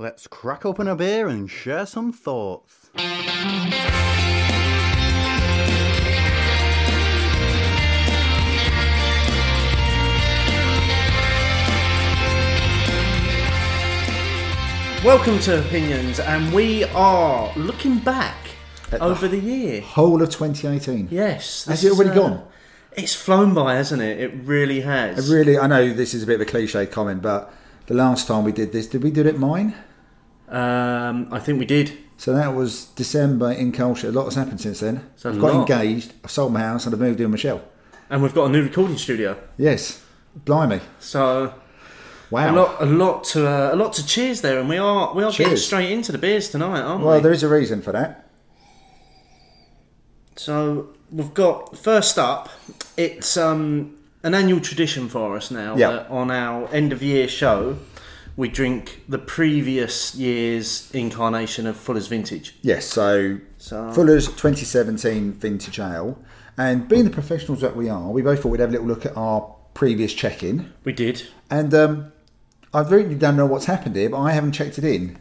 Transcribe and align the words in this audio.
Let's 0.00 0.26
crack 0.26 0.64
open 0.64 0.88
a 0.88 0.96
beer 0.96 1.28
and 1.28 1.50
share 1.50 1.84
some 1.84 2.10
thoughts. 2.10 2.88
Welcome 15.04 15.38
to 15.40 15.58
Opinions, 15.58 16.18
and 16.18 16.50
we 16.54 16.84
are 16.84 17.52
looking 17.54 17.98
back 17.98 18.38
over 19.02 19.28
the 19.28 19.38
year. 19.38 19.82
Whole 19.82 20.22
of 20.22 20.30
2018. 20.30 21.08
Yes. 21.10 21.66
Has 21.66 21.84
it 21.84 21.92
already 21.92 22.08
is, 22.08 22.16
uh, 22.16 22.20
gone? 22.20 22.48
It's 22.92 23.14
flown 23.14 23.52
by, 23.52 23.74
hasn't 23.74 24.00
it? 24.00 24.18
It 24.18 24.32
really 24.44 24.80
has. 24.80 25.30
I 25.30 25.34
really, 25.34 25.58
I 25.58 25.66
know 25.66 25.92
this 25.92 26.14
is 26.14 26.22
a 26.22 26.26
bit 26.26 26.36
of 26.36 26.40
a 26.40 26.50
cliche 26.50 26.86
comment, 26.86 27.20
but 27.20 27.52
the 27.84 27.92
last 27.92 28.26
time 28.26 28.44
we 28.44 28.52
did 28.52 28.72
this, 28.72 28.86
did 28.86 29.02
we 29.02 29.10
do 29.10 29.20
it 29.20 29.26
at 29.26 29.38
mine? 29.38 29.74
Um, 30.50 31.28
I 31.30 31.38
think 31.38 31.58
we 31.58 31.64
did. 31.66 31.96
So 32.16 32.34
that 32.34 32.54
was 32.54 32.86
December 32.96 33.52
in 33.52 33.72
culture. 33.72 34.08
A 34.08 34.12
lot 34.12 34.24
has 34.24 34.34
happened 34.34 34.60
since 34.60 34.80
then. 34.80 35.08
So 35.16 35.30
I've 35.30 35.40
got 35.40 35.54
lot. 35.54 35.70
engaged, 35.70 36.12
I've 36.22 36.30
sold 36.30 36.52
my 36.52 36.60
house, 36.60 36.84
and 36.84 36.94
I've 36.94 37.00
moved 37.00 37.20
in 37.20 37.26
with 37.26 37.32
Michelle. 37.32 37.62
And 38.10 38.22
we've 38.22 38.34
got 38.34 38.46
a 38.46 38.48
new 38.48 38.62
recording 38.62 38.98
studio. 38.98 39.38
Yes. 39.56 40.04
Blimey. 40.44 40.80
So 40.98 41.54
Wow. 42.30 42.54
a 42.54 42.56
lot, 42.56 42.82
a 42.82 42.86
lot 42.86 43.24
to, 43.24 43.48
uh, 43.48 43.74
a 43.74 43.76
lot 43.76 43.92
to 43.94 44.06
cheers 44.06 44.40
there, 44.40 44.60
and 44.60 44.68
we 44.68 44.78
are, 44.78 45.14
we 45.14 45.24
are 45.24 45.32
getting 45.32 45.56
straight 45.56 45.90
into 45.90 46.12
the 46.12 46.18
beers 46.18 46.48
tonight, 46.50 46.80
aren't 46.80 46.86
well, 46.86 46.98
we? 46.98 47.04
Well, 47.06 47.20
there 47.20 47.32
is 47.32 47.42
a 47.42 47.48
reason 47.48 47.82
for 47.82 47.92
that. 47.92 48.28
So 50.36 50.90
we've 51.10 51.34
got 51.34 51.76
first 51.76 52.18
up. 52.18 52.48
It's 52.96 53.36
um, 53.36 53.96
an 54.22 54.34
annual 54.34 54.60
tradition 54.60 55.08
for 55.08 55.36
us 55.36 55.50
now 55.50 55.74
that 55.76 56.08
on 56.08 56.30
our 56.30 56.68
end 56.68 56.92
of 56.92 57.02
year 57.02 57.28
show 57.28 57.78
we 58.40 58.48
drink 58.48 59.02
the 59.06 59.18
previous 59.18 60.14
year's 60.14 60.90
incarnation 60.92 61.66
of 61.66 61.76
Fuller's 61.76 62.06
Vintage. 62.06 62.56
Yes, 62.62 62.86
so, 62.86 63.38
So- 63.58 63.92
Fuller's 63.92 64.28
2017 64.28 65.34
Vintage 65.34 65.78
Ale. 65.78 66.18
And 66.56 66.88
being 66.88 67.04
the 67.04 67.10
professionals 67.10 67.60
that 67.60 67.76
we 67.76 67.90
are, 67.90 68.10
we 68.10 68.22
both 68.22 68.40
thought 68.40 68.48
we'd 68.48 68.60
have 68.60 68.70
a 68.70 68.72
little 68.72 68.86
look 68.86 69.04
at 69.04 69.14
our 69.14 69.54
previous 69.74 70.14
check 70.14 70.42
in. 70.42 70.72
We 70.84 70.94
did. 70.94 71.28
And 71.50 71.74
um, 71.74 72.12
I 72.72 72.80
really 72.80 73.14
don't 73.14 73.36
know 73.36 73.44
what's 73.44 73.66
happened 73.66 73.94
here, 73.94 74.08
but 74.08 74.18
I 74.18 74.32
haven't 74.32 74.52
checked 74.52 74.78
it 74.78 74.84
in, 74.84 75.18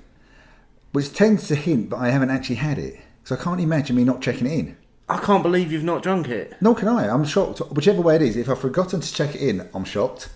which 0.94 1.12
tends 1.12 1.50
to 1.50 1.56
hint 1.56 1.90
that 1.90 1.98
I 1.98 2.12
haven't 2.12 2.30
actually 2.30 2.56
had 2.56 2.80
it. 2.80 3.02
Because 3.22 3.38
I 3.38 3.44
can't 3.44 3.60
imagine 3.60 3.98
me 3.98 4.06
not 4.06 4.22
checking 4.22 4.48
it 4.48 4.54
in. 4.54 4.78
I 5.10 5.18
can't 5.18 5.44
believe 5.44 5.74
you've 5.74 5.84
not 5.84 6.04
drunk 6.04 6.30
it. 6.30 6.56
Nor 6.62 6.74
can 6.74 6.88
I. 6.88 7.10
I'm 7.10 7.26
shocked. 7.26 7.60
Whichever 7.70 8.02
way 8.02 8.16
it 8.16 8.22
is, 8.22 8.38
if 8.38 8.48
I've 8.48 8.62
forgotten 8.62 9.02
to 9.02 9.14
check 9.14 9.36
it 9.36 9.42
in, 9.42 9.68
I'm 9.74 9.84
shocked. 9.84 10.30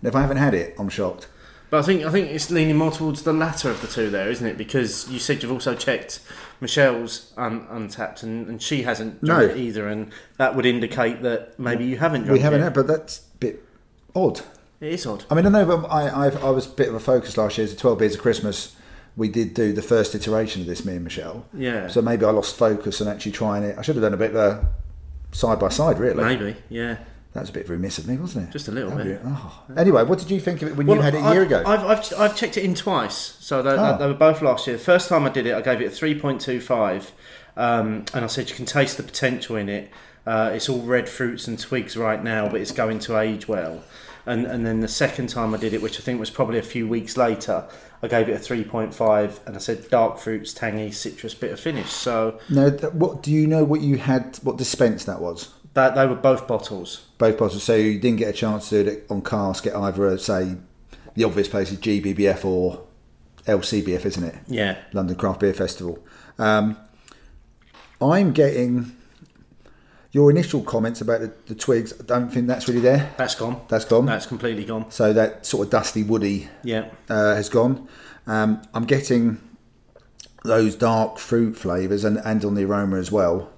And 0.00 0.08
if 0.08 0.16
I 0.16 0.22
haven't 0.22 0.38
had 0.38 0.54
it, 0.54 0.74
I'm 0.78 0.88
shocked. 0.88 1.28
But 1.70 1.78
I 1.78 1.82
think 1.82 2.04
I 2.04 2.10
think 2.10 2.28
it's 2.30 2.50
leaning 2.50 2.76
more 2.76 2.90
towards 2.90 3.22
the 3.22 3.32
latter 3.32 3.70
of 3.70 3.80
the 3.80 3.86
two 3.86 4.10
there, 4.10 4.28
isn't 4.28 4.44
it? 4.46 4.58
Because 4.58 5.08
you 5.08 5.18
said 5.20 5.42
you've 5.42 5.52
also 5.52 5.74
checked 5.76 6.20
Michelle's 6.60 7.32
un- 7.36 7.66
Untappd 7.68 8.22
and, 8.24 8.48
and 8.48 8.60
she 8.62 8.82
hasn't 8.82 9.24
drunk 9.24 9.48
No. 9.48 9.54
it 9.54 9.56
either, 9.56 9.88
and 9.88 10.10
that 10.36 10.56
would 10.56 10.66
indicate 10.66 11.22
that 11.22 11.58
maybe 11.58 11.84
you 11.84 11.96
haven't 11.98 12.22
drunk 12.24 12.32
We 12.38 12.40
haven't 12.40 12.60
it. 12.60 12.64
had, 12.64 12.74
but 12.74 12.86
that's 12.88 13.18
a 13.20 13.38
bit 13.38 13.64
odd. 14.14 14.40
It 14.80 14.92
is 14.94 15.06
odd. 15.06 15.24
I 15.30 15.34
mean, 15.34 15.46
I 15.46 15.50
know, 15.50 15.64
but 15.64 15.86
I, 15.88 16.26
I've, 16.26 16.42
I 16.42 16.50
was 16.50 16.66
a 16.66 16.70
bit 16.70 16.88
of 16.88 16.94
a 16.94 17.00
focus 17.00 17.36
last 17.36 17.56
year. 17.58 17.66
It's 17.66 17.76
12 17.80 17.98
Beers 17.98 18.14
of 18.16 18.20
Christmas. 18.22 18.74
We 19.16 19.28
did 19.28 19.54
do 19.54 19.72
the 19.72 19.82
first 19.82 20.14
iteration 20.14 20.62
of 20.62 20.66
this, 20.68 20.84
me 20.84 20.94
and 20.94 21.04
Michelle. 21.04 21.44
Yeah. 21.52 21.88
So 21.88 22.00
maybe 22.02 22.24
I 22.24 22.30
lost 22.30 22.56
focus 22.56 23.00
on 23.00 23.06
actually 23.08 23.32
trying 23.32 23.62
it. 23.62 23.76
I 23.78 23.82
should 23.82 23.96
have 23.96 24.02
done 24.02 24.14
a 24.14 24.16
bit 24.16 24.30
of 24.30 24.36
a 24.36 24.68
side 25.32 25.58
by 25.60 25.68
side, 25.68 25.98
really. 25.98 26.22
Maybe, 26.24 26.56
yeah. 26.68 26.98
That 27.32 27.40
was 27.42 27.50
a 27.50 27.52
bit 27.52 27.68
remiss 27.68 27.98
of 27.98 28.08
me, 28.08 28.16
wasn't 28.16 28.48
it? 28.48 28.52
Just 28.52 28.66
a 28.66 28.72
little 28.72 28.90
That'd 28.90 29.06
bit. 29.06 29.20
oh. 29.24 29.62
Anyway, 29.76 30.02
what 30.02 30.18
did 30.18 30.30
you 30.32 30.40
think 30.40 30.62
of 30.62 30.68
it 30.68 30.76
when 30.76 30.88
you 30.88 31.00
had 31.00 31.14
it 31.14 31.18
a 31.18 31.24
I've, 31.26 31.34
year 31.34 31.42
ago? 31.44 31.62
I've, 31.64 31.84
I've, 31.84 32.12
I've 32.18 32.36
checked 32.36 32.56
it 32.56 32.64
in 32.64 32.74
twice. 32.74 33.36
So 33.38 33.62
they, 33.62 33.70
Oh. 33.70 33.96
they 33.98 34.06
were 34.08 34.14
both 34.14 34.42
last 34.42 34.66
year. 34.66 34.76
The 34.76 34.82
first 34.82 35.08
time 35.08 35.24
I 35.24 35.28
did 35.28 35.46
it, 35.46 35.54
I 35.54 35.60
gave 35.60 35.80
it 35.80 35.86
a 35.86 35.90
3.25. 35.90 37.10
Um, 37.56 38.04
and 38.14 38.24
I 38.24 38.26
said 38.26 38.50
you 38.50 38.56
can 38.56 38.64
taste 38.66 38.96
the 38.96 39.02
potential 39.02 39.56
in 39.56 39.68
it. 39.68 39.90
Uh, 40.26 40.50
it's 40.54 40.68
all 40.68 40.80
red 40.82 41.08
fruits 41.08 41.46
and 41.46 41.58
twigs 41.58 41.96
right 41.96 42.22
now, 42.22 42.48
but 42.48 42.60
it's 42.60 42.72
going 42.72 42.98
to 43.00 43.18
age 43.18 43.46
well. 43.48 43.82
And, 44.26 44.44
and 44.46 44.66
then 44.66 44.80
the 44.80 44.88
second 44.88 45.28
time 45.28 45.54
I 45.54 45.56
did 45.56 45.72
it, 45.72 45.80
which 45.82 45.98
I 45.98 46.02
think 46.02 46.20
was 46.20 46.30
probably 46.30 46.58
a 46.58 46.62
few 46.62 46.86
weeks 46.86 47.16
later, 47.16 47.66
I 48.02 48.08
gave 48.08 48.28
it 48.28 48.32
a 48.32 48.38
3.5 48.38 49.46
and 49.46 49.56
I 49.56 49.58
said 49.58 49.88
dark 49.88 50.18
fruits, 50.18 50.52
tangy, 50.52 50.90
citrus, 50.90 51.34
bitter 51.34 51.56
finish. 51.56 51.90
So 51.90 52.38
no, 52.48 52.70
th- 52.70 52.92
what 52.92 53.22
do 53.22 53.30
you 53.30 53.46
know? 53.46 53.64
What 53.64 53.80
you 53.80 53.96
had? 53.96 54.38
What 54.42 54.56
dispense 54.58 55.04
that 55.04 55.20
was? 55.20 55.52
That, 55.74 55.94
they 55.94 56.06
were 56.06 56.14
both 56.16 56.46
bottles. 56.48 57.06
Both 57.18 57.38
bottles. 57.38 57.62
So 57.62 57.74
you 57.76 57.98
didn't 57.98 58.18
get 58.18 58.28
a 58.28 58.32
chance 58.32 58.68
to 58.70 58.84
do 58.84 58.90
it 58.90 59.06
on 59.10 59.22
cask 59.22 59.66
at 59.66 59.74
either, 59.76 60.08
uh, 60.08 60.16
say, 60.16 60.56
the 61.14 61.24
obvious 61.24 61.48
places 61.48 61.78
GBBF 61.78 62.44
or 62.44 62.82
LCBF, 63.46 64.04
isn't 64.06 64.24
it? 64.24 64.34
Yeah. 64.48 64.78
London 64.92 65.16
Craft 65.16 65.40
Beer 65.40 65.54
Festival. 65.54 65.98
Um, 66.38 66.76
I'm 68.00 68.32
getting 68.32 68.96
your 70.12 70.30
initial 70.30 70.62
comments 70.62 71.00
about 71.00 71.20
the, 71.20 71.32
the 71.46 71.54
twigs. 71.54 71.92
I 72.00 72.04
don't 72.04 72.30
think 72.30 72.46
that's 72.48 72.66
really 72.68 72.80
there. 72.80 73.12
That's 73.16 73.34
gone. 73.34 73.60
That's 73.68 73.84
gone. 73.84 74.06
That's 74.06 74.26
completely 74.26 74.64
gone. 74.64 74.90
so 74.90 75.12
that 75.12 75.46
sort 75.46 75.66
of 75.66 75.70
dusty, 75.70 76.02
woody 76.02 76.48
Yeah. 76.64 76.88
uh, 77.08 77.34
has 77.34 77.48
gone. 77.48 77.88
Um, 78.26 78.62
I'm 78.74 78.84
getting 78.86 79.40
those 80.44 80.74
dark 80.74 81.18
fruit 81.18 81.56
flavours 81.56 82.02
and, 82.04 82.18
and 82.24 82.44
on 82.44 82.54
the 82.54 82.64
aroma 82.64 82.96
as 82.96 83.12
well. 83.12 83.50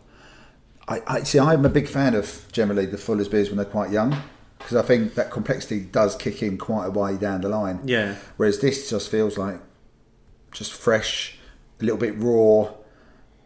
I, 0.88 1.02
I 1.06 1.22
see. 1.22 1.38
I'm 1.38 1.64
a 1.64 1.68
big 1.68 1.88
fan 1.88 2.14
of 2.14 2.46
generally 2.52 2.86
the 2.86 2.98
Fuller's 2.98 3.28
beers 3.28 3.48
when 3.48 3.56
they're 3.56 3.66
quite 3.66 3.90
young 3.90 4.16
because 4.58 4.76
I 4.76 4.82
think 4.82 5.14
that 5.14 5.30
complexity 5.30 5.80
does 5.80 6.16
kick 6.16 6.42
in 6.42 6.58
quite 6.58 6.86
a 6.86 6.90
way 6.90 7.16
down 7.16 7.40
the 7.40 7.48
line. 7.48 7.80
Yeah. 7.84 8.16
Whereas 8.36 8.60
this 8.60 8.90
just 8.90 9.10
feels 9.10 9.36
like 9.36 9.60
just 10.52 10.72
fresh, 10.72 11.38
a 11.80 11.84
little 11.84 11.98
bit 11.98 12.14
raw, 12.18 12.72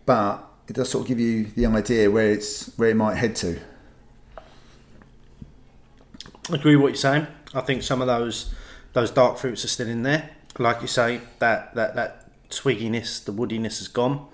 but 0.05 0.45
it 0.69 0.75
does 0.75 0.91
sort 0.91 1.03
of 1.03 1.09
give 1.09 1.21
you 1.21 1.45
the 1.45 1.67
idea 1.67 2.11
where 2.11 2.31
it's 2.31 2.77
where 2.77 2.91
it 2.91 2.97
might 2.97 3.15
head 3.15 3.37
to. 3.37 3.59
I 6.51 6.55
agree 6.55 6.77
with 6.77 6.83
what 6.83 6.89
you're 6.89 6.97
saying. 6.97 7.27
I 7.55 7.61
think 7.61 7.83
some 7.83 8.01
of 8.01 8.07
those 8.07 8.55
those 8.93 9.11
dark 9.11 9.39
fruits 9.39 9.65
are 9.65 9.69
still 9.69 9.89
in 9.89 10.03
there. 10.03 10.31
Like 10.59 10.81
you 10.81 10.89
say, 10.89 11.21
that 11.39 11.75
that 11.75 11.95
that 11.97 12.31
twigginess, 12.51 13.25
the 13.25 13.33
woodiness 13.33 13.79
has 13.79 13.89
gone. 13.89 14.27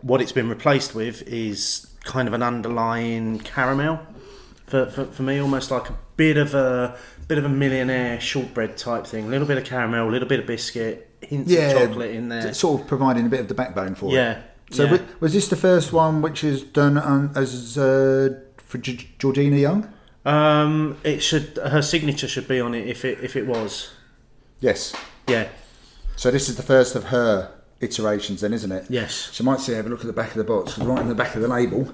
What 0.00 0.20
it's 0.20 0.32
been 0.32 0.48
replaced 0.48 0.94
with 0.94 1.22
is 1.22 1.91
kind 2.04 2.28
of 2.28 2.34
an 2.34 2.42
underlying 2.42 3.38
caramel. 3.40 4.00
For, 4.66 4.86
for, 4.86 5.04
for 5.04 5.22
me, 5.22 5.38
almost 5.38 5.70
like 5.70 5.90
a 5.90 5.98
bit 6.16 6.36
of 6.38 6.54
a 6.54 6.96
bit 7.28 7.38
of 7.38 7.44
a 7.44 7.48
millionaire 7.48 8.18
shortbread 8.20 8.76
type 8.76 9.06
thing. 9.06 9.26
A 9.26 9.28
little 9.28 9.46
bit 9.46 9.58
of 9.58 9.64
caramel, 9.64 10.08
a 10.08 10.10
little 10.10 10.28
bit 10.28 10.40
of 10.40 10.46
biscuit, 10.46 11.10
hints 11.20 11.52
of 11.52 11.72
chocolate 11.72 12.10
in 12.12 12.28
there. 12.28 12.54
sort 12.54 12.80
of 12.80 12.86
providing 12.86 13.26
a 13.26 13.28
bit 13.28 13.40
of 13.40 13.48
the 13.48 13.54
backbone 13.54 13.94
for 13.94 14.10
it. 14.10 14.14
Yeah. 14.14 14.42
So 14.70 14.84
yeah. 14.84 14.92
wa- 14.92 14.98
was 15.20 15.34
this 15.34 15.48
the 15.48 15.56
first 15.56 15.92
one 15.92 16.22
which 16.22 16.42
is 16.42 16.62
done 16.62 16.96
um, 16.96 17.32
as 17.34 17.76
uh, 17.76 18.40
for 18.56 18.78
G- 18.78 19.10
Georgina 19.18 19.56
Young? 19.56 19.92
Um, 20.24 20.96
it 21.04 21.22
should 21.22 21.58
her 21.58 21.82
signature 21.82 22.28
should 22.28 22.48
be 22.48 22.60
on 22.60 22.74
it 22.74 22.86
if 22.88 23.04
it 23.04 23.18
if 23.22 23.36
it 23.36 23.46
was. 23.46 23.90
Yes. 24.60 24.94
Yeah. 25.28 25.48
So 26.16 26.30
this 26.30 26.48
is 26.48 26.56
the 26.56 26.62
first 26.62 26.94
of 26.94 27.04
her 27.04 27.52
iterations, 27.82 28.40
then, 28.40 28.52
isn't 28.52 28.72
it? 28.72 28.86
Yes. 28.88 29.14
So 29.14 29.42
you 29.42 29.50
might 29.50 29.60
see, 29.60 29.72
have 29.72 29.86
a 29.86 29.88
look 29.88 30.00
at 30.00 30.06
the 30.06 30.12
back 30.12 30.30
of 30.30 30.36
the 30.36 30.44
box. 30.44 30.78
right 30.78 31.00
in 31.00 31.08
the 31.08 31.14
back 31.14 31.34
of 31.34 31.42
the 31.42 31.48
label, 31.48 31.92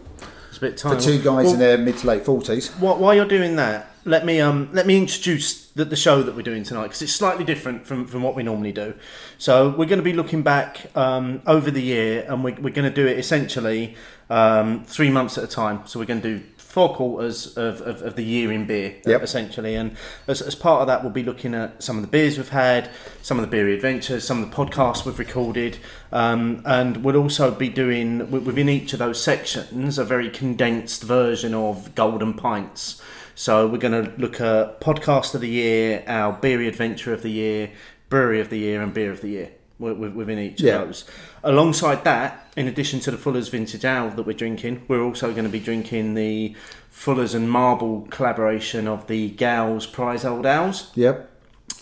It's 0.49 0.59
a 0.59 0.61
bit 0.61 0.77
tight. 0.77 0.95
for 0.97 1.01
two 1.01 1.17
guys 1.19 1.45
Well, 1.47 1.55
in 1.55 1.59
their 1.59 1.79
mid 1.79 1.97
to 1.99 2.07
late 2.07 2.25
forties. 2.25 2.69
Wh- 2.75 3.01
While 3.01 3.15
you're 3.15 3.25
doing 3.27 3.57
that, 3.57 3.91
let 4.05 4.25
me 4.25 4.41
um, 4.41 4.69
let 4.73 4.87
me 4.87 4.97
introduce 4.97 5.67
the, 5.73 5.85
the 5.85 5.97
show 5.97 6.23
that 6.23 6.35
we're 6.37 6.43
doing 6.43 6.63
tonight 6.63 6.85
because 6.85 7.03
it's 7.03 7.13
slightly 7.13 7.45
different 7.45 7.87
from, 7.87 8.07
from 8.07 8.23
what 8.23 8.35
we 8.35 8.43
normally 8.43 8.73
do. 8.73 8.95
So 9.39 9.69
we're 9.71 9.87
going 9.87 9.99
to 9.99 10.03
be 10.05 10.13
looking 10.15 10.43
back 10.43 10.95
um, 10.97 11.43
over 11.47 11.71
the 11.71 11.83
year, 11.83 12.25
and 12.29 12.43
we're, 12.45 12.55
we're 12.55 12.73
going 12.75 12.89
to 12.89 12.95
do 12.95 13.07
it 13.07 13.19
essentially 13.19 13.97
um, 14.31 14.85
three 14.85 15.11
months 15.11 15.37
at 15.39 15.45
a 15.45 15.49
time. 15.49 15.87
So 15.87 15.99
we're 15.99 16.07
going 16.07 16.23
to 16.23 16.39
do 16.39 16.45
four 16.79 16.95
quarters 16.95 17.57
of, 17.57 17.81
of, 17.81 18.03
of 18.03 18.15
the 18.15 18.23
year 18.23 18.53
in 18.53 18.65
beer, 18.65 18.95
Yep. 19.05 19.23
essentially. 19.25 19.75
And 19.75 19.97
as, 20.29 20.41
as 20.41 20.55
part 20.55 20.81
of 20.81 20.87
that, 20.87 21.03
we'll 21.03 21.11
be 21.11 21.25
looking 21.25 21.53
at 21.53 21.83
some 21.83 21.97
of 21.97 22.03
the 22.03 22.09
beers 22.09 22.37
we've 22.37 22.49
had, 22.51 22.89
some 23.21 23.37
of 23.37 23.43
the 23.45 23.51
beery 23.51 23.75
adventures, 23.75 24.23
some 24.23 24.41
of 24.41 24.49
the 24.49 24.55
podcasts 24.55 25.05
we've 25.05 25.19
recorded, 25.19 25.79
um, 26.13 26.63
and 26.65 26.99
we'll 26.99 27.17
also 27.17 27.51
be 27.51 27.69
doing 27.69 28.31
within 28.31 28.69
each 28.69 28.93
of 28.93 29.01
those 29.01 29.21
sections 29.21 29.99
a 29.99 30.05
very 30.05 30.31
condensed 30.31 31.03
version 31.03 31.53
of 31.53 31.93
Golden 31.97 32.33
Pints. 32.35 33.03
So 33.35 33.67
we're 33.67 33.79
going 33.79 34.05
to 34.05 34.13
look 34.17 34.41
at 34.41 34.81
podcast 34.81 35.35
of 35.35 35.41
the 35.41 35.49
year, 35.49 36.05
our 36.07 36.33
beery 36.33 36.69
adventure 36.69 37.13
of 37.13 37.23
the 37.23 37.31
year, 37.31 37.73
brewery 38.09 38.41
of 38.41 38.51
the 38.51 38.59
year, 38.59 38.83
and 38.83 38.95
beer 38.95 39.11
of 39.11 39.21
the 39.21 39.31
year 39.31 39.51
within 39.79 40.39
each 40.39 40.61
Yeah. 40.61 40.77
of 40.81 40.87
those. 40.89 41.05
Alongside 41.45 42.05
that, 42.05 42.47
in 42.57 42.67
addition 42.67 43.01
to 43.01 43.11
the 43.11 43.17
Fuller's 43.17 43.49
Vintage 43.49 43.85
Ale 43.85 44.11
that 44.11 44.23
we're 44.25 44.33
drinking, 44.37 44.83
we're 44.89 45.03
also 45.03 45.31
going 45.33 45.45
to 45.45 45.51
be 45.51 45.61
drinking 45.61 46.15
the 46.15 46.55
Fuller's 46.91 47.35
and 47.35 47.49
Marble 47.51 48.07
collaboration 48.11 48.89
of 48.89 49.07
the 49.07 49.31
Gale's 49.31 49.87
Prize 49.87 50.25
Old 50.25 50.47
Ales. 50.47 50.91
Yep. 50.95 51.31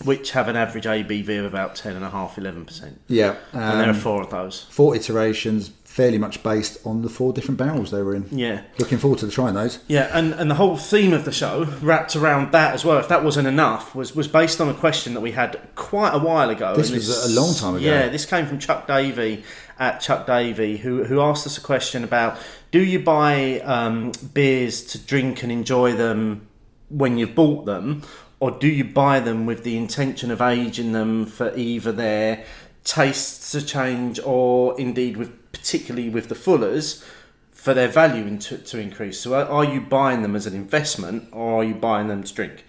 which 0.04 0.32
have 0.32 0.46
an 0.46 0.56
average 0.56 0.84
ABV 0.84 1.38
of 1.38 1.46
about 1.46 1.74
10.5 1.74 2.34
11%. 2.36 2.96
Yeah, 3.08 3.36
And 3.54 3.80
there 3.80 3.86
are 3.86 3.90
um, 3.90 3.94
four 3.94 4.20
of 4.20 4.28
those. 4.28 4.66
four 4.68 4.94
iterations, 4.94 5.70
fairly 5.96 6.18
much 6.18 6.42
based 6.42 6.76
on 6.86 7.00
the 7.00 7.08
four 7.08 7.32
different 7.32 7.56
barrels 7.56 7.90
they 7.90 8.02
were 8.02 8.14
in. 8.14 8.28
Yeah. 8.30 8.60
Looking 8.78 8.98
forward 8.98 9.18
to 9.20 9.30
trying 9.30 9.54
those. 9.54 9.78
Yeah, 9.88 10.10
and, 10.12 10.34
and 10.34 10.50
the 10.50 10.56
whole 10.56 10.76
theme 10.76 11.14
of 11.14 11.24
the 11.24 11.32
show 11.32 11.64
wrapped 11.80 12.14
around 12.14 12.52
that 12.52 12.74
as 12.74 12.84
well. 12.84 12.98
If 12.98 13.08
that 13.08 13.24
wasn't 13.24 13.48
enough, 13.48 13.94
was 13.94 14.14
was 14.14 14.28
based 14.28 14.60
on 14.60 14.68
a 14.68 14.74
question 14.74 15.14
that 15.14 15.22
we 15.22 15.32
had 15.32 15.58
quite 15.74 16.10
a 16.10 16.18
while 16.18 16.50
ago. 16.50 16.76
This 16.76 16.90
was 16.90 17.24
a 17.24 17.40
long 17.40 17.54
time 17.54 17.76
ago. 17.76 17.86
Yeah, 17.86 18.10
this 18.10 18.26
came 18.26 18.44
from 18.44 18.58
Chuck 18.58 18.86
Davey 18.86 19.42
at 19.78 20.02
Chuck 20.02 20.26
Davey, 20.26 20.76
who 20.76 21.04
who 21.04 21.18
asked 21.22 21.46
us 21.46 21.56
a 21.56 21.62
question 21.62 22.04
about: 22.04 22.36
Do 22.72 22.84
you 22.84 22.98
buy 22.98 23.60
um, 23.60 24.12
beers 24.34 24.82
to 24.92 24.98
drink 24.98 25.42
and 25.42 25.50
enjoy 25.50 25.94
them 25.94 26.46
when 26.90 27.16
you've 27.16 27.34
bought 27.34 27.64
them, 27.64 28.02
or 28.38 28.50
do 28.50 28.68
you 28.68 28.84
buy 28.84 29.18
them 29.18 29.46
with 29.46 29.64
the 29.64 29.78
intention 29.78 30.30
of 30.30 30.42
aging 30.42 30.92
them 30.92 31.24
for 31.24 31.56
either 31.56 31.90
their 31.90 32.44
tastes 32.86 33.52
to 33.52 33.60
change, 33.60 34.18
or 34.24 34.78
indeed 34.80 35.18
with 35.18 35.52
particularly 35.52 36.08
with 36.08 36.28
the 36.28 36.34
Fullers? 36.34 37.04
for 37.50 37.74
their 37.74 37.88
value 37.88 38.24
in 38.24 38.38
to, 38.38 38.58
to 38.58 38.78
increase. 38.78 39.18
So, 39.18 39.34
are, 39.34 39.64
you 39.64 39.80
buying 39.80 40.22
them 40.22 40.36
as 40.36 40.46
an 40.46 40.54
investment 40.54 41.28
or 41.32 41.62
are 41.62 41.64
you 41.64 41.74
buying 41.74 42.06
them 42.06 42.22
to 42.22 42.32
drink? 42.32 42.64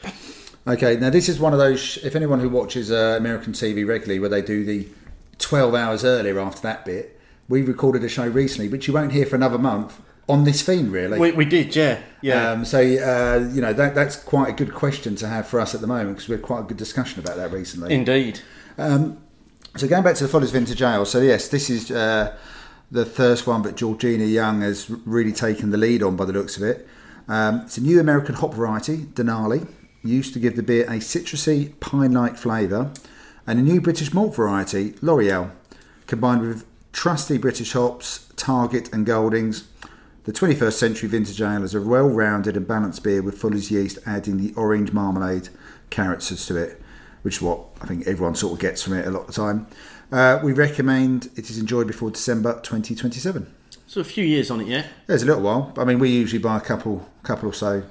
Okay, 0.66 0.98
now 0.98 1.12
this 1.12 1.30
is 1.30 1.40
one 1.40 1.54
of 1.54 1.60
those. 1.60 1.98
If 1.98 2.16
anyone 2.16 2.40
who 2.40 2.50
watches 2.50 2.92
uh, 2.92 3.16
American 3.16 3.54
TV 3.54 3.88
regularly, 3.88 4.20
where 4.20 4.30
they 4.30 4.42
do 4.42 4.66
the 4.66 4.88
twelve 5.38 5.76
hours 5.76 6.04
earlier 6.04 6.40
after 6.40 6.62
that 6.62 6.84
bit, 6.84 7.20
we 7.48 7.62
recorded 7.62 8.04
a 8.04 8.10
show 8.10 8.28
recently, 8.28 8.70
which 8.70 8.88
you 8.88 8.94
won't 8.94 9.12
hear 9.12 9.28
for 9.28 9.36
another 9.36 9.60
month 9.60 10.02
on 10.28 10.46
this 10.46 10.64
theme, 10.64 10.92
really. 10.92 11.20
We, 11.20 11.32
we 11.32 11.46
did, 11.46 11.76
yeah, 11.76 12.02
yeah. 12.22 12.52
Um, 12.52 12.66
so 12.66 12.80
uh, 12.80 13.48
you 13.54 13.62
know 13.62 13.74
that 13.74 13.94
that's 13.94 14.16
quite 14.16 14.50
a 14.50 14.54
good 14.54 14.74
question 14.74 15.16
to 15.18 15.28
have 15.28 15.48
for 15.48 15.60
us 15.60 15.76
at 15.76 15.82
the 15.82 15.88
moment 15.88 16.18
because 16.18 16.28
we 16.28 16.34
had 16.34 16.42
quite 16.42 16.62
a 16.62 16.64
good 16.64 16.78
discussion 16.78 17.20
about 17.20 17.38
that 17.38 17.52
recently. 17.52 17.94
Indeed. 17.94 18.42
So 19.78 19.88
going 19.88 20.02
back 20.02 20.16
to 20.16 20.24
the 20.24 20.30
Fuller's 20.30 20.50
Vintage 20.50 20.82
Ale, 20.82 21.06
so 21.06 21.22
yes, 21.22 21.50
this 21.50 21.70
is 21.70 21.92
uh, 21.92 22.36
the 22.90 23.06
first 23.06 23.46
one 23.46 23.62
that 23.62 23.76
Georgina 23.76 24.24
Young 24.24 24.62
has 24.62 24.90
really 24.90 25.32
taken 25.32 25.70
the 25.70 25.78
lead 25.78 26.02
on 26.02 26.16
by 26.16 26.26
the 26.26 26.34
looks 26.34 26.58
of 26.58 26.64
it. 26.64 26.88
Um, 27.28 27.62
it's 27.62 27.78
a 27.78 27.82
new 27.82 28.00
American 28.00 28.34
hop 28.34 28.56
variety, 28.56 29.04
Denali, 29.06 29.68
used 30.04 30.34
to 30.34 30.40
give 30.40 30.56
the 30.56 30.64
beer 30.64 30.86
a 30.86 30.98
citrusy, 30.98 31.80
pine-like 31.80 32.38
flavour, 32.38 32.92
and 33.46 33.60
a 33.60 33.62
new 33.62 33.80
British 33.80 34.16
malt 34.16 34.36
variety, 34.36 34.96
Laureate, 35.04 35.52
combined 36.08 36.42
with 36.42 36.66
trusty 36.92 37.38
British 37.38 37.74
hops, 37.74 38.32
Target 38.36 38.92
and 38.92 39.06
Goldings. 39.06 39.68
The 40.24 40.34
21st 40.34 40.74
century 40.74 41.08
vintage 41.08 41.40
ale 41.40 41.64
is 41.64 41.76
a 41.76 41.82
well-rounded 41.82 42.58
and 42.58 42.68
balanced 42.68 43.04
beer 43.04 43.22
with 43.22 43.38
Fuller's 43.38 43.70
yeast 43.70 44.00
adding 44.08 44.38
the 44.38 44.56
orange 44.56 44.92
marmalade 44.92 45.50
characters 45.92 46.48
to 46.48 46.58
it, 46.58 46.82
which 47.24 47.38
is 47.38 47.42
what 47.42 47.60
I 47.82 47.86
think 47.86 48.08
everyone 48.08 48.36
sort 48.36 48.54
of 48.54 48.60
gets 48.60 48.84
from 48.84 48.94
it 48.94 49.06
a 49.08 49.12
lot 49.12 49.22
of 49.22 49.28
the 49.28 49.34
time. 49.34 49.68
Uh, 50.12 50.40
we 50.44 50.54
recommend 50.54 51.30
it 51.36 51.50
is 51.50 51.58
enjoyed 51.58 51.88
before 51.88 52.12
December 52.12 52.54
2027. 52.62 53.54
So, 53.88 54.02
a 54.02 54.04
few 54.04 54.24
years 54.26 54.52
on 54.52 54.62
it, 54.62 54.68
yeah? 54.68 54.86
There's 55.06 55.24
a 55.24 55.26
little 55.26 55.42
while. 55.44 55.74
I 55.78 55.86
mean, 55.86 56.00
we 56.00 56.10
usually 56.10 56.42
buy 56.42 56.58
a 56.58 56.62
couple, 56.62 57.08
couple 57.24 57.50
or 57.50 57.54
so, 57.54 57.84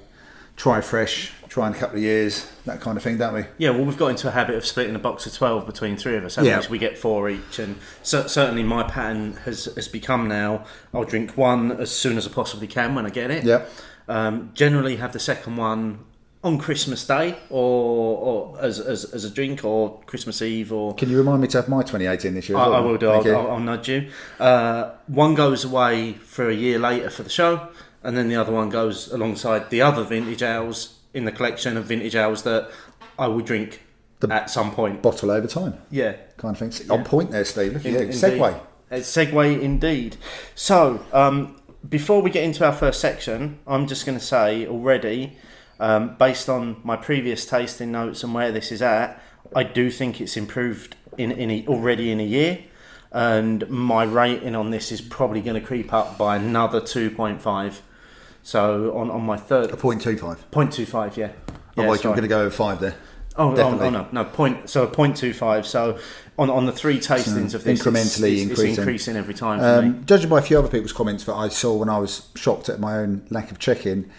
try 0.56 0.80
fresh, 0.82 1.32
try 1.48 1.66
in 1.68 1.74
a 1.74 1.76
couple 1.76 1.96
of 1.96 2.02
years, 2.02 2.50
that 2.66 2.80
kind 2.82 2.96
of 2.98 3.02
thing, 3.02 3.16
don't 3.16 3.32
we? 3.34 3.44
Yeah, 3.56 3.70
well, 3.70 3.84
we've 3.84 3.96
got 3.96 4.08
into 4.08 4.28
a 4.28 4.30
habit 4.30 4.56
of 4.56 4.66
splitting 4.66 4.94
a 4.94 4.98
box 4.98 5.24
of 5.26 5.32
12 5.34 5.64
between 5.66 5.96
three 5.96 6.16
of 6.16 6.24
us, 6.24 6.36
Yeah. 6.38 6.58
we? 6.58 6.62
So 6.64 6.70
we 6.70 6.78
get 6.78 6.98
four 6.98 7.30
each. 7.30 7.58
And 7.58 7.76
cer- 8.02 8.28
certainly 8.28 8.62
my 8.62 8.82
pattern 8.82 9.34
has, 9.44 9.66
has 9.74 9.88
become 9.88 10.28
now 10.28 10.64
I'll 10.92 11.04
drink 11.04 11.36
one 11.36 11.72
as 11.72 11.90
soon 11.90 12.18
as 12.18 12.26
I 12.26 12.30
possibly 12.30 12.66
can 12.66 12.94
when 12.94 13.06
I 13.06 13.10
get 13.10 13.30
it. 13.30 13.44
Yeah. 13.44 13.64
Um, 14.08 14.50
generally 14.54 14.96
have 14.96 15.12
the 15.12 15.18
second 15.18 15.56
one 15.56 16.00
on 16.46 16.58
Christmas 16.58 17.04
Day 17.04 17.36
or, 17.50 18.18
or 18.54 18.60
as, 18.60 18.78
as, 18.78 19.04
as 19.12 19.24
a 19.24 19.30
drink 19.30 19.64
or 19.64 20.00
Christmas 20.06 20.40
Eve 20.40 20.72
or 20.72 20.94
Can 20.94 21.10
you 21.10 21.18
remind 21.18 21.42
me 21.42 21.48
to 21.48 21.58
have 21.58 21.68
my 21.68 21.82
2018 21.82 22.34
this 22.34 22.48
year? 22.48 22.56
I, 22.56 22.68
well? 22.68 22.74
I 22.76 22.80
will 22.80 22.96
do. 22.96 23.10
I'll. 23.10 23.36
I'll, 23.36 23.50
I'll 23.52 23.60
nudge 23.60 23.88
you. 23.88 24.10
Uh, 24.38 24.92
one 25.08 25.34
goes 25.34 25.64
away 25.64 26.12
for 26.12 26.48
a 26.48 26.54
year 26.54 26.78
later 26.78 27.10
for 27.10 27.24
the 27.24 27.30
show, 27.30 27.68
and 28.02 28.16
then 28.16 28.28
the 28.28 28.36
other 28.36 28.52
one 28.52 28.68
goes 28.70 29.12
alongside 29.12 29.70
the 29.70 29.82
other 29.82 30.04
vintage 30.04 30.42
ales 30.42 30.98
in 31.12 31.24
the 31.24 31.32
collection 31.32 31.76
of 31.76 31.86
vintage 31.86 32.14
ales 32.14 32.44
that 32.44 32.70
I 33.18 33.26
will 33.26 33.40
drink 33.40 33.82
at 34.30 34.48
some 34.48 34.70
point. 34.70 35.02
Bottle 35.02 35.30
over 35.30 35.48
time, 35.48 35.78
Yeah. 35.90 36.14
kind 36.36 36.56
of 36.60 36.72
thing. 36.72 36.90
On 36.90 37.04
point 37.04 37.32
there, 37.32 37.44
Steve. 37.44 37.74
Look 37.74 37.86
at 37.86 37.92
you. 37.92 38.08
Segway. 38.08 38.60
A 38.90 38.98
segue 39.00 39.60
indeed. 39.60 40.16
So, 40.54 41.04
um, 41.12 41.60
before 41.88 42.22
we 42.22 42.30
get 42.30 42.44
into 42.44 42.64
our 42.64 42.72
first 42.72 43.00
section, 43.00 43.58
I'm 43.66 43.86
just 43.88 44.06
going 44.06 44.16
to 44.18 44.24
say 44.24 44.64
already, 44.66 45.36
um, 45.78 46.16
based 46.16 46.48
on 46.48 46.80
my 46.84 46.96
previous 46.96 47.46
tasting 47.46 47.92
notes 47.92 48.22
and 48.22 48.34
where 48.34 48.52
this 48.52 48.72
is 48.72 48.82
at, 48.82 49.20
I 49.54 49.62
do 49.62 49.90
think 49.90 50.20
it's 50.20 50.36
improved 50.36 50.96
in, 51.18 51.30
in 51.32 51.50
a, 51.50 51.66
already 51.66 52.10
in 52.10 52.20
a 52.20 52.24
year. 52.24 52.60
And 53.12 53.68
my 53.70 54.04
rating 54.04 54.54
on 54.54 54.70
this 54.70 54.92
is 54.92 55.00
probably 55.00 55.40
going 55.40 55.58
to 55.58 55.66
creep 55.66 55.92
up 55.92 56.18
by 56.18 56.36
another 56.36 56.80
2.5. 56.80 57.80
So, 58.42 58.96
on, 58.96 59.10
on 59.10 59.22
my 59.22 59.36
third. 59.36 59.70
A 59.70 59.76
point 59.76 60.02
two 60.02 60.16
five. 60.16 60.48
0.25, 60.50 61.16
yeah. 61.16 61.26
yeah 61.26 61.32
Otherwise, 61.76 62.04
you're 62.04 62.12
going 62.12 62.22
to 62.22 62.28
go 62.28 62.40
over 62.40 62.50
five 62.50 62.80
there. 62.80 62.96
Oh, 63.38 63.52
oh, 63.52 63.56
Definitely. 63.56 63.86
oh 63.88 63.90
no, 63.90 64.08
no 64.12 64.24
point. 64.24 64.70
So 64.70 64.84
a 64.84 64.86
point 64.86 65.16
two 65.16 65.34
five. 65.34 65.66
So 65.66 65.98
on 66.38 66.48
on 66.48 66.66
the 66.66 66.72
three 66.72 66.98
tastings 66.98 67.54
of 67.54 67.64
this, 67.64 67.80
it's- 67.80 67.82
incrementally 67.82 68.32
it's, 68.32 68.40
it's 68.42 68.50
increasing. 68.50 68.76
increasing 68.82 69.16
every 69.16 69.34
time 69.34 69.60
for 69.60 69.82
me. 69.82 69.88
Um, 69.88 70.06
judging 70.06 70.30
by 70.30 70.38
a 70.38 70.42
few 70.42 70.58
other 70.58 70.68
people's 70.68 70.92
comments 70.92 71.24
that 71.24 71.34
I 71.34 71.48
saw 71.48 71.74
when 71.76 71.88
I 71.88 71.98
was 71.98 72.28
shocked 72.34 72.68
at 72.68 72.80
my 72.80 72.96
own 72.96 73.26
lack 73.30 73.50
of 73.50 73.58
check-in, 73.58 74.10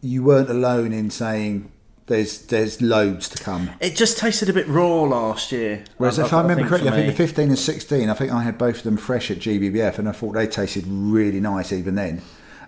you 0.00 0.22
weren't 0.22 0.50
alone 0.50 0.92
in 0.92 1.10
saying 1.10 1.70
there's 2.06 2.46
there's 2.46 2.82
loads 2.82 3.28
to 3.30 3.42
come. 3.42 3.70
It 3.80 3.96
just 3.96 4.18
tasted 4.18 4.48
a 4.48 4.52
bit 4.52 4.66
raw 4.66 5.02
last 5.02 5.52
year. 5.52 5.84
Whereas 5.96 6.18
if 6.18 6.32
I, 6.32 6.42
remember 6.42 6.62
think 6.62 6.68
correctly, 6.68 6.90
I 6.90 6.92
think 6.92 7.06
the 7.06 7.16
15 7.16 7.48
and 7.48 7.58
16, 7.58 8.10
I 8.10 8.14
think 8.14 8.32
I 8.32 8.42
had 8.42 8.58
both 8.58 8.78
of 8.78 8.82
them 8.82 8.96
fresh 8.96 9.30
at 9.30 9.38
GBBF, 9.38 9.98
and 9.98 10.08
I 10.08 10.12
thought 10.12 10.32
they 10.32 10.46
tasted 10.46 10.84
really 10.86 11.40
nice 11.40 11.72
even 11.72 11.94
then. 11.94 12.20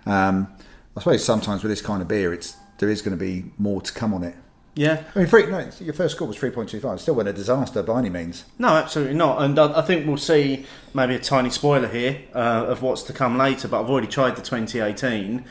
Um, 0.05 0.47
I 0.95 1.01
suppose 1.01 1.23
sometimes 1.23 1.63
with 1.63 1.71
this 1.71 1.81
kind 1.81 2.01
of 2.01 2.07
beer, 2.07 2.33
it's 2.33 2.55
there 2.79 2.89
is 2.89 3.01
going 3.01 3.17
to 3.17 3.23
be 3.23 3.51
more 3.57 3.81
to 3.81 3.93
come 3.93 4.13
on 4.13 4.23
it. 4.23 4.35
yeah, 4.75 5.03
I 5.13 5.19
mean, 5.19 5.27
three, 5.27 5.45
no, 5.45 5.69
your 5.79 5.93
first 5.93 6.15
score 6.15 6.27
was 6.27 6.37
3.25. 6.37 6.99
Still 6.99 7.15
wasn't 7.15 7.29
a 7.29 7.33
disaster 7.33 7.83
by 7.83 7.99
any 7.99 8.09
means. 8.09 8.45
no, 8.57 8.69
absolutely 8.69 9.15
not. 9.15 9.41
And 9.41 9.59
I, 9.59 9.79
I 9.79 9.81
think 9.81 10.07
we'll 10.07 10.17
see 10.17 10.65
maybe 10.93 11.15
a 11.15 11.19
tiny 11.19 11.49
spoiler 11.49 11.87
here 11.87 12.21
uh, 12.33 12.65
of 12.67 12.81
what's 12.81 13.03
to 13.03 13.13
come 13.13 13.37
later. 13.37 13.67
But 13.67 13.81
I've 13.81 13.89
already 13.89 14.07
tried 14.07 14.35
the 14.35 14.41
2018, 14.41 15.45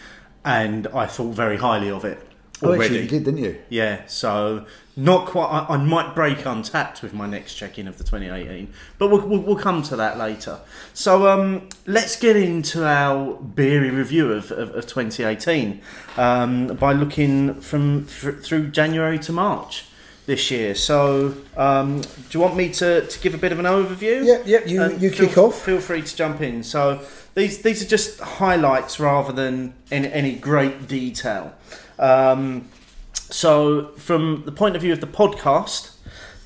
and 0.45 0.87
I 0.89 1.07
thought 1.07 1.35
very 1.35 1.57
highly 1.57 1.91
of 1.91 2.05
it 2.05 2.29
Oh, 2.65 2.81
actually, 2.81 3.03
you 3.03 3.09
did, 3.09 3.25
didn't 3.25 3.43
you? 3.43 3.59
Yeah, 3.71 4.07
so 4.07 4.67
not 4.97 5.27
quite. 5.27 5.47
I, 5.49 5.75
I 5.75 5.77
might 5.79 6.15
break 6.15 6.39
Untappd 6.39 7.03
with 7.03 7.13
my 7.13 7.27
next 7.27 7.55
check-in 7.55 7.89
of 7.89 7.99
the 7.99 8.05
2018, 8.05 8.73
but 8.99 9.09
we'll, 9.11 9.27
we'll, 9.27 9.41
we'll 9.41 9.57
come 9.57 9.83
to 9.83 9.97
that 9.97 10.17
later. 10.17 10.61
So 10.95 11.27
um, 11.29 11.69
let's 11.87 12.15
get 12.15 12.37
into 12.37 12.87
our 12.87 13.35
beery 13.35 13.91
review 13.91 14.31
of, 14.31 14.53
of, 14.53 14.71
of 14.77 14.87
2018 14.87 15.81
um, 16.17 16.69
by 16.77 16.93
looking 16.93 17.55
from 17.61 18.07
th- 18.07 18.37
through 18.45 18.69
January 18.69 19.19
to 19.19 19.33
March 19.33 19.87
this 20.27 20.49
year. 20.53 20.77
So 20.77 21.35
um, 21.57 22.01
do 22.03 22.09
you 22.31 22.39
want 22.39 22.55
me 22.55 22.69
to, 22.75 23.05
to 23.05 23.19
give 23.19 23.35
a 23.35 23.39
bit 23.39 23.51
of 23.51 23.59
an 23.59 23.65
overview? 23.65 24.25
Yeah, 24.25 24.41
yeah, 24.47 24.65
you- 24.67 24.99
you 24.99 25.11
feel- 25.11 25.27
kick 25.29 25.37
off. 25.39 25.61
Feel 25.63 25.81
free 25.81 26.03
to 26.03 26.17
jump 26.17 26.41
in. 26.43 26.63
So 26.63 27.01
these 27.35 27.63
these 27.63 27.83
are 27.83 27.89
just 27.89 28.21
highlights 28.21 29.01
rather 29.01 29.33
than 29.33 29.75
any, 29.91 30.13
any 30.13 30.35
great 30.37 30.87
detail. 30.89 31.55
Um, 31.99 32.69
so, 33.13 33.93
from 33.97 34.43
the 34.45 34.53
point 34.53 34.77
of 34.77 34.83
view 34.83 34.93
of 34.93 35.01
the 35.01 35.07
podcast, 35.07 35.97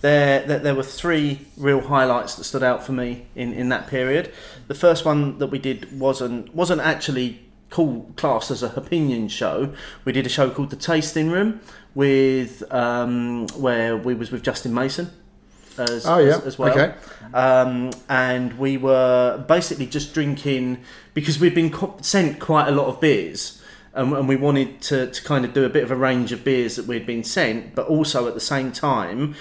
there, 0.00 0.46
there 0.46 0.58
there 0.58 0.74
were 0.74 0.82
three 0.82 1.46
real 1.56 1.80
highlights 1.80 2.36
that 2.36 2.44
stood 2.44 2.62
out 2.62 2.84
for 2.84 2.92
me 2.92 3.26
in, 3.34 3.52
in 3.52 3.68
that 3.70 3.88
period. 3.88 4.32
The 4.68 4.74
first 4.74 5.04
one 5.04 5.38
that 5.38 5.48
we 5.48 5.58
did 5.58 5.98
wasn't 5.98 6.54
wasn't 6.54 6.80
actually 6.80 7.40
called 7.70 8.14
classed 8.16 8.50
as 8.50 8.62
a 8.62 8.68
opinion 8.76 9.28
show. 9.28 9.74
We 10.04 10.12
did 10.12 10.26
a 10.26 10.28
show 10.28 10.50
called 10.50 10.70
the 10.70 10.76
Tasting 10.76 11.30
Room 11.30 11.60
with 11.94 12.62
um, 12.72 13.48
where 13.56 13.96
we 13.96 14.14
was 14.14 14.30
with 14.30 14.42
Justin 14.42 14.72
Mason. 14.72 15.10
As, 15.78 16.06
Oh, 16.06 16.18
yeah. 16.18 16.36
as, 16.36 16.42
as 16.46 16.58
well. 16.58 16.70
Okay. 16.70 16.94
Um, 17.34 17.90
and 18.08 18.58
we 18.58 18.76
were 18.76 19.44
basically 19.48 19.86
just 19.86 20.14
drinking 20.14 20.82
because 21.14 21.38
we'd 21.40 21.54
been 21.54 21.70
co- 21.70 21.96
sent 22.00 22.40
quite 22.40 22.68
a 22.68 22.70
lot 22.72 22.86
of 22.86 23.00
beers. 23.00 23.62
And, 23.94 24.12
and 24.12 24.28
we 24.28 24.36
wanted 24.36 24.82
to, 24.82 25.10
to 25.10 25.24
kind 25.24 25.44
of 25.46 25.54
do 25.54 25.64
a 25.64 25.70
bit 25.70 25.82
of 25.82 25.90
a 25.90 25.96
range 25.96 26.30
of 26.30 26.44
beers 26.44 26.76
that 26.76 26.86
we'd 26.86 27.06
been 27.06 27.24
sent, 27.24 27.74
but 27.74 27.86
also 27.86 28.28
at 28.28 28.34
the 28.34 28.40
same 28.40 28.70
time, 28.70 29.34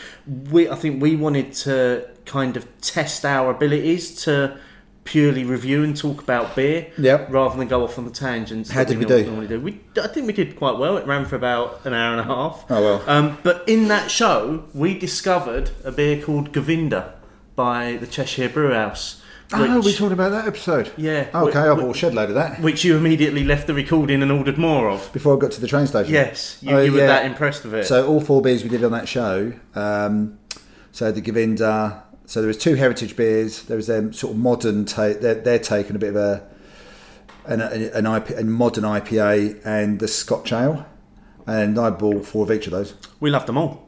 we 0.50 0.70
I 0.70 0.76
think 0.76 1.02
we 1.02 1.18
wanted 1.18 1.52
to 1.66 2.08
kind 2.24 2.56
of 2.56 2.66
test 2.80 3.26
our 3.26 3.52
abilities 3.52 4.24
to 4.24 4.58
purely 5.06 5.44
review 5.46 5.84
and 5.84 5.96
talk 5.96 6.22
about 6.22 6.56
beer, 6.56 6.88
Yep. 6.98 7.28
rather 7.32 7.58
than 7.58 7.68
go 7.68 7.84
off 7.84 7.98
on 7.98 8.06
the 8.06 8.12
tangents. 8.12 8.72
How 8.72 8.84
did 8.84 8.98
we 8.98 9.06
do? 9.06 9.24
Normally 9.26 9.48
do. 9.48 9.60
We, 9.62 9.80
I 10.04 10.08
think 10.08 10.28
we 10.28 10.34
did 10.34 10.56
quite 10.58 10.78
well. 10.78 10.98
It 10.98 11.06
ran 11.08 11.26
for 11.26 11.36
about 11.38 11.86
an 11.86 11.94
hour 11.94 12.12
and 12.12 12.20
a 12.20 12.24
half. 12.24 12.66
Oh, 12.70 12.82
well. 12.84 13.04
Um, 13.08 13.38
but 13.44 13.64
in 13.68 13.88
that 13.88 14.12
show, 14.12 14.66
we 14.74 14.98
discovered 14.98 15.70
a 15.84 15.92
beer 15.92 16.22
called 16.22 16.52
Govinda 16.52 17.14
by 17.56 17.98
the 18.02 18.08
Cheshire 18.08 18.50
Brew 18.50 18.74
House, 18.74 19.22
Oh, 19.54 19.76
which- 19.78 19.86
we 19.86 19.94
talked 19.94 20.12
about 20.12 20.32
that 20.32 20.48
episode. 20.48 20.92
Yeah. 20.98 21.28
Okay, 21.34 21.60
I 21.60 21.76
bought 21.76 21.96
a 21.96 21.98
shed 21.98 22.16
load 22.16 22.30
of 22.30 22.36
that 22.36 22.60
which 22.62 22.84
you 22.84 22.98
immediately 22.98 23.44
left 23.44 23.68
the 23.68 23.76
recording 23.76 24.24
and 24.24 24.32
ordered 24.32 24.58
more 24.58 24.90
of. 24.90 25.14
before 25.14 25.38
I 25.38 25.40
got 25.40 25.52
to 25.52 25.62
the 25.62 25.68
train 25.68 25.86
station. 25.86 26.12
Yes, 26.12 26.58
you, 26.62 26.76
Oh, 26.76 26.82
you 26.82 26.92
were 26.92 26.98
yeah. 26.98 27.06
that 27.08 27.26
impressed 27.28 27.64
with 27.64 27.76
it. 27.76 27.86
So 27.86 28.08
all 28.08 28.20
four 28.22 28.42
beers 28.42 28.64
we 28.64 28.70
did 28.70 28.84
on 28.84 28.92
that 28.94 29.08
show. 29.08 29.54
Um, 29.76 30.40
so 30.92 31.12
the 31.12 31.22
Govinda. 31.22 32.05
So 32.26 32.42
there 32.42 32.48
was 32.48 32.58
two 32.58 32.76
heritage 32.76 33.16
beers. 33.16 33.64
There 33.64 33.78
was 33.78 33.88
them 33.88 34.14
sort 34.14 34.34
of 34.34 34.40
modern 34.40 34.86
take. 34.86 35.22
They're, 35.22 35.36
they're 35.36 35.60
taking 35.60 35.96
a 35.96 36.00
bit 36.00 36.10
of 36.10 36.16
a 36.16 36.48
an, 37.48 37.62
an, 37.62 38.06
IP, 38.06 38.32
a 38.32 38.44
modern 38.44 38.84
IPA 38.84 39.62
and 39.66 40.00
the 40.00 40.08
Scotch 40.08 40.52
ale. 40.52 40.86
And 41.48 41.78
I 41.78 41.92
bought 41.92 42.26
four 42.26 42.44
of 42.44 42.52
each 42.52 42.66
of 42.66 42.72
those. 42.72 42.96
we 43.20 43.30
loved 43.30 43.48
them 43.48 43.58
all. 43.58 43.88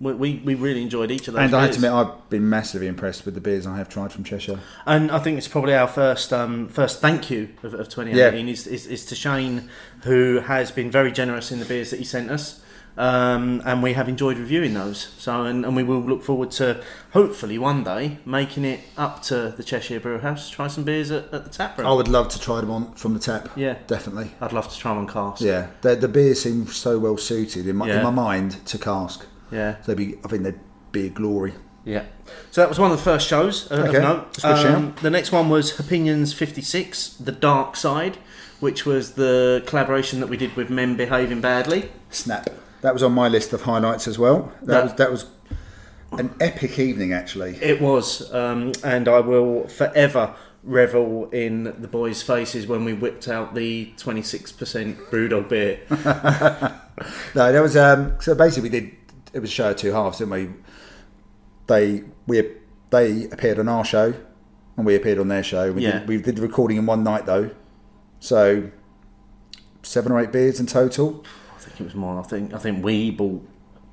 We, 0.00 0.12
we, 0.14 0.34
we 0.44 0.54
really 0.54 0.82
enjoyed 0.82 1.10
each 1.10 1.28
of 1.28 1.34
those. 1.34 1.42
And 1.42 1.54
I 1.54 1.62
have 1.62 1.70
to 1.72 1.76
admit, 1.76 1.90
I've 1.90 2.30
been 2.30 2.48
massively 2.48 2.86
impressed 2.86 3.24
with 3.24 3.34
the 3.34 3.40
beers 3.40 3.66
I 3.66 3.76
have 3.76 3.88
tried 3.88 4.12
from 4.12 4.24
Cheshire. 4.24 4.60
And 4.84 5.10
I 5.10 5.18
think 5.18 5.38
it's 5.38 5.48
probably 5.48 5.74
our 5.74 5.88
first 5.88 6.32
um, 6.32 6.68
first 6.68 7.00
thank 7.00 7.30
you 7.30 7.50
of, 7.62 7.74
of 7.74 7.88
2018 7.88 8.48
is, 8.48 8.66
is, 8.66 8.86
is 8.86 9.06
to 9.06 9.14
Shane, 9.14 9.70
who 10.04 10.40
has 10.40 10.70
been 10.70 10.90
very 10.90 11.12
generous 11.12 11.50
in 11.50 11.60
the 11.60 11.64
beers 11.64 11.90
that 11.90 11.98
he 11.98 12.04
sent 12.04 12.30
us. 12.30 12.62
Um, 12.98 13.60
and 13.66 13.82
we 13.82 13.92
have 13.92 14.08
enjoyed 14.08 14.38
reviewing 14.38 14.72
those. 14.72 15.12
So, 15.18 15.44
and, 15.44 15.66
and 15.66 15.76
we 15.76 15.82
will 15.82 16.00
look 16.00 16.22
forward 16.22 16.50
to 16.52 16.82
hopefully 17.12 17.58
one 17.58 17.84
day 17.84 18.18
making 18.24 18.64
it 18.64 18.80
up 18.96 19.22
to 19.24 19.52
the 19.56 19.62
Cheshire 19.62 20.00
Brew 20.00 20.18
House, 20.18 20.48
try 20.48 20.66
some 20.66 20.84
beers 20.84 21.10
at, 21.10 21.24
at 21.32 21.44
the 21.44 21.50
tap 21.50 21.76
room. 21.76 21.86
I 21.86 21.92
would 21.92 22.08
love 22.08 22.28
to 22.30 22.40
try 22.40 22.60
them 22.62 22.70
on 22.70 22.94
from 22.94 23.12
the 23.12 23.20
tap. 23.20 23.50
Yeah. 23.54 23.76
definitely. 23.86 24.30
I'd 24.40 24.52
love 24.54 24.70
to 24.72 24.78
try 24.78 24.92
them 24.92 24.98
on 25.00 25.06
cask. 25.08 25.42
Yeah, 25.42 25.66
the, 25.82 25.94
the 25.96 26.08
beers 26.08 26.40
seem 26.40 26.66
so 26.68 26.98
well 26.98 27.18
suited 27.18 27.68
in 27.68 27.76
my, 27.76 27.86
Yeah. 27.86 27.98
in 27.98 28.02
my 28.04 28.10
mind 28.10 28.64
to 28.66 28.78
cask. 28.78 29.26
yeah, 29.50 29.76
So 29.82 29.92
they'd 29.94 30.12
be, 30.12 30.18
I 30.24 30.28
think 30.28 30.44
they'd 30.44 30.60
be 30.92 31.06
a 31.06 31.10
glory. 31.10 31.52
yeah. 31.84 32.04
So 32.50 32.60
that 32.62 32.68
was 32.68 32.78
one 32.78 32.90
of 32.90 32.96
the 32.96 33.04
first 33.04 33.28
shows 33.28 33.70
uh, 33.70 33.74
Okay, 33.88 33.98
of 33.98 34.02
note. 34.02 34.32
that's 34.32 34.44
a 34.44 34.48
good 34.48 34.62
shout. 34.62 34.96
the 34.96 35.10
next 35.10 35.30
one 35.32 35.48
was 35.50 35.78
Opinions 35.78 36.32
56, 36.32 37.10
The 37.10 37.30
Dark 37.32 37.76
Side, 37.76 38.16
which 38.58 38.84
was 38.86 39.12
the 39.12 39.62
collaboration 39.66 40.18
that 40.20 40.28
we 40.28 40.36
did 40.38 40.56
with 40.56 40.70
Men 40.70 40.96
Behaving 40.96 41.40
Badly. 41.42 41.90
Snap. 42.10 42.48
That 42.82 42.92
was 42.92 43.02
on 43.02 43.12
my 43.12 43.28
list 43.28 43.52
of 43.52 43.62
highlights 43.62 44.06
as 44.06 44.18
well. 44.18 44.52
That, 44.62 44.66
That- 44.66 44.82
was 44.84 44.94
that 44.94 45.10
was 45.10 45.26
an 46.12 46.34
epic 46.40 46.78
evening 46.78 47.12
actually. 47.12 47.56
It 47.60 47.80
was, 47.80 48.32
um, 48.32 48.72
and 48.84 49.08
I 49.08 49.20
will 49.20 49.66
forever 49.68 50.34
revel 50.62 51.28
in 51.30 51.64
the 51.80 51.88
boys' 51.88 52.22
faces 52.22 52.66
when 52.66 52.84
we 52.84 52.92
whipped 52.92 53.28
out 53.28 53.54
the 53.54 53.92
26% 53.96 54.96
Brewdog 55.10 55.48
beer. 55.48 55.80
No, 57.34 57.52
that 57.52 57.60
was 57.60 57.76
um, 57.76 58.14
so 58.20 58.34
basically 58.34 58.70
we 58.70 58.80
did 58.80 58.90
it 59.34 59.40
was 59.40 59.50
a 59.50 59.52
show 59.52 59.70
of 59.72 59.76
two 59.76 59.92
halves, 59.92 60.16
didn't 60.16 60.30
we? 60.30 60.48
They 61.66 62.04
we 62.26 62.42
they 62.88 63.24
appeared 63.24 63.58
on 63.58 63.68
our 63.68 63.84
show 63.84 64.14
and 64.78 64.86
we 64.86 64.94
appeared 64.94 65.18
on 65.18 65.28
their 65.28 65.42
show. 65.42 65.72
We 65.72 65.82
Yeah. 65.82 65.98
did, 65.98 66.08
we 66.08 66.16
did 66.22 66.36
the 66.36 66.42
recording 66.42 66.78
in 66.78 66.86
one 66.86 67.04
night 67.04 67.26
though, 67.26 67.50
so 68.18 68.70
seven 69.82 70.10
or 70.10 70.18
eight 70.20 70.32
beers 70.32 70.58
in 70.58 70.64
total. 70.66 71.22
Think 71.66 71.80
it 71.80 71.84
was 71.84 71.94
more. 71.94 72.18
I 72.18 72.22
think 72.22 72.54
I 72.54 72.58
think 72.58 72.84
we 72.84 73.10
bought 73.10 73.46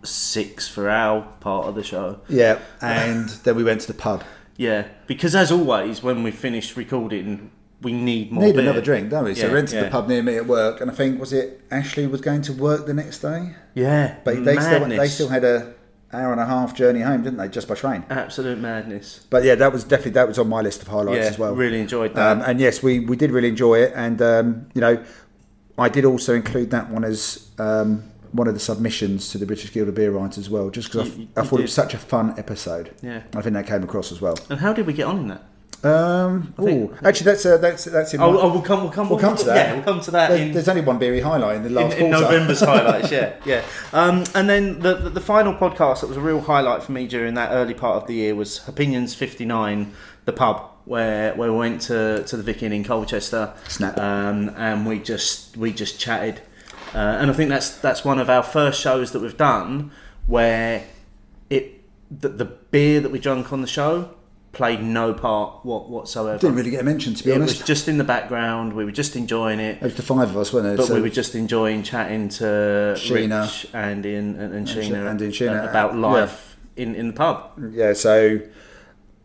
six 0.04 0.68
for 0.68 0.90
our 0.90 1.22
part 1.40 1.66
of 1.68 1.76
the 1.76 1.84
show. 1.84 2.20
Yeah, 2.30 2.60
and 2.82 3.30
then 3.44 3.56
we 3.56 3.64
went 3.64 3.82
to 3.82 3.88
the 3.88 3.94
pub. 3.94 4.24
Yeah, 4.58 4.88
because 5.08 5.36
as 5.36 5.52
always, 5.52 6.04
when 6.04 6.24
we 6.24 6.32
finished 6.32 6.78
recording, 6.78 7.52
we 7.82 7.92
need 7.94 8.32
more. 8.32 8.44
Need 8.46 8.54
beer. 8.54 8.62
another 8.62 8.82
drink, 8.82 9.10
don't 9.10 9.26
we? 9.26 9.36
So 9.36 9.44
Yeah, 9.44 9.48
we 9.50 9.54
went 9.56 9.70
to 9.70 9.76
yeah. 9.78 9.84
the 9.86 9.90
pub 9.90 10.08
near 10.08 10.22
me 10.24 10.36
at 10.38 10.46
work, 10.48 10.80
and 10.82 10.92
I 10.92 10.94
think 10.94 11.20
was 11.20 11.34
it 11.34 11.62
Ashley 11.72 12.06
was 12.08 12.22
going 12.22 12.42
to 12.44 12.54
work 12.54 12.86
the 12.86 12.94
next 12.94 13.20
day, 13.20 13.56
Yeah, 13.74 14.16
but 14.24 14.44
they 14.46 14.56
still 14.58 14.86
they 14.88 15.08
still 15.08 15.30
had 15.30 15.44
a 15.44 15.74
hour 16.12 16.32
and 16.32 16.40
a 16.40 16.46
half 16.46 16.76
journey 16.76 17.00
home, 17.02 17.24
didn't 17.24 17.38
they? 17.40 17.48
Just 17.48 17.68
by 17.68 17.74
train. 17.74 18.06
absolute 18.12 18.60
madness. 18.60 19.26
But 19.32 19.44
yeah, 19.44 19.56
that 19.56 19.74
was 19.74 19.84
definitely 19.84 20.12
that 20.12 20.28
was 20.28 20.38
on 20.38 20.48
my 20.48 20.62
list 20.62 20.84
of 20.84 20.88
highlights 20.88 21.18
Yeah, 21.24 21.30
as 21.32 21.40
well. 21.40 21.56
really 21.56 21.80
enjoyed 21.82 22.14
that. 22.14 22.32
Um, 22.38 22.42
and 22.46 22.60
yes, 22.60 22.84
we, 22.84 23.00
we 23.00 23.16
did 23.16 23.32
really 23.32 23.50
enjoy 23.50 23.80
it, 23.80 23.94
and 23.96 24.22
um, 24.22 24.68
you 24.76 24.82
know, 24.82 25.04
I 25.78 25.90
did 25.90 26.06
also 26.06 26.34
include 26.36 26.72
that 26.72 26.90
one 26.90 27.04
as 27.04 27.50
um, 27.60 28.04
one 28.32 28.48
of 28.48 28.54
the 28.54 28.60
submissions 28.60 29.30
to 29.32 29.38
the 29.38 29.46
British 29.46 29.72
Guild 29.74 29.88
of 29.90 29.96
Beer 29.96 30.12
Writers 30.12 30.38
as 30.38 30.50
well, 30.50 30.70
just 30.70 30.92
because 30.92 31.10
I, 31.12 31.28
I 31.38 31.44
thought 31.44 31.60
it 31.60 31.64
was 31.64 31.74
such 31.74 31.94
a 31.94 31.98
fun 31.98 32.34
episode. 32.38 32.92
Yeah. 33.02 33.24
I 33.36 33.42
think 33.42 33.54
that 33.54 33.68
came 33.68 33.84
across 33.84 34.12
as 34.12 34.22
well. 34.22 34.38
and 34.50 34.60
how 34.60 34.74
did 34.74 34.86
we 34.86 34.94
get 34.94 35.08
on 35.08 35.20
in 35.20 35.28
that? 35.30 35.44
Um, 35.86 36.54
think- 36.58 36.92
ooh, 36.92 36.96
actually, 37.04 37.26
that's 37.26 37.46
uh, 37.46 37.58
that's 37.58 37.84
that's 37.86 38.14
in. 38.14 38.22
Oh, 38.22 38.32
my- 38.32 38.40
oh, 38.40 38.54
we'll 38.54 38.62
come. 38.62 38.84
We'll 38.84 38.92
come. 38.92 39.10
we'll 39.10 39.20
come 39.20 39.36
to 39.36 39.44
that. 39.46 39.56
Yeah, 39.68 39.74
we'll 39.74 39.84
come 39.84 40.00
to 40.00 40.12
that. 40.12 40.30
There- 40.30 40.38
in, 40.46 40.54
there's 40.54 40.70
only 40.70 40.82
one 40.82 40.98
beery 40.98 41.20
highlight 41.20 41.58
in 41.58 41.64
the 41.64 41.70
last 41.72 41.98
in 41.98 42.10
quarter. 42.10 42.22
November's 42.26 42.60
highlights. 42.72 43.12
Yeah, 43.12 43.34
yeah. 43.46 43.64
Um, 43.92 44.24
and 44.34 44.48
then 44.50 44.80
the, 44.80 44.96
the 44.96 45.10
the 45.10 45.20
final 45.20 45.54
podcast 45.54 46.00
that 46.00 46.08
was 46.08 46.16
a 46.16 46.22
real 46.22 46.40
highlight 46.40 46.84
for 46.84 46.94
me 46.94 47.06
during 47.06 47.34
that 47.34 47.52
early 47.52 47.74
part 47.74 48.02
of 48.02 48.08
the 48.08 48.14
year 48.14 48.34
was 48.34 48.66
Opinions 48.66 49.14
fifty 49.14 49.44
nine, 49.44 49.94
the 50.24 50.32
pub 50.32 50.70
where 50.86 51.34
where 51.36 51.52
we 51.52 51.58
went 51.58 51.82
to 51.84 52.24
to 52.24 52.38
the 52.38 52.44
Vic 52.44 52.64
Inn 52.64 52.74
in 52.74 52.84
Colchester. 52.84 53.54
Snap. 53.68 53.98
Um, 53.98 54.50
and 54.58 54.86
we 54.86 55.00
just 55.00 55.56
we 55.58 55.72
just 55.72 56.00
chatted, 56.00 56.42
uh, 56.94 56.98
and 56.98 57.30
I 57.30 57.34
think 57.34 57.50
that's 57.50 57.78
that's 57.78 58.04
one 58.04 58.20
of 58.20 58.30
our 58.30 58.44
first 58.44 58.80
shows 58.80 59.12
that 59.12 59.22
we've 59.22 59.38
done 59.38 59.92
where 60.28 60.86
it 61.50 61.82
the, 62.12 62.30
the 62.30 62.46
beer 62.46 63.00
that 63.02 63.12
we 63.12 63.20
drank 63.20 63.52
on 63.52 63.62
the 63.62 63.68
show 63.68 64.10
played 64.52 64.84
no 64.84 65.14
part 65.14 65.66
what 65.66 65.90
whatsoever. 65.90 66.38
Didn't 66.38 66.56
really 66.56 66.70
get 66.70 66.82
a 66.82 66.84
mention, 66.84 67.16
to 67.16 67.24
be 67.24 67.32
it 67.32 67.36
honest. 67.36 67.60
was 67.60 67.68
just 67.68 67.88
in 67.88 67.98
the 67.98 68.04
background. 68.04 68.74
We 68.74 68.86
were 68.86 68.92
just 68.92 69.16
enjoying 69.16 69.60
it. 69.60 69.78
it 69.78 69.82
was 69.82 69.96
the 69.96 70.04
five 70.04 70.30
of 70.30 70.38
us, 70.38 70.54
wasn't 70.54 70.76
it? 70.76 70.78
But 70.78 70.88
So- 70.88 70.96
we 70.96 71.02
were 71.02 71.10
just 71.10 71.34
enjoying 71.36 71.82
chatting 71.84 72.30
to 72.30 72.96
Sheena. 72.96 73.42
Rich, 73.44 73.74
Andy, 73.74 74.16
and, 74.16 74.36
and, 74.40 74.54
and 74.54 74.68
Sheena, 74.68 75.10
Andy 75.10 75.26
and 75.26 75.34
Sheena, 75.34 75.68
about 75.68 75.94
yeah. 75.94 76.00
life 76.00 76.58
in, 76.76 76.94
in 76.96 77.08
the 77.08 77.14
pub. 77.14 77.52
yeah, 77.72 77.94
so 77.94 78.40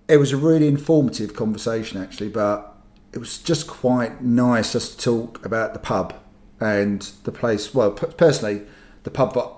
it 0.09 0.17
was 0.17 0.33
a 0.33 0.37
really 0.37 0.67
informative 0.69 1.35
conversation 1.35 2.01
actually, 2.03 2.29
but 2.31 2.75
it 3.13 3.19
was 3.19 3.39
just 3.39 3.67
quite 3.67 4.23
nice 4.23 4.73
just 4.73 4.99
to 4.99 5.05
talk 5.05 5.45
about 5.45 5.73
the 5.75 5.79
pub 5.79 6.15
and 6.61 7.03
the 7.25 7.33
place. 7.33 7.75
Well, 7.75 7.93
personally, 7.93 8.63
the 9.05 9.11
pub 9.11 9.35
that 9.35 9.51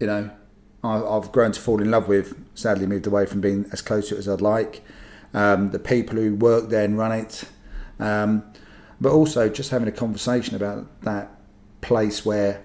you 0.00 0.06
know 0.06 0.30
I- 0.82 1.02
I've 1.02 1.30
grown 1.32 1.52
to 1.52 1.60
fall 1.60 1.82
in 1.82 1.90
love 1.90 2.08
with. 2.08 2.34
Sadly, 2.54 2.86
moved 2.86 3.06
away 3.06 3.26
from 3.26 3.40
being 3.40 3.66
as 3.72 3.82
close 3.82 4.08
to 4.08 4.14
it 4.14 4.18
as 4.18 4.28
I'd 4.28 4.40
like. 4.40 4.82
Um, 5.34 5.70
the 5.70 5.78
people 5.78 6.16
who 6.16 6.34
work 6.34 6.70
there 6.70 6.84
and 6.84 6.96
run 6.98 7.12
it, 7.12 7.44
um, 8.00 8.42
but 9.00 9.12
also 9.12 9.48
just 9.48 9.70
having 9.70 9.86
a 9.88 9.92
conversation 9.92 10.56
about 10.56 10.86
that 11.02 11.30
place 11.82 12.24
where 12.26 12.62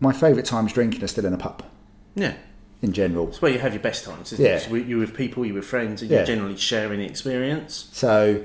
my 0.00 0.12
favourite 0.12 0.44
times 0.44 0.72
drinking 0.72 1.02
are 1.02 1.06
still 1.08 1.24
in 1.26 1.32
a 1.32 1.38
pub 1.38 1.62
Yeah. 2.14 2.34
In 2.82 2.92
general. 2.92 3.28
It's 3.28 3.40
where 3.42 3.50
you 3.50 3.58
have 3.58 3.72
your 3.72 3.82
best 3.82 4.04
times, 4.04 4.32
isn't 4.32 4.44
Yeah. 4.44 4.56
it? 4.56 4.60
So 4.62 4.74
you're 4.74 4.98
with 4.98 5.14
people, 5.14 5.44
you're 5.46 5.54
with 5.56 5.64
friends, 5.64 6.02
and 6.02 6.10
Yeah. 6.10 6.18
you're 6.18 6.26
generally 6.26 6.56
sharing 6.56 7.00
the 7.00 7.06
experience. 7.06 7.88
So, 7.92 8.42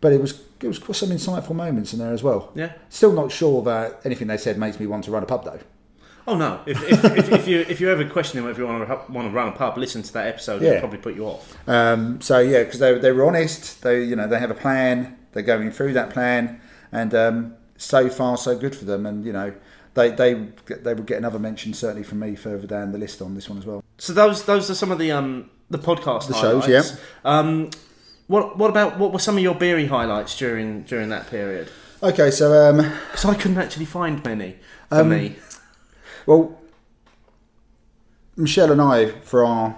but 0.00 0.12
it 0.12 0.20
was 0.20 0.40
it 0.62 0.68
was 0.68 0.78
some 0.96 1.10
insightful 1.10 1.54
moments 1.54 1.92
in 1.92 1.98
there 1.98 2.12
as 2.12 2.22
well. 2.22 2.50
Yeah. 2.54 2.72
Still 2.88 3.12
not 3.12 3.30
sure 3.30 3.62
that 3.64 4.00
anything 4.04 4.28
they 4.28 4.36
said 4.38 4.56
makes 4.56 4.80
me 4.80 4.86
want 4.86 5.04
to 5.04 5.10
run 5.10 5.22
a 5.22 5.26
pub 5.26 5.44
though. 5.44 5.58
Oh 6.26 6.36
no! 6.36 6.60
If, 6.64 6.82
if, 6.90 7.04
if, 7.18 7.32
if 7.32 7.48
you 7.48 7.60
if 7.68 7.80
you're 7.80 7.90
ever 7.90 8.04
questioning 8.08 8.46
whether 8.46 8.58
you 8.62 8.66
want 8.66 8.88
to 8.88 9.12
want 9.12 9.28
to 9.28 9.34
run 9.34 9.48
a 9.48 9.52
pub, 9.52 9.76
listen 9.76 10.02
to 10.02 10.12
that 10.14 10.26
episode. 10.26 10.62
Yeah. 10.62 10.70
It'll 10.70 10.80
probably 10.80 10.98
put 11.00 11.14
you 11.16 11.26
off. 11.26 11.54
Um, 11.68 12.20
so 12.22 12.38
yeah, 12.38 12.62
because 12.64 12.78
they 12.80 12.96
they 12.98 13.12
were 13.12 13.26
honest. 13.26 13.82
They 13.82 14.02
you 14.04 14.16
know 14.16 14.26
they 14.26 14.38
have 14.38 14.50
a 14.50 14.54
plan. 14.54 15.16
They're 15.32 15.42
going 15.42 15.70
through 15.70 15.92
that 15.94 16.10
plan, 16.10 16.60
and 16.92 17.14
um, 17.14 17.54
so 17.76 18.08
far 18.08 18.38
so 18.38 18.56
good 18.56 18.74
for 18.74 18.86
them. 18.86 19.04
And 19.04 19.26
you 19.26 19.32
know 19.34 19.52
they 19.94 20.10
they 20.10 20.34
they 20.68 20.94
would 20.94 21.06
get 21.06 21.18
another 21.18 21.38
mention 21.38 21.72
certainly 21.74 22.02
from 22.02 22.18
me 22.20 22.34
further 22.36 22.66
down 22.66 22.92
the 22.92 22.98
list 22.98 23.22
on 23.22 23.34
this 23.34 23.48
one 23.48 23.58
as 23.58 23.66
well. 23.66 23.82
So 23.98 24.12
those 24.12 24.44
those 24.44 24.70
are 24.70 24.74
some 24.74 24.90
of 24.92 24.98
the 24.98 25.10
um 25.12 25.50
the 25.70 25.78
podcast 25.78 26.28
The 26.28 26.34
shows, 26.34 26.64
highlights. 26.66 26.92
yeah. 27.24 27.38
Um, 27.38 27.70
what 28.26 28.56
what 28.58 28.70
about 28.70 28.98
what 28.98 29.12
were 29.12 29.18
some 29.18 29.36
of 29.36 29.42
your 29.42 29.54
beery 29.54 29.86
highlights 29.86 30.36
during 30.36 30.82
during 30.82 31.08
that 31.10 31.28
period? 31.30 31.68
Okay, 32.02 32.30
so 32.30 32.52
um, 32.68 32.76
Because 33.10 33.24
I 33.24 33.34
couldn't 33.34 33.56
actually 33.58 33.86
find 33.86 34.22
many 34.24 34.56
for 34.90 35.00
Um, 35.00 35.08
me. 35.08 35.36
Well, 36.26 36.60
Michelle 38.36 38.72
and 38.72 38.80
I, 38.80 39.06
for 39.22 39.44
our 39.44 39.76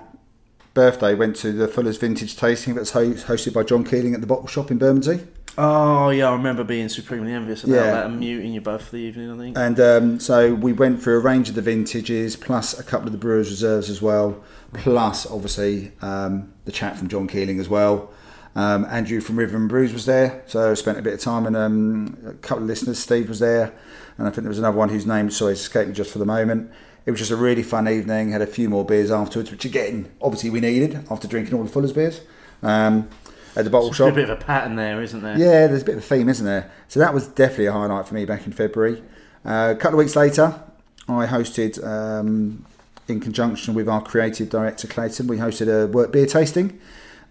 birthday, 0.74 1.14
went 1.14 1.36
to 1.36 1.52
the 1.52 1.68
Fuller's 1.68 1.98
Vintage 1.98 2.36
Tasting 2.36 2.74
that's 2.74 2.90
ho- 2.90 3.12
hosted 3.12 3.52
by 3.52 3.62
John 3.62 3.84
Keeling 3.84 4.14
at 4.14 4.20
the 4.20 4.26
Bottle 4.26 4.46
Shop 4.46 4.70
in 4.70 4.78
Bermondsey. 4.78 5.26
Oh 5.58 6.10
yeah, 6.10 6.28
I 6.28 6.32
remember 6.32 6.64
being 6.64 6.88
supremely 6.88 7.32
envious 7.32 7.64
about 7.64 7.74
Yeah. 7.76 7.90
that 7.92 8.06
and 8.06 8.20
muting 8.20 8.52
you 8.52 8.60
both 8.60 8.82
for 8.82 8.92
the 8.92 9.02
evening. 9.02 9.30
I 9.30 9.36
think. 9.38 9.56
And 9.58 9.80
um, 9.80 10.20
so 10.20 10.54
we 10.54 10.72
went 10.72 11.02
through 11.02 11.16
a 11.16 11.20
range 11.20 11.48
of 11.48 11.54
the 11.54 11.62
vintages, 11.62 12.36
plus 12.36 12.78
a 12.78 12.82
couple 12.82 13.06
of 13.06 13.12
the 13.12 13.18
Brewers 13.18 13.48
Reserves 13.50 13.88
as 13.88 14.02
well, 14.02 14.42
plus 14.74 15.26
obviously 15.30 15.92
um, 16.02 16.52
the 16.66 16.72
chat 16.72 16.96
from 16.98 17.08
John 17.08 17.26
Keeling 17.26 17.58
as 17.58 17.68
well. 17.68 18.10
Um, 18.54 18.86
Andrew 18.86 19.20
from 19.20 19.36
Rhythm 19.38 19.56
and 19.62 19.68
Brews 19.68 19.92
was 19.92 20.06
there, 20.06 20.42
so 20.46 20.70
I 20.70 20.74
spent 20.74 20.98
a 20.98 21.02
bit 21.02 21.14
of 21.14 21.20
time, 21.20 21.46
and 21.46 21.56
um, 21.56 22.16
a 22.26 22.32
couple 22.34 22.62
of 22.64 22.68
listeners. 22.68 22.98
Steve 22.98 23.28
was 23.28 23.38
there, 23.38 23.72
and 24.18 24.26
I 24.26 24.30
think 24.30 24.42
there 24.42 24.48
was 24.48 24.58
another 24.58 24.76
one 24.76 24.88
whose 24.90 25.06
name 25.06 25.30
sorry 25.30 25.52
it's 25.52 25.60
escaped 25.62 25.88
me 25.88 25.94
just 25.94 26.10
for 26.10 26.18
the 26.18 26.26
moment. 26.26 26.70
It 27.06 27.10
was 27.12 27.20
just 27.20 27.30
a 27.30 27.36
really 27.36 27.62
fun 27.62 27.86
evening. 27.88 28.32
Had 28.32 28.42
a 28.42 28.46
few 28.46 28.68
more 28.68 28.84
beers 28.84 29.10
afterwards, 29.10 29.50
which 29.50 29.64
again, 29.64 30.10
obviously, 30.20 30.50
we 30.50 30.60
needed 30.60 31.06
after 31.10 31.28
drinking 31.28 31.54
all 31.54 31.64
the 31.64 31.70
Fuller's 31.70 31.92
beers 31.92 32.20
um, 32.62 33.08
at 33.56 33.64
the 33.64 33.70
bottle 33.70 33.88
There's 33.88 33.96
shop. 33.96 34.12
a 34.12 34.14
bit 34.14 34.28
of 34.28 34.40
a 34.40 34.44
pattern 34.44 34.76
there, 34.76 35.02
isn't 35.02 35.22
there? 35.22 35.38
Yeah, 35.38 35.66
there's 35.66 35.82
a 35.82 35.84
bit 35.84 35.96
of 35.96 36.02
a 36.02 36.06
theme, 36.06 36.28
isn't 36.28 36.44
there? 36.44 36.70
So 36.88 37.00
that 37.00 37.14
was 37.14 37.26
definitely 37.28 37.66
a 37.66 37.72
highlight 37.72 38.06
for 38.06 38.14
me 38.14 38.24
back 38.24 38.46
in 38.46 38.52
February. 38.52 39.02
Uh, 39.44 39.74
a 39.76 39.78
couple 39.78 39.98
of 39.98 40.04
weeks 40.04 40.16
later, 40.16 40.60
I 41.08 41.26
hosted, 41.26 41.84
um, 41.86 42.66
in 43.08 43.20
conjunction 43.20 43.74
with 43.74 43.88
our 43.88 44.02
creative 44.02 44.50
director 44.50 44.86
Clayton, 44.86 45.26
we 45.26 45.38
hosted 45.38 45.68
a 45.68 45.86
work 45.86 46.12
beer 46.12 46.26
tasting 46.26 46.78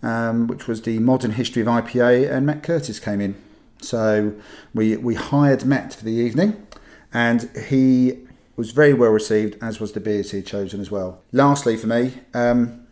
um, 0.06 0.48
which 0.48 0.68
was 0.68 0.84
the 0.84 1.00
modern 1.00 1.32
history 1.32 1.62
of 1.62 1.68
IPA, 1.68 2.32
and 2.32 2.46
Matt 2.46 2.64
Curtis 2.64 3.00
came 3.00 3.20
in. 3.20 3.36
So 3.82 4.34
we 4.74 4.96
we 4.98 5.16
hired 5.16 5.66
Matt 5.66 5.94
for 5.96 6.06
the 6.06 6.12
evening, 6.12 6.66
and 7.14 7.50
he 7.68 8.20
was 8.56 8.72
very 8.72 8.94
well 8.94 9.12
received, 9.12 9.58
as 9.62 9.80
was 9.80 9.92
the 9.92 10.00
beers 10.00 10.32
he 10.32 10.38
had 10.38 10.46
chosen 10.46 10.80
as 10.80 10.90
well. 10.90 11.22
Lastly, 11.32 11.76
for 11.76 11.88
me, 11.88 12.14
um, 12.34 12.86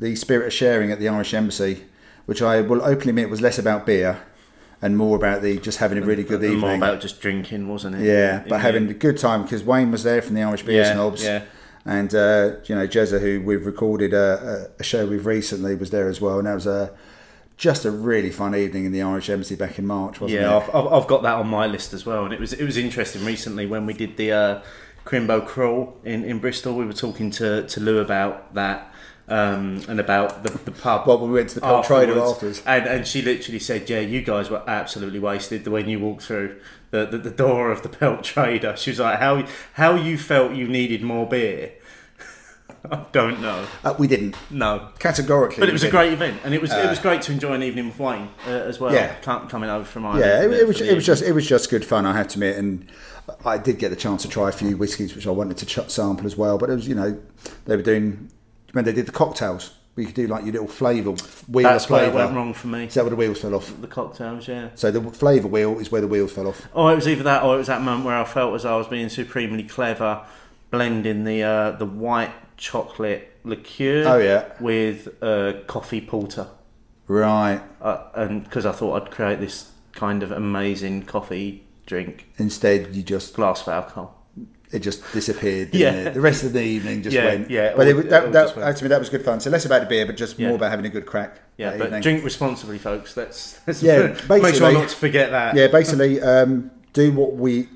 the 0.00 0.14
spirit 0.16 0.46
of 0.46 0.52
sharing 0.52 0.90
at 0.90 0.98
the 0.98 1.08
Irish 1.08 1.32
Embassy, 1.32 1.84
which 2.26 2.42
I 2.42 2.60
will 2.60 2.82
openly 2.82 3.10
admit 3.10 3.30
was 3.30 3.40
less 3.40 3.58
about 3.58 3.86
beer 3.86 4.20
and 4.80 4.96
more 4.96 5.16
about 5.16 5.42
the 5.42 5.58
just 5.58 5.78
having 5.78 5.98
a 5.98 6.02
really 6.02 6.24
good 6.24 6.42
evening. 6.42 6.60
more 6.60 6.74
about 6.74 7.00
just 7.00 7.20
drinking, 7.20 7.68
wasn't 7.68 7.96
it? 7.96 8.02
Yeah, 8.02 8.44
but 8.48 8.60
having 8.60 8.88
a 8.88 8.94
good 8.94 9.18
time 9.18 9.42
because 9.42 9.62
Wayne 9.62 9.90
was 9.90 10.02
there 10.02 10.20
from 10.20 10.34
the 10.34 10.42
Irish 10.42 10.62
Beer 10.62 10.82
Yeah, 10.82 10.92
Snobs. 10.92 11.24
yeah. 11.24 11.44
And, 11.84 12.14
uh, 12.14 12.56
you 12.64 12.76
know, 12.76 12.86
Jezza, 12.86 13.20
who 13.20 13.40
we've 13.40 13.66
recorded 13.66 14.14
a, 14.14 14.70
a, 14.78 14.84
show 14.84 15.04
with 15.06 15.26
recently, 15.26 15.74
was 15.74 15.90
there 15.90 16.08
as 16.08 16.20
well. 16.20 16.38
And 16.38 16.46
that 16.46 16.54
was 16.54 16.66
a, 16.66 16.96
just 17.56 17.84
a 17.84 17.90
really 17.90 18.30
fun 18.30 18.54
evening 18.54 18.84
in 18.84 18.92
the 18.92 19.02
Irish 19.02 19.28
Embassy 19.28 19.56
back 19.56 19.78
in 19.78 19.86
March, 19.86 20.20
wasn't 20.20 20.40
Yeah, 20.40 20.56
it? 20.56 20.62
I've, 20.62 20.74
I've, 20.74 20.92
I've 20.92 21.06
got 21.08 21.22
that 21.22 21.34
on 21.34 21.48
my 21.48 21.66
list 21.66 21.92
as 21.92 22.06
well, 22.06 22.24
and 22.24 22.32
it 22.32 22.40
was 22.40 22.52
it 22.52 22.64
was 22.64 22.76
interesting 22.76 23.24
recently 23.24 23.66
when 23.66 23.84
we 23.86 23.94
did 23.94 24.16
the 24.16 24.32
uh, 24.32 24.62
Crimbo 25.04 25.46
Crawl 25.46 25.96
in, 26.04 26.24
in 26.24 26.38
Bristol. 26.38 26.74
We 26.74 26.86
were 26.86 26.92
talking 26.92 27.30
to, 27.32 27.66
to 27.66 27.80
Lou 27.80 27.98
about 27.98 28.54
that 28.54 28.91
um, 29.28 29.82
and 29.88 30.00
about 30.00 30.42
the, 30.42 30.50
the 30.50 30.72
pub. 30.72 31.06
Well, 31.06 31.18
we 31.18 31.32
went 31.32 31.50
to 31.50 31.54
the 31.56 31.60
Pelt 31.60 31.86
Trader 31.86 32.18
afterwards. 32.18 32.62
and 32.66 32.86
and 32.86 33.06
she 33.06 33.22
literally 33.22 33.58
said, 33.58 33.88
"Yeah, 33.88 34.00
you 34.00 34.22
guys 34.22 34.50
were 34.50 34.62
absolutely 34.66 35.18
wasted 35.18 35.64
the 35.64 35.70
when 35.70 35.88
you 35.88 36.00
walked 36.00 36.22
through 36.22 36.60
the, 36.90 37.06
the, 37.06 37.18
the 37.18 37.30
door 37.30 37.70
of 37.70 37.82
the 37.82 37.88
Pelt 37.88 38.24
Trader." 38.24 38.76
She 38.76 38.90
was 38.90 38.98
like, 39.00 39.18
"How 39.18 39.46
how 39.74 39.94
you 39.94 40.18
felt 40.18 40.52
you 40.54 40.66
needed 40.66 41.02
more 41.02 41.26
beer." 41.26 41.72
I 42.90 43.04
don't 43.12 43.40
know. 43.40 43.64
Uh, 43.84 43.94
we 43.96 44.08
didn't. 44.08 44.34
No, 44.50 44.88
Categorically. 44.98 45.60
but 45.60 45.68
it 45.68 45.72
was 45.72 45.84
a 45.84 45.90
great 45.90 46.12
event, 46.12 46.40
and 46.44 46.52
it 46.52 46.60
was 46.60 46.72
it 46.72 46.88
was 46.88 46.98
great 46.98 47.22
to 47.22 47.32
enjoy 47.32 47.52
an 47.52 47.62
evening 47.62 47.86
with 47.86 47.98
Wayne 47.98 48.28
uh, 48.46 48.50
as 48.50 48.80
well. 48.80 48.92
Yeah. 48.92 49.14
coming 49.20 49.70
over 49.70 49.84
from 49.84 50.04
Ireland. 50.04 50.24
Yeah, 50.24 50.42
it, 50.42 50.62
it 50.62 50.66
was 50.66 50.80
it 50.80 50.94
was 50.94 51.06
just 51.06 51.22
it 51.22 51.32
was 51.32 51.46
just 51.46 51.70
good 51.70 51.84
fun. 51.84 52.06
I 52.06 52.16
have 52.16 52.28
to 52.28 52.34
admit, 52.34 52.56
and 52.56 52.90
I 53.44 53.56
did 53.56 53.78
get 53.78 53.90
the 53.90 53.96
chance 53.96 54.22
to 54.22 54.28
try 54.28 54.48
a 54.48 54.52
few 54.52 54.76
whiskies 54.76 55.14
which 55.14 55.26
I 55.26 55.30
wanted 55.30 55.58
to 55.58 55.90
sample 55.90 56.26
as 56.26 56.36
well. 56.36 56.58
But 56.58 56.70
it 56.70 56.74
was 56.74 56.88
you 56.88 56.96
know 56.96 57.20
they 57.66 57.76
were 57.76 57.82
doing 57.82 58.30
when 58.72 58.84
they 58.84 58.92
did 58.92 59.06
the 59.06 59.12
cocktails. 59.12 59.74
We 59.94 60.06
could 60.06 60.14
do 60.14 60.26
like 60.26 60.44
your 60.44 60.52
little 60.52 60.68
flavour 60.68 61.10
wheel 61.48 61.64
That's 61.68 61.84
of 61.84 61.90
where 61.90 62.04
it 62.04 62.12
flavour. 62.12 62.24
went 62.24 62.34
wrong 62.36 62.54
for 62.54 62.66
me. 62.68 62.84
Is 62.86 62.94
that 62.94 63.02
where 63.04 63.10
the 63.10 63.16
wheels 63.16 63.40
fell 63.42 63.54
off? 63.54 63.78
The 63.78 63.86
cocktails, 63.86 64.48
yeah. 64.48 64.70
So 64.74 64.90
the 64.90 65.02
flavour 65.10 65.48
wheel 65.48 65.78
is 65.78 65.92
where 65.92 66.00
the 66.00 66.08
wheels 66.08 66.32
fell 66.32 66.48
off. 66.48 66.66
Oh, 66.74 66.88
it 66.88 66.94
was 66.94 67.06
either 67.06 67.22
that 67.24 67.42
or 67.42 67.54
it 67.56 67.58
was 67.58 67.66
that 67.66 67.82
moment 67.82 68.06
where 68.06 68.16
I 68.16 68.24
felt 68.24 68.54
as 68.54 68.64
I 68.64 68.74
was 68.74 68.86
being 68.88 69.10
supremely 69.10 69.64
clever, 69.64 70.24
blending 70.70 71.24
the 71.24 71.42
uh, 71.42 71.70
the 71.72 71.84
white 71.84 72.32
chocolate 72.56 73.36
liqueur 73.44 74.04
Oh, 74.06 74.18
yeah. 74.18 74.52
with 74.60 75.08
uh, 75.22 75.54
coffee 75.66 76.00
porter, 76.00 76.46
Right. 77.06 77.60
uh, 77.82 78.04
and 78.14 78.44
because 78.44 78.64
I 78.64 78.72
thought 78.72 79.02
I'd 79.02 79.10
create 79.10 79.40
this 79.40 79.72
kind 79.92 80.22
of 80.22 80.30
amazing 80.32 81.02
coffee 81.02 81.64
drink, 81.84 82.28
Instead, 82.38 82.96
you 82.96 83.02
just 83.02 83.34
glass 83.34 83.60
of 83.62 83.68
alcohol. 83.68 84.21
It 84.72 84.80
just 84.80 85.00
disappeared. 85.12 85.74
Yeah. 85.74 85.92
it? 85.92 86.14
The 86.14 86.20
rest 86.20 86.44
of 86.44 86.52
the 86.52 86.62
evening 86.62 87.02
just 87.02 87.14
Yeah, 87.14 87.24
went. 87.26 87.50
yeah, 87.50 87.74
But 87.76 87.86
all- 87.88 87.98
it, 88.00 88.10
that, 88.10 88.24
all 88.26 88.30
that, 88.32 88.76
to 88.78 88.84
me, 88.84 88.88
that 88.88 88.98
was 88.98 89.08
good 89.10 89.24
fun. 89.24 89.40
So 89.40 89.50
less 89.50 89.64
about 89.66 89.80
the 89.80 89.86
beer, 89.86 90.06
but 90.06 90.16
just 90.16 90.38
Yeah. 90.38 90.48
more 90.48 90.56
about 90.56 90.70
having 90.70 90.86
a 90.86 90.90
good 90.90 91.06
crack. 91.06 91.36
Yeah, 91.58 91.76
but 91.76 91.86
evening. 91.86 92.00
drink 92.02 92.24
responsibly, 92.24 92.78
folks. 92.78 93.16
Let's, 93.16 93.58
let's 93.66 93.82
Yeah, 93.82 94.16
make 94.28 94.54
sure 94.54 94.72
not 94.72 94.88
to 94.88 94.96
forget 94.96 95.30
that. 95.30 95.54
Yeah, 95.54 95.66
basically, 95.68 96.20
um, 96.20 96.70
do 96.92 97.12
what 97.12 97.34
we 97.36 97.68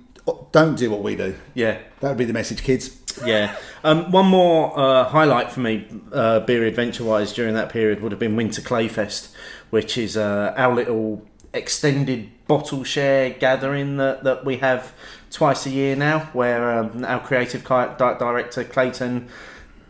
don't 0.53 0.77
do 0.77 0.91
what 0.91 1.03
we 1.03 1.15
do. 1.17 1.35
yeah. 1.55 1.79
That 2.01 2.09
would 2.09 2.19
be 2.19 2.25
the 2.25 2.33
message, 2.33 2.63
kids. 2.63 2.91
Yeah. 3.25 3.55
Um, 3.85 4.11
one 4.11 4.27
more 4.27 4.79
uh, 4.79 5.05
highlight 5.05 5.51
for 5.53 5.61
me, 5.61 5.87
uh, 6.13 6.41
beer 6.41 6.65
adventure 6.65 7.05
wise, 7.05 7.33
during 7.33 7.55
that 7.55 7.71
period 7.71 8.03
would 8.03 8.13
have 8.13 8.19
been 8.19 8.37
Winter 8.37 8.61
Clayfest, 8.61 9.29
which 9.71 9.97
is 9.97 10.17
uh, 10.17 10.53
our 10.57 10.75
little 10.75 11.25
extended 11.57 12.31
bottle 12.47 12.85
share 12.85 13.31
gathering 13.31 13.97
that, 13.97 14.25
that 14.25 14.45
we 14.45 14.59
have 14.59 14.93
twice 15.31 15.67
a 15.67 15.71
year 15.71 15.97
now, 15.97 16.21
where 16.33 16.79
um, 16.79 17.05
our 17.05 17.21
creative 17.21 17.65
director 17.65 18.65
Clayton 18.65 19.29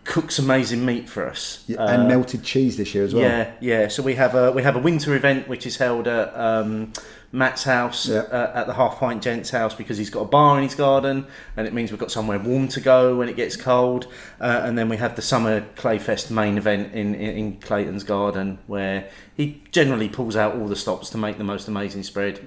cooks 0.04 0.38
amazing 0.38 0.86
meat 0.86 1.08
for 1.08 1.28
us. 1.28 1.64
Yeah, 1.66 1.78
Uh, 1.78 1.88
and 1.88 2.08
melted 2.08 2.42
cheese 2.42 2.76
this 2.76 2.94
year 2.94 3.04
as 3.04 3.14
well. 3.14 3.24
yeah, 3.24 3.50
yeah. 3.60 3.88
So 3.88 4.02
we 4.02 4.14
have 4.14 4.34
a 4.34 4.52
we 4.52 4.62
have 4.62 4.76
a 4.76 4.78
winter 4.78 5.14
event 5.14 5.48
which 5.48 5.66
is 5.66 5.76
held 5.76 6.06
at 6.08 6.34
um, 6.36 6.92
Matt's 7.36 7.64
house 7.64 8.06
Yeah. 8.08 8.20
uh, 8.20 8.52
at 8.54 8.66
the 8.66 8.72
Half 8.74 8.98
Pint 8.98 9.22
Gents 9.22 9.50
house 9.50 9.74
because 9.74 9.98
he's 9.98 10.08
got 10.10 10.22
a 10.22 10.24
bar 10.24 10.56
in 10.56 10.62
his 10.64 10.74
garden, 10.74 11.26
and 11.56 11.66
it 11.66 11.74
means 11.74 11.90
we've 11.90 12.00
got 12.00 12.10
somewhere 12.10 12.38
warm 12.38 12.68
to 12.68 12.80
go 12.80 13.14
when 13.16 13.28
it 13.28 13.36
gets 13.36 13.56
cold. 13.56 14.06
Uh, 14.40 14.62
and 14.64 14.78
then 14.78 14.88
we 14.88 14.96
have 14.96 15.16
the 15.16 15.22
summer 15.22 15.60
Clayfest 15.76 16.30
main 16.30 16.56
event 16.56 16.94
in, 16.94 17.14
in 17.14 17.36
in 17.36 17.56
Clayton's 17.60 18.04
garden 18.04 18.58
where 18.66 19.08
he 19.34 19.62
generally 19.70 20.08
pulls 20.08 20.34
out 20.36 20.56
all 20.56 20.66
the 20.66 20.76
stops 20.76 21.10
to 21.10 21.18
make 21.18 21.36
the 21.36 21.44
most 21.44 21.68
amazing 21.68 22.02
spread 22.02 22.40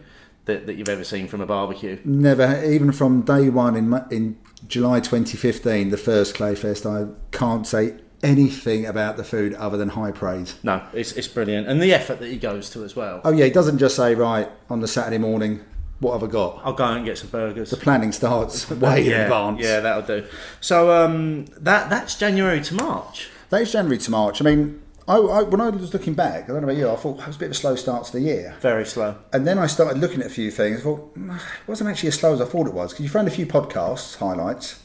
that, 0.46 0.66
that 0.66 0.74
you've 0.76 0.90
ever 0.90 1.04
seen 1.04 1.28
from 1.28 1.42
a 1.42 1.46
barbecue. 1.46 2.00
Never, 2.04 2.64
even 2.66 2.92
from 2.92 3.22
day 3.22 3.50
one 3.50 3.76
in 3.76 3.94
in 4.10 4.38
July 4.68 5.00
2015, 5.00 5.90
the 5.90 5.98
first 5.98 6.36
Clayfest, 6.36 6.86
I 6.86 7.14
can't 7.32 7.68
say 7.68 7.94
anything 8.24 8.86
about 8.86 9.18
the 9.18 9.24
food 9.24 9.54
other 9.56 9.78
than 9.78 9.90
high 9.90 10.12
praise. 10.12 10.56
No, 10.64 10.84
it's 10.94 11.12
it's 11.14 11.28
brilliant, 11.28 11.68
and 11.68 11.82
the 11.82 11.94
effort 11.94 12.20
that 12.20 12.28
he 12.28 12.38
goes 12.38 12.70
to 12.72 12.84
as 12.84 12.96
well. 12.96 13.22
Oh 13.24 13.32
yeah, 13.32 13.46
he 13.46 13.52
doesn't 13.52 13.78
just 13.78 13.96
say 13.96 14.16
right 14.16 14.50
on 14.70 14.82
the 14.82 14.88
Saturday 14.88 15.18
morning, 15.18 15.64
what 16.00 16.14
have 16.14 16.24
I 16.24 16.32
got? 16.32 16.62
I'll 16.64 16.74
go 16.74 16.86
and 16.86 17.06
get 17.06 17.18
some 17.18 17.30
burgers. 17.30 17.70
The 17.70 17.78
planning 17.78 18.12
starts 18.12 18.70
way 18.70 19.02
in 19.06 19.12
yeah, 19.12 19.24
advance. 19.24 19.62
Yeah, 19.62 19.80
that'll 19.82 20.04
do. 20.22 20.28
So 20.62 20.92
um, 20.92 21.46
that 21.58 21.90
that's 21.90 22.16
January 22.16 22.62
to 22.62 22.76
March. 22.76 23.30
That 23.50 23.62
is 23.62 23.72
January 23.72 23.98
to 23.98 24.12
March. 24.12 24.42
I 24.42 24.46
mean, 24.46 24.82
I, 25.08 25.18
I, 25.18 25.42
when 25.42 25.60
I 25.60 25.70
was 25.70 25.92
looking 25.92 26.14
back, 26.14 26.44
I 26.44 26.48
don't 26.48 26.58
know 26.58 26.64
about 26.66 26.78
you, 26.78 26.90
I 26.90 26.96
thought 26.96 27.20
it 27.20 27.28
was 27.28 27.36
a 27.36 27.40
bit 27.40 27.46
of 27.48 27.52
a 27.52 27.56
slow 27.56 27.76
start 27.76 28.06
to 28.06 28.12
the 28.12 28.22
year. 28.22 28.56
Very 28.62 28.86
slow. 28.86 29.16
And 29.34 29.46
then 29.48 29.58
I 29.58 29.66
started 29.66 30.00
looking 30.00 30.22
at 30.22 30.28
a 30.28 30.30
few 30.30 30.52
things. 30.52 30.82
I 30.82 30.84
thought, 30.84 31.18
"Mm, 31.18 31.36
it 31.36 31.68
wasn't 31.68 31.90
actually 31.90 32.10
as 32.10 32.16
slow 32.16 32.34
as 32.34 32.42
I 32.42 32.46
thought 32.46 32.68
it 32.68 32.74
was. 32.74 32.92
Because 32.92 33.04
you 33.04 33.10
found 33.10 33.28
a 33.28 33.32
few 33.32 33.48
podcasts, 33.48 34.18
highlights, 34.18 34.80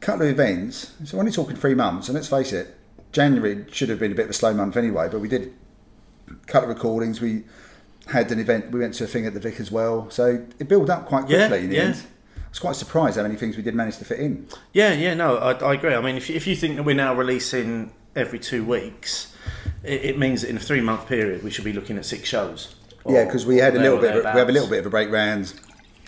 couple 0.00 0.22
of 0.22 0.28
events. 0.28 0.92
So 1.04 1.16
we're 1.16 1.20
only 1.20 1.32
talking 1.32 1.56
three 1.56 1.74
months. 1.74 2.08
And 2.08 2.14
let's 2.14 2.28
face 2.28 2.52
it, 2.52 2.76
January 3.12 3.64
should 3.70 3.88
have 3.88 3.98
been 3.98 4.12
a 4.12 4.14
bit 4.14 4.24
of 4.24 4.30
a 4.30 4.34
slow 4.34 4.52
month 4.54 4.76
anyway. 4.76 5.08
But 5.10 5.20
we 5.20 5.28
did 5.28 5.52
a 6.28 6.34
couple 6.46 6.70
of 6.70 6.76
recordings. 6.76 7.20
We 7.20 7.44
had 8.06 8.30
an 8.32 8.40
event. 8.40 8.70
We 8.70 8.80
went 8.80 8.94
to 8.94 9.04
a 9.04 9.06
thing 9.06 9.26
at 9.26 9.34
the 9.34 9.40
Vic 9.40 9.60
as 9.60 9.70
well. 9.70 10.10
So 10.10 10.46
it 10.58 10.68
built 10.68 10.90
up 10.90 11.06
quite 11.06 11.28
Yeah, 11.28 11.48
quickly 11.48 11.64
in 11.64 11.70
the 11.70 11.76
yeah. 11.76 11.82
end. 11.82 12.02
I 12.36 12.48
was 12.50 12.58
quite 12.58 12.76
surprised 12.76 13.16
how 13.16 13.22
many 13.22 13.36
things 13.36 13.56
we 13.56 13.62
did 13.62 13.76
manage 13.76 13.98
to 13.98 14.04
fit 14.04 14.18
in. 14.18 14.48
Yeah, 14.72 14.92
yeah, 14.92 15.14
no, 15.14 15.36
I, 15.36 15.52
I 15.52 15.74
agree. 15.74 15.94
I 15.94 16.00
mean, 16.00 16.16
if 16.16 16.28
you, 16.28 16.34
if 16.34 16.48
you 16.48 16.56
think 16.56 16.76
that 16.76 16.82
we're 16.82 16.96
now 16.96 17.14
releasing 17.14 17.92
every 18.16 18.40
two 18.40 18.64
weeks, 18.64 19.32
it, 19.84 20.04
it 20.04 20.18
means 20.18 20.42
that 20.42 20.50
in 20.50 20.56
a 20.56 20.60
three 20.60 20.80
month 20.80 21.06
period 21.06 21.44
we 21.44 21.50
should 21.50 21.64
be 21.64 21.72
looking 21.72 21.96
at 21.96 22.04
six 22.04 22.28
shows. 22.28 22.74
Yeah, 23.08 23.24
because 23.24 23.46
we 23.46 23.58
had 23.58 23.76
a 23.76 23.78
little 23.78 23.98
bit. 23.98 24.16
Of, 24.16 24.34
we 24.34 24.40
have 24.40 24.48
a 24.48 24.52
little 24.52 24.68
bit 24.68 24.80
of 24.80 24.86
a 24.86 24.90
break 24.90 25.10
round 25.10 25.54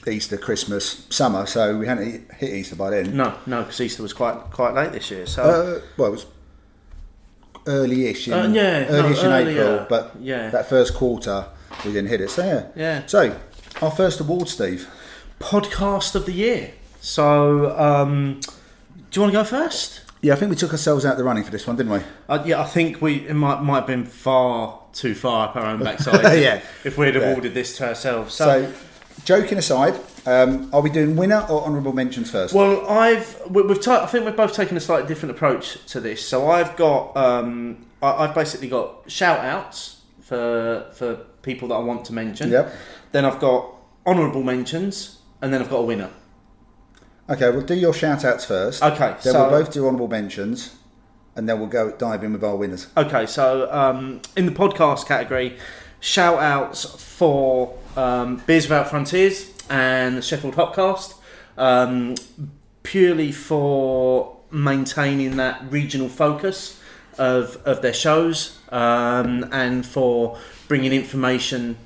Easter, 0.07 0.37
Christmas, 0.37 1.07
summer. 1.11 1.47
So 1.47 1.77
we 1.79 1.87
hadn't 1.87 2.31
hit- 2.33 2.51
Easter 2.55 2.77
by 2.77 2.91
then. 2.91 3.17
No, 3.17 3.35
no, 3.47 3.63
because 3.63 3.81
Easter 3.81 4.03
was 4.03 4.13
quite 4.13 4.35
quite 4.51 4.75
late 4.75 4.93
this 4.93 5.11
year. 5.11 5.27
So 5.27 5.43
Uh, 5.43 5.81
well, 5.97 6.09
it 6.09 6.13
was 6.13 6.27
early-ish 7.67 8.27
in, 8.29 8.35
Uh, 8.35 8.49
yeah, 8.49 8.87
early-ish 8.89 9.23
in 9.23 9.31
earlier, 9.31 9.63
April, 9.63 9.87
but 9.89 10.13
yeah. 10.21 10.51
that 10.51 10.69
first 10.69 10.95
quarter 10.95 11.47
we 11.85 11.93
didn't 11.93 12.09
hit 12.11 12.21
it. 12.21 12.31
So 12.31 12.45
yeah, 12.45 12.63
Yeah. 12.75 13.03
So 13.07 13.37
our 13.81 13.91
first 13.91 14.21
award, 14.21 14.49
Steve. 14.49 14.89
podcast 15.41 16.15
of 16.15 16.27
the 16.27 16.33
year. 16.33 16.71
So 17.01 17.77
um, 17.79 18.41
do 19.11 19.21
you 19.21 19.23
want 19.23 19.33
to 19.33 19.39
go 19.39 19.45
first? 19.45 20.01
Yeah, 20.21 20.35
I 20.35 20.37
think 20.37 20.51
we 20.51 20.57
took 20.57 20.71
ourselves 20.71 21.05
out 21.05 21.17
the 21.17 21.25
running 21.25 21.43
for 21.43 21.51
this 21.51 21.67
one, 21.67 21.75
didn't 21.77 21.91
we? 21.93 22.01
Uh, 22.29 22.43
yeah, 22.47 22.61
I 22.61 22.65
think 22.65 23.03
we 23.03 23.27
it 23.29 23.35
might 23.35 23.61
might 23.63 23.79
have 23.79 23.87
been 23.89 24.05
far 24.05 24.79
too 24.93 25.15
far 25.15 25.49
up 25.49 25.57
our 25.57 25.67
own 25.67 25.83
backside. 25.85 26.41
Yeah. 26.41 26.61
if 26.85 26.97
we'd 26.99 27.15
have 27.15 27.23
Yeah. 27.25 27.31
awarded 27.31 27.55
this 27.55 27.77
to 27.79 27.89
ourselves. 27.89 28.35
So, 28.35 28.45
So, 28.45 28.73
joking 29.25 29.59
aside, 29.59 29.95
um, 30.27 30.71
are 30.73 30.81
we 30.81 30.91
doing 30.91 31.17
winner 31.17 31.47
or 31.49 31.63
honourable 31.65 31.93
mentions 31.93 32.31
first? 32.31 32.55
well, 32.55 32.87
I've 32.89 33.41
we- 33.49 33.63
we've 33.63 33.81
ta- 33.83 34.03
I 34.03 34.07
think 34.07 34.25
we've 34.25 34.37
both 34.37 34.55
taken 34.55 34.77
a 34.77 34.81
slightly 34.81 35.09
different 35.09 35.35
approach 35.35 35.85
to 35.87 36.01
this. 36.01 36.27
So 36.27 36.51
I've 36.51 36.77
got 36.77 37.17
um, 37.17 37.87
I, 38.03 38.25
I've 38.25 38.35
basically 38.35 38.69
got 38.69 39.11
shout 39.11 39.41
outs 39.45 40.03
for 40.21 40.87
for 40.95 41.17
people 41.43 41.69
that 41.69 41.75
I 41.75 41.81
want 41.81 42.05
to 42.07 42.13
mention. 42.13 42.51
Yep. 42.51 42.73
Then 43.13 43.25
I've 43.25 43.41
got 43.41 43.67
honourable 44.07 44.43
mentions, 44.43 45.19
and 45.41 45.53
then 45.53 45.61
I've 45.63 45.71
got 45.71 45.79
a 45.79 45.83
winner. 45.83 46.11
Okay, 47.31 47.51
we'll 47.51 47.63
do 47.63 47.75
your 47.75 47.95
shout-outs 47.95 48.45
first. 48.45 48.83
Okay, 48.83 49.15
Then 49.23 49.33
so 49.33 49.49
we'll 49.49 49.63
both 49.63 49.73
do 49.73 49.87
honourable 49.87 50.09
mentions, 50.09 50.75
and 51.37 51.49
then 51.49 51.59
we'll 51.61 51.69
go 51.69 51.93
dive 51.93 52.25
in 52.25 52.33
with 52.33 52.43
our 52.43 52.57
winners. 52.57 52.89
Okay, 52.97 53.27
so 53.27 53.73
um, 53.73 54.21
in 54.37 54.45
the 54.47 54.53
podcast 54.53 55.07
category, 55.07 55.57
shout 56.03 56.41
outs 56.41 56.85
for 56.85 57.79
um, 57.97 58.43
Beers 58.45 58.65
Without 58.65 58.91
Frontiers 58.91 59.51
and 59.71 60.23
Sheffield 60.23 60.55
Hopcast, 60.55 61.15
um, 61.57 62.17
purely 62.83 63.33
for 63.33 64.37
maintaining 64.51 65.37
that 65.37 65.63
regional 65.71 66.09
focus 66.09 66.79
of, 67.17 67.57
of 67.65 67.81
their 67.81 67.95
shows 67.95 68.59
um, 68.71 69.49
and 69.53 69.87
for 69.87 70.39
bringing 70.69 70.93
information 70.93 71.79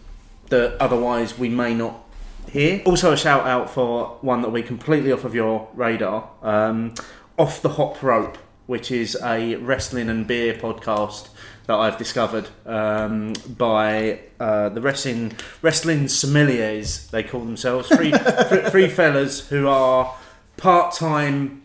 that 0.49 0.81
otherwise 0.81 1.39
we 1.39 1.49
may 1.49 1.75
not 1.75 2.03
hear. 2.51 2.83
Also, 2.87 3.13
a 3.13 3.17
shout 3.17 3.47
out 3.47 3.69
for 3.69 4.17
one 4.23 4.41
that 4.41 4.51
we 4.51 4.63
completely 4.63 5.13
off 5.13 5.25
of 5.25 5.35
your 5.35 5.69
radar 5.75 6.31
um, 6.43 6.95
Off 7.39 7.61
the 7.61 7.71
Hop 7.71 8.03
Rope 8.03 8.39
which 8.67 8.91
is 8.91 9.17
a 9.23 9.55
wrestling 9.57 10.09
and 10.09 10.27
beer 10.27 10.55
podcast 10.55 11.29
that 11.67 11.75
I've 11.75 11.99
discovered 11.99 12.49
um, 12.65 13.35
by 13.57 14.21
uh, 14.39 14.69
the 14.69 14.81
wrestling 14.81 15.33
wrestling 15.63 16.05
sommeliers. 16.05 17.11
They 17.11 17.23
call 17.23 17.41
themselves 17.41 17.89
three 17.89 18.13
three, 18.71 18.89
fellas 18.89 19.49
who 19.49 19.69
are 19.69 20.15
part 20.57 20.95
time 20.95 21.63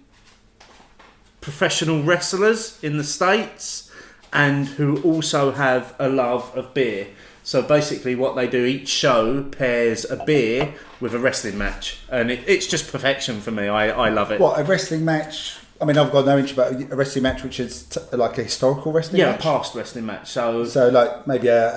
professional 1.39 2.03
wrestlers 2.03 2.83
in 2.83 2.97
the 2.97 3.03
states 3.03 3.91
and 4.33 4.67
who 4.67 5.01
also 5.01 5.51
have 5.51 5.95
a 5.99 6.07
love 6.07 6.55
of 6.55 6.73
beer. 6.73 7.07
So 7.43 7.61
basically, 7.61 8.15
what 8.15 8.35
they 8.35 8.47
do 8.47 8.65
each 8.65 8.87
show 8.87 9.43
pairs 9.43 10.09
a 10.09 10.23
beer 10.25 10.75
with 10.99 11.15
a 11.15 11.19
wrestling 11.19 11.57
match, 11.57 11.99
and 12.09 12.29
it, 12.29 12.43
it's 12.47 12.67
just 12.67 12.91
perfection 12.91 13.41
for 13.41 13.49
me. 13.49 13.67
I, 13.67 13.89
I 13.89 14.09
love 14.09 14.31
it. 14.31 14.39
What 14.39 14.59
a 14.59 14.63
wrestling 14.63 15.03
match! 15.03 15.57
I 15.81 15.85
mean, 15.85 15.97
I've 15.97 16.11
got 16.11 16.25
no 16.25 16.37
interest 16.37 16.53
about 16.53 16.73
a 16.91 16.95
wrestling 16.95 17.23
match, 17.23 17.43
which 17.43 17.59
is 17.59 17.83
t- 17.83 17.99
like 18.15 18.37
a 18.37 18.43
historical 18.43 18.91
wrestling 18.91 19.19
yeah, 19.19 19.33
a 19.33 19.37
past 19.39 19.73
wrestling 19.73 20.05
match. 20.05 20.29
So, 20.29 20.63
So, 20.65 20.89
like 20.89 21.25
maybe 21.25 21.47
a, 21.47 21.69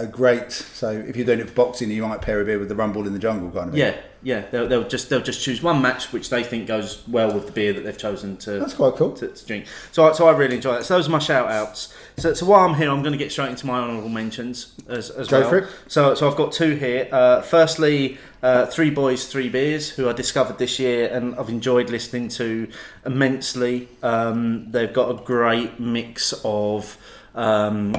a, 0.00 0.02
a 0.04 0.06
great. 0.06 0.52
So, 0.52 0.90
if 0.90 1.16
you're 1.16 1.26
doing 1.26 1.40
it 1.40 1.48
for 1.48 1.54
boxing, 1.54 1.90
you 1.90 2.06
might 2.06 2.22
pair 2.22 2.40
a 2.40 2.44
beer 2.44 2.58
with 2.60 2.68
the 2.68 2.76
Rumble 2.76 3.06
in 3.06 3.12
the 3.12 3.18
Jungle 3.18 3.50
kind 3.50 3.66
of. 3.68 3.72
thing. 3.72 3.80
yeah, 3.80 3.96
yeah, 4.24 4.42
they'll, 4.50 4.68
they'll 4.68 4.88
just 4.88 5.08
they'll 5.10 5.20
just 5.22 5.42
choose 5.42 5.62
one 5.62 5.82
match 5.82 6.12
which 6.12 6.30
they 6.30 6.42
think 6.44 6.66
goes 6.68 7.02
well 7.08 7.32
with 7.34 7.46
the 7.46 7.52
beer 7.52 7.72
that 7.72 7.82
they've 7.84 7.98
chosen 7.98 8.36
to 8.38 8.52
that's 8.60 8.74
quite 8.74 8.94
cool. 8.94 9.12
to, 9.14 9.28
to 9.28 9.46
drink. 9.46 9.66
So, 9.90 10.08
I- 10.08 10.12
so 10.12 10.28
I 10.28 10.32
really 10.32 10.56
enjoy 10.56 10.74
that. 10.74 10.84
So 10.84 10.94
those 10.96 11.08
are 11.08 11.10
my 11.10 11.18
shout 11.18 11.50
outs. 11.50 11.92
So, 12.18 12.34
so 12.34 12.46
while 12.46 12.60
I'm 12.68 12.74
here, 12.74 12.90
I'm 12.90 13.02
going 13.02 13.12
to 13.12 13.18
get 13.18 13.32
straight 13.32 13.48
into 13.50 13.66
my 13.66 13.78
honourable 13.80 14.08
mentions 14.10 14.74
as, 14.86 15.10
as 15.10 15.28
Go 15.28 15.40
well. 15.40 15.48
for 15.50 15.58
it. 15.58 15.68
So, 15.88 16.14
so 16.14 16.28
I've 16.30 16.36
got 16.36 16.52
two 16.52 16.74
here. 16.76 17.08
Uh, 17.10 17.40
firstly, 17.40 18.18
uh, 18.42 18.66
Three 18.66 18.90
Boys, 18.90 19.26
Three 19.28 19.48
Beers, 19.48 19.88
who 19.88 20.08
I 20.08 20.12
discovered 20.12 20.58
this 20.58 20.78
year 20.78 21.08
and 21.10 21.34
I've 21.36 21.48
enjoyed 21.48 21.88
listening 21.90 22.28
to 22.30 22.68
immensely. 23.06 23.88
Um, 24.02 24.70
they've 24.70 24.92
got 24.92 25.10
a 25.10 25.24
great 25.24 25.80
mix 25.80 26.34
of 26.44 26.96
um, 27.34 27.94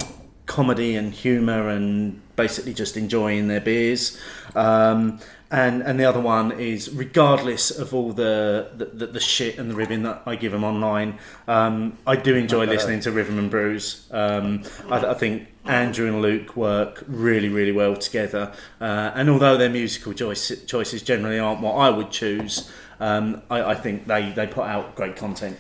comedy 0.45 0.95
and 0.95 1.13
humour 1.13 1.69
and 1.69 2.21
basically 2.36 2.73
just 2.73 2.97
enjoying 2.97 3.47
their 3.47 3.62
beers. 3.62 4.19
Um, 4.55 5.19
and, 5.53 5.83
and 5.83 5.99
the 5.99 6.05
other 6.05 6.19
one 6.19 6.51
is 6.51 6.89
regardless 6.89 7.69
of 7.69 7.93
all 7.93 8.11
the, 8.11 8.71
the, 8.75 9.05
the, 9.05 9.19
shit 9.19 9.59
and 9.59 9.69
the 9.69 9.75
ribbing 9.75 10.01
that 10.01 10.23
I 10.25 10.35
give 10.35 10.51
them 10.51 10.63
online, 10.63 11.19
um, 11.47 11.95
I 12.07 12.15
do 12.15 12.33
enjoy 12.35 12.65
listening 12.65 13.01
to 13.01 13.11
Rhythm 13.11 13.37
and 13.37 13.51
Brews. 13.51 14.07
Um, 14.09 14.63
I, 14.89 15.05
I 15.05 15.13
think 15.13 15.47
Andrew 15.65 16.07
and 16.07 16.23
Luke 16.23 16.55
work 16.55 17.03
really, 17.05 17.49
really 17.49 17.71
well 17.71 17.95
together. 17.95 18.51
Uh, 18.81 19.11
and 19.13 19.29
although 19.29 19.55
their 19.55 19.69
musical 19.69 20.11
choice, 20.13 20.51
choices 20.65 21.03
generally 21.03 21.37
aren't 21.37 21.61
what 21.61 21.73
I 21.73 21.91
would 21.91 22.09
choose, 22.09 22.71
um, 22.99 23.43
I, 23.51 23.61
I 23.61 23.75
think 23.75 24.07
they, 24.07 24.31
they 24.31 24.47
put 24.47 24.65
out 24.65 24.95
great 24.95 25.15
content. 25.15 25.55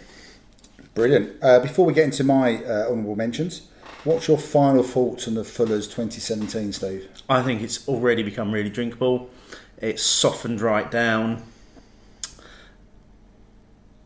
Brilliant. 0.95 1.37
Uh, 1.43 1.59
before 1.59 1.85
we 1.85 1.93
get 1.93 2.05
into 2.05 2.23
my 2.23 2.63
uh, 2.63 2.89
honourable 2.89 3.15
mentions, 3.15 3.67
what's 4.05 4.27
your 4.27 4.39
final 4.39 4.81
thoughts 4.81 5.27
on 5.27 5.35
the 5.35 5.43
Fuller's 5.43 5.85
2017, 5.85 6.73
Steve? 6.73 7.07
I 7.29 7.43
think 7.43 7.61
it's 7.61 7.87
already 7.87 8.23
become 8.23 8.51
really 8.51 8.71
drinkable. 8.71 9.29
It's 9.77 10.03
softened 10.03 10.61
right 10.61 10.89
down. 10.89 11.43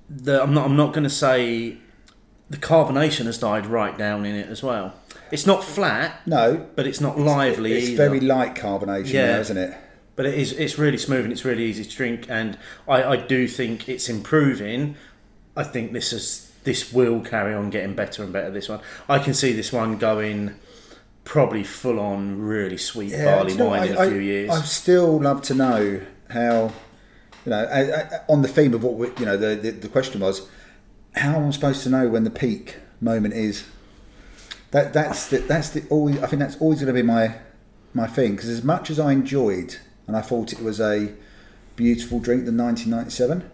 The, 0.10 0.42
I'm 0.42 0.54
not. 0.54 0.66
I'm 0.66 0.76
not 0.78 0.94
going 0.94 1.04
to 1.04 1.10
say 1.10 1.78
the 2.50 2.58
carbonation 2.58 3.26
has 3.26 3.38
died 3.38 3.66
right 3.66 3.98
down 3.98 4.26
in 4.26 4.36
it 4.36 4.48
as 4.48 4.64
well. 4.64 4.94
It's 5.32 5.46
not 5.46 5.64
flat, 5.64 6.22
No, 6.26 6.66
but 6.78 6.88
it's 6.88 7.02
not 7.02 7.20
lively 7.20 7.74
it's 7.74 7.90
either. 7.90 7.98
very 8.08 8.22
light 8.22 8.56
carbonation, 8.56 9.12
Yeah. 9.12 9.34
now, 9.34 9.40
isn't 9.40 9.58
it? 9.58 9.78
but 10.16 10.26
it 10.26 10.34
is. 10.36 10.54
It's 10.54 10.80
really 10.80 10.98
smooth 10.98 11.26
and 11.26 11.32
it's 11.34 11.44
really 11.44 11.66
easy 11.66 11.84
to 11.84 11.96
drink. 11.96 12.26
And 12.30 12.58
I, 12.88 13.04
I 13.04 13.16
do 13.18 13.48
think 13.48 13.90
it's 13.90 14.08
improving. 14.10 14.96
I 15.58 15.64
think 15.64 15.92
this 15.92 16.14
is 16.14 16.52
this 16.64 16.92
will 16.94 17.20
carry 17.20 17.54
on 17.54 17.70
getting 17.70 17.94
better 17.94 18.24
and 18.24 18.32
better. 18.32 18.50
This 18.50 18.70
one, 18.70 18.80
I 19.10 19.20
can 19.20 19.34
see 19.34 19.52
this 19.52 19.74
one 19.74 19.98
going 19.98 20.56
probably 21.28 21.63
full 21.63 22.00
on 22.00 22.40
really 22.40 22.78
sweet 22.78 23.12
barley 23.12 23.48
do 23.48 23.54
you 23.54 23.60
know 23.60 23.70
wine 23.70 23.82
what, 23.82 23.90
in 23.90 23.98
I, 23.98 24.06
a 24.06 24.10
few 24.10 24.20
years. 24.20 24.50
I'd 24.50 24.66
still 24.66 25.22
love 25.22 25.42
to 25.44 25.54
know 25.54 26.02
how, 26.30 26.72
you 27.46 27.50
know, 27.50 27.66
I, 27.66 27.82
I, 27.82 28.10
on 28.30 28.42
the 28.42 28.48
theme 28.48 28.74
of 28.74 28.84
what 28.84 28.96
we, 28.96 29.08
you 29.20 29.26
know, 29.26 29.38
the, 29.38 29.56
the 29.56 29.72
the 29.72 29.90
question 29.90 30.22
was, 30.22 30.48
how 31.16 31.36
am 31.36 31.48
I 31.48 31.52
supposed 31.52 31.84
to 31.84 31.90
know 31.90 32.08
when 32.08 32.24
the 32.24 32.30
peak 32.30 32.78
moment 33.02 33.34
is? 33.34 33.66
That 34.72 34.94
that's 34.94 35.28
the, 35.28 35.40
that's 35.40 35.70
the 35.70 35.86
always. 35.90 36.18
I 36.24 36.28
think 36.28 36.40
that's 36.40 36.58
always 36.58 36.80
going 36.80 36.94
to 36.94 36.94
be 36.94 37.06
my 37.06 37.36
my 37.94 38.08
thing 38.08 38.36
because 38.36 38.50
as 38.50 38.63
much 38.63 38.90
as 38.90 39.00
I 39.00 39.12
enjoyed 39.12 39.78
and 40.08 40.16
I 40.16 40.22
thought 40.22 40.54
it 40.54 40.62
was 40.62 40.80
a 40.80 41.13
beautiful 41.76 42.20
drink, 42.20 42.46
the 42.46 42.54
1997, 42.54 43.50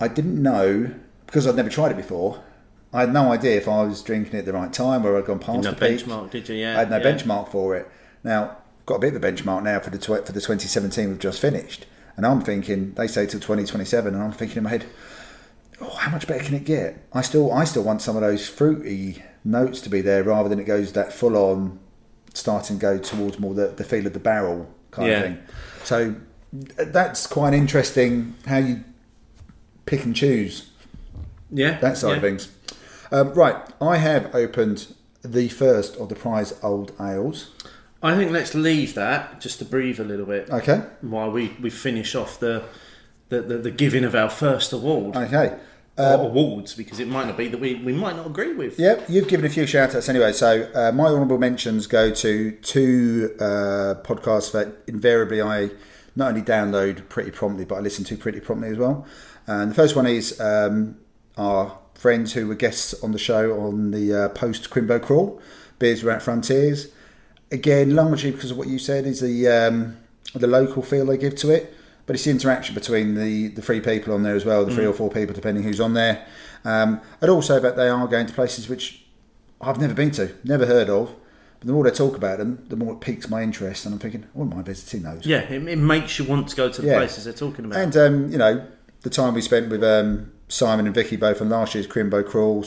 I 0.00 0.08
didn't 0.08 0.42
know 0.42 0.94
because 1.26 1.46
I'd 1.46 1.56
never 1.56 1.70
tried 1.70 1.92
it 1.92 1.96
before. 1.96 2.42
I 2.92 3.00
had 3.00 3.12
no 3.12 3.32
idea 3.32 3.56
if 3.56 3.68
I 3.68 3.82
was 3.84 4.02
drinking 4.02 4.34
it 4.34 4.38
at 4.40 4.44
the 4.44 4.52
right 4.52 4.72
time 4.72 5.06
or 5.06 5.16
I'd 5.16 5.24
gone 5.24 5.38
past 5.38 5.64
no 5.64 5.70
the 5.72 5.76
peak. 5.76 6.00
benchmark, 6.04 6.30
did 6.30 6.48
you? 6.48 6.56
Yeah. 6.56 6.76
I 6.76 6.80
had 6.80 6.90
no 6.90 6.98
yeah. 6.98 7.04
benchmark 7.04 7.48
for 7.50 7.74
it. 7.76 7.88
Now, 8.22 8.58
got 8.86 8.96
a 8.96 8.98
bit 8.98 9.14
of 9.14 9.24
a 9.24 9.32
benchmark 9.32 9.62
now 9.62 9.80
for 9.80 9.90
the 9.90 9.98
tw- 9.98 10.26
for 10.26 10.32
the 10.32 10.40
2017 10.40 11.08
we've 11.08 11.18
just 11.18 11.40
finished, 11.40 11.86
and 12.16 12.26
I'm 12.26 12.40
thinking 12.42 12.92
they 12.94 13.06
say 13.06 13.26
till 13.26 13.40
2027, 13.40 14.14
and 14.14 14.22
I'm 14.22 14.32
thinking 14.32 14.58
in 14.58 14.64
my 14.64 14.70
head, 14.70 14.84
oh, 15.80 15.88
how 15.90 16.10
much 16.10 16.26
better 16.26 16.44
can 16.44 16.54
it 16.54 16.64
get? 16.64 17.02
I 17.12 17.22
still 17.22 17.50
I 17.52 17.64
still 17.64 17.82
want 17.84 18.02
some 18.02 18.16
of 18.16 18.22
those 18.22 18.48
fruity 18.48 19.22
notes 19.44 19.80
to 19.82 19.88
be 19.88 20.00
there 20.02 20.22
rather 20.22 20.48
than 20.48 20.60
it 20.60 20.64
goes 20.64 20.92
that 20.92 21.12
full 21.12 21.36
on, 21.36 21.78
starting 22.34 22.76
to 22.78 22.80
go 22.82 22.98
towards 22.98 23.38
more 23.38 23.54
the, 23.54 23.68
the 23.68 23.84
feel 23.84 24.06
of 24.06 24.12
the 24.12 24.20
barrel 24.20 24.68
kind 24.90 25.08
Yeah. 25.08 25.16
of 25.18 25.22
thing. 25.22 25.38
So 25.84 26.14
that's 26.52 27.26
quite 27.26 27.54
interesting 27.54 28.34
how 28.46 28.58
you 28.58 28.84
pick 29.86 30.04
and 30.04 30.14
choose 30.14 30.70
Yeah. 31.50 31.78
that 31.80 31.96
side 31.96 32.10
yeah. 32.10 32.16
of 32.16 32.22
things. 32.22 32.48
Um, 33.12 33.34
right, 33.34 33.56
I 33.80 33.98
have 33.98 34.34
opened 34.34 34.94
the 35.22 35.48
first 35.48 35.96
of 35.96 36.08
the 36.08 36.14
prize 36.14 36.58
old 36.62 36.92
ales. 37.00 37.50
I 38.02 38.16
think 38.16 38.32
let's 38.32 38.54
leave 38.54 38.94
that 38.94 39.40
just 39.40 39.58
to 39.60 39.64
breathe 39.64 40.00
a 40.00 40.04
little 40.04 40.26
bit 40.26 40.50
Okay, 40.50 40.82
while 41.02 41.30
we, 41.30 41.56
we 41.60 41.70
finish 41.70 42.14
off 42.14 42.40
the, 42.40 42.64
the, 43.28 43.42
the, 43.42 43.58
the 43.58 43.70
giving 43.70 44.04
of 44.04 44.14
our 44.14 44.30
first 44.30 44.72
award. 44.72 45.16
okay. 45.16 45.56
or 45.96 46.14
awards, 46.26 46.74
because 46.74 46.98
it 46.98 47.06
might 47.06 47.26
not 47.26 47.36
be 47.36 47.48
that 47.48 47.60
we, 47.60 47.74
we 47.76 47.92
might 47.92 48.16
not 48.16 48.26
agree 48.26 48.54
with. 48.54 48.78
Yep, 48.78 49.04
you've 49.08 49.28
given 49.28 49.46
a 49.46 49.50
few 49.50 49.66
shout 49.66 49.94
outs 49.94 50.08
anyway. 50.08 50.32
So, 50.32 50.68
uh, 50.74 50.90
my 50.92 51.04
honourable 51.04 51.38
mentions 51.38 51.86
go 51.86 52.10
to 52.12 52.50
two 52.50 53.36
uh, 53.38 53.94
podcasts 54.02 54.50
that 54.52 54.78
invariably 54.86 55.42
I 55.42 55.70
not 56.16 56.30
only 56.30 56.42
download 56.42 57.08
pretty 57.08 57.30
promptly, 57.30 57.64
but 57.66 57.76
I 57.76 57.80
listen 57.80 58.04
to 58.06 58.16
pretty 58.16 58.40
promptly 58.40 58.70
as 58.70 58.78
well. 58.78 59.06
And 59.46 59.70
the 59.70 59.74
first 59.74 59.94
one 59.94 60.06
is 60.06 60.40
um, 60.40 60.96
our 61.36 61.78
friends 62.02 62.32
who 62.32 62.48
were 62.48 62.56
guests 62.56 63.00
on 63.00 63.12
the 63.12 63.18
show 63.18 63.60
on 63.60 63.92
the 63.92 64.12
uh, 64.24 64.28
post 64.30 64.70
Crimbo 64.70 65.00
Crawl, 65.00 65.40
Beers 65.78 66.02
Without 66.02 66.20
Frontiers. 66.20 66.88
Again, 67.52 67.94
largely 67.94 68.32
because 68.32 68.50
of 68.50 68.56
what 68.56 68.66
you 68.66 68.78
said, 68.78 69.06
is 69.06 69.20
the 69.20 69.46
um, 69.48 69.96
the 70.34 70.48
local 70.48 70.82
feel 70.82 71.06
they 71.06 71.16
give 71.16 71.36
to 71.36 71.50
it. 71.50 71.72
But 72.04 72.16
it's 72.16 72.24
the 72.24 72.32
interaction 72.32 72.74
between 72.74 73.14
the, 73.14 73.48
the 73.48 73.62
three 73.62 73.80
people 73.80 74.12
on 74.12 74.24
there 74.24 74.34
as 74.34 74.44
well, 74.44 74.64
the 74.64 74.74
three 74.74 74.84
or 74.84 74.92
four 74.92 75.08
people, 75.08 75.32
depending 75.32 75.62
who's 75.62 75.80
on 75.80 75.94
there. 75.94 76.26
Um, 76.64 77.00
and 77.20 77.30
also 77.30 77.60
that 77.60 77.76
they 77.76 77.88
are 77.88 78.08
going 78.08 78.26
to 78.26 78.32
places 78.32 78.68
which 78.68 79.04
I've 79.60 79.80
never 79.80 79.94
been 79.94 80.10
to, 80.12 80.34
never 80.42 80.66
heard 80.66 80.90
of. 80.90 81.14
But 81.60 81.68
the 81.68 81.72
more 81.72 81.84
they 81.84 81.92
talk 81.92 82.16
about 82.16 82.38
them, 82.38 82.64
the 82.68 82.74
more 82.74 82.94
it 82.94 83.00
piques 83.00 83.30
my 83.30 83.42
interest, 83.44 83.84
and 83.84 83.94
I'm 83.94 84.00
thinking, 84.00 84.24
I 84.24 84.26
wouldn't 84.34 84.52
mind 84.52 84.66
visiting 84.66 85.02
those. 85.04 85.24
Yeah, 85.24 85.42
it, 85.42 85.62
it 85.68 85.76
makes 85.78 86.18
you 86.18 86.24
want 86.24 86.48
to 86.48 86.56
go 86.56 86.68
to 86.68 86.82
the 86.82 86.88
Yeah. 86.88 86.98
places 86.98 87.22
they're 87.24 87.32
talking 87.32 87.66
about. 87.66 87.78
And 87.78 87.96
um, 87.96 88.32
you 88.32 88.38
know, 88.38 88.66
the 89.02 89.10
time 89.10 89.34
we 89.34 89.40
spent 89.40 89.70
with 89.70 89.84
um, 89.84 90.31
Simon 90.52 90.84
and 90.86 90.94
Vicky 90.94 91.16
both 91.16 91.40
on 91.40 91.48
last 91.48 91.74
year's 91.74 91.86
Crimbo 91.86 92.24
Crawl, 92.26 92.62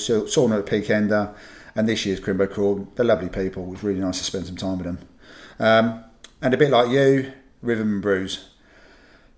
them 0.50 0.58
at 0.60 0.66
Peak 0.66 0.90
Ender, 0.90 1.34
and 1.76 1.88
this 1.88 2.06
year's 2.06 2.20
Crimbo 2.20 2.50
Crawl. 2.52 2.88
They're 2.96 3.06
lovely 3.06 3.30
people. 3.30 3.64
It 3.66 3.70
was 3.70 3.84
really 3.84 4.00
nice 4.00 4.18
to 4.18 4.24
spend 4.24 4.48
some 4.48 4.56
time 4.56 4.78
with 4.80 4.86
them. 4.88 5.00
Um, 5.60 6.04
and 6.42 6.54
a 6.54 6.58
bit 6.58 6.72
like 6.72 6.90
you, 6.90 7.32
Rhythm 7.62 7.94
and 7.94 8.02
Brews. 8.02 8.50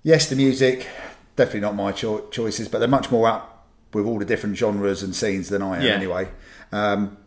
Yes, 0.02 0.30
the 0.30 0.36
music, 0.38 0.88
definitely 1.36 1.60
not 1.60 1.76
my 1.76 1.92
cho- 1.92 2.28
choices, 2.30 2.70
but 2.70 2.80
they're 2.80 2.88
much 2.88 3.12
more 3.12 3.28
up 3.28 3.66
with 3.94 4.06
all 4.06 4.18
the 4.20 4.26
different 4.26 4.56
genres 4.58 5.04
and 5.04 5.14
scenes 5.16 5.50
than 5.50 5.62
I 5.62 5.78
am 5.78 5.82
Yeah. 5.84 5.92
anyway. 5.92 6.30
Um, 6.72 7.18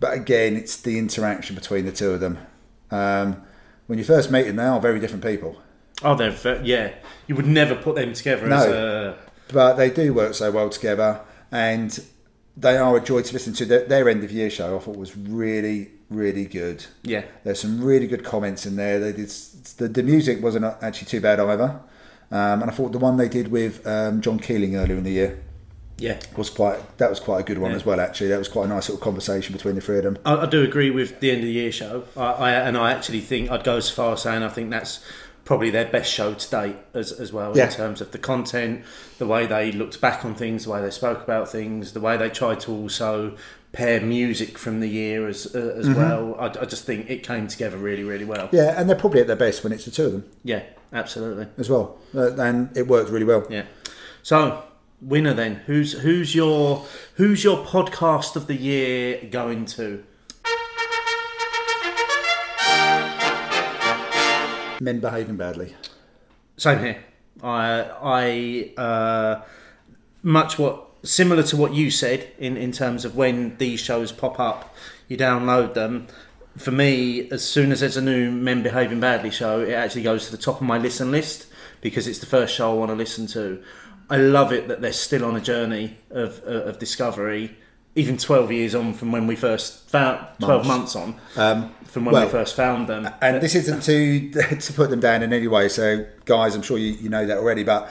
but 0.00 0.12
again, 0.14 0.56
it's 0.56 0.76
the 0.76 0.98
interaction 0.98 1.54
between 1.54 1.84
the 1.86 1.92
two 1.92 2.10
of 2.10 2.20
them. 2.20 2.38
Um, 2.90 3.42
when 3.86 3.98
you 3.98 4.04
first 4.04 4.30
meet 4.30 4.42
them, 4.42 4.56
they 4.56 4.64
are 4.64 4.80
very 4.80 4.98
different 4.98 5.22
people. 5.24 5.60
oh, 6.02 6.16
they're 6.16 6.60
yeah. 6.64 6.90
You 7.28 7.36
would 7.36 7.46
never 7.46 7.76
put 7.76 7.94
them 7.94 8.12
together 8.12 8.46
No. 8.48 8.56
as 8.56 8.66
a 8.66 9.16
but 9.52 9.74
they 9.74 9.90
do 9.90 10.12
work 10.14 10.34
so 10.34 10.50
well 10.50 10.68
together, 10.70 11.20
and 11.52 11.98
they 12.56 12.76
are 12.76 12.96
a 12.96 13.00
joy 13.00 13.22
to 13.22 13.32
listen 13.32 13.52
to. 13.54 13.64
Their, 13.64 13.84
their 13.84 14.08
end 14.08 14.22
of 14.24 14.30
year 14.32 14.50
show 14.50 14.76
I 14.76 14.80
thought 14.80 14.96
was 14.96 15.16
really, 15.16 15.90
really 16.10 16.44
good. 16.46 16.86
yeah. 17.02 17.24
There's 17.42 17.60
some 17.60 17.82
really 17.82 18.06
good 18.06 18.24
comments 18.24 18.64
in 18.66 18.76
there. 18.76 19.00
They 19.00 19.12
did 19.12 19.28
the, 19.78 19.88
the 19.88 20.02
music 20.02 20.42
wasn't 20.42 20.64
actually 20.82 21.06
too 21.06 21.20
bad 21.20 21.40
either, 21.40 21.80
um, 22.30 22.62
and 22.62 22.64
I 22.64 22.74
thought 22.74 22.92
the 22.92 22.98
one 22.98 23.16
they 23.16 23.28
did 23.28 23.48
with 23.48 23.86
um, 23.86 24.20
John 24.20 24.38
Keeling 24.38 24.76
earlier 24.76 24.96
in 24.96 25.04
the 25.04 25.10
year 25.12 25.42
Yeah. 25.98 26.18
was 26.36 26.50
quite 26.50 26.98
that 26.98 27.10
was 27.10 27.20
quite 27.20 27.40
a 27.40 27.42
good 27.44 27.58
one 27.58 27.70
Yeah. 27.72 27.76
as 27.78 27.84
well. 27.86 28.00
Actually, 28.00 28.28
that 28.28 28.38
was 28.38 28.48
quite 28.48 28.66
a 28.66 28.68
nice 28.68 28.88
little 28.88 29.02
conversation 29.02 29.52
between 29.52 29.74
the 29.74 29.80
three 29.80 29.98
of 29.98 30.04
them. 30.04 30.18
I, 30.24 30.36
I 30.36 30.46
do 30.46 30.62
agree 30.62 30.90
with 30.90 31.18
the 31.20 31.30
end 31.30 31.40
of 31.40 31.46
the 31.46 31.52
year 31.52 31.72
show, 31.72 32.04
I, 32.16 32.22
I, 32.32 32.50
and 32.52 32.76
I 32.76 32.92
actually 32.92 33.20
think 33.20 33.50
I'd 33.50 33.64
go 33.64 33.76
as 33.76 33.90
far 33.90 34.12
as 34.14 34.22
saying 34.22 34.42
I 34.42 34.48
think 34.48 34.70
that's 34.70 35.04
probably 35.44 35.70
their 35.70 35.84
best 35.86 36.10
show 36.12 36.34
to 36.34 36.50
date 36.50 36.76
as, 36.94 37.12
as 37.12 37.32
well 37.32 37.52
Yeah. 37.56 37.66
in 37.66 37.70
terms 37.72 38.00
of 38.00 38.12
the 38.12 38.18
content, 38.18 38.82
the 39.18 39.26
way 39.26 39.46
they 39.46 39.72
looked 39.72 40.00
back 40.00 40.24
on 40.24 40.34
things, 40.34 40.64
the 40.64 40.70
way 40.70 40.80
they 40.80 40.90
spoke 40.90 41.22
about 41.22 41.48
things, 41.50 41.92
the 41.92 42.00
way 42.00 42.16
they 42.16 42.30
tried 42.30 42.60
to 42.60 42.72
also 42.72 43.36
pair 43.72 44.00
music 44.00 44.56
from 44.56 44.80
the 44.80 44.88
year 44.88 45.26
as 45.28 45.54
uh, 45.54 45.74
as 45.76 45.88
well. 45.90 46.36
I, 46.38 46.46
I 46.46 46.64
just 46.64 46.84
think 46.84 47.10
it 47.10 47.22
came 47.22 47.46
together 47.48 47.76
really, 47.76 48.04
really 48.04 48.24
well. 48.24 48.48
Yeah, 48.52 48.78
and 48.80 48.88
they're 48.88 48.96
probably 48.96 49.20
at 49.20 49.26
their 49.26 49.36
best 49.36 49.62
when 49.64 49.72
it's 49.72 49.84
the 49.84 49.90
two 49.90 50.06
of 50.06 50.12
them 50.12 50.24
Yeah, 50.44 50.62
absolutely. 50.92 51.46
as 51.58 51.68
well, 51.68 51.98
uh, 52.14 52.34
and 52.36 52.74
it 52.76 52.86
worked 52.86 53.10
really 53.10 53.24
well. 53.26 53.44
Yeah. 53.50 53.64
So 54.22 54.62
winner 55.02 55.34
then, 55.34 55.56
who's 55.66 55.92
who's 55.92 56.34
your 56.34 56.86
who's 57.16 57.42
your 57.44 57.58
podcast 57.66 58.36
of 58.36 58.46
the 58.46 58.54
year 58.54 59.26
going 59.30 59.66
to? 59.66 60.04
Men 64.80 65.00
behaving 65.00 65.36
badly. 65.36 65.74
Same 66.56 66.78
here. 66.78 67.04
I 67.42 68.72
I 68.76 68.80
uh, 68.80 69.42
much 70.22 70.58
what 70.58 70.88
similar 71.02 71.42
to 71.44 71.56
what 71.56 71.74
you 71.74 71.90
said 71.90 72.28
in 72.38 72.56
in 72.56 72.72
terms 72.72 73.04
of 73.04 73.16
when 73.16 73.56
these 73.58 73.80
shows 73.80 74.12
pop 74.12 74.40
up, 74.40 74.74
you 75.08 75.16
download 75.16 75.74
them. 75.74 76.06
For 76.56 76.70
me, 76.70 77.28
as 77.30 77.44
soon 77.44 77.72
as 77.72 77.80
there's 77.80 77.96
a 77.96 78.02
new 78.02 78.30
Men 78.30 78.62
Behaving 78.62 79.00
Badly 79.00 79.30
show, 79.30 79.60
it 79.60 79.72
actually 79.72 80.02
goes 80.02 80.26
to 80.26 80.36
the 80.36 80.40
top 80.40 80.56
of 80.56 80.62
my 80.62 80.78
listen 80.78 81.10
list 81.10 81.46
because 81.80 82.06
it's 82.06 82.20
the 82.20 82.26
first 82.26 82.54
show 82.54 82.70
I 82.70 82.74
want 82.74 82.90
to 82.90 82.96
listen 82.96 83.26
to. 83.28 83.62
I 84.08 84.18
love 84.18 84.52
it 84.52 84.68
that 84.68 84.80
they're 84.80 84.92
still 84.92 85.24
on 85.24 85.34
a 85.34 85.40
journey 85.40 85.98
of 86.10 86.40
of 86.44 86.78
discovery, 86.78 87.56
even 87.94 88.16
twelve 88.16 88.50
years 88.50 88.74
on 88.74 88.94
from 88.94 89.12
when 89.12 89.26
we 89.26 89.36
first 89.36 89.88
found 89.88 90.26
twelve 90.40 90.66
months, 90.66 90.96
on 90.96 91.14
from 91.94 92.04
when 92.04 92.12
well, 92.12 92.24
we 92.26 92.30
first 92.30 92.56
found 92.56 92.88
them. 92.88 93.08
And 93.20 93.40
this 93.40 93.54
isn't 93.54 93.82
to 93.84 94.30
to 94.60 94.72
put 94.72 94.90
them 94.90 95.00
down 95.00 95.22
in 95.22 95.32
any 95.32 95.46
way. 95.46 95.68
So, 95.68 96.04
guys, 96.24 96.56
I'm 96.56 96.62
sure 96.62 96.76
you, 96.76 96.92
you 96.94 97.08
know 97.08 97.24
that 97.24 97.38
already, 97.38 97.62
but 97.62 97.88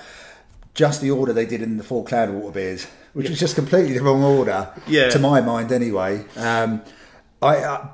just 0.74 1.02
the 1.02 1.10
order 1.10 1.32
they 1.34 1.46
did 1.46 1.62
in 1.62 1.78
the 1.78 1.84
four 1.84 2.04
Cloudwater 2.04 2.54
beers, 2.54 2.88
which 3.13 3.30
was 3.30 3.39
just 3.39 3.56
completely 3.56 3.94
the 3.98 4.04
wrong 4.04 4.24
order, 4.24 4.70
Yeah. 4.88 5.10
to 5.10 5.20
my 5.20 5.39
mind 5.39 5.72
anyway. 5.72 6.26
Um, 6.36 6.82
I, 7.42 7.58
uh, 7.58 7.88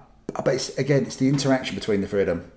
but 0.44 0.56
it's, 0.56 0.78
again, 0.78 1.04
it's 1.04 1.18
the 1.18 1.28
interaction 1.28 1.76
between 1.76 2.02
the 2.02 2.08
three 2.08 2.22
of 2.22 2.28
them. 2.28 2.52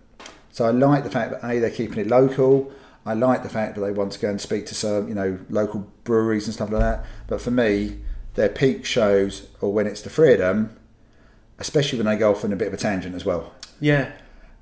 So 0.51 0.67
I 0.67 0.71
like 0.71 1.05
the 1.05 1.11
fact 1.11 1.33
that 1.33 1.45
a 1.45 1.59
they're 1.59 1.71
keeping 1.71 1.99
it 1.99 2.07
local. 2.07 2.73
I 3.05 3.15
like 3.15 3.43
the 3.43 3.49
fact 3.49 3.75
that 3.75 3.81
they 3.81 3.91
want 3.91 4.12
to 4.12 4.19
go 4.19 4.31
and 4.31 4.41
speak 4.41 4.67
to 4.67 4.75
some 4.75 5.09
you 5.09 5.15
know 5.15 5.38
local 5.51 5.91
breweries 6.05 6.47
and 6.47 6.55
stuff 6.55 6.71
like 6.71 6.81
that. 6.81 7.05
But 7.27 7.41
for 7.41 7.51
me, 7.51 7.99
their 8.35 8.49
peak 8.49 8.85
shows 8.85 9.49
or 9.61 9.73
when 9.73 9.87
it's 9.87 10.03
the 10.03 10.11
freedom, 10.11 10.77
especially 11.59 11.99
when 11.99 12.07
they 12.07 12.16
go 12.16 12.31
off 12.33 12.45
on 12.45 12.53
a 12.53 12.57
bit 12.57 12.68
of 12.68 12.75
a 12.75 12.77
tangent 12.79 13.14
as 13.14 13.25
well. 13.25 13.53
yeah, 13.81 14.12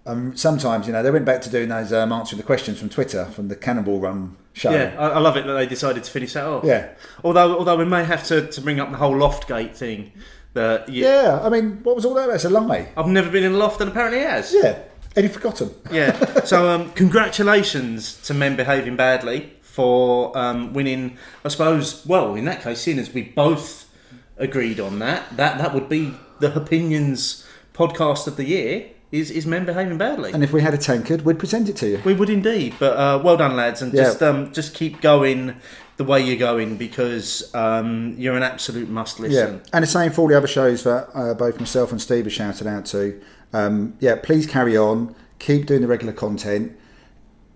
Um, 0.06 0.36
sometimes, 0.36 0.86
you 0.86 0.92
know, 0.92 1.02
they 1.02 1.10
went 1.10 1.24
back 1.24 1.40
to 1.42 1.50
doing 1.50 1.68
those 1.68 1.92
um, 1.92 2.12
answering 2.12 2.38
the 2.38 2.46
questions 2.46 2.78
from 2.78 2.88
Twitter 2.88 3.26
from 3.26 3.48
the 3.48 3.56
Cannonball 3.56 4.00
Run 4.00 4.36
show. 4.54 4.72
Yeah, 4.72 4.94
I, 4.98 5.10
I 5.10 5.18
love 5.18 5.36
it 5.36 5.46
that 5.46 5.52
they 5.54 5.66
decided 5.66 6.02
to 6.04 6.10
finish 6.10 6.32
that 6.32 6.44
off. 6.44 6.64
Yeah. 6.64 6.88
Although, 7.22 7.58
although 7.58 7.76
we 7.76 7.84
may 7.84 8.04
have 8.04 8.24
to, 8.24 8.46
to 8.48 8.60
bring 8.60 8.80
up 8.80 8.90
the 8.90 8.96
whole 8.96 9.14
Loftgate 9.14 9.74
thing. 9.74 10.12
That 10.52 10.88
you, 10.88 11.04
Yeah, 11.04 11.38
I 11.44 11.48
mean, 11.48 11.78
what 11.84 11.94
was 11.94 12.04
all 12.04 12.14
that? 12.14 12.26
That's 12.26 12.44
a 12.44 12.50
lie. 12.50 12.88
I've 12.96 13.06
never 13.06 13.30
been 13.30 13.44
in 13.44 13.52
a 13.52 13.56
loft, 13.56 13.80
and 13.80 13.88
apparently 13.88 14.18
it 14.20 14.28
has. 14.28 14.52
Yeah, 14.52 14.80
and 15.14 15.22
you've 15.22 15.32
forgotten. 15.32 15.70
Yeah. 15.92 16.42
So, 16.42 16.68
um, 16.68 16.90
congratulations 16.94 18.20
to 18.22 18.34
men 18.34 18.56
behaving 18.56 18.96
badly 18.96 19.52
for 19.80 20.36
um, 20.36 20.72
winning. 20.74 21.16
I 21.44 21.48
suppose. 21.48 22.04
Well, 22.06 22.34
in 22.34 22.44
that 22.44 22.62
case, 22.62 22.80
seeing 22.80 22.98
as 22.98 23.12
we 23.14 23.22
both 23.22 23.88
agreed 24.36 24.78
on 24.78 24.98
that, 24.98 25.36
that 25.36 25.58
that 25.58 25.72
would 25.74 25.88
be 25.88 26.14
the 26.40 26.54
opinions 26.54 27.46
podcast 27.72 28.26
of 28.26 28.36
the 28.36 28.44
year. 28.44 28.90
Is 29.10 29.30
is 29.30 29.44
men 29.46 29.64
behaving 29.64 29.98
badly? 29.98 30.30
And 30.32 30.44
if 30.44 30.52
we 30.52 30.60
had 30.62 30.72
a 30.74 30.78
tankard, 30.78 31.22
we'd 31.22 31.38
present 31.38 31.68
it 31.68 31.76
to 31.76 31.88
you. 31.88 32.00
We 32.04 32.14
would 32.14 32.30
indeed, 32.30 32.74
but 32.78 32.96
uh, 32.96 33.20
well 33.24 33.36
done, 33.36 33.56
lads, 33.56 33.82
and 33.82 33.92
Yeah. 33.92 34.04
just 34.04 34.22
um, 34.22 34.52
just 34.52 34.72
keep 34.74 35.00
going 35.00 35.56
the 35.96 36.04
way 36.04 36.20
you're 36.20 36.38
going 36.38 36.76
because 36.76 37.52
um, 37.54 38.14
you're 38.18 38.36
an 38.36 38.42
absolute 38.44 38.88
must 38.88 39.18
listen. 39.18 39.54
Yeah, 39.54 39.70
and 39.72 39.82
the 39.82 39.86
same 39.88 40.12
for 40.12 40.20
all 40.22 40.28
the 40.28 40.36
other 40.36 40.46
shows 40.46 40.84
that 40.84 41.08
uh, 41.14 41.34
both 41.34 41.58
myself 41.58 41.90
and 41.90 42.00
Steve 42.00 42.24
have 42.24 42.32
shouted 42.32 42.66
out 42.68 42.84
to. 42.86 43.20
Um, 43.52 43.94
yeah, 43.98 44.16
please 44.22 44.46
carry 44.46 44.76
on. 44.76 45.14
Keep 45.40 45.66
doing 45.66 45.80
the 45.80 45.88
regular 45.88 46.12
content. 46.12 46.76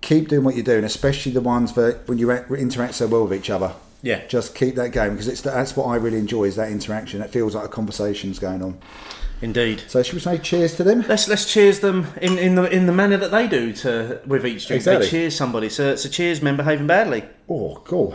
Keep 0.04 0.28
doing 0.28 0.44
what 0.44 0.54
you're 0.54 0.62
doing, 0.64 0.84
especially 0.84 1.32
the 1.32 1.40
ones 1.40 1.72
that 1.72 2.06
when 2.06 2.18
you 2.18 2.30
re- 2.30 2.60
interact 2.60 2.94
so 2.94 3.06
well 3.06 3.22
with 3.26 3.32
each 3.32 3.48
other. 3.48 3.74
Yeah. 4.02 4.26
Just 4.26 4.54
keep 4.54 4.74
that 4.74 4.90
going 4.90 5.12
because 5.12 5.28
it's 5.28 5.40
that's 5.40 5.74
what 5.74 5.86
I 5.86 5.96
really 5.96 6.18
enjoy 6.18 6.44
is 6.44 6.56
that 6.56 6.70
interaction. 6.70 7.22
It 7.22 7.30
feels 7.30 7.54
like 7.54 7.64
a 7.64 7.68
conversation's 7.68 8.38
going 8.38 8.62
on. 8.62 8.78
Indeed. 9.40 9.82
So 9.88 10.02
should 10.02 10.12
we 10.12 10.20
say 10.20 10.36
cheers 10.36 10.76
to 10.76 10.84
them? 10.84 11.06
Let's 11.08 11.26
let's 11.26 11.50
cheers 11.50 11.80
them 11.80 12.08
in, 12.20 12.36
in 12.36 12.54
the 12.54 12.64
in 12.70 12.84
the 12.84 12.92
manner 12.92 13.16
that 13.16 13.30
they 13.30 13.48
do 13.48 13.72
to 13.72 14.20
with 14.26 14.44
each 14.44 14.66
drink. 14.66 14.80
Exactly. 14.80 15.06
They 15.06 15.10
cheers 15.10 15.36
somebody. 15.36 15.70
So 15.70 15.96
so 15.96 16.10
cheers, 16.10 16.42
men 16.42 16.58
behaving 16.58 16.86
badly. 16.86 17.24
Oh, 17.48 17.80
cool. 17.86 18.14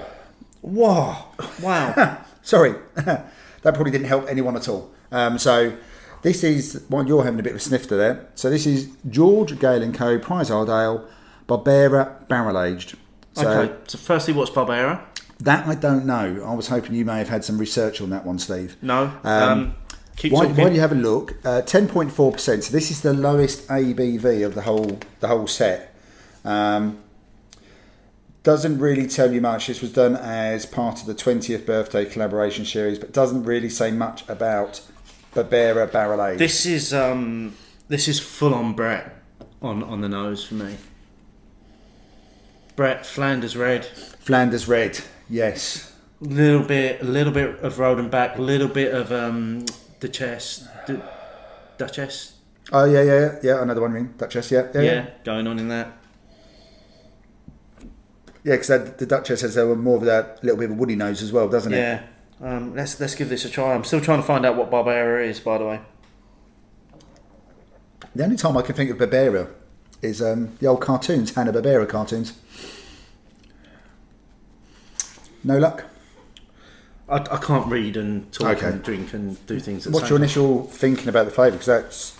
Whoa! 0.62 1.16
Wow! 1.60 2.24
Sorry, 2.44 2.76
that 2.96 3.32
probably 3.64 3.90
didn't 3.92 4.08
help 4.08 4.30
anyone 4.30 4.56
at 4.56 4.70
all. 4.70 4.92
Um, 5.12 5.40
so 5.40 5.76
this 6.22 6.44
is 6.44 6.84
one 6.88 7.08
you're 7.08 7.24
having 7.24 7.40
a 7.40 7.44
bit 7.44 7.54
of 7.54 7.58
a 7.58 7.62
snifter 7.62 7.98
there. 7.98 8.28
So 8.36 8.52
this 8.52 8.68
is 8.68 8.90
George 9.10 9.58
Galen 9.58 9.94
Co. 9.94 10.20
Prize 10.20 10.52
Ale 10.52 10.66
Barbera 11.50 12.28
Barrel 12.28 12.62
Aged. 12.62 12.96
So 13.34 13.50
okay. 13.50 13.76
So 13.88 13.98
firstly, 13.98 14.34
what's 14.34 14.52
Barbera? 14.52 15.02
that 15.42 15.68
I 15.68 15.76
don't 15.76 16.06
know. 16.06 16.44
I 16.46 16.54
was 16.54 16.68
hoping 16.68 16.96
you 16.96 17.06
may 17.06 17.18
have 17.18 17.30
had 17.30 17.44
some 17.46 17.58
research 17.58 18.02
on 18.02 18.10
that 18.10 18.26
one, 18.26 18.40
Steve. 18.40 18.76
No. 18.82 19.18
Um, 19.24 19.76
keep 20.16 20.34
Why, 20.34 20.48
why 20.48 20.70
do 20.70 20.76
you 20.76 20.82
have 20.82 20.92
a 20.92 20.96
look? 20.96 21.36
Uh, 21.46 21.62
Ten 21.62 21.88
point 21.88 22.12
four 22.12 22.32
percent. 22.32 22.66
So 22.66 22.72
this 22.72 22.92
is 22.92 23.02
the 23.02 23.14
lowest 23.14 23.68
ABV 23.68 24.46
of 24.46 24.56
the 24.56 24.62
whole 24.62 25.00
the 25.20 25.28
whole 25.28 25.48
set. 25.48 25.96
Um, 26.44 27.00
doesn't 28.44 28.80
really 28.80 29.08
tell 29.08 29.34
you 29.34 29.42
much. 29.42 29.68
This 29.68 29.82
was 29.82 29.92
done 29.92 30.16
as 30.16 30.66
part 30.66 31.02
of 31.02 31.08
the 31.08 31.14
20th 31.14 31.66
birthday 31.66 32.06
collaboration 32.06 32.64
series, 32.64 32.98
but 32.98 33.12
doesn't 33.12 33.44
really 33.44 33.70
say 33.70 33.92
much 33.92 34.28
about 34.30 34.82
Barbera 35.36 35.92
Barrel 35.92 36.24
Aged. 36.24 36.40
This 36.40 36.66
is 36.66 36.94
um 36.94 37.56
this 37.88 38.08
is 38.08 38.20
full 38.20 38.54
on 38.54 38.74
Brett 38.74 39.16
on 39.62 39.84
on 39.84 40.02
the 40.02 40.10
nose 40.10 40.46
for 40.46 40.56
me. 40.56 40.76
Brett 42.80 43.06
Flanders 43.06 43.58
red, 43.58 43.86
Flanders 43.86 44.66
Red, 44.66 45.02
yes. 45.30 45.94
A 46.22 46.24
little 46.24 46.64
bit, 46.64 47.02
a 47.02 47.04
little 47.04 47.34
bit 47.34 47.60
of 47.60 47.76
Rodenbach, 47.76 48.38
a 48.38 48.42
little 48.42 48.70
bit 48.70 48.94
of 48.94 49.12
um 49.12 49.66
Duchess, 50.00 50.66
Du- 50.88 51.04
Duchess, 51.78 52.38
Oh 52.72 52.86
yeah, 52.86 53.02
yeah, 53.02 53.20
yeah, 53.20 53.40
yeah. 53.44 53.62
Another 53.62 53.82
one, 53.82 53.92
ring 53.92 54.14
Duchess, 54.18 54.50
yeah, 54.52 54.68
yeah, 54.74 54.82
yeah, 54.82 54.94
yeah. 54.94 55.10
going 55.26 55.46
on 55.46 55.60
in 55.60 55.68
that. 55.68 55.92
Yeah, 58.46 58.56
because 58.56 58.70
the 58.70 59.06
Duchess 59.06 59.42
has 59.42 59.58
a 59.58 59.76
more 59.76 59.98
of 59.98 60.06
that 60.06 60.42
little 60.42 60.58
bit 60.58 60.72
of 60.72 60.78
a 60.78 60.80
woody 60.80 60.96
nose 60.96 61.22
as 61.22 61.34
well, 61.34 61.50
doesn't 61.50 61.74
it? 61.74 61.78
Yeah. 61.78 62.04
Um, 62.42 62.74
let's 62.78 62.98
let's 62.98 63.14
give 63.14 63.28
this 63.28 63.44
a 63.44 63.50
try. 63.50 63.74
I'm 63.74 63.84
still 63.84 64.00
trying 64.00 64.20
to 64.22 64.26
find 64.26 64.46
out 64.46 64.56
what 64.56 64.72
Barbera 64.72 65.28
is, 65.28 65.42
by 65.42 65.58
the 65.58 65.66
way. 65.66 65.82
The 68.16 68.24
only 68.24 68.38
time 68.38 68.56
I 68.56 68.62
can 68.62 68.74
think 68.74 68.90
of 68.90 68.98
Barbera 68.98 69.50
is 70.02 70.22
um, 70.22 70.56
the 70.60 70.68
old 70.68 70.82
cartoons, 70.82 71.36
Hanna 71.36 71.52
Barbera 71.54 71.88
cartoons. 71.88 72.34
No 75.44 75.58
luck. 75.58 75.86
I, 77.08 77.16
I 77.18 77.38
can't 77.38 77.68
read 77.68 77.98
and 77.98 78.32
talk 78.32 78.58
Okay. 78.58 78.68
and 78.68 78.84
drink 78.84 79.14
and 79.14 79.46
do 79.48 79.60
things. 79.60 79.88
At 79.88 79.94
What's 79.94 80.04
the 80.06 80.10
your 80.10 80.18
same 80.18 80.24
initial 80.24 80.64
thinking 80.66 81.08
about 81.10 81.26
the 81.26 81.32
flavour? 81.32 81.58
Because 81.58 81.66
that's 81.68 82.12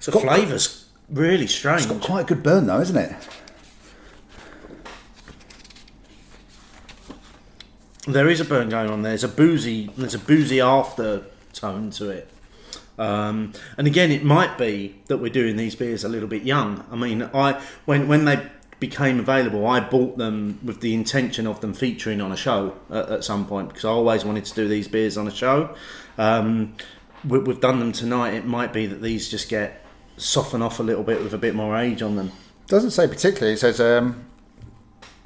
time. 0.00 0.12
The 0.14 0.20
flavour's 0.20 0.86
really 1.10 1.46
strange. 1.46 1.82
it's 1.82 1.90
got 1.92 2.00
quite 2.00 2.20
a 2.22 2.24
good 2.24 2.42
burn, 2.42 2.66
though, 2.66 2.80
isn't 2.80 2.96
it? 2.96 3.14
There 8.06 8.28
is 8.28 8.40
a 8.40 8.44
burn 8.44 8.70
going 8.70 8.90
on. 8.90 9.02
There. 9.02 9.10
There's 9.10 9.24
a 9.24 9.28
boozy. 9.28 9.90
There's 9.96 10.14
a 10.14 10.18
boozy 10.18 10.60
after 10.60 11.24
tone 11.52 11.90
to 11.92 12.08
it. 12.10 12.28
Um, 13.00 13.54
and 13.78 13.86
again, 13.86 14.10
it 14.12 14.22
might 14.22 14.58
be 14.58 14.94
that 15.06 15.18
we're 15.18 15.32
doing 15.32 15.56
these 15.56 15.74
beers 15.74 16.04
a 16.04 16.08
little 16.08 16.28
bit 16.28 16.42
young. 16.42 16.84
I 16.90 16.96
mean, 16.96 17.22
I 17.32 17.60
when 17.86 18.08
when 18.08 18.26
they 18.26 18.46
became 18.78 19.18
available, 19.18 19.66
I 19.66 19.80
bought 19.80 20.18
them 20.18 20.58
with 20.62 20.80
the 20.82 20.94
intention 20.94 21.46
of 21.46 21.60
them 21.60 21.72
featuring 21.72 22.20
on 22.20 22.30
a 22.30 22.36
show 22.36 22.76
at, 22.90 23.08
at 23.08 23.24
some 23.24 23.46
point 23.46 23.68
because 23.68 23.86
I 23.86 23.88
always 23.88 24.24
wanted 24.24 24.44
to 24.44 24.54
do 24.54 24.68
these 24.68 24.86
beers 24.86 25.16
on 25.16 25.26
a 25.26 25.30
show. 25.30 25.74
Um, 26.18 26.76
we, 27.26 27.38
we've 27.38 27.60
done 27.60 27.78
them 27.78 27.92
tonight. 27.92 28.34
It 28.34 28.44
might 28.44 28.72
be 28.72 28.86
that 28.86 29.00
these 29.00 29.30
just 29.30 29.48
get 29.48 29.82
soften 30.18 30.60
off 30.60 30.78
a 30.78 30.82
little 30.82 31.02
bit 31.02 31.22
with 31.22 31.32
a 31.32 31.38
bit 31.38 31.54
more 31.54 31.76
age 31.76 32.02
on 32.02 32.16
them. 32.16 32.32
Doesn't 32.66 32.90
say 32.90 33.08
particularly. 33.08 33.54
It 33.54 33.60
says 33.60 33.80
um, 33.80 34.26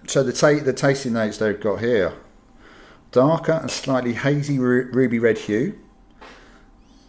so 0.07 0.23
the 0.23 0.33
ta- 0.33 0.63
the 0.63 0.73
tasting 0.73 1.15
notes 1.15 1.39
they've 1.39 1.61
got 1.61 1.81
here: 1.81 2.15
darker 3.11 3.59
and 3.61 3.71
slightly 3.71 4.15
hazy 4.15 4.61
ru- 4.61 4.91
ruby 4.93 5.19
red 5.19 5.39
hue, 5.39 5.77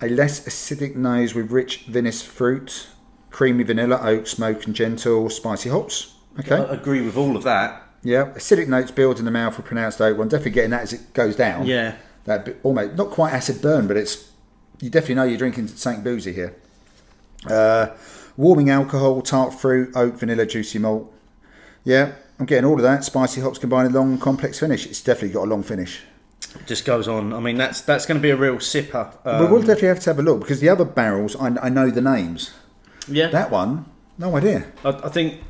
a 0.06 0.10
less 0.10 0.41
acidic 0.41 0.96
nose 0.96 1.34
with 1.34 1.52
rich 1.52 1.86
vinous 1.88 2.22
fruit, 2.22 2.88
creamy 3.32 3.63
vanilla, 3.63 4.00
oak, 4.02 4.28
smoke, 4.28 4.65
and 4.65 4.76
gentle 4.76 5.30
spicy 5.30 5.70
hops. 5.70 6.13
Okay. 6.39 6.56
I 6.56 6.74
agree 6.74 7.02
with 7.02 7.18
all 7.18 7.36
of 7.36 7.44
that. 7.44 7.82
Yeah, 8.04 8.34
acidic 8.36 8.68
notes 8.68 8.91
build 8.91 9.20
in 9.20 9.26
the 9.26 9.32
mouth 9.32 9.58
with 9.58 9.65
pronounced 9.65 10.00
oak. 10.00 10.18
One 10.18 10.28
definitely 10.28 10.52
getting 10.52 10.72
that 10.72 10.84
as 10.84 10.94
it 10.94 11.13
goes 11.13 11.36
down. 11.36 11.65
Yeah. 11.65 11.96
that 12.26 12.46
bit, 12.46 12.60
almost 12.62 12.96
not 12.96 13.10
quite 13.10 13.34
acid 13.34 13.62
burn, 13.62 13.88
but 13.88 13.98
it's 13.98 14.32
you 14.80 14.89
definitely 14.89 15.15
know 15.15 15.24
you're 15.24 15.38
drinking 15.38 15.68
something 15.70 16.04
boozy 16.04 16.34
here. 16.34 16.56
Uh, 17.50 17.88
warming 18.38 18.70
alcohol, 18.70 19.22
tart 19.22 19.54
fruit, 19.54 19.91
oak, 19.96 20.15
vanilla, 20.15 20.46
juicy 20.46 20.78
malt. 20.78 21.12
Yeah, 21.84 22.13
I'm 22.39 22.46
getting 22.46 22.65
all 22.65 22.76
of 22.76 22.84
that. 22.84 23.04
Spicy 23.04 23.41
hops 23.41 23.58
combined 23.58 23.88
with 23.88 23.96
long, 23.96 24.18
complex 24.20 24.60
finish. 24.60 24.86
It's 24.86 25.02
definitely 25.02 25.30
got 25.34 25.46
a 25.46 25.50
long 25.50 25.63
finish. 25.63 26.02
Just 26.65 26.86
goes 26.86 27.08
on. 27.08 27.34
I 27.34 27.39
mean, 27.39 27.58
that's 27.58 27.82
that's 27.82 28.06
going 28.06 28.17
to 28.17 28.21
be 28.21 28.30
a 28.30 28.38
real 28.38 28.56
sipper. 28.58 29.12
but 29.24 29.50
we'll 29.50 29.56
Um, 29.56 29.60
definitely 29.62 29.89
have 29.89 30.00
to 30.02 30.10
have 30.12 30.19
a 30.19 30.24
look 30.24 30.39
because 30.39 30.60
the 30.62 30.69
other 30.69 30.86
barrels, 30.86 31.36
I, 31.36 31.48
I 31.62 31.69
know 31.69 31.89
the 31.89 32.02
names. 32.02 32.52
yeah, 33.08 33.28
That 33.28 33.52
one, 33.52 33.86
no 34.17 34.36
idea. 34.38 34.65
I, 34.84 34.89
I 34.89 35.10
think 35.10 35.41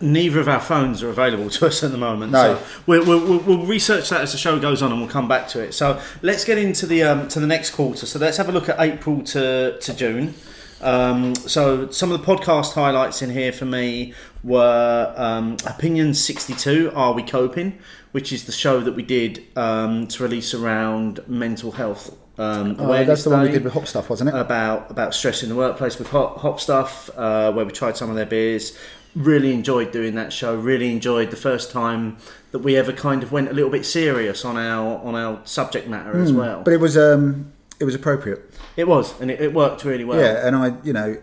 neither 0.00 0.40
of 0.40 0.48
our 0.48 0.60
phones 0.60 1.02
are 1.02 1.08
available 1.10 1.48
to 1.50 1.66
us 1.66 1.82
at 1.84 1.90
the 1.92 1.96
moment. 1.98 2.32
No. 2.32 2.56
So 2.56 2.62
we'll, 2.86 3.04
we'll, 3.06 3.20
we'll- 3.24 3.38
we'll 3.58 3.66
research 3.66 4.08
that 4.10 4.20
as 4.20 4.32
the 4.32 4.38
show 4.38 4.58
goes 4.58 4.82
on, 4.82 4.90
and 4.90 5.00
we'll 5.00 5.10
come 5.10 5.28
back 5.28 5.46
to 5.48 5.60
it. 5.60 5.74
So 5.74 6.00
let's 6.22 6.44
get 6.44 6.58
into 6.58 6.86
the 6.86 7.02
um, 7.04 7.28
to 7.28 7.40
the 7.40 7.46
next 7.46 7.70
quarter. 7.70 8.04
So 8.06 8.18
let's 8.18 8.36
have 8.36 8.48
a 8.48 8.52
look 8.52 8.68
at 8.68 8.80
April 8.80 9.22
to 9.22 9.78
to 9.78 9.94
June. 9.94 10.34
Um, 10.80 11.34
so 11.34 11.90
some 11.90 12.12
of 12.12 12.20
the 12.20 12.24
podcast 12.26 12.74
highlights 12.74 13.20
in 13.22 13.30
here 13.30 13.52
for 13.52 13.64
me 13.64 14.14
were 14.44 15.14
um, 15.16 15.56
Opinion 15.66 16.14
62, 16.14 16.92
Are 16.94 17.12
We 17.12 17.22
Coping? 17.22 17.78
Which 18.12 18.32
is 18.32 18.44
the 18.44 18.52
show 18.52 18.80
that 18.80 18.92
we 18.92 19.02
did 19.02 19.44
um, 19.56 20.06
to 20.08 20.22
release 20.22 20.54
around 20.54 21.20
mental 21.28 21.72
health 21.72 22.16
um, 22.38 22.76
Oh, 22.78 23.04
that's 23.04 23.24
the 23.24 23.30
one 23.30 23.42
we 23.42 23.50
did 23.50 23.64
with 23.64 23.72
hop 23.72 23.86
stuff, 23.86 24.08
wasn't 24.08 24.30
it? 24.30 24.34
about 24.36 24.90
about 24.90 25.12
stress 25.12 25.42
in 25.42 25.48
the 25.48 25.56
workplace 25.56 25.98
with 25.98 26.08
hot, 26.08 26.38
hop 26.38 26.60
stuff, 26.60 27.10
uh, 27.16 27.52
where 27.52 27.64
we 27.64 27.72
tried 27.72 27.96
some 27.96 28.10
of 28.10 28.16
their 28.16 28.26
beers. 28.26 28.78
Really 29.16 29.52
enjoyed 29.52 29.90
doing 29.90 30.14
that 30.14 30.32
show. 30.32 30.54
Really 30.54 30.92
enjoyed 30.92 31.30
the 31.32 31.36
first 31.36 31.72
time 31.72 32.18
that 32.52 32.60
we 32.60 32.76
ever 32.76 32.92
kind 32.92 33.24
of 33.24 33.32
went 33.32 33.48
a 33.48 33.52
little 33.52 33.70
bit 33.70 33.84
serious 33.84 34.44
on 34.44 34.56
our 34.56 34.98
on 35.00 35.16
our 35.16 35.40
subject 35.44 35.88
matter 35.88 36.16
as 36.20 36.32
well. 36.32 36.58
Hmm. 36.58 36.64
but 36.64 36.72
it 36.72 36.80
was 36.80 36.96
um, 36.96 37.52
it 37.80 37.84
was 37.84 37.96
appropriate. 37.96 38.40
it 38.76 38.86
was, 38.86 39.20
and 39.20 39.32
it, 39.32 39.40
it 39.40 39.52
worked 39.52 39.84
really 39.84 40.04
well. 40.04 40.20
Yeah, 40.20 40.46
and 40.46 40.54
I, 40.54 40.74
you 40.84 40.92
know, 40.92 41.18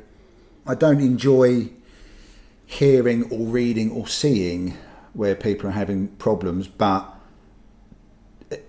I 0.67 0.75
don't 0.75 0.99
enjoy 0.99 1.69
hearing 2.65 3.23
or 3.31 3.39
reading 3.47 3.91
or 3.91 4.07
seeing 4.07 4.77
where 5.13 5.35
people 5.35 5.69
are 5.69 5.73
having 5.73 6.07
problems, 6.09 6.67
but 6.67 7.11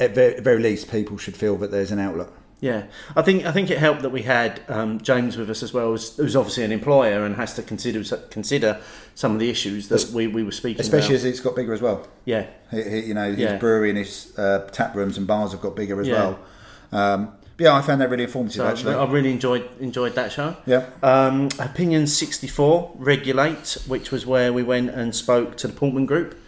at 0.01 0.15
very, 0.15 0.41
very 0.41 0.63
least, 0.63 0.91
people 0.91 1.17
should 1.19 1.37
feel 1.37 1.57
that 1.57 1.71
there's 1.71 1.91
an 1.91 1.99
outlet. 1.99 2.29
Yeah, 2.59 2.85
I 3.15 3.21
think 3.21 3.45
I 3.45 3.53
think 3.53 3.71
it 3.71 3.77
helped 3.77 4.01
that 4.01 4.09
we 4.11 4.23
had 4.23 4.63
um, 4.69 4.99
James 5.01 5.37
with 5.37 5.51
us 5.51 5.63
as 5.63 5.75
well, 5.75 5.91
who's, 5.91 6.17
who's 6.17 6.35
obviously 6.35 6.65
an 6.65 6.73
employer 6.73 7.23
and 7.27 7.37
has 7.37 7.53
to 7.57 7.63
consider 7.63 8.03
consider 8.31 8.81
some 9.15 9.33
of 9.35 9.41
the 9.41 9.51
issues 9.51 9.89
that 9.89 10.11
we, 10.15 10.27
we 10.27 10.43
were 10.43 10.51
speaking 10.53 10.77
about. 10.77 10.85
Especially 10.87 11.17
about. 11.17 11.21
as 11.21 11.25
it's 11.27 11.41
got 11.41 11.55
bigger 11.55 11.75
as 11.75 11.83
well. 11.83 12.09
yeah, 12.25 12.47
He, 12.71 12.83
he, 12.83 13.01
you 13.09 13.15
know, 13.15 13.29
his 13.31 13.39
Yeah. 13.39 13.57
brewery 13.59 13.91
and 13.91 13.99
his 13.99 14.33
uh, 14.39 14.67
tap 14.73 14.95
rooms 14.95 15.19
and 15.19 15.27
bars 15.27 15.53
have 15.53 15.61
got 15.61 15.77
bigger 15.77 16.01
as 16.01 16.09
Yeah. 16.09 16.15
well. 16.15 16.39
Um, 16.93 17.33
yeah, 17.59 17.75
I 17.75 17.83
found 17.83 18.01
that 18.01 18.11
really 18.11 18.25
informative 18.25 18.57
so 18.57 18.67
actually. 18.67 18.95
I 18.95 19.05
really 19.11 19.31
enjoyed 19.33 19.69
enjoyed 19.81 20.15
that 20.15 20.33
show. 20.33 20.57
yeah. 20.67 20.87
Um, 21.03 21.49
Opinion 21.59 22.07
64, 22.07 22.93
Regulate, 22.97 23.79
which 23.87 24.11
was 24.11 24.27
where 24.27 24.53
we 24.53 24.63
went 24.63 24.91
and 24.91 25.15
spoke 25.15 25.57
to 25.59 25.67
the 25.69 25.73
Portman 25.73 26.07
Group 26.07 26.39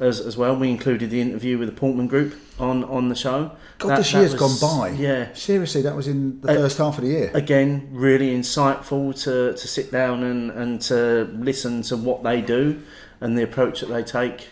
as, 0.00 0.20
as 0.20 0.36
well. 0.36 0.54
We 0.56 0.70
included 0.70 1.10
the 1.10 1.20
interview 1.20 1.58
with 1.58 1.68
the 1.68 1.74
Portman 1.74 2.06
Group 2.06 2.34
on, 2.58 2.84
on 2.84 3.08
the 3.08 3.14
show. 3.16 3.52
God, 3.78 3.90
That- 3.90 3.96
this 3.98 4.12
that 4.12 4.18
year's 4.18 4.32
was- 4.40 4.58
gone 4.60 4.80
by. 4.80 4.88
Yeah. 4.90 5.32
Seriously, 5.34 5.82
that 5.82 5.94
was 5.96 6.06
in 6.08 6.40
the 6.40 6.50
Uh, 6.52 6.54
first 6.54 6.78
half 6.78 6.98
of 6.98 7.04
the 7.04 7.10
year. 7.10 7.30
Again, 7.34 7.88
really 7.92 8.36
insightful 8.36 9.14
to, 9.24 9.54
to 9.56 9.68
sit 9.68 9.90
down 9.90 10.22
and, 10.22 10.50
and 10.50 10.80
to 10.82 11.28
listen 11.38 11.82
to 11.82 11.96
what 11.96 12.22
they 12.22 12.40
do 12.40 12.80
and 13.20 13.36
the 13.38 13.42
approach 13.42 13.80
that 13.80 13.88
they 13.88 14.02
take. 14.02 14.48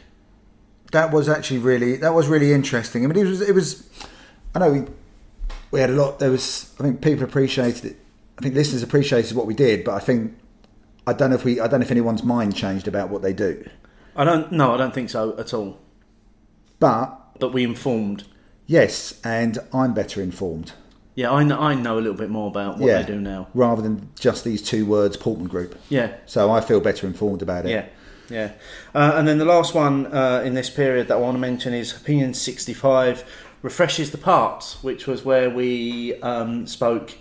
that 0.92 1.12
was 1.12 1.28
actually 1.28 1.58
really 1.58 1.96
that 1.96 2.14
was 2.14 2.26
really 2.28 2.52
interesting. 2.52 3.04
I 3.04 3.08
mean, 3.08 3.18
it 3.26 3.28
was 3.28 3.40
it 3.40 3.54
was. 3.54 3.88
I 4.54 4.60
know 4.60 4.70
we 4.72 4.82
we 5.70 5.80
had 5.80 5.90
a 5.90 5.94
lot. 5.94 6.18
There 6.18 6.30
was 6.30 6.74
I 6.78 6.82
think 6.84 7.00
people 7.00 7.24
appreciated 7.24 7.84
it. 7.84 7.96
I 8.38 8.42
think 8.42 8.54
listeners 8.54 8.82
appreciated 8.82 9.36
what 9.36 9.46
we 9.46 9.54
did, 9.54 9.84
but 9.84 9.94
I 9.94 9.98
think 10.00 10.36
I 11.06 11.12
don't 11.12 11.30
know 11.30 11.36
if 11.36 11.44
we 11.44 11.60
I 11.60 11.66
don't 11.68 11.80
know 11.80 11.84
if 11.86 11.90
anyone's 11.90 12.22
mind 12.22 12.54
changed 12.56 12.86
about 12.88 13.08
what 13.10 13.22
they 13.22 13.32
do. 13.32 13.68
I 14.18 14.24
don't, 14.24 14.50
no, 14.50 14.72
I 14.72 14.78
don't 14.78 14.94
think 14.94 15.10
so 15.10 15.36
at 15.38 15.52
all. 15.52 15.78
But 16.78 17.38
But 17.38 17.52
we 17.52 17.64
informed. 17.64 18.24
yes, 18.66 19.20
and 19.24 19.58
I'm 19.72 19.94
better 19.94 20.22
informed. 20.22 20.72
Yeah, 21.14 21.30
I 21.32 21.44
know, 21.44 21.58
I 21.58 21.74
know 21.74 21.94
a 21.98 22.00
little 22.00 22.16
bit 22.16 22.28
more 22.28 22.48
about 22.48 22.78
what 22.78 22.88
yeah, 22.88 23.00
they 23.02 23.12
do 23.14 23.20
now. 23.20 23.48
rather 23.54 23.80
than 23.80 24.10
just 24.18 24.44
these 24.44 24.60
two 24.62 24.84
words, 24.84 25.16
Portman 25.16 25.48
Group. 25.48 25.78
Yeah, 25.88 26.14
So 26.26 26.50
I 26.50 26.60
feel 26.60 26.78
better 26.80 27.06
informed 27.06 27.40
about 27.40 27.64
it. 27.64 27.70
Yeah, 27.70 27.86
yeah. 28.28 28.52
Uh, 28.94 29.12
and 29.16 29.26
then 29.26 29.38
the 29.38 29.46
last 29.46 29.74
one 29.74 30.06
uh, 30.12 30.42
in 30.44 30.52
this 30.52 30.68
period 30.68 31.08
that 31.08 31.14
I 31.14 31.20
want 31.20 31.34
to 31.36 31.38
mention 31.40 31.72
is 31.72 31.96
Opinion 31.96 32.34
65 32.34 33.24
Refreshes 33.62 34.10
the 34.10 34.18
Parts, 34.18 34.82
which 34.82 35.06
was 35.06 35.24
where 35.24 35.50
we 35.50 36.14
um, 36.20 36.66
spoke 36.66 37.14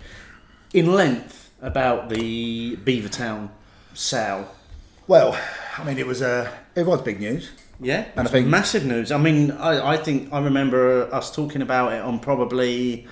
in 0.72 0.92
length 0.92 1.50
about 1.62 2.08
the 2.08 2.76
Beavertown 2.76 3.50
sow. 3.94 4.46
Well, 5.08 5.38
I 5.78 5.84
mean, 5.84 5.98
it 5.98 6.06
was 6.06 6.22
uh, 6.22 6.50
it 6.74 6.86
was 6.86 7.02
big 7.02 7.20
news. 7.20 7.50
Yeah, 7.78 8.06
And 8.16 8.26
I 8.26 8.30
think- 8.30 8.46
massive 8.48 8.86
news. 8.86 9.12
I 9.12 9.18
mean, 9.18 9.50
I, 9.52 9.92
I 9.92 9.96
think 9.98 10.32
I 10.32 10.40
remember 10.42 11.12
us 11.14 11.30
talking 11.34 11.60
about 11.60 11.92
it 11.92 12.00
on 12.00 12.18
probably 12.20 13.06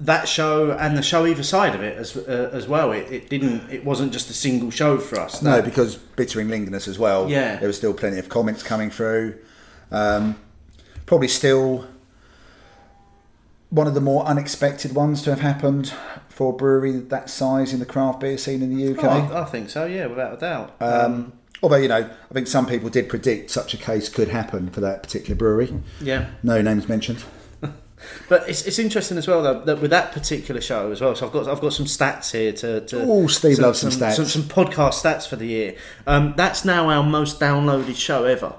that 0.00 0.28
show 0.28 0.72
and 0.72 0.98
the 0.98 1.02
show 1.02 1.24
either 1.26 1.42
side 1.44 1.74
of 1.74 1.80
it 1.80 1.96
as 1.96 2.16
uh, 2.16 2.50
as 2.52 2.66
well. 2.68 2.92
It, 2.92 3.10
it 3.10 3.30
didn't. 3.30 3.70
It 3.70 3.84
wasn't 3.84 4.12
just 4.12 4.28
a 4.30 4.34
single 4.34 4.70
show 4.70 4.98
for 4.98 5.18
us. 5.20 5.42
No, 5.42 5.62
because 5.62 5.96
Bittering 5.96 6.48
Lingerness 6.48 6.86
as 6.88 6.98
well. 6.98 7.30
Yeah. 7.30 7.56
There 7.56 7.68
was 7.68 7.76
still 7.76 7.94
plenty 7.94 8.18
of 8.18 8.28
comments 8.28 8.62
coming 8.62 8.90
through. 8.90 9.38
Um, 9.90 10.36
probably 11.06 11.28
still 11.28 11.86
one 13.70 13.86
of 13.86 13.94
the 13.94 14.00
more 14.00 14.24
unexpected 14.24 14.94
ones 14.94 15.22
to 15.22 15.30
have 15.30 15.40
happened 15.40 15.92
for 16.28 16.52
a 16.52 16.56
brewery 16.56 16.92
that 16.92 17.28
size 17.30 17.72
in 17.72 17.80
the 17.80 17.86
craft 17.86 18.20
beer 18.20 18.38
scene 18.38 18.62
in 18.62 18.76
the 18.76 18.96
UK. 18.96 19.04
Oh, 19.04 19.34
I, 19.34 19.42
I 19.42 19.44
think 19.44 19.70
so. 19.70 19.86
Yeah, 19.86 20.06
without 20.06 20.34
a 20.34 20.36
doubt. 20.36 20.76
um, 20.80 21.32
although, 21.62 21.76
you 21.76 21.88
know, 21.88 22.08
I 22.30 22.34
think 22.34 22.46
some 22.46 22.66
people 22.66 22.90
did 22.90 23.08
predict 23.08 23.50
such 23.50 23.74
a 23.74 23.76
case 23.76 24.08
could 24.08 24.28
happen 24.28 24.70
for 24.70 24.80
that 24.80 25.02
particular 25.02 25.34
brewery. 25.34 25.72
yeah. 26.00 26.30
No 26.42 26.62
names 26.62 26.88
mentioned. 26.88 27.24
But 28.28 28.48
it's, 28.48 28.66
it's 28.66 28.78
interesting 28.78 29.16
as 29.16 29.26
well 29.26 29.42
though 29.42 29.60
that 29.64 29.80
with 29.80 29.90
that 29.90 30.12
particular 30.12 30.60
show 30.60 30.92
as 30.92 31.00
well. 31.00 31.16
So 31.16 31.26
I've 31.26 31.32
got 31.32 31.48
I've 31.48 31.60
got 31.60 31.72
some 31.72 31.86
stats 31.86 32.30
here 32.30 32.52
to. 32.52 32.82
to 32.82 33.02
Ooh, 33.02 33.26
Steve 33.26 33.58
loves 33.58 33.80
some 33.80 33.90
stats. 33.90 34.16
Some, 34.16 34.26
some 34.26 34.42
podcast 34.42 35.02
stats 35.02 35.26
for 35.26 35.36
the 35.36 35.46
year. 35.46 35.76
Um, 36.06 36.34
that's 36.36 36.64
now 36.64 36.90
our 36.90 37.02
most 37.02 37.40
downloaded 37.40 37.96
show 37.96 38.24
ever, 38.24 38.54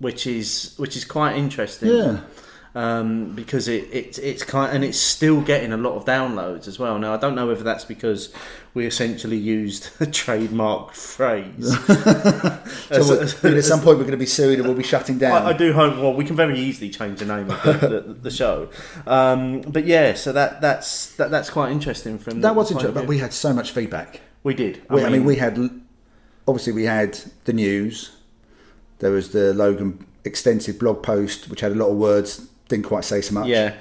which 0.00 0.26
is 0.26 0.74
which 0.78 0.96
is 0.96 1.04
quite 1.04 1.36
interesting. 1.36 1.90
Yeah. 1.90 2.20
Um, 2.72 3.34
because 3.34 3.66
it, 3.66 3.88
it 3.92 4.18
it's 4.20 4.44
kind 4.44 4.72
and 4.72 4.84
it's 4.84 4.98
still 4.98 5.40
getting 5.40 5.72
a 5.72 5.76
lot 5.76 5.94
of 5.94 6.04
downloads 6.04 6.68
as 6.68 6.78
well. 6.78 7.00
Now 7.00 7.12
I 7.12 7.16
don't 7.16 7.34
know 7.34 7.48
whether 7.48 7.64
that's 7.64 7.84
because 7.84 8.32
we 8.74 8.86
essentially 8.86 9.36
used 9.36 9.90
a 10.00 10.06
trademark 10.06 10.94
phrase. 10.94 11.76
So 12.90 13.08
we're- 13.42 13.58
at 13.58 13.64
some 13.64 13.80
point 13.80 13.98
we're 13.98 14.04
going 14.04 14.10
to 14.12 14.16
be 14.16 14.26
sued 14.26 14.58
and 14.58 14.66
we'll 14.66 14.76
be 14.76 14.82
shutting 14.82 15.18
down. 15.18 15.42
I, 15.42 15.50
I 15.50 15.52
do 15.52 15.72
hope. 15.72 15.96
Well, 15.96 16.14
we 16.14 16.24
can 16.24 16.36
very 16.36 16.58
easily 16.58 16.90
change 16.90 17.18
the 17.20 17.24
name 17.24 17.50
of 17.50 17.62
the, 17.62 17.88
the, 17.88 18.00
the 18.14 18.30
show. 18.30 18.68
Um, 19.06 19.60
but 19.62 19.84
yeah, 19.86 20.14
so 20.14 20.32
that 20.32 20.60
that's 20.60 21.14
that, 21.16 21.30
that's 21.30 21.50
quite 21.50 21.72
interesting. 21.72 22.18
From 22.18 22.40
that 22.40 22.54
was 22.54 22.70
interesting, 22.70 22.94
but 22.94 23.06
we 23.06 23.18
had 23.18 23.32
so 23.32 23.52
much 23.52 23.72
feedback. 23.72 24.20
we 24.42 24.54
did. 24.54 24.82
We, 24.90 25.04
I, 25.04 25.08
mean, 25.08 25.24
we 25.24 25.36
had 25.36 25.58
obviously 26.46 26.72
we 26.72 26.84
had 26.84 27.18
the 27.44 27.52
news. 27.52 28.16
There 29.00 29.10
was 29.10 29.30
the 29.30 29.54
Logan 29.54 30.04
extensive 30.24 30.78
blog 30.78 31.02
post, 31.02 31.48
which 31.48 31.60
had 31.60 31.72
a 31.72 31.76
lot 31.76 31.88
of 31.88 31.96
words, 31.96 32.48
didn't 32.70 32.86
quite 32.86 33.04
say 33.04 33.20
so 33.20 33.34
much. 33.34 33.46
yeah, 33.48 33.74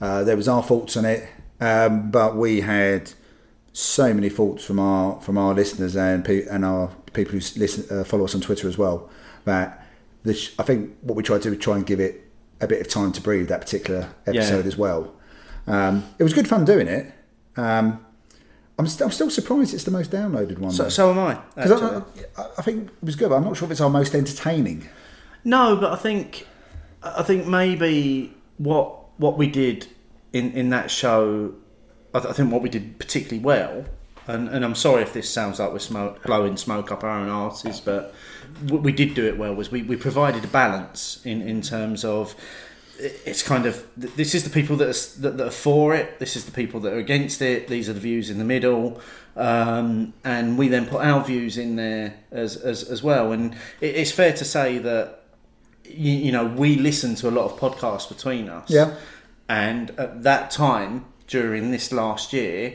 Uh, 0.00 0.22
there 0.24 0.36
was 0.36 0.48
our 0.48 0.62
thoughts 0.62 0.96
on 0.96 1.04
it, 1.06 1.26
um, 1.60 2.10
but 2.10 2.36
we 2.36 2.60
had 2.60 3.10
so 3.72 4.12
many 4.12 4.28
thoughts 4.28 4.62
from 4.64 4.78
our 4.78 5.18
from 5.22 5.38
our 5.38 5.54
listeners 5.54 5.96
and 5.96 6.24
pe- 6.24 6.44
and 6.46 6.64
our 6.64 6.88
people 7.14 7.32
who 7.32 7.38
listen 7.58 7.84
uh, 7.90 8.04
follow 8.04 8.24
us 8.24 8.34
on 8.34 8.40
Twitter 8.42 8.68
as 8.68 8.76
well. 8.76 9.08
That 9.46 9.86
this, 10.24 10.52
I 10.58 10.62
think 10.62 10.90
what 11.00 11.16
we 11.16 11.22
tried 11.22 11.38
to 11.42 11.44
do 11.44 11.50
was 11.50 11.58
try 11.58 11.76
and 11.76 11.86
give 11.86 11.98
it 12.00 12.30
a 12.60 12.66
bit 12.66 12.80
of 12.80 12.88
time 12.88 13.10
to 13.12 13.20
breathe 13.20 13.48
that 13.48 13.60
particular 13.60 14.08
episode 14.26 14.60
Yeah. 14.64 14.68
as 14.72 14.76
well. 14.76 15.12
Um, 15.66 16.04
it 16.18 16.22
was 16.22 16.32
good 16.34 16.46
fun 16.48 16.64
doing 16.64 16.86
it. 16.88 17.12
Um, 17.56 18.04
I'm, 18.78 18.86
st- 18.86 19.02
I'm 19.02 19.10
still 19.10 19.30
surprised 19.30 19.74
it's 19.74 19.84
the 19.84 19.90
most 19.90 20.10
downloaded 20.10 20.58
one. 20.58 20.72
so, 20.72 20.88
so 20.88 21.10
am 21.10 21.18
I. 21.18 21.34
'Cause 21.60 21.72
actually. 21.72 22.24
I, 22.38 22.42
I, 22.42 22.46
I 22.58 22.62
think 22.62 22.88
it 22.88 23.04
was 23.04 23.16
good. 23.16 23.28
But 23.30 23.36
I'm 23.36 23.44
not 23.44 23.56
sure 23.56 23.66
if 23.66 23.72
it's 23.72 23.80
our 23.80 23.90
most 23.90 24.14
entertaining. 24.14 24.88
No, 25.44 25.76
but 25.76 25.92
I 25.92 25.96
think 25.96 26.46
I 27.02 27.22
think 27.22 27.46
maybe 27.46 28.34
what 28.58 29.18
what 29.18 29.36
we 29.36 29.46
did 29.46 29.88
in 30.32 30.52
in 30.52 30.70
that 30.70 30.90
show, 30.90 31.54
I, 32.14 32.20
th- 32.20 32.30
I 32.30 32.34
think 32.34 32.52
what 32.52 32.62
we 32.62 32.68
did 32.68 32.98
particularly 32.98 33.42
well. 33.42 33.84
And, 34.28 34.48
and 34.48 34.64
I'm 34.64 34.76
sorry 34.76 35.02
if 35.02 35.12
this 35.12 35.28
sounds 35.28 35.58
like 35.58 35.72
we're 35.72 35.80
smoke, 35.80 36.22
blowing 36.22 36.56
smoke 36.56 36.92
up 36.92 37.02
our 37.02 37.10
own 37.10 37.28
arses, 37.28 37.84
but 37.84 38.14
what 38.68 38.82
we 38.82 38.92
did 38.92 39.14
do 39.14 39.26
it 39.26 39.36
well 39.36 39.52
was 39.52 39.72
we, 39.72 39.82
we 39.82 39.96
provided 39.96 40.44
a 40.44 40.46
balance 40.46 41.20
in, 41.24 41.42
in 41.42 41.60
terms 41.60 42.04
of 42.04 42.36
it's 42.98 43.42
kind 43.42 43.66
of 43.66 43.84
this 43.96 44.32
is 44.32 44.44
the 44.44 44.50
people 44.50 44.76
that 44.76 44.88
are, 44.88 45.20
that, 45.22 45.38
that 45.38 45.46
are 45.48 45.50
for 45.50 45.92
it, 45.92 46.20
this 46.20 46.36
is 46.36 46.44
the 46.44 46.52
people 46.52 46.78
that 46.80 46.92
are 46.92 46.98
against 46.98 47.42
it, 47.42 47.66
these 47.66 47.88
are 47.88 47.94
the 47.94 48.00
views 48.00 48.30
in 48.30 48.38
the 48.38 48.44
middle, 48.44 49.00
um, 49.36 50.12
and 50.22 50.56
we 50.56 50.68
then 50.68 50.86
put 50.86 51.04
our 51.04 51.24
views 51.24 51.58
in 51.58 51.74
there 51.74 52.14
as 52.30 52.56
as, 52.56 52.84
as 52.84 53.02
well. 53.02 53.32
And 53.32 53.54
it, 53.80 53.96
it's 53.96 54.12
fair 54.12 54.32
to 54.34 54.44
say 54.44 54.78
that 54.78 55.21
you, 55.84 56.12
you 56.12 56.32
know 56.32 56.46
we 56.46 56.76
listen 56.76 57.14
to 57.16 57.28
a 57.28 57.30
lot 57.32 57.44
of 57.50 57.58
podcasts 57.58 58.08
between 58.08 58.48
us, 58.48 58.70
Yeah. 58.70 58.94
and 59.48 59.90
at 59.98 60.22
that 60.22 60.50
time 60.50 61.04
during 61.26 61.70
this 61.70 61.92
last 61.92 62.32
year, 62.32 62.74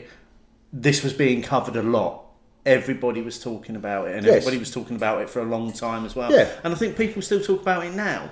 this 0.72 1.02
was 1.02 1.12
being 1.12 1.42
covered 1.42 1.76
a 1.76 1.82
lot 1.82 2.24
everybody 2.66 3.22
was 3.22 3.38
talking 3.40 3.76
about 3.76 4.08
it, 4.08 4.16
and 4.16 4.26
Yes. 4.26 4.34
everybody 4.36 4.58
was 4.58 4.70
talking 4.70 4.94
about 4.96 5.22
it 5.22 5.30
for 5.30 5.40
a 5.40 5.44
long 5.44 5.72
time 5.72 6.04
as 6.04 6.14
well. 6.14 6.30
Yeah. 6.30 6.48
And 6.62 6.74
I 6.74 6.76
think 6.76 6.98
people 6.98 7.22
still 7.22 7.40
talk 7.40 7.62
about 7.62 7.86
it 7.86 7.94
now, 7.94 8.28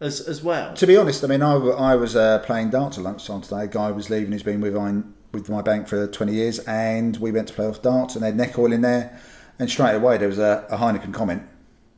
as 0.00 0.20
as 0.20 0.44
well. 0.44 0.74
To 0.74 0.86
be 0.86 0.96
honest, 0.96 1.24
I 1.24 1.26
mean, 1.26 1.42
I, 1.42 1.54
I 1.54 1.96
was 1.96 2.14
uh, 2.14 2.38
playing 2.40 2.70
darts 2.70 2.98
at 2.98 3.04
lunchtime 3.04 3.40
today. 3.40 3.64
A 3.64 3.66
guy 3.66 3.90
was 3.90 4.08
leaving 4.08 4.30
who's 4.30 4.44
been 4.44 4.60
with, 4.60 4.74
mine, 4.76 5.12
with 5.32 5.48
my 5.48 5.60
bank 5.60 5.88
for 5.88 6.06
20 6.06 6.32
years, 6.32 6.60
and 6.60 7.16
we 7.16 7.32
went 7.32 7.48
to 7.48 7.54
play 7.54 7.66
off 7.66 7.82
darts, 7.82 8.14
and 8.14 8.22
they 8.22 8.28
had 8.28 8.36
neck 8.36 8.56
oil 8.58 8.72
in 8.72 8.82
there. 8.82 9.18
And 9.58 9.68
straight 9.68 9.96
away, 9.96 10.18
there 10.18 10.28
was 10.28 10.38
a, 10.38 10.66
a 10.70 10.76
Heineken 10.76 11.12
comment. 11.12 11.42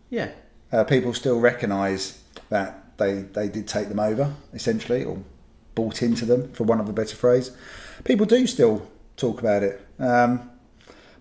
Yeah. 0.08 0.30
Uh, 0.72 0.84
people 0.84 1.12
still 1.12 1.40
recognise 1.40 2.21
that 2.52 2.98
they, 2.98 3.22
they 3.22 3.48
did 3.48 3.66
take 3.66 3.88
them 3.88 3.98
over, 3.98 4.34
essentially, 4.52 5.04
or 5.04 5.18
bought 5.74 6.02
into 6.02 6.24
them, 6.26 6.52
for 6.52 6.64
one 6.64 6.80
of 6.80 6.88
a 6.88 6.92
better 6.92 7.16
phrase. 7.16 7.50
People 8.04 8.26
do 8.26 8.46
still 8.46 8.86
talk 9.16 9.40
about 9.40 9.62
it. 9.62 9.80
Um, 9.98 10.50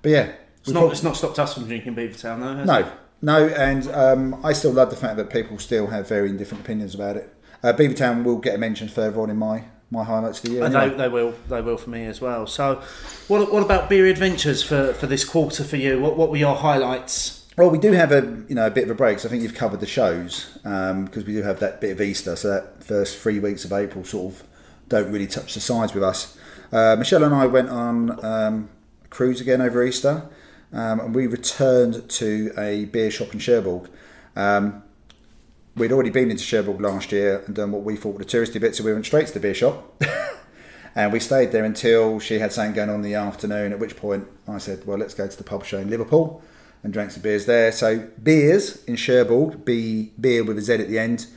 but 0.01 0.11
yeah. 0.11 0.31
It's 0.59 0.69
not. 0.69 0.91
It's 0.91 1.03
not 1.03 1.17
stopped 1.17 1.39
us 1.39 1.55
from 1.55 1.65
drinking 1.65 1.95
Beavertown, 1.95 2.39
though. 2.39 2.53
Has 2.53 2.63
it? 2.63 2.65
no, 2.65 2.91
no, 3.23 3.47
and 3.47 3.87
um, 3.87 4.45
I 4.45 4.53
still 4.53 4.71
love 4.71 4.91
the 4.91 4.95
fact 4.95 5.17
that 5.17 5.31
people 5.31 5.57
still 5.57 5.87
have 5.87 6.07
varying 6.07 6.37
different 6.37 6.63
opinions 6.63 6.93
about 6.93 7.17
it. 7.17 7.33
Uh, 7.63 7.73
Beavertown 7.73 8.23
will 8.23 8.37
get 8.37 8.55
a 8.55 8.57
mention 8.59 8.87
further 8.87 9.19
on 9.21 9.31
in 9.31 9.37
my, 9.37 9.63
my 9.89 10.03
highlights 10.03 10.37
of 10.39 10.45
the 10.45 10.51
year. 10.51 10.63
And 10.63 10.75
anyway. 10.75 10.97
they, 10.97 11.03
they 11.03 11.09
will. 11.09 11.33
They 11.49 11.61
will 11.61 11.77
for 11.77 11.89
me 11.89 12.05
as 12.05 12.21
well. 12.21 12.45
So, 12.45 12.83
what 13.27 13.51
what 13.51 13.63
about 13.63 13.89
beer 13.89 14.05
adventures 14.05 14.61
for, 14.61 14.93
for 14.93 15.07
this 15.07 15.23
quarter 15.25 15.63
for 15.63 15.77
you? 15.77 15.99
What 15.99 16.15
what 16.15 16.29
were 16.29 16.37
your 16.37 16.55
highlights? 16.55 17.40
Well, 17.57 17.69
we 17.69 17.79
do 17.79 17.91
have 17.91 18.13
a 18.13 18.43
you 18.47 18.55
know 18.55 18.67
a 18.67 18.71
bit 18.71 18.85
of 18.85 18.91
a 18.91 18.95
break. 18.95 19.19
So 19.19 19.27
I 19.27 19.31
think 19.31 19.43
you've 19.43 19.55
covered 19.55 19.81
the 19.81 19.85
shows 19.87 20.57
because 20.63 21.25
we 21.25 21.33
do 21.33 21.43
have 21.43 21.59
that 21.59 21.81
bit 21.81 21.91
of 21.91 21.99
Easter. 21.99 22.35
So 22.37 22.47
that 22.47 22.83
first 22.83 23.17
three 23.17 23.39
weeks 23.39 23.65
of 23.65 23.73
April 23.73 24.05
sort 24.05 24.33
of 24.33 24.43
don't 24.87 25.11
really 25.11 25.27
touch 25.27 25.53
the 25.53 25.59
sides 25.59 25.93
with 25.93 26.03
us. 26.03 26.37
Uh, 26.71 26.95
Michelle 26.97 27.23
and 27.25 27.35
I 27.35 27.47
went 27.47 27.69
on 27.69 28.23
um, 28.23 28.69
a 29.03 29.07
cruise 29.09 29.41
again 29.41 29.59
over 29.59 29.83
Easter, 29.83 30.29
um, 30.71 31.01
and 31.01 31.13
we 31.13 31.27
returned 31.27 32.09
to 32.09 32.53
a 32.57 32.85
beer 32.85 33.11
shop 33.11 33.33
in 33.33 33.39
Cherbourg. 33.39 33.89
Um, 34.37 34.83
we'd 35.75 35.91
already 35.91 36.09
been 36.09 36.31
into 36.31 36.45
Cherbourg 36.45 36.79
last 36.79 37.11
year 37.11 37.43
and 37.45 37.55
done 37.55 37.73
what 37.73 37.83
we 37.83 37.97
thought 37.97 38.13
were 38.13 38.23
the 38.23 38.25
touristy 38.25 38.61
bits, 38.61 38.77
so 38.77 38.85
we 38.85 38.93
went 38.93 39.05
straight 39.05 39.27
to 39.27 39.33
the 39.33 39.39
beer 39.39 39.53
shop. 39.53 40.01
And 40.93 41.13
we 41.13 41.21
stayed 41.21 41.53
there 41.53 41.63
until 41.63 42.19
she 42.19 42.39
had 42.39 42.51
something 42.51 42.75
going 42.75 42.89
on 42.89 42.95
in 42.95 43.01
the 43.01 43.13
afternoon, 43.13 43.71
at 43.71 43.79
which 43.79 43.95
point 43.95 44.27
I 44.45 44.57
said, 44.57 44.85
Well, 44.85 44.97
let's 44.97 45.13
go 45.13 45.25
to 45.25 45.37
the 45.37 45.43
pub 45.45 45.63
show 45.63 45.77
in 45.77 45.89
Liverpool 45.89 46.43
and 46.83 46.91
drank 46.93 47.11
some 47.11 47.21
beers 47.21 47.45
there. 47.45 47.71
So, 47.71 48.07
beers 48.21 48.83
in 48.85 48.95
Cherbourg, 48.95 49.63
be 49.65 50.11
beer 50.19 50.43
with 50.43 50.57
a 50.57 50.61
Z 50.61 50.73
at 50.73 50.87
the 50.87 50.99
end. 50.99 51.27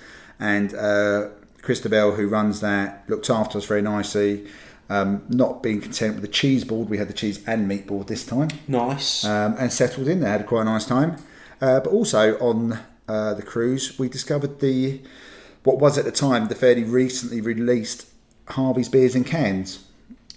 And 0.41 0.75
uh, 0.75 1.29
Christabel, 1.63 2.13
who 2.17 2.29
runs 2.29 2.61
that, 2.61 3.05
looked 3.09 3.31
after 3.31 3.59
us 3.59 3.65
very 3.67 3.83
nicely. 3.83 4.47
Um, 4.91 5.25
not 5.31 5.63
being 5.63 5.81
content 5.81 6.15
with 6.15 6.23
the 6.23 6.29
cheese 6.29 6.63
board, 6.63 6.91
we 6.91 6.99
had 6.99 7.09
the 7.09 7.15
cheese 7.15 7.43
and 7.47 7.67
meat 7.67 7.87
board 7.87 8.07
this 8.07 8.25
time 8.27 8.49
Nice. 8.69 9.25
um, 9.25 9.57
and 9.59 9.73
settled 9.73 10.09
in 10.09 10.21
there. 10.21 10.31
Had 10.33 10.47
quite 10.47 10.63
a 10.63 10.65
nice 10.67 10.85
time. 10.85 11.17
Uh, 11.61 11.81
but 11.81 11.91
also 11.91 12.37
on 12.39 12.79
uh, 13.09 13.33
the 13.33 13.43
cruise, 13.43 13.99
we 13.99 14.11
discovered 14.11 14.61
the 14.61 15.01
what 15.63 15.79
was 15.79 15.97
at 15.97 16.05
the 16.05 16.13
time 16.13 16.49
the 16.49 16.55
fairly 16.55 16.85
recently 16.85 17.41
released 17.41 18.07
Harvey's 18.49 18.91
beers 18.91 19.15
in 19.15 19.25
cans, 19.25 19.87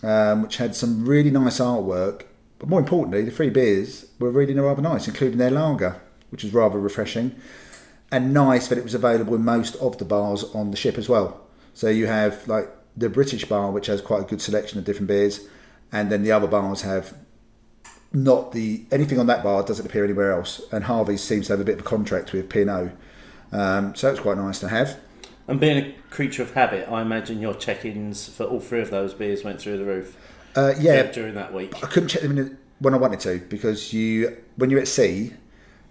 um, 0.01 0.43
which 0.43 0.55
had 0.57 0.73
some 0.75 1.05
really 1.05 1.29
nice 1.29 1.59
artwork. 1.59 2.23
But 2.59 2.69
more 2.69 2.79
importantly, 2.79 3.23
the 3.23 3.31
three 3.31 3.49
beers 3.49 4.05
were 4.19 4.31
really 4.31 4.53
rather 4.53 4.81
nice, 4.81 5.07
including 5.07 5.37
their 5.37 5.51
lager, 5.51 6.01
which 6.29 6.43
was 6.43 6.53
rather 6.53 6.79
refreshing 6.79 7.35
and 8.11 8.33
nice 8.33 8.67
that 8.67 8.77
it 8.77 8.83
was 8.83 8.93
available 8.93 9.35
in 9.35 9.43
most 9.43 9.75
of 9.77 9.97
the 9.97 10.05
bars 10.05 10.43
on 10.55 10.71
the 10.71 10.77
ship 10.77 10.97
as 10.97 11.09
well. 11.09 11.41
So 11.73 11.89
you 11.89 12.07
have 12.07 12.47
like 12.47 12.69
the 12.95 13.09
British 13.09 13.45
bar, 13.45 13.71
which 13.71 13.87
has 13.87 14.01
quite 14.01 14.21
a 14.21 14.25
good 14.25 14.41
selection 14.41 14.79
of 14.79 14.85
different 14.85 15.07
beers, 15.07 15.41
and 15.91 16.11
then 16.11 16.23
the 16.23 16.31
other 16.31 16.47
bars 16.47 16.81
have 16.81 17.15
not 18.13 18.53
the 18.53 18.85
anything 18.91 19.19
on 19.19 19.27
that 19.27 19.43
bar 19.43 19.63
doesn't 19.63 19.85
appear 19.85 20.03
anywhere 20.03 20.31
else. 20.31 20.61
And 20.71 20.85
Harvey's 20.85 21.23
seems 21.23 21.47
to 21.47 21.53
have 21.53 21.59
a 21.59 21.65
bit 21.65 21.75
of 21.75 21.81
a 21.81 21.83
contract 21.83 22.33
with 22.33 22.49
P&O, 22.49 22.91
um, 23.51 23.95
so 23.95 24.09
it's 24.09 24.19
quite 24.19 24.37
nice 24.37 24.59
to 24.59 24.69
have. 24.69 24.97
and 25.47 25.59
being 25.59 25.77
a 25.77 25.95
creature 26.09 26.43
of 26.43 26.53
habit, 26.53 26.89
I 26.89 27.01
imagine 27.01 27.39
your 27.39 27.53
check-ins 27.53 28.29
for 28.29 28.45
all 28.45 28.59
three 28.59 28.81
of 28.81 28.89
those 28.89 29.13
beers 29.13 29.43
went 29.43 29.61
through 29.61 29.77
the 29.77 29.85
roof. 29.85 30.17
Uh, 30.57 30.73
yeah, 30.79 31.03
during 31.03 31.35
that 31.35 31.53
week. 31.53 31.73
I 31.83 31.87
couldn't 31.87 32.09
check 32.09 32.21
them 32.23 32.37
in 32.37 32.57
when 32.79 32.93
I 32.93 32.97
wanted 32.97 33.19
to 33.21 33.39
because 33.47 33.93
you 33.93 34.35
when 34.55 34.69
you're 34.69 34.81
at 34.81 34.87
sea. 34.87 35.33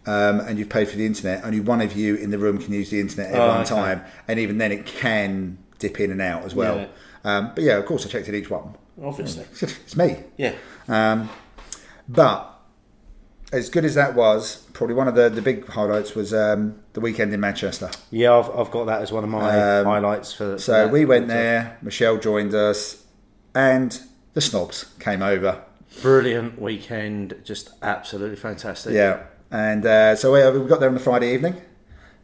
Um, 0.08 0.38
and 0.38 0.56
you've 0.56 0.68
paid 0.68 0.88
for 0.88 0.96
the 0.96 1.04
internet. 1.04 1.44
Only 1.44 1.58
one 1.58 1.80
of 1.80 1.96
you 1.96 2.14
in 2.14 2.30
the 2.30 2.38
room 2.38 2.58
can 2.58 2.72
use 2.72 2.90
the 2.90 3.00
internet 3.00 3.32
at 3.32 3.40
Oh, 3.40 3.48
one 3.48 3.60
okay. 3.62 3.68
time, 3.70 4.04
and 4.28 4.38
even 4.38 4.58
then, 4.58 4.70
it 4.70 4.86
can 4.86 5.58
dip 5.80 5.98
in 5.98 6.12
and 6.12 6.22
out 6.22 6.44
as 6.44 6.54
well. 6.54 6.76
Yeah. 6.76 6.86
Um, 7.24 7.50
but 7.56 7.64
yeah, 7.64 7.76
of 7.76 7.86
course, 7.86 8.06
I 8.06 8.08
checked 8.08 8.28
in 8.28 8.36
each 8.36 8.48
one. 8.48 8.76
Obviously. 9.02 9.44
It's 9.62 9.96
me. 9.96 10.18
Yeah. 10.36 10.54
Um, 10.86 11.28
but 12.08 12.56
as 13.52 13.68
good 13.68 13.84
as 13.84 13.96
that 13.96 14.14
was, 14.14 14.58
probably 14.74 14.94
one 14.94 15.08
of 15.08 15.16
the, 15.16 15.28
the 15.28 15.42
big 15.42 15.66
highlights 15.66 16.14
was 16.14 16.32
um, 16.32 16.78
the 16.92 17.00
weekend 17.00 17.34
in 17.34 17.40
Manchester. 17.40 17.90
Yeah, 18.12 18.34
I've, 18.38 18.50
I've 18.56 18.70
got 18.70 18.84
that 18.84 19.02
as 19.02 19.10
one 19.10 19.24
of 19.24 19.30
my 19.30 19.78
Um, 19.80 19.86
highlights 19.86 20.32
for. 20.32 20.52
for 20.52 20.58
So 20.58 20.72
that 20.72 20.92
we 20.92 21.04
went 21.04 21.26
there, 21.26 21.78
Michelle 21.82 22.16
joined 22.18 22.54
us, 22.54 23.02
and 23.56 24.00
the 24.37 24.43
snobs 24.43 24.84
came 25.01 25.22
over. 25.22 25.64
Brilliant 26.03 26.61
weekend, 26.61 27.41
just 27.43 27.70
absolutely 27.80 28.37
fantastic. 28.37 28.93
Yeah. 28.93 29.22
And 29.51 29.87
uh, 29.87 30.14
so 30.14 30.30
we, 30.30 30.61
we 30.61 30.68
got 30.68 30.78
there 30.78 30.91
on 30.91 30.95
the 30.95 31.01
Friday 31.01 31.32
evening, 31.32 31.62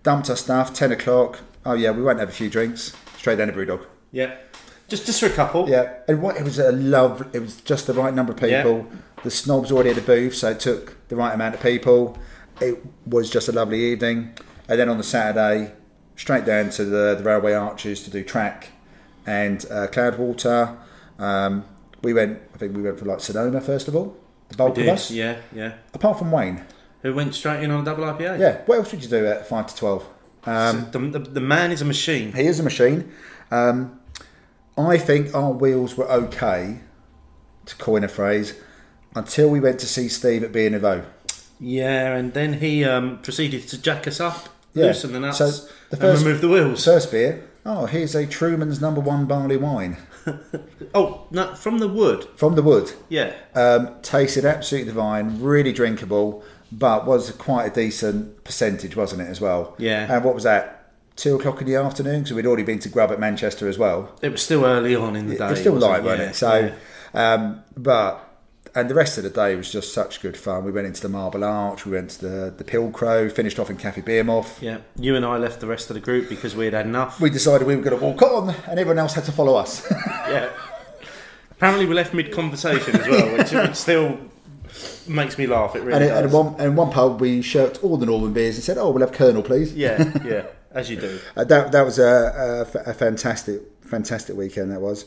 dumped 0.03 0.29
our 0.29 0.37
stuff, 0.37 0.75
10 0.75 0.93
o'clock. 0.93 1.41
Oh, 1.65 1.73
yeah, 1.73 1.91
we 1.91 2.03
won't 2.03 2.21
have 2.21 2.29
a 2.29 2.33
few 2.33 2.51
drinks. 2.51 2.95
Straight 3.17 3.37
down 3.37 3.47
to 3.47 3.55
Brewdog. 3.55 3.87
Yeah. 4.13 4.37
Just 4.89 5.07
just 5.07 5.21
for 5.21 5.27
a 5.27 5.31
couple. 5.31 5.71
Yeah, 5.71 6.01
and 6.07 6.21
what 6.21 6.37
it 6.37 6.43
was 6.43 6.59
a 6.59 6.71
love. 6.71 7.35
It 7.35 7.39
was 7.39 7.63
just 7.63 7.87
the 7.87 7.95
right 7.95 8.13
number 8.13 8.35
of 8.35 8.39
people. 8.39 8.87
The 9.23 9.31
snobs 9.31 9.73
already 9.73 9.89
had 9.89 9.97
a 9.97 10.03
booth, 10.03 10.35
so 10.35 10.51
it 10.51 10.61
took 10.61 11.09
the 11.09 11.17
right 11.17 11.33
amount 11.33 11.55
of 11.55 11.63
people. 11.63 12.19
It 12.61 12.85
was 13.07 13.31
just 13.31 13.49
a 13.49 13.53
lovely 13.53 13.81
evening. 13.87 14.35
And 14.69 14.79
then 14.79 14.91
on 14.91 14.99
the 14.99 15.05
Saturday, 15.05 15.73
straight 16.17 16.45
down 16.45 16.69
to 16.71 16.85
the, 16.85 17.15
the 17.15 17.25
railway 17.25 17.55
arches 17.55 18.03
to 18.05 18.11
do 18.11 18.23
track 18.23 18.69
and 19.25 19.65
uh, 19.71 19.87
Cloudwater. 19.87 20.77
Um, 21.19 21.65
we 22.03 22.13
went. 22.13 22.39
I 22.55 22.59
think 22.59 22.77
we 22.77 22.83
went 22.83 22.99
for 22.99 23.05
like 23.07 23.21
Sonoma 23.21 23.61
first 23.61 23.89
of 23.89 23.97
all. 23.97 24.17
The 24.49 24.57
bulk 24.57 24.77
of 24.79 24.87
us, 24.89 25.11
yeah, 25.11 25.39
yeah. 25.55 25.75
apart 25.95 26.19
from 26.19 26.31
Wayne. 26.31 26.63
Who 27.03 27.15
went 27.15 27.35
straight 27.35 27.63
in 27.63 27.71
on 27.71 27.81
a 27.83 27.85
double 27.85 28.05
IPA? 28.05 28.39
Yeah. 28.39 28.61
What 28.67 28.79
else 28.79 28.93
would 28.93 29.03
you 29.03 29.09
do 29.09 29.27
at 29.27 29.49
five 29.49 29.67
to 29.69 29.77
twelve? 29.77 30.07
Um, 30.45 30.89
the, 30.91 30.99
the, 30.99 31.19
the 31.19 31.41
man 31.41 31.71
is 31.73 31.81
a 31.81 31.85
machine. 31.85 32.33
He 32.33 32.47
is 32.47 32.61
a 32.61 32.63
machine. 32.63 33.13
Um, 33.51 34.01
I 34.77 34.99
think 34.99 35.35
our 35.35 35.53
wheels 35.53 35.97
were 35.97 36.11
okay, 36.11 36.81
to 37.67 37.77
coin 37.77 38.03
a 38.05 38.09
phrase, 38.09 38.55
until 39.15 39.49
we 39.51 39.61
went 39.61 39.79
to 39.81 39.87
see 39.87 40.09
Steve 40.09 40.43
at 40.43 40.53
B&O. 40.53 41.05
Yeah, 41.61 42.17
and 42.17 42.33
then 42.35 42.55
he 42.55 42.85
um, 42.85 43.19
proceeded 43.23 43.69
to 43.69 43.81
jack 43.81 44.09
us 44.09 44.19
up, 44.19 44.49
Yeah. 44.75 44.87
loosen 44.87 45.13
the 45.13 45.21
nuts, 45.21 45.39
So 45.39 45.47
the 45.51 45.67
and 45.93 46.01
first- 46.01 46.25
remove 46.25 46.41
the 46.41 46.49
wheels. 46.49 46.85
First 46.85 47.13
beer, 47.13 47.49
oh, 47.65 47.87
here's 47.87 48.15
a 48.17 48.27
Truman's 48.27 48.81
number 48.81 49.01
one 49.01 49.27
barley 49.27 49.57
wine 49.59 49.97
oh, 50.95 51.27
no, 51.31 51.55
from 51.55 51.79
the 51.79 51.89
wood. 51.89 52.27
from 52.37 52.55
the 52.55 52.63
wood. 52.63 52.93
Yeah. 53.09 53.33
Um, 53.55 53.91
tasted 54.03 54.45
absolutely 54.45 54.91
divine, 54.93 55.41
really 55.41 55.73
drinkable, 55.73 56.43
but 56.71 57.07
was 57.07 57.31
quite 57.33 57.67
a 57.67 57.75
decent 57.75 58.45
percentage, 58.45 58.97
wasn't 58.97 59.23
it, 59.23 59.29
as 59.29 59.41
well? 59.41 59.75
Yeah. 59.79 60.13
And 60.15 60.25
what 60.25 60.35
was 60.35 60.45
that? 60.45 60.79
Two 61.15 61.37
o'clock 61.37 61.61
in 61.61 61.67
the 61.67 61.77
afternoon, 61.77 62.23
because 62.23 62.35
we'd 62.35 62.47
already 62.47 62.63
been 62.63 62.79
to 62.81 62.89
grub 62.89 63.11
at 63.13 63.21
Manchester 63.21 63.69
as 63.69 63.79
well. 63.79 64.11
It 64.23 64.31
was 64.33 64.43
still 64.43 64.65
early 64.65 64.97
on 64.97 65.15
in 65.15 65.29
the 65.29 65.37
day. 65.37 65.47
It 65.47 65.51
was 65.51 65.61
still 65.61 65.75
light, 65.75 66.03
wasn't 66.03 66.21
Yeah, 66.23 66.29
it? 66.31 66.35
So, 66.35 66.73
yeah. 67.15 67.33
um, 67.35 67.63
but 67.77 68.32
and 68.75 68.89
the 68.89 68.95
rest 68.95 69.19
of 69.19 69.25
the 69.25 69.31
day 69.31 69.55
was 69.55 69.71
just 69.71 69.93
such 69.93 70.23
good 70.23 70.37
fun. 70.37 70.65
We 70.65 70.73
went 70.73 70.87
into 70.87 71.03
the 71.03 71.09
Marble 71.09 71.45
Arch, 71.45 71.85
we 71.85 71.93
went 71.93 72.11
to 72.11 72.29
the 72.29 72.51
the 72.57 72.65
Pilcrow, 72.65 73.31
finished 73.31 73.59
off 73.59 73.71
in 73.71 73.77
Cafe 73.77 74.03
Beermoth. 74.03 74.61
Yeah, 74.63 74.79
you 74.97 75.15
and 75.17 75.25
I 75.25 75.37
left 75.37 75.61
the 75.61 75.67
rest 75.67 75.91
of 75.91 75.95
the 75.95 76.01
group 76.01 76.29
because 76.29 76.57
we 76.57 76.65
had 76.65 76.75
had 76.75 76.87
enough. 76.87 77.21
We 77.21 77.31
decided 77.31 77.67
we 77.67 77.77
were 77.77 77.83
going 77.83 77.99
to 77.99 78.05
walk 78.05 78.23
on, 78.23 78.55
and 78.69 78.79
everyone 78.79 78.99
else 78.99 79.15
had 79.15 79.25
to 79.25 79.33
follow 79.33 79.57
us. 79.57 79.91
yeah. 80.29 80.51
Apparently, 81.51 81.87
we 81.87 81.95
left 81.95 82.15
mid 82.15 82.33
conversation 82.33 82.97
as 82.97 83.07
well, 83.07 83.37
which, 83.37 83.53
which 83.53 83.77
still 83.77 84.19
makes 85.07 85.39
me 85.39 85.47
laugh. 85.47 85.77
It 85.77 85.83
really 85.83 85.93
and, 85.93 86.09
does. 86.09 86.17
and 86.17 86.27
in 86.27 86.33
one 86.33 86.61
and 86.61 86.77
one 86.77 86.91
pub, 86.91 87.21
we 87.21 87.43
shirked 87.43 87.85
all 87.85 87.97
the 87.97 88.07
Northern 88.07 88.33
beers 88.33 88.57
and 88.57 88.65
said, 88.65 88.79
"Oh, 88.79 88.91
we'll 88.91 89.07
have 89.07 89.13
Kernel, 89.13 89.43
please." 89.43 89.75
Yeah, 89.75 90.13
yeah, 90.25 90.47
as 90.71 90.91
you 90.91 90.97
do. 90.97 91.21
Uh, 91.37 91.45
that 91.45 91.73
that 91.73 91.83
was 91.85 91.99
a, 91.99 92.67
a, 92.75 92.91
a 92.91 92.95
fantastic 92.95 93.61
fantastic 93.83 94.37
weekend. 94.37 94.73
That 94.73 94.81
was. 94.81 95.05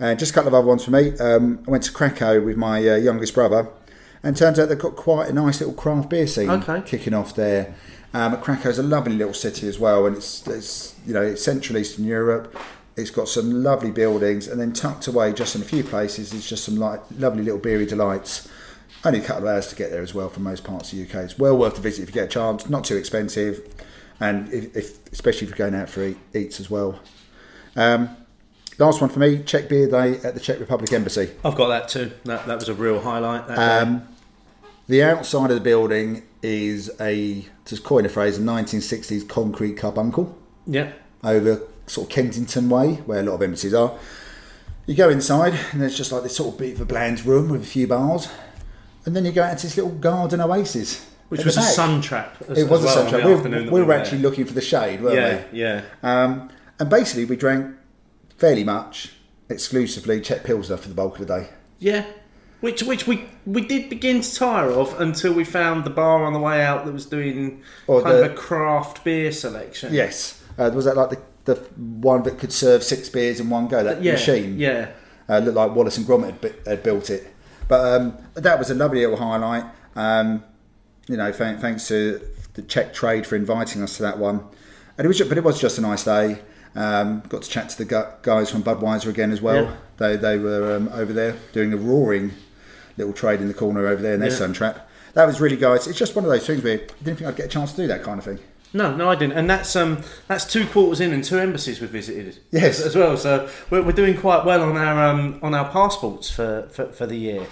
And 0.00 0.18
just 0.18 0.32
a 0.32 0.34
couple 0.34 0.48
of 0.48 0.54
other 0.54 0.66
ones 0.66 0.84
for 0.84 0.90
me. 0.90 1.16
Um, 1.18 1.62
I 1.66 1.70
went 1.70 1.84
to 1.84 1.92
Krakow 1.92 2.44
with 2.44 2.56
my 2.56 2.78
uh, 2.88 2.96
youngest 2.96 3.34
brother, 3.34 3.68
and 4.22 4.36
turns 4.36 4.58
out 4.58 4.68
they've 4.68 4.78
got 4.78 4.96
quite 4.96 5.28
a 5.28 5.32
nice 5.32 5.60
little 5.60 5.74
craft 5.74 6.10
beer 6.10 6.26
scene 6.26 6.50
Okay. 6.50 6.82
kicking 6.84 7.14
off 7.14 7.34
there. 7.34 7.74
Um, 8.12 8.36
Krakow's 8.40 8.78
a 8.78 8.82
lovely 8.82 9.14
little 9.14 9.34
city 9.34 9.66
as 9.68 9.78
well, 9.78 10.06
and 10.06 10.16
it's, 10.16 10.46
it's 10.46 10.94
you 11.06 11.12
know 11.14 11.22
it's 11.22 11.42
Central 11.42 11.78
Eastern 11.78 12.04
Europe. 12.04 12.56
It's 12.96 13.10
got 13.10 13.28
some 13.28 13.62
lovely 13.64 13.90
buildings, 13.90 14.46
and 14.46 14.60
then 14.60 14.72
tucked 14.72 15.08
away 15.08 15.32
just 15.32 15.56
in 15.56 15.62
a 15.62 15.64
few 15.64 15.82
places 15.82 16.32
is 16.32 16.48
just 16.48 16.64
some 16.64 16.76
like 16.76 17.00
lovely 17.18 17.42
little 17.42 17.58
beery 17.58 17.86
delights. 17.86 18.48
Only 19.04 19.18
a 19.18 19.22
couple 19.22 19.48
of 19.48 19.54
hours 19.54 19.66
to 19.68 19.74
get 19.74 19.90
there 19.90 20.00
as 20.00 20.14
well 20.14 20.28
from 20.30 20.44
most 20.44 20.64
parts 20.64 20.92
of 20.92 20.98
the 20.98 21.04
UK. 21.04 21.24
It's 21.24 21.38
well 21.38 21.58
worth 21.58 21.76
a 21.76 21.80
visit 21.80 22.02
if 22.04 22.08
you 22.08 22.14
get 22.14 22.24
a 22.24 22.28
chance. 22.28 22.68
Not 22.70 22.84
too 22.84 22.96
expensive, 22.96 23.60
and 24.20 24.50
if, 24.52 24.76
if 24.76 25.12
especially 25.12 25.48
if 25.48 25.50
you're 25.58 25.68
going 25.70 25.78
out 25.80 25.90
for 25.90 26.04
eat, 26.04 26.16
eats 26.32 26.60
as 26.60 26.70
well. 26.70 27.00
Um, 27.76 28.16
last 28.78 29.00
one 29.00 29.10
for 29.10 29.18
me: 29.20 29.42
Czech 29.44 29.68
Beer 29.68 29.88
Day 29.88 30.18
at 30.24 30.34
the 30.34 30.40
Czech 30.40 30.58
Republic 30.60 30.92
Embassy. 30.92 31.30
I've 31.44 31.56
got 31.56 31.68
that 31.68 31.88
too. 31.88 32.12
That 32.24 32.46
that 32.46 32.58
was 32.58 32.68
a 32.68 32.74
real 32.74 33.00
highlight. 33.00 33.46
That. 33.48 33.82
Um, 33.82 34.08
The 34.86 35.02
outside 35.02 35.50
of 35.50 35.54
the 35.56 35.62
building 35.62 36.24
is 36.42 36.90
a, 37.00 37.46
to 37.64 37.80
coin 37.80 38.04
a 38.04 38.08
phrase, 38.10 38.36
a 38.36 38.42
1960s 38.42 39.26
concrete 39.26 39.78
carbuncle 39.78 40.36
Yeah. 40.66 40.92
over 41.22 41.62
sort 41.86 42.06
of 42.08 42.12
Kensington 42.14 42.68
Way, 42.68 42.96
where 43.06 43.20
a 43.20 43.22
lot 43.22 43.32
of 43.36 43.42
embassies 43.42 43.72
are. 43.72 43.94
You 44.84 44.94
go 44.94 45.08
inside, 45.08 45.54
and 45.72 45.80
there's 45.80 45.96
just 45.96 46.12
like 46.12 46.22
this 46.22 46.36
sort 46.36 46.52
of 46.52 46.58
bit 46.60 46.74
of 46.74 46.82
a 46.82 46.84
bland 46.84 47.24
room 47.24 47.48
with 47.48 47.62
a 47.62 47.66
few 47.66 47.86
bars, 47.86 48.28
and 49.06 49.16
then 49.16 49.24
you 49.24 49.32
go 49.32 49.42
out 49.42 49.52
into 49.52 49.62
this 49.66 49.76
little 49.78 49.92
garden 49.92 50.42
oasis, 50.42 51.06
Which 51.30 51.46
was 51.46 51.56
a 51.56 51.62
sun 51.62 52.02
trap. 52.02 52.36
As, 52.46 52.58
It 52.58 52.68
was 52.68 52.80
as 52.84 52.84
well 52.94 52.98
a 52.98 53.04
the 53.04 53.10
sunshine. 53.10 53.26
We, 53.26 53.34
afternoon 53.34 53.64
that 53.66 53.72
we 53.72 53.82
were 53.82 53.94
actually 53.94 54.18
looking 54.20 54.44
for 54.44 54.52
the 54.52 54.60
shade, 54.60 55.00
weren't 55.02 55.16
Yeah, 55.16 55.42
we? 55.50 55.60
yeah. 55.60 55.82
Um, 56.02 56.50
and 56.78 56.90
basically, 56.90 57.24
we 57.24 57.36
drank 57.36 57.74
fairly 58.36 58.64
much, 58.64 59.12
exclusively 59.48 60.20
Czech 60.20 60.44
Pilsner 60.44 60.76
for 60.76 60.88
the 60.88 60.94
bulk 60.94 61.18
of 61.18 61.26
the 61.26 61.40
day. 61.40 61.48
Yeah. 61.78 62.04
Which 62.60 62.82
which 62.82 63.06
we 63.06 63.26
we 63.44 63.60
did 63.60 63.90
begin 63.90 64.22
to 64.22 64.34
tire 64.34 64.70
of 64.70 64.98
until 65.00 65.34
we 65.34 65.44
found 65.44 65.84
the 65.84 65.90
bar 65.90 66.24
on 66.24 66.32
the 66.32 66.38
way 66.38 66.62
out 66.64 66.84
that 66.86 66.92
was 66.92 67.04
doing 67.06 67.62
Or 67.86 68.00
kind 68.02 68.16
the- 68.16 68.24
of 68.26 68.32
a 68.32 68.34
craft 68.34 69.04
beer 69.04 69.32
selection. 69.32 69.92
Yes. 69.92 70.42
Uh, 70.58 70.70
was 70.74 70.86
that 70.86 70.96
like 70.96 71.10
the, 71.10 71.18
the 71.44 71.54
one 72.00 72.22
that 72.22 72.38
could 72.38 72.52
serve 72.52 72.82
six 72.82 73.08
beers 73.10 73.38
in 73.40 73.50
one 73.50 73.68
go? 73.68 73.84
That 73.84 74.02
Yeah. 74.02 74.12
machine? 74.12 74.58
Yeah. 74.58 74.90
Uh, 75.28 75.38
looked 75.38 75.56
like 75.56 75.74
Wallace 75.74 75.98
and 75.98 76.06
Gromit 76.06 76.40
had, 76.42 76.54
had 76.66 76.82
built 76.82 77.10
it. 77.10 77.26
But 77.68 78.00
um, 78.00 78.16
that 78.34 78.58
was 78.58 78.70
a 78.70 78.74
lovely 78.74 79.00
little 79.00 79.16
highlight. 79.16 79.64
Um, 79.96 80.42
you 81.06 81.16
know, 81.16 81.32
thank, 81.32 81.60
thanks 81.60 81.88
to 81.88 82.20
the 82.54 82.62
Czech 82.62 82.94
trade 82.94 83.26
for 83.26 83.36
inviting 83.36 83.82
us 83.82 83.96
to 83.96 84.02
that 84.04 84.18
one. 84.18 84.40
And 84.96 85.04
it 85.04 85.08
was, 85.08 85.18
ju- 85.18 85.24
but 85.28 85.36
it 85.38 85.44
was 85.44 85.60
just 85.60 85.76
a 85.78 85.80
nice 85.80 86.04
day. 86.04 86.40
Um, 86.76 87.22
got 87.28 87.42
to 87.42 87.48
chat 87.50 87.68
to 87.70 87.84
the 87.84 88.16
guys 88.22 88.50
from 88.50 88.62
Budweiser 88.62 89.06
again 89.06 89.30
as 89.30 89.40
well. 89.40 89.64
Yeah. 89.64 89.74
They 89.98 90.16
they 90.16 90.38
were 90.38 90.76
um, 90.76 90.88
over 90.92 91.12
there 91.12 91.36
doing 91.52 91.72
a 91.72 91.76
roaring 91.76 92.32
little 92.96 93.12
trade 93.12 93.40
in 93.40 93.48
the 93.48 93.54
corner 93.54 93.86
over 93.86 94.02
there 94.02 94.14
in 94.14 94.20
their 94.20 94.30
Yeah. 94.30 94.36
sun 94.36 94.52
trap. 94.52 94.88
That 95.14 95.26
was 95.26 95.40
really 95.40 95.56
guys. 95.56 95.86
It's 95.86 95.98
just 95.98 96.16
one 96.16 96.24
of 96.24 96.30
those 96.30 96.44
things 96.46 96.62
where 96.64 96.74
I 96.74 97.04
didn't 97.04 97.18
think 97.18 97.22
I'd 97.28 97.36
get 97.36 97.46
a 97.46 97.48
chance 97.48 97.70
to 97.72 97.76
do 97.82 97.86
that 97.86 98.02
kind 98.02 98.18
of 98.18 98.24
thing. 98.24 98.40
No, 98.72 98.92
no, 98.92 99.08
I 99.08 99.14
didn't, 99.14 99.34
and 99.38 99.48
that's 99.48 99.76
um, 99.76 100.02
that's 100.26 100.44
two 100.44 100.66
quarters 100.66 101.00
in 101.00 101.12
and 101.12 101.22
two 101.22 101.38
embassies 101.38 101.80
we've 101.80 101.90
visited. 101.90 102.40
Yes. 102.50 102.80
as 102.80 102.96
well. 102.96 103.16
So 103.16 103.48
we're, 103.70 103.82
we're 103.82 103.92
doing 103.92 104.16
quite 104.18 104.44
well 104.44 104.62
on 104.62 104.76
our 104.76 105.04
um, 105.08 105.38
on 105.42 105.54
our 105.54 105.70
passports 105.70 106.28
for, 106.28 106.68
for, 106.72 106.86
for 106.86 107.06
the 107.06 107.14
year. 107.16 107.46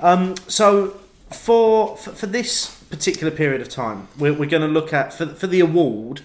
Um, 0.00 0.34
so 0.46 0.98
for, 1.30 1.96
for 1.96 2.10
for 2.10 2.26
this 2.26 2.74
particular 2.90 3.30
period 3.34 3.62
of 3.62 3.70
time, 3.70 4.08
we're, 4.18 4.34
we're 4.34 4.48
going 4.50 4.60
to 4.60 4.68
look 4.68 4.92
at 4.92 5.14
for 5.14 5.24
for 5.28 5.46
the 5.46 5.60
award. 5.60 6.20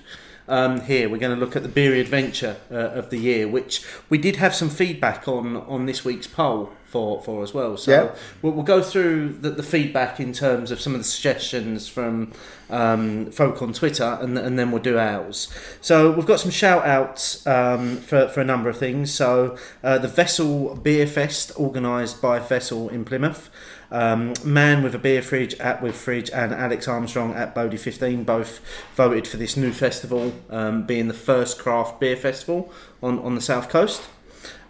Um, 0.54 0.82
here 0.82 1.10
we're 1.10 1.18
going 1.26 1.34
to 1.34 1.44
look 1.44 1.56
at 1.56 1.64
the 1.64 1.70
beer 1.80 1.96
adventure 1.96 2.56
uh, 2.70 3.00
of 3.00 3.10
the 3.10 3.18
year, 3.18 3.48
which 3.48 3.84
we 4.12 4.18
did 4.20 4.36
have 4.36 4.54
some 4.54 4.70
feedback 4.70 5.28
on 5.28 5.58
on 5.58 5.88
this 5.88 6.06
week's 6.06 6.28
poll 6.28 6.70
for, 6.94 7.24
for 7.24 7.42
as 7.42 7.56
well. 7.56 7.76
So 7.76 7.92
Yeah. 7.92 8.16
we'll, 8.44 8.54
we'll 8.54 8.64
go 8.64 8.82
through 8.84 9.30
the, 9.42 9.50
the 9.50 9.64
feedback 9.64 10.20
in 10.20 10.32
terms 10.32 10.70
of 10.70 10.80
some 10.80 10.94
of 10.94 11.00
the 11.00 11.10
suggestions 11.16 11.88
from 11.88 12.32
um, 12.70 13.32
folk 13.32 13.64
on 13.64 13.74
Twitter, 13.74 14.10
and, 14.22 14.38
and 14.38 14.60
then 14.60 14.70
we'll 14.72 14.82
do 14.94 15.00
ours. 15.00 15.48
So 15.82 16.12
we've 16.12 16.28
got 16.34 16.40
some 16.40 16.52
shout 16.52 16.86
outs 16.86 17.46
um, 17.48 17.98
for, 17.98 18.28
for 18.28 18.42
a 18.42 18.46
number 18.46 18.70
of 18.70 18.78
things. 18.78 19.12
So 19.12 19.58
uh, 19.84 19.98
the 19.98 20.08
Vessel 20.08 20.76
Beer 20.76 21.08
Fest, 21.08 21.52
organised 21.58 22.22
by 22.22 22.38
Vessel 22.38 22.90
in 22.90 23.06
Plymouth. 23.06 23.50
Um, 23.94 24.34
Man 24.44 24.82
with 24.82 24.96
a 24.96 24.98
beer 24.98 25.22
fridge 25.22 25.54
at 25.60 25.82
with 25.84 25.96
fridge 25.96 26.32
and 26.32 26.52
Alex 26.52 26.88
Armstrong 26.88 27.36
at 27.36 27.54
Bodie 27.54 27.78
15 27.78 28.24
both 28.24 28.60
voted 28.96 29.28
for 29.28 29.38
this 29.38 29.56
new 29.56 29.72
festival 29.72 30.34
um, 30.50 30.88
being 30.88 31.08
the 31.08 31.14
first 31.14 31.60
craft 31.60 32.00
beer 32.00 32.18
festival 32.18 32.74
on, 33.04 33.20
on 33.20 33.36
the 33.36 33.42
south 33.42 33.70
coast. 33.70 34.02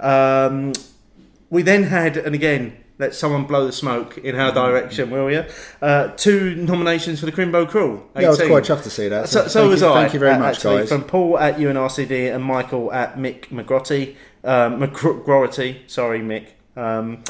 Um, 0.02 0.74
we 1.50 1.62
then 1.62 1.84
had, 1.84 2.18
and 2.18 2.36
again, 2.36 2.84
let 3.00 3.16
someone 3.16 3.46
blow 3.46 3.66
the 3.66 3.72
smoke 3.72 4.18
in 4.18 4.36
our 4.36 4.52
direction, 4.52 5.10
will 5.10 5.32
you? 5.32 5.46
Uh, 5.82 6.10
two 6.10 6.56
nominations 6.56 7.20
for 7.20 7.26
the 7.26 7.32
Crimbo 7.32 7.68
Crawl. 7.68 8.04
Yeah, 8.16 8.28
I 8.28 8.30
was 8.30 8.38
quite 8.38 8.64
chuffed 8.64 8.84
to 8.84 8.90
see 8.90 9.08
that. 9.08 9.30
So, 9.30 9.48
so 9.48 9.62
thank 9.62 9.72
was 9.72 9.82
you, 9.82 9.88
I. 9.88 10.02
Thank 10.02 10.14
you 10.14 10.20
very 10.20 10.34
uh, 10.34 10.40
much, 10.40 10.58
actually, 10.58 10.78
guys. 10.80 10.90
From 10.90 11.04
Paul 11.06 11.40
at 11.40 11.58
UNRCD 11.58 12.34
and 12.34 12.44
Michael 12.44 12.92
at 12.92 13.16
Mick 13.16 13.48
McGrotty. 13.48 14.16
Um, 14.44 14.80
McGrotty, 14.80 15.90
sorry, 15.90 16.20
Mick. 16.20 16.50
Um, 16.76 17.24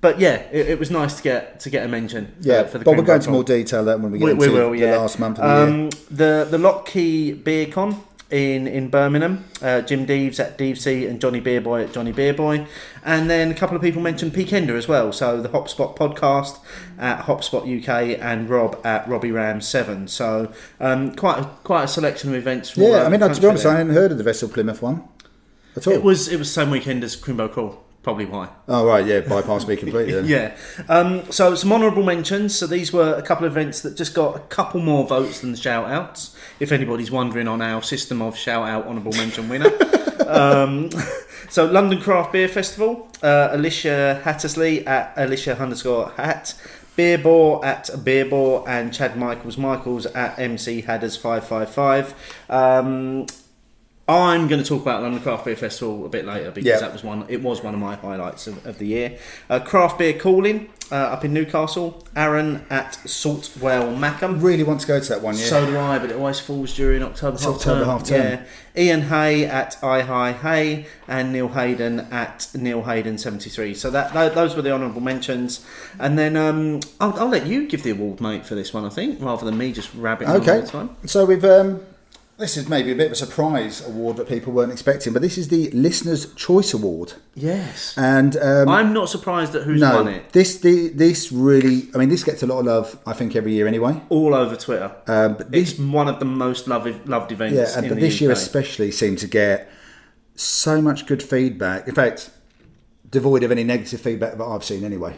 but 0.00 0.20
yeah, 0.20 0.34
it, 0.52 0.68
it 0.70 0.78
was 0.78 0.90
nice 0.90 1.16
to 1.16 1.22
get 1.22 1.60
to 1.60 1.70
get 1.70 1.84
a 1.84 1.88
mention. 1.88 2.26
uh, 2.26 2.30
yeah, 2.40 2.62
for 2.64 2.78
the 2.78 2.84
but 2.84 2.94
we'll 2.94 3.02
go 3.04 3.14
into 3.14 3.30
more 3.30 3.44
detail 3.44 3.84
that 3.84 4.00
when 4.00 4.12
we 4.12 4.18
get 4.18 4.24
We, 4.24 4.30
into 4.32 4.46
we 4.48 4.52
will, 4.52 4.70
the 4.72 4.78
yeah. 4.78 4.96
last 4.96 5.18
month 5.18 5.38
of 5.38 5.44
the 5.48 5.72
year. 5.72 5.84
um, 5.84 5.90
The 6.10 6.46
the 6.50 6.58
Lockkey 6.58 7.42
Beer 7.42 7.66
Con 7.66 8.00
in 8.30 8.66
in 8.66 8.88
Birmingham. 8.90 9.44
Uh, 9.62 9.80
Jim 9.82 10.04
Deves 10.04 10.38
at 10.40 10.58
Devesy 10.58 11.08
and 11.08 11.20
Johnny 11.20 11.40
Beerboy 11.40 11.84
at 11.84 11.92
Johnny 11.92 12.12
Beerboy, 12.12 12.66
and 13.04 13.30
then 13.30 13.50
a 13.50 13.54
couple 13.54 13.76
of 13.76 13.82
people 13.82 14.02
mentioned 14.02 14.32
Peakender 14.32 14.76
as 14.76 14.86
well. 14.88 15.12
So 15.12 15.40
the 15.40 15.48
Hopspot 15.48 15.96
podcast 15.96 16.58
at 16.98 17.24
Hopspot 17.26 17.62
UK 17.64 18.18
and 18.20 18.50
Rob 18.50 18.78
at 18.84 19.08
Robbie 19.08 19.30
Ram 19.30 19.60
Seven. 19.60 20.08
So 20.08 20.52
um, 20.80 21.14
quite 21.14 21.38
a, 21.38 21.44
quite 21.64 21.84
a 21.84 21.88
selection 21.88 22.30
of 22.30 22.36
events. 22.36 22.70
From 22.70 22.82
yeah, 22.82 23.04
I 23.04 23.08
mean, 23.08 23.20
to 23.20 23.40
be 23.40 23.46
honest, 23.46 23.62
there. 23.62 23.72
I 23.72 23.78
hadn't 23.78 23.94
heard 23.94 24.10
of 24.12 24.18
the 24.18 24.24
Vessel 24.24 24.48
Plymouth 24.48 24.82
one 24.82 25.04
at 25.76 25.86
all. 25.86 25.92
It 25.94 26.02
was 26.02 26.28
it 26.28 26.36
was 26.38 26.52
same 26.52 26.70
weekend 26.70 27.02
as 27.04 27.16
Crimbo 27.16 27.50
Crawl. 27.50 27.82
Probably 28.06 28.26
why. 28.26 28.48
oh, 28.68 28.86
right, 28.86 29.04
yeah, 29.04 29.18
bypass 29.18 29.66
me 29.66 29.74
completely 29.74 30.12
then. 30.12 30.26
Yeah. 30.28 30.56
Um, 30.88 31.28
so 31.32 31.56
some 31.56 31.72
honourable 31.72 32.04
mentions. 32.04 32.54
So 32.54 32.68
these 32.68 32.92
were 32.92 33.14
a 33.14 33.20
couple 33.20 33.46
of 33.46 33.52
events 33.52 33.80
that 33.80 33.96
just 33.96 34.14
got 34.14 34.36
a 34.36 34.38
couple 34.38 34.80
more 34.80 35.04
votes 35.04 35.40
than 35.40 35.50
the 35.50 35.56
shout 35.58 35.90
outs. 35.90 36.36
If 36.60 36.70
anybody's 36.70 37.10
wondering 37.10 37.48
on 37.48 37.60
our 37.60 37.82
system 37.82 38.22
of 38.22 38.36
shout 38.36 38.68
out 38.68 38.86
honourable 38.86 39.10
mention 39.14 39.48
winner. 39.48 39.72
um, 40.28 40.88
so 41.50 41.64
London 41.66 42.00
Craft 42.00 42.32
Beer 42.32 42.46
Festival, 42.46 43.08
uh, 43.24 43.48
Alicia 43.50 44.20
Hattersley 44.22 44.86
at 44.86 45.12
Alicia 45.16 45.58
underscore 45.58 46.10
Hat. 46.10 46.54
Beer 46.94 47.18
Bore 47.18 47.64
at 47.64 47.90
Beer 48.04 48.24
Bore 48.24 48.64
and 48.68 48.94
Chad 48.94 49.16
Michaels 49.16 49.58
Michaels 49.58 50.06
at 50.06 50.38
MC 50.38 50.82
Hadders 50.82 51.16
five 51.16 51.44
five 51.44 51.70
five. 51.70 52.14
Um, 52.48 53.26
I'm 54.08 54.46
going 54.46 54.62
to 54.62 54.68
talk 54.68 54.82
about 54.82 55.02
London 55.02 55.20
Craft 55.20 55.44
Beer 55.46 55.56
Festival 55.56 56.06
a 56.06 56.08
bit 56.08 56.24
later 56.24 56.52
because 56.52 56.68
Yeah. 56.68 56.78
that 56.78 56.92
was 56.92 57.02
one. 57.02 57.24
It 57.28 57.42
was 57.42 57.62
one 57.64 57.74
of 57.74 57.80
my 57.80 57.96
highlights 57.96 58.46
of, 58.46 58.64
of 58.64 58.78
the 58.78 58.86
year. 58.86 59.18
Uh, 59.50 59.58
Craft 59.58 59.98
Beer 59.98 60.12
Calling 60.12 60.68
uh, 60.92 60.94
up 60.94 61.24
in 61.24 61.32
Newcastle. 61.32 62.06
Aaron 62.14 62.64
at 62.70 62.92
Saltwell 63.04 63.96
Mackham. 63.98 64.40
Really 64.40 64.62
want 64.62 64.80
to 64.82 64.86
go 64.86 65.00
to 65.00 65.08
that 65.08 65.22
one, 65.22 65.36
yeah. 65.36 65.46
So 65.46 65.66
do 65.66 65.76
I, 65.76 65.98
but 65.98 66.10
it 66.12 66.16
always 66.16 66.38
falls 66.38 66.72
during 66.76 67.02
October 67.02 67.34
It's 67.34 67.44
half 67.44 67.54
October 67.56 67.80
term. 67.80 67.88
half 67.88 68.04
term. 68.04 68.20
Yeah. 68.22 68.44
Ian 68.80 69.02
Hay 69.02 69.44
at 69.44 69.76
I 69.82 70.02
Hi 70.02 70.30
Hay 70.32 70.86
and 71.08 71.32
Neil 71.32 71.48
Hayden 71.48 71.98
at 72.12 72.46
Neil 72.54 72.84
Hayden 72.84 73.18
seventy 73.18 73.50
three. 73.50 73.74
So 73.74 73.90
that, 73.90 74.12
tho- 74.14 74.28
those 74.28 74.54
were 74.54 74.62
the 74.62 74.70
honourable 74.70 75.00
mentions. 75.00 75.66
And 75.98 76.16
then 76.16 76.36
um, 76.36 76.78
I'll, 77.00 77.18
I'll 77.18 77.28
let 77.28 77.46
you 77.46 77.66
give 77.66 77.82
the 77.82 77.90
award, 77.90 78.20
mate, 78.20 78.46
for 78.46 78.54
this 78.54 78.72
one. 78.72 78.84
I 78.84 78.90
think 78.90 79.20
rather 79.20 79.44
than 79.44 79.58
me 79.58 79.72
just 79.72 79.92
rabbiting 79.94 80.28
on 80.32 80.48
all 80.48 80.60
the 80.60 80.66
time. 80.68 80.96
so 81.06 81.24
we've. 81.24 81.44
Um, 81.44 81.80
this 82.38 82.56
is 82.58 82.68
maybe 82.68 82.92
a 82.92 82.94
bit 82.94 83.06
of 83.06 83.12
a 83.12 83.16
surprise 83.16 83.86
award 83.86 84.18
that 84.18 84.28
people 84.28 84.52
weren't 84.52 84.70
expecting, 84.70 85.12
but 85.12 85.22
this 85.22 85.38
is 85.38 85.48
the 85.48 85.70
Listener's 85.70 86.34
Choice 86.34 86.74
Award. 86.74 87.14
Yes. 87.34 87.96
And 87.96 88.36
um, 88.36 88.68
I'm 88.68 88.92
not 88.92 89.08
surprised 89.08 89.54
at 89.54 89.62
who's 89.62 89.80
no, 89.80 89.96
won 89.96 90.08
it. 90.08 90.32
this 90.32 90.58
the, 90.58 90.88
this 90.88 91.32
really, 91.32 91.88
I 91.94 91.98
mean, 91.98 92.10
this 92.10 92.24
gets 92.24 92.42
a 92.42 92.46
lot 92.46 92.58
of 92.58 92.66
love, 92.66 92.98
I 93.06 93.14
think, 93.14 93.36
every 93.36 93.52
year 93.52 93.66
anyway. 93.66 94.02
all 94.10 94.34
over 94.34 94.54
Twitter. 94.54 94.94
Um, 95.06 95.34
but 95.34 95.50
this 95.50 95.72
it's 95.72 95.80
one 95.80 96.08
of 96.08 96.18
the 96.18 96.26
most 96.26 96.68
loved 96.68 97.08
loved 97.08 97.32
events. 97.32 97.56
Yeah, 97.56 97.76
and 97.76 97.86
in 97.86 97.94
but 97.94 98.00
this 98.00 98.20
year 98.20 98.30
especially 98.30 98.90
seemed 98.90 99.18
to 99.18 99.28
get 99.28 99.70
so 100.34 100.82
much 100.82 101.06
good 101.06 101.22
feedback. 101.22 101.88
In 101.88 101.94
fact, 101.94 102.30
devoid 103.08 103.44
of 103.44 103.50
any 103.50 103.64
negative 103.64 104.00
feedback 104.00 104.36
that 104.36 104.44
I've 104.44 104.64
seen 104.64 104.84
anyway. 104.84 105.16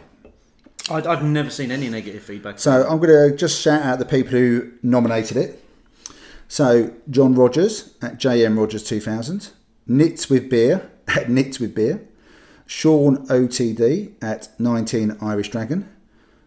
I'd, 0.89 1.05
I've 1.05 1.23
never 1.23 1.49
seen 1.49 1.69
any 1.69 1.89
negative 1.89 2.23
feedback. 2.23 2.59
So 2.59 2.87
I'm 2.87 2.97
going 2.99 3.31
to 3.31 3.35
just 3.35 3.61
shout 3.61 3.83
out 3.83 3.99
the 3.99 4.05
people 4.05 4.31
who 4.31 4.71
nominated 4.81 5.37
it. 5.37 5.63
So 6.49 6.91
John 7.09 7.35
Rogers 7.35 7.93
at 8.01 8.17
JM 8.17 8.57
Rogers 8.57 8.83
2000, 8.83 9.51
Knits 9.87 10.29
with 10.29 10.49
Beer 10.49 10.89
at 11.07 11.29
Knits 11.29 11.59
with 11.59 11.75
Beer, 11.75 12.05
Sean 12.65 13.25
OTD 13.27 14.13
at 14.21 14.49
19 14.59 15.17
Irish 15.21 15.49
Dragon, 15.49 15.87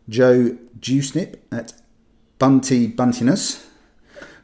Joe 0.08 0.58
Juicenip 0.80 1.36
at 1.52 1.72
Bunty 2.38 2.88
Buntiness. 2.88 3.64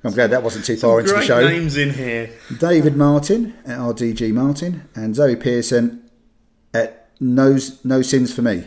I'm 0.05 0.13
glad 0.13 0.31
that 0.31 0.45
wasn't 0.45 0.65
too 0.65 0.77
far 0.77 1.01
into 1.01 1.13
the 1.13 1.23
show. 1.23 1.47
names 1.47 1.77
in 1.77 1.93
here. 1.95 2.31
David 2.57 2.97
Martin 2.97 3.55
at 3.67 3.79
RDG 3.79 4.33
Martin 4.33 4.89
and 4.95 5.17
Zoe 5.17 5.35
Pearson 5.35 6.09
at 6.73 7.09
No, 7.19 7.59
no 7.83 8.01
Sins 8.03 8.33
for 8.33 8.43
Me. 8.43 8.65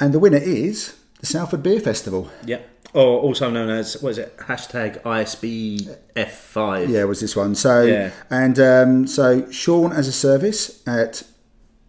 And 0.00 0.14
the 0.14 0.18
winner 0.18 0.38
is 0.38 0.96
the 1.20 1.26
Salford 1.26 1.62
Beer 1.62 1.80
Festival. 1.80 2.30
Yep. 2.46 2.75
Or 2.96 3.20
also 3.20 3.50
known 3.50 3.68
as 3.68 4.00
what 4.02 4.10
is 4.10 4.18
it? 4.18 4.36
Hashtag 4.38 5.02
ISBF5. 5.02 6.88
Yeah, 6.88 7.04
was 7.04 7.20
this 7.20 7.36
one. 7.36 7.54
So 7.54 7.82
Yeah. 7.82 8.10
and 8.30 8.58
um, 8.58 9.06
so 9.06 9.50
Sean 9.50 9.92
as 9.92 10.08
a 10.08 10.12
service 10.12 10.82
at 10.86 11.22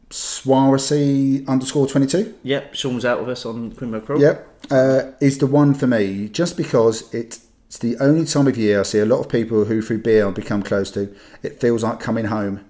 Swarasy 0.10 1.47
underscore 1.47 1.88
twenty 1.88 2.08
two. 2.08 2.36
Yep. 2.43 2.76
Sean 2.76 2.95
was 2.95 3.05
out 3.05 3.20
with 3.22 3.30
us 3.30 3.45
on 3.45 3.72
Crimbo 3.72 4.05
Crawl. 4.05 4.20
Yep, 4.22 4.47
uh, 4.72 5.01
is 5.22 5.38
the 5.38 5.47
one 5.47 5.74
for 5.74 5.88
me 5.88 6.30
just 6.30 6.58
because 6.58 7.14
it's 7.14 7.39
the 7.80 7.97
only 7.99 8.26
time 8.26 8.47
of 8.47 8.58
year 8.58 8.80
I 8.80 8.84
see 8.84 8.99
a 8.99 9.05
lot 9.05 9.20
of 9.20 9.30
people 9.30 9.66
who 9.66 9.82
through 9.82 9.99
beer 9.99 10.26
I've 10.28 10.36
become 10.36 10.64
close 10.64 10.91
to. 10.91 11.14
It 11.43 11.60
feels 11.60 11.84
like 11.84 11.99
coming 11.99 12.26
home. 12.26 12.66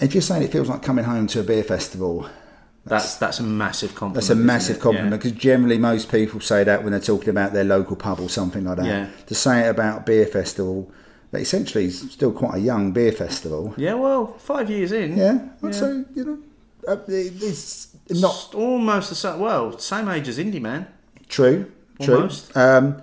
If 0.00 0.14
you're 0.14 0.22
saying 0.22 0.42
it 0.42 0.52
feels 0.52 0.68
like 0.68 0.82
coming 0.82 1.04
home 1.04 1.26
to 1.28 1.40
a 1.40 1.42
beer 1.42 1.64
festival, 1.64 2.28
That's 2.84 3.16
that's 3.16 3.38
a 3.38 3.42
massive 3.42 3.94
compliment. 3.94 4.14
That's 4.14 4.30
a 4.30 4.34
massive 4.34 4.80
compliment 4.80 5.10
Yeah. 5.12 5.16
because 5.18 5.32
generally 5.32 5.76
most 5.78 6.10
people 6.10 6.40
say 6.40 6.64
that 6.64 6.82
when 6.82 6.92
they're 6.92 7.00
talking 7.00 7.28
about 7.28 7.52
their 7.52 7.64
local 7.64 7.96
pub 7.96 8.18
or 8.20 8.28
something 8.30 8.64
like 8.64 8.78
that. 8.78 8.86
Yeah. 8.86 9.06
To 9.26 9.34
say 9.34 9.66
it 9.66 9.68
about 9.70 10.06
beer 10.06 10.24
festival 10.26 10.90
that 11.30 11.40
essentially 11.42 11.84
is 11.84 12.10
still 12.12 12.32
quite 12.32 12.54
a 12.54 12.60
young 12.60 12.92
beer 12.92 13.12
festival. 13.12 13.74
Yeah, 13.76 13.94
well, 13.94 14.28
five 14.38 14.70
years 14.70 14.92
in. 14.92 15.16
Yeah, 15.18 15.38
I'd 15.62 15.74
Yeah. 15.74 15.80
say 15.80 16.04
you 16.14 16.24
know 16.24 16.38
uh, 16.88 16.96
it- 17.08 17.42
it's 17.42 17.88
not 18.08 18.34
It's 18.46 18.54
almost 18.54 19.10
the 19.10 19.14
same. 19.16 19.38
Well, 19.40 19.78
same 19.78 20.08
age 20.08 20.26
as 20.28 20.38
Indy 20.38 20.60
Man. 20.60 20.86
true. 21.28 21.66
True. 22.00 22.14
Almost. 22.14 22.56
Um, 22.56 23.02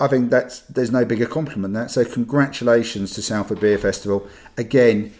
I 0.00 0.08
think 0.08 0.30
that's 0.30 0.60
there's 0.68 0.90
no 0.90 1.04
bigger 1.06 1.26
compliment 1.26 1.72
than 1.72 1.84
that. 1.84 1.90
So 1.92 2.04
congratulations 2.04 3.14
to 3.14 3.22
Salford 3.22 3.60
Beer 3.60 3.78
Festival 3.78 4.26
again. 4.58 5.12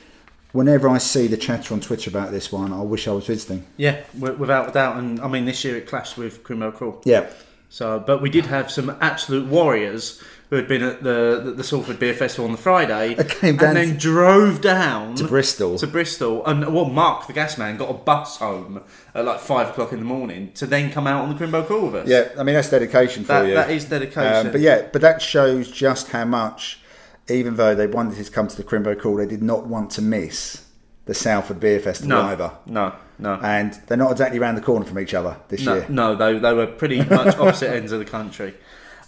Whenever 0.52 0.88
I 0.88 0.98
see 0.98 1.26
the 1.26 1.36
chatter 1.36 1.72
on 1.74 1.80
Twitter 1.80 2.10
about 2.10 2.30
this 2.30 2.52
one, 2.52 2.72
I 2.72 2.82
wish 2.82 3.08
I 3.08 3.12
was 3.12 3.26
visiting. 3.26 3.64
Yeah, 3.76 4.02
wi- 4.18 4.38
without 4.38 4.68
a 4.68 4.72
doubt. 4.72 4.96
And 4.96 5.20
I 5.20 5.28
mean, 5.28 5.44
this 5.46 5.64
year 5.64 5.76
it 5.76 5.86
clashed 5.86 6.16
with 6.18 6.44
Crimbo 6.44 6.74
Crawl. 6.74 7.00
Yeah, 7.04 7.30
So, 7.70 7.98
but 7.98 8.20
we 8.20 8.28
did 8.30 8.46
have 8.46 8.70
some 8.70 8.94
absolute 9.00 9.48
warriors 9.48 10.22
who 10.50 10.56
had 10.56 10.68
been 10.68 10.82
at 10.82 11.02
the 11.02 11.40
the, 11.42 11.50
the 11.52 11.64
Salford 11.64 11.98
Beer 11.98 12.12
Festival 12.12 12.44
on 12.44 12.52
the 12.52 12.58
Friday, 12.58 13.14
and 13.42 13.58
then 13.58 13.96
drove 13.96 14.60
down 14.60 15.14
to 15.14 15.26
Bristol. 15.26 15.78
to 15.78 15.86
Bristol, 15.86 16.44
and 16.44 16.74
well, 16.74 16.84
Mark 16.84 17.26
the 17.26 17.32
gas 17.32 17.56
man 17.56 17.78
got 17.78 17.88
a 17.88 17.94
bus 17.94 18.36
home 18.36 18.82
at 19.14 19.24
like 19.24 19.40
five 19.40 19.70
o'clock 19.70 19.94
in 19.94 20.00
the 20.00 20.04
morning 20.04 20.52
to 20.52 20.66
then 20.66 20.92
come 20.92 21.06
out 21.06 21.22
on 21.24 21.34
the 21.34 21.42
Crimbo 21.42 21.66
Crawl 21.66 21.86
with 21.86 21.94
us. 22.02 22.08
Yeah, 22.08 22.28
I 22.38 22.42
mean 22.42 22.54
that's 22.54 22.68
dedication 22.68 23.24
for 23.24 23.32
that, 23.32 23.46
you. 23.48 23.54
that 23.54 23.70
is 23.70 23.86
dedication. 23.86 24.48
Um, 24.48 24.52
but 24.52 24.60
yeah, 24.60 24.88
but 24.92 25.00
that 25.00 25.22
shows 25.22 25.70
just 25.70 26.08
how 26.10 26.26
much, 26.26 26.80
even 27.28 27.56
though 27.56 27.74
they 27.74 27.86
wanted 27.86 28.22
to 28.24 28.30
come 28.30 28.48
to 28.48 28.56
the 28.56 28.64
Crimbo 28.64 28.98
Crawl, 28.98 29.16
they 29.16 29.26
did 29.26 29.42
not 29.42 29.66
want 29.66 29.90
to 29.92 30.02
miss 30.02 30.66
the 31.04 31.14
Salford 31.14 31.58
Beer 31.60 31.80
Festival 31.80 32.10
no, 32.16 32.22
either. 32.22 32.52
no, 32.66 32.94
no. 33.18 33.34
And 33.42 33.74
they're 33.86 33.96
not 33.96 34.12
exactly 34.12 34.38
around 34.38 34.54
the 34.54 34.60
corner 34.60 34.84
from 34.84 34.98
each 34.98 35.14
other 35.14 35.36
this 35.48 35.64
No, 35.64 35.74
year. 35.74 35.86
no, 35.88 36.14
they, 36.14 36.38
they 36.38 36.52
were 36.52 36.66
pretty 36.66 36.98
much 37.04 37.36
opposite 37.36 37.70
ends 37.70 37.90
of 37.92 37.98
the 37.98 38.04
country. 38.04 38.54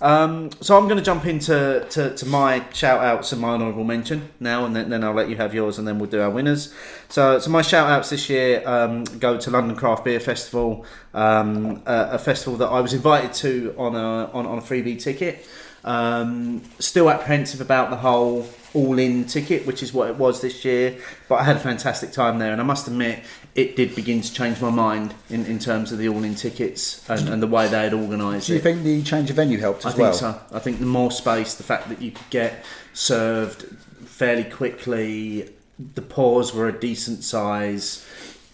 Um, 0.00 0.50
so 0.60 0.76
I'm 0.76 0.84
going 0.84 0.98
to 0.98 1.04
jump 1.04 1.24
into 1.24 1.86
to, 1.90 2.14
to 2.14 2.26
my 2.26 2.64
shout 2.72 3.02
outs 3.02 3.32
and 3.32 3.40
my 3.40 3.50
honourable 3.50 3.84
mention 3.84 4.28
now, 4.40 4.66
and 4.66 4.74
then, 4.74 4.90
then 4.90 5.04
I'll 5.04 5.14
let 5.14 5.28
you 5.28 5.36
have 5.36 5.54
yours, 5.54 5.78
and 5.78 5.86
then 5.86 5.98
we'll 5.98 6.10
do 6.10 6.20
our 6.20 6.30
winners. 6.30 6.74
So, 7.08 7.38
so 7.38 7.48
my 7.48 7.62
shout 7.62 7.88
outs 7.88 8.10
this 8.10 8.28
year 8.28 8.62
um, 8.66 9.04
go 9.04 9.38
to 9.38 9.50
London 9.50 9.76
Craft 9.76 10.04
Beer 10.04 10.20
Festival, 10.20 10.84
um, 11.14 11.80
a, 11.86 12.08
a 12.12 12.18
festival 12.18 12.58
that 12.58 12.66
I 12.68 12.80
was 12.80 12.92
invited 12.92 13.32
to 13.34 13.74
on 13.78 13.94
a 13.94 14.30
on, 14.32 14.46
on 14.46 14.58
a 14.58 14.62
freebie 14.62 15.00
ticket. 15.00 15.46
Um, 15.84 16.62
still 16.78 17.10
apprehensive 17.10 17.60
about 17.60 17.90
the 17.90 17.96
whole 17.96 18.48
all-in 18.74 19.24
ticket, 19.24 19.66
which 19.66 19.82
is 19.82 19.94
what 19.94 20.08
it 20.08 20.16
was 20.16 20.40
this 20.40 20.64
year, 20.64 20.98
but 21.28 21.36
I 21.36 21.44
had 21.44 21.56
a 21.56 21.60
fantastic 21.60 22.10
time 22.10 22.38
there, 22.38 22.52
and 22.52 22.60
I 22.60 22.64
must 22.64 22.88
admit 22.88 23.22
it 23.54 23.76
did 23.76 23.94
begin 23.94 24.20
to 24.20 24.34
change 24.34 24.60
my 24.60 24.70
mind 24.70 25.14
in, 25.30 25.46
in 25.46 25.60
terms 25.60 25.92
of 25.92 25.98
the 25.98 26.08
all-in 26.08 26.34
tickets 26.34 27.08
and, 27.08 27.28
and 27.28 27.42
the 27.42 27.46
way 27.46 27.68
they 27.68 27.84
had 27.84 27.94
organised 27.94 28.48
Do 28.48 28.54
you 28.54 28.58
it. 28.58 28.62
think 28.62 28.82
the 28.82 29.02
change 29.04 29.30
of 29.30 29.36
venue 29.36 29.58
helped 29.58 29.86
as 29.86 29.96
well? 29.96 30.08
I 30.08 30.10
think 30.12 30.22
well? 30.22 30.48
so. 30.50 30.56
I 30.56 30.58
think 30.58 30.80
the 30.80 30.86
more 30.86 31.12
space, 31.12 31.54
the 31.54 31.62
fact 31.62 31.88
that 31.88 32.02
you 32.02 32.10
could 32.10 32.28
get 32.30 32.64
served 32.92 33.62
fairly 34.06 34.44
quickly, 34.44 35.50
the 35.94 36.02
pours 36.02 36.52
were 36.52 36.68
a 36.68 36.72
decent 36.72 37.22
size. 37.22 38.04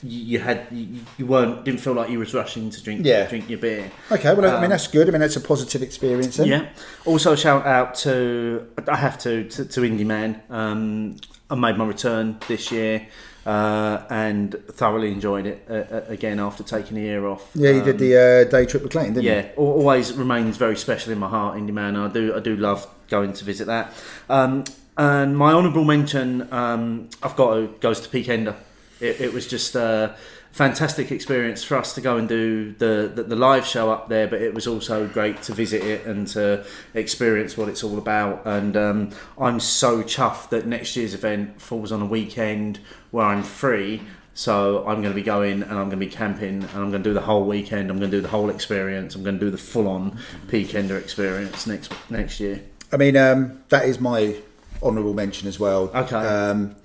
You, 0.03 0.39
had 0.39 0.67
you, 0.71 1.27
weren't 1.27 1.65
didn't 1.65 1.81
feel 1.81 1.93
like 1.93 2.09
you 2.11 2.19
was 2.19 2.33
rushing 2.33 2.71
to 2.71 2.83
drink 2.83 3.05
Yeah. 3.05 3.29
drink 3.29 3.49
your 3.51 3.59
beer. 3.59 3.91
Okay, 4.11 4.33
well, 4.35 4.47
I 4.47 4.55
mean 4.55 4.65
Um, 4.65 4.71
that's 4.71 4.87
good. 4.87 5.09
I 5.09 5.11
mean 5.11 5.21
that's 5.21 5.37
a 5.37 5.41
positive 5.41 5.83
experience. 5.83 6.37
Then. 6.39 6.47
Yeah. 6.49 6.69
Also, 7.05 7.35
shout 7.37 7.67
out 7.67 7.95
to 7.97 8.67
I 8.89 8.97
have 8.97 9.19
to 9.19 9.45
to, 9.45 9.65
to 9.67 9.85
Indy 9.85 10.05
Man. 10.05 10.41
Um, 10.49 11.17
I 11.51 11.55
made 11.55 11.77
my 11.77 11.85
return 11.87 12.39
this 12.49 12.71
year 12.73 13.09
uh, 13.45 14.03
and 14.09 14.55
thoroughly 14.71 15.11
enjoyed 15.13 15.47
it 15.47 15.67
uh, 15.69 15.75
uh, 15.75 16.05
again 16.09 16.39
after 16.39 16.63
taking 16.63 16.97
a 16.97 17.01
year 17.01 17.27
off. 17.27 17.51
Yeah, 17.55 17.71
you 17.73 17.81
Um, 17.81 17.85
did 17.87 17.99
the 17.99 18.17
uh, 18.17 18.51
day 18.51 18.65
trip 18.67 18.83
with 18.83 18.93
Clayton, 18.93 19.15
didn't 19.15 19.25
you? 19.27 19.33
yeah, 19.33 19.49
always 19.57 20.13
remains 20.13 20.57
very 20.59 20.77
special 20.77 21.13
in 21.13 21.19
my 21.19 21.29
heart, 21.29 21.59
Indy 21.59 21.73
Man. 21.73 21.97
I 21.97 22.09
do, 22.09 22.35
I 22.37 22.41
do 22.41 22.55
love 22.57 22.87
going 23.09 23.33
to 23.33 23.45
visit 23.45 23.67
that. 23.67 23.93
Um, 24.29 24.65
and 24.97 25.37
my 25.37 25.53
honourable 25.53 25.85
mention, 25.85 26.47
um, 26.53 27.09
I've 27.23 27.35
got 27.35 27.55
to, 27.55 27.67
goes 27.81 28.01
to 28.01 28.09
Peakender. 28.09 28.55
It, 29.01 29.21
it 29.21 29.33
was 29.33 29.47
just 29.47 29.75
a 29.75 30.15
fantastic 30.53 31.13
experience 31.13 31.63
for 31.63 31.77
us 31.77 31.95
to 31.95 32.01
go 32.01 32.17
and 32.17 32.29
do 32.29 32.73
the, 32.73 33.11
the 33.15 33.23
the 33.23 33.37
live 33.37 33.65
show 33.65 33.91
up 33.91 34.09
there, 34.09 34.27
but 34.27 34.43
it 34.43 34.53
was 34.53 34.67
also 34.67 35.07
great 35.07 35.41
to 35.43 35.53
visit 35.53 35.83
it 35.83 36.05
and 36.07 36.27
to 36.29 36.65
experience 36.95 37.57
what 37.57 37.69
it's 37.69 37.85
all 37.85 37.99
about. 37.99 38.47
And 38.47 38.77
um, 38.77 39.11
I'm 39.39 39.61
so 39.61 40.03
chuffed 40.03 40.51
that 40.51 40.67
next 40.67 40.97
year's 40.97 41.15
event 41.15 41.61
falls 41.61 41.93
on 41.93 42.03
a 42.03 42.07
weekend 42.07 42.81
where 43.11 43.27
I'm 43.27 43.43
free. 43.43 44.03
So 44.33 44.87
I'm 44.87 45.03
going 45.03 45.13
to 45.13 45.15
be 45.15 45.23
going 45.23 45.63
and 45.63 45.73
I'm 45.73 45.89
going 45.89 45.91
to 45.91 45.97
be 45.97 46.07
camping 46.07 46.63
and 46.63 46.71
I'm 46.73 46.91
going 46.91 47.03
to 47.03 47.11
do 47.11 47.15
the 47.15 47.21
whole 47.21 47.45
weekend. 47.45 47.91
I'm 47.91 47.99
going 47.99 48.11
to 48.11 48.17
do 48.17 48.23
the 48.23 48.29
whole 48.29 48.49
experience. 48.49 49.15
I'm 49.15 49.23
going 49.23 49.39
to 49.39 49.45
do 49.45 49.51
the 49.51 49.59
full-on 49.59 50.19
Peakender 50.47 50.99
experience 50.99 51.67
next 51.67 51.93
next 52.11 52.41
year. 52.41 52.63
I 52.93 52.97
mean, 52.97 53.17
um, 53.17 53.63
that 53.69 53.87
is 53.87 54.01
my 54.01 54.37
honourable 54.83 55.15
mention 55.15 55.47
as 55.47 55.61
well. 55.61 55.91
Okay. 55.95 56.17
Um, 56.17 56.77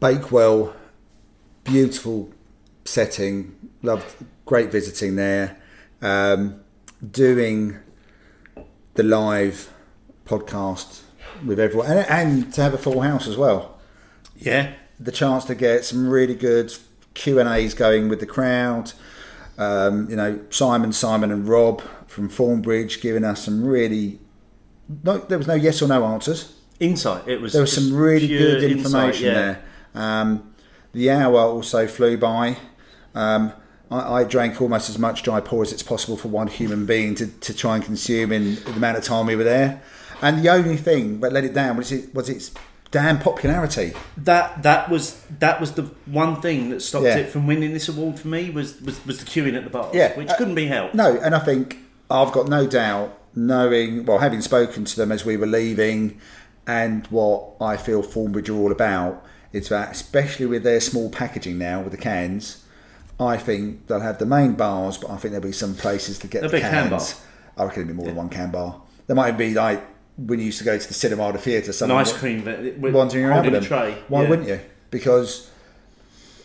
Bakewell, 0.00 0.74
beautiful 1.64 2.30
setting. 2.84 3.54
Loved, 3.82 4.24
great 4.44 4.70
visiting 4.70 5.16
there. 5.16 5.58
Um, 6.02 6.60
doing 7.10 7.78
the 8.94 9.02
live 9.02 9.72
podcast 10.24 11.02
with 11.44 11.60
everyone, 11.60 11.86
and, 11.88 12.06
and 12.08 12.54
to 12.54 12.62
have 12.62 12.74
a 12.74 12.78
full 12.78 13.00
house 13.00 13.26
as 13.26 13.36
well. 13.36 13.78
Yeah, 14.36 14.74
The 15.00 15.12
chance 15.12 15.44
to 15.46 15.54
get 15.54 15.84
some 15.84 16.08
really 16.08 16.34
good 16.34 16.74
Q 17.14 17.38
and 17.38 17.48
A's 17.48 17.74
going 17.74 18.08
with 18.08 18.20
the 18.20 18.26
crowd. 18.26 18.92
Um, 19.58 20.08
you 20.10 20.16
know, 20.16 20.40
Simon, 20.50 20.92
Simon, 20.92 21.30
and 21.30 21.48
Rob 21.48 21.82
from 22.06 22.28
Thornbridge 22.28 23.00
giving 23.00 23.24
us 23.24 23.44
some 23.44 23.64
really. 23.64 24.20
No, 25.02 25.18
there 25.18 25.38
was 25.38 25.46
no 25.46 25.54
yes 25.54 25.82
or 25.82 25.88
no 25.88 26.04
answers. 26.04 26.54
Insight. 26.80 27.26
It 27.26 27.40
was. 27.40 27.52
There 27.52 27.62
was 27.62 27.72
some 27.72 27.94
really 27.94 28.28
good 28.28 28.62
insight, 28.62 28.86
information 28.86 29.26
yeah. 29.26 29.32
there. 29.32 29.62
Um, 29.94 30.54
the 30.92 31.10
hour 31.10 31.38
also 31.40 31.86
flew 31.86 32.16
by. 32.16 32.56
Um, 33.14 33.52
I, 33.90 34.20
I 34.20 34.24
drank 34.24 34.60
almost 34.60 34.90
as 34.90 34.98
much 34.98 35.22
Jaipur 35.22 35.62
as 35.62 35.72
it's 35.72 35.82
possible 35.82 36.16
for 36.16 36.28
one 36.28 36.48
human 36.48 36.86
being 36.86 37.14
to, 37.16 37.26
to 37.26 37.54
try 37.54 37.76
and 37.76 37.84
consume 37.84 38.32
in 38.32 38.56
the 38.56 38.72
amount 38.72 38.98
of 38.98 39.04
time 39.04 39.26
we 39.26 39.36
were 39.36 39.44
there. 39.44 39.82
And 40.22 40.42
the 40.42 40.48
only 40.50 40.76
thing 40.76 41.20
that 41.20 41.32
let 41.32 41.44
it 41.44 41.54
down 41.54 41.76
was 41.76 41.92
it 41.92 42.14
was 42.14 42.28
its 42.28 42.52
damn 42.90 43.18
popularity. 43.18 43.92
That 44.16 44.62
that 44.62 44.88
was 44.88 45.22
that 45.38 45.60
was 45.60 45.72
the 45.72 45.82
one 46.06 46.40
thing 46.40 46.70
that 46.70 46.80
stopped 46.80 47.04
Yeah. 47.06 47.16
it 47.18 47.28
from 47.28 47.46
winning 47.46 47.72
this 47.72 47.88
award 47.88 48.18
for 48.18 48.28
me 48.28 48.50
was 48.50 48.80
was, 48.80 49.04
was 49.04 49.18
the 49.18 49.26
queuing 49.26 49.56
at 49.56 49.64
the 49.64 49.70
bar, 49.70 49.90
Yeah, 49.92 50.16
which 50.16 50.28
uh, 50.28 50.36
couldn't 50.36 50.54
be 50.54 50.66
helped. 50.66 50.94
No, 50.94 51.16
and 51.18 51.34
I 51.34 51.38
think 51.40 51.78
I've 52.10 52.32
got 52.32 52.48
no 52.48 52.66
doubt, 52.66 53.18
knowing, 53.34 54.06
well, 54.06 54.18
having 54.18 54.40
spoken 54.40 54.84
to 54.84 54.96
them 54.96 55.10
as 55.12 55.24
we 55.24 55.36
were 55.36 55.46
leaving, 55.46 56.20
and 56.66 57.06
what 57.08 57.52
I 57.60 57.76
feel 57.76 58.02
Thornbridge 58.02 58.48
are 58.48 58.56
all 58.56 58.72
about, 58.72 59.24
is 59.52 59.68
that, 59.68 59.92
especially 59.92 60.46
with 60.46 60.62
their 60.62 60.80
small 60.80 61.10
packaging 61.10 61.58
now 61.58 61.80
with 61.80 61.92
the 61.92 61.98
cans, 61.98 62.64
I 63.18 63.36
think 63.38 63.86
they'll 63.86 64.00
have 64.00 64.18
the 64.18 64.26
main 64.26 64.54
bars, 64.54 64.98
but 64.98 65.10
I 65.10 65.16
think 65.16 65.32
there'll 65.32 65.46
be 65.46 65.52
some 65.52 65.74
places 65.74 66.18
to 66.20 66.26
get 66.26 66.40
There'll 66.40 66.50
the 66.50 66.58
be 66.58 66.62
a 66.62 66.70
can 66.70 66.90
cans. 66.90 67.22
I 67.56 67.64
reckon 67.64 67.86
there'll 67.86 67.94
be 67.94 67.96
more 67.96 68.06
than 68.06 68.16
one 68.16 68.28
can 68.28 68.50
bar. 68.50 68.82
There 69.06 69.16
might 69.16 69.32
be 69.32 69.54
like 69.54 69.82
when 70.16 70.38
you 70.38 70.46
used 70.46 70.58
to 70.58 70.64
go 70.64 70.76
to 70.78 70.88
the 70.88 70.94
cinema 70.94 71.24
or 71.24 71.32
the 71.32 71.38
theatre, 71.38 71.72
someone 71.72 71.98
ice 71.98 72.12
cream 72.12 72.44
with 72.44 72.94
in 73.14 73.20
your 73.20 73.32
holding 73.32 73.52
them. 73.52 73.64
tray. 73.64 73.96
Why 74.08 74.22
yeah. 74.22 74.28
wouldn't 74.28 74.48
you? 74.48 74.60
Because 74.90 75.50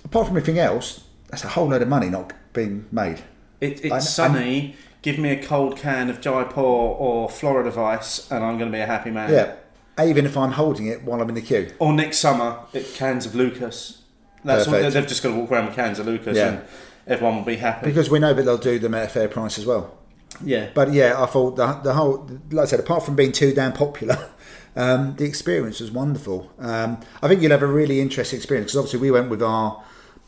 apart 0.05 0.28
from 0.28 0.38
everything 0.38 0.59
else, 0.59 1.03
that's 1.30 1.43
a 1.43 1.49
whole 1.49 1.67
load 1.67 1.82
of 1.82 1.88
money 1.88 2.09
not 2.09 2.34
being 2.53 2.86
made. 2.91 3.22
It, 3.59 3.91
I- 3.91 3.97
it's 3.97 4.09
sunny. 4.09 4.76
Give 5.01 5.17
me 5.17 5.32
a 5.32 5.43
cold 5.43 5.78
can 5.78 6.11
of 6.11 6.22
Jaipur 6.22 6.61
or 6.61 7.28
Florida 7.28 7.72
Weisse, 7.72 8.30
and 8.30 8.43
I'm 8.45 8.59
going 8.59 8.72
to 8.72 8.78
be 8.78 8.82
a 8.82 8.86
happy 8.86 9.09
man. 9.09 9.32
Yeah. 9.32 9.55
Even 9.99 10.25
if 10.25 10.37
I'm 10.37 10.51
holding 10.51 10.87
it 10.87 11.03
while 11.03 11.21
I'm 11.21 11.29
in 11.29 11.35
the 11.35 11.41
queue. 11.41 11.71
Or 11.79 11.93
next 11.93 12.17
summer, 12.19 12.59
it, 12.73 12.93
cans 12.95 13.25
of 13.25 13.35
Lukas. 13.35 14.01
That's 14.43 14.67
what, 14.67 14.81
they've 14.93 15.07
just 15.07 15.21
got 15.21 15.29
to 15.29 15.35
walk 15.35 15.51
around 15.51 15.67
with 15.67 15.75
cans 15.75 15.99
of 15.99 16.05
Lukas, 16.07 16.35
Yeah. 16.37 16.47
and 16.49 16.61
everyone 17.05 17.35
will 17.37 17.43
be 17.43 17.57
happy. 17.57 17.85
Because 17.87 18.09
we 18.09 18.17
know 18.19 18.33
that 18.33 18.43
they'll 18.43 18.57
do 18.57 18.79
them 18.79 18.93
at 18.95 19.05
a 19.05 19.09
fair 19.09 19.27
price 19.27 19.59
as 19.59 19.65
well. 19.65 19.97
yeah, 20.43 20.69
But 20.73 20.93
yeah, 20.93 21.21
I 21.21 21.25
thought 21.27 21.55
the, 21.57 21.73
the 21.83 21.93
whole, 21.93 22.27
like 22.51 22.63
I 22.63 22.69
said, 22.69 22.79
apart 22.79 23.03
from 23.05 23.15
being 23.15 23.31
too 23.33 23.53
damn 23.53 23.73
popular, 23.73 24.29
um, 24.75 25.15
the 25.17 25.25
experience 25.25 25.79
was 25.81 25.91
wonderful. 25.91 26.51
Um, 26.57 26.99
I 27.21 27.27
think 27.27 27.41
you'll 27.41 27.51
have 27.51 27.61
a 27.61 27.67
really 27.67 27.99
interesting 28.01 28.37
experience 28.37 28.71
because 28.71 28.77
obviously 28.77 28.99
we 29.01 29.11
went 29.11 29.29
with 29.29 29.43
our, 29.43 29.83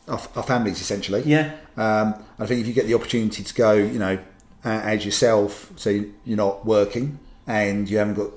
our, 0.06 0.20
our 0.36 0.42
families 0.44 0.80
essentially. 0.80 1.22
yeah, 1.24 1.52
Um, 1.76 2.14
I 2.38 2.46
think 2.46 2.60
if 2.60 2.66
you 2.68 2.74
get 2.74 2.86
the 2.86 2.94
opportunity 2.94 3.42
to 3.42 3.54
go, 3.54 3.72
you 3.72 3.98
know, 3.98 4.18
uh, 4.64 4.68
as 4.84 5.04
yourself, 5.04 5.72
so 5.76 5.90
you're 6.24 6.36
not 6.36 6.64
working 6.64 7.18
and 7.48 7.88
you 7.90 7.98
haven't 7.98 8.14
got 8.14 8.30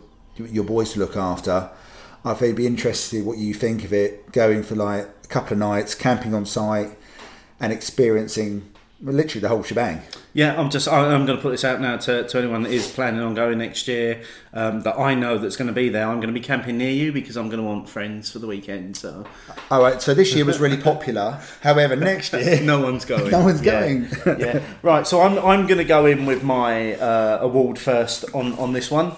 your 0.45 0.63
boys 0.63 0.93
to 0.93 0.99
look 0.99 1.15
after, 1.17 1.69
I 2.25 2.31
think 2.33 2.43
it'd 2.43 2.55
be 2.55 2.67
interested 2.67 3.25
what 3.25 3.37
you 3.37 3.53
think 3.53 3.83
of 3.83 3.93
it, 3.93 4.31
going 4.31 4.63
for 4.63 4.75
like 4.75 5.07
a 5.23 5.27
couple 5.27 5.53
of 5.53 5.59
nights, 5.59 5.95
camping 5.95 6.33
on 6.33 6.45
site, 6.45 6.89
and 7.59 7.71
experiencing 7.73 8.71
literally 9.01 9.41
the 9.41 9.47
whole 9.47 9.61
shebang. 9.63 10.01
Yeah, 10.33 10.59
I'm 10.59 10.69
just. 10.69 10.87
I'm 10.87 11.25
going 11.25 11.37
to 11.37 11.41
put 11.41 11.49
this 11.51 11.63
out 11.63 11.81
now 11.81 11.97
to, 11.97 12.27
to 12.27 12.37
anyone 12.37 12.61
that 12.63 12.71
is 12.71 12.87
planning 12.91 13.21
on 13.21 13.33
going 13.33 13.57
next 13.57 13.87
year. 13.87 14.21
Um, 14.53 14.81
that 14.81 14.99
I 14.99 15.15
know 15.15 15.37
that's 15.39 15.55
going 15.55 15.67
to 15.67 15.73
be 15.73 15.89
there. 15.89 16.07
I'm 16.07 16.17
going 16.17 16.31
to 16.33 16.39
be 16.39 16.45
camping 16.45 16.77
near 16.77 16.91
you 16.91 17.11
because 17.11 17.37
I'm 17.37 17.47
going 17.49 17.61
to 17.61 17.67
want 17.67 17.89
friends 17.89 18.31
for 18.31 18.37
the 18.39 18.45
weekend. 18.47 18.97
So 18.97 19.25
All 19.71 19.81
right, 19.81 19.99
so 19.99 20.13
this 20.13 20.33
year 20.35 20.45
was 20.45 20.59
really 20.59 20.77
popular. 20.77 21.41
However, 21.61 21.95
next 21.95 22.33
year, 22.33 22.61
no 22.63 22.81
one's 22.81 23.05
going. 23.05 23.31
No 23.31 23.41
one's 23.43 23.63
Yeah. 23.63 23.81
going. 23.81 24.07
yeah. 24.39 24.61
Right. 24.83 25.07
So 25.07 25.21
I'm 25.21 25.37
I'm 25.39 25.65
going 25.65 25.79
to 25.79 25.83
go 25.85 26.05
in 26.05 26.25
with 26.27 26.43
my 26.43 26.93
uh, 26.95 27.39
award 27.41 27.79
first 27.79 28.25
on 28.35 28.53
on 28.59 28.73
this 28.73 28.91
one. 28.91 29.13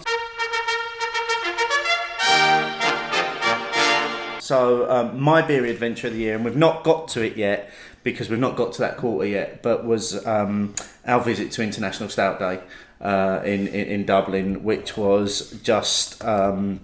So 4.49 4.89
um, 4.89 5.19
my 5.19 5.43
beery 5.43 5.69
adventure 5.69 6.07
of 6.07 6.13
the 6.13 6.21
year, 6.21 6.33
and 6.33 6.43
we've 6.43 6.55
not 6.55 6.83
got 6.83 7.09
to 7.09 7.21
it 7.21 7.37
yet 7.37 7.69
because 8.01 8.31
we've 8.31 8.39
not 8.39 8.55
got 8.55 8.73
to 8.73 8.79
that 8.81 8.97
quarter 8.97 9.27
yet, 9.27 9.61
but 9.61 9.85
was 9.85 10.25
um, 10.25 10.73
our 11.05 11.21
visit 11.21 11.51
to 11.51 11.61
International 11.61 12.09
Stout 12.09 12.39
Day 12.39 12.59
uh, 12.99 13.41
in, 13.45 13.67
in 13.67 13.87
in 13.87 14.05
Dublin, 14.07 14.63
which 14.63 14.97
was 14.97 15.51
just 15.61 16.25
um, 16.25 16.79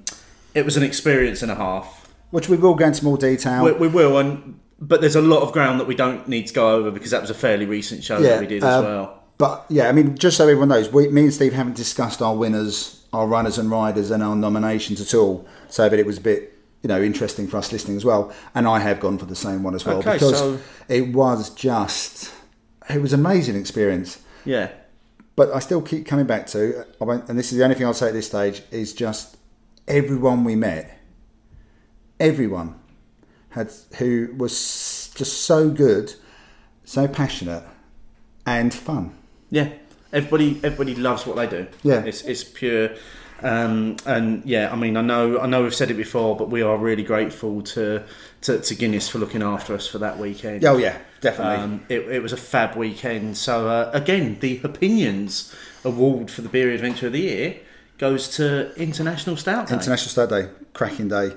it 0.54 0.64
was 0.64 0.78
an 0.78 0.84
experience 0.84 1.42
and 1.42 1.52
a 1.52 1.56
half. 1.56 2.08
which 2.30 2.50
we 2.50 2.56
will 2.56 2.76
go 2.76 2.86
into 2.86 3.04
more 3.04 3.18
detail. 3.18 3.66
We, 3.66 3.72
we 3.72 3.88
will, 3.88 4.20
and 4.20 4.60
but 4.80 5.02
there's 5.02 5.16
a 5.16 5.22
lot 5.22 5.42
of 5.42 5.52
ground 5.52 5.80
that 5.80 5.88
we 5.88 5.96
don't 5.96 6.28
need 6.28 6.46
to 6.46 6.54
go 6.54 6.76
over 6.76 6.92
because 6.92 7.10
that 7.10 7.22
was 7.22 7.32
a 7.32 7.34
fairly 7.34 7.66
recent 7.66 8.04
show 8.04 8.22
that 8.22 8.42
we 8.42 8.46
did 8.46 8.64
as 8.64 8.76
um, 8.76 8.86
well. 8.86 9.24
But 9.40 9.66
yeah, 9.70 9.90
I 9.90 9.92
mean, 9.92 10.16
just 10.20 10.38
so 10.38 10.44
everyone 10.44 10.70
knows, 10.70 10.92
we, 10.94 11.08
me 11.08 11.24
and 11.24 11.34
Steve 11.34 11.54
haven't 11.54 11.78
discussed 11.78 12.22
our 12.22 12.36
winners, 12.36 13.04
our 13.12 13.26
runners 13.26 13.58
and 13.58 13.72
riders, 13.72 14.12
and 14.12 14.22
our 14.22 14.36
nominations 14.36 15.02
at 15.02 15.16
all. 15.16 15.48
So 15.68 15.90
that 15.90 15.98
it 15.98 16.06
was 16.06 16.20
a 16.20 16.22
bit, 16.22 16.55
you 16.86 16.88
know, 16.88 17.02
interesting 17.02 17.48
for 17.48 17.58
us 17.58 17.72
listening 17.72 17.98
as 17.98 18.06
well. 18.06 18.32
And 18.54 18.68
I 18.68 18.78
have 18.78 19.00
gone 19.00 19.18
for 19.18 19.26
the 19.26 19.36
same 19.36 19.64
one 19.64 19.74
as 19.74 19.84
well 19.88 19.98
Okay, 19.98 20.14
because 20.14 20.38
so- 20.38 20.60
it 20.88 21.08
was 21.16 21.50
just, 21.50 22.32
it 22.88 23.02
was 23.02 23.12
an 23.12 23.22
amazing 23.22 23.56
experience. 23.56 24.22
Yeah, 24.46 24.70
But 25.36 25.52
I 25.52 25.58
still 25.58 25.82
keep 25.82 26.06
coming 26.06 26.28
back 26.28 26.46
to, 26.48 26.86
I 27.02 27.06
and 27.28 27.40
this 27.40 27.52
is 27.52 27.58
the 27.58 27.64
only 27.64 27.76
thing 27.76 27.88
I'll 27.88 27.96
say 27.96 28.10
at 28.10 28.14
this 28.14 28.28
stage, 28.28 28.62
is 28.70 28.94
just 28.94 29.38
everyone 29.88 30.44
we 30.44 30.56
met, 30.56 31.00
everyone 32.20 32.80
had 33.50 33.72
who 33.98 34.30
was 34.38 35.12
just 35.16 35.42
so 35.42 35.72
good, 35.72 36.14
so 36.84 37.08
passionate, 37.08 37.64
and 38.46 38.72
fun. 38.72 39.16
yeah. 39.50 39.70
Everybody, 40.14 40.62
everybody 40.64 40.96
loves 40.96 41.26
what 41.26 41.36
they 41.36 41.48
do. 41.48 41.68
Yeah. 41.84 42.04
it's 42.06 42.22
it's 42.22 42.44
pure. 42.44 42.92
Um, 43.46 43.98
and 44.08 44.44
yeah, 44.44 44.72
I 44.72 44.76
mean, 44.76 44.98
I 44.98 45.02
know, 45.02 45.40
I 45.40 45.46
know, 45.46 45.62
we've 45.62 45.76
said 45.76 45.92
it 45.92 45.94
before, 45.94 46.36
but 46.36 46.50
we 46.50 46.64
are 46.64 46.78
really 46.78 47.04
grateful 47.04 47.62
to 47.62 48.04
to, 48.42 48.60
to 48.60 48.76
Guinness 48.76 49.08
for 49.08 49.20
looking 49.20 49.44
after 49.44 49.76
us 49.76 49.86
for 49.88 50.00
that 50.00 50.18
weekend. 50.18 50.66
Oh 50.66 50.78
yeah, 50.78 50.98
definitely. 51.22 51.64
Um, 51.64 51.86
it, 51.88 52.00
it 52.10 52.24
was 52.24 52.34
a 52.34 52.38
fab 52.38 52.76
weekend. 52.76 53.38
So 53.38 53.70
uh, 53.70 53.92
again, 53.94 54.40
the 54.40 54.60
opinions 54.64 55.54
award 55.84 56.32
for 56.32 56.42
the 56.42 56.50
beer 56.50 56.72
adventure 56.72 57.06
of 57.06 57.14
the 57.14 57.22
year 57.22 57.58
goes 58.00 58.28
to 58.38 58.74
International 58.82 59.38
Stout 59.38 59.68
Day. 59.68 59.76
International 59.76 60.10
Stout 60.10 60.30
Day, 60.30 60.50
cracking 60.74 61.10
day. 61.10 61.36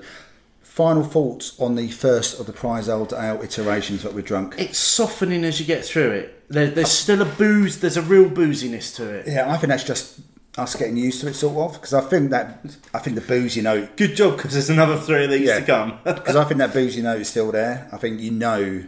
Final 0.63 1.03
thoughts 1.03 1.59
on 1.59 1.75
the 1.75 1.89
first 1.89 2.39
of 2.39 2.47
the 2.47 2.53
prize 2.53 2.89
old 2.89 3.13
ale 3.13 3.39
iterations 3.43 4.01
that 4.01 4.13
we've 4.13 4.25
drunk. 4.25 4.55
it's 4.57 4.79
softening 4.79 5.43
as 5.43 5.59
you 5.59 5.65
get 5.65 5.85
through 5.85 6.09
it. 6.09 6.49
There, 6.49 6.71
there's 6.71 6.89
still 6.91 7.21
a 7.21 7.25
booze. 7.25 7.81
There's 7.81 7.97
a 7.97 8.01
real 8.01 8.29
booziness 8.29 8.95
to 8.95 9.07
it. 9.07 9.27
Yeah, 9.27 9.51
I 9.51 9.57
think 9.57 9.69
that's 9.69 9.83
just 9.83 10.19
us 10.57 10.75
getting 10.75 10.97
used 10.97 11.21
to 11.21 11.27
it, 11.27 11.35
sort 11.35 11.55
of, 11.57 11.73
because 11.79 11.93
I 11.93 12.01
think 12.01 12.31
that 12.31 12.59
I 12.93 12.99
think 12.99 13.15
the 13.15 13.21
boozy 13.21 13.61
note 13.61 13.95
Good 13.95 14.15
job, 14.15 14.37
because 14.37 14.53
there's 14.53 14.69
another 14.69 14.97
three 14.97 15.23
of 15.25 15.29
these 15.31 15.47
Yeah. 15.47 15.59
to 15.59 15.65
come. 15.65 15.99
because 16.03 16.35
I 16.35 16.43
think 16.45 16.57
that 16.57 16.73
boozy 16.73 17.01
note 17.01 17.21
is 17.21 17.29
still 17.29 17.51
there. 17.51 17.87
I 17.91 17.97
think 17.97 18.19
you 18.19 18.31
know 18.31 18.83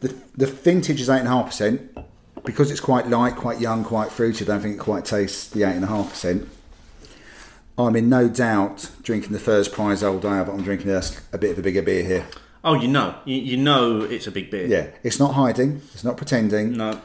the 0.00 0.14
the 0.36 0.46
vintage 0.46 1.00
is 1.00 1.08
eight 1.08 1.18
and 1.20 1.28
a 1.28 1.30
half 1.30 1.46
percent 1.46 1.96
because 2.44 2.70
it's 2.70 2.80
quite 2.80 3.08
light, 3.08 3.36
quite 3.36 3.60
young, 3.60 3.84
quite 3.84 4.10
fruity. 4.10 4.44
I 4.44 4.48
don't 4.48 4.60
think 4.60 4.76
it 4.76 4.78
quite 4.80 5.04
tastes 5.04 5.48
the 5.50 5.62
eight 5.64 5.74
and 5.76 5.84
a 5.84 5.88
half 5.88 6.10
percent. 6.10 6.48
I'm 7.78 7.94
in 7.94 8.08
no 8.08 8.28
doubt 8.28 8.90
drinking 9.02 9.32
the 9.32 9.38
first 9.38 9.72
prize 9.72 10.02
old 10.02 10.24
ale, 10.24 10.44
but 10.46 10.52
I'm 10.52 10.62
drinking 10.62 10.90
a, 10.90 11.02
a 11.32 11.38
bit 11.38 11.50
of 11.50 11.58
a 11.58 11.62
bigger 11.62 11.82
beer 11.82 12.02
here. 12.04 12.26
oh, 12.64 12.74
you 12.74 12.88
know, 12.88 13.14
you, 13.26 13.36
you 13.36 13.56
know, 13.58 14.00
it's 14.00 14.26
a 14.26 14.30
big 14.30 14.50
beer. 14.50 14.66
Yeah, 14.66 14.86
it's 15.02 15.18
not 15.18 15.34
hiding, 15.34 15.82
it's 15.92 16.02
not 16.02 16.16
pretending. 16.16 16.72
No. 16.76 17.00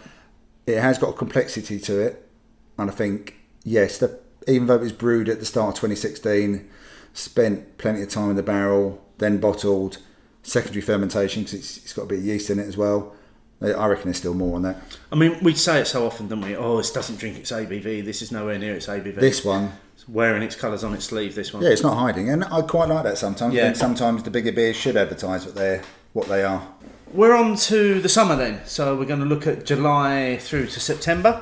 It 0.65 0.79
has 0.79 0.97
got 0.97 1.09
a 1.09 1.13
complexity 1.13 1.77
to 1.81 1.99
it, 1.99 2.29
and 2.77 2.89
I 2.89 2.93
think 2.93 3.35
yes, 3.63 3.97
the, 3.97 4.19
even 4.47 4.67
though 4.67 4.75
it 4.75 4.81
was 4.81 4.91
brewed 4.91 5.29
at 5.29 5.39
the 5.39 5.45
start 5.45 5.69
of 5.69 5.81
2016, 5.81 6.69
spent 7.13 7.77
plenty 7.77 8.01
of 8.01 8.09
time 8.09 8.29
in 8.29 8.35
the 8.35 8.43
barrel, 8.43 9.03
then 9.17 9.37
bottled, 9.39 9.97
secondary 10.43 10.81
fermentation 10.81 11.43
because 11.43 11.53
it's, 11.59 11.77
it's 11.77 11.93
got 11.93 12.03
a 12.03 12.07
bit 12.07 12.19
of 12.19 12.25
yeast 12.25 12.49
in 12.49 12.59
it 12.59 12.67
as 12.67 12.77
well. 12.77 13.15
I 13.63 13.85
reckon 13.85 14.05
there's 14.05 14.17
still 14.17 14.33
more 14.33 14.55
on 14.55 14.63
that. 14.63 14.77
I 15.11 15.15
mean, 15.15 15.37
we 15.43 15.53
say 15.53 15.79
it 15.81 15.85
so 15.85 16.07
often, 16.07 16.27
don't 16.27 16.41
we? 16.41 16.55
Oh, 16.55 16.77
this 16.77 16.91
doesn't 16.91 17.19
drink 17.19 17.37
its 17.37 17.51
ABV. 17.51 18.03
This 18.03 18.23
is 18.23 18.31
nowhere 18.31 18.57
near 18.57 18.73
its 18.73 18.87
ABV. 18.87 19.15
This 19.17 19.45
one, 19.45 19.73
It's 19.95 20.09
wearing 20.09 20.41
its 20.41 20.55
colours 20.55 20.83
on 20.83 20.95
its 20.95 21.05
sleeve. 21.05 21.35
This 21.35 21.53
one. 21.53 21.61
yeah, 21.61 21.69
it's 21.69 21.83
not 21.83 21.95
hiding, 21.95 22.27
and 22.31 22.43
I 22.45 22.63
quite 22.63 22.89
like 22.89 23.03
that 23.03 23.19
sometimes. 23.19 23.53
I 23.53 23.57
Yeah. 23.57 23.63
think 23.65 23.75
sometimes 23.75 24.23
the 24.23 24.31
bigger 24.31 24.51
beers 24.51 24.75
should 24.75 24.97
advertise 24.97 25.45
what 25.45 25.53
they're 25.53 25.83
what 26.13 26.27
they 26.27 26.43
are. 26.43 26.67
We're 27.13 27.35
on 27.35 27.55
to 27.57 28.01
the 28.01 28.09
summer 28.09 28.35
then. 28.35 28.61
So 28.65 28.95
we're 28.97 29.05
going 29.05 29.19
to 29.19 29.25
look 29.27 29.45
at 29.45 29.63
July 29.65 30.37
through 30.41 30.65
to 30.67 30.79
September. 30.79 31.41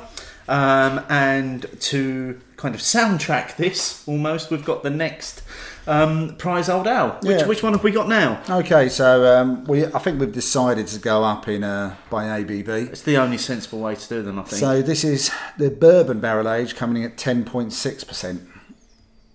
Um, 0.50 1.06
and 1.10 1.68
to 1.82 2.42
kind 2.58 2.74
of 2.74 2.82
soundtrack 2.82 3.56
this 3.56 4.04
almost, 4.08 4.50
we've 4.50 4.66
got 4.66 4.82
the 4.82 4.90
next 4.90 5.44
um, 5.86 6.36
prize 6.38 6.70
old 6.70 6.88
ale. 6.88 7.20
Which, 7.22 7.42
Yeah. 7.42 7.46
which 7.46 7.62
one 7.62 7.74
have 7.74 7.84
we 7.84 7.92
got 7.92 8.10
now? 8.10 8.42
Okay, 8.50 8.90
so 8.90 9.38
um, 9.38 9.64
we 9.66 9.86
I 9.86 10.00
think 10.00 10.20
we've 10.20 10.34
decided 10.34 10.88
to 10.88 11.00
go 11.00 11.24
up 11.24 11.48
in 11.48 11.64
uh, 11.64 11.96
by 12.10 12.26
ABV. 12.26 12.90
It's 12.90 13.04
the 13.04 13.18
only 13.18 13.38
sensible 13.38 13.80
way 13.80 13.94
to 13.94 14.10
do 14.10 14.24
them, 14.24 14.40
I 14.40 14.44
think. 14.44 14.60
So 14.60 14.82
this 14.82 15.04
is 15.04 15.30
the 15.60 15.70
bourbon 15.70 16.20
barrel 16.20 16.50
age 16.50 16.76
coming 16.76 17.04
in 17.04 17.12
at 17.12 17.18
10.6%. 17.18 18.48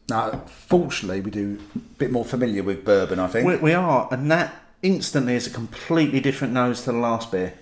Now, 0.09 0.43
fortunately, 0.49 1.21
we 1.21 1.31
do 1.31 1.59
a 1.75 1.79
bit 1.79 2.11
more 2.11 2.25
familiar 2.25 2.63
with 2.65 2.85
bourbon, 2.85 3.21
I 3.21 3.29
think. 3.29 3.47
we, 3.47 3.57
we 3.57 3.73
are, 3.73 4.09
and 4.11 4.29
that 4.33 4.53
instantly 4.83 5.35
is 5.35 5.47
a 5.47 5.51
completely 5.51 6.19
different 6.21 6.53
nose 6.53 6.83
to 6.83 6.93
the 6.93 6.99
last 6.99 7.31
beer. 7.31 7.55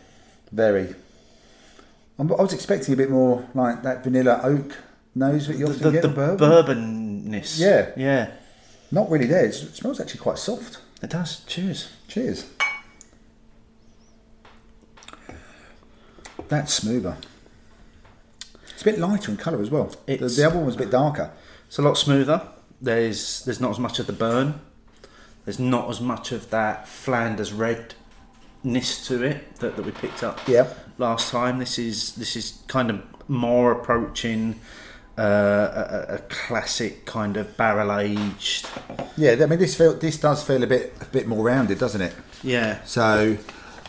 Very. 0.50 0.94
I'm- 2.18 2.30
I 2.38 2.42
was 2.42 2.52
expecting 2.52 2.94
a 2.94 2.96
bit 2.96 3.10
more 3.10 3.48
like 3.54 3.82
that 3.82 4.04
vanilla 4.04 4.40
oak 4.44 4.76
nose 5.14 5.46
that 5.48 5.56
you 5.56 5.66
The, 5.66 5.72
often 5.72 5.82
the, 5.84 5.90
get 5.92 6.02
the 6.02 6.08
in 6.08 6.14
bourbon. 6.14 6.50
bourbonness. 7.30 7.58
Yeah. 7.58 7.90
Yeah. 7.96 8.30
Not 8.90 9.10
really 9.10 9.26
there. 9.26 9.44
It's- 9.46 9.62
It 9.62 9.74
smells 9.76 10.00
actually 10.00 10.20
quite 10.20 10.38
soft. 10.38 10.78
It 11.02 11.10
does. 11.10 11.40
Cheers. 11.46 11.88
Cheers. 12.08 12.44
That's 16.48 16.72
smoother. 16.74 17.16
It's 18.72 18.82
a 18.82 18.84
bit 18.84 18.98
lighter 18.98 19.30
in 19.30 19.36
colour 19.36 19.60
as 19.62 19.70
well. 19.70 19.90
The, 20.06 20.16
the 20.16 20.44
other 20.46 20.56
one 20.56 20.66
was 20.66 20.74
a 20.74 20.78
bit 20.78 20.90
darker. 20.90 21.30
It's 21.68 21.78
a 21.78 21.82
lot 21.82 21.96
smoother. 21.96 22.42
There's 22.80 23.44
there's 23.44 23.60
not 23.60 23.70
as 23.70 23.78
much 23.78 23.98
of 23.98 24.06
the 24.06 24.12
burn. 24.12 24.60
There's 25.44 25.58
not 25.58 25.88
as 25.88 26.00
much 26.00 26.30
of 26.32 26.50
that 26.50 26.86
Flanders 26.88 27.52
redness 28.64 29.06
to 29.08 29.22
it 29.22 29.56
that, 29.56 29.76
that 29.76 29.84
we 29.84 29.92
picked 29.92 30.22
up 30.22 30.40
Yeah. 30.46 30.68
last 30.98 31.30
time. 31.30 31.58
This 31.58 31.78
is 31.78 32.14
this 32.14 32.36
is 32.36 32.58
kind 32.68 32.90
of 32.90 33.02
more 33.28 33.72
approaching 33.72 34.60
uh, 35.18 35.22
a, 36.08 36.14
a- 36.14 36.18
classic 36.28 37.04
kind 37.04 37.36
of 37.36 37.56
barrel 37.56 37.92
aged. 37.98 38.66
Yeah, 39.16 39.32
I 39.40 39.46
mean 39.46 39.58
this 39.58 39.74
feel 39.76 39.94
this 39.94 40.18
does 40.18 40.42
feel 40.42 40.62
a 40.62 40.66
bit 40.66 40.94
a 41.00 41.04
bit 41.06 41.26
more 41.26 41.44
rounded, 41.44 41.78
doesn't 41.78 42.00
it? 42.00 42.14
Yeah. 42.42 42.82
So 42.84 43.36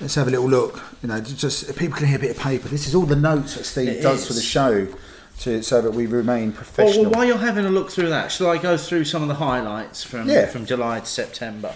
let's 0.02 0.16
have 0.16 0.28
a 0.28 0.32
little 0.32 0.50
look. 0.50 0.82
You 1.02 1.10
know, 1.10 1.22
just 1.22 1.76
people 1.78 1.98
can 1.98 2.08
hear 2.08 2.18
a 2.18 2.22
bit 2.22 2.32
of 2.36 2.42
paper. 2.42 2.68
This 2.68 2.88
is 2.88 2.96
all 2.96 3.06
the 3.06 3.16
notes 3.16 3.56
that 3.56 3.64
Steve 3.66 3.90
It 3.90 4.02
does 4.02 4.28
for 4.28 4.34
the 4.34 4.42
show, 4.42 4.88
to 5.40 5.62
so 5.64 5.82
that 5.82 5.92
we 5.92 6.08
remain 6.08 6.48
Well, 6.50 6.58
professional. 6.58 7.04
well, 7.06 7.12
while 7.14 7.26
you're 7.26 7.38
having 7.38 7.66
a 7.66 7.70
look 7.70 7.90
through 7.90 8.10
that, 8.10 8.32
shall 8.32 8.50
I 8.50 8.58
go 8.58 8.78
through 8.78 9.06
some 9.06 9.22
of 9.22 9.28
the 9.28 9.36
highlights 9.36 10.04
from 10.04 10.30
Yeah. 10.30 10.48
from 10.48 10.66
July 10.66 11.00
to 11.00 11.06
September? 11.06 11.74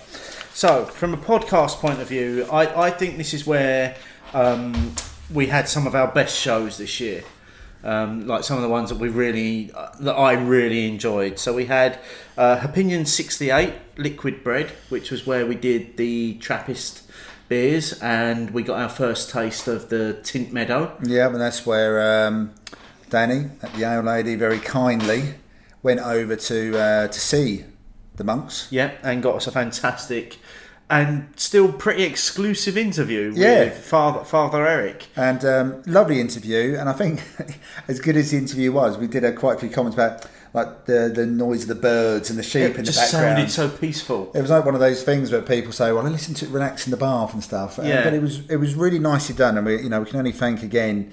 So, 0.57 0.85
from 0.85 1.13
a 1.13 1.17
podcast 1.17 1.75
point 1.75 2.01
of 2.01 2.07
view, 2.07 2.47
I, 2.51 2.87
I 2.87 2.89
think 2.89 3.17
this 3.17 3.35
is 3.35 3.45
where 3.45 3.95
um, 4.33 4.95
we 5.31 5.45
had 5.45 5.69
some 5.69 5.85
of 5.85 5.93
our 5.93 6.07
best 6.07 6.35
shows 6.35 6.79
this 6.79 6.99
year. 6.99 7.23
Um, 7.83 8.25
like 8.25 8.43
some 8.43 8.57
of 8.57 8.63
the 8.63 8.67
ones 8.69 8.89
that 8.89 8.97
we 8.97 9.09
really 9.09 9.71
uh, 9.71 9.89
that 9.99 10.15
I 10.15 10.33
really 10.33 10.87
enjoyed. 10.87 11.37
So 11.37 11.53
we 11.53 11.65
had 11.65 11.99
uh, 12.39 12.59
Opinion 12.63 13.05
sixty 13.05 13.51
eight 13.51 13.75
Liquid 13.97 14.43
Bread, 14.43 14.71
which 14.89 15.11
was 15.11 15.27
where 15.27 15.45
we 15.45 15.53
did 15.53 15.95
the 15.95 16.39
Trappist 16.39 17.03
beers, 17.49 18.01
and 18.01 18.49
we 18.49 18.63
got 18.63 18.79
our 18.79 18.89
first 18.89 19.29
taste 19.29 19.67
of 19.67 19.89
the 19.89 20.19
Tynt 20.23 20.51
Meadow. 20.51 20.97
yeah, 21.03 21.27
and 21.27 21.39
that's 21.39 21.67
where 21.67 22.25
um, 22.25 22.51
Danny, 23.11 23.51
the 23.75 23.83
Ale 23.83 24.01
Lady, 24.01 24.33
very 24.33 24.57
kindly 24.57 25.35
went 25.83 25.99
over 25.99 26.35
to 26.35 26.79
uh, 26.79 27.07
to 27.09 27.19
see 27.19 27.63
the 28.15 28.23
monks. 28.23 28.67
Yeah, 28.71 28.93
and 29.03 29.23
got 29.23 29.35
us 29.35 29.45
a 29.47 29.51
fantastic 29.51 30.37
and 30.89 31.27
still 31.35 31.71
pretty 31.71 32.03
exclusive 32.03 32.77
interview 32.77 33.33
Yeah. 33.35 33.65
with 33.65 33.77
Father 33.79 34.23
Father 34.23 34.65
Erik. 34.65 35.07
And 35.15 35.43
um, 35.43 35.81
lovely 35.85 36.19
interview, 36.21 36.75
and 36.79 36.87
I 36.89 36.93
think 36.93 37.21
as 37.87 37.99
good 37.99 38.15
as 38.15 38.31
the 38.31 38.37
interview 38.37 38.71
was, 38.71 38.97
we 38.97 39.07
did 39.07 39.23
have 39.23 39.35
quite 39.35 39.57
a 39.57 39.59
few 39.59 39.69
comments 39.69 39.95
about 39.95 40.25
like 40.53 40.85
the 40.85 41.11
the 41.13 41.25
noise 41.25 41.63
of 41.63 41.67
the 41.67 41.75
birds 41.75 42.29
and 42.29 42.39
the 42.39 42.43
sheep 42.43 42.61
in 42.61 42.71
It 42.71 42.75
the 42.77 42.83
just 42.83 43.11
background. 43.11 43.37
sounded 43.37 43.51
so 43.51 43.69
peaceful. 43.69 44.31
It 44.33 44.41
was 44.41 44.49
like 44.49 44.63
one 44.65 44.73
of 44.75 44.79
those 44.79 45.03
things 45.03 45.29
where 45.31 45.41
people 45.41 45.71
say, 45.73 45.91
"Well, 45.91 46.05
I 46.05 46.09
listen 46.09 46.33
to 46.35 46.45
it 46.45 46.51
relax 46.51 46.87
in 46.87 46.91
the 46.91 46.97
bath 46.97 47.33
and 47.33 47.43
stuff." 47.43 47.79
Yeah. 47.83 48.03
But 48.05 48.13
it 48.13 48.21
was 48.21 48.49
it 48.49 48.55
was 48.57 48.73
really 48.75 48.99
nicely 48.99 49.35
done, 49.35 49.57
and 49.57 49.65
we 49.67 49.81
you 49.83 49.89
know 49.89 49.99
we 49.99 50.05
can 50.05 50.17
only 50.19 50.31
thank 50.31 50.63
again 50.63 51.11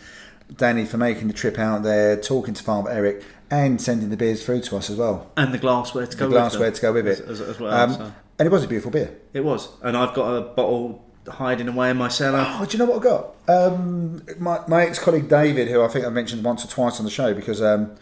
Danny 0.56 0.84
for 0.84 0.98
making 0.98 1.26
the 1.26 1.34
trip 1.34 1.58
out 1.58 1.82
there, 1.82 2.16
talking 2.16 2.54
to 2.54 2.62
Farmer 2.62 2.90
Eric, 2.90 3.24
and 3.50 3.80
sending 3.80 4.10
the 4.10 4.16
beers 4.16 4.44
through 4.44 4.60
to 4.62 4.76
us 4.76 4.88
as 4.88 4.96
well. 4.96 5.32
And 5.36 5.52
the 5.52 5.58
glassware 5.58 6.06
to 6.06 6.16
go 6.16 6.26
The 6.26 6.28
with 6.28 6.38
glassware 6.38 6.70
them 6.70 6.74
to 6.76 6.82
go 6.82 6.92
with 6.92 7.08
it, 7.08 7.20
As, 7.20 7.40
as, 7.40 7.48
as 7.48 7.60
well. 7.60 7.72
Um, 7.74 7.92
so. 7.94 8.12
And 8.38 8.46
it 8.46 8.50
was 8.50 8.64
a 8.64 8.68
beautiful 8.68 8.90
beer. 8.90 9.16
It 9.32 9.44
was. 9.44 9.68
And 9.82 9.96
I've 9.96 10.14
got 10.14 10.34
a 10.34 10.40
bottle 10.40 11.04
hiding 11.28 11.68
away 11.68 11.90
in 11.90 11.96
my 11.96 12.08
cellar. 12.08 12.44
Oh, 12.46 12.64
do 12.64 12.76
you 12.76 12.84
know 12.84 12.90
what 12.90 13.00
I 13.00 13.04
got? 13.04 13.34
Um, 13.48 14.22
my 14.38 14.60
my 14.68 14.84
ex 14.84 14.98
colleague 14.98 15.28
David, 15.28 15.68
who 15.68 15.82
I 15.82 15.88
think 15.88 16.04
I 16.04 16.08
mentioned 16.08 16.44
once 16.44 16.64
or 16.64 16.68
twice 16.68 16.98
on 16.98 17.04
the 17.04 17.10
show, 17.10 17.34
because 17.34 17.62
um, 17.62 17.96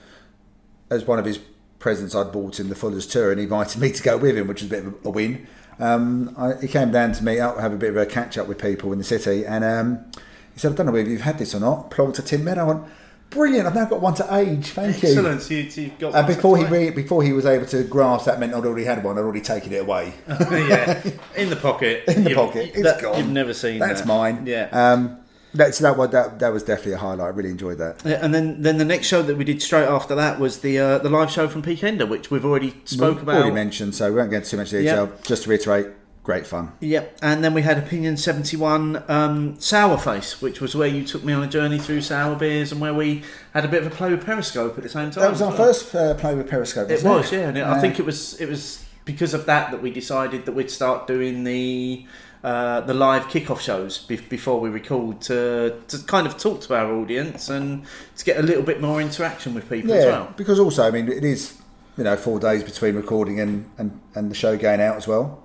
as 0.90 1.04
one 1.04 1.18
of 1.18 1.24
his 1.24 1.38
presents 1.78 2.14
I'd 2.14 2.32
bought 2.32 2.58
him 2.58 2.68
the 2.68 2.74
Fuller's 2.74 3.06
tour, 3.06 3.30
and 3.30 3.38
he 3.38 3.44
invited 3.44 3.80
me 3.80 3.92
to 3.92 4.02
go 4.02 4.16
with 4.16 4.36
him, 4.36 4.48
which 4.48 4.62
was 4.62 4.70
a 4.70 4.74
bit 4.74 4.86
of 4.86 5.06
a 5.06 5.10
win. 5.10 5.46
Um, 5.78 6.34
I, 6.38 6.54
he 6.60 6.68
came 6.68 6.90
down 6.90 7.12
to 7.12 7.24
meet 7.24 7.40
up, 7.40 7.58
have 7.58 7.72
a 7.72 7.76
bit 7.76 7.90
of 7.90 7.96
a 7.96 8.06
catch 8.06 8.38
up 8.38 8.46
with 8.46 8.58
people 8.58 8.92
in 8.92 8.98
the 8.98 9.04
city, 9.04 9.44
and 9.44 9.64
um, 9.64 10.10
he 10.54 10.60
said, 10.60 10.72
"I 10.72 10.74
don't 10.76 10.86
know 10.86 10.92
whether 10.92 11.08
you've 11.08 11.22
had 11.22 11.38
this 11.38 11.54
or 11.54 11.60
not." 11.60 11.90
Plonked 11.90 12.18
a 12.18 12.22
Tynt 12.22 12.44
Meadow. 12.44 12.62
I 12.62 12.64
went, 12.64 12.84
"Brilliant! 13.32 13.66
I've 13.66 13.74
now 13.74 13.84
got 13.86 14.00
one 14.00 14.14
to 14.14 14.34
age. 14.34 14.66
Thank 14.68 15.02
you." 15.02 15.08
Excellent. 15.10 15.42
So 15.42 15.54
you, 15.54 15.62
you've 15.62 15.98
got 15.98 16.14
And 16.14 16.26
one 16.26 16.34
before 16.34 16.56
he 16.58 16.64
re- 16.64 16.90
before 16.90 17.22
he 17.22 17.32
was 17.32 17.46
able 17.46 17.66
to 17.66 17.82
grasp 17.84 18.26
that 18.26 18.38
meant 18.40 18.54
I'd 18.54 18.64
already 18.64 18.84
had 18.84 19.02
one. 19.04 19.18
I'd 19.18 19.22
already 19.22 19.40
taken 19.40 19.72
it 19.72 19.82
away. 19.82 20.12
yeah, 20.28 21.02
in 21.36 21.50
the 21.50 21.56
pocket. 21.56 22.04
in 22.08 22.24
the 22.24 22.30
You've- 22.30 22.34
pocket. 22.42 22.70
It's 22.74 22.82
that- 22.82 23.02
gone. 23.02 23.18
You've 23.18 23.30
never 23.30 23.54
seen 23.54 23.78
That's 23.78 24.00
that. 24.02 24.06
mine. 24.06 24.44
Yeah. 24.46 24.68
Um, 24.72 25.18
that, 25.54 25.74
so 25.74 25.84
that 25.84 25.98
was 25.98 26.08
that, 26.10 26.38
that 26.38 26.50
was 26.50 26.62
definitely 26.62 26.94
a 26.94 26.98
highlight. 26.98 27.26
I 27.26 27.28
really 27.28 27.50
enjoyed 27.50 27.76
that. 27.76 28.00
Yeah, 28.06 28.24
and 28.24 28.32
then, 28.34 28.62
then 28.62 28.78
the 28.78 28.86
next 28.86 29.06
show 29.06 29.20
that 29.22 29.36
we 29.36 29.44
did 29.44 29.60
straight 29.60 29.84
after 29.84 30.14
that 30.14 30.40
was 30.40 30.60
the 30.60 30.78
uh, 30.78 30.98
the 30.98 31.10
live 31.10 31.30
show 31.30 31.46
from 31.46 31.62
Peakender, 31.62 32.08
which 32.08 32.30
we've 32.30 32.44
already 32.46 32.74
spoke 32.86 33.16
We've 33.16 33.24
about. 33.24 33.34
Already 33.36 33.50
mentioned, 33.54 33.94
so 33.94 34.10
we 34.10 34.16
won't 34.16 34.30
get 34.30 34.38
into 34.38 34.50
too 34.50 34.56
much 34.56 34.70
detail. 34.70 35.12
Just 35.24 35.42
to 35.42 35.50
reiterate, 35.50 35.88
great 36.24 36.46
fun. 36.46 36.72
Yep, 36.80 37.18
and 37.22 37.42
then 37.42 37.52
we 37.54 37.62
had 37.62 37.78
Opinion 37.78 38.16
71 38.16 39.02
um, 39.08 39.58
Sour 39.58 39.98
Face, 39.98 40.40
which 40.40 40.60
was 40.60 40.74
where 40.74 40.88
you 40.88 41.04
took 41.04 41.24
me 41.24 41.32
on 41.32 41.42
a 41.42 41.48
journey 41.48 41.78
through 41.78 42.00
sour 42.02 42.36
beers 42.36 42.70
and 42.72 42.80
where 42.80 42.94
we 42.94 43.22
had 43.54 43.64
a 43.64 43.68
bit 43.68 43.84
of 43.84 43.92
a 43.92 43.94
play 43.94 44.10
with 44.10 44.24
Periscope 44.24 44.76
at 44.76 44.82
the 44.82 44.88
same 44.88 45.10
time. 45.10 45.22
That 45.22 45.30
was 45.30 45.42
our 45.42 45.52
first 45.52 45.94
uh, 45.94 46.14
play 46.14 46.34
with 46.34 46.48
Periscope. 46.48 46.90
It 46.90 47.02
was, 47.02 47.32
yeah, 47.32 47.48
and 47.48 47.58
it, 47.58 47.64
I 47.64 47.80
think 47.80 47.98
it 47.98 48.06
was 48.06 48.40
it 48.40 48.48
was 48.48 48.84
because 49.04 49.34
of 49.34 49.46
that 49.46 49.70
that 49.72 49.82
we 49.82 49.90
decided 49.90 50.44
that 50.46 50.52
we'd 50.52 50.70
start 50.70 51.06
doing 51.08 51.42
the 51.44 52.06
uh, 52.44 52.80
the 52.82 52.94
live 52.94 53.24
kickoff 53.26 53.60
shows 53.60 53.98
be- 53.98 54.16
before 54.16 54.60
we 54.60 54.68
record 54.68 55.20
to 55.22 55.80
to 55.88 55.98
kind 56.06 56.26
of 56.26 56.36
talk 56.38 56.60
to 56.60 56.74
our 56.74 56.92
audience 56.92 57.48
and 57.48 57.84
to 58.16 58.24
get 58.24 58.36
a 58.36 58.42
little 58.42 58.62
bit 58.62 58.80
more 58.80 59.00
interaction 59.00 59.54
with 59.54 59.68
people 59.68 59.90
Yeah, 59.90 59.96
as 59.96 60.06
well. 60.06 60.34
because 60.36 60.58
also, 60.60 60.86
I 60.86 60.90
mean, 60.92 61.08
it 61.08 61.24
is 61.24 61.58
you 61.96 62.04
know 62.04 62.16
four 62.16 62.38
days 62.38 62.62
between 62.62 62.94
recording 62.94 63.38
and, 63.40 63.68
and, 63.76 64.00
and 64.14 64.30
the 64.30 64.34
show 64.34 64.56
going 64.56 64.80
out 64.80 64.96
as 64.96 65.06
well, 65.08 65.41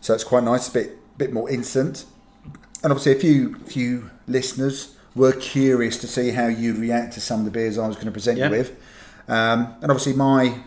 so 0.00 0.14
it's 0.14 0.24
quite 0.24 0.44
nice, 0.44 0.68
a 0.68 0.72
bit 0.72 1.18
bit 1.18 1.32
more 1.32 1.48
instant. 1.50 2.04
And 2.82 2.92
obviously, 2.92 3.12
a 3.12 3.16
few 3.20 3.56
few 3.60 4.10
listeners 4.26 4.96
were 5.14 5.32
curious 5.32 5.96
to 5.98 6.06
see 6.06 6.30
how 6.30 6.46
you'd 6.46 6.76
react 6.76 7.14
to 7.14 7.20
some 7.20 7.40
of 7.40 7.44
the 7.44 7.50
beers 7.50 7.76
I 7.78 7.86
was 7.88 7.96
going 7.96 8.06
to 8.06 8.12
present 8.12 8.38
Yeah. 8.38 8.46
you 8.46 8.50
with, 8.58 8.70
um, 9.28 9.74
and 9.82 9.90
obviously 9.90 10.12
my 10.12 10.60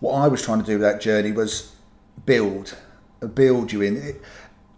what 0.00 0.14
I 0.14 0.28
was 0.28 0.42
trying 0.42 0.60
to 0.60 0.66
do 0.66 0.72
with 0.72 0.82
that 0.82 1.00
journey 1.00 1.32
was 1.32 1.72
build, 2.26 2.76
build 3.34 3.72
you 3.72 3.82
in. 3.82 3.96
It, 3.96 4.22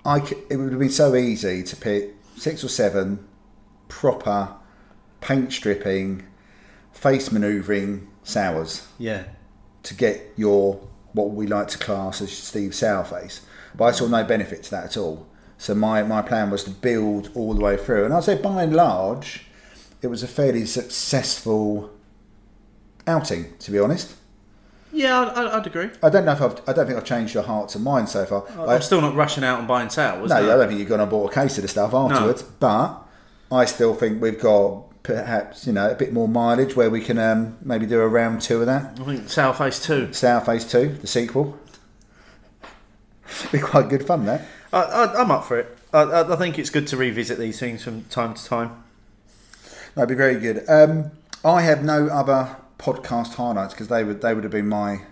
I 0.05 0.19
it 0.51 0.57
would 0.57 0.71
have 0.71 0.81
been 0.81 0.91
so 0.91 1.15
easy 1.15 1.63
to 1.63 1.77
pick 1.77 2.15
six 2.37 2.65
or 2.65 2.69
seven 2.69 3.25
proper 3.89 4.55
paint 5.21 5.53
stripping, 5.53 6.25
face 6.93 7.31
manoeuvring 7.31 8.09
sours 8.25 8.87
Yeah, 8.99 9.25
to 9.85 9.95
get 9.95 10.33
your 10.37 10.81
what 11.13 11.31
we 11.31 11.47
like 11.47 11.69
to 11.69 11.79
class 11.79 12.21
as 12.23 12.33
Steve 12.33 12.71
Sourface. 12.73 13.41
But 13.75 13.85
I 13.85 13.91
saw 13.93 14.07
no 14.07 14.25
benefit 14.25 14.63
to 14.65 14.71
that 14.73 14.85
at 14.85 14.97
all. 14.97 15.27
So 15.59 15.75
my, 15.75 16.03
my 16.03 16.23
plan 16.23 16.51
was 16.51 16.65
to 16.65 16.71
build 16.71 17.31
all 17.35 17.55
the 17.55 17.61
way 17.61 17.77
through, 17.77 18.05
and 18.05 18.13
I'd 18.15 18.25
say 18.25 18.35
by 18.41 18.63
and 18.65 18.75
large, 18.75 19.47
it 20.03 20.09
was 20.09 20.23
a 20.23 20.29
fairly 20.29 20.67
successful 20.67 21.91
outing. 23.07 23.57
To 23.59 23.71
be 23.71 23.79
honest, 23.79 24.15
yeah, 24.93 25.21
I'd, 25.21 25.47
I'd- 25.47 25.69
agree. 25.69 25.91
I 26.03 26.09
don't 26.11 26.25
know 26.25 26.33
if 26.33 26.43
I've, 26.43 26.61
I 26.69 26.73
don't 26.73 26.87
think 26.87 26.99
I've 26.99 27.05
changed 27.05 27.35
your 27.35 27.45
heart 27.45 27.69
to 27.71 27.79
mine 27.79 28.07
so 28.07 28.25
far. 28.27 28.45
I- 28.69 28.75
I'm 28.75 28.83
still 28.83 29.01
not 29.01 29.15
rushing 29.15 29.45
out 29.45 29.59
and 29.59 29.69
buying 29.69 29.89
sours. 29.89 30.29
no, 30.31 30.37
I 30.37 30.41
don't 30.43 30.69
think 30.69 30.81
you've 30.81 30.89
gone 30.89 31.01
and 31.01 31.11
bought 31.11 31.31
a 31.31 31.35
case 31.35 31.57
of 31.59 31.63
the 31.63 31.69
stuff 31.69 31.95
afterwards. 31.95 32.43
But 32.43 32.99
I 33.51 33.65
still 33.65 33.95
think 33.95 34.21
we've 34.21 34.41
got 34.41 34.85
perhaps 35.03 35.67
you 35.67 35.73
know 35.73 35.91
a 35.91 35.95
bit 35.95 36.13
more 36.13 36.29
mileage 36.29 36.77
where 36.77 36.91
we 36.91 37.01
can 37.01 37.19
um, 37.19 37.59
maybe 37.63 37.87
do 37.87 38.01
a 38.01 38.09
round 38.09 38.41
two 38.41 38.61
of 38.61 38.67
that. 38.67 38.99
I 39.01 39.05
think 39.05 39.29
Sour 39.29 39.55
Face 39.55 39.85
2. 39.85 40.13
Sour 40.13 40.41
Face 40.41 40.71
Two, 40.71 40.97
the 41.01 41.07
sequel. 41.07 41.59
Be 43.51 43.59
quite 43.59 43.89
good 43.89 44.07
fun 44.07 44.27
that. 44.27 44.43
I, 44.73 44.83
I, 44.83 45.21
I'm 45.23 45.31
up 45.31 45.45
for 45.45 45.59
it. 45.59 45.79
I, 45.93 46.23
I, 46.23 46.37
think 46.37 46.59
it's 46.59 46.71
good 46.71 46.87
to 46.89 46.97
revisit 46.97 47.39
these 47.39 47.59
things 47.59 47.83
from 47.85 48.05
time 48.05 48.35
to 48.35 48.45
time. 48.45 48.83
That'd 49.95 50.09
be 50.09 50.15
very 50.15 50.39
good. 50.39 50.65
Um, 50.69 51.11
I 51.45 51.63
have 51.63 51.83
no 51.83 52.09
other 52.09 52.57
podcast 52.79 53.35
highlights 53.35 53.75
because 53.75 53.89
they 53.89 54.05
would 54.05 54.23
they 54.23 54.35
would 54.35 54.45
have 54.45 54.53
been 54.53 54.69
my 54.69 55.03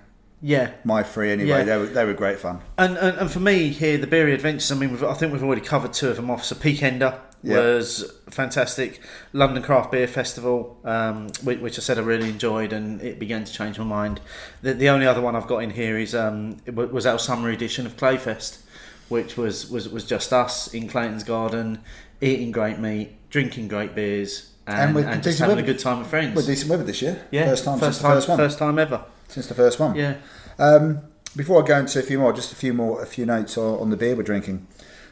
Yeah, 0.41 0.73
my 0.85 1.03
three 1.03 1.31
anyway. 1.31 1.49
Yeah. 1.51 1.65
They 1.65 1.77
were 1.77 1.87
they 1.87 2.05
were 2.05 2.15
great 2.15 2.39
fun. 2.39 2.61
And, 2.79 2.97
and 2.97 3.19
and 3.19 3.31
for 3.31 3.41
me 3.41 3.69
here, 3.71 3.99
the 3.99 4.07
Berry 4.07 4.33
Adventures. 4.33 4.73
I 4.73 4.75
mean, 4.75 4.91
we've, 4.93 5.05
I 5.05 5.15
think 5.15 5.33
we've 5.33 5.43
already 5.43 5.61
covered 5.63 5.93
two 5.93 6.09
of 6.09 6.17
them 6.17 6.31
off. 6.31 6.45
So 6.45 6.55
Peakender 6.57 7.19
Yeah. 7.43 7.59
was 7.59 8.11
fantastic. 8.31 9.01
London 9.33 9.63
Craft 9.63 9.93
Beer 9.93 10.07
Festival, 10.07 10.79
um, 10.85 11.29
which, 11.43 11.61
which 11.61 11.79
I 11.79 11.83
said 11.83 11.99
I 11.99 12.03
really 12.03 12.29
enjoyed, 12.29 12.73
and 12.73 13.01
it 13.03 13.19
began 13.19 13.45
to 13.45 13.53
change 13.53 13.79
my 13.79 13.85
mind. 13.85 14.21
The, 14.63 14.75
the 14.75 14.89
only 14.89 15.07
other 15.07 15.21
one 15.21 15.37
I've 15.37 15.47
got 15.47 15.59
in 15.59 15.71
here 15.71 15.99
is 15.99 16.15
um, 16.15 16.59
was 16.67 17.07
our 17.07 17.19
summer 17.19 17.51
edition 17.51 17.87
of 17.87 17.97
Clayfest, 17.97 18.61
which 19.09 19.37
was 19.37 19.71
was 19.71 19.89
was 19.89 20.05
just 20.05 20.33
us 20.33 20.73
in 20.73 20.89
Clayton's 20.89 21.25
Garden, 21.25 21.83
eating 22.21 22.53
great 22.53 22.79
meat, 22.79 23.11
drinking 23.31 23.69
great 23.69 23.95
beers, 23.95 24.51
and, 24.67 24.97
And 24.97 25.07
and 25.07 25.23
just 25.23 25.39
having 25.39 25.59
a 25.59 25.63
good 25.63 25.79
time 25.79 25.99
with 25.99 26.09
friends. 26.09 26.37
With 26.37 26.47
decent 26.47 26.71
weather 26.71 26.85
this 26.85 27.03
year. 27.03 27.27
yeah, 27.31 27.47
first 27.47 27.65
time 27.65 27.79
first 27.79 28.01
time, 28.01 28.13
first 28.13 28.29
one. 28.29 28.39
first 28.39 28.59
time 28.59 28.79
ever. 28.79 29.05
Since 29.29 29.47
the 29.47 29.55
first 29.55 29.79
one. 29.79 29.95
Yeah. 29.95 30.17
Um, 30.59 31.03
before 31.37 31.63
I 31.63 31.67
go 31.67 31.79
into 31.79 31.99
a 31.99 32.03
few 32.03 32.19
more, 32.19 32.33
just 32.33 32.53
a 32.53 32.57
few 32.57 32.75
more, 32.75 33.03
a 33.03 33.07
few 33.07 33.25
notes 33.25 33.57
on, 33.57 33.81
on 33.81 33.91
the 33.91 33.97
beer 33.97 34.17
we're 34.17 34.23
drinking. 34.23 34.67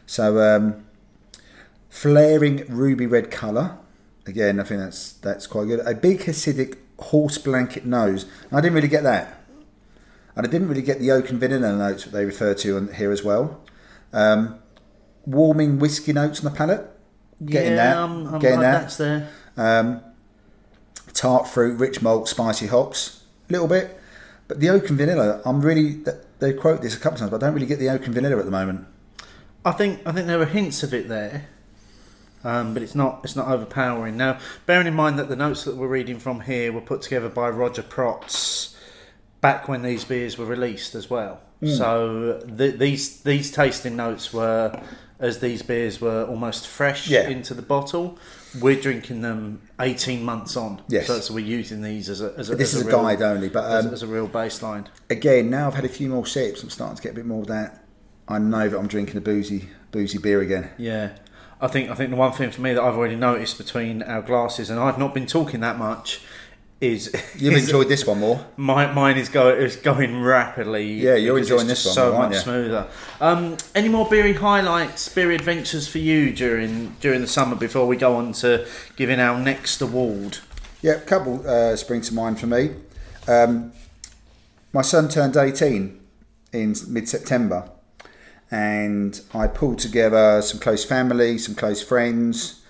So, 0.07 0.41
um, 0.41 0.85
flaring 1.89 2.64
ruby 2.68 3.07
red 3.07 3.30
colour. 3.30 3.78
Again, 4.26 4.61
I 4.61 4.64
think 4.64 4.80
that's 4.80 5.12
that's 5.12 5.47
quite 5.47 5.66
good. 5.66 5.80
A 5.80 5.95
big 5.95 6.20
Hasidic 6.20 6.76
horse 6.99 7.39
blanket 7.39 7.84
nose. 7.86 8.26
I 8.53 8.61
didn't 8.61 8.74
really 8.74 8.89
get 8.89 9.03
that, 9.05 9.41
and 10.36 10.47
I 10.47 10.51
didn't 10.51 10.68
really 10.68 10.82
get 10.82 11.01
the 11.01 11.11
oak 11.11 11.30
and 11.30 11.41
vanilla 11.41 11.76
notes 11.76 12.05
that 12.05 12.11
they 12.11 12.24
refer 12.24 12.55
to 12.55 12.76
on 12.76 12.93
here 12.95 13.11
as 13.11 13.24
well. 13.24 13.61
Um, 14.12 14.59
warming 15.26 15.78
whiskey 15.78 16.12
notes 16.12 16.45
on 16.45 16.51
the 16.53 16.57
palate. 16.57 16.91
Getting 17.45 17.72
yeah, 17.72 17.76
that. 17.76 17.97
I'm, 17.97 18.34
I'm, 18.34 18.41
getting 18.41 18.61
that. 18.61 18.82
That's 18.82 18.97
there. 18.97 19.28
Um, 19.57 20.03
tart 21.12 21.49
fruit, 21.49 21.78
rich 21.78 22.03
malt, 22.03 22.28
spicy 22.28 22.66
hops, 22.66 23.24
a 23.49 23.53
little 23.53 23.68
bit. 23.68 23.99
But 24.49 24.61
the 24.61 24.70
oak 24.70 24.89
and 24.89 24.99
vanilla, 24.99 25.43
I'm 25.45 25.61
really. 25.61 26.03
They 26.39 26.53
quote 26.53 26.82
this 26.82 26.97
a 26.97 26.99
couple 26.99 27.16
of 27.16 27.20
times, 27.20 27.30
but 27.30 27.43
I 27.43 27.47
don't 27.47 27.55
really 27.55 27.66
get 27.66 27.78
the 27.78 27.91
oak 27.91 28.07
and 28.07 28.14
vanilla 28.14 28.39
at 28.39 28.45
the 28.45 28.51
moment. 28.51 28.86
I 29.64 29.72
think 29.72 30.01
I 30.07 30.12
think 30.12 30.26
there 30.26 30.41
are 30.41 30.47
hints 30.47 30.82
of 30.82 30.95
it 30.95 31.09
there, 31.09 31.49
um, 32.45 32.74
but 32.74 32.82
it's 32.82 32.95
not 32.95 33.20
it's 33.24 33.36
not 33.36 33.49
overpowering. 33.49 34.16
Now, 34.16 34.39
bearing 34.66 34.86
in 34.86 34.95
mind 34.95 35.18
that 35.18 35.28
the 35.28 35.36
notes 35.36 35.64
that 35.64 35.76
we're 35.76 35.89
reading 35.89 36.18
from 36.18 36.41
here 36.41 36.72
were 36.72 36.80
put 36.80 37.03
together 37.03 37.28
by 37.28 37.49
Roger 37.49 37.82
Protz 37.82 38.74
back 39.41 39.68
when 39.68 39.82
these 39.82 40.05
beers 40.05 40.36
were 40.39 40.47
released 40.47 40.95
as 40.95 41.09
well. 41.11 41.41
Hmm. 41.61 41.68
So 41.68 42.41
th 42.57 42.78
these 42.78 43.20
these 43.22 43.51
tasting 43.51 43.97
notes 43.97 44.32
were 44.32 44.80
as 45.20 45.41
these 45.41 45.62
beers 45.62 46.01
were 46.01 46.24
almost 46.26 46.68
fresh 46.68 47.09
Yeah. 47.09 47.28
into 47.28 47.53
the 47.55 47.62
bottle. 47.62 48.18
We're 48.61 48.80
drinking 48.80 49.20
them 49.22 49.61
18 49.80 50.24
months 50.24 50.57
on. 50.57 50.80
Yes. 50.89 51.07
So, 51.09 51.18
so 51.20 51.34
we're 51.34 51.45
using 51.45 51.82
these 51.82 52.09
as 52.09 52.20
a 52.22 52.32
as 52.39 52.51
a, 52.51 52.55
This 52.57 52.72
as 52.72 52.80
is 52.80 52.86
a 52.86 52.89
real- 52.89 53.03
guide 53.03 53.20
only, 53.22 53.49
but 53.49 53.64
as, 53.64 53.86
um, 53.86 53.93
as 53.93 54.03
a 54.03 54.07
real 54.07 54.28
baseline. 54.28 54.86
again, 55.11 55.51
now 55.51 55.66
I've 55.66 55.74
had 55.74 55.84
a 55.84 55.89
few 55.89 56.09
more 56.09 56.24
sips, 56.24 56.62
I'm 56.62 56.70
starting 56.70 56.97
to 56.97 57.03
get 57.03 57.12
a 57.12 57.14
bit 57.16 57.26
more 57.26 57.41
of 57.43 57.49
that. 57.49 57.84
I 58.28 58.39
know 58.39 58.68
that 58.68 58.78
I'm 58.78 58.86
drinking 58.86 59.16
a 59.16 59.20
boozy, 59.20 59.68
boozy 59.91 60.18
beer 60.18 60.41
again. 60.41 60.70
Yeah, 60.78 61.11
I 61.61 61.66
think 61.68 61.90
I 61.90 61.94
think 61.94 62.11
the 62.11 62.16
one 62.16 62.32
thing 62.32 62.50
for 62.50 62.61
me 62.61 62.72
that 62.72 62.82
I've 62.82 62.96
already 62.96 63.16
noticed 63.16 63.59
between 63.59 64.02
our 64.02 64.22
glasses, 64.22 64.70
and 64.70 64.78
I've 64.78 64.98
not 64.98 65.14
been 65.14 65.26
talking 65.26 65.61
that 65.61 65.78
much, 65.78 66.20
is 66.80 67.12
You've 67.36 67.54
is 67.54 67.64
enjoyed 67.64 67.88
this 67.88 68.06
one 68.06 68.20
more. 68.20 68.46
my 68.56 68.92
mine 68.92 69.16
is 69.18 69.28
going 69.28 69.61
is 69.61 69.76
going 69.76 70.22
rapidly. 70.22 70.92
Yeah, 70.92 71.16
you're 71.16 71.38
enjoying 71.38 71.66
this 71.66 71.84
one 71.84 71.94
so 71.94 72.12
much 72.16 72.34
you? 72.34 72.38
smoother. 72.38 72.86
Um, 73.20 73.56
any 73.74 73.88
more 73.88 74.09
beery 74.09 74.34
highlights, 74.34 75.09
beery 75.09 75.34
adventures 75.34 75.88
for 75.88 75.98
you 75.98 76.32
during 76.32 76.96
during 77.00 77.20
the 77.20 77.26
summer 77.26 77.56
before 77.56 77.86
we 77.86 77.96
go 77.96 78.14
on 78.16 78.32
to 78.34 78.66
giving 78.96 79.18
our 79.18 79.38
next 79.38 79.80
award? 79.80 80.38
Yeah, 80.80 80.92
a 80.92 81.00
couple 81.00 81.46
uh, 81.48 81.74
spring 81.74 82.02
to 82.02 82.14
mind 82.14 82.38
for 82.38 82.46
me. 82.46 82.70
Um, 83.26 83.72
my 84.72 84.82
son 84.82 85.09
turned 85.09 85.36
18 85.36 86.00
in 86.52 86.74
mid 86.86 87.09
September, 87.09 87.68
and 88.51 89.20
I 89.34 89.46
pulled 89.46 89.78
together 89.78 90.40
some 90.42 90.61
close 90.61 90.84
family, 90.84 91.38
some 91.38 91.55
close 91.55 91.82
friends, 91.82 92.62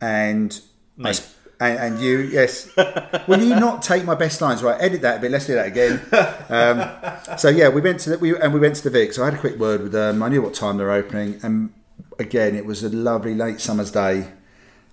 and 0.00 0.60
I, 1.02 1.14
And, 1.58 1.78
and 1.78 2.00
you, 2.00 2.18
yes. 2.18 2.70
Will 3.28 3.40
you 3.40 3.58
not 3.58 3.82
take 3.82 4.04
my 4.04 4.14
best 4.14 4.40
lines? 4.40 4.62
Right, 4.62 4.80
edit 4.80 5.00
that 5.02 5.18
a 5.18 5.20
bit. 5.20 5.30
Let's 5.30 5.46
do 5.46 5.54
that 5.54 5.66
again. 5.66 6.00
Um, 6.48 7.38
so 7.38 7.48
yeah, 7.48 7.68
we 7.70 7.80
went 7.80 8.00
to 8.00 8.10
the, 8.10 8.18
we 8.18 8.38
and 8.38 8.52
we 8.52 8.60
went 8.60 8.76
to 8.76 8.84
the 8.84 8.90
Vic. 8.90 9.12
So 9.12 9.22
I 9.22 9.26
had 9.26 9.34
a 9.34 9.38
quick 9.38 9.56
word 9.58 9.82
with 9.82 9.92
them. 9.92 10.22
I 10.22 10.28
knew 10.28 10.42
what 10.42 10.54
time 10.54 10.76
they're 10.76 10.92
opening, 10.92 11.40
and 11.42 11.72
again, 12.18 12.54
it 12.54 12.66
was 12.66 12.84
a 12.84 12.88
lovely 12.88 13.34
late 13.34 13.60
summer's 13.60 13.90
day, 13.90 14.28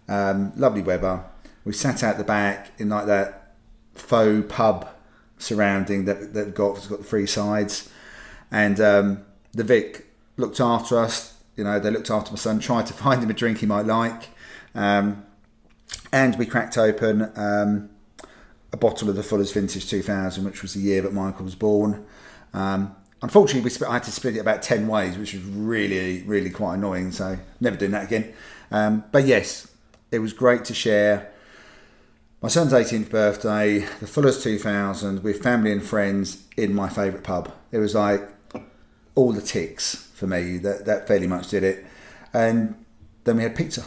um, 0.07 0.53
lovely 0.55 0.81
weather. 0.81 1.23
We 1.65 1.73
sat 1.73 2.03
out 2.03 2.17
the 2.17 2.23
back 2.23 2.71
in 2.77 2.89
like 2.89 3.05
that 3.07 3.55
faux 3.93 4.45
pub 4.51 4.89
surrounding 5.38 6.05
that 6.05 6.34
that 6.34 6.55
got 6.55 6.75
has 6.75 6.88
got 6.88 6.99
the 6.99 7.05
three 7.05 7.27
sides, 7.27 7.89
and 8.51 8.79
um, 8.79 9.25
the 9.51 9.63
Vic 9.63 10.07
looked 10.38 10.59
after 10.59 10.97
us. 10.97 11.41
You 11.55 11.63
know, 11.63 11.79
they 11.79 11.91
looked 11.91 12.09
after 12.09 12.31
my 12.31 12.38
son, 12.38 12.59
tried 12.59 12.88
to 12.88 12.93
find 13.05 13.23
him 13.23 13.29
a 13.29 13.34
drink 13.34 13.59
he 13.59 13.65
might 13.65 13.86
like. 13.86 14.29
Um, 14.75 15.25
and 16.11 16.38
we 16.38 16.45
cracked 16.45 16.77
open 16.77 17.31
um, 17.36 17.89
a 18.71 18.77
bottle 18.77 19.09
of 19.09 19.15
the 19.15 19.23
Fuller's 19.23 19.51
Vintage 19.51 19.89
2000, 19.89 20.43
which 20.43 20.61
was 20.61 20.73
the 20.73 20.81
year 20.81 21.01
that 21.01 21.13
Michael 21.13 21.45
was 21.45 21.55
born. 21.55 22.05
Um, 22.53 22.95
unfortunately, 23.21 23.69
we 23.69 23.86
I 23.86 23.93
had 23.93 24.03
to 24.03 24.11
split 24.11 24.36
it 24.36 24.39
about 24.39 24.61
10 24.61 24.88
ways, 24.88 25.17
which 25.17 25.34
was 25.34 25.43
really, 25.43 26.23
really 26.23 26.49
quite 26.49 26.75
annoying. 26.75 27.11
So, 27.11 27.38
never 27.59 27.75
doing 27.75 27.91
that 27.91 28.05
again. 28.05 28.34
Um, 28.71 29.03
but 29.11 29.25
yes, 29.25 29.67
it 30.11 30.19
was 30.19 30.34
great 30.34 30.65
to 30.65 30.73
share 30.73 31.31
my 32.43 32.49
son's 32.49 32.73
18th 32.73 33.09
birthday, 33.09 33.79
the 34.01 34.05
Fuller's 34.05 34.43
2000, 34.43 35.23
with 35.23 35.41
family 35.41 35.71
and 35.71 35.81
friends 35.81 36.43
in 36.57 36.75
my 36.75 36.89
favourite 36.89 37.23
pub. 37.23 37.53
It 37.71 37.77
was 37.77 37.95
like 37.95 38.21
all 39.16 39.32
the 39.32 39.41
ticks 39.41 39.95
for 40.14 40.28
me. 40.28 40.57
That, 40.57 40.86
that 40.86 41.07
fairly 41.07 41.28
much 41.28 41.49
did 41.49 41.64
it. 41.64 41.86
And 42.34 42.76
then 43.24 43.38
we 43.38 43.43
had 43.43 43.55
pizza 43.55 43.86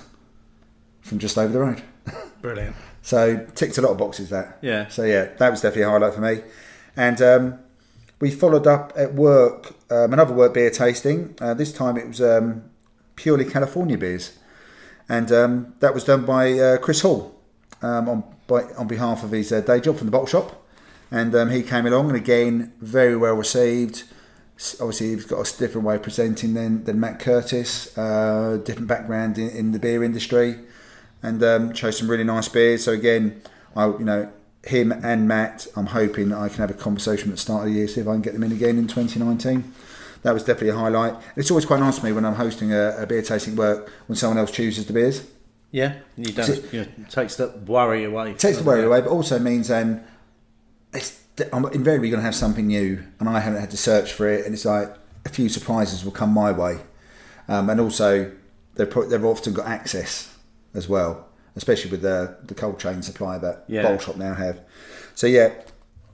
from 1.00 1.18
just 1.18 1.36
over 1.38 1.52
the 1.52 1.60
road. 1.60 1.82
Brilliant. 2.42 2.76
So 3.02 3.46
ticked 3.54 3.78
a 3.78 3.82
lot 3.82 3.92
of 3.92 3.98
boxes 3.98 4.30
that. 4.30 4.58
Yeah. 4.62 4.88
So 4.88 5.04
yeah, 5.04 5.26
that 5.38 5.50
was 5.50 5.60
definitely 5.60 5.82
a 5.82 5.90
highlight 5.90 6.14
for 6.14 6.20
me. 6.20 6.42
And 6.96 7.20
um, 7.22 7.58
we 8.20 8.30
followed 8.30 8.66
up 8.66 8.92
at 8.96 9.14
work 9.14 9.74
um, 9.90 10.12
another 10.12 10.34
work 10.34 10.54
beer 10.54 10.70
tasting. 10.70 11.34
Uh, 11.40 11.54
this 11.54 11.72
time 11.72 11.96
it 11.96 12.08
was 12.08 12.20
um, 12.20 12.64
purely 13.14 13.44
California 13.44 13.98
beers, 13.98 14.38
and 15.08 15.30
um, 15.30 15.74
that 15.80 15.94
was 15.94 16.04
done 16.04 16.24
by 16.24 16.52
uh, 16.52 16.78
Chris 16.78 17.02
Hall 17.02 17.34
um, 17.82 18.08
on 18.08 18.24
by, 18.46 18.62
on 18.74 18.86
behalf 18.86 19.22
of 19.22 19.32
his 19.32 19.52
uh, 19.52 19.60
day 19.60 19.80
job 19.80 19.96
from 19.98 20.06
the 20.06 20.10
bottle 20.10 20.26
shop. 20.26 20.62
And 21.10 21.34
um, 21.36 21.50
he 21.50 21.62
came 21.62 21.86
along, 21.86 22.08
and 22.08 22.16
again, 22.16 22.72
very 22.80 23.16
well 23.16 23.34
received. 23.34 24.04
Obviously, 24.80 25.08
he's 25.14 25.26
got 25.26 25.46
a 25.46 25.58
different 25.58 25.86
way 25.86 25.96
of 25.96 26.02
presenting 26.02 26.54
than, 26.54 26.84
than 26.84 26.98
Matt 26.98 27.20
Curtis, 27.20 27.96
uh, 27.98 28.58
different 28.64 28.88
background 28.88 29.36
in, 29.38 29.50
in 29.50 29.72
the 29.72 29.78
beer 29.78 30.02
industry 30.02 30.58
and 31.22 31.42
um, 31.42 31.72
chose 31.74 31.98
some 31.98 32.10
really 32.10 32.24
nice 32.24 32.48
beers. 32.48 32.84
So 32.84 32.92
again, 32.92 33.42
I 33.74 33.86
you 33.88 33.98
know 34.04 34.30
him 34.64 34.92
and 34.92 35.28
Matt, 35.28 35.66
I'm 35.76 35.86
hoping 35.86 36.32
I 36.32 36.48
can 36.48 36.58
have 36.58 36.70
a 36.70 36.74
conversation 36.74 37.28
at 37.28 37.36
the 37.36 37.40
start 37.40 37.66
of 37.66 37.72
the 37.72 37.78
year, 37.78 37.86
see 37.88 38.00
if 38.00 38.08
I 38.08 38.12
can 38.12 38.22
get 38.22 38.32
them 38.32 38.42
in 38.42 38.52
again 38.52 38.78
in 38.78 38.88
2019. 38.88 39.72
That 40.22 40.32
was 40.32 40.42
definitely 40.42 40.70
a 40.70 40.74
highlight. 40.76 41.14
It's 41.36 41.50
always 41.50 41.66
quite 41.66 41.78
nice 41.80 41.98
for 41.98 42.06
me 42.06 42.12
when 42.12 42.24
I'm 42.24 42.34
hosting 42.34 42.72
a, 42.72 42.96
a 43.02 43.06
beer 43.06 43.22
tasting 43.22 43.54
work 43.56 43.92
when 44.08 44.16
someone 44.16 44.38
else 44.38 44.50
chooses 44.50 44.86
the 44.86 44.92
beers. 44.92 45.24
Yeah, 45.70 45.96
you 46.16 46.32
don't. 46.32 46.48
It- 46.48 46.72
you 46.72 46.80
know, 46.80 46.86
takes 47.10 47.36
the 47.36 47.48
worry 47.66 48.04
away. 48.04 48.32
Takes 48.34 48.58
the 48.58 48.64
worry 48.64 48.84
away, 48.84 49.02
but 49.02 49.10
also 49.10 49.38
means 49.38 49.70
um, 49.70 50.00
it's, 50.92 51.22
I'm 51.52 51.66
invariably 51.66 52.10
going 52.10 52.20
to 52.20 52.24
have 52.24 52.34
something 52.34 52.66
new, 52.66 53.02
and 53.20 53.28
I 53.28 53.40
haven't 53.40 53.60
had 53.60 53.70
to 53.70 53.76
search 53.76 54.12
for 54.12 54.26
it, 54.28 54.44
and 54.46 54.54
it's 54.54 54.64
like 54.64 54.94
a 55.24 55.28
few 55.28 55.48
surprises 55.48 56.04
will 56.04 56.12
come 56.12 56.30
my 56.30 56.52
way, 56.52 56.78
um, 57.48 57.68
and 57.70 57.80
also 57.80 58.32
they've 58.74 58.88
pro- 58.88 59.08
they've 59.08 59.24
often 59.24 59.52
got 59.52 59.66
access 59.66 60.34
as 60.74 60.88
well, 60.88 61.28
especially 61.54 61.90
with 61.90 62.02
the 62.02 62.36
the 62.44 62.54
cold 62.54 62.78
chain 62.78 63.02
supply 63.02 63.38
that 63.38 63.64
Yeah. 63.68 63.82
Bowl 63.82 63.98
Shop 63.98 64.16
now 64.16 64.34
have. 64.34 64.60
So 65.14 65.26
yeah. 65.26 65.50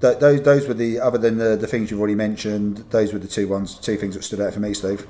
th 0.01 0.18
those 0.18 0.43
those 0.43 0.66
were 0.66 0.75
the 0.75 0.99
other 0.99 1.18
than 1.18 1.39
the, 1.39 1.57
the 1.57 1.66
things 1.66 1.91
you've 1.91 2.01
already 2.01 2.16
mentioned. 2.16 2.79
Those 2.91 3.12
were 3.12 3.20
the 3.20 3.29
two 3.29 3.47
ones, 3.47 3.79
two 3.79 3.97
things 3.97 4.14
that 4.14 4.25
stood 4.25 4.41
out 4.41 4.53
for 4.55 4.61
me, 4.61 4.75
Steve. 4.75 5.07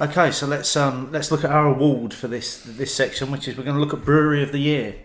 Okay, 0.00 0.30
so 0.32 0.46
let's 0.46 0.74
um 0.76 1.12
let's 1.12 1.30
look 1.30 1.44
at 1.44 1.50
our 1.50 1.66
award 1.66 2.12
for 2.14 2.28
this 2.28 2.62
this 2.64 2.94
section, 2.94 3.30
which 3.30 3.46
is 3.46 3.56
we're 3.56 3.64
going 3.64 3.76
to 3.76 3.80
look 3.80 3.94
at 3.94 4.04
brewery 4.04 4.42
of 4.42 4.50
the 4.50 4.58
year 4.58 4.96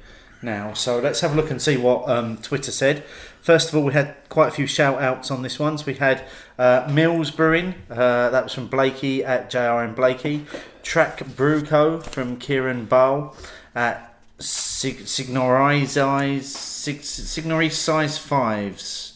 now. 0.42 0.74
So 0.74 1.00
let's 1.00 1.20
have 1.20 1.34
a 1.34 1.36
look 1.36 1.52
and 1.52 1.62
see 1.62 1.78
what 1.78 2.10
um, 2.10 2.38
Twitter 2.38 2.72
said. 2.72 3.04
First 3.42 3.70
of 3.70 3.76
all, 3.76 3.84
we 3.84 3.94
had 3.94 4.16
quite 4.30 4.50
a 4.50 4.52
few 4.52 4.68
shout 4.68 5.02
outs 5.02 5.32
on 5.32 5.42
this 5.42 5.58
one. 5.60 5.78
So 5.78 5.86
we 5.86 5.94
had 5.96 6.24
uh, 6.58 6.88
Mills 6.92 7.32
Brewing, 7.32 7.74
uh, 7.90 8.30
that 8.30 8.44
was 8.44 8.54
from 8.54 8.68
Blakey 8.68 9.24
at 9.24 9.50
JRM 9.50 9.96
Blakey. 9.96 10.46
Track 10.84 11.26
Brew 11.36 11.64
Co. 11.64 12.00
from 12.00 12.38
Kieran 12.38 12.86
Bowl 12.86 13.36
at 13.74 14.18
Sig- 14.40 15.06
Signorize 15.06 16.44
Sig- 16.44 17.04
Signori 17.04 17.70
Size 17.70 18.18
Fives. 18.18 19.14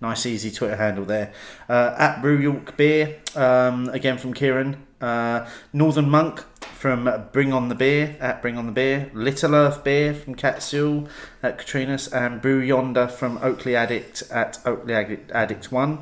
Nice, 0.00 0.26
easy 0.26 0.50
Twitter 0.50 0.76
handle 0.76 1.04
there. 1.04 1.32
Uh, 1.68 1.94
at 1.98 2.20
Brew 2.20 2.38
York 2.38 2.76
Beer, 2.76 3.16
um, 3.34 3.88
again 3.90 4.18
from 4.18 4.34
Kieran. 4.34 4.86
Uh, 5.00 5.48
Northern 5.72 6.08
Monk 6.08 6.44
from 6.76 7.28
Bring 7.32 7.52
On 7.52 7.68
the 7.68 7.74
Beer, 7.74 8.16
at 8.20 8.42
Bring 8.42 8.58
On 8.58 8.66
the 8.66 8.72
Beer. 8.72 9.10
Little 9.14 9.54
Earth 9.54 9.82
Beer 9.82 10.12
from 10.12 10.34
Catsul 10.34 11.08
at 11.42 11.58
Katrina's. 11.58 12.06
And 12.08 12.42
Brew 12.42 12.60
Yonder 12.60 13.08
from 13.08 13.38
Oakley 13.38 13.74
Addict 13.74 14.22
at 14.30 14.58
Oakley 14.66 14.94
Addict, 14.94 15.30
Addict 15.32 15.72
1. 15.72 15.98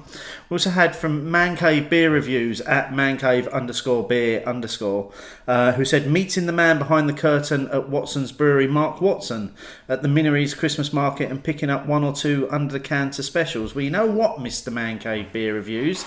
We 0.49 0.55
also 0.55 0.70
had 0.70 0.97
from 0.97 1.31
Man 1.31 1.57
Cave 1.57 1.89
Beer 1.89 2.11
Reviews 2.11 2.61
at 2.62 2.93
Man 2.93 3.16
Cave 3.16 3.47
underscore 3.49 4.07
beer 4.07 4.43
underscore, 4.45 5.12
uh, 5.47 5.72
who 5.72 5.85
said, 5.85 6.11
Meeting 6.11 6.47
the 6.47 6.53
man 6.53 6.79
behind 6.79 7.09
the 7.09 7.14
curtain 7.14 7.68
at 7.68 7.89
Watson's 7.89 8.33
Brewery, 8.33 8.66
Mark 8.66 9.01
Watson, 9.01 9.55
at 9.89 10.03
the 10.03 10.09
Minories 10.09 10.57
Christmas 10.57 10.93
market 10.93 11.31
and 11.31 11.43
picking 11.43 11.70
up 11.70 11.87
one 11.87 12.03
or 12.03 12.12
two 12.12 12.49
under 12.51 12.72
the 12.72 12.81
counter 12.81 13.22
specials. 13.22 13.75
Well, 13.75 13.85
you 13.85 13.91
know 13.91 14.07
what, 14.07 14.39
Mr. 14.39 14.72
Man 14.72 14.99
Cave 14.99 15.33
Beer 15.33 15.55
Reviews? 15.55 16.05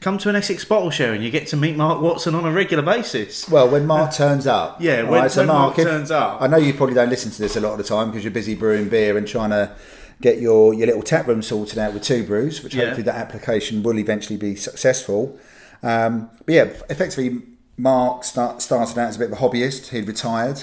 Come 0.00 0.18
to 0.18 0.28
an 0.28 0.36
Essex 0.36 0.64
bottle 0.64 0.90
show 0.90 1.12
and 1.12 1.24
you 1.24 1.30
get 1.30 1.46
to 1.48 1.56
meet 1.56 1.76
Mark 1.76 2.00
Watson 2.00 2.34
on 2.34 2.44
a 2.44 2.52
regular 2.52 2.82
basis. 2.82 3.48
Well, 3.48 3.68
when 3.68 3.86
Mark 3.86 4.12
turns 4.12 4.46
up, 4.46 4.76
Yeah, 4.80 5.02
when- 5.02 5.28
when 5.28 5.46
Mark 5.46 5.76
turns 5.76 6.10
up. 6.10 6.40
I 6.42 6.46
know 6.46 6.58
you 6.58 6.74
probably 6.74 6.94
don't 6.94 7.08
listen 7.10 7.30
to 7.32 7.38
this 7.38 7.56
a 7.56 7.60
lot 7.60 7.72
of 7.72 7.78
the 7.78 7.84
time 7.84 8.10
because 8.10 8.22
you're 8.22 8.30
busy 8.32 8.54
brewing 8.54 8.88
beer 8.88 9.16
and 9.16 9.26
trying 9.26 9.50
to 9.50 9.72
get 10.20 10.38
your, 10.40 10.72
your 10.74 10.86
little 10.86 11.02
tap 11.02 11.26
room 11.26 11.42
sorted 11.42 11.78
out 11.78 11.92
with 11.94 12.02
two 12.02 12.24
brews, 12.24 12.62
which 12.62 12.74
Yeah. 12.74 12.84
hopefully 12.86 13.02
that 13.04 13.16
application 13.16 13.82
will 13.82 13.98
eventually 13.98 14.36
be 14.36 14.54
successful. 14.54 15.38
Um, 15.82 16.30
but 16.44 16.54
yeah, 16.54 16.64
effectively, 16.88 17.42
Mark 17.76 18.24
start, 18.24 18.62
started 18.62 18.98
out 18.98 19.08
as 19.08 19.16
a 19.16 19.18
bit 19.18 19.32
of 19.32 19.38
a 19.38 19.40
hobbyist. 19.42 19.88
He'd 19.88 20.06
retired, 20.06 20.62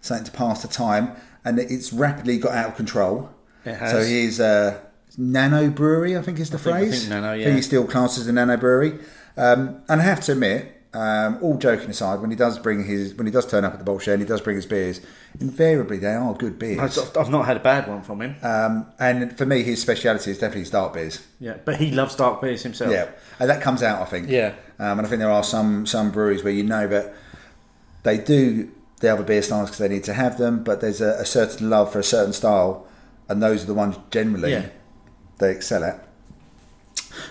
something 0.00 0.24
to 0.24 0.32
pass 0.32 0.62
the 0.62 0.68
time, 0.68 1.12
and 1.44 1.58
it's 1.58 1.92
rapidly 1.92 2.38
got 2.38 2.52
out 2.52 2.68
of 2.70 2.76
control. 2.76 3.30
It 3.64 3.74
has. 3.76 3.90
So 3.92 4.02
he's 4.04 4.40
uh, 4.40 4.78
nano 5.16 5.70
brewery, 5.70 6.16
I 6.16 6.22
think 6.22 6.38
is 6.40 6.50
the 6.50 6.58
think- 6.58 6.76
I 6.76 6.80
phrase. 6.80 6.98
think 7.00 7.10
nano, 7.10 7.28
I 7.32 7.34
yeah. 7.36 7.44
think 7.44 7.56
he's 7.56 7.66
still 7.66 7.86
classed 7.86 8.18
as 8.18 8.26
a 8.26 8.32
nano 8.32 8.56
brewery. 8.56 8.98
Um, 9.36 9.82
and 9.88 10.00
I 10.00 10.04
have 10.04 10.20
to 10.22 10.32
admit, 10.32 10.70
um, 10.92 11.38
all 11.42 11.56
joking 11.58 11.90
aside, 11.90 12.20
when 12.20 12.30
he 12.30 12.36
does 12.36 12.58
bring 12.60 12.84
his, 12.84 13.14
when 13.14 13.26
he 13.26 13.32
does 13.32 13.46
turn 13.46 13.64
up 13.64 13.72
at 13.72 13.78
the 13.80 13.84
bottle 13.84 13.98
share 13.98 14.14
and 14.14 14.22
he 14.22 14.28
does 14.28 14.40
bring 14.40 14.54
his 14.56 14.66
beers, 14.66 15.00
invariably 15.40 15.98
they 15.98 16.14
are 16.14 16.34
good 16.34 16.56
beers. 16.58 16.96
I've 16.98 17.16
I've 17.16 17.30
not 17.30 17.46
had 17.46 17.56
a 17.56 17.60
bad 17.60 17.88
one 17.88 18.02
from 18.02 18.22
him. 18.22 18.36
Um, 18.42 18.86
and 19.00 19.36
for 19.36 19.44
me, 19.44 19.62
his 19.64 19.82
speciality 19.82 20.30
is 20.30 20.38
definitely 20.38 20.60
his 20.60 20.70
dark 20.70 20.92
beers. 20.94 21.20
yeah, 21.40 21.56
but 21.64 21.76
he 21.76 21.90
loves 21.90 22.14
dark 22.14 22.40
beers 22.40 22.62
himself. 22.62 22.92
Yeah, 22.92 23.08
and 23.40 23.50
that 23.50 23.60
comes 23.60 23.82
out, 23.82 24.02
I 24.02 24.04
think. 24.04 24.28
Yeah. 24.28 24.54
Um, 24.78 24.98
and 24.98 25.02
I 25.06 25.10
think 25.10 25.18
there 25.20 25.30
are 25.32 25.42
some 25.44 25.84
some 25.86 26.12
breweries 26.12 26.44
where 26.44 26.52
you 26.52 26.62
know 26.62 26.86
that 26.86 27.12
they 28.04 28.18
do 28.18 28.70
the 29.00 29.12
other 29.12 29.24
beer 29.24 29.42
styles 29.42 29.70
because 29.70 29.78
they 29.78 29.88
need 29.88 30.04
to 30.04 30.14
have 30.14 30.38
them, 30.38 30.62
but 30.62 30.80
there's 30.80 31.00
a, 31.00 31.16
a 31.20 31.24
certain 31.26 31.68
love 31.70 31.90
for 31.92 31.98
a 31.98 32.04
certain 32.04 32.32
style, 32.32 32.86
and 33.28 33.42
those 33.42 33.64
are 33.64 33.66
the 33.66 33.74
ones 33.74 33.96
generally 34.12 34.52
Yeah. 34.52 34.66
They 35.38 35.50
excel 35.50 35.84
at. 35.84 36.08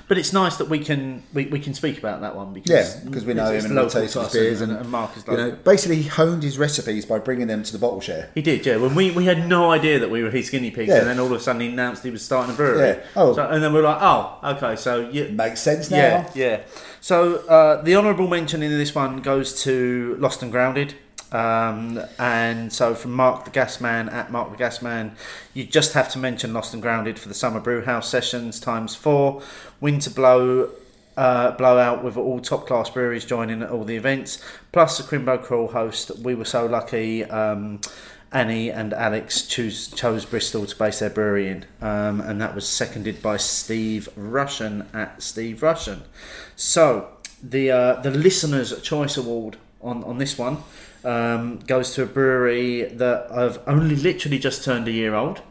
But 0.07 0.17
it's 0.17 0.31
nice 0.31 0.55
that 0.57 0.69
we 0.69 0.79
can 0.79 1.23
we, 1.33 1.45
we 1.47 1.59
can 1.59 1.73
speak 1.73 1.97
about 1.97 2.21
that 2.21 2.37
one 2.37 2.53
because 2.53 2.69
Yeah, 2.71 3.03
because 3.03 3.25
we 3.25 3.33
know 3.33 3.51
him 3.51 3.65
and 3.65 3.75
we 3.75 3.89
taste 3.89 4.13
his 4.13 4.31
beers, 4.31 4.61
and, 4.61 4.71
and, 4.71 4.81
and 4.81 4.89
Mark 4.89 5.15
is 5.17 5.25
you 5.27 5.35
know, 5.35 5.51
basically 5.51 5.97
he 6.01 6.07
honed 6.07 6.41
his 6.41 6.57
recipes 6.57 7.05
by 7.05 7.19
bringing 7.19 7.47
them 7.47 7.63
to 7.63 7.71
the 7.73 7.77
bottle 7.79 7.99
share. 7.99 8.29
He 8.33 8.41
did, 8.41 8.65
yeah. 8.65 8.77
When 8.77 8.95
we, 8.95 9.11
we 9.11 9.25
had 9.25 9.47
no 9.47 9.71
idea 9.71 9.99
that 9.99 10.09
we 10.09 10.23
were 10.23 10.29
his 10.29 10.49
guinea 10.49 10.71
pigs, 10.71 10.87
Yeah. 10.89 10.99
and 10.99 11.07
then 11.07 11.19
all 11.19 11.25
of 11.25 11.33
a 11.33 11.39
sudden 11.41 11.61
he 11.61 11.67
announced 11.67 12.01
he 12.03 12.11
was 12.11 12.23
starting 12.23 12.53
a 12.53 12.57
brewery. 12.57 12.87
Yeah. 12.97 13.03
Oh. 13.17 13.33
So, 13.35 13.45
and 13.49 13.61
then 13.61 13.73
we 13.73 13.79
are 13.79 13.83
like, 13.83 13.97
oh, 14.01 14.39
okay, 14.55 14.77
so 14.77 15.09
you, 15.09 15.27
Makes 15.29 15.59
sense 15.61 15.91
now. 15.91 15.97
yeah, 15.97 16.29
yeah. 16.33 16.61
So 17.01 17.37
uh, 17.47 17.81
the 17.81 17.95
honourable 17.97 18.27
mention 18.29 18.63
in 18.63 18.71
this 18.77 18.95
one 18.95 19.21
goes 19.21 19.61
to 19.63 20.15
Lost 20.17 20.41
and 20.43 20.51
Grounded. 20.51 20.93
Um, 21.33 21.99
and 22.19 22.71
so 22.71 22.93
from 22.93 23.11
Mark 23.11 23.45
the 23.45 23.51
Gasman 23.51 24.11
at 24.11 24.31
Mark 24.31 24.55
the 24.55 24.63
Gasman, 24.63 25.11
you 25.53 25.65
just 25.65 25.93
have 25.93 26.09
to 26.13 26.19
mention 26.19 26.53
Lost 26.53 26.73
and 26.73 26.81
Grounded 26.81 27.17
for 27.17 27.27
the 27.27 27.33
Summer 27.33 27.59
Brewhouse 27.59 28.07
sessions 28.07 28.59
times 28.59 28.95
four. 28.95 29.41
Winter 29.81 30.11
Blow 30.11 30.69
uh, 31.17 31.51
blowout 31.51 32.03
with 32.03 32.17
all 32.17 32.39
top 32.39 32.67
class 32.67 32.89
breweries 32.89 33.25
joining 33.25 33.61
at 33.61 33.69
all 33.69 33.83
the 33.83 33.95
events, 33.95 34.43
plus 34.71 34.97
the 34.97 35.03
Crimbo 35.03 35.41
Crawl 35.41 35.67
host. 35.67 36.11
We 36.19 36.35
were 36.35 36.45
so 36.45 36.65
lucky. 36.65 37.23
Um, 37.25 37.81
Annie 38.31 38.71
and 38.71 38.93
Alex 38.93 39.43
choose, 39.43 39.89
chose 39.89 40.25
Bristol 40.25 40.65
to 40.65 40.75
base 40.75 40.99
their 40.99 41.11
brewery 41.11 41.49
in, 41.49 41.65
um, 41.81 42.19
and 42.19 42.41
that 42.41 42.55
was 42.55 42.67
seconded 42.67 43.21
by 43.21 43.37
Steve 43.37 44.09
Russian 44.15 44.89
at 44.91 45.21
Steve 45.21 45.61
Russian. 45.61 46.01
So 46.55 47.09
the 47.43 47.69
uh, 47.69 48.01
the 48.01 48.09
listeners' 48.09 48.81
choice 48.81 49.17
award 49.17 49.57
on 49.81 50.03
on 50.03 50.17
this 50.17 50.35
one 50.35 50.63
um, 51.03 51.59
goes 51.59 51.93
to 51.95 52.03
a 52.03 52.05
brewery 52.05 52.83
that 52.83 53.31
I've 53.31 53.59
only 53.67 53.95
literally 53.95 54.39
just 54.39 54.63
turned 54.63 54.87
a 54.87 54.91
year 54.91 55.15
old. 55.15 55.41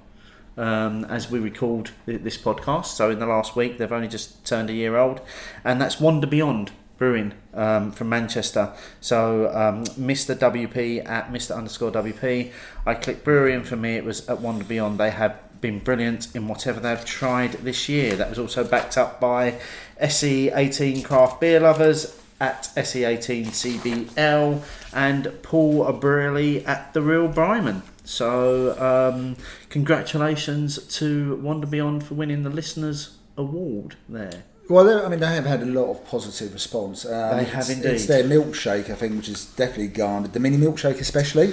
Um, 0.54 1.06
as 1.06 1.30
we 1.30 1.40
th- 1.40 1.90
this 2.04 2.36
podcast, 2.36 2.84
so 2.84 3.08
in 3.10 3.18
the 3.18 3.26
last 3.26 3.56
week 3.56 3.78
they've 3.78 3.90
only 3.90 4.06
just 4.06 4.44
turned 4.44 4.68
a 4.68 4.74
year 4.74 4.98
old, 4.98 5.22
and 5.64 5.80
that's 5.80 5.98
Wander 5.98 6.26
Beyond 6.26 6.72
Brewing 6.98 7.32
um, 7.54 7.90
from 7.90 8.10
Manchester. 8.10 8.74
So 9.00 9.46
um, 9.48 9.84
Mr. 9.84 10.36
WP 10.36 11.08
at 11.08 11.32
Mr. 11.32 11.56
underscore 11.56 11.90
WP. 11.90 12.52
I 12.84 12.94
clicked 12.94 13.24
brewery, 13.24 13.54
and 13.54 13.66
for 13.66 13.76
me 13.76 13.96
it 13.96 14.04
was 14.04 14.28
at 14.28 14.42
Wander 14.42 14.64
Beyond. 14.64 15.00
They 15.00 15.10
have 15.10 15.38
been 15.62 15.78
brilliant 15.78 16.34
in 16.36 16.46
whatever 16.48 16.80
they've 16.80 17.02
tried 17.02 17.52
this 17.52 17.88
year. 17.88 18.14
That 18.14 18.28
was 18.28 18.38
also 18.38 18.62
backed 18.62 18.98
up 18.98 19.20
by 19.20 19.58
SE18 20.02 21.02
Craft 21.02 21.40
Beer 21.40 21.60
Lovers 21.60 22.20
at 22.40 22.64
SE18 22.76 23.46
CBL 23.46 24.62
and 24.94 25.32
Paul 25.42 25.90
Burley 25.92 26.64
at 26.66 26.92
The 26.94 27.02
Real 27.02 27.28
Bryman. 27.28 27.82
So, 28.04 28.76
um, 28.80 29.36
congratulations 29.70 30.78
to 30.98 31.36
Wander 31.36 31.66
Beyond 31.66 32.04
for 32.04 32.14
winning 32.14 32.42
the 32.42 32.50
Listeners 32.50 33.16
Award 33.36 33.96
there. 34.08 34.42
Well, 34.68 35.04
I 35.04 35.08
mean, 35.08 35.20
they 35.20 35.34
have 35.34 35.44
had 35.46 35.62
a 35.62 35.66
lot 35.66 35.90
of 35.90 36.06
positive 36.06 36.52
response. 36.52 37.04
Um, 37.04 37.36
They 37.36 37.44
have 37.44 37.68
it's- 37.68 37.84
It's 37.84 38.06
their 38.06 38.24
milkshake, 38.24 38.90
I 38.90 38.94
think, 38.94 39.16
which 39.16 39.28
is 39.28 39.44
definitely 39.56 39.88
garnered. 39.88 40.32
The 40.32 40.40
mini 40.40 40.56
milkshake, 40.56 41.00
especially. 41.00 41.52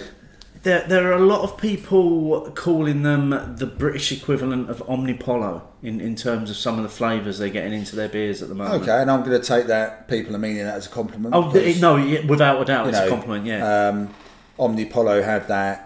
There, 0.63 0.85
there 0.87 1.07
are 1.09 1.13
a 1.13 1.25
lot 1.25 1.41
of 1.41 1.57
people 1.57 2.51
calling 2.53 3.03
them 3.03 3.55
the 3.57 3.65
British 3.65 4.11
equivalent 4.11 4.69
of 4.69 4.79
Omnipollo 4.87 5.61
in, 5.81 6.01
in 6.01 6.15
terms 6.17 6.49
of 6.49 6.57
some 6.57 6.75
of 6.77 6.83
the 6.83 6.89
flavours 6.89 7.37
they're 7.39 7.47
getting 7.49 7.71
into 7.71 7.95
their 7.95 8.09
beers 8.09 8.41
at 8.41 8.49
the 8.49 8.55
moment. 8.55 8.83
Okay, 8.83 9.01
and 9.01 9.09
I'm 9.09 9.23
going 9.23 9.39
to 9.39 9.47
take 9.47 9.67
that. 9.67 10.09
People 10.09 10.35
are 10.35 10.39
meaning 10.39 10.65
that 10.65 10.75
as 10.75 10.87
a 10.87 10.89
compliment. 10.89 11.33
Oh, 11.33 11.49
because, 11.49 11.79
no, 11.79 11.95
without 12.27 12.61
a 12.61 12.65
doubt, 12.65 12.87
it's 12.87 12.97
a 12.97 13.07
compliment, 13.07 13.45
yeah. 13.45 13.87
Um, 13.89 14.13
Omnipollo 14.59 15.23
had 15.23 15.47
that. 15.47 15.85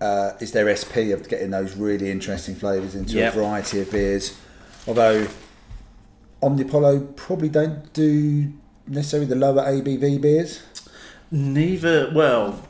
Uh, 0.00 0.34
is 0.40 0.52
their 0.52 0.72
SP 0.72 1.12
of 1.12 1.28
getting 1.28 1.50
those 1.50 1.76
really 1.76 2.10
interesting 2.10 2.54
flavours 2.54 2.94
into 2.94 3.16
Yep. 3.16 3.34
a 3.34 3.36
variety 3.36 3.80
of 3.80 3.90
beers. 3.90 4.34
Although 4.86 5.26
Omnipollo 6.42 7.14
probably 7.16 7.50
don't 7.50 7.92
do 7.92 8.50
necessarily 8.86 9.26
the 9.28 9.36
lower 9.36 9.62
ABV 9.62 10.20
beers. 10.20 10.62
Neither, 11.30 12.10
well, 12.14 12.66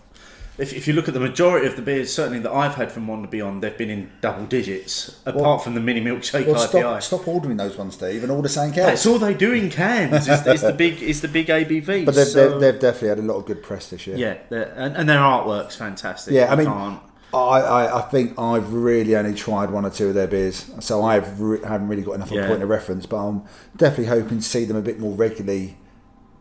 if, 0.60 0.72
if 0.72 0.86
you 0.86 0.92
look 0.94 1.08
at 1.08 1.14
the 1.14 1.20
majority 1.20 1.66
of 1.66 1.76
the 1.76 1.82
beers, 1.82 2.12
certainly 2.12 2.38
that 2.40 2.52
I've 2.52 2.74
had 2.74 2.92
from 2.92 3.06
Wander 3.06 3.28
Beyond, 3.28 3.62
they've 3.62 3.76
been 3.76 3.90
in 3.90 4.10
double 4.20 4.46
digits, 4.46 5.18
apart 5.26 5.36
Well- 5.44 5.58
from 5.58 5.74
the 5.74 5.80
mini 5.80 6.00
milkshake 6.00 6.46
Well, 6.46 6.56
IPA. 6.56 6.68
stop, 6.68 7.02
stop 7.02 7.28
ordering 7.28 7.56
those 7.56 7.76
ones, 7.76 7.94
Steve, 7.94 8.22
and 8.22 8.30
order 8.30 8.48
St. 8.48 8.74
That's 8.74 9.02
Kells. 9.02 9.06
all 9.06 9.18
they 9.18 9.34
do 9.34 9.52
in 9.52 9.70
cans. 9.70 10.28
Is, 10.28 10.46
is 10.46 10.60
the 10.62 10.72
big, 10.72 11.02
is 11.02 11.20
the 11.22 11.28
big 11.28 11.46
ABV. 11.48 12.04
But 12.04 12.14
they've, 12.14 12.26
so- 12.26 12.50
they've, 12.58 12.60
they've 12.72 12.80
definitely 12.80 13.08
had 13.08 13.18
a 13.18 13.22
lot 13.22 13.36
of 13.38 13.46
good 13.46 13.62
press 13.62 13.88
this 13.90 14.06
year. 14.06 14.16
yeah, 14.16 14.36
and, 14.76 14.96
and 14.96 15.08
their 15.08 15.18
artwork's 15.20 15.76
fantastic. 15.76 16.34
Yeah, 16.34 16.52
I 16.52 16.56
mean, 16.56 16.66
can't- 16.66 17.00
I, 17.32 17.38
I, 17.60 17.98
I 17.98 18.02
think 18.10 18.36
I've 18.40 18.72
really 18.72 19.14
only 19.14 19.34
tried 19.34 19.70
one 19.70 19.86
or 19.86 19.90
two 19.90 20.08
of 20.08 20.14
their 20.14 20.26
beers, 20.26 20.68
so 20.80 21.02
I've 21.04 21.40
re- 21.40 21.60
haven't 21.64 21.86
really 21.86 22.02
got 22.02 22.14
enough 22.14 22.30
of 22.30 22.36
Yeah. 22.36 22.44
a 22.46 22.48
point 22.48 22.62
of 22.62 22.68
reference. 22.68 23.06
But 23.06 23.18
I'm 23.24 23.44
definitely 23.76 24.06
hoping 24.06 24.38
to 24.38 24.44
see 24.44 24.64
them 24.64 24.76
a 24.76 24.82
bit 24.82 24.98
more 24.98 25.14
regularly 25.14 25.76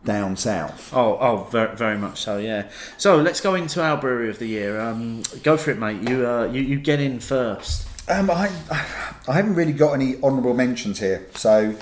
down 0.04 0.36
south. 0.36 0.92
Oh, 0.94 1.18
oh, 1.20 1.48
very, 1.50 1.76
very 1.76 1.98
much 1.98 2.20
so. 2.20 2.38
Yeah. 2.38 2.70
So 2.96 3.16
let's 3.16 3.40
go 3.40 3.54
into 3.54 3.82
our 3.82 3.96
brewery 3.96 4.30
of 4.30 4.38
the 4.38 4.46
year. 4.46 4.80
Um, 4.80 5.22
go 5.42 5.56
for 5.56 5.70
it, 5.70 5.78
mate. 5.78 6.08
You, 6.08 6.26
uh, 6.26 6.44
you, 6.46 6.62
you 6.62 6.78
get 6.78 7.00
in 7.00 7.20
first. 7.20 7.86
Um, 8.08 8.30
I, 8.30 8.50
I 9.28 9.34
haven't 9.34 9.54
really 9.54 9.72
got 9.72 9.92
any 9.92 10.20
honourable 10.22 10.54
mentions 10.54 10.98
here, 10.98 11.26
so. 11.34 11.76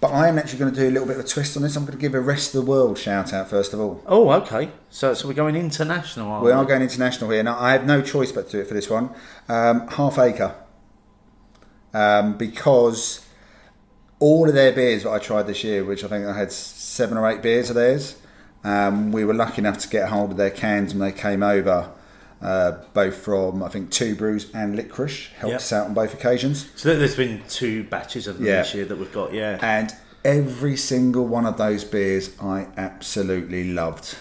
But 0.00 0.12
I 0.12 0.28
am 0.28 0.38
actually 0.38 0.58
going 0.58 0.74
to 0.74 0.78
do 0.78 0.86
a 0.86 0.90
little 0.90 1.08
bit 1.08 1.18
of 1.18 1.24
a 1.24 1.26
twist 1.26 1.56
on 1.56 1.62
this. 1.62 1.76
I'm 1.76 1.86
going 1.86 1.96
to 1.96 2.00
give 2.00 2.14
a 2.14 2.20
rest 2.20 2.54
of 2.54 2.62
the 2.62 2.70
world 2.70 2.98
shout 2.98 3.32
out 3.32 3.48
first 3.48 3.72
of 3.72 3.80
all. 3.80 4.02
Oh, 4.04 4.30
okay. 4.32 4.70
So, 4.90 5.14
so 5.14 5.26
we're 5.26 5.32
going 5.32 5.56
international. 5.56 6.30
Are 6.30 6.44
We 6.44 6.52
are 6.52 6.66
going 6.66 6.82
international 6.82 7.30
here. 7.30 7.42
Now, 7.42 7.58
I 7.58 7.72
have 7.72 7.86
no 7.86 8.02
choice 8.02 8.30
but 8.30 8.46
to 8.46 8.52
do 8.52 8.60
it 8.60 8.66
for 8.66 8.74
this 8.74 8.90
one. 8.90 9.08
Um, 9.48 9.88
half 9.88 10.18
Acre. 10.18 10.56
Um, 11.94 12.36
because 12.36 13.26
all 14.18 14.46
of 14.46 14.54
their 14.54 14.72
beers 14.72 15.04
that 15.04 15.10
I 15.10 15.18
tried 15.18 15.46
this 15.46 15.64
year, 15.64 15.84
which 15.84 16.04
I 16.04 16.08
think 16.08 16.26
I 16.26 16.36
had 16.36 16.52
seven 16.94 17.18
or 17.18 17.28
eight 17.28 17.42
beers 17.42 17.68
of 17.70 17.74
theirs, 17.76 18.16
um, 18.62 19.10
we 19.10 19.24
were 19.24 19.34
lucky 19.34 19.58
enough 19.60 19.78
to 19.78 19.88
get 19.88 20.08
hold 20.08 20.30
of 20.30 20.36
their 20.36 20.50
cans 20.50 20.94
when 20.94 21.00
they 21.00 21.10
came 21.12 21.42
over, 21.42 21.90
uh, 22.40 22.72
both 22.92 23.16
from, 23.16 23.62
I 23.64 23.68
think, 23.68 23.90
Two 23.90 24.14
Brews 24.14 24.46
and 24.54 24.76
Licorice. 24.76 25.28
Helped 25.38 25.50
Yep. 25.52 25.60
us 25.60 25.72
out 25.72 25.86
on 25.88 25.94
both 25.94 26.14
occasions. 26.14 26.66
So 26.76 26.88
there- 26.88 26.98
there's 26.98 27.16
been 27.16 27.42
two 27.48 27.82
batches 27.84 28.26
of 28.28 28.38
them 28.38 28.46
Yeah. 28.46 28.62
this 28.62 28.74
year 28.74 28.84
that 28.84 28.96
we've 28.96 29.12
got. 29.12 29.34
Yeah. 29.34 29.58
And 29.60 29.92
every 30.24 30.76
single 30.76 31.26
one 31.26 31.46
of 31.46 31.56
those 31.58 31.82
beers 31.84 32.30
I 32.40 32.68
absolutely 32.76 33.72
loved. 33.72 34.14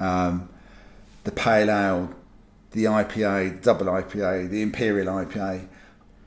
Um, 0.00 0.48
the 1.24 1.30
Pale 1.30 1.70
Ale, 1.70 2.10
the 2.72 2.86
IPA, 2.88 3.50
the 3.50 3.56
Double 3.62 3.86
IPA, 3.88 4.48
the 4.48 4.62
Imperial 4.62 5.08
IPA, 5.08 5.68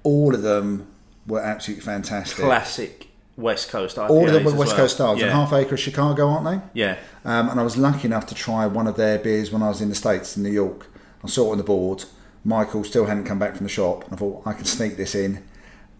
all 0.03 0.33
of 0.33 0.43
them 0.43 0.87
were 1.27 1.41
absolutely 1.41 1.83
fantastic. 1.83 2.37
Classic 2.45 3.07
West 3.35 3.69
Coast 3.69 3.97
IPAs. 3.97 4.09
all 4.09 4.27
of 4.27 4.33
them 4.33 4.43
were 4.43 4.53
West 4.53 4.73
well. 4.73 4.77
Coast 4.81 4.95
styles. 4.95 5.19
Yeah. 5.19 5.25
And 5.25 5.33
Half 5.33 5.53
Acre 5.53 5.75
of 5.75 5.79
Chicago, 5.79 6.27
aren't 6.27 6.45
they? 6.45 6.79
yeah. 6.79 6.97
Um, 7.25 7.49
and 7.49 7.59
I 7.59 7.63
was 7.63 7.77
lucky 7.77 8.05
enough 8.05 8.25
to 8.27 8.35
try 8.35 8.67
one 8.67 8.85
of 8.85 8.95
their 8.95 9.17
beers 9.17 9.51
when 9.51 9.63
I 9.63 9.69
was 9.69 9.81
in 9.81 9.89
the 9.89 9.95
States, 9.95 10.37
in 10.37 10.43
New 10.43 10.51
York. 10.51 10.87
I 11.23 11.27
saw 11.27 11.49
it 11.49 11.51
on 11.53 11.57
the 11.57 11.63
board. 11.63 12.03
Michael 12.45 12.83
still 12.83 13.05
hadn't 13.05 13.23
come 13.23 13.39
back 13.39 13.55
from 13.55 13.65
the 13.65 13.71
shop. 13.71 14.03
And 14.03 14.13
I 14.13 14.17
thought, 14.17 14.45
I 14.45 14.53
can 14.53 14.65
sneak 14.65 14.97
this 14.97 15.15
in. 15.15 15.43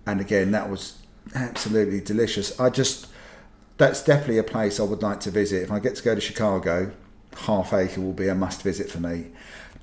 And 0.06 0.20
again, 0.20 0.52
that 0.52 0.70
was 0.70 1.02
absolutely 1.34 2.02
delicious. 2.02 2.60
I 2.60 2.70
just, 2.70 3.08
that's 3.78 4.04
definitely 4.04 4.38
a 4.38 4.44
place 4.44 4.80
I 4.80 4.84
would 4.84 5.02
like 5.02 5.22
to 5.22 5.32
visit. 5.32 5.64
If 5.64 5.72
I 5.72 5.80
get 5.80 5.96
to 5.96 6.04
go 6.04 6.14
to 6.14 6.22
Chicago, 6.22 6.92
Half 7.38 7.74
Acre 7.74 8.02
will 8.02 8.14
be 8.14 8.28
a 8.28 8.36
must 8.36 8.62
visit 8.62 8.90
for 8.90 9.00
me. 9.00 9.28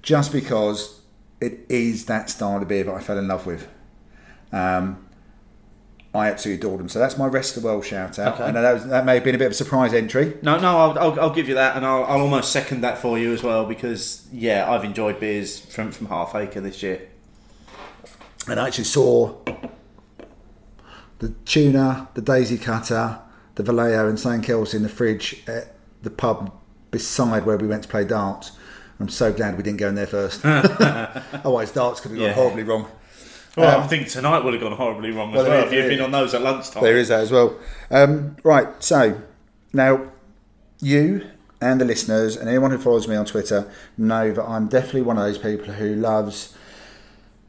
Just 0.03 0.32
because 0.32 1.01
it 1.40 1.61
is 1.68 2.05
that 2.05 2.28
style 2.28 2.61
of 2.61 2.68
beer 2.68 2.84
that 2.84 2.94
I 2.94 3.01
fell 3.01 3.18
in 3.18 3.28
love 3.28 3.46
with. 3.46 3.66
Um, 4.53 5.07
I 6.12 6.28
absolutely 6.28 6.58
adored 6.66 6.80
them. 6.80 6.88
So 6.88 6.98
that's 6.98 7.16
my 7.16 7.26
rest 7.26 7.56
of 7.56 7.62
the 7.62 7.68
world 7.68 7.84
shout 7.84 8.18
out. 8.18 8.34
Okay. 8.34 8.42
I 8.44 8.50
know 8.50 8.62
that, 8.62 8.72
was, 8.74 8.86
that 8.88 9.04
may 9.04 9.14
have 9.14 9.22
been 9.24 9.36
a 9.36 9.38
bit 9.38 9.46
of 9.46 9.52
a 9.52 9.54
surprise 9.54 9.94
entry. 9.94 10.36
No, 10.42 10.58
no, 10.58 10.76
I'll, 10.76 10.98
I'll, 10.98 11.20
I'll 11.20 11.30
give 11.34 11.48
you 11.48 11.54
that, 11.54 11.76
and 11.76 11.86
I'll, 11.86 12.02
I'll 12.04 12.20
almost 12.22 12.50
second 12.50 12.80
that 12.80 12.98
for 12.98 13.16
you 13.18 13.32
as 13.32 13.42
well 13.44 13.64
because 13.64 14.26
yeah, 14.32 14.68
I've 14.70 14.82
enjoyed 14.84 15.20
beers 15.20 15.61
from 15.61 15.92
from 15.92 16.08
Half 16.08 16.34
Acre 16.34 16.61
this 16.61 16.82
year. 16.82 17.02
and 18.48 18.58
I 18.58 18.66
actually 18.66 18.84
saw 18.84 19.36
the 21.20 21.28
tuna, 21.44 22.08
the 22.14 22.22
daisy 22.22 22.58
cutter, 22.58 23.18
the 23.56 23.62
Vallejo, 23.62 24.08
and 24.08 24.18
St 24.18 24.42
Kills 24.42 24.74
in 24.74 24.82
the 24.82 24.88
fridge 24.88 25.42
at 25.46 25.74
the 26.02 26.11
pub 26.11 26.52
beside 26.90 27.44
where 27.46 27.56
we 27.56 27.66
went 27.66 27.82
to 27.84 27.88
play 27.88 28.04
darts. 28.04 28.52
I'm 28.98 29.08
so 29.08 29.32
glad 29.32 29.56
we 29.56 29.62
didn't 29.62 29.78
go 29.78 29.88
in 29.88 29.94
there 29.94 30.06
first. 30.06 30.40
Otherwise, 30.44 31.70
darts 31.72 32.00
could 32.00 32.11
have 32.11 32.18
gone 32.18 32.28
Yeah. 32.28 32.34
horribly 32.34 32.64
wrong. 32.64 32.86
Well, 33.57 33.80
I 33.80 33.86
think 33.86 34.09
tonight 34.09 34.44
would 34.44 34.55
have 34.55 34.62
gone 34.62 34.72
horribly 34.72 35.11
wrong 35.11 35.30
as 35.30 35.42
Well, 35.42 35.48
well, 35.48 35.66
if 35.66 35.72
you'd 35.72 35.88
been 35.88 36.01
on 36.01 36.12
those 36.12 36.34
at 36.34 36.42
lunchtime. 36.42 36.82
There 36.82 36.96
is 36.96 37.09
that 37.09 37.20
as 37.20 37.30
well. 37.30 37.57
Um, 37.90 38.36
right, 38.44 38.68
so 38.82 39.20
now 39.72 40.11
you 40.80 41.26
and 41.61 41.80
the 41.80 41.84
listeners 41.84 42.36
and 42.36 42.48
anyone 42.48 42.70
who 42.70 42.78
follows 42.78 43.07
me 43.09 43.16
on 43.16 43.26
Twitter 43.26 43.70
know 43.98 44.32
that 44.32 44.44
I'm 44.44 44.68
definitely 44.68 45.03
one 45.03 45.18
of 45.18 45.24
those 45.24 45.38
people 45.38 45.74
who 45.74 45.94
loves 45.94 46.57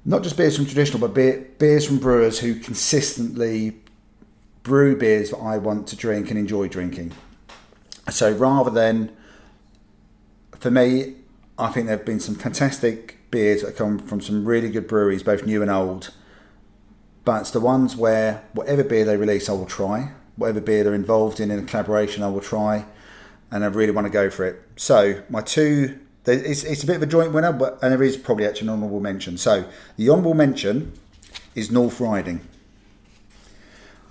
not 0.03 0.23
just 0.23 0.35
beers 0.35 0.55
from 0.55 0.65
traditional, 0.65 0.99
but 0.99 1.13
beer, 1.13 1.47
beers 1.59 1.85
from 1.85 1.99
brewers 1.99 2.39
who 2.39 2.55
consistently 2.55 3.77
brew 4.63 4.95
beers 4.95 5.29
that 5.29 5.37
I 5.37 5.57
want 5.57 5.87
to 5.89 5.95
drink 5.95 6.29
and 6.29 6.39
enjoy 6.39 6.67
drinking. 6.67 7.13
So 8.09 8.31
rather 8.31 8.71
than, 8.71 9.15
for 10.57 10.71
me, 10.71 11.15
I 11.57 11.69
think 11.69 11.87
there 11.87 11.97
have 11.97 12.05
been 12.05 12.19
some 12.19 12.35
fantastic 12.35 13.17
beers 13.31 13.61
that 13.63 13.75
come 13.75 13.97
from 13.99 14.21
some 14.21 14.45
really 14.45 14.69
good 14.69 14.87
breweries, 14.87 15.23
both 15.23 15.45
new 15.45 15.61
and 15.61 15.71
old. 15.71 16.11
But 17.23 17.41
it's 17.41 17.51
the 17.51 17.59
ones 17.59 17.95
where 17.95 18.43
whatever 18.53 18.83
beer 18.83 19.05
they 19.05 19.17
release, 19.17 19.47
I 19.49 19.53
will 19.53 19.65
try. 19.65 20.11
Whatever 20.35 20.61
beer 20.61 20.83
they're 20.83 20.93
involved 20.93 21.39
in 21.39 21.51
in 21.51 21.59
a 21.59 21.63
collaboration, 21.63 22.23
I 22.23 22.29
will 22.29 22.41
try. 22.41 22.85
And 23.51 23.63
I 23.63 23.67
really 23.67 23.91
want 23.91 24.05
to 24.05 24.11
go 24.11 24.29
for 24.29 24.45
it. 24.45 24.61
So 24.75 25.21
my 25.29 25.41
two, 25.41 25.99
it's, 26.25 26.63
it's 26.63 26.83
a 26.83 26.87
bit 26.87 26.95
of 26.95 27.03
a 27.03 27.05
joint 27.07 27.31
winner, 27.33 27.51
but 27.53 27.79
and 27.81 27.91
there 27.91 28.01
is 28.03 28.17
probably 28.17 28.45
actually 28.45 28.67
an 28.69 28.73
honourable 28.75 28.99
mention. 29.01 29.37
So 29.37 29.65
the 29.97 30.09
honourable 30.09 30.33
mention 30.33 30.93
is 31.53 31.69
North 31.71 31.99
Riding. 31.99 32.41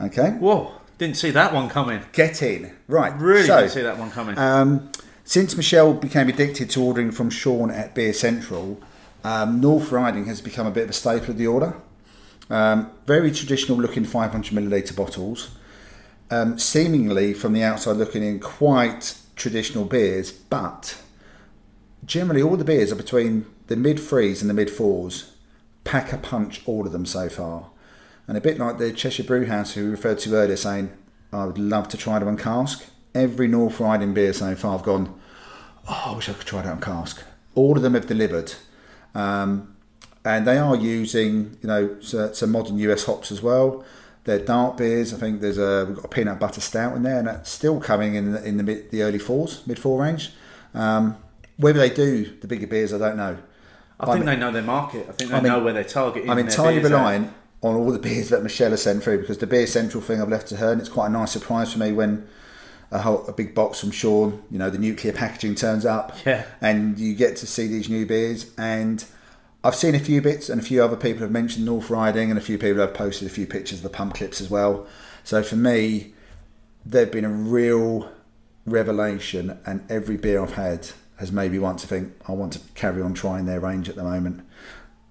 Okay, 0.01 0.31
Whoa, 0.33 0.73
didn't 0.99 1.17
see 1.19 1.31
that 1.33 1.53
one 1.53 1.69
coming. 1.69 2.01
get 2.13 2.43
in. 2.43 2.75
Right, 2.89 3.13
Really 3.21 3.47
so, 3.47 3.61
didn't 3.61 3.73
see 3.73 3.83
that 3.83 3.99
one 3.99 4.11
coming. 4.11 4.39
um, 4.39 4.91
since 5.25 5.57
Michelle 5.57 5.93
became 5.95 6.29
addicted 6.29 6.71
to 6.71 6.83
ordering 6.83 7.11
from 7.11 7.29
Sean 7.29 7.71
at 7.71 7.95
Beer 7.95 8.13
Central, 8.15 8.81
um, 9.25 9.61
North 9.61 9.93
Riding 9.93 10.27
has 10.27 10.41
become 10.41 10.67
a 10.67 10.71
bit 10.71 10.85
of 10.85 10.91
a 10.91 10.95
staple 10.95 11.31
of 11.31 11.39
the 11.39 11.47
order. 11.47 11.77
Um, 12.49 12.91
very 13.07 13.31
traditional 13.31 13.79
looking 13.79 14.05
500 14.05 14.53
milliliter 14.53 14.95
bottles. 14.95 15.51
Um, 16.31 16.59
seemingly 16.59 17.35
from 17.35 17.53
the 17.53 17.63
outside 17.63 17.97
looking 17.97 18.23
in 18.23 18.39
quite 18.39 19.17
traditional 19.37 19.85
beers, 19.85 20.31
but 20.31 21.01
generally 22.05 22.43
all 22.43 22.57
the 22.57 22.65
beers 22.65 22.93
are 22.93 22.97
between 22.97 23.47
the 23.67 23.77
mid 23.77 23.99
threes 23.99 24.41
and 24.41 24.51
the 24.51 24.55
mid 24.55 24.71
fours. 24.71 25.33
Pack 25.85 26.13
a 26.13 26.19
punch, 26.19 26.63
all 26.67 26.87
of 26.87 26.93
them 26.93 27.07
so 27.07 27.29
far. 27.29 27.71
And 28.29 28.37
a 28.37 28.41
bit 28.41 28.59
like 28.59 28.79
the 28.79 28.93
Cheshire 28.93 29.25
Brewhouse, 29.25 29.73
who 29.73 29.85
we 29.85 29.91
referred 29.91 30.19
to 30.21 30.35
earlier, 30.35 30.57
saying, 30.57 30.93
I 31.33 31.47
would 31.47 31.59
love 31.59 31.89
to 31.89 31.97
try 31.97 32.19
them 32.19 32.29
on 32.29 32.37
cask. 32.37 32.85
Every 33.15 33.49
North 33.49 33.81
Riding 33.81 34.15
beer 34.15 34.33
so 34.33 34.55
far, 34.55 34.77
I've 34.79 34.85
gone, 34.85 35.19
Oh, 35.89 36.03
I 36.13 36.17
wish 36.17 36.29
I 36.29 36.35
could 36.35 36.47
try 36.47 36.63
that 36.63 36.71
on 36.71 36.81
cask. 36.81 37.23
All 37.55 37.77
of 37.77 37.83
them 37.83 37.95
have 37.95 38.07
delivered, 38.07 38.55
um, 39.15 39.77
and 40.25 40.47
they 40.47 40.59
are 40.59 40.77
using 40.77 41.57
you 41.63 41.69
know 41.69 42.01
some 42.01 42.53
modern 42.53 42.79
US 42.79 43.05
hops 43.05 43.33
as 43.33 43.43
well. 43.43 43.85
They're 44.25 44.39
dark 44.39 44.77
beers. 44.77 45.15
I 45.15 45.17
think 45.17 45.41
there's 45.41 45.59
a 45.59 45.87
we've 45.87 45.97
got 45.97 46.05
a 46.05 46.09
peanut 46.09 46.39
butter 46.39 46.61
stout 46.61 46.95
in 46.97 47.03
there, 47.03 47.19
and 47.19 47.27
that's 47.27 47.51
still 47.51 47.81
coming 47.81 48.15
in 48.15 48.33
the, 48.33 48.45
in 48.45 48.57
the 48.59 48.63
mid, 48.63 48.91
the 48.91 49.03
early 49.03 49.19
fours, 49.19 49.67
mid 49.67 49.79
four 49.79 50.03
range. 50.03 50.33
Um, 50.75 51.17
whether 51.57 51.79
they 51.79 51.91
do 51.91 52.37
the 52.41 52.47
bigger 52.47 52.67
beers, 52.67 52.93
I 52.93 52.99
don't 52.99 53.17
know. 53.17 53.39
I 53.99 54.07
think 54.07 54.19
mean- 54.19 54.27
they 54.27 54.37
know 54.37 54.53
their 54.53 54.63
market. 54.63 55.07
I 55.09 55.13
think 55.13 55.31
they 55.31 55.37
I 55.37 55.41
mean- 55.41 55.53
know 55.53 55.63
where 55.63 55.73
they're 55.73 55.85
targeting. 55.85 56.31
I'm 56.31 56.39
entirely 56.39 56.79
relying 56.79 57.35
on 57.63 57.77
all 57.77 57.91
the 57.93 57.99
beers 57.99 58.31
that 58.31 58.43
Michelle 58.43 58.71
has 58.71 58.83
sent 58.83 59.03
through 59.03 59.21
because 59.21 59.39
the 59.39 59.47
beer 59.47 59.67
central 59.67 60.03
thing 60.03 60.21
I've 60.23 60.29
left 60.29 60.49
to 60.49 60.57
her, 60.57 60.73
and 60.73 60.81
it's 60.81 60.89
quite 60.89 61.09
a 61.09 61.11
nice 61.11 61.33
surprise 61.33 61.73
for 61.73 61.79
me 61.79 61.93
when 61.93 62.27
a, 62.91 62.99
whole, 63.01 63.25
a 63.27 63.33
big 63.33 63.55
box 63.55 63.81
from 63.81 63.91
Sean, 63.91 64.43
you 64.51 64.59
know, 64.59 64.71
the 64.71 64.79
nuclear 64.79 65.13
packaging 65.13 65.55
turns 65.55 65.85
up, 65.87 66.17
Yeah. 66.27 66.45
and 66.61 66.99
you 66.99 67.15
get 67.15 67.37
to 67.37 67.47
see 67.47 67.67
these 67.67 67.89
new 67.89 68.05
beers. 68.07 68.51
And 68.59 69.05
I've 69.63 69.75
seen 69.77 69.95
a 69.95 69.99
few 70.01 70.21
bits, 70.23 70.49
and 70.49 70.61
a 70.61 70.65
few 70.65 70.83
other 70.83 70.97
people 70.97 71.21
have 71.23 71.31
mentioned 71.31 71.65
North 71.67 71.91
Riding, 71.91 72.31
and 72.31 72.39
a 72.39 72.43
few 72.43 72.59
people 72.59 72.81
have 72.81 72.95
posted 72.95 73.29
a 73.29 73.31
few 73.31 73.47
pictures 73.47 73.79
of 73.79 73.83
the 73.85 73.91
pump 73.91 74.15
clips 74.15 74.41
as 74.41 74.51
well. 74.51 74.87
So 75.23 75.43
for 75.43 75.57
me, 75.57 76.15
they've 76.85 77.11
been 77.11 77.25
a 77.25 77.31
real 77.31 78.11
revelation, 78.67 79.59
and 79.67 79.85
every 79.91 80.17
beer 80.17 80.43
I've 80.43 80.55
had 80.55 80.89
has 81.17 81.31
made 81.31 81.53
me 81.53 81.59
want 81.59 81.79
to 81.81 81.87
think 81.87 82.15
I 82.27 82.33
want 82.33 82.55
to 82.55 82.61
carry 82.75 83.03
on 83.03 83.13
trying 83.13 83.45
their 83.45 83.61
range 83.61 83.89
at 83.91 83.97
the 83.97 84.05
moment. 84.05 84.41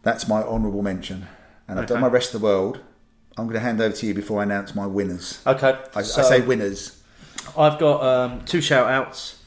That's 0.01 0.27
my 0.27 0.41
honourable 0.41 0.81
mention, 0.81 1.27
and 1.67 1.79
I've 1.79 1.87
done 1.87 2.01
my 2.01 2.07
rest 2.07 2.33
of 2.33 2.41
the 2.41 2.45
world. 2.45 2.79
I'm 3.37 3.45
going 3.45 3.53
to 3.53 3.59
hand 3.61 3.79
over 3.79 3.95
to 3.95 4.05
you 4.05 4.13
before 4.13 4.39
I 4.39 4.43
announce 4.43 4.73
my 4.75 4.85
winners. 4.87 5.41
Okay, 5.45 5.77
I, 5.95 6.01
so 6.01 6.21
I 6.21 6.25
say 6.25 6.41
winners. 6.41 6.98
I've 7.57 7.79
got 7.79 8.03
um, 8.03 8.45
two 8.45 8.61
shout 8.61 8.89
outs. 8.89 9.41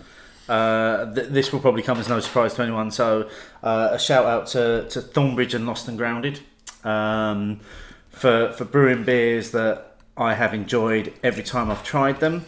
Uh, 0.49 1.13
th- 1.15 1.29
this 1.29 1.53
will 1.53 1.61
probably 1.61 1.83
come 1.83 1.99
as 1.99 2.09
no 2.09 2.21
surprise 2.21 2.55
to 2.55 2.63
anyone. 2.63 2.91
So, 2.91 3.29
uh, 3.63 3.91
a 3.93 3.99
shout 3.99 4.27
out 4.27 4.47
to, 4.49 4.87
to 4.89 5.01
Thornbridge 5.01 5.55
and 5.55 5.67
Lost 5.67 5.89
and 5.89 5.97
Grounded 5.97 6.41
um, 6.85 7.61
for, 8.11 8.53
for 8.53 8.65
brewing 8.65 9.05
beers 9.05 9.53
that 9.53 9.97
I 10.17 10.35
have 10.35 10.53
enjoyed 10.53 11.15
every 11.23 11.43
time 11.43 11.71
I've 11.71 11.85
tried 11.85 12.21
them, 12.21 12.45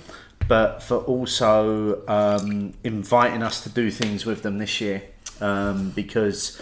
but 0.49 0.83
for 0.83 0.99
also 0.99 2.07
um, 2.09 2.75
inviting 2.85 3.43
us 3.43 3.63
to 3.63 3.71
do 3.71 3.91
things 3.91 4.27
with 4.27 4.43
them 4.43 4.59
this 4.59 4.81
year 4.81 5.03
um, 5.41 5.91
because 5.91 6.61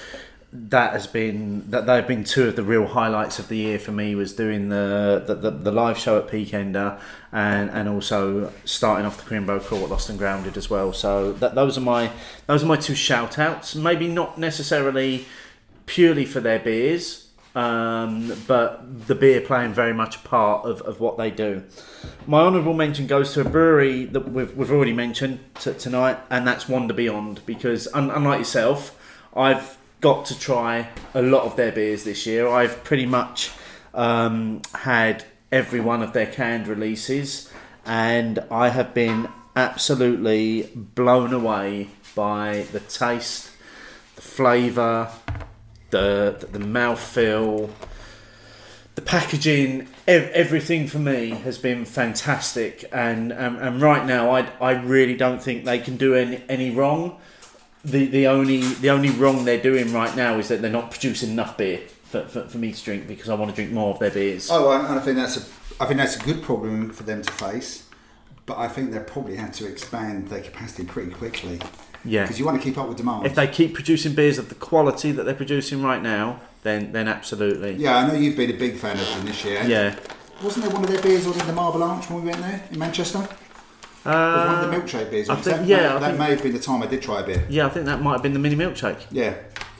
that 0.55 0.93
has 0.93 1.07
been 1.07 1.71
that 1.71 1.87
they've 1.87 2.07
been 2.07 2.25
two 2.25 2.47
of 2.47 2.57
the 2.57 2.63
real 2.63 2.87
highlights 2.87 3.39
of 3.39 3.49
the 3.49 3.57
year 3.57 3.79
for 3.79 3.91
me 3.91 4.15
was 4.15 4.35
doing 4.35 4.69
the 4.69 5.23
the, 5.27 5.35
the, 5.35 5.51
the 5.51 5.73
live 5.73 5.97
show 5.97 6.19
at 6.19 6.29
Peakender 6.29 7.01
and 7.33 7.71
and 7.71 7.89
also 7.89 8.53
starting 8.67 9.07
off 9.07 9.17
the 9.17 9.35
Crimbo 9.35 9.57
at 9.57 9.89
Lost 9.89 10.11
and 10.11 10.19
Grounded 10.19 10.59
as 10.59 10.69
well. 10.69 10.93
So 10.93 11.33
that 11.35 11.55
those 11.55 11.79
are 11.79 11.83
my 11.83 12.11
those 12.47 12.63
are 12.63 12.67
my 12.67 12.77
two 12.77 12.95
shout 12.95 13.39
outs. 13.39 13.75
Maybe 13.75 14.09
not 14.09 14.37
necessarily 14.37 15.25
purely 15.87 16.27
for 16.27 16.41
their 16.41 16.59
beers, 16.59 17.31
um, 17.55 18.35
but 18.47 19.07
the 19.07 19.15
beer 19.15 19.41
playing 19.41 19.73
very 19.73 19.95
much 19.95 20.17
a 20.17 20.21
part 20.21 20.67
of, 20.67 20.83
of 20.83 21.01
what 21.01 21.17
they 21.17 21.31
do. 21.31 21.63
My 22.27 22.41
honourable 22.41 22.75
mention 22.75 23.07
goes 23.07 23.33
to 23.35 23.41
a 23.41 23.45
brewery 23.45 24.05
that 24.05 24.29
we've, 24.31 24.55
we've 24.57 24.71
already 24.71 24.93
mentioned 24.93 25.41
t- 25.55 25.75
tonight, 25.75 26.19
and 26.31 26.47
that's 26.47 26.69
Wander 26.69 26.95
Beyond, 26.95 27.45
because 27.47 27.89
un- 27.95 28.11
unlike 28.11 28.39
yourself, 28.39 28.99
I've 29.35 29.77
got 30.03 30.27
to 30.27 30.39
try 30.39 30.89
a 31.15 31.23
lot 31.23 31.45
of 31.45 31.57
their 31.57 31.73
beers 31.73 32.05
this 32.05 32.27
year. 32.27 32.47
I've 32.49 32.85
pretty 32.85 33.07
much 33.07 33.51
um, 33.95 34.61
had 34.75 35.25
every 35.51 35.81
one 35.81 36.03
of 36.03 36.13
their 36.13 36.27
canned 36.27 36.69
releases, 36.69 37.51
and 37.87 38.41
I 38.51 38.69
have 38.69 38.93
been 38.93 39.29
absolutely 39.55 40.71
blown 40.75 41.33
away 41.33 41.89
by 42.15 42.67
the 42.73 42.81
taste, 42.81 43.51
the 44.17 44.23
flavour, 44.23 45.11
the 45.91 46.49
the, 46.51 46.59
mouthfeel, 46.59 47.71
the 48.97 49.03
packaging, 49.03 49.87
ev- 50.09 50.31
everything 50.33 50.89
for 50.89 50.99
me 50.99 51.31
has 51.31 51.59
been 51.59 51.85
fantastic. 51.85 52.85
And 52.93 53.33
um, 53.33 53.57
and 53.57 53.81
right 53.81 54.05
now, 54.05 54.31
I 54.31 54.49
I 54.61 54.73
really 54.73 55.17
don't 55.17 55.41
think 55.41 55.65
they 55.65 55.79
can 55.79 55.97
do 55.97 56.17
any 56.17 56.43
any 56.49 56.71
wrong. 56.71 57.21
The 57.85 58.07
the 58.07 58.27
only 58.29 58.61
the 58.61 58.91
only 58.91 59.11
wrong 59.11 59.45
they're 59.45 59.63
doing 59.63 59.93
right 59.93 60.15
now 60.17 60.39
is 60.39 60.49
that 60.49 60.63
they're 60.63 60.71
not 60.71 60.91
producing 60.91 61.31
enough 61.31 61.57
beer 61.57 61.81
for, 62.05 62.23
for, 62.27 62.49
for 62.49 62.59
me 62.59 62.73
to 62.73 62.85
drink 62.85 63.09
because 63.09 63.29
I 63.29 63.35
want 63.35 63.51
to 63.51 63.55
drink 63.55 63.73
more 63.73 63.93
of 63.93 63.99
their 63.99 64.11
beers. 64.11 64.49
Oh, 64.51 64.71
and 64.71 64.99
I 64.99 65.01
think 65.01 65.17
that's 65.17 65.37
a 65.37 65.83
I 65.83 65.87
think 65.87 65.99
that's 65.99 66.17
a 66.17 66.23
good 66.23 66.43
problem 66.43 66.91
for 66.91 67.03
them 67.03 67.23
to 67.23 67.33
face. 67.33 67.89
But 68.45 68.59
I 68.59 68.69
think 68.69 68.93
they 68.93 68.99
probably 68.99 69.37
had 69.37 69.53
to 69.55 69.67
expand 69.67 70.29
their 70.29 70.41
capacity 70.41 70.85
pretty 70.85 71.13
quickly. 71.13 71.61
Yeah. 72.05 72.23
Because 72.23 72.39
you 72.39 72.45
want 72.45 72.61
to 72.61 72.63
keep 72.63 72.77
up 72.77 72.89
with 72.89 72.97
demand. 72.97 73.27
If 73.27 73.37
they 73.37 73.47
keep 73.47 73.75
producing 73.75 74.15
beers 74.15 74.39
of 74.39 74.49
the 74.49 74.57
quality 74.57 75.13
that 75.13 75.25
they're 75.25 75.35
producing 75.35 75.83
right 75.83 76.03
now, 76.03 76.41
then 76.63 76.93
then 76.93 77.09
absolutely. 77.09 77.75
yeah, 77.75 77.97
I 77.97 78.07
know 78.07 78.15
you've 78.15 78.37
been 78.37 78.51
a 78.51 78.59
big 78.59 78.77
fan 78.77 78.99
of 78.99 79.07
them 79.09 79.27
this 79.27 79.45
year. 79.45 79.63
Yeah. 79.65 79.97
Wasn't 80.43 80.65
there 80.65 80.75
one 80.75 80.83
of 80.83 80.91
their 80.91 81.01
beers 81.01 81.27
on 81.27 81.39
the 81.39 81.53
Marble 81.53 81.83
Arch 81.85 82.11
when 82.11 82.25
we 82.25 82.31
went 82.31 82.43
there 82.43 82.65
in 82.71 82.79
Manchester? 82.79 83.29
One 84.05 84.15
of 84.15 84.71
the 84.71 84.77
milkshake 84.77 85.11
beers. 85.11 85.29
I 85.29 85.35
think- 85.37 85.57
that, 85.59 85.67
yeah, 85.67 85.77
that, 85.83 85.91
I 85.97 85.99
that 86.01 86.07
think- 86.09 86.19
may 86.19 86.31
have 86.31 86.43
been 86.43 86.53
the 86.53 86.59
time 86.59 86.83
I 86.83 86.87
did 86.87 87.03
try 87.03 87.21
a 87.21 87.25
beer. 87.27 87.45
Yeah, 87.49 87.67
I 87.67 87.69
think 87.71 87.87
that 87.87 88.03
might 88.03 88.13
have 88.15 88.23
been 88.23 88.33
the 88.33 88.39
mini 88.39 88.57
milkshake. 88.57 89.01
Yeah. 89.11 89.35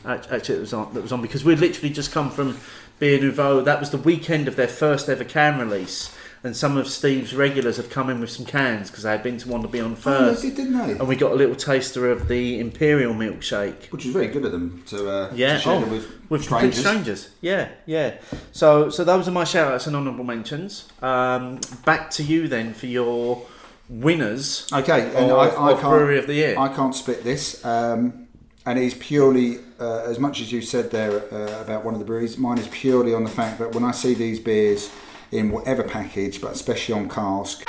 Actually, 0.05 0.57
it 0.57 0.61
was 0.61 0.73
on. 0.73 0.93
That 0.95 1.03
was 1.03 1.13
on 1.13 1.23
because 1.23 1.45
we'd 1.45 1.61
literally 1.61 1.91
just 1.91 2.11
come 2.13 2.29
from 2.31 2.59
Beer 2.99 3.21
Nouveau. 3.21 3.61
That 3.61 3.79
was 3.79 3.91
the 3.91 3.99
weekend 3.99 4.49
of 4.49 4.57
their 4.57 4.67
first 4.67 5.09
ever 5.09 5.23
can 5.23 5.61
release, 5.61 6.13
and 6.43 6.57
some 6.57 6.77
of 6.77 6.89
Steve's 6.89 7.33
regulars 7.37 7.77
had 7.77 7.89
come 7.89 8.11
in 8.11 8.19
with 8.21 8.31
some 8.31 8.45
cans 8.45 8.91
because 8.91 9.05
they 9.05 9.11
had 9.13 9.23
been 9.23 9.39
to 9.39 9.49
Wander 9.49 9.69
Beyond 9.69 9.99
first, 9.99 10.43
they 10.43 10.49
did, 10.49 10.57
didn't 10.57 10.73
they? 10.77 10.93
and 10.95 11.07
we 11.07 11.15
got 11.15 11.31
a 11.31 11.37
little 11.37 11.55
taster 11.55 12.11
of 12.11 12.27
the 12.27 12.59
Imperial 12.59 13.15
milkshake. 13.15 13.93
Which 13.93 14.05
is 14.05 14.13
very 14.13 14.27
good 14.27 14.45
of 14.45 14.51
them 14.51 14.83
to, 14.89 15.09
uh, 15.09 15.31
Yeah, 15.37 15.55
to 15.55 15.61
share 15.61 15.75
oh, 15.75 15.87
with, 15.87 16.11
with 16.29 16.43
strangers. 16.43 16.81
strangers. 16.81 17.31
Yeah, 17.41 17.69
yeah. 17.87 18.15
So, 18.51 18.91
so 18.91 19.05
those 19.05 19.29
are 19.29 19.33
my 19.33 19.45
shout 19.45 19.73
outs 19.73 19.87
and 19.87 19.95
honourable 19.95 20.25
mentions. 20.25 20.89
Um, 21.01 21.61
back 21.85 22.11
to 22.13 22.25
you 22.25 22.49
then 22.49 22.75
for 22.75 22.87
your 22.87 23.47
winners. 23.93 24.67
Okay, 24.73 25.07
and 25.15 25.31
of, 25.31 25.39
I, 25.39 25.49
I 25.49 25.73
of 25.73 25.81
can't. 25.81 25.93
brewery 25.93 26.19
of 26.19 26.27
the 26.27 26.35
year. 26.35 26.59
I 26.59 26.69
can't 26.75 26.95
split 26.95 27.23
this, 27.25 27.65
um, 27.65 28.27
and 28.65 28.79
it 28.79 28.85
is 28.85 28.95
purely 28.95 29.59
uh, 29.79 30.05
as 30.05 30.19
much 30.19 30.41
as 30.41 30.51
you 30.51 30.63
said 30.63 30.91
there 30.91 31.23
uh, 31.33 31.61
about 31.63 31.85
one 31.85 31.95
of 31.95 32.01
the 32.01 32.07
breweries. 32.07 32.39
Mine 32.39 32.59
is 32.59 32.69
purely 32.69 33.13
on 33.15 33.25
the 33.25 33.31
fact 33.31 33.59
that 33.59 33.75
when 33.75 33.85
I 33.85 33.93
see 33.93 34.15
these 34.15 34.41
beers 34.41 34.91
in 35.31 35.51
whatever 35.51 35.83
package, 35.83 36.41
but 36.41 36.53
especially 36.53 36.95
on 36.95 37.09
cask, 37.09 37.65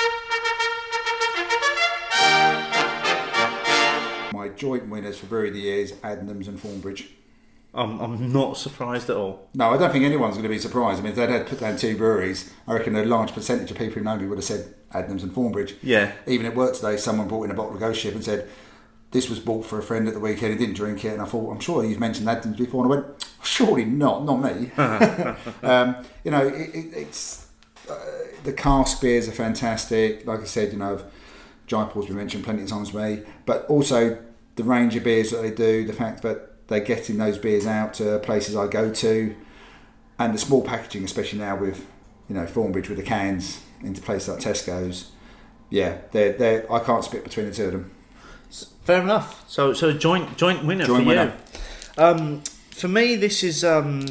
my 4.34 4.50
joint 4.56 4.88
winners 4.88 5.18
for 5.20 5.26
brewery 5.26 5.50
of 5.50 5.54
the 5.56 5.62
year 5.62 5.78
is 5.78 5.94
Adnams 6.04 6.48
and 6.48 6.60
Thornbridge. 6.60 7.10
I'm, 7.76 8.00
I'm 8.00 8.32
not 8.32 8.58
surprised 8.58 9.10
at 9.10 9.18
all. 9.18 9.50
No, 9.56 9.72
I 9.72 9.78
don't 9.78 9.92
think 9.92 10.06
anyone's 10.06 10.36
going 10.36 10.44
to 10.44 10.50
be 10.50 10.60
surprised. 10.60 11.00
I 11.00 11.04
mean, 11.04 11.12
if 11.12 11.16
they'd 11.16 11.30
had 11.30 11.48
put 11.48 11.60
down 11.60 11.76
two 11.76 11.98
breweries, 11.98 12.54
I 12.68 12.74
reckon 12.74 12.96
a 12.96 13.04
large 13.04 13.34
percentage 13.34 13.72
of 13.72 13.78
people 13.78 13.96
who 13.96 14.02
know 14.02 14.16
me 14.16 14.28
would 14.28 14.38
have 14.38 14.46
said 14.46 14.76
Adnams 14.94 15.24
and 15.24 15.32
Thornbridge. 15.32 15.76
Yeah. 15.82 16.12
Even 16.28 16.46
at 16.46 16.56
work 16.56 16.76
today, 16.76 16.98
someone 16.98 17.28
brought 17.28 17.44
in 17.44 17.52
a 17.52 17.56
bottle 17.56 17.74
of 17.74 17.80
Ghost 17.80 18.00
Ship 18.00 18.14
and 18.14 18.24
said, 18.24 18.48
this 19.10 19.30
was 19.30 19.40
bought 19.40 19.66
for 19.66 19.80
a 19.80 19.84
friend 19.84 20.08
at 20.08 20.14
the 20.14 20.20
weekend, 20.20 20.54
he 20.54 20.60
didn't 20.60 20.76
drink 20.76 21.04
it. 21.06 21.14
And 21.14 21.22
I 21.22 21.26
thought, 21.26 21.52
I'm 21.52 21.60
sure 21.60 21.84
you've 21.84 22.00
mentioned 22.00 22.28
Adnams 22.28 22.58
before. 22.58 22.86
And 22.86 22.94
I 22.94 22.98
went, 22.98 23.30
surely 23.44 23.86
not, 23.86 24.24
not 24.24 24.38
me. 24.38 24.72
um, 25.64 25.96
you 26.24 26.32
know, 26.32 26.46
it, 26.46 26.76
it, 26.76 26.94
it's 26.94 27.48
uh, 27.90 27.96
the 28.44 28.54
cask 28.54 29.02
beers 29.02 29.28
are 29.28 29.34
fantastic. 29.34 30.28
Like 30.28 30.42
I 30.42 30.46
said, 30.46 30.74
you 30.74 30.80
know, 30.80 31.04
Jaipur's 31.68 32.06
been 32.06 32.18
mentioned 32.18 32.44
plenty 32.44 32.64
of 32.64 32.70
times 32.70 32.92
to 32.92 32.98
me, 32.98 33.24
but 33.46 33.66
also 33.66 34.18
the 34.56 34.64
range 34.64 34.96
of 34.96 35.04
beers 35.04 35.32
that 35.32 35.42
they 35.42 35.52
do, 35.52 35.86
the 35.86 35.94
fact 35.94 36.22
that 36.22 36.53
they're 36.74 36.82
getting 36.82 37.18
those 37.18 37.38
beers 37.38 37.66
out 37.66 37.94
to 37.96 38.20
places 38.20 38.56
I 38.56 38.68
go 38.68 38.92
to, 38.92 39.36
and 40.20 40.34
the 40.34 40.38
small 40.38 40.62
packaging, 40.64 41.04
especially 41.04 41.40
now 41.40 41.56
with 41.56 41.86
you 42.28 42.36
know 42.36 42.46
Thornbridge 42.46 42.90
with 42.90 42.98
the 42.98 43.04
cans 43.04 43.62
into 43.82 44.02
places 44.02 44.30
like 44.30 44.40
Tesco's. 44.40 45.12
Yeah, 45.70 46.00
they're, 46.12 46.34
they're, 46.34 46.72
I 46.72 46.80
can't 46.80 47.04
split 47.04 47.24
between 47.24 47.48
the 47.48 47.52
two 47.52 47.66
of 47.66 47.72
them. 47.72 47.92
Fair 48.84 49.02
enough. 49.02 49.50
So, 49.50 49.74
so 49.74 49.92
joint 49.94 50.38
joint 50.38 50.66
winner 50.66 50.86
Joint 50.86 51.04
for 51.04 51.08
winner. 51.08 51.34
you. 51.98 52.04
Um, 52.04 52.44
for 52.72 52.88
me, 52.88 53.16
this 53.16 53.44
is 53.44 53.64
um, 53.64 54.06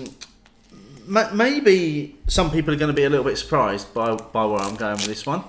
ma- 1.07 1.33
maybe 1.33 2.17
some 2.27 2.51
people 2.51 2.73
are 2.75 2.77
going 2.77 2.91
to 2.91 2.97
be 2.97 3.05
a 3.05 3.11
little 3.11 3.25
bit 3.25 3.39
surprised 3.39 3.93
by 3.95 4.15
by 4.15 4.45
where 4.45 4.61
I'm 4.61 4.77
going 4.77 4.97
with 4.97 5.07
this 5.07 5.27
one. 5.27 5.45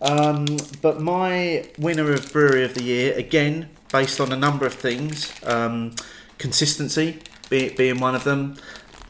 Um, 0.00 0.46
but 0.80 1.00
my 1.00 1.68
winner 1.78 2.12
of 2.12 2.32
brewery 2.32 2.64
of 2.64 2.74
the 2.74 2.82
year, 2.82 3.14
again 3.14 3.68
based 3.92 4.20
on 4.20 4.32
a 4.32 4.36
number 4.36 4.66
of 4.66 4.74
things, 4.74 5.32
um, 5.44 5.94
consistency 6.42 7.20
be, 7.48 7.70
being 7.70 8.00
one 8.00 8.14
of 8.14 8.24
them, 8.24 8.56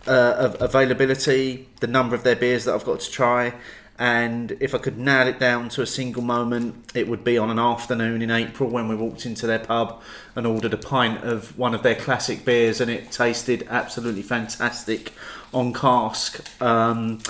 uh, 0.07 0.35
av- 0.39 0.63
availability, 0.63 1.67
the 1.81 1.87
number 1.87 2.15
of 2.15 2.23
their 2.23 2.37
beers 2.37 2.67
that 2.67 2.75
I've 2.75 2.85
got 2.85 3.01
to 3.01 3.11
try, 3.11 3.55
and 3.99 4.57
if 4.61 4.75
I 4.75 4.79
could 4.79 4.99
nail 4.99 5.27
it 5.27 5.39
down 5.39 5.69
to 5.71 5.83
a 5.83 5.87
single 5.87 6.23
moment, 6.23 6.93
it 6.95 7.09
would 7.09 7.25
be 7.25 7.39
on 7.39 7.51
an 7.51 7.59
afternoon 7.59 8.21
in 8.21 8.31
April 8.31 8.69
when 8.69 8.89
we 8.89 8.95
walked 8.95 9.25
into 9.27 9.47
their 9.47 9.59
pub 9.59 10.03
and 10.35 10.47
ordered 10.47 10.75
a 10.75 10.77
pint 10.77 11.25
of 11.25 11.57
one 11.59 11.75
of 11.75 11.83
their 11.83 11.95
classic 11.95 12.45
beers, 12.45 12.81
and 12.81 12.91
it 12.91 13.11
tasted 13.11 13.67
absolutely 13.71 14.23
fantastic 14.23 15.13
on 15.55 15.73
cask. 15.73 16.45
Um, 16.61 17.21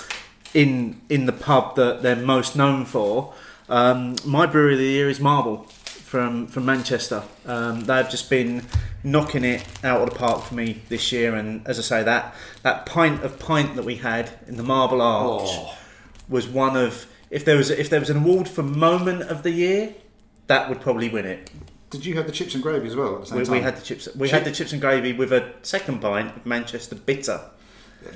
in 0.53 1.01
in 1.09 1.25
the 1.25 1.33
pub 1.33 1.75
that 1.75 2.03
they're 2.03 2.15
most 2.15 2.55
known 2.55 2.85
for, 2.85 3.33
um, 3.69 4.15
my 4.25 4.45
brewery 4.45 4.73
of 4.73 4.79
the 4.79 4.85
year 4.85 5.09
is 5.09 5.19
Marble 5.19 5.67
from 6.13 6.45
from 6.45 6.63
Manchester. 6.63 7.23
Um, 7.47 7.85
they've 7.85 8.07
just 8.07 8.29
been 8.29 8.61
knocking 9.03 9.43
it 9.43 9.65
out 9.83 9.99
of 10.01 10.11
the 10.11 10.15
park 10.15 10.43
for 10.43 10.53
me 10.53 10.79
this 10.87 11.11
year, 11.11 11.33
and 11.33 11.67
as 11.67 11.79
I 11.79 11.81
say, 11.81 12.03
that 12.03 12.35
that 12.61 12.85
pint 12.85 13.23
of 13.23 13.39
pint 13.39 13.75
that 13.77 13.83
we 13.83 13.95
had 13.95 14.29
in 14.47 14.55
the 14.57 14.61
Marble 14.61 15.01
Arch 15.01 15.41
Oh. 15.47 15.75
was 16.29 16.47
one 16.47 16.77
of 16.77 17.07
if 17.31 17.43
there 17.45 17.57
was 17.57 17.71
if 17.71 17.89
there 17.89 17.99
was 17.99 18.11
an 18.11 18.17
award 18.17 18.47
for 18.47 18.61
moment 18.61 19.23
of 19.23 19.41
the 19.41 19.49
year, 19.49 19.95
that 20.45 20.69
would 20.69 20.81
probably 20.81 21.09
win 21.09 21.25
it. 21.25 21.49
Did 21.89 22.05
you 22.05 22.13
have 22.17 22.27
the 22.27 22.31
chips 22.31 22.53
and 22.53 22.61
gravy 22.61 22.87
as 22.87 22.95
well 22.95 23.15
at 23.15 23.21
the 23.21 23.25
same 23.27 23.39
We, 23.39 23.45
time? 23.45 23.53
we 23.55 23.61
had 23.61 23.75
the 23.77 23.81
chips. 23.81 24.07
We 24.15 24.27
Chip- 24.27 24.33
had 24.37 24.45
the 24.45 24.51
chips 24.51 24.71
and 24.71 24.79
gravy 24.81 25.13
with 25.13 25.33
a 25.33 25.51
second 25.63 25.99
pint 25.99 26.35
of 26.37 26.45
Manchester 26.45 26.93
Bitter, 26.95 27.41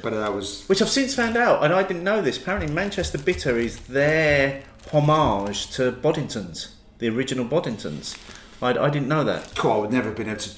but 0.03 0.11
that 0.11 0.33
was 0.35 0.65
which 0.67 0.83
I've 0.83 0.89
since 0.89 1.15
found 1.15 1.35
out, 1.35 1.63
and 1.63 1.73
I 1.73 1.81
didn't 1.81 2.03
know 2.03 2.21
this. 2.21 2.37
Apparently, 2.37 2.71
Manchester 2.71 3.17
Bitter 3.17 3.57
is 3.57 3.77
their 3.87 4.61
homage 4.93 5.71
to 5.71 5.91
Boddingtons, 5.91 6.67
the 6.99 7.09
original 7.09 7.45
Boddingtons. 7.45 8.17
I, 8.61 8.69
I 8.77 8.89
didn't 8.89 9.07
know 9.07 9.23
that. 9.23 9.53
cool. 9.55 9.71
I 9.71 9.77
would 9.77 9.91
never 9.91 10.07
have 10.09 10.17
been 10.17 10.29
able 10.29 10.39
to 10.39 10.49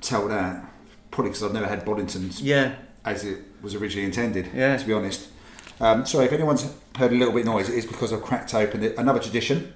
tell 0.00 0.28
that. 0.28 0.64
Probably 1.10 1.30
because 1.30 1.42
I've 1.42 1.52
never 1.52 1.66
had 1.66 1.84
Boddingtons 1.84 2.40
Yeah, 2.42 2.74
as 3.04 3.24
it 3.24 3.38
was 3.62 3.74
originally 3.74 4.04
intended. 4.06 4.50
Yeah. 4.54 4.76
To 4.76 4.86
be 4.86 4.92
honest. 4.92 5.28
Um, 5.80 6.04
sorry, 6.06 6.26
if 6.26 6.32
anyone's 6.32 6.72
heard 6.96 7.12
a 7.12 7.14
little 7.14 7.32
bit 7.32 7.40
of 7.40 7.46
noise, 7.46 7.68
it 7.68 7.74
is 7.76 7.86
because 7.86 8.12
I've 8.12 8.22
cracked 8.22 8.52
open 8.54 8.82
it. 8.82 8.96
Another 8.98 9.20
tradition 9.20 9.72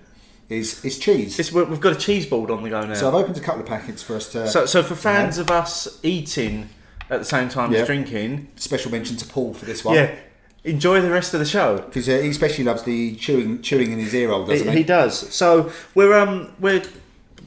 is 0.49 0.85
is 0.85 0.99
cheese. 0.99 1.39
it's, 1.39 1.53
we- 1.53 1.63
we've 1.65 1.81
got 1.81 1.93
a 1.93 1.99
cheese 1.99 2.27
board 2.27 2.51
on 2.51 2.63
the 2.63 2.71
go 2.71 2.85
now. 2.85 2.95
so 2.95 3.09
I've 3.09 3.15
opened 3.15 3.37
a 3.37 3.41
couple 3.41 3.61
of 3.63 3.67
packets 3.69 4.03
for 4.03 4.17
us 4.17 4.31
to. 4.33 4.49
So, 4.49 4.67
so 4.67 4.83
for 4.83 4.95
fans 4.97 5.39
of 5.39 5.51
us 5.51 5.99
eating 6.03 6.69
at 7.09 7.19
the 7.21 7.25
same 7.25 7.49
time 7.49 7.73
Yeah. 7.73 7.81
as 7.81 7.87
drinking, 7.87 8.49
special 8.57 8.91
mention 8.91 9.17
to 9.19 9.27
Paul 9.27 9.55
for 9.55 9.65
this 9.65 9.85
one. 9.85 9.95
yeah, 9.95 10.15
enjoy 10.65 11.01
the 11.01 11.11
rest 11.11 11.35
of 11.35 11.41
the 11.41 11.47
show. 11.47 11.79
Because 11.79 12.09
uh, 12.09 12.19
he 12.19 12.29
especially 12.29 12.65
loves 12.65 12.83
the 12.85 13.15
chewing 13.17 13.63
chewing 13.63 13.93
in 13.93 13.99
his 13.99 14.15
ear 14.15 14.29
hole, 14.29 14.47
doesn't 14.47 14.67
He, 14.69 14.73
he? 14.73 14.79
he 14.79 14.85
does. 14.85 15.19
So 15.35 15.71
we're 15.95 16.17
um 16.19 16.53
we're 16.61 16.83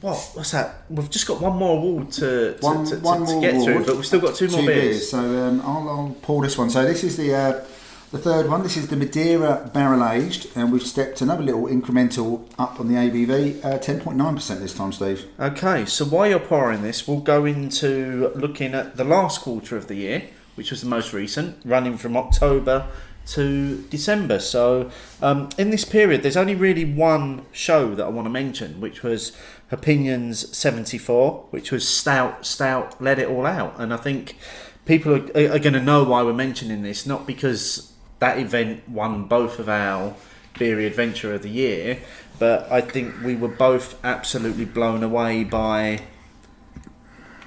what 0.00 0.16
what's 0.34 0.50
that? 0.50 0.82
We've 0.90 1.08
just 1.10 1.26
got 1.26 1.40
one 1.40 1.56
more 1.56 1.78
award 1.78 2.12
to 2.12 2.54
to, 2.54 2.58
One- 2.60 2.84
to, 2.86 2.96
one 2.96 3.26
to 3.26 3.40
get 3.40 3.62
through, 3.62 3.84
but 3.86 3.96
we've 3.96 4.06
still 4.06 4.20
got 4.20 4.34
two 4.34 4.48
more 4.48 4.60
beers. 4.66 4.70
beers. 4.70 5.10
So 5.10 5.18
um, 5.18 5.60
I'll, 5.62 5.88
I'll 5.88 6.16
pour 6.22 6.42
this 6.42 6.58
one. 6.58 6.68
So 6.70 6.84
this 6.84 7.02
is 7.02 7.16
the 7.16 7.34
uh, 7.34 7.64
the 8.12 8.18
third 8.18 8.48
one. 8.48 8.62
This 8.62 8.76
is 8.76 8.88
the 8.88 8.96
Madeira 8.96 9.68
barrel 9.74 10.06
aged, 10.06 10.48
and 10.54 10.70
we've 10.70 10.86
stepped 10.86 11.22
another 11.22 11.42
little 11.42 11.64
incremental 11.66 12.44
up 12.58 12.78
on 12.78 12.88
the 12.88 12.94
ABV. 12.94 13.64
Uh, 13.64 13.78
Ten 13.78 14.00
point 14.00 14.16
nine 14.18 14.34
percent 14.34 14.60
this 14.60 14.74
time, 14.74 14.92
Steve. 14.92 15.26
Okay, 15.40 15.86
so 15.86 16.04
while 16.04 16.28
you're 16.28 16.38
pouring 16.38 16.82
this, 16.82 17.08
we'll 17.08 17.20
go 17.20 17.46
into 17.46 18.30
looking 18.36 18.74
at 18.74 18.96
the 18.96 19.04
last 19.04 19.40
quarter 19.40 19.76
of 19.78 19.88
the 19.88 19.94
year, 19.96 20.22
which 20.56 20.70
was 20.70 20.80
the 20.82 20.88
most 20.88 21.12
recent, 21.12 21.58
running 21.64 21.96
from 21.96 22.16
October 22.16 22.88
to 23.26 23.82
December. 23.90 24.38
So, 24.38 24.90
um, 25.22 25.48
in 25.58 25.70
this 25.70 25.84
period, 25.84 26.22
there's 26.22 26.36
only 26.36 26.54
really 26.54 26.84
one 26.84 27.46
show 27.52 27.94
that 27.94 28.04
I 28.04 28.08
want 28.08 28.26
to 28.26 28.30
mention, 28.30 28.80
which 28.80 29.02
was 29.02 29.36
Opinions 29.70 30.56
74, 30.56 31.46
which 31.50 31.72
was 31.72 31.88
Stout, 31.88 32.46
Stout, 32.46 33.00
Let 33.00 33.18
It 33.18 33.28
All 33.28 33.46
Out. 33.46 33.78
And 33.78 33.92
I 33.92 33.96
think 33.96 34.36
people 34.84 35.14
are, 35.14 35.54
are 35.54 35.58
going 35.58 35.72
to 35.72 35.82
know 35.82 36.04
why 36.04 36.22
we're 36.22 36.32
mentioning 36.32 36.82
this, 36.82 37.06
not 37.06 37.26
because 37.26 37.92
that 38.20 38.38
event 38.38 38.88
won 38.88 39.24
both 39.24 39.58
of 39.58 39.68
our 39.68 40.14
Beery 40.58 40.86
Adventure 40.86 41.34
of 41.34 41.42
the 41.42 41.50
Year, 41.50 41.98
but 42.38 42.70
I 42.70 42.80
think 42.80 43.22
we 43.22 43.34
were 43.34 43.48
both 43.48 44.02
absolutely 44.04 44.64
blown 44.64 45.02
away 45.02 45.44
by 45.44 46.00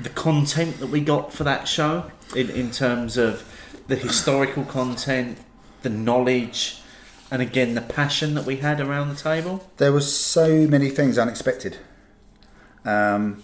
the 0.02 0.10
content 0.10 0.80
that 0.80 0.88
we 0.88 1.02
got 1.02 1.34
for 1.34 1.44
that 1.44 1.68
show 1.68 2.12
in, 2.36 2.50
in 2.50 2.72
terms 2.72 3.18
of 3.18 3.44
the 3.88 3.96
historical 3.96 4.64
content, 4.64 5.38
the 5.82 5.90
knowledge, 5.90 6.82
and 7.32 7.42
again 7.42 7.76
the 7.76 7.82
passion 7.82 8.34
that 8.36 8.46
we 8.46 8.58
had 8.58 8.80
around 8.80 9.10
the 9.10 9.16
table. 9.16 9.68
There 9.78 9.92
was 9.92 10.14
so 10.16 10.68
many 10.68 10.90
things 10.90 11.18
unexpected. 11.18 11.78
Um, 12.86 13.44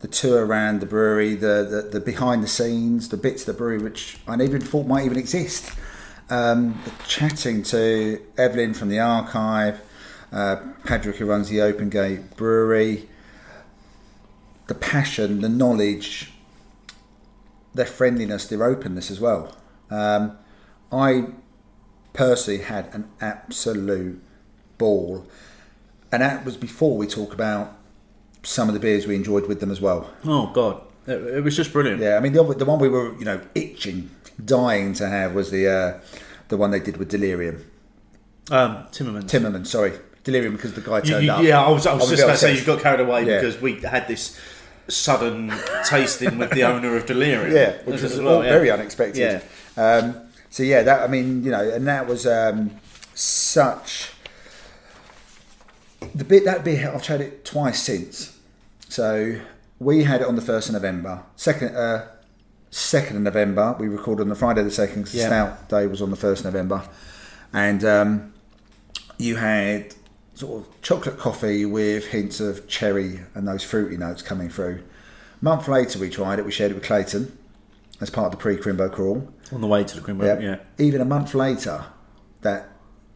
the 0.00 0.08
tour 0.08 0.44
around 0.44 0.80
the 0.80 0.86
brewery, 0.86 1.34
the, 1.34 1.86
the, 1.90 1.98
the 1.98 2.00
behind 2.00 2.42
the 2.42 2.48
scenes, 2.48 3.08
the 3.08 3.16
bits 3.16 3.42
of 3.42 3.46
the 3.46 3.52
brewery 3.54 3.78
which 3.78 4.18
I 4.26 4.36
never 4.36 4.58
thought 4.58 4.86
might 4.86 5.04
even 5.06 5.18
exist. 5.18 5.70
Um, 6.28 6.80
the 6.84 6.90
chatting 7.06 7.62
to 7.64 8.20
Evelyn 8.36 8.74
from 8.74 8.88
the 8.88 8.98
archive, 8.98 9.80
uh, 10.32 10.56
Patrick 10.84 11.16
who 11.16 11.26
runs 11.26 11.48
the 11.48 11.62
Open 11.62 11.88
Gate 11.88 12.36
Brewery, 12.36 13.08
the 14.66 14.74
passion, 14.74 15.40
the 15.40 15.48
knowledge, 15.48 16.30
their 17.74 17.86
friendliness, 17.86 18.46
their 18.46 18.64
openness 18.64 19.10
as 19.10 19.20
well. 19.20 19.56
Um, 19.90 20.38
I 20.92 21.26
personally 22.12 22.60
had 22.62 22.86
an 22.94 23.10
absolute 23.20 24.22
ball, 24.78 25.26
and 26.12 26.22
that 26.22 26.44
was 26.44 26.56
before 26.56 26.96
we 26.96 27.06
talk 27.06 27.34
about 27.34 27.76
some 28.42 28.68
of 28.68 28.74
the 28.74 28.80
beers 28.80 29.06
we 29.06 29.14
enjoyed 29.16 29.46
with 29.46 29.60
them 29.60 29.70
as 29.70 29.80
well. 29.80 30.10
Oh 30.24 30.50
God, 30.52 30.80
it, 31.06 31.20
it 31.36 31.44
was 31.44 31.56
just 31.56 31.72
brilliant. 31.72 32.00
Yeah, 32.00 32.16
I 32.16 32.20
mean 32.20 32.32
the 32.32 32.42
the 32.54 32.64
one 32.64 32.78
we 32.78 32.88
were 32.88 33.14
you 33.18 33.24
know 33.24 33.40
itching, 33.54 34.10
dying 34.44 34.92
to 34.94 35.08
have 35.08 35.34
was 35.34 35.50
the 35.50 35.68
uh, 35.68 36.00
the 36.48 36.56
one 36.56 36.70
they 36.70 36.80
did 36.80 36.96
with 36.96 37.08
Delirium. 37.10 37.64
Um, 38.50 38.84
Timmermans. 38.92 39.24
Timmerman, 39.24 39.66
sorry, 39.66 39.92
Delirium 40.22 40.54
because 40.56 40.74
the 40.74 40.80
guy 40.82 41.00
turned 41.00 41.24
you- 41.24 41.32
up. 41.32 41.42
yeah, 41.42 41.60
I 41.62 41.70
was, 41.70 41.86
I 41.86 41.94
was 41.94 42.04
a 42.04 42.16
just 42.16 42.20
bit 42.20 42.24
about 42.24 42.32
to 42.34 42.38
say 42.38 42.54
you 42.58 42.64
got 42.64 42.80
carried 42.80 43.00
away 43.00 43.26
Yeah. 43.26 43.40
because 43.40 43.60
we 43.60 43.80
had 43.80 44.06
this 44.06 44.38
sudden 44.88 45.52
tasting 45.84 46.38
with 46.38 46.50
the 46.50 46.62
owner 46.72 46.96
of 46.96 47.06
Delirium. 47.06 47.54
Yeah, 47.54 47.76
which 47.84 48.02
was 48.02 48.20
well, 48.20 48.42
yeah. 48.44 48.50
very 48.50 48.70
unexpected. 48.70 49.42
Yeah. 49.76 49.82
Um, 49.82 50.20
so 50.50 50.62
yeah, 50.62 50.82
that 50.82 51.02
I 51.02 51.06
mean, 51.08 51.42
you 51.44 51.50
know, 51.50 51.68
and 51.68 51.86
that 51.86 52.06
was 52.06 52.26
um, 52.26 52.70
such 53.14 54.12
the 56.14 56.24
bit 56.24 56.44
that 56.44 56.64
bit 56.64 56.84
I've 56.86 57.02
tried 57.02 57.20
it 57.20 57.44
twice 57.44 57.82
since. 57.82 58.38
So 58.88 59.40
we 59.78 60.04
had 60.04 60.20
it 60.20 60.26
on 60.26 60.36
the 60.36 60.42
first 60.42 60.68
of 60.68 60.74
November, 60.74 61.22
second 61.36 61.74
uh, 61.76 62.06
second 62.70 63.16
of 63.16 63.22
November. 63.22 63.76
We 63.78 63.88
recorded 63.88 64.22
on 64.22 64.28
the 64.28 64.34
Friday 64.34 64.62
the 64.62 64.70
second. 64.70 65.06
the 65.06 65.18
Yeah. 65.18 65.26
Stout 65.26 65.68
Day 65.68 65.86
was 65.86 66.02
on 66.02 66.10
the 66.10 66.16
first 66.16 66.44
of 66.44 66.52
November, 66.52 66.82
and 67.52 67.84
um, 67.84 68.32
you 69.18 69.36
had 69.36 69.94
sort 70.34 70.62
of 70.66 70.82
chocolate 70.82 71.18
coffee 71.18 71.64
with 71.64 72.06
hints 72.08 72.40
of 72.40 72.66
cherry 72.68 73.20
and 73.34 73.46
those 73.46 73.62
fruity 73.62 73.96
notes 73.96 74.20
coming 74.22 74.48
through. 74.48 74.82
A 75.40 75.44
month 75.44 75.68
later, 75.68 75.98
we 75.98 76.10
tried 76.10 76.38
it. 76.38 76.44
We 76.44 76.50
shared 76.50 76.70
it 76.72 76.74
with 76.74 76.84
Clayton 76.84 77.36
as 78.00 78.10
part 78.10 78.26
of 78.26 78.30
the 78.32 78.38
pre-Crimbo 78.38 78.90
crawl. 78.90 79.28
on 79.52 79.60
the 79.60 79.66
way 79.66 79.84
to 79.84 80.00
the 80.00 80.00
Crimbo, 80.00 80.24
Yep. 80.24 80.42
Yeah. 80.42 80.56
Even 80.84 81.00
a 81.00 81.04
month 81.04 81.34
later, 81.34 81.84
that 82.42 82.68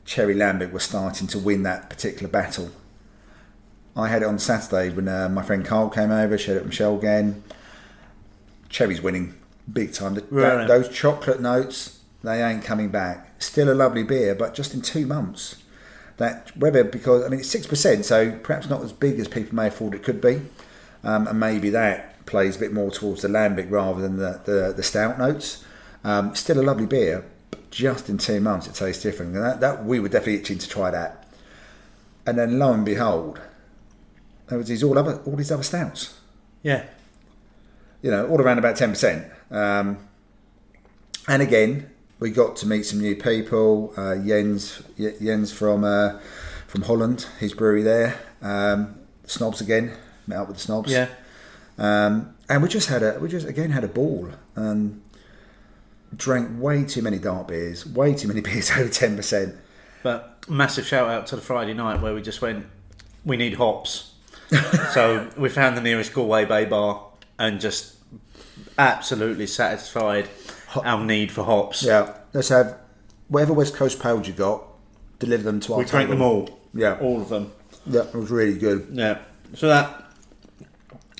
Cherry 0.04 0.34
Lambic 0.34 0.72
was 0.72 0.84
starting 0.84 1.26
to 1.28 1.38
win 1.38 1.64
that 1.64 1.90
particular 1.90 2.28
battle. 2.28 2.70
I 3.96 4.06
had 4.08 4.22
it 4.22 4.26
on 4.26 4.38
Saturday 4.38 4.94
when 4.94 5.08
uh, 5.08 5.28
my 5.28 5.42
friend 5.42 5.64
Carl 5.64 5.90
came 5.90 6.12
over, 6.12 6.38
shared 6.38 6.58
it 6.58 6.60
with 6.60 6.68
Michelle 6.68 6.96
again. 6.96 7.42
Cherry's 8.68 9.02
winning 9.02 9.34
big 9.70 9.92
time. 9.92 10.14
The- 10.14 10.20
that- 10.30 10.68
those 10.68 10.88
chocolate 10.88 11.40
notes, 11.40 11.98
they 12.22 12.42
ain't 12.42 12.62
coming 12.64 12.88
back. 12.90 13.34
Still 13.42 13.70
a 13.72 13.74
lovely 13.74 14.02
beer, 14.04 14.34
but 14.34 14.54
just 14.54 14.72
in 14.74 14.82
two 14.82 15.06
months. 15.06 15.56
That 16.18 16.56
whether 16.56 16.84
because 16.84 17.24
I 17.24 17.28
mean 17.28 17.40
it's 17.40 17.48
six 17.48 17.66
percent, 17.66 18.04
so 18.04 18.32
perhaps 18.42 18.68
not 18.68 18.82
as 18.82 18.92
big 18.92 19.18
as 19.18 19.28
people 19.28 19.54
may 19.54 19.64
have 19.64 19.74
thought 19.74 19.94
it 19.94 20.02
could 20.02 20.20
be, 20.20 20.42
um, 21.04 21.26
and 21.26 21.38
maybe 21.40 21.70
that 21.70 22.26
plays 22.26 22.56
a 22.56 22.58
bit 22.58 22.72
more 22.72 22.90
towards 22.90 23.22
the 23.22 23.28
lambic 23.28 23.70
rather 23.70 24.02
than 24.02 24.16
the 24.16 24.40
the, 24.44 24.72
the 24.76 24.82
stout 24.82 25.18
notes. 25.18 25.64
Um, 26.04 26.34
still 26.34 26.60
a 26.60 26.62
lovely 26.62 26.86
beer, 26.86 27.24
but 27.50 27.70
just 27.70 28.08
in 28.08 28.18
two 28.18 28.40
months 28.40 28.66
it 28.66 28.74
tastes 28.74 29.02
different. 29.02 29.34
And 29.34 29.44
that, 29.44 29.60
that 29.60 29.84
we 29.84 30.00
were 30.00 30.08
definitely 30.08 30.40
itching 30.40 30.58
to 30.58 30.68
try 30.68 30.90
that. 30.90 31.28
And 32.26 32.36
then 32.36 32.58
lo 32.58 32.72
and 32.72 32.84
behold, 32.84 33.40
there 34.48 34.58
was 34.58 34.68
these 34.68 34.82
all 34.82 34.98
other 34.98 35.20
all 35.24 35.36
these 35.36 35.52
other 35.52 35.62
stouts. 35.62 36.18
Yeah. 36.62 36.84
You 38.02 38.10
know, 38.10 38.26
all 38.28 38.40
around 38.40 38.58
about 38.58 38.76
ten 38.76 38.90
percent. 38.90 39.26
Um, 39.50 39.98
and 41.28 41.42
again, 41.42 41.90
we 42.20 42.30
got 42.30 42.56
to 42.56 42.66
meet 42.66 42.84
some 42.84 43.00
new 43.00 43.14
people. 43.14 43.92
Uh, 43.96 44.16
Jens 44.16 44.82
Jens 44.98 45.52
from 45.52 45.84
uh, 45.84 46.18
from 46.66 46.82
Holland, 46.82 47.26
his 47.38 47.54
brewery 47.54 47.82
there. 47.82 48.18
Um, 48.42 48.98
snobs 49.24 49.60
again, 49.60 49.92
met 50.26 50.38
up 50.38 50.48
with 50.48 50.56
the 50.56 50.62
snobs. 50.62 50.90
Yeah. 50.90 51.08
Um, 51.78 52.34
and 52.48 52.62
we 52.62 52.68
just 52.68 52.88
had 52.88 53.02
a 53.02 53.18
we 53.20 53.28
just 53.28 53.46
again 53.46 53.70
had 53.70 53.84
a 53.84 53.88
ball 53.88 54.30
and 54.56 55.02
drank 56.16 56.60
way 56.60 56.84
too 56.84 57.02
many 57.02 57.18
dark 57.18 57.48
beers, 57.48 57.86
way 57.86 58.14
too 58.14 58.28
many 58.28 58.40
beers 58.42 58.70
over 58.70 58.88
ten 58.88 59.16
percent. 59.16 59.54
But 60.02 60.48
massive 60.48 60.86
shout 60.86 61.08
out 61.08 61.26
to 61.28 61.36
the 61.36 61.42
Friday 61.42 61.74
night 61.74 62.00
where 62.00 62.14
we 62.14 62.22
just 62.22 62.40
went, 62.40 62.66
we 63.24 63.36
need 63.36 63.54
hops. 63.54 64.14
so 64.92 65.28
we 65.36 65.48
found 65.50 65.76
the 65.76 65.82
nearest 65.82 66.14
Galway 66.14 66.46
Bay 66.46 66.64
bar 66.64 67.04
and 67.38 67.60
just 67.60 67.96
absolutely 68.78 69.46
satisfied 69.46 70.28
our 70.86 71.04
need 71.04 71.30
for 71.30 71.44
hops. 71.44 71.82
Yeah, 71.82 72.14
let's 72.32 72.48
have 72.48 72.78
whatever 73.28 73.52
West 73.52 73.74
Coast 73.74 74.00
pales 74.00 74.26
you 74.26 74.32
got, 74.32 74.62
deliver 75.18 75.42
them 75.44 75.60
to 75.60 75.74
our 75.74 75.78
We 75.80 75.84
drank 75.84 76.08
table. 76.08 76.18
them 76.18 76.22
all. 76.22 76.60
Yeah. 76.74 76.98
All 77.00 77.20
of 77.20 77.28
them. 77.28 77.52
Yeah, 77.86 78.02
it 78.02 78.14
was 78.14 78.30
really 78.30 78.58
good. 78.58 78.88
Yeah. 78.92 79.18
So 79.54 79.68
that 79.68 80.04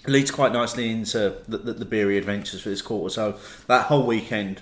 leads 0.07 0.31
quite 0.31 0.53
nicely 0.53 0.91
into 0.91 1.37
the, 1.49 1.59
the, 1.59 1.73
the 1.75 1.85
beery 1.85 2.19
adventures 2.19 2.61
for 2.61 2.69
this 2.69 2.83
quarter. 2.83 3.13
So 3.13 3.37
that 3.67 3.87
whole 3.87 4.07
weekend, 4.07 4.61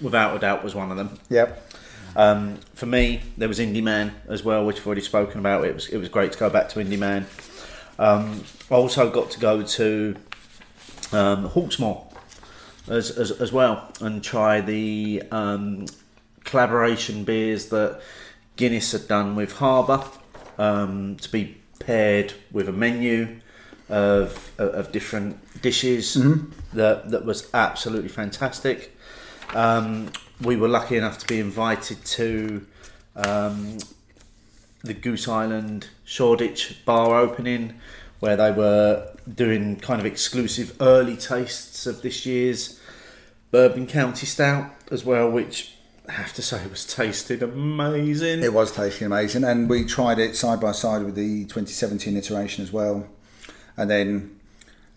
without 0.00 0.36
a 0.36 0.38
doubt, 0.38 0.64
was 0.64 0.74
one 0.74 0.90
of 0.90 0.96
them. 0.96 1.18
Yep. 1.28 1.70
Um, 2.14 2.58
for 2.74 2.86
me, 2.86 3.22
there 3.38 3.48
was 3.48 3.58
Indy 3.58 3.80
Man 3.80 4.14
as 4.28 4.42
well, 4.44 4.66
which 4.66 4.78
I've 4.78 4.86
already 4.86 5.00
spoken 5.02 5.40
about. 5.40 5.64
It 5.64 5.74
was 5.74 5.88
it 5.88 5.96
was 5.96 6.08
great 6.10 6.32
to 6.32 6.38
go 6.38 6.50
back 6.50 6.68
to 6.70 6.80
Indy 6.80 6.96
Man. 6.98 7.26
Um, 7.98 8.44
I 8.70 8.74
also 8.74 9.10
got 9.10 9.30
to 9.30 9.40
go 9.40 9.62
to 9.62 10.16
um, 11.12 11.48
Hawksmoor 11.50 12.11
as, 12.88 13.10
as, 13.10 13.30
as 13.30 13.52
well 13.52 13.90
and 14.00 14.22
try 14.22 14.60
the 14.60 15.22
um, 15.30 15.86
collaboration 16.44 17.24
beers 17.24 17.66
that 17.68 18.00
Guinness 18.56 18.92
had 18.92 19.08
done 19.08 19.36
with 19.36 19.52
Harbour 19.58 20.04
um, 20.58 21.16
to 21.16 21.30
be 21.30 21.58
paired 21.78 22.34
with 22.50 22.68
a 22.68 22.72
menu 22.72 23.40
of, 23.88 24.52
of 24.58 24.92
different 24.92 25.62
dishes 25.62 26.14
that, 26.72 27.10
that 27.10 27.24
was 27.24 27.48
absolutely 27.54 28.08
fantastic. 28.08 28.96
Um, 29.54 30.10
we 30.40 30.56
were 30.56 30.68
lucky 30.68 30.96
enough 30.96 31.18
to 31.18 31.26
be 31.26 31.40
invited 31.40 32.04
to 32.04 32.66
um, 33.16 33.78
the 34.82 34.94
Goose 34.94 35.28
Island 35.28 35.88
Shoreditch 36.04 36.84
bar 36.84 37.18
opening, 37.18 37.74
where 38.20 38.36
they 38.36 38.50
were 38.50 39.11
doing 39.32 39.76
kind 39.76 40.00
of 40.00 40.06
exclusive 40.06 40.76
early 40.80 41.16
tastes 41.16 41.86
of 41.86 42.02
this 42.02 42.26
year's 42.26 42.78
Bourbon 43.50 43.86
County 43.86 44.26
Stout 44.26 44.70
as 44.90 45.04
well, 45.04 45.30
which 45.30 45.74
I 46.08 46.12
have 46.12 46.32
to 46.34 46.42
say 46.42 46.66
was 46.66 46.84
tasted 46.86 47.42
amazing. 47.42 48.42
It 48.42 48.52
was 48.52 48.72
tasting 48.72 49.06
amazing, 49.06 49.44
and 49.44 49.68
we 49.68 49.84
tried 49.84 50.18
it 50.18 50.34
side 50.36 50.60
by 50.60 50.72
side 50.72 51.04
with 51.04 51.14
the 51.14 51.44
2017 51.44 52.16
iteration 52.16 52.64
as 52.64 52.72
well. 52.72 53.06
And 53.76 53.88
then 53.90 54.38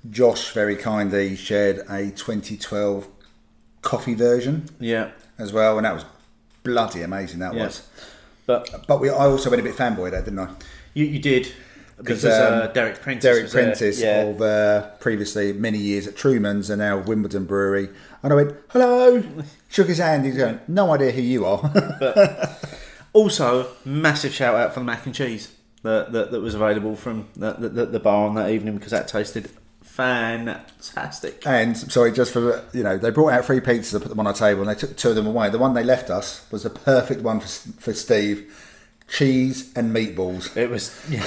Josh 0.10 0.52
very 0.54 0.76
kindly 0.76 1.36
shared 1.36 1.80
a 1.90 2.12
2012 2.12 3.08
coffee 3.82 4.14
version 4.16 4.66
yeah, 4.80 5.12
as 5.38 5.54
well, 5.54 5.78
and 5.78 5.86
that 5.86 5.94
was 5.94 6.06
bloody 6.64 7.02
amazing. 7.04 7.40
That 7.40 7.54
Yeah. 7.54 7.66
was. 7.66 7.84
but 8.48 8.86
But 8.88 9.00
we, 9.00 9.10
I 9.10 9.14
also 9.26 9.50
went 9.50 9.60
a 9.62 9.64
bit 9.64 9.76
fanboy 9.76 10.12
there, 10.12 10.22
didn't 10.22 10.40
I? 10.40 10.50
you, 10.94 11.06
you 11.06 11.20
did 11.20 11.52
because 11.98 12.26
um, 12.26 12.32
uh, 12.32 12.68
Derek 12.68 13.02
Prentice. 13.02 13.24
Derek. 13.24 13.52
Prentice 13.52 14.02
yeah. 14.02 14.22
of 14.24 14.42
uh, 14.42 14.90
previously 15.00 15.54
many 15.54 15.78
years 15.78 16.08
at 16.08 16.16
Truman's 16.16 16.70
and 16.70 16.80
now 16.80 16.98
Wimbledon 16.98 17.46
Brewery. 17.46 17.90
And 18.22 18.34
I 18.34 18.36
went, 18.36 18.56
hello, 18.70 19.24
shook 19.70 19.88
his 19.88 20.00
hand. 20.00 20.26
He's 20.26 20.38
going, 20.38 20.60
no 20.68 20.92
idea 20.94 21.12
who 21.12 21.22
you 21.22 21.46
are. 21.46 22.58
Also, 23.16 23.70
massive 23.86 24.34
shout 24.34 24.56
out 24.56 24.74
for 24.74 24.82
the 24.82 24.86
mac 24.86 25.06
and 25.06 25.16
cheese 25.16 25.56
that, 25.84 26.12
that, 26.12 26.32
that 26.32 26.42
was 26.42 26.54
available 26.54 26.98
from 26.98 27.30
the, 27.38 27.54
the, 27.54 27.86
the 27.86 28.00
bar 28.00 28.28
on 28.28 28.36
that 28.36 28.50
evening 28.50 28.76
because 28.76 28.92
that 28.92 29.08
tasted 29.08 29.50
fantastic. 29.82 31.48
and 31.48 31.78
sorry, 31.78 32.12
just 32.12 32.34
for, 32.34 32.62
you 32.74 32.84
know, 32.84 32.98
they 32.98 33.12
brought 33.12 33.32
out 33.32 33.46
three 33.46 33.62
pizzas, 33.62 33.96
I 33.96 34.00
put 34.00 34.10
them 34.10 34.20
on 34.20 34.28
our 34.28 34.34
table 34.34 34.60
and 34.62 34.70
they 34.70 34.76
took 34.76 34.98
two 34.98 35.12
of 35.12 35.16
them 35.16 35.28
away. 35.28 35.50
The 35.50 35.58
one 35.58 35.74
they 35.74 35.84
left 35.86 36.10
us 36.10 36.46
was 36.52 36.64
the 36.64 36.70
perfect 36.70 37.22
one 37.22 37.40
for, 37.40 37.48
for 37.48 37.94
Steve 37.94 38.54
cheese 39.08 39.72
and 39.76 39.96
meatballs. 39.96 40.56
It 40.56 40.70
was 40.70 40.94
yeah. 41.10 41.26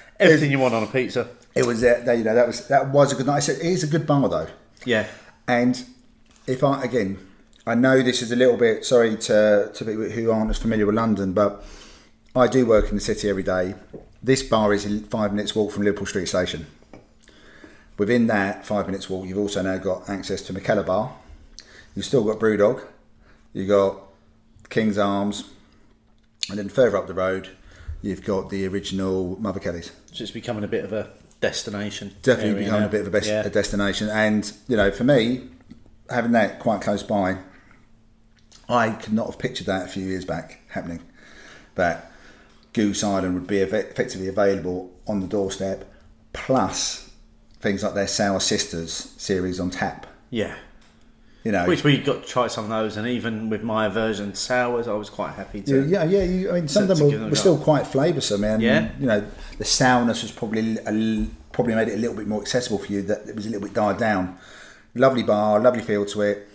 everything 0.20 0.50
you 0.50 0.58
want 0.58 0.74
on 0.74 0.82
a 0.82 0.86
pizza. 0.86 1.28
It 1.54 1.66
was, 1.66 1.84
uh, 1.84 2.02
you 2.16 2.24
know, 2.24 2.34
that 2.34 2.46
was 2.46 2.66
that 2.68 2.88
was 2.88 3.12
a 3.12 3.16
good 3.16 3.26
night. 3.26 3.36
I 3.36 3.40
said, 3.40 3.56
it 3.56 3.66
is 3.66 3.84
a 3.84 3.86
good 3.86 4.06
bar 4.06 4.28
though. 4.28 4.48
Yeah, 4.84 5.06
And 5.46 5.84
if 6.46 6.64
I 6.64 6.82
again, 6.82 7.18
I 7.66 7.74
know 7.74 8.02
this 8.02 8.22
is 8.22 8.32
a 8.32 8.36
little 8.36 8.56
bit 8.56 8.84
sorry 8.84 9.16
to 9.16 9.70
to 9.72 9.84
people 9.84 10.04
who 10.04 10.30
aren't 10.30 10.50
as 10.50 10.58
familiar 10.58 10.86
with 10.86 10.96
London, 10.96 11.32
but 11.32 11.64
I 12.34 12.48
do 12.48 12.66
work 12.66 12.88
in 12.88 12.94
the 12.94 13.00
city 13.00 13.28
every 13.28 13.42
day. 13.42 13.74
This 14.22 14.42
bar 14.42 14.72
is 14.72 14.86
five 15.10 15.32
minutes 15.32 15.54
walk 15.54 15.72
from 15.72 15.82
Liverpool 15.82 16.06
Street 16.06 16.26
Station. 16.26 16.66
Within 17.98 18.26
that 18.28 18.64
five 18.64 18.86
minutes 18.86 19.10
walk, 19.10 19.26
you've 19.26 19.38
also 19.38 19.62
now 19.62 19.76
got 19.76 20.08
access 20.08 20.42
to 20.42 20.54
Mikkeller 20.54 20.86
Bar. 20.86 21.12
You've 21.94 22.06
still 22.06 22.24
got 22.24 22.38
Brewdog. 22.38 22.82
You've 23.52 23.68
got 23.68 23.98
King's 24.70 24.96
Arms, 24.96 25.44
and 26.50 26.58
then 26.58 26.68
further 26.68 26.96
up 26.96 27.06
the 27.06 27.14
road, 27.14 27.50
you've 28.02 28.24
got 28.24 28.50
the 28.50 28.66
original 28.66 29.40
Mother 29.40 29.60
Kelly's 29.60 29.92
so 30.12 30.22
it's 30.22 30.30
becoming 30.32 30.64
a 30.64 30.68
bit 30.68 30.84
of 30.84 30.92
a 30.92 31.10
destination. 31.40 32.14
definitely 32.22 32.64
becoming 32.64 32.80
now. 32.82 32.86
a 32.86 32.90
bit 32.90 33.00
of 33.02 33.06
a, 33.06 33.10
best, 33.10 33.26
Yeah. 33.28 33.42
a 33.46 33.50
destination. 33.50 34.08
And 34.08 34.50
you 34.68 34.76
know, 34.76 34.90
for 34.90 35.04
me, 35.04 35.48
having 36.10 36.32
that 36.32 36.58
quite 36.60 36.80
close 36.82 37.02
by, 37.02 37.38
I 38.68 38.90
could 38.90 39.12
not 39.12 39.26
have 39.26 39.38
pictured 39.38 39.66
that 39.66 39.86
a 39.86 39.88
few 39.88 40.04
years 40.04 40.24
back 40.24 40.60
happening. 40.68 41.00
That 41.74 42.10
Goose 42.72 43.02
Island 43.02 43.34
would 43.34 43.46
be 43.46 43.60
eff- 43.60 43.72
effectively 43.72 44.28
available 44.28 44.90
on 45.06 45.20
the 45.20 45.26
doorstep, 45.26 45.90
plus 46.32 47.10
things 47.60 47.82
like 47.82 47.94
their 47.94 48.06
Sour 48.08 48.40
Sisters 48.40 48.92
series 49.16 49.58
on 49.60 49.70
tap. 49.70 50.06
yeah. 50.30 50.54
You 51.44 51.50
know, 51.50 51.66
Which 51.66 51.82
we 51.82 51.98
got 51.98 52.22
to 52.22 52.28
try 52.28 52.46
some 52.46 52.64
of 52.64 52.70
those, 52.70 52.96
and 52.96 53.08
even 53.08 53.50
with 53.50 53.64
my 53.64 53.86
aversion 53.86 54.30
to 54.30 54.36
sours, 54.36 54.86
I 54.86 54.92
was 54.94 55.10
quite 55.10 55.32
happy 55.34 55.60
to. 55.62 55.84
Yeah, 55.88 56.04
yeah. 56.04 56.22
You, 56.22 56.50
I 56.50 56.52
mean, 56.54 56.68
some 56.68 56.86
to- 56.86 56.92
of 56.92 56.98
them 56.98 57.06
were, 57.08 57.18
them 57.18 57.30
were 57.30 57.36
still 57.36 57.58
quite 57.58 57.82
flavoursome, 57.84 58.44
and 58.44 58.62
Yeah. 58.62 58.90
you 59.00 59.06
know, 59.06 59.26
the 59.58 59.64
sourness 59.64 60.22
was 60.22 60.30
probably 60.30 60.78
a, 60.78 61.26
probably 61.52 61.74
made 61.74 61.88
it 61.88 61.94
a 61.94 61.98
little 61.98 62.14
bit 62.16 62.28
more 62.28 62.40
accessible 62.40 62.78
for 62.78 62.92
you. 62.92 63.02
That 63.02 63.28
it 63.28 63.34
was 63.34 63.46
a 63.46 63.50
little 63.50 63.66
bit 63.66 63.74
dialed 63.74 63.98
down. 63.98 64.38
Lovely 64.94 65.24
bar, 65.24 65.58
lovely 65.58 65.82
feel 65.82 66.06
to 66.06 66.20
it. 66.22 66.48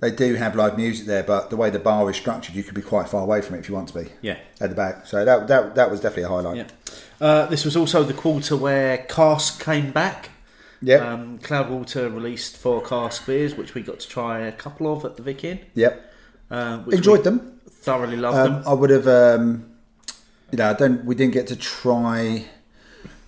They 0.00 0.10
do 0.10 0.34
have 0.36 0.56
live 0.56 0.76
music 0.78 1.06
there, 1.06 1.22
but 1.22 1.50
the 1.50 1.56
way 1.56 1.68
the 1.70 1.78
bar 1.78 2.08
is 2.10 2.16
structured, 2.16 2.54
you 2.54 2.62
could 2.62 2.74
be 2.74 2.82
quite 2.82 3.08
far 3.08 3.22
away 3.22 3.40
from 3.42 3.56
it 3.56 3.60
if 3.60 3.68
you 3.68 3.74
want 3.74 3.88
to 3.88 4.04
be. 4.04 4.10
Yeah. 4.22 4.38
at 4.60 4.70
the 4.70 4.76
back. 4.76 5.06
So 5.06 5.22
that 5.24 5.48
that, 5.48 5.74
that 5.74 5.90
was 5.90 6.00
definitely 6.00 6.24
a 6.24 6.28
highlight. 6.28 6.56
Yeah. 6.56 6.66
Uh, 7.20 7.46
this 7.46 7.64
was 7.64 7.76
also 7.76 8.02
the 8.04 8.14
quarter 8.14 8.56
where 8.56 8.98
Cask 8.98 9.62
came 9.62 9.92
back. 9.92 10.30
Yep. 10.84 11.00
Um, 11.02 11.38
Cloudwater 11.38 12.12
released 12.14 12.56
four 12.56 12.82
cask 12.82 13.26
beers, 13.26 13.54
which 13.56 13.74
we 13.74 13.82
got 13.82 14.00
to 14.00 14.08
try 14.08 14.40
a 14.40 14.52
couple 14.52 14.92
of 14.92 15.04
at 15.04 15.16
the 15.16 15.22
Vic 15.22 15.42
Inn. 15.44 15.60
Yep. 15.74 16.12
Uh, 16.50 16.82
Enjoyed 16.92 17.24
them. 17.24 17.60
Thoroughly 17.70 18.16
loved 18.16 18.36
Um, 18.36 18.52
them. 18.54 18.62
I 18.66 18.72
would 18.74 18.90
have. 18.90 19.08
Um, 19.08 19.70
you 20.52 20.58
know, 20.58 20.70
I 20.70 20.74
don't. 20.74 21.04
We 21.04 21.14
didn't 21.14 21.32
get 21.34 21.46
to 21.48 21.56
try. 21.56 22.46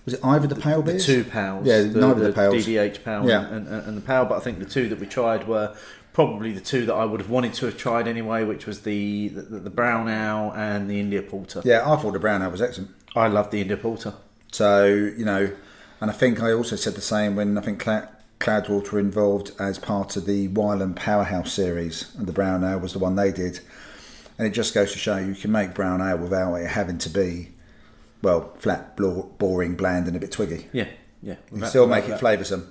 Was 0.05 0.13
it 0.13 0.23
either 0.23 0.47
the 0.47 0.55
pale 0.55 0.81
beers? 0.81 1.05
Two 1.05 1.23
pals. 1.25 1.67
Yeah, 1.67 1.83
neither 1.83 2.05
of 2.05 2.19
the 2.19 2.31
pales. 2.33 2.65
DDH 2.65 3.03
pal 3.03 3.27
Yeah. 3.27 3.45
and, 3.47 3.67
and, 3.67 3.87
and 3.87 3.97
the 3.97 4.01
pal, 4.01 4.25
but 4.25 4.35
I 4.35 4.39
think 4.39 4.59
the 4.59 4.65
two 4.65 4.87
that 4.89 4.99
we 4.99 5.05
tried 5.05 5.47
were 5.49 5.75
probably 6.13 6.53
the 6.53 6.61
two 6.61 6.85
that 6.85 6.93
I 6.93 7.03
would 7.05 7.19
have 7.19 7.29
wanted 7.29 7.53
to 7.55 7.65
have 7.65 7.77
tried 7.77 8.07
anyway, 8.07 8.43
which 8.45 8.65
was 8.65 8.81
the 8.81 9.27
the, 9.29 9.41
the 9.59 9.69
brown 9.69 10.07
ale 10.07 10.53
and 10.55 10.89
the 10.89 10.99
India 10.99 11.21
Porter. 11.21 11.61
Yeah, 11.65 11.91
I 11.91 11.97
thought 11.97 12.13
the 12.13 12.19
brown 12.19 12.41
ale 12.41 12.51
was 12.51 12.61
excellent. 12.61 12.91
I 13.15 13.27
love 13.27 13.51
the 13.51 13.59
India 13.61 13.75
Porter. 13.77 14.13
So 14.51 14.85
you 14.85 15.25
know, 15.25 15.51
and 16.01 16.09
I 16.11 16.13
think 16.13 16.41
I 16.41 16.51
also 16.53 16.75
said 16.75 16.93
the 16.95 17.01
same 17.01 17.35
when 17.35 17.57
I 17.57 17.61
think 17.61 17.79
Cla- 17.79 18.09
Cloudwater 18.39 18.91
were 18.91 18.99
involved 18.99 19.51
as 19.59 19.79
part 19.79 20.15
of 20.15 20.25
the 20.25 20.47
Wyland 20.49 20.95
Powerhouse 20.95 21.51
series, 21.53 22.13
and 22.17 22.27
the 22.27 22.33
brown 22.33 22.63
ale 22.63 22.79
was 22.79 22.93
the 22.93 22.99
one 22.99 23.15
they 23.15 23.31
did. 23.31 23.59
And 24.37 24.47
it 24.47 24.51
just 24.51 24.73
goes 24.75 24.91
to 24.91 24.99
show 24.99 25.17
you 25.17 25.33
can 25.33 25.51
make 25.51 25.73
brown 25.73 25.99
ale 26.01 26.17
without 26.17 26.53
it 26.55 26.67
having 26.67 26.99
to 26.99 27.09
be, 27.09 27.49
well, 28.21 28.53
flat, 28.59 28.95
boring, 28.95 29.75
bland, 29.75 30.07
and 30.07 30.15
a 30.15 30.19
bit 30.19 30.31
twiggy. 30.31 30.67
Yeah, 30.71 30.87
yeah. 31.23 31.33
You 31.33 31.37
Without- 31.53 31.69
still 31.69 31.87
make 31.87 32.05
it 32.07 32.19
flavoursome. 32.19 32.67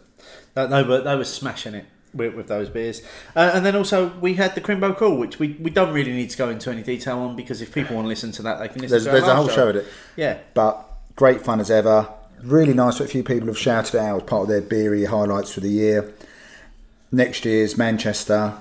That, 0.55 0.71
they 0.71 0.83
were 0.83 1.01
they 1.03 1.17
were 1.17 1.25
smashing 1.25 1.75
it 1.75 1.85
with, 2.15 2.35
with 2.35 2.47
those 2.49 2.69
beers, 2.71 3.03
uh, 3.35 3.51
and 3.53 3.67
then 3.67 3.77
also 3.77 4.09
we 4.21 4.35
had 4.35 4.55
the 4.55 4.61
Crimbo 4.61 4.97
Crawl, 4.97 5.17
which 5.19 5.39
we, 5.39 5.49
we 5.61 5.71
don't 5.71 5.93
really 5.93 6.13
need 6.13 6.31
to 6.31 6.39
go 6.39 6.49
into 6.49 6.71
any 6.71 6.83
detail 6.83 7.19
on 7.19 7.37
because 7.37 7.61
if 7.61 7.75
people 7.75 7.95
want 7.97 8.07
to 8.07 8.09
listen 8.09 8.33
to 8.33 8.43
that, 8.43 8.59
they 8.59 8.69
can 8.69 8.81
listen 8.81 8.91
There's, 8.91 9.05
to 9.05 9.11
there's 9.11 9.25
a 9.25 9.35
whole 9.35 9.45
last 9.47 9.55
show 9.55 9.69
of 9.69 9.77
it. 9.77 9.87
Yeah, 10.17 10.39
But 10.55 10.83
great 11.15 11.43
fun 11.43 11.61
as 11.61 11.71
ever. 11.71 12.09
Really 12.43 12.75
nice 12.75 13.01
a 13.01 13.07
few 13.09 13.23
people 13.23 13.49
have 13.49 13.59
shouted 13.59 13.97
out 13.97 14.17
as 14.17 14.23
part 14.25 14.43
of 14.43 14.49
their 14.49 14.61
beery 14.61 15.05
highlights 15.07 15.53
for 15.53 15.61
the 15.61 15.71
year. 15.71 16.15
Next 17.11 17.45
year's 17.45 17.77
Manchester. 17.77 18.55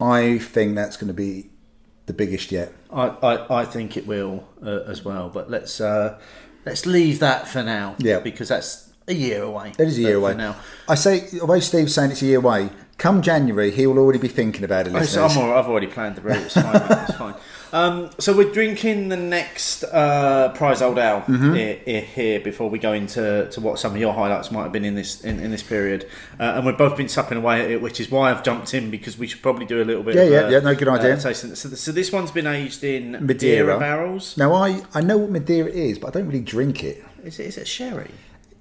I 0.00 0.38
think 0.38 0.74
that's 0.74 0.96
going 0.96 1.08
to 1.08 1.14
be 1.14 1.50
the 2.06 2.12
biggest 2.12 2.52
yet. 2.52 2.72
I, 2.92 3.08
I, 3.08 3.60
I 3.60 3.64
think 3.64 3.96
it 3.96 4.06
will 4.06 4.46
uh, 4.62 4.80
as 4.86 5.04
well, 5.04 5.28
but 5.28 5.50
let's 5.50 5.80
uh, 5.80 6.18
let's 6.66 6.86
leave 6.86 7.20
that 7.20 7.48
for 7.48 7.62
now. 7.62 7.96
Yeah. 7.98 8.20
because 8.20 8.48
that's 8.48 8.92
a 9.08 9.14
year 9.14 9.42
away. 9.42 9.72
It 9.78 9.88
is 9.88 9.98
a 9.98 10.02
year 10.02 10.16
away. 10.16 10.34
now. 10.34 10.56
I 10.88 10.94
say, 10.94 11.28
although 11.40 11.60
Steve's 11.60 11.94
saying 11.94 12.10
it's 12.12 12.22
a 12.22 12.26
year 12.26 12.38
away, 12.38 12.70
come 12.98 13.22
January, 13.22 13.70
he 13.70 13.86
will 13.86 13.98
already 13.98 14.18
be 14.18 14.28
thinking 14.28 14.64
about 14.64 14.86
it. 14.86 14.94
Oh, 14.94 15.02
so. 15.02 15.26
I'm 15.26 15.38
all, 15.38 15.56
I've 15.56 15.66
already 15.66 15.86
planned 15.86 16.16
the 16.16 16.22
route. 16.22 16.38
It's 16.38 16.54
fine. 16.54 16.74
it's 16.74 17.16
fine. 17.16 17.34
Um, 17.74 18.10
so 18.20 18.36
we're 18.36 18.52
drinking 18.52 19.08
the 19.08 19.16
next 19.16 19.82
uh, 19.82 20.52
prize 20.54 20.80
old 20.80 20.96
ale 20.96 21.22
Mm-hmm. 21.22 21.54
here, 21.54 21.80
here, 21.84 22.00
here 22.02 22.40
before 22.40 22.70
we 22.70 22.78
go 22.78 22.92
into 22.92 23.48
to 23.50 23.60
what 23.60 23.80
some 23.80 23.92
of 23.94 23.98
your 24.00 24.12
highlights 24.14 24.52
might 24.52 24.62
have 24.62 24.70
been 24.70 24.84
in 24.84 24.94
this 24.94 25.24
in, 25.24 25.40
in 25.40 25.50
this 25.50 25.64
period, 25.64 26.08
uh, 26.38 26.54
and 26.54 26.64
we've 26.64 26.78
both 26.78 26.96
been 26.96 27.08
supping 27.08 27.36
away 27.36 27.62
at 27.62 27.70
it, 27.72 27.82
which 27.82 27.98
is 27.98 28.12
why 28.12 28.30
I've 28.30 28.44
jumped 28.44 28.74
in 28.74 28.92
because 28.92 29.18
we 29.18 29.26
should 29.26 29.42
probably 29.42 29.66
do 29.66 29.82
a 29.82 29.84
little 29.84 30.04
bit. 30.04 30.14
Yeah, 30.14 30.22
of, 30.22 30.30
yeah, 30.30 30.38
uh, 30.38 30.48
yeah, 30.50 30.58
no, 30.60 30.74
good 30.76 30.86
idea. 30.86 31.14
uh, 31.14 31.20
tasting. 31.20 31.54
So, 31.56 31.68
so 31.70 31.90
this 31.90 32.12
one's 32.12 32.30
been 32.30 32.46
aged 32.46 32.84
in 32.84 33.12
Madeira, 33.12 33.26
Madeira. 33.26 33.78
barrels. 33.80 34.36
Now, 34.36 34.52
I, 34.52 34.82
I 34.94 35.00
know 35.00 35.18
what 35.18 35.30
Madeira 35.30 35.68
is, 35.68 35.98
but 35.98 36.08
I 36.08 36.10
don't 36.20 36.28
really 36.28 36.44
drink 36.44 36.84
it. 36.84 37.04
Is 37.24 37.40
it, 37.40 37.46
is 37.46 37.58
it 37.58 37.66
sherry? 37.66 38.12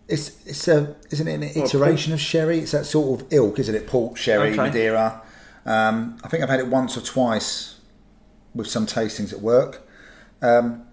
It's 0.08 0.44
it's 0.48 0.68
a 0.68 0.96
isn't 1.12 1.28
it 1.28 1.34
an 1.36 1.44
iteration 1.44 2.14
of 2.14 2.20
sherry? 2.20 2.58
It's 2.60 2.72
that 2.72 2.86
sort 2.88 3.22
of 3.22 3.28
ilk, 3.32 3.60
isn't 3.60 3.76
it? 3.76 3.86
Port 3.86 4.18
sherry, 4.18 4.48
Okay. 4.54 4.58
Madeira. 4.58 5.22
Um, 5.68 6.18
I 6.24 6.30
think 6.30 6.42
I've 6.42 6.50
had 6.50 6.60
it 6.62 6.68
once 6.68 6.98
or 6.98 7.02
twice 7.02 7.76
with 8.56 8.68
some 8.68 8.86
tastings 8.86 9.34
at 9.34 9.40
work. 9.42 9.82
Um, 10.42 10.86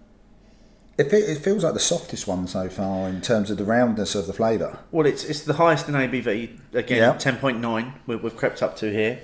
it, 0.98 1.12
it 1.12 1.38
feels 1.38 1.64
like 1.64 1.72
the 1.74 1.80
softest 1.80 2.26
one 2.26 2.46
so 2.46 2.68
far 2.68 3.08
in 3.08 3.20
terms 3.22 3.50
of 3.50 3.56
the 3.56 3.64
roundness 3.64 4.14
of 4.14 4.26
the 4.26 4.32
flavour. 4.32 4.78
Well, 4.90 5.06
it's 5.06 5.24
it's 5.24 5.42
the 5.42 5.54
highest 5.54 5.88
in 5.88 5.94
ABV. 5.94 6.58
Again, 6.74 6.98
Yeah. 6.98 7.12
ten 7.14 7.36
point 7.38 7.58
nine. 7.60 7.94
We've, 8.06 8.22
we've 8.22 8.36
crept 8.36 8.62
up 8.62 8.76
to 8.78 8.92
here. 8.92 9.20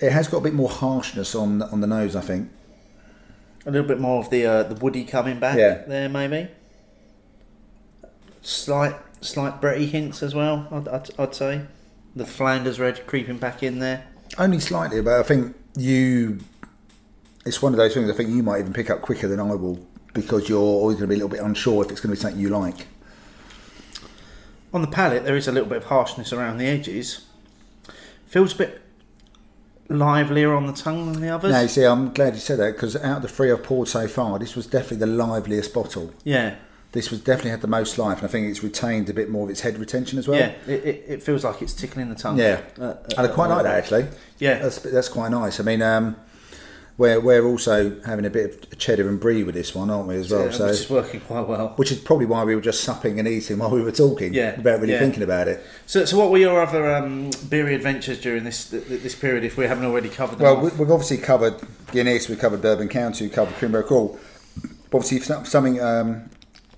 It 0.00 0.12
has 0.12 0.28
got 0.28 0.38
a 0.38 0.40
bit 0.42 0.54
more 0.54 0.68
harshness 0.68 1.34
on 1.34 1.62
on 1.62 1.80
the 1.80 1.86
nose, 1.88 2.14
I 2.14 2.20
think. 2.20 2.50
A 3.66 3.70
little 3.72 3.86
bit 3.88 3.98
more 3.98 4.20
of 4.20 4.30
the 4.30 4.46
uh, 4.46 4.62
the 4.62 4.76
woody 4.76 5.04
coming 5.04 5.40
back 5.40 5.58
Yeah. 5.58 5.82
there, 5.88 6.08
maybe. 6.08 6.48
slight 8.42 8.94
slight 9.20 9.60
Bretty 9.60 9.86
hints 9.86 10.22
as 10.22 10.34
well. 10.34 10.68
I'd, 10.70 10.86
I'd, 10.88 11.10
I'd 11.18 11.34
say 11.34 11.62
the 12.14 12.24
Flanders 12.26 12.78
red 12.78 13.06
creeping 13.06 13.38
back 13.38 13.62
in 13.62 13.80
there. 13.80 14.06
Only 14.38 14.60
slightly, 14.60 15.02
but 15.02 15.14
I 15.18 15.22
think 15.24 15.56
you. 15.76 16.38
It's 17.48 17.60
one 17.62 17.72
of 17.72 17.78
those 17.78 17.94
things. 17.94 18.10
I 18.10 18.12
think 18.14 18.30
you 18.30 18.42
might 18.42 18.60
even 18.60 18.72
pick 18.72 18.90
up 18.90 19.00
quicker 19.02 19.26
than 19.26 19.40
I 19.40 19.54
will 19.54 19.84
because 20.14 20.48
you're 20.48 20.60
always 20.60 20.96
going 20.96 21.08
to 21.08 21.14
be 21.14 21.14
a 21.14 21.24
little 21.24 21.28
bit 21.36 21.40
unsure 21.40 21.84
if 21.84 21.90
it's 21.90 22.00
going 22.00 22.14
to 22.14 22.16
be 22.16 22.20
something 22.20 22.40
you 22.40 22.50
like. 22.50 22.86
On 24.72 24.82
the 24.82 24.88
palate, 24.88 25.24
there 25.24 25.36
is 25.36 25.48
a 25.48 25.52
little 25.52 25.68
bit 25.68 25.78
of 25.78 25.84
harshness 25.84 26.32
around 26.32 26.58
the 26.58 26.66
edges. 26.66 27.26
Feels 28.26 28.54
a 28.54 28.58
bit 28.58 28.82
livelier 29.88 30.52
on 30.54 30.66
the 30.66 30.72
tongue 30.74 31.12
than 31.12 31.22
the 31.22 31.28
others. 31.30 31.50
Now, 31.52 31.60
you 31.60 31.68
see, 31.68 31.84
I'm 31.84 32.12
glad 32.12 32.34
you 32.34 32.40
said 32.40 32.58
that 32.58 32.72
because 32.74 32.94
out 32.96 33.16
of 33.18 33.22
the 33.22 33.28
three 33.28 33.50
I've 33.50 33.62
poured 33.62 33.88
so 33.88 34.06
far, 34.06 34.38
this 34.38 34.54
was 34.54 34.66
definitely 34.66 34.98
the 34.98 35.06
liveliest 35.06 35.72
bottle. 35.72 36.12
Yeah, 36.24 36.56
This 36.92 37.10
was 37.10 37.20
definitely 37.20 37.52
had 37.52 37.62
the 37.62 37.66
most 37.68 37.96
life, 37.96 38.18
and 38.18 38.28
I 38.28 38.30
think 38.30 38.48
it's 38.50 38.62
retained 38.62 39.08
a 39.08 39.14
bit 39.14 39.30
more 39.30 39.44
of 39.44 39.50
its 39.50 39.60
head 39.60 39.78
retention 39.78 40.18
as 40.18 40.28
well. 40.28 40.38
yeah. 40.38 40.52
It, 40.66 40.84
it, 40.84 41.04
it 41.08 41.22
feels 41.22 41.44
like 41.44 41.62
it's 41.62 41.72
tickling 41.72 42.10
the 42.10 42.14
tongue. 42.14 42.38
Yeah, 42.38 42.60
Uh, 42.78 42.94
and 43.16 43.26
I 43.26 43.28
quite 43.28 43.48
like 43.48 43.62
that 43.62 43.76
actually. 43.76 44.06
Yeah. 44.38 44.58
that's 44.58 44.78
that's 44.80 45.08
quite 45.08 45.30
nice. 45.30 45.58
I 45.60 45.62
mean, 45.62 45.80
um, 45.80 46.16
we're 46.98 47.20
we're 47.20 47.44
also 47.46 47.98
having 48.02 48.26
a 48.26 48.30
bit 48.30 48.66
of 48.72 48.78
cheddar 48.78 49.08
and 49.08 49.18
brie 49.20 49.44
with 49.44 49.54
this 49.54 49.72
one, 49.74 49.88
aren't 49.88 50.08
we 50.08 50.16
as 50.16 50.30
well? 50.30 50.46
Yeah, 50.46 50.50
so, 50.50 50.66
is 50.66 50.90
working 50.90 51.20
quite 51.20 51.46
well. 51.46 51.68
which 51.76 51.92
is 51.92 51.98
probably 51.98 52.26
why 52.26 52.42
we 52.44 52.54
were 52.56 52.60
just 52.60 52.82
supping 52.82 53.18
and 53.20 53.28
eating 53.28 53.58
while 53.58 53.70
we 53.70 53.80
were 53.82 53.92
talking, 53.92 54.34
Yeah, 54.34 54.56
without 54.56 54.80
really 54.80 54.92
yeah. 54.94 54.98
thinking 54.98 55.22
about 55.22 55.46
it. 55.46 55.64
So, 55.86 56.04
so 56.04 56.18
what 56.18 56.30
were 56.30 56.38
your 56.38 56.60
other 56.60 56.92
um, 56.94 57.30
beery 57.48 57.74
adventures 57.76 58.20
during 58.20 58.42
this 58.42 58.68
th- 58.68 58.86
th- 58.88 59.00
this 59.02 59.14
period? 59.14 59.44
If 59.44 59.56
we 59.56 59.66
haven't 59.66 59.84
already 59.84 60.08
covered 60.08 60.38
them, 60.38 60.44
Well, 60.44 60.56
off? 60.56 60.72
we- 60.74 60.78
we've 60.84 60.90
obviously 60.90 61.18
covered 61.18 61.54
Guinness, 61.92 62.28
we 62.28 62.34
covered 62.36 62.60
Bourbon 62.60 62.88
County, 62.88 63.24
we 63.26 63.30
covered 63.30 63.54
Crimbo 63.54 63.86
Crawl. 63.86 64.18
Obviously, 64.92 65.20
something 65.44 65.80
um, 65.80 66.28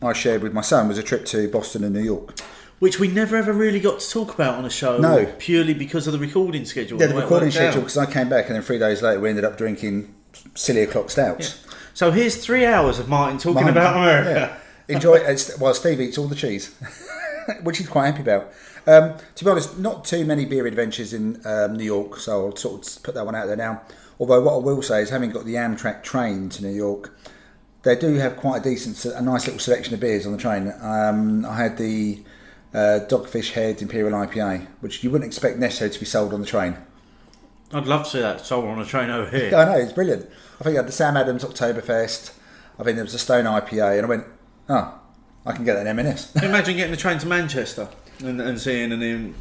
I 0.03 0.13
shared 0.13 0.43
with 0.43 0.53
my 0.53 0.61
son 0.61 0.87
was 0.89 0.99
a 0.99 1.03
trip 1.03 1.25
to 1.27 1.49
Boston 1.49 1.83
and 1.83 1.95
New 1.95 2.03
York. 2.03 2.39
Which 2.81 2.99
we 2.99 3.07
never 3.07 3.37
ever 3.37 3.53
really 3.53 3.79
got 3.79 4.01
to 4.01 4.11
talk 4.11 4.35
about 4.35 4.57
on 4.57 4.65
a 4.65 4.71
show. 4.71 4.99
No. 4.99 5.33
purely 5.39 5.75
because 5.75 6.07
of 6.07 6.13
the 6.13 6.19
recording 6.19 6.65
schedule. 6.65 6.99
Yeah, 6.99 7.07
the 7.07 7.13
the 7.13 7.17
way 7.19 7.23
it 7.23 7.25
recording 7.25 7.51
schedule 7.53 7.83
because 7.83 7.97
I 7.97 8.07
came 8.11 8.29
back 8.29 8.47
and 8.47 8.57
then 8.57 8.63
three 8.63 8.79
days 8.79 9.01
later 9.03 9.21
we 9.21 9.29
ended 9.29 9.45
up 9.45 9.57
drinking 9.57 10.13
silly 10.55 10.83
o'clock 10.83 11.11
stouts. 11.11 11.65
So 11.95 12.11
here's 12.11 12.43
three 12.45 12.65
hours 12.65 12.99
of 12.99 13.09
Martin 13.09 13.39
talking 13.39 13.63
Mine- 13.63 13.71
about 13.71 13.97
America. 13.97 14.59
Yeah. 14.89 14.95
Enjoy 14.97 15.15
it 15.19 15.51
while 15.59 15.75
Steve 15.75 16.01
eats 16.01 16.19
all 16.19 16.27
the 16.27 16.35
cheese, 16.35 16.75
which 17.63 17.79
he's 17.79 17.89
quite 17.89 18.07
happy 18.07 18.23
about. 18.23 18.53
Um, 18.87 19.15
to 19.35 19.45
be 19.45 19.51
honest, 19.51 19.79
not 19.79 20.05
too 20.05 20.25
many 20.25 20.47
beer 20.47 20.67
adventures 20.67 21.13
in 21.13 21.41
um, 21.45 21.77
New 21.77 21.85
York, 21.85 22.17
so 22.17 22.47
I'll 22.47 22.57
sort 22.57 22.97
of 22.97 23.03
put 23.03 23.15
that 23.15 23.27
one 23.27 23.35
out 23.35 23.47
there 23.47 23.57
now. 23.57 23.83
Although 24.19 24.41
what 24.41 24.55
I 24.55 24.59
will 24.59 24.83
say 24.83 25.03
is, 25.03 25.11
having 25.11 25.31
got 25.31 25.45
the 25.45 25.55
Amtrak 25.55 26.03
train 26.03 26.49
to 26.51 26.63
New 26.65 26.75
York, 26.75 27.15
they 27.83 27.95
do 27.97 28.15
have 28.15 28.37
quite 28.37 28.61
a 28.61 28.63
decent, 28.63 29.05
a 29.05 29.23
nice 29.23 29.47
little 29.47 29.61
selection 29.61 29.95
of 29.95 30.01
beers 30.01 30.27
on 30.27 30.33
the 30.33 30.39
train. 30.39 30.73
Um, 30.81 31.45
I 31.45 31.57
had 31.57 31.77
the 31.77 32.23
uh, 32.75 33.01
Dogfish 33.09 33.53
Head 33.53 33.83
Imperial 33.83 34.13
IPA, 34.13 34.67
which 34.81 35.03
you 35.05 35.11
wouldn't 35.11 35.27
expect 35.29 35.59
necessarily 35.59 35.93
to 35.95 36.01
be 36.01 36.07
sold 36.07 36.33
on 36.35 36.41
the 36.41 36.47
train. 36.47 36.77
I'd 37.73 37.87
love 37.87 38.05
to 38.05 38.11
see 38.11 38.21
that 38.21 38.45
sold 38.45 38.65
on 38.67 38.81
a 38.81 38.85
train 38.85 39.11
over 39.11 39.31
here. 39.31 39.55
I 39.57 39.65
know 39.65 39.77
it's 39.79 39.93
brilliant. 39.93 40.29
I 40.61 40.65
think 40.65 40.75
I 40.77 40.79
had 40.81 40.89
the 40.89 40.93
Sam 40.93 41.17
Adams 41.17 41.45
Oktoberfest. 41.45 42.33
I 42.79 42.83
think 42.83 42.97
there 42.97 43.05
was 43.05 43.15
a 43.15 43.19
Stone 43.19 43.45
IPA, 43.45 43.97
and 43.99 44.07
I 44.07 44.09
went, 44.09 44.25
oh, 44.69 44.99
I 45.47 45.53
can 45.53 45.65
get 45.65 45.75
that 45.75 45.87
in 45.87 45.99
M&S. 45.99 46.35
Imagine 46.37 46.77
getting 46.77 46.91
the 46.91 46.97
train 46.97 47.19
to 47.19 47.27
Manchester 47.27 47.89
and, 48.21 48.41
and 48.41 48.61
seeing 48.61 48.91
and 48.93 49.01
then 49.01 49.35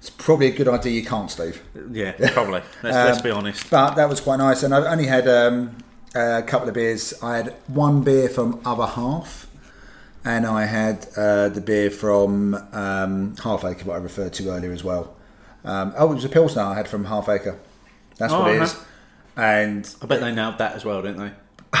It's 0.00 0.10
probably 0.10 0.48
a 0.48 0.50
good 0.52 0.68
idea 0.68 0.92
you 0.92 1.04
can't, 1.04 1.30
Steve. 1.30 1.62
yeah, 1.92 2.12
probably. 2.32 2.60
Let's, 2.82 2.96
Um, 2.96 3.06
let's 3.06 3.22
be 3.22 3.30
honest. 3.30 3.70
But 3.70 3.94
that 3.94 4.08
was 4.08 4.20
quite 4.20 4.36
nice, 4.36 4.62
and 4.62 4.74
I 4.74 4.90
only 4.90 5.06
had 5.06 5.28
um, 5.28 5.76
a 6.14 6.42
couple 6.42 6.68
of 6.68 6.74
beers. 6.74 7.14
I 7.22 7.36
had 7.36 7.54
one 7.68 8.02
beer 8.02 8.28
from 8.28 8.60
Other 8.64 8.86
Half, 8.86 9.46
and 10.26 10.44
I 10.44 10.66
had 10.66 11.06
uh, 11.16 11.48
the 11.48 11.60
beer 11.62 11.90
from 11.90 12.54
um, 12.72 13.36
Half 13.42 13.64
Acre, 13.64 13.84
what 13.84 13.94
I 13.94 13.98
referred 13.98 14.32
to 14.34 14.50
earlier 14.50 14.72
as 14.72 14.84
well. 14.84 15.14
Um, 15.64 15.94
oh, 15.96 16.10
it 16.12 16.16
was 16.16 16.24
a 16.24 16.28
Pilsner 16.28 16.62
I 16.62 16.74
had 16.74 16.88
from 16.88 17.04
Half 17.06 17.28
Acre. 17.28 17.58
That's 18.18 18.32
Oh, 18.32 18.40
what 18.40 18.50
it 18.50 18.54
okay. 18.56 18.64
is. 18.64 18.76
And 19.36 19.94
I 20.02 20.06
bet 20.06 20.20
they 20.20 20.34
nailed 20.34 20.58
that 20.58 20.74
as 20.74 20.84
well, 20.84 21.00
didn't 21.02 21.18
they? 21.18 21.32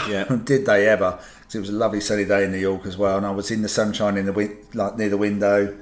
Yeah. 0.10 0.24
did 0.44 0.66
they 0.66 0.86
ever? 0.86 1.12
'Cause 1.46 1.54
it 1.54 1.60
was 1.60 1.68
a 1.70 1.72
lovely 1.72 2.00
sunny 2.00 2.24
day 2.24 2.44
in 2.44 2.50
New 2.52 2.58
York 2.58 2.84
as 2.86 2.96
well, 2.96 3.16
and 3.16 3.24
I 3.26 3.30
was 3.30 3.50
in 3.50 3.62
the 3.62 3.68
sunshine 3.68 4.16
in 4.16 4.26
the 4.26 4.32
win- 4.32 4.56
like 4.74 4.96
near 4.98 5.08
the 5.08 5.16
window, 5.16 5.76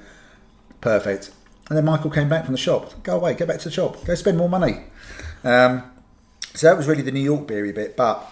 perfect. 0.81 1.31
And 1.69 1.77
then 1.77 1.85
Michael 1.85 2.11
came 2.11 2.29
back 2.29 2.45
from 2.45 2.53
the 2.53 2.59
shop. 2.59 3.03
Go 3.03 3.15
away, 3.15 3.33
go 3.33 3.45
back 3.47 3.57
to 3.59 3.65
the 3.65 3.71
shop, 3.71 4.03
go 4.05 4.13
spend 4.15 4.37
more 4.37 4.47
money. 4.49 4.83
Um, 5.43 5.83
so 6.53 6.67
that 6.67 6.77
was 6.77 6.87
really 6.87 7.01
the 7.01 7.11
New 7.11 7.19
York 7.21 7.47
beery 7.47 7.71
bit. 7.71 7.97
But 7.97 8.23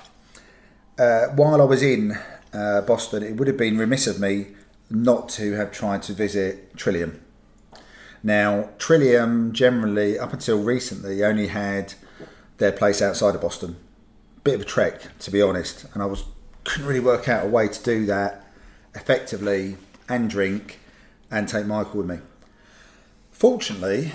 uh, 1.00 1.28
while 1.36 1.60
I 1.62 1.66
was 1.66 1.82
in 1.82 2.18
uh, 2.54 2.82
Boston, 2.82 3.24
it 3.24 3.36
would 3.38 3.48
have 3.48 3.58
been 3.58 3.78
remiss 3.78 4.08
of 4.08 4.20
me 4.20 4.48
not 4.90 5.30
to 5.30 5.54
have 5.54 5.72
tried 5.72 6.04
to 6.04 6.14
visit 6.14 6.76
Trillium. 6.78 7.20
Now, 8.22 8.70
Trillium 8.78 9.52
generally, 9.52 10.18
up 10.18 10.34
until 10.34 10.62
recently, 10.62 11.24
only 11.24 11.48
had 11.48 11.96
their 12.58 12.72
place 12.72 13.02
outside 13.02 13.36
of 13.36 13.42
Boston. 13.42 13.76
Bit 14.44 14.56
of 14.56 14.62
a 14.62 14.66
trek, 14.66 15.18
to 15.20 15.32
be 15.32 15.42
honest, 15.42 15.86
and 15.94 16.04
I 16.04 16.06
was 16.06 16.24
couldn't 16.64 16.88
really 16.88 17.00
work 17.00 17.28
out 17.28 17.46
a 17.46 17.50
way 17.50 17.68
to 17.68 17.84
do 17.84 18.06
that 18.06 18.46
effectively 18.96 19.76
and 20.08 20.30
drink 20.30 20.80
and 21.30 21.48
take 21.48 21.66
Michael 21.66 21.98
with 21.98 22.10
me. 22.10 22.20
Fortunately, 23.32 24.14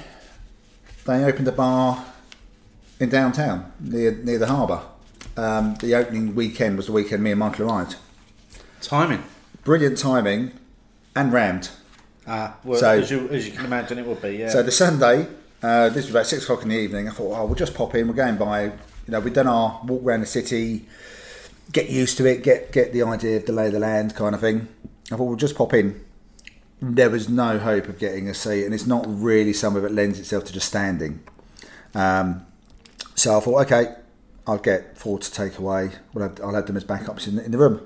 they 1.05 1.24
opened 1.24 1.48
a 1.48 1.52
bar 1.52 2.06
in 3.01 3.09
downtown 3.09 3.73
near 3.81 4.12
near 4.12 4.39
the 4.39 4.47
harbour. 4.47 4.82
Um, 5.36 5.77
the 5.77 5.94
opening 5.94 6.35
weekend 6.35 6.77
was 6.77 6.86
the 6.86 6.93
weekend 6.93 7.23
me 7.23 7.32
and 7.32 7.40
Michael 7.40 7.70
arrived. 7.70 7.97
Timing. 8.80 9.22
Brilliant 9.64 9.98
timing 9.98 10.52
and 11.14 11.32
rammed. 11.32 11.70
Ah, 12.26 12.56
well, 12.64 12.78
So- 12.78 12.90
as, 12.98 13.10
you, 13.10 13.28
as 13.30 13.46
you 13.46 13.52
can 13.52 13.64
imagine, 13.64 13.98
it 13.98 14.06
would 14.06 14.20
be. 14.22 14.36
Yeah. 14.36 14.50
So 14.50 14.62
the 14.62 14.70
Sunday, 14.70 15.26
uh, 15.62 15.88
this 15.88 16.05
was 16.06 16.10
about 16.10 16.26
six 16.26 16.44
o'clock 16.44 16.62
in 16.62 16.68
the 16.68 16.76
evening. 16.76 17.09
I 17.09 17.12
thought, 17.12 17.38
oh, 17.38 17.44
we'll 17.46 17.55
just 17.55 17.74
pop 17.74 17.94
in. 17.94 18.06
We're 18.09 18.14
going 18.14 18.36
by. 18.36 18.64
You 18.64 18.72
know, 19.12 19.20
we've 19.20 19.32
done 19.32 19.46
our 19.46 19.80
walk 19.84 20.02
around 20.05 20.20
the 20.20 20.26
city, 20.26 20.86
get 21.72 21.88
used 21.88 22.18
to 22.18 22.26
it, 22.26 22.42
get 22.42 22.72
get 22.72 22.92
the 22.92 23.02
idea 23.02 23.38
of 23.38 23.46
the 23.46 23.52
lay 23.52 23.68
of 23.68 23.72
the 23.72 23.78
land 23.78 24.14
kind 24.14 24.34
of 24.34 24.40
thing. 24.42 24.68
I 25.10 25.16
thought 25.16 25.24
we'll 25.24 25.36
just 25.36 25.56
pop 25.56 25.72
in. 25.72 26.05
There 26.82 27.09
was 27.09 27.28
no 27.28 27.59
hope 27.59 27.88
of 27.88 27.98
getting 27.98 28.28
a 28.28 28.34
seat, 28.34 28.64
and 28.64 28.74
it's 28.74 28.86
not 28.86 29.05
really 29.06 29.55
somewhere 29.55 29.82
that 29.82 29.92
lends 29.92 30.18
itself 30.20 30.44
to 30.44 30.52
just 30.52 30.68
standing. 30.68 31.20
Um, 31.94 32.46
so 33.14 33.36
I 33.36 33.40
thought, 33.40 33.62
okay, 33.62 33.94
I'll 34.46 34.59
get 34.59 34.96
four 34.98 35.18
to 35.18 35.32
take 35.32 35.59
away. 35.59 35.90
Well, 36.12 36.32
I'll 36.44 36.55
have 36.55 36.66
them 36.66 36.76
as 36.76 36.84
backups 36.84 37.26
in 37.26 37.36
the, 37.36 37.44
in 37.44 37.50
the 37.50 37.59
room. 37.59 37.80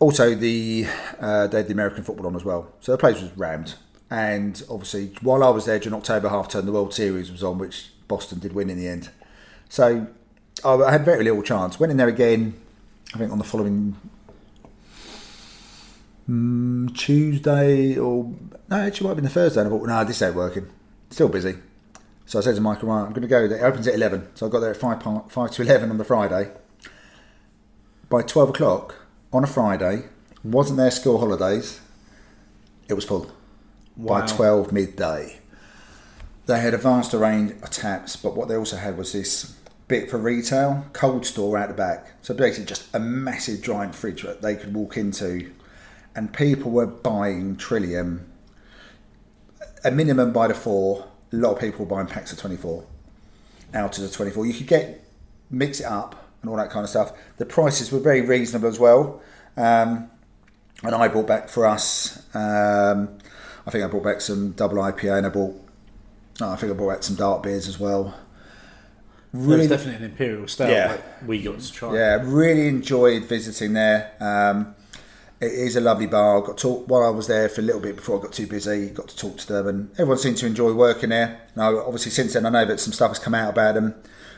Also, 0.00 0.34
the 0.34 0.86
uh, 1.20 1.46
they 1.48 1.58
had 1.58 1.66
the 1.66 1.72
American 1.72 2.04
football 2.04 2.26
on 2.26 2.36
as 2.36 2.44
well, 2.44 2.72
so 2.80 2.92
the 2.92 2.98
place 2.98 3.20
was 3.20 3.36
rammed. 3.36 3.74
And 4.10 4.62
obviously, 4.70 5.12
while 5.20 5.42
I 5.42 5.50
was 5.50 5.66
there 5.66 5.78
during 5.78 5.98
October 5.98 6.28
half 6.28 6.48
term, 6.48 6.66
the 6.66 6.72
World 6.72 6.94
Series 6.94 7.30
was 7.30 7.42
on, 7.42 7.58
which 7.58 7.90
Boston 8.06 8.38
did 8.38 8.54
win 8.54 8.70
in 8.70 8.78
the 8.78 8.88
end. 8.88 9.10
So 9.68 10.06
I 10.64 10.90
had 10.90 11.04
very 11.04 11.24
little 11.24 11.42
chance. 11.42 11.78
Went 11.78 11.90
in 11.90 11.96
there 11.96 12.08
again, 12.08 12.54
I 13.14 13.18
think 13.18 13.30
on 13.30 13.38
the 13.38 13.44
following 13.44 13.96
mm, 16.28 16.96
Tuesday 16.96 17.96
or 17.98 18.32
no, 18.68 18.76
actually 18.76 19.04
might 19.04 19.10
have 19.10 19.16
been 19.16 19.24
the 19.24 19.30
Thursday. 19.30 19.60
And 19.60 19.68
I 19.68 19.70
thought, 19.70 19.86
no, 19.86 20.04
this 20.04 20.22
ain't 20.22 20.34
working. 20.34 20.68
Still 21.10 21.28
busy. 21.28 21.56
So 22.26 22.38
I 22.38 22.42
said 22.42 22.54
to 22.56 22.60
Michael, 22.60 22.90
right, 22.90 23.04
I'm 23.04 23.10
going 23.10 23.22
to 23.22 23.28
go 23.28 23.48
there. 23.48 23.58
It 23.58 23.62
opens 23.62 23.88
at 23.88 23.94
11. 23.94 24.28
So 24.34 24.46
I 24.46 24.50
got 24.50 24.60
there 24.60 24.70
at 24.70 24.76
5, 24.76 25.30
5 25.32 25.50
to 25.52 25.62
11 25.62 25.90
on 25.90 25.98
the 25.98 26.04
Friday. 26.04 26.50
By 28.10 28.22
12 28.22 28.50
o'clock 28.50 28.96
on 29.32 29.44
a 29.44 29.46
Friday, 29.46 30.04
wasn't 30.42 30.78
their 30.78 30.90
school 30.90 31.18
holidays, 31.18 31.80
it 32.88 32.94
was 32.94 33.04
full. 33.04 33.32
Wow. 33.96 34.20
By 34.20 34.26
12 34.26 34.72
midday. 34.72 35.40
They 36.46 36.60
had 36.60 36.72
a 36.72 36.78
vast 36.78 37.12
range 37.12 37.52
of 37.62 37.70
taps, 37.70 38.16
but 38.16 38.34
what 38.34 38.48
they 38.48 38.56
also 38.56 38.76
had 38.76 38.96
was 38.96 39.12
this 39.12 39.56
bit 39.86 40.10
for 40.10 40.18
retail, 40.18 40.86
cold 40.92 41.26
store 41.26 41.58
out 41.58 41.68
the 41.68 41.74
back. 41.74 42.12
So 42.22 42.34
basically 42.34 42.66
just 42.66 42.94
a 42.94 43.00
massive 43.00 43.60
giant 43.60 43.94
fridge 43.94 44.22
that 44.22 44.40
they 44.40 44.54
could 44.54 44.74
walk 44.74 44.96
into. 44.96 45.50
And 46.14 46.32
people 46.32 46.70
were 46.70 46.86
buying 46.86 47.56
Trillium 47.56 48.30
a 49.84 49.90
minimum 49.90 50.32
by 50.32 50.48
the 50.48 50.54
four. 50.54 51.06
A 51.32 51.36
lot 51.36 51.52
of 51.52 51.60
people 51.60 51.84
were 51.84 51.96
buying 51.96 52.06
packs 52.06 52.32
of 52.32 52.38
24 52.38 52.84
out 53.74 53.98
of 53.98 54.04
the 54.04 54.10
24. 54.10 54.46
You 54.46 54.54
could 54.54 54.66
get, 54.66 55.04
mix 55.50 55.80
it 55.80 55.86
up 55.86 56.27
and 56.48 56.58
all 56.58 56.64
that 56.64 56.70
kind 56.72 56.84
of 56.84 56.90
stuff. 56.90 57.12
The 57.36 57.46
prices 57.46 57.92
were 57.92 57.98
very 58.00 58.22
reasonable 58.22 58.68
as 58.68 58.78
well. 58.78 59.20
Um, 59.56 60.10
and 60.82 60.94
I 60.94 61.08
brought 61.08 61.26
back 61.26 61.48
for 61.48 61.66
us, 61.66 62.22
um, 62.34 63.18
I 63.66 63.70
think 63.70 63.84
I 63.84 63.88
brought 63.88 64.04
back 64.04 64.20
some 64.20 64.52
double 64.52 64.76
IPA 64.76 65.18
and 65.18 65.26
I 65.26 65.30
bought, 65.30 65.54
I 66.40 66.56
think 66.56 66.72
I 66.72 66.74
brought 66.76 66.94
back 66.94 67.02
some 67.02 67.16
dark 67.16 67.42
beers 67.42 67.68
as 67.68 67.78
well. 67.78 68.14
There 69.34 69.58
was 69.58 69.68
definitely 69.68 69.96
an 70.06 70.10
imperial 70.10 70.48
style 70.48 70.70
Yeah. 70.70 70.88
that 70.88 71.26
we 71.26 71.42
got 71.42 71.58
to 71.60 71.72
try. 71.72 71.94
Yeah, 71.94 72.20
really 72.24 72.66
enjoyed 72.68 73.24
visiting 73.24 73.74
there. 73.74 74.12
Um, 74.20 74.74
it 75.40 75.52
is 75.52 75.76
a 75.76 75.80
lovely 75.80 76.06
bar. 76.06 76.42
I 76.42 76.46
got 76.46 76.56
to 76.56 76.62
talk 76.62 76.88
while 76.88 77.04
I 77.04 77.10
was 77.10 77.26
there 77.26 77.48
for 77.48 77.60
a 77.60 77.64
little 77.64 77.80
bit 77.80 77.94
before 77.96 78.18
I 78.18 78.22
got 78.22 78.32
too 78.32 78.46
busy. 78.46 78.88
Got 78.90 79.08
to 79.08 79.16
talk 79.16 79.36
to 79.38 79.46
them, 79.52 79.68
and 79.68 79.90
everyone 79.92 80.18
seemed 80.18 80.38
to 80.38 80.46
enjoy 80.46 80.72
working 80.72 81.10
there. 81.10 81.40
Now, 81.54 81.78
obviously, 81.78 82.10
since 82.10 82.32
then 82.32 82.46
I 82.46 82.48
know 82.50 82.64
that 82.64 82.80
some 82.80 82.92
stuff 82.92 83.10
has 83.10 83.18
come 83.20 83.34
out 83.34 83.50
about 83.50 83.74
them, 83.74 83.94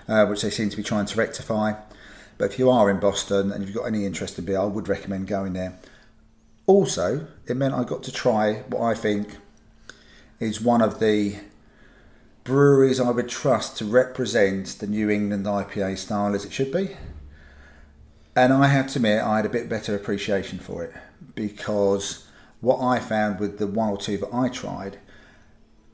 uh, 0.09 0.27
which 0.27 0.43
they 0.43 0.51
seem 0.51 0.69
to 0.71 0.77
be 0.77 0.83
trying 0.83 1.07
to 1.07 1.17
rectify. 1.17 1.73
But 2.41 2.53
if 2.53 2.59
you 2.59 2.71
are 2.71 2.89
in 2.89 2.99
Boston 2.99 3.53
and 3.53 3.63
you've 3.63 3.75
got 3.75 3.85
any 3.85 4.07
interest 4.07 4.39
in 4.39 4.47
beer, 4.47 4.61
I 4.61 4.65
would 4.65 4.89
recommend 4.89 5.27
going 5.27 5.53
there. 5.53 5.79
Also, 6.67 7.27
it 7.47 7.55
meant 7.55 7.75
I 7.75 7.85
got 7.85 8.03
to 8.05 8.11
try 8.11 8.63
what 8.69 8.81
I 8.81 8.95
think 8.95 9.37
is 10.39 10.59
one 10.59 10.81
of 10.81 11.01
the 11.01 11.37
breweries 12.45 12.99
I 12.99 13.11
would 13.11 13.29
trust 13.29 13.77
to 13.77 13.85
represent 13.85 14.79
the 14.79 14.87
New 14.87 15.11
England 15.11 15.45
IPA 15.45 15.99
style 15.99 16.35
as 16.35 16.47
it 16.47 16.53
should 16.55 16.73
be. 16.73 16.97
And 18.35 18.55
I 18.55 18.69
have 18.69 18.87
to 18.93 19.01
admit, 19.01 19.23
I 19.23 19.37
had 19.37 19.45
a 19.45 19.51
bit 19.51 19.69
better 19.69 19.95
appreciation 19.95 20.59
for 20.59 20.83
it 20.83 20.95
because 21.35 22.27
what 22.63 22.81
I 22.81 23.01
found 23.01 23.39
with 23.39 23.59
the 23.59 23.67
one 23.67 23.91
or 23.91 23.99
two 23.99 24.17
that 24.17 24.33
I 24.33 24.49
tried 24.49 24.99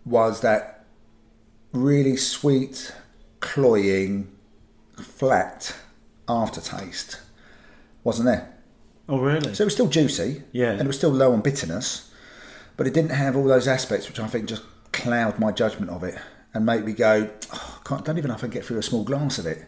was 0.04 0.42
that 0.42 0.84
really 1.72 2.16
sweet, 2.16 2.94
cloying, 3.40 4.30
flat 4.94 5.74
aftertaste 6.28 7.20
wasn't 8.04 8.26
there. 8.26 8.52
Oh, 9.08 9.18
really? 9.20 9.54
So 9.54 9.62
it 9.62 9.66
was 9.66 9.74
still 9.74 9.88
juicy, 9.88 10.42
Yeah. 10.52 10.72
and 10.72 10.80
it 10.82 10.86
was 10.86 10.96
still 10.96 11.10
low 11.10 11.32
on 11.32 11.40
bitterness, 11.40 12.10
but 12.76 12.86
it 12.86 12.94
didn't 12.94 13.10
have 13.12 13.36
all 13.36 13.44
those 13.44 13.68
aspects 13.68 14.08
which 14.08 14.18
I 14.18 14.26
think 14.26 14.46
just 14.48 14.62
cloud 14.92 15.38
my 15.38 15.52
judgment 15.52 15.90
of 15.90 16.02
it 16.04 16.16
and 16.54 16.64
make 16.66 16.84
me 16.84 16.92
go, 16.92 17.30
oh, 17.52 17.80
I 17.84 17.88
can't, 17.88 18.04
don't 18.04 18.18
even 18.18 18.28
know 18.28 18.34
if 18.34 18.40
I 18.40 18.48
can 18.48 18.50
get 18.50 18.64
through 18.64 18.78
a 18.78 18.82
small 18.82 19.04
glass 19.04 19.38
of 19.38 19.46
it. 19.46 19.66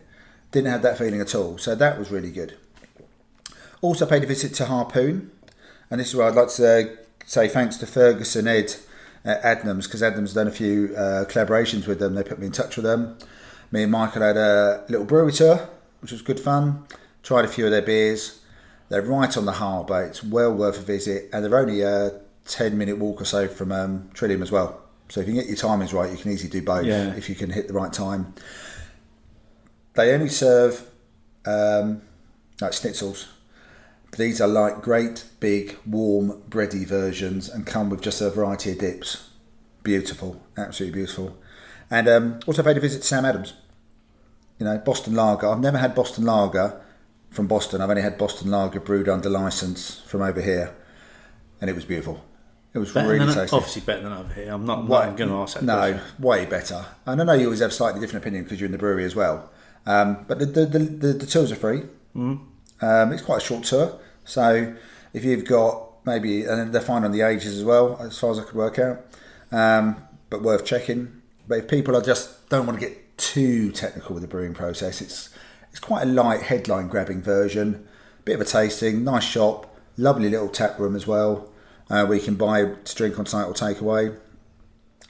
Didn't 0.50 0.70
have 0.70 0.82
that 0.82 0.98
feeling 0.98 1.20
at 1.20 1.34
all, 1.34 1.58
so 1.58 1.74
that 1.74 1.98
was 1.98 2.10
really 2.10 2.30
good. 2.30 2.56
Also 3.80 4.06
paid 4.06 4.24
a 4.24 4.26
visit 4.26 4.54
to 4.54 4.64
Harpoon, 4.64 5.30
and 5.90 6.00
this 6.00 6.08
is 6.08 6.16
where 6.16 6.26
I'd 6.26 6.34
like 6.34 6.48
to 6.48 6.80
uh, 6.80 6.84
say 7.26 7.48
thanks 7.48 7.76
to 7.76 7.86
Ferguson 7.86 8.48
Ed 8.48 8.74
at 9.24 9.42
Adnams 9.42 9.84
because 9.86 10.00
Adnams 10.02 10.34
done 10.34 10.48
a 10.48 10.52
few 10.52 10.94
uh, 10.96 11.24
collaborations 11.26 11.86
with 11.86 11.98
them. 12.00 12.14
They 12.14 12.22
put 12.24 12.38
me 12.38 12.46
in 12.46 12.52
touch 12.52 12.76
with 12.76 12.84
them. 12.84 13.18
Me 13.70 13.82
and 13.82 13.92
Michael 13.92 14.22
had 14.22 14.36
a 14.36 14.84
little 14.88 15.04
brewery 15.04 15.32
tour, 15.32 15.68
which 16.00 16.12
was 16.12 16.22
good 16.22 16.40
fun. 16.40 16.84
Tried 17.22 17.44
a 17.44 17.48
few 17.48 17.64
of 17.64 17.70
their 17.70 17.82
beers. 17.82 18.40
They're 18.88 19.02
right 19.02 19.36
on 19.36 19.44
the 19.44 19.52
harbour. 19.52 19.88
But 19.88 20.04
it's 20.04 20.22
well 20.22 20.52
worth 20.52 20.78
a 20.78 20.82
visit, 20.82 21.30
and 21.32 21.44
they're 21.44 21.58
only 21.58 21.82
a 21.82 22.20
ten 22.46 22.78
minute 22.78 22.98
walk 22.98 23.20
or 23.20 23.24
so 23.24 23.48
from 23.48 23.72
um, 23.72 24.10
Trillium 24.14 24.42
as 24.42 24.50
well. 24.50 24.82
So 25.08 25.20
if 25.20 25.26
you 25.26 25.34
can 25.34 25.42
get 25.42 25.48
your 25.48 25.56
timings 25.56 25.92
right, 25.92 26.10
you 26.10 26.18
can 26.18 26.32
easily 26.32 26.50
do 26.50 26.62
both. 26.62 26.84
Yeah. 26.84 27.14
If 27.14 27.28
you 27.28 27.34
can 27.34 27.50
hit 27.50 27.68
the 27.68 27.74
right 27.74 27.92
time. 27.92 28.34
They 29.94 30.14
only 30.14 30.28
serve 30.28 30.88
um, 31.44 32.02
like 32.60 32.72
schnitzels. 32.72 33.26
These 34.16 34.40
are 34.40 34.48
like 34.48 34.80
great 34.80 35.24
big 35.40 35.76
warm 35.84 36.42
bready 36.48 36.86
versions 36.86 37.48
and 37.48 37.66
come 37.66 37.90
with 37.90 38.00
just 38.00 38.20
a 38.20 38.30
variety 38.30 38.72
of 38.72 38.78
dips. 38.78 39.28
Beautiful, 39.82 40.40
absolutely 40.56 40.98
beautiful. 40.98 41.36
And 41.90 42.08
um, 42.08 42.40
also 42.46 42.62
paid 42.62 42.76
a 42.76 42.80
visit 42.80 43.00
to 43.00 43.06
Sam 43.06 43.24
Adams. 43.24 43.54
You 44.58 44.66
know, 44.66 44.78
Boston 44.78 45.14
Lager. 45.14 45.48
I've 45.48 45.60
never 45.60 45.78
had 45.78 45.94
Boston 45.94 46.24
Lager 46.24 46.80
from 47.30 47.46
Boston. 47.46 47.80
I've 47.80 47.90
only 47.90 48.02
had 48.02 48.18
Boston 48.18 48.50
Lager 48.50 48.80
brewed 48.80 49.08
under 49.08 49.28
license 49.28 50.00
from 50.00 50.22
over 50.22 50.40
here, 50.40 50.74
and 51.60 51.70
it 51.70 51.74
was 51.74 51.84
beautiful. 51.84 52.24
It 52.74 52.78
was 52.78 52.92
Better 52.92 53.08
really 53.08 53.24
than, 53.26 53.34
tasty. 53.34 53.56
obviously 53.56 53.82
better 53.82 54.02
than 54.02 54.12
over 54.12 54.32
here. 54.34 54.52
I'm 54.52 54.66
not, 54.66 54.86
Way- 54.86 55.06
not 55.06 55.16
going 55.16 55.30
to 55.30 55.36
ask 55.36 55.54
that 55.54 55.64
No, 55.64 55.74
question. 55.78 56.00
way 56.18 56.46
better. 56.46 56.84
And 57.06 57.20
I 57.20 57.24
know 57.24 57.32
you 57.32 57.44
always 57.46 57.60
have 57.60 57.72
slightly 57.72 58.00
different 58.00 58.22
opinion 58.24 58.44
because 58.44 58.60
you're 58.60 58.66
in 58.66 58.72
the 58.72 58.78
brewery 58.78 59.04
as 59.04 59.16
well. 59.16 59.50
Um, 59.86 60.24
but 60.28 60.38
the 60.38 60.46
the, 60.46 60.66
the, 60.66 60.78
the 60.78 61.12
the 61.14 61.26
tours 61.26 61.50
are 61.50 61.56
free. 61.56 61.82
Mm. 62.14 62.40
Um, 62.82 63.12
it's 63.12 63.22
quite 63.22 63.38
a 63.42 63.44
short 63.44 63.64
tour, 63.64 63.98
so 64.24 64.74
if 65.14 65.24
you've 65.24 65.44
got 65.46 66.04
maybe 66.04 66.44
and 66.44 66.72
they're 66.72 66.80
fine 66.82 67.04
on 67.04 67.12
the 67.12 67.22
ages 67.22 67.56
as 67.56 67.64
well, 67.64 67.96
as 68.00 68.18
far 68.18 68.30
as 68.32 68.38
I 68.38 68.42
could 68.42 68.54
work 68.54 68.78
out. 68.78 69.04
Um, 69.50 69.96
but 70.30 70.42
worth 70.42 70.64
checking. 70.66 71.22
But 71.48 71.58
if 71.58 71.68
people 71.68 71.96
are 71.96 72.02
just 72.02 72.48
don't 72.50 72.66
want 72.66 72.78
to 72.80 72.86
get 72.86 72.98
too 73.18 73.70
technical 73.72 74.14
with 74.14 74.22
the 74.22 74.28
brewing 74.28 74.54
process, 74.54 75.02
it's 75.02 75.28
it's 75.70 75.80
quite 75.80 76.02
a 76.02 76.06
light 76.06 76.42
headline 76.42 76.88
grabbing 76.88 77.20
version. 77.20 77.86
Bit 78.24 78.36
of 78.36 78.40
a 78.40 78.44
tasting, 78.44 79.04
nice 79.04 79.24
shop, 79.24 79.76
lovely 79.96 80.30
little 80.30 80.48
tap 80.48 80.78
room 80.78 80.96
as 80.96 81.06
well, 81.06 81.48
uh, 81.90 82.06
where 82.06 82.18
you 82.18 82.24
can 82.24 82.36
buy 82.36 82.64
to 82.64 82.94
drink 82.94 83.18
on 83.18 83.26
site 83.26 83.46
or 83.46 83.52
take 83.52 83.80
away. 83.80 84.12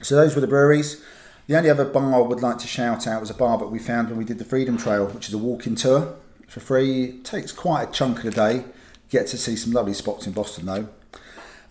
So 0.01 0.15
those 0.15 0.35
were 0.35 0.41
the 0.41 0.47
breweries. 0.47 1.01
The 1.47 1.57
only 1.57 1.69
other 1.69 1.85
bar 1.85 2.13
I 2.13 2.19
would 2.19 2.41
like 2.41 2.59
to 2.59 2.67
shout 2.67 3.07
out 3.07 3.21
was 3.21 3.29
a 3.29 3.33
bar 3.33 3.57
that 3.57 3.67
we 3.67 3.79
found 3.79 4.09
when 4.09 4.17
we 4.17 4.25
did 4.25 4.37
the 4.37 4.45
Freedom 4.45 4.77
Trail, 4.77 5.07
which 5.07 5.27
is 5.27 5.33
a 5.33 5.37
walking 5.37 5.75
tour 5.75 6.15
for 6.47 6.59
free. 6.59 7.19
Takes 7.23 7.51
quite 7.51 7.89
a 7.89 7.91
chunk 7.91 8.19
of 8.19 8.23
the 8.23 8.31
day. 8.31 8.65
Get 9.09 9.27
to 9.27 9.37
see 9.37 9.55
some 9.55 9.73
lovely 9.73 9.93
spots 9.93 10.27
in 10.27 10.33
Boston 10.33 10.67
though. 10.67 10.89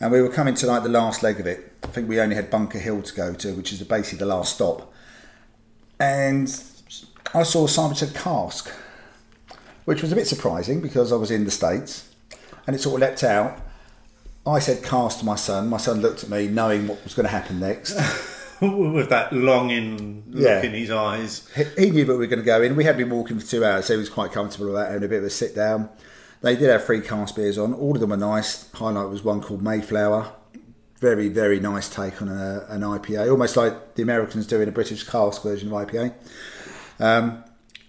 And 0.01 0.13
we 0.13 0.21
were 0.21 0.31
coming 0.31 0.55
to 0.55 0.67
like 0.67 0.83
the 0.83 0.89
last 0.89 1.23
leg 1.23 1.41
of 1.41 1.47
it. 1.47 1.73
I 1.85 1.89
think 1.89 2.09
we 2.09 2.21
only 2.21 2.35
had 2.35 2.51
Bunker 2.51 2.79
Hill 2.79 3.03
to 3.03 3.15
go 3.15 3.35
to, 3.35 3.53
which 3.55 3.73
is 3.73 3.83
basically 3.83 4.19
the 4.19 4.27
last 4.27 4.55
stop. 4.55 4.93
And 6.01 6.49
I 7.35 7.43
saw 7.43 7.67
Simon 7.67 7.97
said 7.97 8.15
cask, 8.15 8.71
which 9.85 10.03
was 10.03 10.13
a 10.13 10.17
bit 10.17 10.27
surprising 10.27 10.81
because 10.81 11.13
I 11.13 11.17
was 11.17 11.31
in 11.31 11.45
the 11.45 11.51
States 11.51 12.09
and 12.67 12.77
it 12.77 12.81
sort 12.81 13.03
of 13.03 13.09
leapt 13.09 13.25
out. 13.25 13.59
I 14.47 14.61
said 14.61 14.83
cast 14.83 15.21
to 15.21 15.27
my 15.27 15.35
son. 15.37 15.69
My 15.69 15.77
son 15.77 16.01
looked 16.01 16.23
at 16.25 16.31
me 16.31 16.49
knowing 16.49 16.87
what 16.89 17.03
was 17.05 17.15
going 17.15 17.25
to 17.25 17.31
happen 17.33 17.61
next. 17.61 17.95
With 18.61 19.09
that 19.11 19.33
longing 19.33 20.25
look 20.29 20.43
Yeah. 20.43 20.63
in 20.63 20.73
his 20.73 20.91
eyes. 20.91 21.49
He- 21.55 21.85
he 21.85 21.91
knew 21.91 22.05
that 22.07 22.13
we 22.13 22.19
were 22.19 22.27
going 22.27 22.41
to 22.41 22.45
go 22.45 22.61
in. 22.63 22.75
We 22.75 22.85
had 22.85 22.97
been 22.97 23.11
walking 23.11 23.39
for 23.39 23.47
two 23.47 23.65
hours, 23.65 23.87
so 23.87 23.93
he 23.95 23.99
was 23.99 24.09
quite 24.09 24.33
comfortable 24.33 24.67
with 24.67 24.75
that, 24.77 24.89
having 24.89 25.05
a 25.05 25.09
bit 25.09 25.19
of 25.19 25.25
a 25.25 25.31
sit 25.31 25.55
down. 25.55 25.89
They 26.41 26.57
did 26.57 26.69
have 26.71 26.85
three 26.85 27.01
cask 27.01 27.37
beers 27.37 27.59
on. 27.59 27.73
All 27.75 27.95
of 27.95 28.01
them 28.01 28.11
were 28.11 28.17
nice. 28.17 28.71
Highlight 28.73 29.11
was 29.11 29.23
one 29.23 29.41
called 29.41 29.63
Mayflower. 29.63 30.33
Very, 31.01 31.29
very 31.29 31.61
nice 31.61 31.89
take 31.89 32.21
on 32.21 32.29
a, 32.29 32.67
an 32.69 32.81
IPA, 32.81 33.31
almost 33.31 33.57
like 33.57 33.95
the 33.95 34.03
Americans 34.03 34.47
doing 34.47 34.69
a 34.69 34.73
British 34.73 35.05
cask 35.05 35.43
version 35.43 35.73
of 35.73 35.75
IPA. 35.75 36.13
Um, 36.99 37.45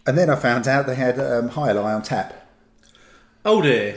and 0.06 0.18
then 0.18 0.30
I 0.30 0.36
found 0.36 0.68
out 0.68 0.86
they 0.86 0.96
had 0.96 1.20
um, 1.20 1.50
Jai 1.50 1.70
Alai 1.74 1.96
on 1.96 2.04
tap. 2.04 2.36
Oh 3.46 3.62
dear. 3.62 3.96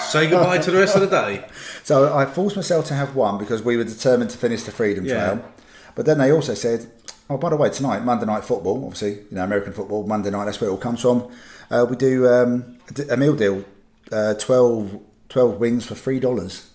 Say 0.00 0.28
goodbye 0.28 0.58
to 0.58 0.70
the 0.70 0.78
rest 0.78 0.94
of 0.94 1.00
the 1.02 1.08
day. 1.08 1.44
So 1.84 2.14
I 2.16 2.26
forced 2.26 2.54
myself 2.54 2.86
to 2.86 2.94
have 2.94 3.16
one 3.16 3.38
because 3.38 3.60
we 3.60 3.76
were 3.76 3.82
determined 3.82 4.30
to 4.30 4.38
finish 4.38 4.62
the 4.62 4.70
Freedom 4.70 5.04
Yeah. 5.04 5.14
Trail. 5.34 5.44
But 5.96 6.06
then 6.06 6.18
they 6.18 6.30
also 6.30 6.54
said, 6.54 6.86
oh, 7.28 7.36
by 7.36 7.50
the 7.50 7.56
way, 7.56 7.70
tonight, 7.70 8.04
Monday 8.04 8.24
Night 8.24 8.44
Football, 8.44 8.84
obviously, 8.84 9.14
you 9.14 9.26
know, 9.32 9.42
American 9.42 9.72
football, 9.72 10.06
Monday 10.06 10.30
night, 10.30 10.44
that's 10.44 10.60
where 10.60 10.70
it 10.70 10.72
all 10.72 10.78
comes 10.78 11.00
from. 11.00 11.28
Uh, 11.72 11.84
we 11.90 11.96
do 11.96 12.28
um, 12.28 12.78
a 13.10 13.16
meal 13.16 13.34
deal, 13.34 13.64
uh, 14.12 14.34
12, 14.34 15.00
12 15.28 15.58
wings 15.58 15.84
for 15.86 15.94
$3. 15.94 16.66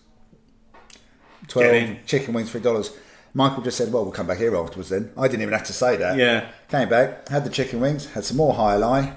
12 1.47 2.05
chicken 2.05 2.33
wings, 2.33 2.51
$3. 2.51 2.95
Michael 3.33 3.61
just 3.63 3.77
said, 3.77 3.91
well, 3.93 4.03
we'll 4.03 4.13
come 4.13 4.27
back 4.27 4.37
here 4.39 4.55
afterwards 4.55 4.89
then. 4.89 5.11
I 5.17 5.27
didn't 5.27 5.41
even 5.43 5.53
have 5.53 5.67
to 5.67 5.73
say 5.73 5.95
that. 5.97 6.17
Yeah. 6.17 6.49
Came 6.69 6.89
back, 6.89 7.27
had 7.29 7.43
the 7.43 7.49
chicken 7.49 7.79
wings, 7.79 8.07
had 8.11 8.23
some 8.25 8.37
more 8.37 8.53
Jai 8.53 8.75
Alai. 8.77 9.15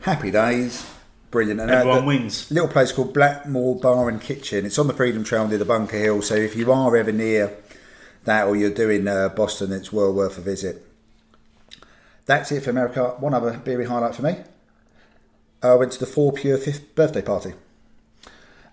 Happy 0.00 0.30
days. 0.30 0.86
Brilliant. 1.30 1.60
And 1.60 1.70
uh, 1.70 1.74
Everyone 1.74 2.04
wins. 2.06 2.50
little 2.50 2.68
place 2.68 2.92
called 2.92 3.14
Blackmore 3.14 3.78
Bar 3.80 4.08
and 4.10 4.20
Kitchen. 4.20 4.66
It's 4.66 4.78
on 4.78 4.88
the 4.88 4.92
Freedom 4.92 5.24
Trail 5.24 5.48
near 5.48 5.56
the 5.58 5.64
Bunker 5.64 5.96
Hill. 5.96 6.20
So 6.22 6.34
if 6.34 6.54
you 6.54 6.70
are 6.70 6.94
ever 6.96 7.12
near 7.12 7.56
that 8.24 8.46
or 8.46 8.54
you're 8.56 8.70
doing 8.74 9.08
uh, 9.08 9.30
Boston, 9.30 9.72
it's 9.72 9.92
well 9.92 10.12
worth 10.12 10.36
a 10.36 10.42
visit. 10.42 10.86
That's 12.26 12.52
it 12.52 12.62
for 12.62 12.70
America. 12.70 13.14
One 13.18 13.32
other 13.32 13.56
beery 13.64 13.86
highlight 13.86 14.14
for 14.14 14.22
me. 14.22 14.36
I 15.62 15.74
went 15.74 15.92
to 15.92 15.98
the 16.00 16.06
Fourpure 16.06 16.58
fifth 16.58 16.94
birthday 16.94 17.22
party. 17.22 17.54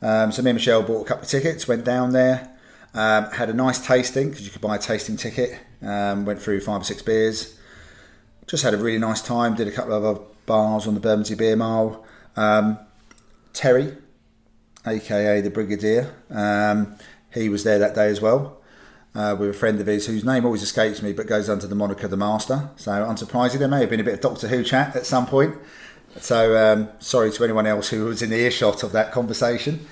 Um, 0.01 0.31
so 0.31 0.41
me 0.41 0.51
and 0.51 0.57
Michelle 0.57 0.81
bought 0.83 1.01
a 1.01 1.05
couple 1.05 1.23
of 1.23 1.29
tickets, 1.29 1.67
went 1.67 1.83
down 1.85 2.11
there, 2.13 2.49
um, 2.93 3.29
had 3.31 3.49
a 3.49 3.53
nice 3.53 3.85
tasting 3.85 4.29
because 4.29 4.45
you 4.45 4.51
could 4.51 4.61
buy 4.61 4.75
a 4.75 4.79
tasting 4.79 5.17
ticket. 5.17 5.59
Um, 5.81 6.25
went 6.25 6.41
through 6.41 6.61
five 6.61 6.81
or 6.81 6.83
six 6.83 7.01
beers. 7.01 7.57
Just 8.47 8.63
had 8.63 8.73
a 8.73 8.77
really 8.77 8.97
nice 8.97 9.21
time. 9.21 9.55
Did 9.55 9.67
a 9.67 9.71
couple 9.71 9.93
of 9.93 10.03
other 10.03 10.21
bars 10.45 10.87
on 10.87 10.95
the 10.95 10.99
Bermondsey 10.99 11.35
Beer 11.35 11.55
Mile. 11.55 12.03
Um, 12.35 12.79
Terry, 13.53 13.95
aka 14.85 15.41
the 15.41 15.49
Brigadier, 15.49 16.13
um, 16.29 16.95
he 17.33 17.49
was 17.49 17.63
there 17.63 17.79
that 17.79 17.95
day 17.95 18.07
as 18.07 18.21
well. 18.21 18.57
Uh, 19.15 19.35
with 19.37 19.49
a 19.49 19.53
friend 19.53 19.81
of 19.81 19.87
his 19.87 20.05
whose 20.05 20.23
name 20.23 20.45
always 20.45 20.61
escapes 20.61 21.01
me 21.01 21.11
but 21.11 21.25
goes 21.25 21.49
under 21.49 21.65
the 21.65 21.75
moniker 21.75 22.07
the 22.07 22.17
Master. 22.17 22.69
So 22.75 22.91
unsurprisingly, 22.91 23.59
there 23.59 23.67
may 23.67 23.81
have 23.81 23.89
been 23.89 23.99
a 23.99 24.03
bit 24.03 24.13
of 24.13 24.21
Doctor 24.21 24.47
Who 24.47 24.63
chat 24.63 24.95
at 24.95 25.05
some 25.05 25.25
point. 25.25 25.55
So 26.17 26.57
um, 26.57 26.89
sorry 26.99 27.31
to 27.31 27.43
anyone 27.43 27.67
else 27.67 27.89
who 27.89 28.05
was 28.05 28.21
in 28.21 28.29
the 28.29 28.37
earshot 28.37 28.83
of 28.83 28.91
that 28.93 29.11
conversation. 29.11 29.87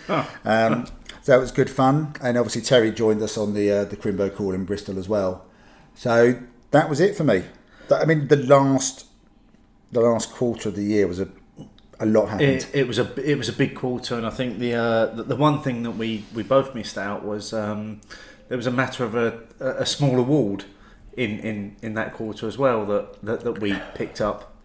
Um, 0.45 0.87
so 1.27 1.33
that 1.33 1.41
was 1.41 1.51
good 1.51 1.69
fun, 1.69 2.13
and 2.21 2.37
obviously 2.37 2.61
Terry 2.61 2.89
joined 2.89 3.21
us 3.21 3.37
on 3.37 3.53
the 3.53 3.69
uh, 3.69 3.83
the 3.83 3.97
Crimbo 3.97 4.33
Crawl 4.33 4.53
in 4.53 4.63
Bristol 4.63 4.97
as 4.97 5.09
well. 5.09 5.45
So 5.93 6.39
that 6.71 6.89
was 6.89 7.01
it 7.01 7.17
for 7.17 7.25
me. 7.25 7.43
I 7.91 8.05
mean, 8.05 8.29
the 8.29 8.37
last 8.37 9.07
the 9.91 9.99
last 9.99 10.31
quarter 10.31 10.69
of 10.69 10.77
the 10.77 10.85
year 10.85 11.05
was 11.05 11.19
a 11.19 11.27
a 11.99 12.05
lot 12.05 12.27
happened. 12.27 12.49
It, 12.49 12.69
it 12.73 12.87
was 12.87 12.97
a 12.97 13.13
it 13.29 13.37
was 13.37 13.49
a 13.49 13.51
big 13.51 13.75
quarter, 13.75 14.15
and 14.15 14.25
I 14.25 14.29
think 14.29 14.59
the 14.59 14.75
uh, 14.75 15.05
the, 15.07 15.23
the 15.23 15.35
one 15.35 15.61
thing 15.61 15.83
that 15.83 15.97
we, 15.97 16.23
we 16.33 16.43
both 16.43 16.73
missed 16.73 16.97
out 16.97 17.25
was 17.25 17.51
um, 17.51 17.99
there 18.47 18.55
was 18.55 18.65
a 18.65 18.71
matter 18.71 19.03
of 19.03 19.13
a, 19.13 19.41
a 19.59 19.85
small 19.85 20.17
award 20.17 20.63
in, 21.17 21.39
in, 21.39 21.75
in 21.81 21.93
that 21.95 22.13
quarter 22.13 22.47
as 22.47 22.57
well 22.57 22.85
that, 22.85 23.21
that, 23.21 23.41
that 23.41 23.59
we 23.59 23.77
picked 23.95 24.21
up. 24.21 24.55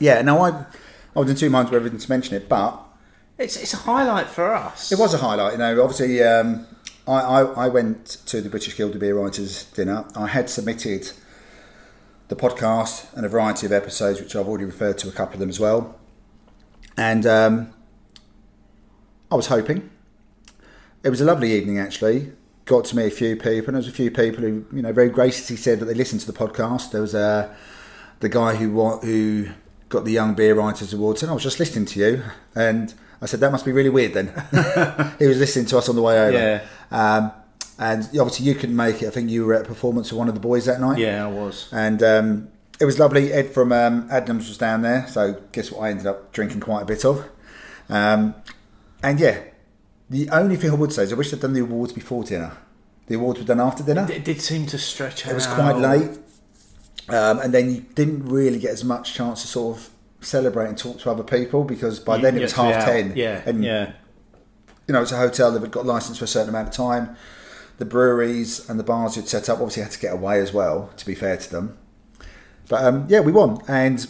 Yeah, 0.00 0.22
now 0.22 0.38
I, 0.38 0.64
I 1.14 1.18
was 1.18 1.28
in 1.28 1.36
two 1.36 1.50
minds 1.50 1.70
whether 1.70 1.90
to 1.90 2.08
mention 2.08 2.36
it, 2.36 2.48
but 2.48 2.85
It's 3.38 3.56
it's 3.56 3.74
a 3.74 3.78
highlight 3.78 4.28
for 4.28 4.54
us. 4.54 4.90
it 4.92 4.98
was 4.98 5.12
a 5.14 5.18
highlight. 5.18 5.52
You 5.52 5.58
know, 5.58 5.82
obviously, 5.82 6.22
um, 6.22 6.66
I, 7.06 7.12
I, 7.20 7.66
I 7.66 7.68
went 7.68 8.06
to 8.26 8.40
the 8.40 8.48
British 8.48 8.76
Guild 8.76 8.94
of 8.94 9.00
Beer 9.00 9.14
Writers 9.14 9.64
dinner. 9.64 10.06
I 10.16 10.26
had 10.28 10.48
submitted 10.48 11.10
the 12.28 12.36
podcast 12.36 13.14
and 13.14 13.24
a 13.26 13.28
variety 13.28 13.66
of 13.66 13.72
episodes, 13.72 14.20
which 14.20 14.34
I've 14.34 14.48
already 14.48 14.64
referred 14.64 14.98
to 14.98 15.08
a 15.08 15.12
couple 15.12 15.34
of 15.34 15.40
them 15.40 15.48
as 15.50 15.60
well. 15.60 15.98
And 16.96 17.26
um, 17.26 17.72
I 19.30 19.34
was 19.36 19.48
hoping. 19.48 19.90
it 21.04 21.10
was 21.10 21.20
a 21.20 21.24
lovely 21.24 21.52
evening 21.52 21.78
actually. 21.78 22.32
Got 22.64 22.86
to 22.86 22.96
meet 22.96 23.06
a 23.06 23.10
few 23.10 23.36
people, 23.36 23.66
and 23.66 23.74
there 23.74 23.76
was 23.76 23.86
a 23.88 23.92
few 23.92 24.10
people 24.10 24.42
who, 24.42 24.64
you 24.72 24.82
know, 24.82 24.92
very 24.92 25.08
graciously 25.10 25.56
said 25.56 25.78
that 25.78 25.84
they 25.84 25.94
listened 25.94 26.22
to 26.22 26.26
the 26.26 26.36
podcast. 26.36 26.90
There 26.90 27.02
was 27.02 27.14
uh, 27.14 27.54
the 28.20 28.28
guy 28.28 28.56
who 28.56 28.98
who 28.98 29.48
got 29.88 30.04
the 30.04 30.10
Young 30.10 30.34
Beer 30.34 30.54
Writers 30.54 30.92
Award, 30.92 31.18
said, 31.18 31.28
"I 31.28 31.32
was 31.32 31.44
just 31.44 31.60
listening 31.60 31.84
to 31.84 32.00
you," 32.00 32.22
and 32.56 32.92
I 33.20 33.26
said, 33.26 33.40
"That 33.40 33.52
must 33.52 33.64
be 33.64 33.72
really 33.72 33.90
weird." 33.90 34.14
Then 34.14 34.26
he 35.18 35.26
was 35.26 35.38
listening 35.38 35.66
to 35.66 35.78
us 35.78 35.88
on 35.88 35.96
the 35.96 36.02
way 36.02 36.18
over. 36.18 36.38
Yeah. 36.38 36.66
Um, 36.90 37.32
and 37.78 38.04
obviously, 38.18 38.46
you 38.46 38.54
couldn't 38.54 38.76
make 38.76 39.02
it. 39.02 39.06
I 39.06 39.10
think 39.10 39.30
you 39.30 39.44
were 39.44 39.54
at 39.54 39.62
a 39.62 39.68
performance 39.68 40.10
of 40.10 40.18
one 40.18 40.28
of 40.28 40.34
the 40.34 40.40
boys 40.40 40.64
that 40.64 40.80
night. 40.80 40.98
Yeah, 40.98 41.26
I 41.26 41.28
was. 41.28 41.68
And 41.72 42.02
um, 42.02 42.48
it 42.80 42.84
was 42.84 42.98
lovely. 42.98 43.32
Ed 43.32 43.52
from 43.52 43.72
um, 43.72 44.08
Adnams 44.08 44.48
was 44.48 44.58
down 44.58 44.82
there, 44.82 45.06
so 45.08 45.42
guess 45.52 45.70
what? 45.70 45.82
I 45.82 45.90
ended 45.90 46.06
up 46.06 46.32
drinking 46.32 46.60
quite 46.60 46.82
a 46.82 46.86
bit 46.86 47.04
of. 47.04 47.28
Um, 47.88 48.34
and 49.02 49.20
yeah, 49.20 49.40
the 50.08 50.28
only 50.30 50.56
thing 50.56 50.70
I 50.70 50.74
would 50.74 50.92
say 50.92 51.02
is 51.04 51.12
I 51.12 51.16
wish 51.16 51.32
I'd 51.32 51.40
done 51.40 51.52
the 51.52 51.60
awards 51.60 51.92
before 51.92 52.24
dinner. 52.24 52.56
The 53.06 53.14
awards 53.14 53.38
were 53.38 53.46
done 53.46 53.60
after 53.60 53.82
dinner. 53.84 54.06
It 54.10 54.24
did 54.24 54.40
seem 54.40 54.66
to 54.66 54.78
stretch 54.78 55.26
out. 55.26 55.32
It 55.32 55.34
was 55.34 55.46
quite 55.46 55.76
late, 55.76 56.18
um, 57.08 57.38
and 57.40 57.52
then 57.54 57.70
you 57.70 57.80
didn't 57.94 58.26
really 58.26 58.58
get 58.58 58.72
as 58.72 58.84
much 58.84 59.14
chance 59.14 59.42
to 59.42 59.48
sort 59.48 59.76
of 59.76 59.90
celebrate 60.26 60.68
and 60.68 60.76
talk 60.76 60.98
to 61.00 61.10
other 61.10 61.22
people 61.22 61.64
because 61.64 62.00
by 62.00 62.18
then 62.18 62.36
it 62.36 62.42
was 62.42 62.52
half 62.52 62.84
ten. 62.84 63.12
Yeah, 63.16 63.42
and 63.46 63.64
yeah. 63.64 63.92
you 64.86 64.92
know, 64.92 65.02
it's 65.02 65.12
a 65.12 65.16
hotel 65.16 65.52
that 65.52 65.62
had 65.62 65.70
got 65.70 65.86
licensed 65.86 66.18
for 66.18 66.24
a 66.24 66.28
certain 66.28 66.48
amount 66.48 66.68
of 66.68 66.74
time. 66.74 67.16
The 67.78 67.84
breweries 67.84 68.68
and 68.68 68.80
the 68.80 68.84
bars 68.84 69.16
you'd 69.16 69.28
set 69.28 69.48
up 69.48 69.58
obviously 69.58 69.82
had 69.82 69.92
to 69.92 69.98
get 69.98 70.12
away 70.12 70.40
as 70.40 70.52
well, 70.52 70.90
to 70.96 71.06
be 71.06 71.14
fair 71.14 71.36
to 71.36 71.50
them. 71.50 71.78
But 72.68 72.84
um, 72.84 73.06
yeah, 73.08 73.20
we 73.20 73.32
won, 73.32 73.60
and 73.68 74.06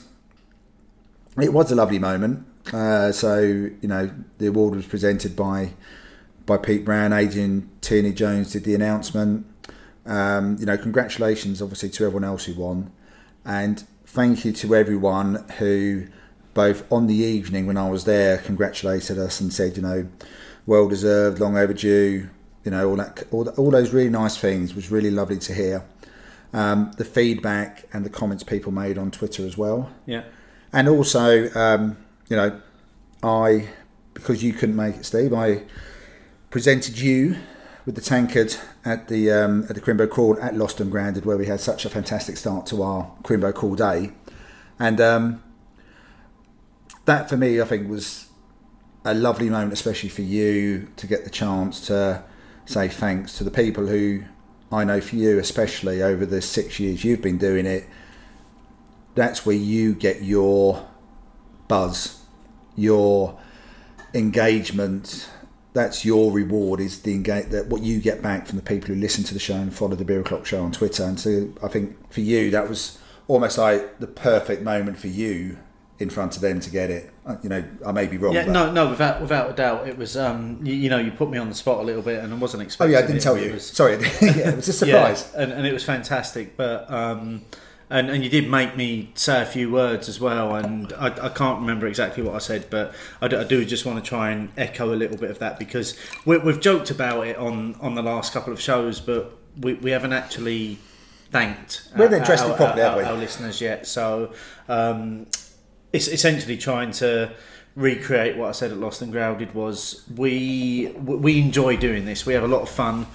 it 1.40 1.52
was 1.52 1.70
a 1.70 1.74
lovely 1.74 1.98
moment. 1.98 2.46
Uh, 2.72 3.12
so 3.12 3.38
you 3.40 3.88
know, 3.88 4.10
the 4.38 4.46
award 4.46 4.74
was 4.74 4.86
presented 4.86 5.36
by 5.36 5.72
by 6.46 6.56
Pete 6.56 6.84
Brown, 6.84 7.12
Adrian 7.12 7.68
Tierney 7.80 8.12
Jones 8.12 8.52
did 8.52 8.64
the 8.64 8.74
announcement. 8.74 9.46
Um, 10.06 10.56
you 10.60 10.66
know, 10.66 10.78
congratulations, 10.78 11.60
obviously, 11.60 11.90
to 11.90 12.04
everyone 12.04 12.22
else 12.22 12.44
who 12.44 12.54
won, 12.54 12.92
and 13.44 13.84
thank 14.16 14.44
you 14.44 14.52
to 14.52 14.74
everyone 14.74 15.44
who, 15.58 16.06
both 16.54 16.90
on 16.90 17.06
the 17.06 17.14
evening 17.14 17.66
when 17.66 17.76
I 17.76 17.88
was 17.90 18.04
there, 18.04 18.38
congratulated 18.38 19.18
us 19.18 19.40
and 19.40 19.52
said, 19.52 19.76
you 19.76 19.82
know, 19.82 20.08
well 20.64 20.88
deserved, 20.88 21.38
long 21.38 21.56
overdue. 21.56 22.28
You 22.64 22.70
know, 22.72 22.88
all 22.90 22.96
that, 22.96 23.24
all, 23.30 23.48
all 23.50 23.70
those 23.70 23.92
really 23.92 24.10
nice 24.10 24.36
things 24.36 24.74
was 24.74 24.90
really 24.90 25.10
lovely 25.10 25.38
to 25.38 25.54
hear. 25.54 25.84
Um, 26.52 26.90
the 26.96 27.04
feedback 27.04 27.86
and 27.92 28.04
the 28.06 28.10
comments 28.10 28.42
people 28.42 28.72
made 28.72 28.96
on 28.98 29.10
Twitter 29.10 29.44
as 29.44 29.58
well 29.58 29.90
Yeah. 30.06 30.22
and 30.72 30.88
also 30.88 31.50
um, 31.54 31.98
you 32.30 32.36
know 32.36 32.60
I 33.22 33.68
because 34.14 34.42
you 34.42 34.52
couldn't 34.54 34.76
make 34.76 34.94
it 34.96 35.04
Steve 35.04 35.34
I 35.34 35.64
presented 36.48 36.98
you 36.98 37.36
with 37.86 37.94
the 37.94 38.00
tankard 38.00 38.56
at 38.84 39.08
the 39.08 39.30
um, 39.30 39.64
at 39.68 39.74
the 39.74 39.80
Crimbo 39.80 40.10
Crawl 40.10 40.38
at 40.40 40.54
Lost 40.54 40.80
and 40.80 40.90
Grounded 40.90 41.24
where 41.24 41.38
we 41.38 41.46
had 41.46 41.60
such 41.60 41.84
a 41.84 41.88
fantastic 41.88 42.36
start 42.36 42.66
to 42.66 42.82
our 42.82 43.10
Crimbo 43.22 43.54
Crawl 43.54 43.76
day 43.76 44.12
and 44.78 45.00
um, 45.00 45.42
that 47.06 47.28
for 47.28 47.38
me 47.38 47.60
I 47.60 47.64
think 47.64 47.88
was 47.88 48.26
a 49.04 49.14
lovely 49.14 49.48
moment 49.48 49.72
especially 49.72 50.10
for 50.10 50.22
you 50.22 50.88
to 50.96 51.06
get 51.06 51.24
the 51.24 51.30
chance 51.30 51.86
to 51.86 52.22
say 52.66 52.88
thanks 52.88 53.38
to 53.38 53.44
the 53.44 53.50
people 53.50 53.86
who 53.86 54.24
I 54.70 54.84
know 54.84 55.00
for 55.00 55.16
you 55.16 55.38
especially 55.38 56.02
over 56.02 56.26
the 56.26 56.42
six 56.42 56.78
years 56.78 57.04
you've 57.04 57.22
been 57.22 57.38
doing 57.38 57.64
it 57.64 57.88
that's 59.16 59.46
where 59.46 59.56
you 59.56 59.94
get 59.94 60.22
your 60.22 60.86
buzz, 61.68 62.22
your 62.76 63.38
engagement. 64.14 65.28
That's 65.76 66.04
your 66.04 66.32
reward. 66.32 66.80
Is 66.80 67.02
the 67.02 67.12
engage 67.14 67.50
that 67.50 67.66
what 67.68 67.82
you 67.82 68.00
get 68.00 68.22
back 68.22 68.46
from 68.46 68.56
the 68.56 68.62
people 68.62 68.88
who 68.88 68.94
listen 69.00 69.22
to 69.24 69.34
the 69.34 69.40
show 69.40 69.56
and 69.56 69.72
follow 69.74 69.94
the 69.94 70.04
Beer 70.04 70.20
O'clock 70.20 70.46
Show 70.46 70.62
on 70.62 70.72
Twitter. 70.72 71.04
And 71.04 71.20
so 71.20 71.50
I 71.62 71.68
think 71.68 72.10
for 72.10 72.22
you 72.22 72.50
that 72.50 72.68
was 72.68 72.98
almost 73.28 73.58
like 73.58 73.98
the 73.98 74.06
perfect 74.06 74.62
moment 74.62 74.96
for 74.98 75.08
you 75.08 75.58
in 75.98 76.08
front 76.10 76.36
of 76.36 76.42
them 76.42 76.60
to 76.60 76.70
get 76.70 76.90
it. 76.90 77.10
Uh, 77.26 77.36
You 77.42 77.48
know, 77.48 77.64
I 77.86 77.92
may 77.92 78.06
be 78.06 78.16
wrong. 78.16 78.34
Yeah, 78.34 78.46
no, 78.46 78.70
no, 78.72 78.88
without 78.90 79.20
without 79.20 79.50
a 79.50 79.52
doubt, 79.52 79.86
it 79.88 79.98
was. 79.98 80.16
Um, 80.16 80.60
you, 80.62 80.74
you 80.74 80.88
know, 80.90 80.98
you 80.98 81.10
put 81.10 81.28
me 81.30 81.38
on 81.38 81.48
the 81.48 81.54
spot 81.54 81.80
a 81.80 81.82
little 81.82 82.02
bit, 82.02 82.22
and 82.22 82.32
I 82.32 82.36
wasn't 82.36 82.62
expecting 82.62 82.94
Oh 82.94 82.98
yeah, 82.98 83.04
I 83.04 83.06
didn't 83.06 83.18
it. 83.18 83.22
tell 83.22 83.36
you. 83.38 83.52
was- 83.52 83.66
Sorry, 83.66 83.92
yeah, 84.22 84.50
it 84.50 84.56
was 84.56 84.68
a 84.68 84.72
surprise. 84.82 85.30
Yeah, 85.34 85.42
and, 85.42 85.52
and 85.52 85.66
it 85.66 85.72
was 85.72 85.84
fantastic. 85.84 86.56
But 86.56 86.90
um, 86.90 87.42
and 87.88 88.10
and 88.10 88.24
you 88.24 88.30
did 88.30 88.48
make 88.48 88.76
me 88.76 89.10
say 89.14 89.42
a 89.42 89.46
few 89.46 89.70
words 89.70 90.08
as 90.08 90.20
well, 90.20 90.54
and 90.56 90.92
I, 90.94 91.06
I 91.06 91.28
can't 91.28 91.60
remember 91.60 91.86
exactly 91.86 92.22
what 92.22 92.34
I 92.34 92.38
said, 92.38 92.68
but 92.70 92.94
I 93.20 93.28
do, 93.28 93.38
I 93.38 93.44
do 93.44 93.64
just 93.64 93.86
want 93.86 94.02
to 94.02 94.08
try 94.08 94.30
and 94.30 94.50
echo 94.56 94.92
a 94.92 94.96
little 94.96 95.16
bit 95.16 95.30
of 95.30 95.38
that 95.38 95.58
because 95.58 95.96
we, 96.24 96.38
we've 96.38 96.60
joked 96.60 96.90
about 96.90 97.26
it 97.26 97.36
on 97.36 97.76
on 97.80 97.94
the 97.94 98.02
last 98.02 98.32
couple 98.32 98.52
of 98.52 98.60
shows, 98.60 99.00
but 99.00 99.36
we, 99.60 99.74
we 99.74 99.90
haven't 99.92 100.12
actually 100.12 100.78
thanked 101.30 101.88
We 101.96 102.02
haven't 102.02 102.22
addressed 102.22 102.44
our, 102.44 102.52
it 102.52 102.56
properly, 102.56 102.82
our, 102.82 102.90
have 102.90 102.98
we? 102.98 103.04
our 103.04 103.16
listeners 103.16 103.60
yet. 103.60 103.86
So 103.86 104.32
um, 104.68 105.26
it's 105.92 106.08
essentially 106.08 106.56
trying 106.56 106.90
to 106.92 107.32
recreate 107.74 108.36
what 108.36 108.48
I 108.48 108.52
said 108.52 108.70
at 108.72 108.78
Lost 108.78 109.02
and 109.02 109.12
Grounded 109.12 109.54
was 109.54 110.02
we 110.16 110.92
we 110.98 111.38
enjoy 111.38 111.76
doing 111.76 112.04
this. 112.06 112.26
We 112.26 112.34
have 112.34 112.42
a 112.42 112.48
lot 112.48 112.62
of 112.62 112.68
fun 112.68 113.06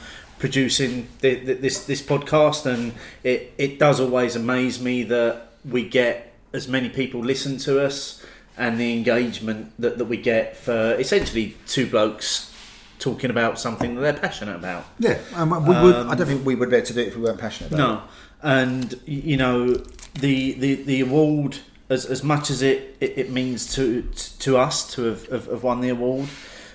producing 0.42 1.08
the, 1.20 1.36
the, 1.36 1.54
this 1.54 1.86
this 1.86 2.02
podcast, 2.02 2.66
and 2.66 2.94
it 3.24 3.54
it 3.58 3.78
does 3.80 4.00
always 4.00 4.36
amaze 4.36 4.82
me 4.82 5.04
that 5.04 5.52
we 5.64 5.88
get 5.88 6.34
as 6.52 6.68
many 6.68 6.90
people 6.90 7.22
listen 7.22 7.58
to 7.60 7.80
us 7.80 8.26
and 8.58 8.80
the 8.80 8.92
engagement 8.92 9.72
that, 9.80 9.98
that 10.00 10.06
we 10.06 10.18
get 10.18 10.58
for 10.58 10.96
essentially 10.96 11.56
two 11.68 11.88
blokes 11.88 12.54
talking 13.00 13.30
about 13.30 13.60
something 13.60 13.96
that 13.96 14.02
they're 14.02 14.14
passionate 14.14 14.56
about. 14.56 14.84
Yeah, 15.00 15.20
and 15.36 15.52
we 15.52 15.76
would, 15.76 15.96
I 15.96 16.16
don't 16.16 16.28
think 16.28 16.40
um, 16.40 16.46
we 16.46 16.56
would 16.56 16.70
be 16.70 16.76
able 16.76 16.88
to 16.88 16.94
do 16.94 17.02
it 17.02 17.08
if 17.10 17.16
we 17.16 17.22
weren't 17.22 17.40
passionate 17.40 17.72
about 17.72 17.80
it. 17.80 17.94
No, 17.94 18.02
and 18.42 19.00
you 19.06 19.38
know 19.38 19.76
the 20.20 20.54
the 20.54 20.76
the 20.84 21.02
award 21.02 21.60
as 21.90 22.06
as 22.06 22.24
much 22.24 22.50
as 22.50 22.64
it 22.64 22.98
it, 23.00 23.14
it 23.16 23.30
means 23.30 23.76
to 23.76 24.02
to 24.40 24.58
us 24.58 24.92
to 24.96 25.04
have, 25.04 25.28
have, 25.28 25.46
have 25.46 25.64
won 25.64 25.82
the 25.82 25.90
award. 25.90 26.28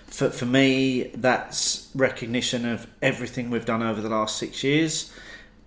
For, 0.07 0.31
for 0.31 0.47
me, 0.47 1.11
that's 1.15 1.86
recognition 1.97 2.65
of 2.67 2.87
everything 3.03 3.51
we've 3.51 3.65
done 3.65 3.83
over 3.83 4.01
the 4.01 4.09
last 4.09 4.37
six 4.37 4.63
years. 4.63 5.13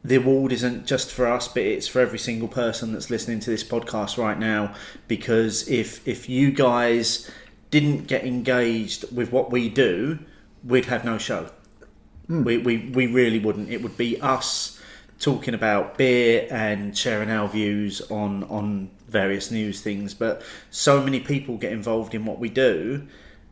The 0.04 0.16
award 0.16 0.54
isn't 0.54 0.86
just 0.86 1.12
for 1.12 1.28
us, 1.28 1.48
but 1.48 1.64
it's 1.64 1.88
for 1.88 2.00
every 2.00 2.20
single 2.20 2.48
person 2.48 2.94
that's 2.94 3.10
listening 3.10 3.42
to 3.42 3.50
this 3.50 3.64
podcast 3.64 4.18
right 4.18 4.40
now. 4.40 4.74
Because 5.08 5.68
if 5.68 6.08
if 6.08 6.30
you 6.30 6.52
guys 6.52 7.30
didn't 7.70 8.08
get 8.08 8.26
engaged 8.26 9.12
with 9.12 9.32
what 9.32 9.52
we 9.52 9.70
do, 9.70 10.20
we'd 10.64 10.86
have 10.86 11.04
no 11.04 11.18
show. 11.18 11.50
Hmm. 12.28 12.44
We, 12.44 12.58
we, 12.58 12.78
we 12.94 13.08
really 13.08 13.40
wouldn't. 13.40 13.70
It 13.70 13.82
would 13.82 13.98
be 13.98 14.20
us 14.22 14.80
talking 15.20 15.54
about 15.54 15.98
beer 15.98 16.48
and 16.50 16.98
sharing 16.98 17.30
our 17.30 17.48
views 17.48 18.02
on 18.10 18.44
on 18.46 18.90
various 19.08 19.52
news 19.52 19.82
things. 19.82 20.14
But 20.14 20.42
so 20.70 21.02
many 21.04 21.20
people 21.20 21.58
get 21.58 21.72
involved 21.72 22.16
in 22.16 22.26
what 22.26 22.40
we 22.40 22.50
do, 22.50 23.08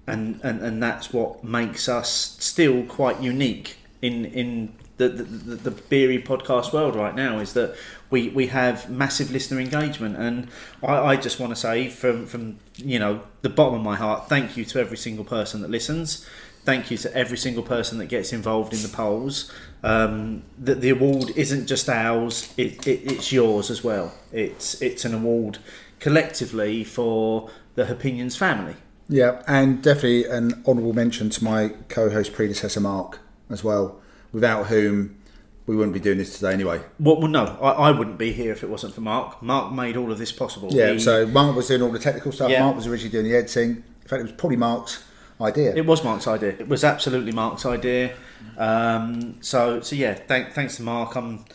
and, 0.08 0.40
and, 0.44 0.62
and 0.62 0.82
that's 0.82 1.14
what 1.14 1.44
makes 1.44 1.88
us 1.90 2.38
still 2.40 2.84
quite 2.84 3.22
unique 3.22 3.78
in 4.02 4.26
in 4.26 4.74
the 4.98 5.10
the, 5.10 5.24
the, 5.24 5.56
the 5.70 5.72
beery 5.72 6.22
podcast 6.22 6.74
world 6.74 6.96
right 6.96 7.16
now. 7.16 7.40
Is 7.40 7.54
that 7.54 7.76
we, 8.10 8.30
we 8.30 8.48
have 8.48 8.90
massive 8.90 9.32
listener 9.32 9.60
engagement, 9.60 10.16
and 10.18 10.48
I, 10.82 10.96
I 10.98 11.16
just 11.18 11.40
want 11.40 11.52
to 11.52 11.56
say 11.56 11.90
from 11.90 12.26
from 12.26 12.60
you 12.78 13.00
know 13.00 13.22
the 13.42 13.50
bottom 13.50 13.76
of 13.76 13.82
my 13.82 13.96
heart, 13.96 14.30
thank 14.30 14.58
you 14.58 14.66
to 14.66 14.80
every 14.80 14.98
single 14.98 15.26
person 15.26 15.62
that 15.62 15.70
listens 15.70 16.26
thank 16.68 16.92
you 16.92 16.98
to 16.98 17.16
every 17.16 17.38
single 17.38 17.64
person 17.64 17.98
that 17.98 18.08
gets 18.08 18.34
involved 18.34 18.74
in 18.74 18.82
the 18.82 18.90
polls. 18.90 19.50
Um, 19.84 20.44
the, 20.60 20.76
the 20.76 20.90
award 20.90 21.32
isn't 21.38 21.66
just 21.66 21.88
ours; 21.88 22.54
it, 22.58 22.86
it, 22.86 23.10
it's 23.14 23.32
yours 23.32 23.72
as 23.72 23.86
well. 23.86 24.14
It's 24.34 24.82
it's 24.82 25.06
an 25.06 25.14
award 25.14 25.60
collectively 26.02 26.84
for 26.84 27.50
the 27.76 27.90
Opinions 27.90 28.36
family. 28.36 28.76
Yeah, 29.10 29.42
and 29.48 29.82
definitely 29.82 30.26
an 30.26 30.64
honourable 30.68 30.94
mention 30.94 31.30
to 31.30 31.44
my 31.44 31.70
co-host 31.90 32.34
predecessor 32.34 32.82
Mark 32.82 33.20
as 33.50 33.64
well, 33.64 34.02
without 34.32 34.68
whom 34.68 35.18
we 35.66 35.76
wouldn't 35.76 35.94
be 35.94 36.00
doing 36.00 36.18
this 36.18 36.36
today 36.40 36.54
anyway. 36.54 36.82
Well, 37.00 37.20
well 37.20 37.28
no, 37.28 37.58
I, 37.62 37.72
I 37.72 37.92
wouldn't 37.92 38.18
be 38.18 38.32
here 38.34 38.52
if 38.52 38.64
it 38.64 38.70
wasn't 38.70 38.94
for 38.94 39.02
Mark. 39.02 39.42
Mark 39.42 39.72
made 39.72 39.98
all 39.98 40.12
of 40.12 40.18
this 40.18 40.32
possible. 40.32 40.70
Yeah, 40.72 40.94
He- 40.94 41.00
so 41.00 41.26
Mark 41.26 41.56
was 41.56 41.68
doing 41.68 41.82
all 41.82 41.92
the 41.92 42.00
technical 42.00 42.32
stuff. 42.32 42.50
Yeah. 42.50 42.64
Mark 42.64 42.76
was 42.76 42.88
originally 42.88 43.12
doing 43.12 43.26
the 43.26 43.36
editing. 43.36 43.84
In 44.02 44.08
fact, 44.08 44.22
it 44.22 44.24
was 44.24 44.32
probably 44.32 44.58
Mark's 44.58 45.04
idea. 45.42 45.76
It 45.76 45.86
was 45.86 46.04
Mark's 46.04 46.28
idea. 46.28 46.50
It 46.52 46.68
was 46.68 46.84
absolutely 46.84 47.32
Mark's 47.32 47.66
idea. 47.66 48.14
Um, 48.58 49.38
so, 49.42 49.82
so 49.82 49.96
yeah, 49.96 50.14
thank, 50.14 50.54
thanks 50.54 50.78
to 50.78 50.84
Mark. 50.84 51.16
I'm 51.16 51.46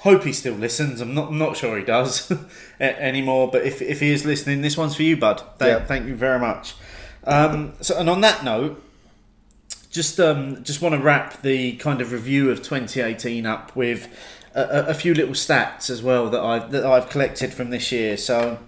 hope 0.00 0.24
he 0.24 0.32
still 0.32 0.54
listens. 0.54 1.00
I'm 1.00 1.14
not 1.14 1.28
I'm 1.28 1.38
not 1.38 1.56
sure 1.56 1.78
he 1.78 1.84
does 1.84 2.32
anymore. 2.80 3.50
But 3.50 3.64
if, 3.64 3.80
if 3.82 4.00
he 4.00 4.10
is 4.10 4.24
listening, 4.24 4.62
this 4.62 4.76
one's 4.76 4.96
for 4.96 5.02
you, 5.02 5.16
bud. 5.16 5.42
Thank, 5.58 5.80
Yeah. 5.80 5.86
thank 5.86 6.06
you 6.06 6.14
very 6.14 6.38
much. 6.38 6.74
Um, 7.24 7.74
so, 7.80 7.98
and 7.98 8.08
on 8.08 8.22
that 8.22 8.44
note, 8.44 8.82
just 9.90 10.18
um, 10.18 10.62
just 10.64 10.80
want 10.80 10.94
to 10.94 11.00
wrap 11.00 11.42
the 11.42 11.76
kind 11.76 12.00
of 12.00 12.12
review 12.12 12.50
of 12.50 12.58
2018 12.58 13.44
up 13.44 13.74
with 13.76 14.08
a, 14.54 14.86
a, 14.88 14.94
few 14.94 15.14
little 15.14 15.34
stats 15.34 15.90
as 15.90 16.02
well 16.02 16.30
that 16.30 16.40
I've 16.40 16.70
that 16.72 16.86
I've 16.86 17.10
collected 17.10 17.52
from 17.52 17.70
this 17.70 17.92
year. 17.92 18.16
So 18.16 18.58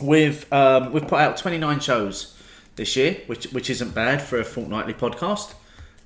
we've 0.00 0.50
um, 0.52 0.92
we've 0.92 1.06
put 1.08 1.18
out 1.20 1.36
29 1.38 1.80
shows 1.80 2.38
this 2.76 2.94
year, 2.96 3.20
which 3.26 3.46
which 3.46 3.68
isn't 3.70 3.94
bad 3.94 4.22
for 4.22 4.38
a 4.38 4.44
fortnightly 4.44 4.94
podcast. 4.94 5.54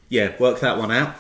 yeah, 0.09 0.33
work 0.39 0.61
that 0.61 0.79
one 0.79 0.91
out. 0.91 1.15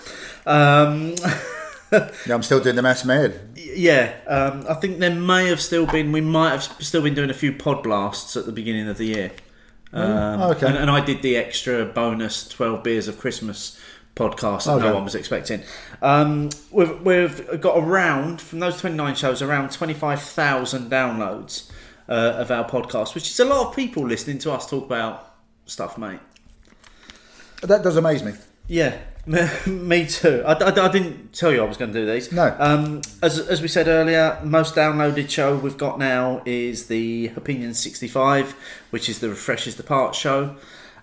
Um, 0.46 1.14
Yeah, 2.26 2.34
I'm 2.34 2.42
still 2.42 2.60
doing 2.60 2.76
the 2.76 2.82
my 2.82 2.92
head. 3.14 3.40
yeah, 3.56 4.14
um, 4.26 4.64
I 4.68 4.74
think 4.74 4.98
there 4.98 5.14
may 5.14 5.46
have 5.48 5.60
still 5.60 5.86
been. 5.86 6.12
We 6.12 6.20
might 6.20 6.50
have 6.50 6.62
still 6.62 7.02
been 7.02 7.14
doing 7.14 7.30
a 7.30 7.34
few 7.34 7.52
pod 7.52 7.82
blasts 7.82 8.36
at 8.36 8.46
the 8.46 8.52
beginning 8.52 8.88
of 8.88 8.96
the 8.98 9.06
year. 9.06 9.32
Um, 9.92 10.40
Oh, 10.40 10.50
okay. 10.52 10.66
and, 10.68 10.76
and 10.76 10.88
I 10.90 11.04
did 11.04 11.20
the 11.22 11.36
extra 11.36 11.84
bonus 11.84 12.48
twelve 12.48 12.84
beers 12.84 13.08
of 13.08 13.18
Christmas 13.18 13.76
podcast 14.14 14.64
that 14.66 14.72
Okay. 14.74 14.86
no 14.86 14.94
one 14.94 15.04
was 15.04 15.14
expecting. 15.16 15.62
Um, 16.02 16.50
we've, 16.70 17.00
we've 17.02 17.60
got 17.60 17.76
around 17.78 18.40
from 18.40 18.60
those 18.60 18.78
twenty 18.80 18.96
nine 18.96 19.16
shows 19.16 19.42
around 19.42 19.72
twenty 19.72 19.94
five 19.94 20.22
thousand 20.22 20.90
downloads 20.92 21.70
uh, 22.08 22.12
of 22.38 22.50
our 22.52 22.68
podcast, 22.68 23.14
which 23.16 23.28
is 23.30 23.40
a 23.40 23.44
lot 23.44 23.66
of 23.68 23.74
people 23.76 24.06
listening 24.06 24.38
to 24.38 24.52
us 24.52 24.68
talk 24.70 24.84
about 24.84 25.34
stuff, 25.66 25.98
mate. 25.98 26.20
That 27.62 27.82
does 27.82 27.96
amaze 27.96 28.22
me. 28.22 28.32
Yeah, 28.68 28.96
me 29.66 30.06
too. 30.06 30.42
I, 30.46 30.52
I- 30.54 30.86
I 30.86 30.88
didn't 30.90 31.32
tell 31.32 31.52
you 31.52 31.62
I 31.62 31.66
was 31.66 31.76
going 31.76 31.92
to 31.92 31.98
do 32.00 32.06
these. 32.10 32.32
No. 32.32 32.54
Um, 32.58 33.02
as, 33.22 33.38
as 33.38 33.60
we 33.62 33.68
said 33.68 33.86
earlier, 33.88 34.40
most 34.42 34.74
downloaded 34.74 35.28
show 35.30 35.56
we've 35.56 35.76
got 35.78 35.98
now 35.98 36.42
is 36.46 36.86
the 36.86 37.30
Opinion 37.36 37.74
65, 37.74 38.52
which 38.90 39.08
is 39.08 39.18
the 39.20 39.28
Refreshes 39.28 39.76
the 39.76 39.82
Part 39.82 40.14
show. 40.14 40.56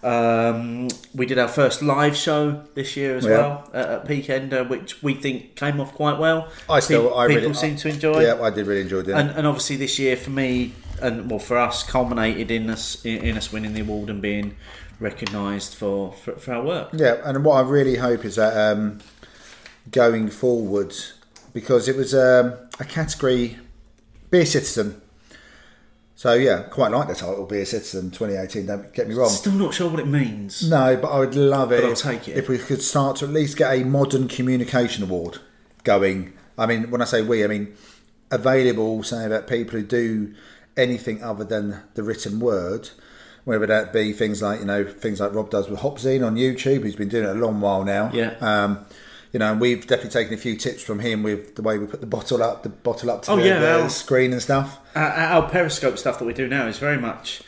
Um, 0.04 0.90
we 1.16 1.26
did 1.26 1.40
our 1.40 1.48
first 1.48 1.82
live 1.82 2.16
show 2.16 2.64
this 2.76 2.96
year 2.96 3.18
as 3.18 3.26
Yeah. 3.26 3.32
well 3.32 3.70
uh, 3.74 3.78
at 4.02 4.08
Peakender, 4.08 4.68
which 4.68 5.02
we 5.02 5.16
think 5.16 5.56
came 5.56 5.80
off 5.80 5.94
quite 5.94 6.20
well. 6.20 6.50
I 6.70 6.80
still, 6.82 7.10
Pe- 7.10 7.16
I 7.16 7.28
people 7.28 7.42
really, 7.44 7.54
seem 7.56 7.76
to 7.78 7.90
enjoy. 7.90 8.22
Yeah, 8.22 8.42
I 8.42 8.50
did 8.52 8.68
really 8.68 8.82
enjoy 8.82 9.02
doing 9.02 9.18
And, 9.18 9.30
it. 9.32 9.38
and 9.38 9.48
obviously 9.48 9.76
this 9.76 9.98
year 9.98 10.16
for 10.16 10.30
me 10.30 10.74
and 11.02 11.30
well 11.30 11.40
for 11.40 11.58
us 11.58 11.84
culminated 11.84 12.50
in 12.52 12.70
us 12.72 13.04
in, 13.06 13.18
in 13.24 13.38
us 13.38 13.52
winning 13.52 13.74
the 13.74 13.82
award 13.82 14.10
and 14.10 14.20
being 14.22 14.56
recognised 15.00 15.76
for, 15.76 16.14
for 16.14 16.34
for 16.34 16.54
our 16.54 16.64
work. 16.64 16.90
Yeah, 16.94 17.18
and 17.24 17.44
what 17.44 17.54
I 17.56 17.68
really 17.70 17.96
hope 17.98 18.26
is 18.26 18.36
that 18.36 18.56
um, 18.56 19.00
going 19.92 20.30
forward, 20.30 20.94
because 21.54 21.88
it 21.88 21.96
was 21.96 22.14
um, 22.14 22.54
a 22.80 22.86
category 22.86 23.58
beer 24.30 24.46
citizen. 24.46 25.02
So 26.16 26.34
yeah, 26.34 26.64
quite 26.64 26.92
like 26.92 27.08
the 27.08 27.14
title 27.14 27.46
beer 27.46 27.64
citizen 27.66 28.10
2018. 28.10 28.66
Don't 28.66 28.92
get 28.94 29.08
me 29.08 29.14
wrong. 29.14 29.30
Still 29.30 29.54
not 29.54 29.74
sure 29.76 29.88
what 29.90 30.00
it 30.00 30.08
means. 30.08 30.68
No, 30.68 30.98
but 30.98 31.10
I 31.10 31.20
would 31.20 31.36
love 31.36 31.72
it, 31.72 31.82
But 31.82 31.86
I'll 31.86 31.92
if, 31.94 32.00
take 32.02 32.28
it. 32.28 32.38
if 32.38 32.50
we 32.50 32.58
could 32.58 32.82
start 32.82 33.18
to 33.18 33.26
at 33.26 33.32
least 33.32 33.56
get 33.56 33.72
a 33.72 33.84
modern 33.84 34.28
communication 34.28 35.04
award 35.04 35.38
going. 35.84 36.34
I 36.58 36.66
mean, 36.66 36.90
when 36.90 37.04
I 37.04 37.06
say 37.06 37.22
we, 37.22 37.44
I 37.44 37.48
mean 37.48 37.76
available, 38.32 39.04
saying 39.04 39.28
about 39.28 39.48
people 39.48 39.80
who 39.80 39.86
do 39.86 40.34
anything 40.76 41.24
other 41.24 41.44
than 41.44 41.84
the 41.94 42.02
written 42.04 42.40
word, 42.40 42.90
whether 43.48 43.66
that 43.66 43.94
be 43.94 44.12
things 44.14 44.42
like 44.42 44.60
you 44.60 44.66
know 44.66 44.84
things 44.84 45.20
like 45.20 45.34
Rob 45.34 45.50
does 45.50 45.70
with 45.70 45.80
Hopzine 45.80 46.26
on 46.26 46.36
YouTube. 46.36 46.84
He's 46.84 46.96
been 46.96 47.08
doing 47.10 47.24
it 47.24 47.30
a 47.30 47.34
long 47.34 47.62
while 47.62 47.84
now. 47.84 48.12
Yeah. 48.14 48.36
Um, 48.42 48.86
you 49.34 49.40
know, 49.40 49.52
and 49.52 49.60
we've 49.62 49.82
definitely 49.88 50.12
taken 50.12 50.34
a 50.34 50.38
few 50.38 50.56
tips 50.56 50.82
from 50.82 51.00
him 51.00 51.22
with 51.24 51.56
the 51.56 51.62
way 51.62 51.78
we 51.78 51.86
put 51.86 52.00
the 52.02 52.08
bottle 52.08 52.42
up, 52.42 52.64
the 52.64 52.70
bottle 52.70 53.12
up 53.12 53.24
to 53.24 53.32
Oh, 53.32 53.36
the, 53.36 53.46
yeah, 53.46 53.60
the 53.60 53.66
well- 53.66 53.90
screen 53.90 54.32
and 54.34 54.42
stuff. 54.42 54.80
Our, 54.96 55.04
our 55.12 55.50
Periscope 55.50 55.98
stuff 55.98 56.18
that 56.20 56.26
we 56.26 56.34
do 56.34 56.48
now 56.48 56.68
is 56.68 56.78
very 56.80 56.98
much 56.98 57.42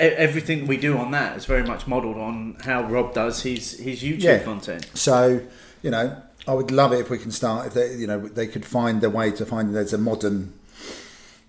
everything 0.00 0.66
we 0.66 0.76
do 0.76 0.96
on 0.98 1.10
that 1.12 1.36
is 1.36 1.44
very 1.44 1.62
much 1.62 1.86
modelled 1.86 2.16
on 2.16 2.56
how 2.64 2.82
Rob 2.84 3.14
does 3.14 3.42
his 3.42 3.78
his 3.78 4.02
YouTube 4.02 4.22
Yeah. 4.22 4.38
content. 4.42 4.90
So, 4.94 5.40
you 5.82 5.90
know, 5.90 6.16
I 6.48 6.54
would 6.54 6.70
love 6.70 6.92
it 6.92 7.00
if 7.00 7.10
we 7.10 7.18
can 7.18 7.30
start. 7.30 7.68
If 7.68 7.74
they, 7.74 7.94
you 7.94 8.06
know, 8.06 8.18
they 8.26 8.46
could 8.46 8.64
find 8.64 9.02
a 9.04 9.10
way 9.10 9.30
to 9.32 9.46
find 9.46 9.74
there's 9.74 9.92
a 9.92 9.98
modern, 9.98 10.52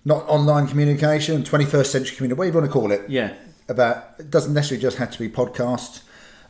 not 0.04 0.28
online 0.28 0.66
communication, 0.68 1.42
21st 1.42 1.86
century 1.86 2.16
community, 2.16 2.38
whatever 2.38 2.54
you 2.58 2.60
want 2.60 2.72
to 2.72 2.78
call 2.80 2.92
it. 2.92 3.08
Yeah, 3.08 3.32
About 3.68 4.14
it 4.18 4.30
doesn't 4.30 4.52
necessarily 4.52 4.82
just 4.82 4.98
have 4.98 5.10
to 5.12 5.18
be 5.18 5.28
podcast, 5.28 6.02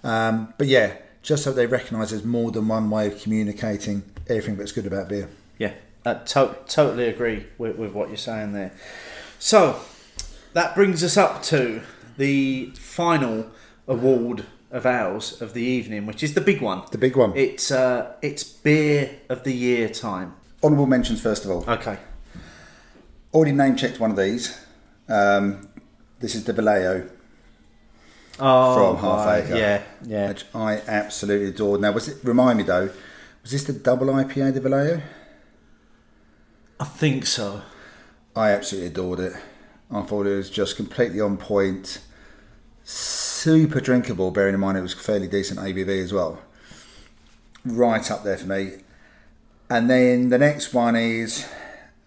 um, 0.03 0.53
but 0.59 0.67
yeah, 0.67 0.97
just 1.23 1.45
so 1.45 1.53
they 1.53 1.67
recognise 1.67 2.11
there's 2.11 2.25
more 2.25 2.51
than 2.51 2.67
one 2.67 2.91
way 2.91 3.07
of 3.07 3.21
communicating 3.23 4.03
everything 4.29 4.57
that's 4.57 4.73
good 4.73 4.87
about 4.87 5.09
beer. 5.09 5.29
yeah, 5.59 5.75
I 6.05 6.15
to- 6.15 6.57
totally 6.67 7.07
agree 7.09 7.47
with, 7.57 7.77
with 7.77 7.93
what 7.93 8.09
you're 8.09 8.17
saying 8.17 8.53
there. 8.53 8.73
So 9.39 9.79
that 10.55 10.75
brings 10.75 11.05
us 11.05 11.17
up 11.17 11.43
to 11.45 11.83
the 12.17 12.67
final 12.75 13.47
award 13.87 14.45
of 14.73 14.85
ours 14.85 15.41
of 15.41 15.55
the 15.55 15.63
evening, 15.63 16.07
which 16.07 16.23
is 16.23 16.35
the 16.35 16.41
big 16.41 16.61
one. 16.61 16.83
The 16.91 16.99
big 16.99 17.17
one. 17.17 17.33
It's 17.37 17.71
uh, 17.71 18.15
it's 18.23 18.43
beer 18.43 19.19
of 19.29 19.45
the 19.45 19.53
year 19.53 19.89
time. 19.89 20.35
Honourable 20.65 20.87
mentions 20.87 21.21
first 21.21 21.45
of 21.45 21.51
all. 21.53 21.65
Okay. 21.71 21.97
Already 23.33 23.53
name 23.53 23.77
checked 23.77 24.01
one 24.01 24.11
of 24.11 24.17
these. 24.17 24.61
Um, 25.09 25.69
this 26.25 26.35
is 26.35 26.45
the 26.45 26.55
Vallejo, 26.55 27.07
Oh, 28.41 28.75
From 28.75 28.97
Half 28.97 29.27
right, 29.27 29.45
Acre. 29.45 29.57
Yeah, 29.57 29.83
yeah. 30.07 30.29
which 30.29 30.47
I 30.55 30.81
absolutely 30.89 31.49
adored. 31.49 31.83
Now, 31.83 31.93
was 31.93 32.09
it? 32.09 32.17
Remind 32.25 32.57
me 32.57 32.65
though, 32.65 32.89
was 33.43 33.51
this 33.53 33.65
the 33.65 33.75
double 33.75 34.07
IPA, 34.07 34.55
the 34.55 34.61
Vallejo? 34.63 35.03
I 36.81 36.85
think 36.87 37.27
so. 37.27 37.61
I 38.35 38.53
absolutely 38.53 38.89
adored 38.89 39.21
it. 39.21 39.35
I 39.91 40.01
thought 40.01 40.27
it 40.27 40.35
was 40.35 40.49
just 40.49 40.77
completely 40.77 41.21
on 41.21 41.37
point, 41.37 42.01
super 42.85 43.81
drinkable. 43.81 44.31
Bearing 44.31 44.55
in 44.55 44.61
mind 44.61 44.79
it 44.79 44.81
was 44.83 44.95
fairly 44.95 45.29
decent 45.29 45.61
ABV 45.61 46.03
as 46.03 46.13
well. 46.15 46.41
Right 47.67 48.11
up 48.11 48.25
there 48.25 48.39
for 48.39 48.47
me. 48.47 48.79
And 49.69 49.91
then 49.91 50.31
the 50.31 50.39
next 50.39 50.73
one 50.73 50.97
is 50.97 51.47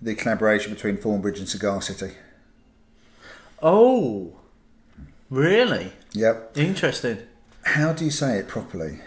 the 0.01 0.15
collaboration 0.15 0.73
between 0.73 0.97
Thornbridge 0.97 1.37
and 1.37 1.47
Cigar 1.47 1.83
City. 1.83 2.15
Oh, 3.61 4.35
really? 5.29 5.93
Yep. 6.13 6.57
Interesting. 6.57 7.19
How 7.63 7.93
do 7.93 8.05
you 8.05 8.11
say 8.11 8.37
it 8.37 8.47
properly? 8.47 8.99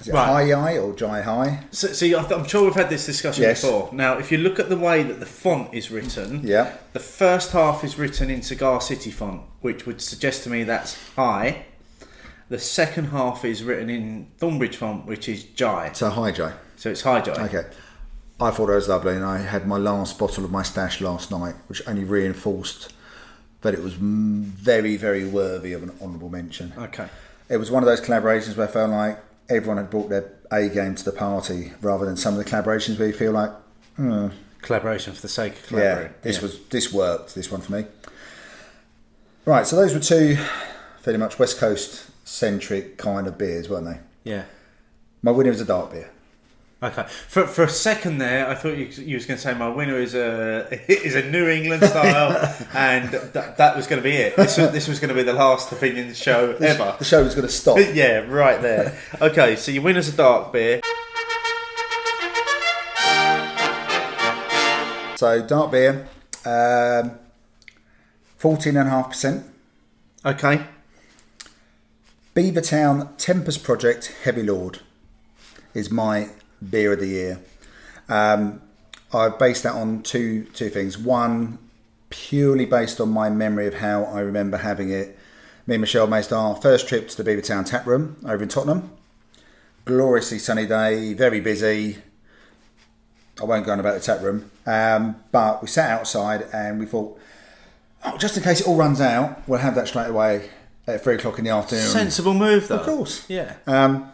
Is 0.00 0.08
it 0.08 0.14
Right. 0.14 0.26
high 0.50 0.52
I 0.74 0.78
or 0.78 0.92
jai 0.94 1.20
high? 1.22 1.64
So, 1.70 1.88
see, 1.92 2.14
I 2.16 2.20
th- 2.22 2.32
I'm 2.32 2.46
sure 2.46 2.64
we've 2.64 2.74
had 2.74 2.90
this 2.90 3.06
discussion 3.06 3.42
Yes. 3.44 3.60
before. 3.62 3.90
Now, 3.92 4.18
if 4.18 4.32
you 4.32 4.38
look 4.38 4.58
at 4.58 4.68
the 4.68 4.76
way 4.76 5.02
that 5.04 5.20
the 5.20 5.26
font 5.26 5.72
is 5.72 5.90
written, 5.90 6.40
Yeah. 6.42 6.72
the 6.92 6.98
first 6.98 7.52
half 7.52 7.84
is 7.84 7.96
written 7.98 8.28
in 8.30 8.42
Cigar 8.42 8.80
City 8.80 9.10
font, 9.12 9.42
which 9.60 9.86
would 9.86 10.00
suggest 10.00 10.42
to 10.44 10.50
me 10.50 10.64
that's 10.64 10.96
high. 11.14 11.66
The 12.48 12.58
second 12.58 13.06
half 13.06 13.44
is 13.44 13.62
written 13.62 13.88
in 13.88 14.26
Thornbridge 14.40 14.74
font, 14.74 15.06
which 15.06 15.28
is 15.28 15.44
Jai. 15.44 15.90
So 15.94 16.10
high 16.10 16.32
jai. 16.32 16.52
So 16.76 16.90
it's 16.90 17.02
high 17.02 17.20
Jai. 17.20 17.32
Okay. 17.44 17.64
I 18.40 18.50
thought 18.50 18.70
it 18.70 18.74
was 18.74 18.88
lovely, 18.88 19.14
and 19.14 19.24
I 19.24 19.38
had 19.38 19.68
my 19.68 19.76
last 19.76 20.18
bottle 20.18 20.44
of 20.44 20.50
my 20.50 20.64
stash 20.64 21.00
last 21.00 21.30
night, 21.30 21.54
which 21.68 21.80
only 21.86 22.02
reinforced 22.02 22.92
that 23.62 23.74
it 23.74 23.82
was 23.82 23.94
very, 23.94 24.96
very 24.96 25.24
worthy 25.24 25.72
of 25.72 25.82
an 25.82 25.92
honourable 26.00 26.28
mention. 26.28 26.72
Okay. 26.76 27.08
It 27.48 27.56
was 27.56 27.70
one 27.70 27.82
of 27.82 27.86
those 27.86 28.00
collaborations 28.00 28.56
where 28.56 28.68
I 28.68 28.70
felt 28.70 28.90
like 28.90 29.18
everyone 29.48 29.76
had 29.78 29.90
brought 29.90 30.08
their 30.10 30.30
A 30.52 30.68
game 30.68 30.94
to 30.94 31.04
the 31.04 31.12
party, 31.12 31.72
rather 31.80 32.04
than 32.04 32.16
some 32.16 32.36
of 32.36 32.44
the 32.44 32.50
collaborations 32.50 32.98
where 32.98 33.08
you 33.08 33.14
feel 33.14 33.32
like, 33.32 33.50
hmm. 33.96 34.28
Collaboration 34.62 35.12
for 35.12 35.20
the 35.22 35.28
sake 35.28 35.54
of 35.54 35.66
collaboration. 35.66 36.12
yeah, 36.12 36.18
this 36.22 36.36
Yeah. 36.36 36.42
was 36.42 36.58
this 36.70 36.92
worked. 36.92 37.34
This 37.34 37.50
one 37.50 37.60
for 37.60 37.72
me. 37.72 37.86
Right, 39.44 39.66
so 39.66 39.74
those 39.74 39.92
were 39.92 39.98
two 40.00 40.36
fairly 41.00 41.18
much 41.18 41.38
West 41.38 41.58
Coast 41.58 42.06
centric 42.24 42.96
kind 42.96 43.26
of 43.26 43.36
beers, 43.36 43.68
weren't 43.68 43.86
they? 43.86 43.98
Yeah. 44.30 44.44
My 45.20 45.32
winner 45.32 45.50
was 45.50 45.60
a 45.60 45.64
dark 45.64 45.90
beer. 45.90 46.10
Okay. 46.82 47.04
For, 47.28 47.46
for 47.46 47.62
a 47.62 47.68
second 47.68 48.18
there, 48.18 48.48
I 48.48 48.56
thought 48.56 48.76
you, 48.76 48.86
you 48.86 49.14
was 49.14 49.24
going 49.24 49.36
to 49.36 49.42
say 49.42 49.54
my 49.54 49.68
winner 49.68 49.98
is 49.98 50.16
a 50.16 50.66
is 50.90 51.14
a 51.14 51.22
New 51.30 51.48
England 51.48 51.84
style, 51.84 52.32
and 52.74 53.10
th- 53.10 53.56
that 53.56 53.76
was 53.76 53.86
going 53.86 54.02
to 54.02 54.08
be 54.08 54.16
it. 54.16 54.34
This 54.36 54.58
was, 54.58 54.72
this 54.72 54.88
was 54.88 54.98
going 54.98 55.10
to 55.10 55.14
be 55.14 55.22
the 55.22 55.32
last 55.32 55.70
opinion 55.70 56.12
show 56.12 56.52
ever. 56.56 56.96
The 56.98 57.04
show 57.04 57.22
was 57.22 57.36
going 57.36 57.46
to 57.46 57.52
stop. 57.52 57.78
yeah, 57.92 58.18
right 58.28 58.60
there. 58.60 58.98
Okay, 59.20 59.54
so 59.54 59.70
your 59.70 59.84
winner's 59.84 60.08
a 60.08 60.16
dark 60.16 60.52
beer. 60.52 60.80
So 65.16 65.40
dark 65.46 65.70
beer, 65.70 66.08
um, 66.44 67.12
fourteen 68.36 68.76
and 68.76 68.88
a 68.88 68.90
half 68.90 69.10
percent. 69.10 69.46
Okay. 70.26 70.66
Beavertown 72.34 73.10
Tempus 73.18 73.58
Project 73.58 74.14
Heavy 74.24 74.42
Lord 74.42 74.80
is 75.74 75.90
my 75.90 76.30
beer 76.70 76.92
of 76.92 77.00
the 77.00 77.06
year. 77.06 77.40
Um, 78.08 78.60
I've 79.12 79.38
based 79.38 79.62
that 79.64 79.74
on 79.74 80.02
two 80.02 80.44
two 80.54 80.68
things. 80.68 80.96
One, 80.96 81.58
purely 82.10 82.64
based 82.64 83.00
on 83.00 83.10
my 83.10 83.30
memory 83.30 83.66
of 83.66 83.74
how 83.74 84.04
I 84.04 84.20
remember 84.20 84.58
having 84.58 84.90
it. 84.90 85.18
Me 85.66 85.76
and 85.76 85.80
Michelle 85.80 86.06
made 86.06 86.32
our 86.32 86.56
first 86.56 86.88
trip 86.88 87.08
to 87.08 87.22
the 87.22 87.30
Beavertown 87.30 87.64
tap 87.64 87.86
room 87.86 88.16
over 88.26 88.42
in 88.42 88.48
Tottenham. 88.48 88.90
Gloriously 89.84 90.38
sunny 90.38 90.66
day, 90.66 91.14
very 91.14 91.40
busy. 91.40 91.98
I 93.40 93.44
won't 93.44 93.64
go 93.64 93.72
on 93.72 93.80
about 93.80 93.94
the 93.94 94.00
tap 94.00 94.20
room, 94.22 94.50
um, 94.66 95.16
but 95.32 95.62
we 95.62 95.68
sat 95.68 95.90
outside 95.90 96.46
and 96.52 96.78
we 96.78 96.86
thought, 96.86 97.18
oh, 98.04 98.18
just 98.18 98.36
in 98.36 98.42
case 98.42 98.60
it 98.60 98.68
all 98.68 98.76
runs 98.76 99.00
out, 99.00 99.48
we'll 99.48 99.58
have 99.60 99.74
that 99.74 99.88
straight 99.88 100.08
away 100.08 100.50
at 100.86 101.02
three 101.02 101.14
o'clock 101.14 101.38
in 101.38 101.44
the 101.44 101.50
afternoon. 101.50 101.84
Sensible 101.84 102.34
move, 102.34 102.68
though. 102.68 102.76
Of 102.76 102.86
course. 102.86 103.28
Yeah. 103.28 103.54
Um, 103.66 104.11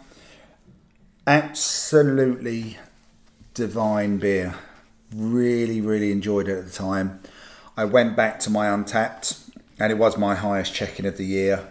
absolutely 1.29 2.79
divine 3.53 4.17
beer. 4.17 4.55
Really, 5.15 5.83
really 5.83 6.11
enjoyed 6.11 6.49
it 6.49 6.59
at 6.59 6.65
the 6.65 6.73
time. 6.73 7.21
I 7.77 7.85
went 7.85 8.17
back 8.17 8.41
to 8.41 8.51
my 8.51 8.67
Untappd, 8.67 9.51
and 9.79 9.93
it 9.93 9.97
was 9.97 10.17
my 10.17 10.35
highest 10.35 10.73
check-in 10.75 11.05
of 11.05 11.19
the 11.19 11.27
year. 11.27 11.69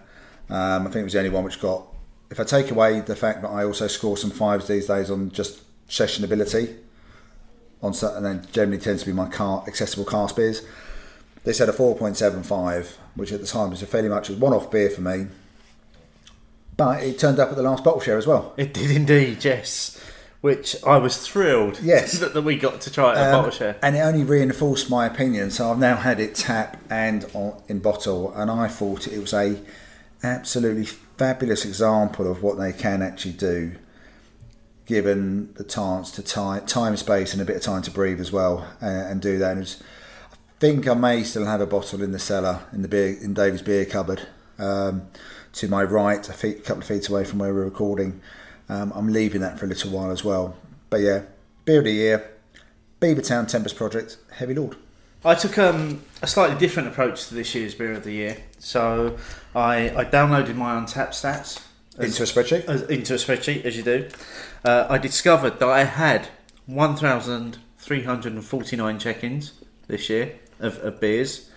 Um, 0.49 0.84
I 0.84 0.91
think 0.91 0.97
it 0.97 1.03
was 1.05 1.13
the 1.13 1.19
only 1.19 1.31
one 1.31 1.43
which 1.43 1.59
got 1.59 1.88
if 2.29 2.39
I 2.39 2.43
take 2.43 2.71
away 2.71 2.99
the 2.99 3.15
fact 3.15 3.41
that 3.41 3.49
I 3.49 3.63
also 3.63 3.88
score 3.88 4.17
some 4.17 4.31
fives 4.31 4.67
these 4.67 4.88
days 4.88 5.09
on 5.09 5.31
just 5.31 5.63
sessionability, 5.88 6.77
on 7.81 7.93
and 8.01 8.25
then 8.25 8.47
generally 8.51 8.77
tends 8.77 9.03
to 9.03 9.07
be 9.07 9.13
my 9.13 9.27
car 9.27 9.63
accessible 9.65 10.05
cask 10.05 10.35
beers. 10.35 10.61
They 11.45 11.53
said 11.53 11.69
a 11.69 11.73
four 11.73 11.95
point 11.95 12.17
seven 12.17 12.43
five, 12.43 12.97
which 13.15 13.31
at 13.31 13.41
the 13.41 13.47
time 13.47 13.71
was 13.71 13.81
a 13.81 13.88
fairly 13.88 14.09
much 14.09 14.29
as 14.29 14.35
one 14.35 14.53
off 14.53 14.69
beer 14.69 14.89
for 14.89 15.01
me. 15.01 15.27
But 16.78 17.04
it 17.04 17.18
turned 17.20 17.40
up 17.40 17.49
at 17.49 17.56
the 17.56 17.64
last 17.64 17.84
bottle 17.84 17.99
share 18.02 18.18
as 18.18 18.28
well. 18.28 18.54
It 18.56 18.74
did 18.74 18.91
indeed, 18.91 19.44
yes. 19.44 19.99
Which 20.41 20.76
I 20.86 20.98
was 20.98 21.18
thrilled. 21.18 21.80
Yes. 21.82 22.14
that, 22.20 22.34
that 22.36 22.44
we 22.44 22.56
got 22.58 22.82
to 22.82 22.91
try 22.91 23.14
it 23.14 23.18
at 23.18 23.34
Um, 23.34 23.40
bottle 23.40 23.52
share. 23.52 23.76
and 23.82 23.95
it 23.95 23.99
only 23.99 24.24
reinforced 24.24 24.90
my 24.90 25.08
opinion. 25.08 25.49
So 25.49 25.72
I've 25.72 25.80
now 25.80 25.95
had 25.95 26.20
it 26.20 26.36
tap 26.36 26.78
and 26.90 27.26
on, 27.34 27.60
in 27.68 27.80
bottle, 27.80 28.32
and 28.36 28.52
I 28.52 28.68
thought 28.68 29.08
it 29.08 29.20
was 29.20 29.34
a 29.34 29.58
absolutely 30.24 30.86
fabulous 30.86 31.66
example 31.66 32.30
of 32.30 32.44
what 32.44 32.58
they 32.60 32.72
can 32.74 33.02
actually 33.02 33.34
do, 33.34 33.72
given 34.86 35.54
the 35.56 35.64
chance 35.64 36.12
to 36.12 36.22
time, 36.24 36.66
time, 36.66 36.95
space, 36.95 37.34
and 37.34 37.41
a 37.41 37.45
bit 37.45 37.56
of 37.56 37.62
time 37.62 37.82
to 37.82 37.91
breathe 37.91 38.20
as 38.22 38.32
well, 38.32 38.68
uh, 38.82 38.86
and 38.86 39.22
do 39.22 39.38
that. 39.40 39.52
And 39.52 39.60
was, 39.62 39.82
I 40.32 40.36
think 40.60 40.88
I 40.88 40.94
may 40.94 41.24
still 41.24 41.45
have 41.45 41.62
a 41.62 41.66
bottle 41.68 42.02
in 42.02 42.12
the 42.12 42.20
cellar 42.20 42.62
in 42.72 42.84
the 42.84 42.88
beer 42.88 43.18
in 43.22 43.34
David's 43.34 43.62
beer 43.64 43.86
cupboard. 43.86 44.28
Um, 44.60 45.08
to 45.57 45.67
my 45.67 45.84
right, 45.84 46.27
a 46.29 46.34
feet, 46.34 46.63
couple 46.63 46.84
of 46.84 46.88
feet 46.88 47.09
away 47.09 47.25
from 47.25 47.39
where 47.39 47.51
we're 47.53 47.65
recording. 47.65 48.21
Um, 48.69 48.91
I'm 48.95 49.11
leaving 49.11 49.41
that 49.41 49.57
for 49.57 49.65
a 49.65 49.67
little 49.67 49.89
while 49.91 50.11
as 50.11 50.23
well. 50.23 50.55
But 50.89 51.01
yeah, 51.01 51.23
beer 51.65 51.79
of 51.79 51.85
the 51.85 51.91
year, 51.91 52.29
Beavertown 53.01 53.47
Tempus 53.47 53.73
Project, 53.73 54.17
Heavy 54.34 54.53
Lord. 54.53 54.75
I 55.25 55.34
took 55.34 55.57
um, 55.57 56.03
a 56.21 56.27
slightly 56.27 56.55
different 56.57 56.89
approach 56.89 57.25
to 57.27 57.34
this 57.34 57.55
year's 57.55 57.73
beer 57.73 57.93
of 57.93 58.03
the 58.03 58.11
year. 58.11 58.38
So 58.59 59.17
I, 59.55 59.89
I 59.89 60.05
downloaded 60.05 60.53
my 60.55 60.75
Untappd 60.75 61.09
stats 61.09 61.59
Into 61.97 62.21
a 62.21 62.27
spreadsheet. 62.27 62.65
as, 62.65 62.84
into 62.84 63.15
a 63.15 63.17
spreadsheet, 63.17 63.65
as 63.65 63.75
you 63.75 63.81
do. 63.84 64.07
Uh, 64.63 64.85
I 64.89 64.99
discovered 64.99 65.57
that 65.59 65.67
I 65.67 65.85
had 65.85 66.27
1,349 66.67 68.99
check-ins 68.99 69.53
this 69.88 70.07
year 70.09 70.35
of, 70.59 70.77
of 70.84 70.99
beers. 70.99 71.49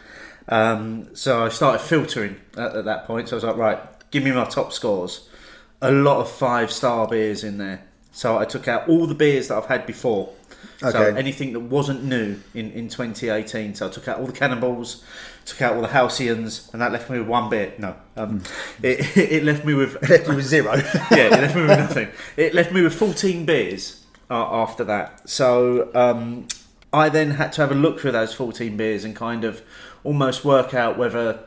Um, 0.51 1.15
so 1.15 1.45
I 1.45 1.49
started 1.49 1.81
filtering 1.81 2.37
at, 2.57 2.77
at 2.77 2.85
that 2.85 3.07
point. 3.07 3.29
So 3.29 3.37
I 3.37 3.39
was 3.39 3.45
like, 3.45 3.57
right, 3.57 4.11
give 4.11 4.23
me 4.23 4.33
my 4.33 4.45
top 4.45 4.73
scores. 4.73 5.29
A 5.81 5.91
lot 5.91 6.21
of 6.21 6.31
five-star 6.31 7.09
beers 7.09 7.43
in 7.45 7.59
there. 7.59 7.87
So 8.13 8.37
I 8.37 8.45
took 8.45 8.69
out 8.69 8.89
all 8.89 9.07
the 9.07 9.15
beers 9.15 9.49
that 9.49 9.57
I've 9.57 9.67
had 9.67 9.87
before. 9.87 10.35
Okay. 10.83 10.91
So 10.91 11.15
anything 11.15 11.53
that 11.53 11.61
wasn't 11.61 12.05
new 12.05 12.37
in, 12.55 12.73
in 12.73 12.89
2018. 12.89 13.75
So 13.75 13.87
I 13.87 13.91
took 13.91 14.09
out 14.09 14.19
all 14.19 14.27
the 14.27 14.33
Cannonballs, 14.33 15.05
took 15.45 15.63
out 15.63 15.77
all 15.77 15.83
the 15.83 15.89
Halcyons, 15.89 16.73
and 16.73 16.83
that 16.83 16.91
left 16.91 17.09
me 17.11 17.19
with 17.19 17.29
one 17.29 17.49
beer. 17.51 17.73
No, 17.79 17.97
um, 18.17 18.43
it, 18.83 19.17
it 19.17 19.45
left 19.45 19.65
me 19.65 19.75
with 19.75 19.97
Left 20.09 20.27
you 20.27 20.35
with 20.35 20.45
zero. 20.47 20.75
yeah, 21.11 21.27
it 21.27 21.33
left 21.33 21.55
me 21.55 21.63
with 21.63 21.79
nothing. 21.79 22.09
It 22.37 22.55
left 22.55 22.73
me 22.73 22.83
with 22.83 22.95
14 22.95 23.45
beers 23.45 24.05
uh, 24.31 24.63
after 24.63 24.85
that. 24.85 25.29
So 25.29 25.91
um, 25.95 26.49
I 26.93 27.09
then 27.09 27.33
had 27.33 27.53
to 27.55 27.61
have 27.61 27.71
a 27.71 27.75
look 27.75 28.01
through 28.01 28.13
those 28.13 28.33
14 28.35 28.77
beers 28.77 29.05
and 29.05 29.15
kind 29.15 29.45
of 29.45 29.63
almost 30.05 30.45
work 30.45 30.75
out 30.75 30.99
whether 30.99 31.41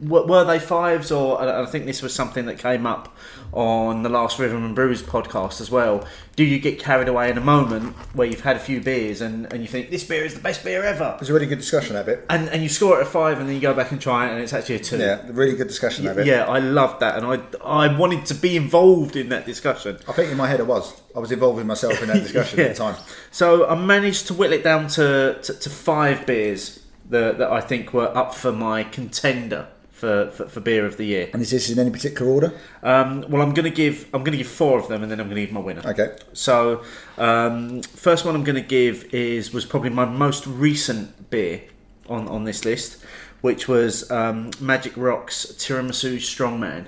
were 0.00 0.44
they 0.44 0.58
fives 0.58 1.12
or 1.12 1.40
and 1.40 1.50
I 1.50 1.66
think 1.66 1.86
this 1.86 2.02
was 2.02 2.14
something 2.14 2.46
that 2.46 2.58
came 2.58 2.84
up 2.84 3.14
on 3.52 4.02
the 4.02 4.08
last 4.08 4.38
Rhythm 4.40 4.64
and 4.64 4.74
Brews 4.74 5.02
podcast 5.02 5.60
as 5.60 5.70
well. 5.70 6.04
Do 6.34 6.42
you 6.42 6.58
get 6.58 6.80
carried 6.80 7.06
away 7.06 7.30
in 7.30 7.38
a 7.38 7.40
moment 7.40 7.94
where 8.12 8.26
you've 8.26 8.40
had 8.40 8.56
a 8.56 8.60
few 8.60 8.80
beers 8.80 9.20
and, 9.20 9.50
and 9.52 9.62
you 9.62 9.68
think 9.68 9.90
this 9.90 10.02
beer 10.02 10.24
is 10.24 10.34
the 10.34 10.40
best 10.40 10.64
beer 10.64 10.82
ever? 10.82 11.16
It's 11.20 11.30
a 11.30 11.32
really 11.32 11.46
good 11.46 11.60
discussion 11.60 11.94
that 11.94 12.06
bit. 12.06 12.26
And, 12.28 12.48
and 12.48 12.62
you 12.62 12.68
score 12.68 12.98
it 12.98 13.02
a 13.02 13.04
five 13.04 13.38
and 13.38 13.48
then 13.48 13.54
you 13.54 13.62
go 13.62 13.72
back 13.72 13.92
and 13.92 14.00
try 14.00 14.26
it 14.26 14.32
and 14.32 14.42
it's 14.42 14.52
actually 14.52 14.76
a 14.76 14.78
two. 14.80 14.98
Yeah, 14.98 15.22
really 15.30 15.54
good 15.54 15.68
discussion 15.68 16.04
that 16.06 16.16
bit. 16.16 16.26
Yeah, 16.26 16.46
I 16.46 16.58
loved 16.58 17.00
that, 17.00 17.22
and 17.22 17.26
I 17.26 17.84
I 17.86 17.96
wanted 17.96 18.26
to 18.26 18.34
be 18.34 18.56
involved 18.56 19.14
in 19.14 19.28
that 19.28 19.46
discussion. 19.46 19.98
I 20.08 20.12
think 20.12 20.32
in 20.32 20.36
my 20.36 20.48
head 20.48 20.60
I 20.60 20.64
was. 20.64 21.00
I 21.14 21.20
was 21.20 21.30
involving 21.30 21.68
myself 21.68 22.02
in 22.02 22.08
that 22.08 22.22
discussion 22.24 22.58
at 22.58 22.70
the 22.70 22.74
time. 22.74 22.96
So 23.30 23.68
I 23.68 23.76
managed 23.76 24.26
to 24.26 24.34
whittle 24.34 24.58
it 24.58 24.64
down 24.64 24.88
to, 24.88 25.38
to, 25.40 25.54
to 25.54 25.70
five 25.70 26.26
beers 26.26 26.83
that, 27.10 27.38
that 27.38 27.50
I 27.50 27.60
think 27.60 27.92
were 27.92 28.16
up 28.16 28.34
for 28.34 28.52
my 28.52 28.84
contender 28.84 29.68
for, 29.90 30.30
for, 30.30 30.48
for 30.48 30.60
beer 30.60 30.84
of 30.84 30.96
the 30.96 31.04
year. 31.04 31.30
And 31.32 31.40
is 31.40 31.50
this 31.50 31.70
in 31.70 31.78
any 31.78 31.90
particular 31.90 32.30
order? 32.30 32.52
Um, 32.82 33.24
well, 33.28 33.42
I'm 33.42 33.54
going 33.54 33.64
to 33.64 33.74
give 33.74 34.08
I'm 34.12 34.22
going 34.22 34.32
to 34.32 34.38
give 34.38 34.48
four 34.48 34.78
of 34.78 34.88
them, 34.88 35.02
and 35.02 35.10
then 35.10 35.20
I'm 35.20 35.26
going 35.26 35.36
to 35.36 35.46
give 35.46 35.52
my 35.52 35.60
winner. 35.60 35.82
Okay. 35.84 36.16
So, 36.32 36.82
um, 37.16 37.82
first 37.82 38.24
one 38.24 38.34
I'm 38.34 38.44
going 38.44 38.56
to 38.56 38.68
give 38.68 39.12
is 39.14 39.52
was 39.52 39.64
probably 39.64 39.90
my 39.90 40.04
most 40.04 40.46
recent 40.46 41.30
beer 41.30 41.62
on, 42.08 42.28
on 42.28 42.44
this 42.44 42.64
list, 42.64 43.02
which 43.40 43.68
was 43.68 44.10
um, 44.10 44.50
Magic 44.60 44.96
Rocks 44.96 45.46
Tiramisu 45.46 46.16
Strongman. 46.16 46.86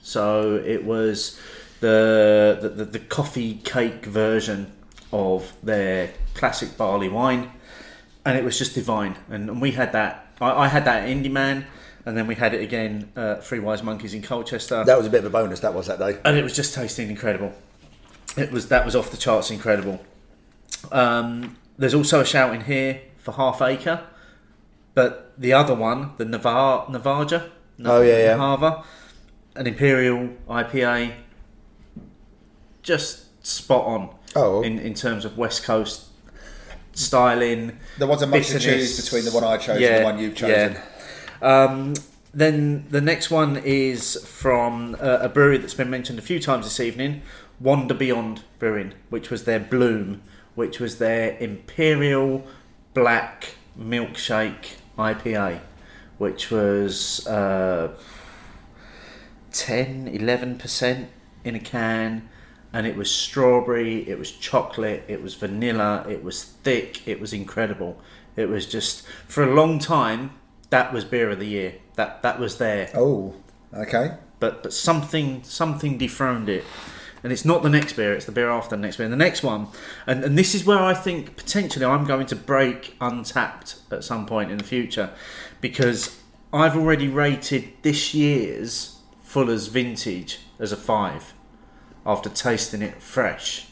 So 0.00 0.56
it 0.56 0.84
was 0.84 1.40
the, 1.80 2.58
the 2.60 2.68
the 2.68 2.84
the 2.84 2.98
coffee 2.98 3.54
cake 3.64 4.06
version 4.06 4.72
of 5.12 5.52
their 5.62 6.12
classic 6.34 6.76
barley 6.76 7.08
wine, 7.08 7.52
and 8.24 8.36
it 8.38 8.44
was 8.44 8.58
just 8.58 8.74
divine. 8.74 9.16
And, 9.30 9.48
and 9.50 9.60
we 9.60 9.72
had 9.72 9.92
that. 9.92 10.26
I, 10.40 10.50
I 10.64 10.68
had 10.68 10.84
that 10.86 11.04
at 11.04 11.08
Indy 11.08 11.28
Man, 11.28 11.66
and 12.06 12.16
then 12.16 12.26
we 12.26 12.34
had 12.34 12.54
it 12.54 12.62
again 12.62 13.10
at 13.16 13.44
Three 13.44 13.60
Wise 13.60 13.82
Monkeys 13.82 14.14
in 14.14 14.22
Colchester 14.22 14.84
That 14.84 14.98
was 14.98 15.06
a 15.06 15.10
bit 15.10 15.18
of 15.20 15.26
a 15.26 15.30
bonus, 15.30 15.60
that 15.60 15.74
was 15.74 15.86
that 15.86 15.98
day. 15.98 16.18
and 16.24 16.36
it 16.36 16.42
was 16.42 16.54
just 16.54 16.74
tasting 16.74 17.08
incredible. 17.10 17.52
It 18.36 18.50
was 18.50 18.68
that 18.68 18.84
was 18.84 18.96
off 18.96 19.10
the 19.10 19.16
charts 19.16 19.50
incredible. 19.50 20.04
Um, 20.90 21.56
there's 21.78 21.94
also 21.94 22.20
a 22.20 22.24
shout 22.24 22.54
in 22.54 22.62
here 22.62 23.00
for 23.18 23.32
Half 23.32 23.62
Acre, 23.62 24.02
but 24.94 25.32
the 25.38 25.52
other 25.52 25.74
one, 25.74 26.12
the 26.18 26.24
Navar 26.24 26.88
Navaja, 26.90 27.50
Oh, 27.84 28.02
yeah, 28.02 28.18
yeah. 28.18 28.36
Nahava, 28.36 28.84
an 29.56 29.66
Imperial 29.66 30.28
IPA, 30.48 31.12
just 32.82 33.44
spot 33.46 33.84
on 33.86 34.14
Oh. 34.36 34.62
in 34.62 34.78
in 34.78 34.94
terms 34.94 35.24
of 35.24 35.38
West 35.38 35.62
Coast 35.64 36.06
styling. 36.94 37.78
There 37.98 38.08
wasn't 38.08 38.30
much 38.30 38.48
to 38.48 38.58
choose 38.58 39.00
between 39.02 39.24
the 39.24 39.32
one 39.32 39.44
I 39.44 39.56
chose 39.56 39.80
and 39.82 40.00
the 40.00 40.04
one 40.04 40.18
you've 40.18 40.34
chosen. 40.34 40.72
yeah. 40.74 41.64
Um, 41.64 41.94
then 42.32 42.86
the 42.90 43.00
next 43.00 43.30
one 43.30 43.56
is 43.64 44.16
from 44.24 44.96
uh, 45.00 45.18
a 45.20 45.28
brewery 45.28 45.58
that's 45.58 45.74
been 45.74 45.90
mentioned 45.90 46.18
a 46.18 46.22
few 46.22 46.40
times 46.40 46.64
this 46.64 46.80
evening, 46.80 47.22
Wander 47.60 47.94
Beyond 47.94 48.42
Brewing, 48.58 48.94
which 49.10 49.30
was 49.30 49.44
their 49.44 49.60
Bloom, 49.60 50.22
which 50.54 50.80
was 50.80 50.98
their 50.98 51.36
Imperial 51.38 52.44
Black 52.92 53.54
Milkshake 53.78 54.74
IPA, 54.98 55.60
which 56.18 56.50
was 56.50 57.26
uh, 57.26 57.92
10, 59.52 60.18
11% 60.18 61.06
in 61.44 61.54
a 61.54 61.60
can. 61.60 62.28
And 62.74 62.86
it 62.86 62.96
was 62.96 63.10
strawberry, 63.10 64.06
it 64.08 64.18
was 64.18 64.30
chocolate, 64.32 65.04
it 65.08 65.22
was 65.22 65.34
vanilla, 65.34 66.04
it 66.08 66.22
was 66.22 66.44
thick, 66.44 67.06
it 67.08 67.20
was 67.20 67.32
incredible. 67.32 67.98
It 68.36 68.48
was 68.48 68.66
just, 68.66 69.06
for 69.28 69.42
a 69.44 69.54
long 69.54 69.78
time, 69.78 70.32
that 70.70 70.92
was 70.92 71.04
beer 71.04 71.30
of 71.30 71.38
the 71.38 71.46
year. 71.46 71.74
That 71.94 72.22
that 72.22 72.40
was 72.40 72.58
there 72.58 72.90
Oh, 72.94 73.34
okay. 73.72 74.14
but 74.40 74.64
but 74.64 74.72
something 74.72 75.44
something 75.44 75.96
dethroned 75.96 76.48
it 76.48 76.64
and 77.22 77.32
it's 77.32 77.44
not 77.44 77.62
the 77.62 77.70
next 77.70 77.92
beer 77.92 78.12
it's 78.12 78.24
the 78.24 78.32
beer 78.32 78.50
after 78.50 78.74
the 78.74 78.82
next 78.82 78.96
beer 78.96 79.04
and 79.04 79.12
the 79.12 79.16
next 79.16 79.44
one 79.44 79.68
and, 80.08 80.24
and 80.24 80.36
this 80.36 80.52
is 80.56 80.64
where 80.64 80.80
i 80.80 80.92
think 80.92 81.36
potentially 81.36 81.84
i'm 81.84 82.04
going 82.04 82.26
to 82.26 82.34
break 82.34 82.98
Untappd 82.98 83.76
at 83.92 84.02
some 84.02 84.26
point 84.26 84.50
in 84.50 84.58
the 84.58 84.64
future 84.64 85.10
because 85.60 86.20
i've 86.52 86.76
already 86.76 87.06
rated 87.06 87.72
this 87.82 88.12
year's 88.12 88.98
fuller's 89.22 89.68
vintage 89.68 90.40
as 90.58 90.72
a 90.72 90.76
five 90.76 91.33
after 92.06 92.28
tasting 92.28 92.82
it 92.82 93.00
fresh 93.02 93.66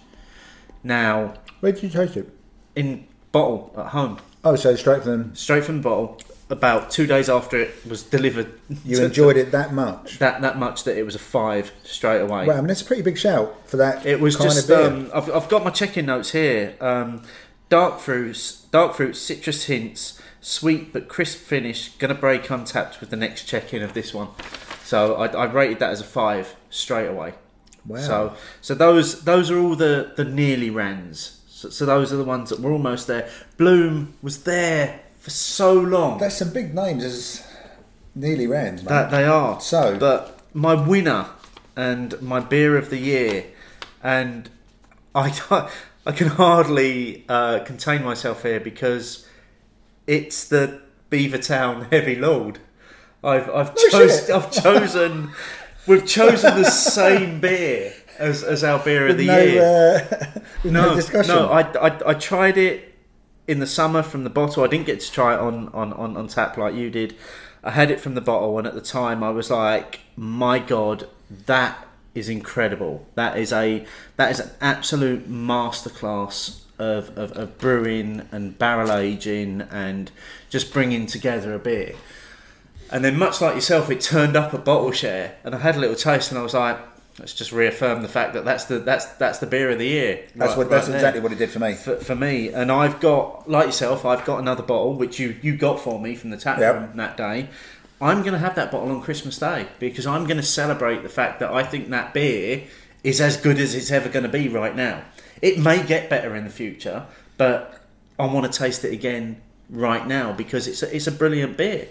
now 0.85 1.35
Where 1.61 1.73
did 1.73 1.83
you 1.83 1.89
taste 1.91 2.17
it? 2.17 2.29
in 2.75 3.07
bottle 3.33 3.73
at 3.77 3.87
home 3.89 4.19
Oh, 4.45 4.57
so 4.57 4.75
straight 4.75 5.05
from 5.05 5.35
straight 5.37 5.65
from 5.65 5.77
the 5.79 5.83
bottle 5.83 6.21
about 6.51 6.91
two 6.91 7.07
days 7.07 7.31
after 7.31 7.57
it 7.59 7.75
was 7.89 8.03
delivered 8.03 8.53
you 8.85 9.03
enjoyed 9.03 9.37
it 9.37 9.53
that 9.53 9.73
much. 9.73 10.19
that 10.19 10.43
that 10.43 10.59
much 10.59 10.85
that 10.85 10.99
it 10.99 11.05
was 11.05 11.15
a 11.15 11.19
five 11.19 11.73
straight 11.85 12.21
away 12.21 12.47
Well, 12.47 12.57
I 12.59 12.61
mean, 12.61 12.67
that's 12.67 12.83
a 12.83 12.85
pretty 12.85 13.03
big 13.03 13.17
shout 13.17 13.55
for 13.67 13.77
that. 13.79 14.05
It 14.05 14.21
was 14.21 14.37
kind 14.37 14.51
just. 14.51 14.71
Um, 14.71 15.11
I've, 15.15 15.31
I've 15.31 15.49
got 15.49 15.65
my 15.65 15.71
check-in 15.71 16.07
notes 16.07 16.33
here. 16.33 16.75
Um, 16.81 17.23
dark 17.71 18.01
fruits, 18.01 18.63
dark 18.71 18.95
fruits, 18.95 19.19
citrus 19.19 19.65
hints, 19.65 20.21
sweet 20.43 20.93
but 20.93 21.09
crisp 21.09 21.39
finish. 21.39 21.89
Gonna 21.97 22.15
break 22.15 22.43
Untappd 22.45 23.01
with 23.01 23.09
the 23.11 23.17
next 23.17 23.45
check-in 23.45 23.83
of 23.83 23.95
this 23.95 24.13
one. 24.13 24.29
So 24.85 25.15
I, 25.15 25.29
I 25.29 25.45
rated 25.51 25.79
that 25.79 25.91
as 25.91 26.01
a 26.03 26.05
five 26.05 26.55
straight 26.69 27.07
away. 27.07 27.33
Wow. 27.87 27.99
So 27.99 28.37
so 28.61 28.75
those 28.75 29.23
those 29.25 29.51
are 29.51 29.59
all 29.59 29.75
the 29.77 30.13
the 30.17 30.25
nearly 30.25 30.71
rans. 30.71 31.41
So, 31.49 31.71
so 31.71 31.87
those 31.87 32.13
are 32.13 32.17
the 32.17 32.25
ones 32.25 32.51
that 32.51 32.61
were 32.61 32.73
almost 32.73 33.07
there. 33.07 33.29
Bloom 33.57 34.15
was 34.23 34.43
there 34.45 35.01
for 35.19 35.31
so 35.31 35.73
long. 35.73 36.19
that's 36.19 36.37
some 36.39 36.53
big 36.53 36.75
names 36.75 37.05
as 37.05 37.47
nearly 38.15 38.47
rands, 38.49 38.83
man. 38.83 38.89
That 38.93 39.11
they 39.11 39.25
are. 39.25 39.61
So- 39.61 39.97
but 39.99 40.41
my 40.53 40.75
winner 40.75 41.27
and 41.77 42.21
my 42.21 42.41
beer 42.41 42.77
of 42.77 42.91
the 42.91 42.99
year, 42.99 43.47
and 44.03 44.51
I, 45.15 45.31
I 46.07 46.13
can 46.13 46.27
hardly 46.29 47.25
uh, 47.29 47.61
contain 47.61 48.03
myself 48.03 48.43
here 48.43 48.59
because 48.61 49.27
it's 50.07 50.49
the 50.49 50.81
Beavertown 51.11 51.91
Heavy 51.93 52.17
Lord. 52.17 52.59
I've 53.25 53.49
I've, 53.51 53.75
No 53.77 53.89
chose. 53.91 54.29
I've 54.31 54.51
chosen 54.51 55.31
We've 55.87 56.07
chosen 56.07 56.63
the 56.63 56.71
same 56.71 57.41
beer 57.41 57.93
as, 58.19 58.43
as 58.45 58.63
our 58.63 58.79
beer 58.79 59.09
of 59.09 59.19
the 59.19 59.27
no, 59.27 59.39
year. 59.39 60.09
uh, 60.11 60.41
no, 60.65 60.89
no, 60.89 60.95
discussion. 60.95 61.35
no, 61.35 61.49
I, 61.49 61.63
I, 61.89 62.11
I 62.11 62.15
tried 62.15 62.57
it 62.57 62.95
in 63.49 63.59
the 63.59 63.67
summer 63.67 64.03
from 64.03 64.25
the 64.25 64.31
bottle. 64.31 64.63
I 64.63 64.69
didn't 64.69 64.87
get 64.87 65.01
to 65.01 65.13
try 65.13 65.35
it 65.35 65.41
on, 65.41 65.69
on, 65.69 65.93
on, 65.93 66.17
on 66.17 66.29
tap 66.29 66.57
like 66.57 66.75
you 66.75 66.91
did. 66.91 67.17
I 67.65 67.71
had 67.71 67.91
it 67.91 68.01
from 68.01 68.15
the 68.15 68.21
bottle, 68.21 68.59
and 68.59 68.67
at 68.67 68.75
the 68.75 68.81
time, 68.81 69.23
I 69.23 69.31
was 69.31 69.51
like, 69.51 70.01
"My 70.17 70.59
God, 70.59 71.09
that 71.47 71.87
is 72.13 72.29
incredible! 72.29 73.07
That 73.15 73.39
is 73.39 73.53
a 73.53 73.87
that 74.17 74.33
is 74.33 74.41
an 74.41 74.51
absolute 74.61 75.31
masterclass 75.31 76.63
of, 76.79 77.17
of, 77.17 77.33
of 77.33 77.59
brewing 77.59 78.29
and 78.33 78.59
barrel 78.59 78.93
aging 78.93 79.63
and 79.71 80.11
just 80.51 80.73
bringing 80.73 81.07
together 81.07 81.55
a 81.55 81.59
beer." 81.61 81.95
And 82.93 83.05
then, 83.05 83.19
much 83.19 83.41
like 83.41 83.55
yourself, 83.55 83.91
it 83.91 84.01
turned 84.01 84.37
up 84.37 84.53
a 84.53 84.59
bottle 84.59 84.93
share, 84.93 85.37
and 85.45 85.55
I 85.55 85.59
had 85.59 85.77
a 85.77 85.81
little 85.81 85.97
taste, 85.97 86.31
and 86.31 86.39
I 86.39 86.43
was 86.43 86.55
like, 86.55 86.79
"Let's 87.19 87.33
just 87.33 87.51
reaffirm 87.53 88.03
the 88.03 88.09
fact 88.09 88.35
that 88.35 88.45
that's 88.45 88.65
the 88.67 88.79
that's 88.81 89.07
that's 89.15 89.39
the 89.39 89.47
beer 89.47 89.71
of 89.71 89.79
the 89.79 89.87
year." 89.87 90.21
that's 90.37 90.51
right- 90.51 90.59
what 90.59 90.71
that's 90.71 90.89
right 90.89 90.95
exactly 90.97 91.21
what 91.23 91.33
it 91.33 91.39
did 91.39 91.51
for 91.51 91.59
me. 91.59 91.73
for, 91.75 91.97
for 91.97 92.15
me. 92.15 92.49
And 92.49 92.71
I've 92.71 93.01
got, 93.01 93.49
like 93.49 93.67
yourself, 93.67 94.05
I've 94.05 94.25
got 94.25 94.39
another 94.41 94.63
bottle 94.63 94.95
which 94.95 95.19
you 95.19 95.37
you 95.43 95.57
got 95.57 95.81
for 95.81 95.99
me 95.99 96.15
from 96.15 96.31
the 96.31 96.37
tap 96.37 96.59
Yep. 96.59 96.75
room 96.75 96.91
that 96.97 97.17
day. 97.17 97.49
I'm 98.01 98.23
going 98.23 98.33
to 98.33 98.39
have 98.39 98.57
that 98.57 98.73
bottle 98.73 98.91
on 98.91 99.01
Christmas 99.01 99.39
Day 99.39 99.69
because 99.79 100.07
I'm 100.09 100.25
going 100.25 100.37
to 100.37 100.43
celebrate 100.43 101.03
the 101.05 101.09
fact 101.09 101.39
that 101.39 101.53
I 101.53 101.63
think 101.63 101.89
that 101.91 102.13
beer 102.13 102.65
is 103.05 103.21
as 103.21 103.37
good 103.37 103.59
as 103.59 103.75
it's 103.77 103.91
ever 103.93 104.09
going 104.09 104.25
to 104.25 104.29
be 104.29 104.49
right 104.49 104.75
now. 104.75 105.03
It 105.41 105.59
may 105.59 105.83
get 105.85 106.11
better 106.11 106.35
in 106.35 106.43
the 106.45 106.51
future, 106.51 107.07
but 107.39 107.81
I 108.19 108.27
want 108.27 108.53
to 108.53 108.59
taste 108.59 108.85
it 108.85 108.93
again 108.93 109.41
right 109.71 110.05
now 110.07 110.33
because 110.33 110.67
it's 110.67 110.83
a, 110.83 110.95
it's 110.95 111.07
a 111.07 111.13
brilliant 111.13 111.57
beer. 111.57 111.89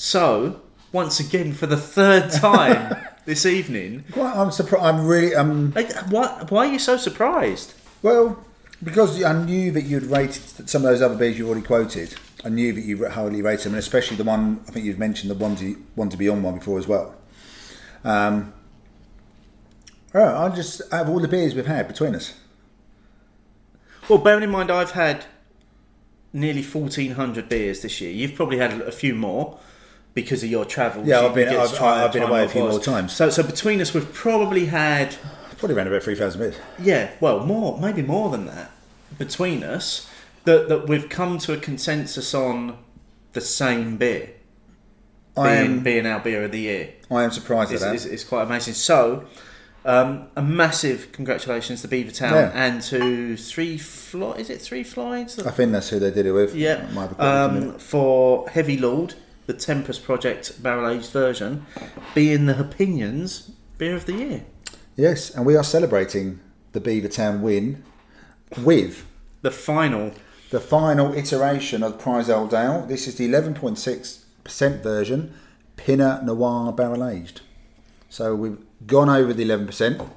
So, 0.00 0.60
once 0.92 1.18
again, 1.18 1.52
for 1.52 1.66
the 1.66 1.76
third 1.76 2.30
time 2.30 2.96
this 3.24 3.44
evening, 3.44 4.04
Quite, 4.12 4.36
I'm 4.36 4.52
surprised. 4.52 4.84
I'm 4.84 5.04
really 5.04 5.34
um. 5.34 5.72
I, 5.74 5.82
why, 6.08 6.44
why 6.48 6.68
are 6.68 6.72
you 6.72 6.78
so 6.78 6.96
surprised? 6.96 7.74
Well, 8.00 8.44
because 8.82 9.20
I 9.24 9.32
knew 9.32 9.72
that 9.72 9.82
you'd 9.82 10.04
rated 10.04 10.70
some 10.70 10.84
of 10.84 10.90
those 10.90 11.02
other 11.02 11.16
beers 11.16 11.36
you 11.36 11.48
already 11.48 11.66
quoted. 11.66 12.14
I 12.44 12.48
knew 12.48 12.72
that 12.72 12.82
you 12.82 13.08
highly 13.08 13.42
rated 13.42 13.66
them, 13.66 13.72
and 13.72 13.80
especially 13.80 14.16
the 14.16 14.22
one 14.22 14.60
I 14.68 14.70
think 14.70 14.86
you've 14.86 15.00
mentioned 15.00 15.32
the 15.32 15.34
one 15.34 15.56
to 15.56 15.74
one 15.96 16.10
to 16.10 16.16
be 16.16 16.28
on 16.28 16.44
one 16.44 16.60
before 16.60 16.78
as 16.78 16.86
well. 16.86 17.16
Um, 18.04 18.54
all 20.14 20.20
right, 20.22 20.46
I 20.46 20.54
just 20.54 20.80
out 20.92 21.06
of 21.06 21.08
all 21.08 21.18
the 21.18 21.26
beers 21.26 21.56
we've 21.56 21.66
had 21.66 21.88
between 21.88 22.14
us, 22.14 22.34
Well, 24.08 24.20
bearing 24.20 24.44
in 24.44 24.50
mind 24.50 24.70
I've 24.70 24.92
had 24.92 25.24
nearly 26.32 26.62
fourteen 26.62 27.12
hundred 27.12 27.48
beers 27.48 27.82
this 27.82 28.00
year. 28.00 28.12
You've 28.12 28.36
probably 28.36 28.58
had 28.58 28.80
a 28.80 28.92
few 28.92 29.16
more 29.16 29.58
because 30.14 30.42
of 30.42 30.50
your 30.50 30.64
travels. 30.64 31.06
Yeah, 31.06 31.20
I've 31.20 31.34
been- 31.34 31.50
you 31.52 31.56
get 31.58 31.68
to 31.70 31.84
I've- 31.84 32.04
I've 32.04 32.12
been 32.12 32.22
away 32.22 32.44
a 32.44 32.48
few 32.48 32.62
more 32.62 32.80
times. 32.80 33.12
So, 33.12 33.30
so 33.30 33.42
between 33.42 33.80
us, 33.80 33.94
we've 33.94 34.12
probably 34.12 34.66
had 34.66 35.14
probably 35.58 35.74
around 35.76 35.88
about 35.88 36.02
three 36.04 36.14
thousand 36.14 36.40
beers. 36.40 36.54
yeah, 36.80 37.10
well, 37.20 37.40
more, 37.44 37.78
maybe 37.80 38.00
more 38.02 38.30
than 38.30 38.46
that 38.46 38.70
between 39.18 39.62
us. 39.64 40.06
That 40.44 40.68
that 40.68 40.88
we've 40.88 41.08
come 41.08 41.38
to 41.38 41.52
a 41.52 41.56
consensus 41.56 42.32
on 42.32 42.78
the 43.32 43.40
same 43.40 43.96
beer 43.96 44.30
I 45.36 45.56
being, 45.58 45.72
am 45.72 45.80
being 45.82 46.06
our 46.06 46.20
beer 46.20 46.44
of 46.44 46.52
the 46.52 46.60
year. 46.60 46.90
I 47.10 47.22
am 47.24 47.30
surprised 47.30 47.70
at 47.70 47.74
It's, 47.74 47.84
that. 47.84 47.94
it's, 47.94 48.04
it's 48.04 48.24
quite 48.24 48.42
amazing. 48.44 48.74
So, 48.74 49.24
um, 49.84 50.28
a 50.36 50.42
massive 50.42 51.12
congratulations 51.12 51.82
to 51.82 51.88
Beavertown 51.88 52.30
Yeah. 52.32 52.50
and 52.54 52.80
to 52.82 53.36
Three 53.36 53.78
Flo 53.78 54.32
Is 54.34 54.48
it 54.48 54.60
Three 54.62 54.82
Floyds? 54.84 55.38
I 55.40 55.50
think 55.50 55.72
that's 55.72 55.90
who 55.90 55.98
they 55.98 56.10
did 56.10 56.24
it 56.26 56.32
with. 56.32 56.54
Yeah, 56.54 56.86
I 56.88 56.92
might 56.94 57.02
have 57.02 57.12
a 57.12 57.14
quick 57.14 57.18
look 57.18 57.62
in 57.62 57.68
a 57.68 57.72
um, 57.72 57.78
for 57.78 58.48
Heavy 58.48 58.78
Lord, 58.78 59.14
the 59.48 59.54
Tempus 59.54 59.98
Project 59.98 60.62
barrel 60.62 60.86
aged 60.90 61.10
version, 61.10 61.64
being 62.14 62.44
the 62.44 62.60
Opinions 62.60 63.50
beer 63.78 63.96
of 63.96 64.04
the 64.04 64.12
year. 64.12 64.44
yes, 64.94 65.30
and 65.34 65.46
we 65.46 65.56
are 65.56 65.64
celebrating 65.64 66.38
the 66.72 66.80
Beavertown 66.80 67.40
win 67.40 67.82
with 68.58 69.06
The 69.40 69.50
final, 69.50 70.12
the 70.50 70.60
final 70.60 71.14
iteration 71.14 71.82
of 71.82 71.98
Prize 71.98 72.28
Old 72.28 72.52
Ale. 72.52 72.84
This 72.86 73.08
is 73.08 73.14
the 73.14 73.26
11.6% 73.26 74.82
version, 74.82 75.34
Pinot 75.76 76.24
Noir 76.24 76.70
Barrel 76.72 77.08
Aged. 77.08 77.40
So 78.10 78.34
we've 78.34 78.58
gone 78.86 79.08
over 79.08 79.32
the 79.32 79.44
11%. 79.44 80.10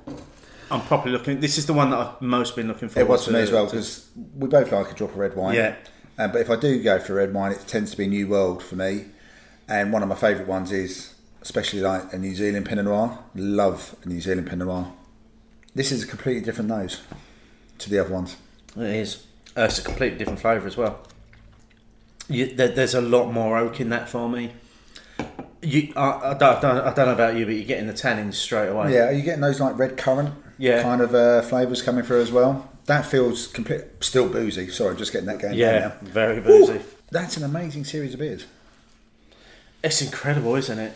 I'm 0.70 0.82
properly 0.82 1.14
looking. 1.14 1.40
This 1.40 1.58
is 1.58 1.68
the 1.68 1.74
one 1.74 1.91
that 1.91 1.99
I've 1.99 2.22
most 2.22 2.58
been 2.58 2.68
looking 2.68 2.90
for. 2.90 2.99
It 2.99 3.08
was 3.08 3.26
for 3.26 3.32
me 3.32 3.40
as 3.40 3.52
well 3.52 3.66
because 3.66 4.10
we 4.36 4.49
both 4.49 4.70
like 4.74 4.91
a 4.91 4.94
drop 4.94 5.12
of 5.12 5.18
red 5.18 5.38
wine. 5.38 5.56
Yeah. 5.56 5.76
Um, 6.18 6.34
but 6.34 6.41
if 6.41 6.49
I 6.49 6.58
do 6.58 6.84
go 6.84 6.99
for 6.99 7.14
red 7.14 7.34
wine, 7.34 7.53
it 7.53 7.64
tends 7.66 7.91
to 7.91 7.98
be 7.98 8.08
New 8.08 8.28
World 8.28 8.62
for 8.62 8.76
me. 8.76 9.06
And 9.72 9.93
one 9.93 10.03
of 10.03 10.10
my 10.10 10.15
favourite 10.15 10.49
ones 10.49 10.73
is, 10.73 11.14
especially 11.41 11.80
like 11.80 12.11
a 12.11 12.18
New 12.18 12.35
Zealand 12.35 12.65
Pinot 12.65 12.84
Noir. 12.84 13.18
Love 13.35 13.95
a 14.03 14.10
New 14.10 14.19
Zealand 14.19 14.48
Pinot 14.49 14.68
Noir. 14.68 14.91
This 15.73 15.93
is 15.93 16.03
a 16.03 16.07
completely 16.07 16.41
different 16.43 16.69
nose 16.69 16.99
to 17.77 17.89
the 17.89 17.98
other 17.99 18.14
ones. 18.14 18.35
It 18.76 18.84
is. 18.84 19.26
Uh, 19.56 19.61
it's 19.61 19.80
a 19.80 19.84
completely 19.84 20.18
different 20.18 20.41
flavour 20.41 20.68
as 20.68 20.76
well. 20.76 20.99
You, 22.27 22.48
there, 22.53 22.68
there's 22.68 22.93
a 22.95 22.99
lot 23.02 23.31
more 23.31 23.57
oak 23.57 23.80
in 23.80 23.88
that 23.91 24.10
for 24.10 24.27
me. 24.27 24.52
You, 25.61 25.93
I, 25.95 26.31
I, 26.31 26.34
don't, 26.34 26.57
I, 26.57 26.60
don't, 26.61 26.77
I 26.88 26.93
don't 26.93 27.06
know 27.07 27.14
about 27.14 27.38
you, 27.38 27.45
but 27.45 27.56
you're 27.56 27.64
getting 27.64 27.88
the 27.88 27.93
tannins 27.93 28.34
straight 28.34 28.68
away. 28.68 28.93
Yeah, 28.93 29.07
are 29.07 29.14
you 29.14 29.22
getting 29.22 29.41
those 29.41 29.61
like 29.61 29.77
red 29.77 29.95
currant 29.95 30.34
Yeah. 30.57 30.81
kind 30.81 30.99
of 30.99 31.15
uh, 31.15 31.43
flavours 31.43 31.81
coming 31.81 32.03
through 32.03 32.22
as 32.22 32.31
well? 32.34 32.69
That 32.88 33.06
feels 33.06 33.48
complete, 33.48 33.84
still 34.02 34.27
boozy. 34.27 34.69
Sorry, 34.69 34.98
just 34.98 35.14
getting 35.14 35.27
that 35.27 35.39
going. 35.39 35.53
Yeah, 35.53 35.93
very 36.02 36.41
boozy. 36.41 36.73
Ooh, 36.73 36.84
that's 37.10 37.38
an 37.38 37.43
amazing 37.45 37.85
series 37.85 38.14
of 38.14 38.19
beers. 38.19 38.45
It's 39.84 40.02
incredible, 40.02 40.56
isn't 40.56 40.80
it? 40.80 40.94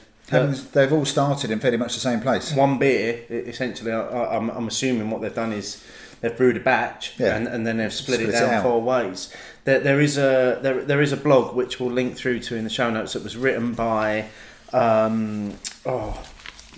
They've 0.73 0.91
all 0.91 1.05
started 1.05 1.51
in 1.51 1.59
fairly 1.59 1.77
much 1.77 1.93
the 1.93 1.99
same 1.99 2.19
place. 2.19 2.51
one 2.53 2.77
beer, 2.79 3.23
essentially, 3.29 3.91
I, 3.91 3.99
I, 4.01 4.37
I'm, 4.37 4.49
I'm 4.49 4.67
assuming 4.67 5.09
what 5.11 5.21
they've 5.21 5.33
done 5.33 5.53
is 5.53 5.83
they've 6.21 6.35
brewed 6.35 6.57
a 6.57 6.59
batch 6.59 7.13
Yeah. 7.19 7.35
and, 7.35 7.47
and 7.47 7.65
then 7.67 7.77
they've 7.77 7.93
split, 7.93 8.19
Split 8.19 8.29
it 8.33 8.35
it 8.35 8.39
down 8.39 8.53
out. 8.55 8.63
four 8.63 8.81
ways. 8.81 9.31
There, 9.65 9.79
there 9.79 9.99
is 10.01 10.17
a 10.17 10.59
there, 10.61 10.83
there 10.83 11.01
is 11.01 11.11
a 11.11 11.17
blog 11.17 11.55
which 11.55 11.79
we'll 11.79 11.91
link 11.91 12.15
through 12.15 12.39
to 12.41 12.55
in 12.55 12.63
the 12.63 12.69
show 12.69 12.89
notes 12.89 13.13
that 13.13 13.23
was 13.23 13.35
written 13.37 13.73
by 13.73 14.25
um, 14.73 15.53
oh 15.85 16.23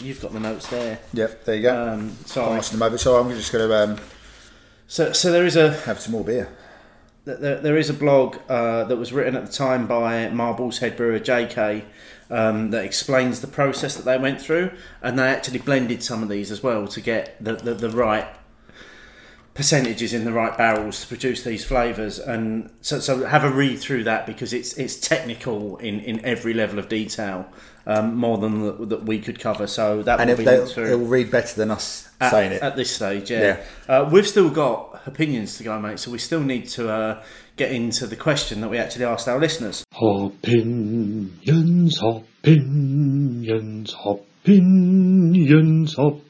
you've 0.01 0.21
got 0.21 0.31
the 0.33 0.39
notes 0.39 0.67
there. 0.69 0.99
Yep, 1.13 1.45
there 1.45 1.55
you 1.55 1.61
go. 1.63 1.93
Um, 1.93 2.17
sorry. 2.25 2.55
Passing 2.57 2.79
them 2.79 2.87
over. 2.87 2.97
So 2.97 3.19
I'm 3.19 3.29
just 3.31 3.51
going 3.51 3.67
to 3.67 3.83
um, 3.83 3.97
So 4.87 5.11
so 5.13 5.31
there 5.31 5.45
is 5.45 5.55
a 5.55 5.71
have 5.81 5.99
some 5.99 6.13
more 6.13 6.23
beer. 6.23 6.49
There, 7.35 7.59
there 7.59 7.77
is 7.77 7.89
a 7.89 7.93
blog 7.93 8.37
uh, 8.47 8.85
that 8.85 8.95
was 8.95 9.11
written 9.11 9.35
at 9.35 9.45
the 9.45 9.51
time 9.51 9.87
by 9.87 10.29
Marbles 10.29 10.79
head 10.79 10.95
brewer 10.95 11.19
JK 11.19 11.83
um, 12.29 12.71
that 12.71 12.83
explains 12.83 13.41
the 13.41 13.47
process 13.47 13.95
that 13.95 14.05
they 14.05 14.17
went 14.17 14.41
through, 14.41 14.71
and 15.01 15.19
they 15.19 15.27
actually 15.27 15.59
blended 15.59 16.03
some 16.03 16.23
of 16.23 16.29
these 16.29 16.51
as 16.51 16.63
well 16.63 16.87
to 16.87 17.01
get 17.01 17.41
the, 17.43 17.53
the, 17.53 17.73
the 17.73 17.89
right 17.89 18.27
percentages 19.57 20.13
in 20.13 20.23
the 20.23 20.31
right 20.31 20.55
barrels 20.57 21.01
to 21.01 21.07
produce 21.07 21.43
these 21.43 21.65
flavours. 21.65 22.19
And 22.19 22.69
so, 22.81 22.99
so 22.99 23.25
have 23.25 23.43
a 23.43 23.51
read 23.51 23.79
through 23.79 24.05
that 24.05 24.25
because 24.25 24.53
it's 24.53 24.73
it's 24.77 24.97
technical 24.99 25.77
in, 25.77 25.99
in 26.01 26.23
every 26.23 26.53
level 26.53 26.79
of 26.79 26.87
detail, 26.87 27.45
um, 27.85 28.15
more 28.15 28.37
than 28.37 28.61
the, 28.61 28.85
that 28.85 29.03
we 29.03 29.19
could 29.19 29.39
cover. 29.39 29.67
So 29.67 30.03
that 30.03 30.19
And 30.21 30.29
will 30.29 30.35
it, 30.35 30.37
be 30.37 30.43
they, 30.45 30.57
linked 30.57 30.73
through 30.73 30.93
it 30.93 30.95
will 30.95 31.07
read 31.07 31.31
better 31.31 31.55
than 31.55 31.71
us 31.71 32.07
at, 32.21 32.31
saying 32.31 32.51
it. 32.53 32.61
at 32.61 32.75
this 32.77 32.95
stage. 32.95 33.29
Yeah, 33.31 33.57
Uh, 33.89 34.07
we've 34.11 34.27
still 34.27 34.49
got 34.49 35.01
opinions 35.05 35.57
to 35.57 35.63
go, 35.63 35.77
mate. 35.79 35.99
So 35.99 36.11
we 36.11 36.17
still 36.19 36.41
need 36.41 36.67
to 36.69 36.89
uh, 36.89 37.23
get 37.57 37.71
into 37.71 38.07
the 38.07 38.15
question 38.15 38.61
that 38.61 38.69
we 38.69 38.77
actually 38.77 39.05
asked 39.05 39.27
our 39.27 39.39
listeners. 39.39 39.83
Opinions, 39.99 41.99
opinions, 42.01 43.95
opinions, 44.05 45.95
opinions. 45.95 46.26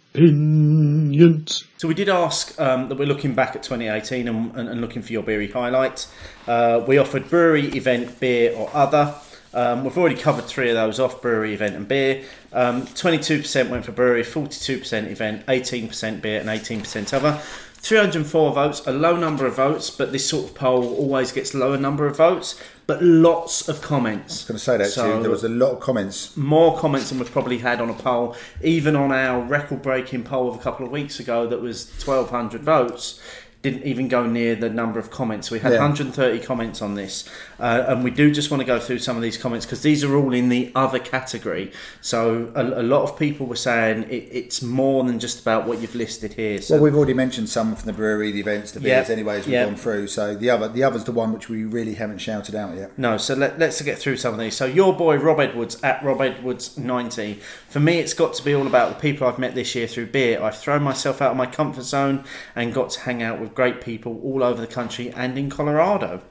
So 1.77 1.87
we 1.87 1.93
did 1.93 2.09
ask 2.09 2.59
um, 2.59 2.89
that 2.89 2.97
we're 2.97 3.07
looking 3.07 3.35
back 3.35 3.55
at 3.55 3.61
2018 3.61 4.27
and, 4.27 4.55
and, 4.55 4.69
and 4.69 4.81
looking 4.81 5.03
for 5.03 5.13
your 5.13 5.21
beery 5.21 5.51
highlights. 5.51 6.11
Uh, 6.47 6.83
we 6.87 6.97
offered 6.97 7.29
brewery, 7.29 7.67
event, 7.75 8.19
beer, 8.19 8.53
or 8.55 8.69
other. 8.73 9.13
Um, 9.53 9.83
we've 9.83 9.97
already 9.97 10.15
covered 10.15 10.45
three 10.45 10.69
of 10.69 10.75
those 10.75 10.99
off 10.99 11.21
brewery, 11.21 11.53
event, 11.53 11.75
and 11.75 11.87
beer. 11.87 12.23
Um, 12.51 12.87
22% 12.87 13.69
went 13.69 13.85
for 13.85 13.91
brewery, 13.91 14.23
42% 14.23 15.07
event, 15.11 15.45
18% 15.45 16.21
beer, 16.21 16.39
and 16.39 16.49
18% 16.49 17.13
other. 17.13 17.39
304 17.75 18.53
votes, 18.53 18.85
a 18.87 18.91
low 18.91 19.15
number 19.15 19.45
of 19.45 19.55
votes, 19.55 19.91
but 19.91 20.11
this 20.11 20.27
sort 20.27 20.49
of 20.49 20.55
poll 20.55 20.95
always 20.95 21.31
gets 21.31 21.53
lower 21.53 21.77
number 21.77 22.07
of 22.07 22.17
votes, 22.17 22.59
but 22.87 23.03
lots 23.03 23.67
of 23.67 23.81
comments. 23.81 24.31
I 24.33 24.35
was 24.35 24.43
going 24.45 24.57
to 24.57 24.63
say 24.63 24.77
that 24.77 24.89
So- 24.91 25.15
you. 25.17 25.21
There 25.21 25.29
was 25.31 25.43
a 25.43 25.49
lot 25.49 25.71
of 25.73 25.79
comments. 25.81 26.35
more 26.37 26.77
comments 26.79 27.09
than 27.09 27.19
we've 27.19 27.31
probably 27.31 27.57
had 27.59 27.81
on 27.81 27.89
a 27.89 27.93
poll, 27.93 28.35
even 28.63 28.95
on 28.95 29.11
our 29.11 29.41
record 29.41 29.81
breaking 29.81 30.23
poll 30.23 30.49
of 30.49 30.55
a 30.55 30.59
couple 30.59 30.85
of 30.85 30.91
weeks 30.91 31.19
ago 31.19 31.45
that 31.47 31.61
was 31.61 31.89
1,200 32.03 32.63
votes. 32.63 33.19
didn't 33.63 33.83
even 33.83 34.07
go 34.07 34.25
near 34.25 34.55
the 34.55 34.69
number 34.69 34.99
of 34.99 35.09
comments. 35.09 35.49
We 35.51 35.59
had 35.59 35.73
Yeah. 35.73 35.79
130 35.79 36.39
comments 36.39 36.81
on 36.81 36.93
this, 36.93 37.25
uh, 37.59 37.85
and 37.87 38.03
we 38.03 38.11
do 38.11 38.31
just 38.31 38.51
want 38.51 38.61
to 38.61 38.65
go 38.65 38.79
through 38.79 38.99
some 38.99 39.15
of 39.15 39.23
these 39.23 39.37
comments 39.37 39.65
because 39.65 39.81
these 39.81 40.03
are 40.03 40.15
all 40.15 40.33
in 40.33 40.49
the 40.49 40.71
other 40.75 40.99
category. 40.99 41.71
So 42.01 42.51
a, 42.55 42.81
a 42.81 42.83
lot 42.83 43.03
of 43.03 43.17
people 43.17 43.45
were 43.45 43.55
saying 43.55 44.03
it, 44.03 44.29
it's 44.31 44.61
more 44.61 45.03
than 45.03 45.19
just 45.19 45.41
about 45.41 45.67
what 45.67 45.79
you've 45.79 45.95
listed 45.95 46.33
here. 46.33 46.61
So 46.61 46.75
Well, 46.75 46.83
we've 46.83 46.95
already 46.95 47.13
mentioned 47.13 47.49
some 47.49 47.75
from 47.75 47.85
the 47.85 47.93
brewery, 47.93 48.31
the 48.31 48.39
events, 48.39 48.71
the 48.71 48.79
beers, 48.79 49.09
Yeah, 49.09 49.13
anyway, 49.13 49.39
as 49.39 49.45
we've 49.45 49.53
yeah. 49.53 49.65
gone 49.65 49.75
through. 49.75 50.07
So 50.07 50.35
the 50.35 50.49
other, 50.49 50.67
the 50.67 50.83
other's 50.83 51.03
the 51.05 51.11
one 51.11 51.33
which 51.33 51.49
we 51.49 51.63
really 51.63 51.95
haven't 51.95 52.19
shouted 52.19 52.55
out 52.55 52.75
yet. 52.75 52.97
No, 52.97 53.17
so 53.17 53.33
let, 53.33 53.57
let's 53.57 53.81
get 53.81 53.97
through 53.97 54.17
some 54.17 54.33
of 54.33 54.39
these. 54.39 54.55
So 54.55 54.65
your 54.65 54.95
boy 54.95 55.17
Rob 55.17 55.39
Edwards 55.39 55.81
at 55.83 56.03
Rob 56.03 56.21
Edwards 56.21 56.77
ninety. 56.77 57.39
For 57.69 57.79
me, 57.79 57.99
it's 57.99 58.13
got 58.13 58.33
to 58.35 58.43
be 58.43 58.53
all 58.53 58.67
about 58.67 58.89
the 58.89 58.99
people 58.99 59.27
I've 59.27 59.39
met 59.39 59.55
this 59.55 59.75
year 59.75 59.87
through 59.87 60.07
beer. 60.07 60.41
I've 60.41 60.57
thrown 60.57 60.83
myself 60.83 61.21
out 61.21 61.31
of 61.31 61.37
my 61.37 61.45
comfort 61.45 61.83
zone 61.83 62.23
and 62.55 62.73
got 62.73 62.91
to 62.91 62.99
hang 63.01 63.21
out 63.23 63.39
with 63.39 63.53
great 63.55 63.81
people 63.81 64.19
all 64.23 64.43
over 64.43 64.61
the 64.61 64.67
country 64.67 65.11
and 65.11 65.37
in 65.37 65.49
Colorado. 65.49 66.21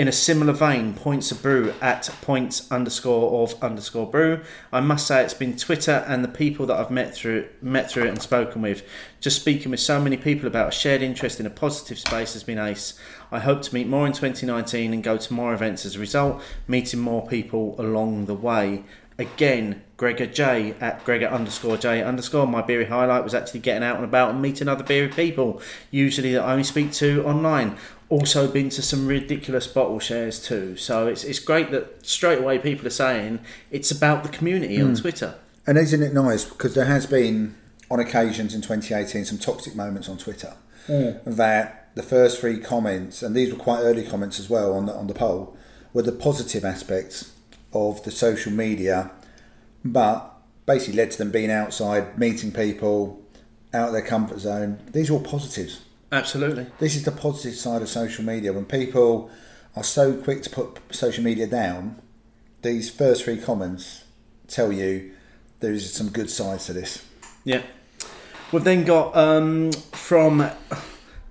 In 0.00 0.08
a 0.08 0.12
similar 0.12 0.54
vein, 0.54 0.94
points 0.94 1.30
of 1.30 1.42
brew 1.42 1.74
at 1.82 2.08
points 2.22 2.72
underscore 2.72 3.42
of 3.42 3.62
underscore 3.62 4.10
brew. 4.10 4.40
I 4.72 4.80
must 4.80 5.06
say 5.06 5.22
it's 5.22 5.34
been 5.34 5.58
Twitter 5.58 6.06
and 6.08 6.24
the 6.24 6.28
people 6.28 6.64
that 6.64 6.80
I've 6.80 6.90
met 6.90 7.14
through 7.14 7.50
met 7.60 7.90
through 7.90 8.04
it 8.04 8.08
and 8.08 8.22
spoken 8.22 8.62
with. 8.62 8.82
Just 9.20 9.38
speaking 9.38 9.70
with 9.70 9.80
so 9.80 10.00
many 10.00 10.16
people 10.16 10.46
about 10.46 10.68
a 10.68 10.72
shared 10.72 11.02
interest 11.02 11.38
in 11.38 11.44
a 11.44 11.50
positive 11.50 11.98
space 11.98 12.32
has 12.32 12.42
been 12.42 12.58
ace. 12.58 12.98
I 13.30 13.40
hope 13.40 13.60
to 13.60 13.74
meet 13.74 13.88
more 13.88 14.06
in 14.06 14.14
2019 14.14 14.94
and 14.94 15.02
go 15.02 15.18
to 15.18 15.34
more 15.34 15.52
events 15.52 15.84
as 15.84 15.96
a 15.96 16.00
result, 16.00 16.40
meeting 16.66 17.00
more 17.00 17.28
people 17.28 17.74
along 17.78 18.24
the 18.24 18.32
way. 18.32 18.84
Again, 19.18 19.82
Gregor 19.98 20.24
J 20.24 20.74
at 20.80 21.04
Gregor 21.04 21.26
underscore 21.26 21.76
J 21.76 22.02
underscore. 22.02 22.46
My 22.46 22.62
beery 22.62 22.86
highlight 22.86 23.22
was 23.22 23.34
actually 23.34 23.60
getting 23.60 23.82
out 23.82 23.96
and 23.96 24.04
about 24.06 24.30
and 24.30 24.40
meeting 24.40 24.66
other 24.66 24.82
beery 24.82 25.08
people, 25.08 25.60
usually 25.90 26.32
that 26.32 26.42
I 26.42 26.52
only 26.52 26.64
speak 26.64 26.90
to 26.92 27.22
online. 27.26 27.76
Also 28.10 28.46
been 28.46 28.68
to 28.70 28.82
some 28.82 29.06
ridiculous 29.06 29.66
bottle 29.66 29.98
shares 29.98 30.44
too. 30.44 30.76
So 30.76 31.06
it's, 31.06 31.24
it's 31.24 31.38
great 31.38 31.70
that 31.70 32.04
straight 32.04 32.40
away 32.40 32.58
people 32.58 32.86
are 32.86 32.90
saying 32.90 33.40
it's 33.70 33.90
about 33.90 34.22
the 34.22 34.28
community 34.28 34.80
on 34.82 34.90
hmm. 34.90 34.94
Twitter. 34.96 35.36
And 35.66 35.78
isn't 35.78 36.02
it 36.02 36.12
nice 36.12 36.44
because 36.44 36.74
there 36.74 36.86
has 36.86 37.06
been 37.06 37.54
on 37.90 38.00
occasions 38.00 38.54
in 38.54 38.60
2018 38.60 39.24
some 39.24 39.38
toxic 39.38 39.74
moments 39.74 40.08
on 40.08 40.18
Twitter 40.18 40.54
hmm. 40.86 41.10
that 41.24 41.80
the 41.94 42.02
first 42.02 42.40
three 42.40 42.58
comments, 42.58 43.22
and 43.22 43.34
these 43.34 43.52
were 43.52 43.58
quite 43.58 43.80
early 43.80 44.04
comments 44.04 44.38
as 44.38 44.48
well 44.48 44.74
on 44.74 44.86
the, 44.86 44.94
on 44.94 45.06
the 45.06 45.14
poll, 45.14 45.56
were 45.92 46.02
the 46.02 46.12
positive 46.12 46.64
aspects 46.64 47.32
of 47.72 48.02
the 48.04 48.10
social 48.10 48.52
media, 48.52 49.10
but 49.84 50.34
basically 50.66 50.94
led 50.94 51.10
to 51.10 51.18
them 51.18 51.30
being 51.30 51.50
outside, 51.50 52.18
meeting 52.18 52.52
people, 52.52 53.20
out 53.72 53.88
of 53.88 53.92
their 53.92 54.02
comfort 54.02 54.40
zone. 54.40 54.78
These 54.92 55.10
are 55.10 55.14
all 55.14 55.20
positives. 55.20 55.80
Absolutely. 56.12 56.66
This 56.78 56.96
is 56.96 57.04
the 57.04 57.12
positive 57.12 57.54
side 57.54 57.82
of 57.82 57.88
social 57.88 58.24
media. 58.24 58.52
When 58.52 58.64
people 58.64 59.30
are 59.76 59.84
so 59.84 60.14
quick 60.14 60.42
to 60.42 60.50
put 60.50 60.78
social 60.90 61.22
media 61.22 61.46
down, 61.46 62.00
these 62.62 62.90
first 62.90 63.24
three 63.24 63.38
comments 63.38 64.04
tell 64.48 64.72
you 64.72 65.12
there 65.60 65.72
is 65.72 65.92
some 65.92 66.08
good 66.08 66.30
sides 66.30 66.66
to 66.66 66.72
this. 66.72 67.04
Yeah. 67.44 67.62
We've 68.52 68.64
then 68.64 68.84
got 68.84 69.16
um, 69.16 69.70
from 69.92 70.50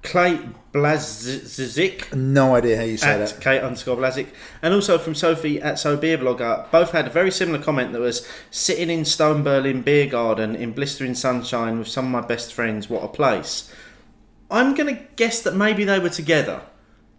Clay 0.02 0.40
Blazic. 0.74 2.16
No 2.16 2.56
idea 2.56 2.78
how 2.78 2.84
you 2.84 2.96
say 2.98 3.10
at 3.10 3.18
that. 3.18 3.42
Kate 3.42 3.62
underscore 3.62 3.98
Blazic, 3.98 4.28
and 4.62 4.74
also 4.74 4.98
from 4.98 5.16
Sophie 5.16 5.62
at 5.62 5.78
So 5.78 5.98
Beer 5.98 6.18
Blogger. 6.18 6.72
Both 6.72 6.92
had 6.92 7.08
a 7.08 7.10
very 7.10 7.32
similar 7.32 7.62
comment 7.62 7.92
that 7.92 8.00
was 8.00 8.26
sitting 8.52 8.90
in 8.90 9.04
Stone 9.04 9.44
Berlin 9.44 9.82
Beer 9.82 10.08
Garden 10.08 10.56
in 10.56 10.72
blistering 10.72 11.14
sunshine 11.14 11.80
with 11.80 11.90
some 11.90 12.06
of 12.06 12.12
my 12.12 12.26
best 12.26 12.54
friends. 12.54 12.90
What 12.90 13.04
a 13.04 13.10
place! 13.10 13.70
I'm 14.52 14.74
going 14.74 14.96
to 14.96 15.02
guess 15.16 15.42
that 15.42 15.56
maybe 15.56 15.84
they 15.84 16.00
were 16.00 16.10
together, 16.10 16.62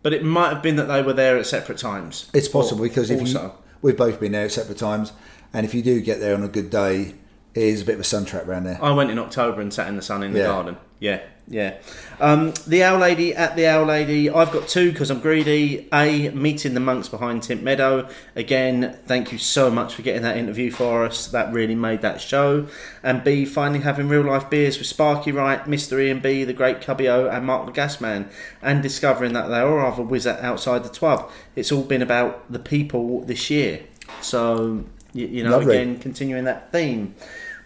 but 0.02 0.12
it 0.12 0.24
might 0.24 0.48
have 0.52 0.62
been 0.62 0.77
that 0.77 0.86
they 0.86 1.02
were 1.02 1.12
there 1.12 1.36
at 1.39 1.47
separate 1.47 1.78
times. 1.78 2.31
It's 2.35 2.48
possible 2.48 2.82
because 2.82 3.11
if 3.11 3.27
you, 3.27 3.52
we've 3.82 3.97
both 3.97 4.19
been 4.20 4.32
there 4.32 4.44
at 4.44 4.52
separate 4.52 4.78
times, 4.78 5.12
and 5.52 5.65
if 5.65 5.74
you 5.74 5.82
do 5.82 6.01
get 6.01 6.20
there 6.20 6.35
on 6.35 6.43
a 6.43 6.48
good 6.48 6.70
day, 6.70 7.15
it 7.55 7.62
is 7.62 7.82
a 7.82 7.85
bit 7.85 7.94
of 7.94 8.01
a 8.01 8.05
sun 8.05 8.24
trap 8.24 8.47
around 8.47 8.65
there. 8.65 8.78
I 8.82 8.93
went 8.93 9.11
in 9.11 9.19
October 9.19 9.61
and 9.61 9.73
sat 9.73 9.89
in 9.89 9.97
the 9.97 10.02
sun 10.02 10.23
in 10.23 10.32
the 10.32 10.40
Yeah. 10.40 10.47
garden. 10.47 10.77
Yeah, 10.98 11.20
yeah. 11.51 11.78
Um, 12.20 12.55
the 12.64 12.85
Owl 12.85 13.01
Lady 13.01 13.35
at 13.35 13.56
the 13.56 13.66
Owl 13.66 13.86
Lady. 13.86 14.31
I've 14.31 14.52
got 14.52 14.68
two 14.68 14.93
because 14.93 15.10
I'm 15.10 15.18
greedy. 15.18 15.89
A, 15.93 16.31
meeting 16.31 16.74
the 16.74 16.81
monks 16.81 17.09
behind 17.09 17.43
Tynt 17.43 17.60
Meadow. 17.64 18.09
Again, 18.36 18.97
thank 19.06 19.32
you 19.32 19.39
so 19.39 19.68
much 19.68 19.94
for 19.94 20.02
getting 20.02 20.22
that 20.22 20.36
interview 20.36 20.70
for 20.70 21.05
us. 21.05 21.27
That 21.27 21.52
really 21.52 21.74
made 21.74 22.02
that 22.02 22.20
show. 22.20 22.68
And 23.02 23.24
B, 23.24 23.44
finally 23.44 23.81
having 23.81 24.09
real 24.09 24.22
life 24.22 24.48
beers 24.48 24.78
with 24.78 24.86
Sparky 24.86 25.32
Wright, 25.32 25.64
Mr. 25.64 26.01
Ian 26.01 26.20
B, 26.20 26.44
the 26.44 26.52
Great 26.52 26.81
Cubio, 26.81 27.28
and 27.28 27.44
Mark 27.44 27.66
the 27.66 27.72
Gasman, 27.72 28.31
and 28.62 28.81
discovering 28.81 29.32
that 29.32 29.48
they 29.48 29.59
are 29.59 29.74
rather 29.74 30.05
whiz 30.05 30.28
outside 30.28 30.85
the 30.85 30.89
twab. 30.89 31.28
It's 31.56 31.72
all 31.72 31.82
been 31.82 32.02
about 32.02 32.51
the 32.51 32.60
people 32.60 33.22
this 33.22 33.51
year. 33.51 33.81
So, 34.20 34.85
you, 35.12 35.27
you 35.27 35.43
know, 35.43 35.51
Lovely. 35.59 35.78
again, 35.78 35.98
continuing 35.98 36.44
that 36.44 36.70
theme. 36.70 37.16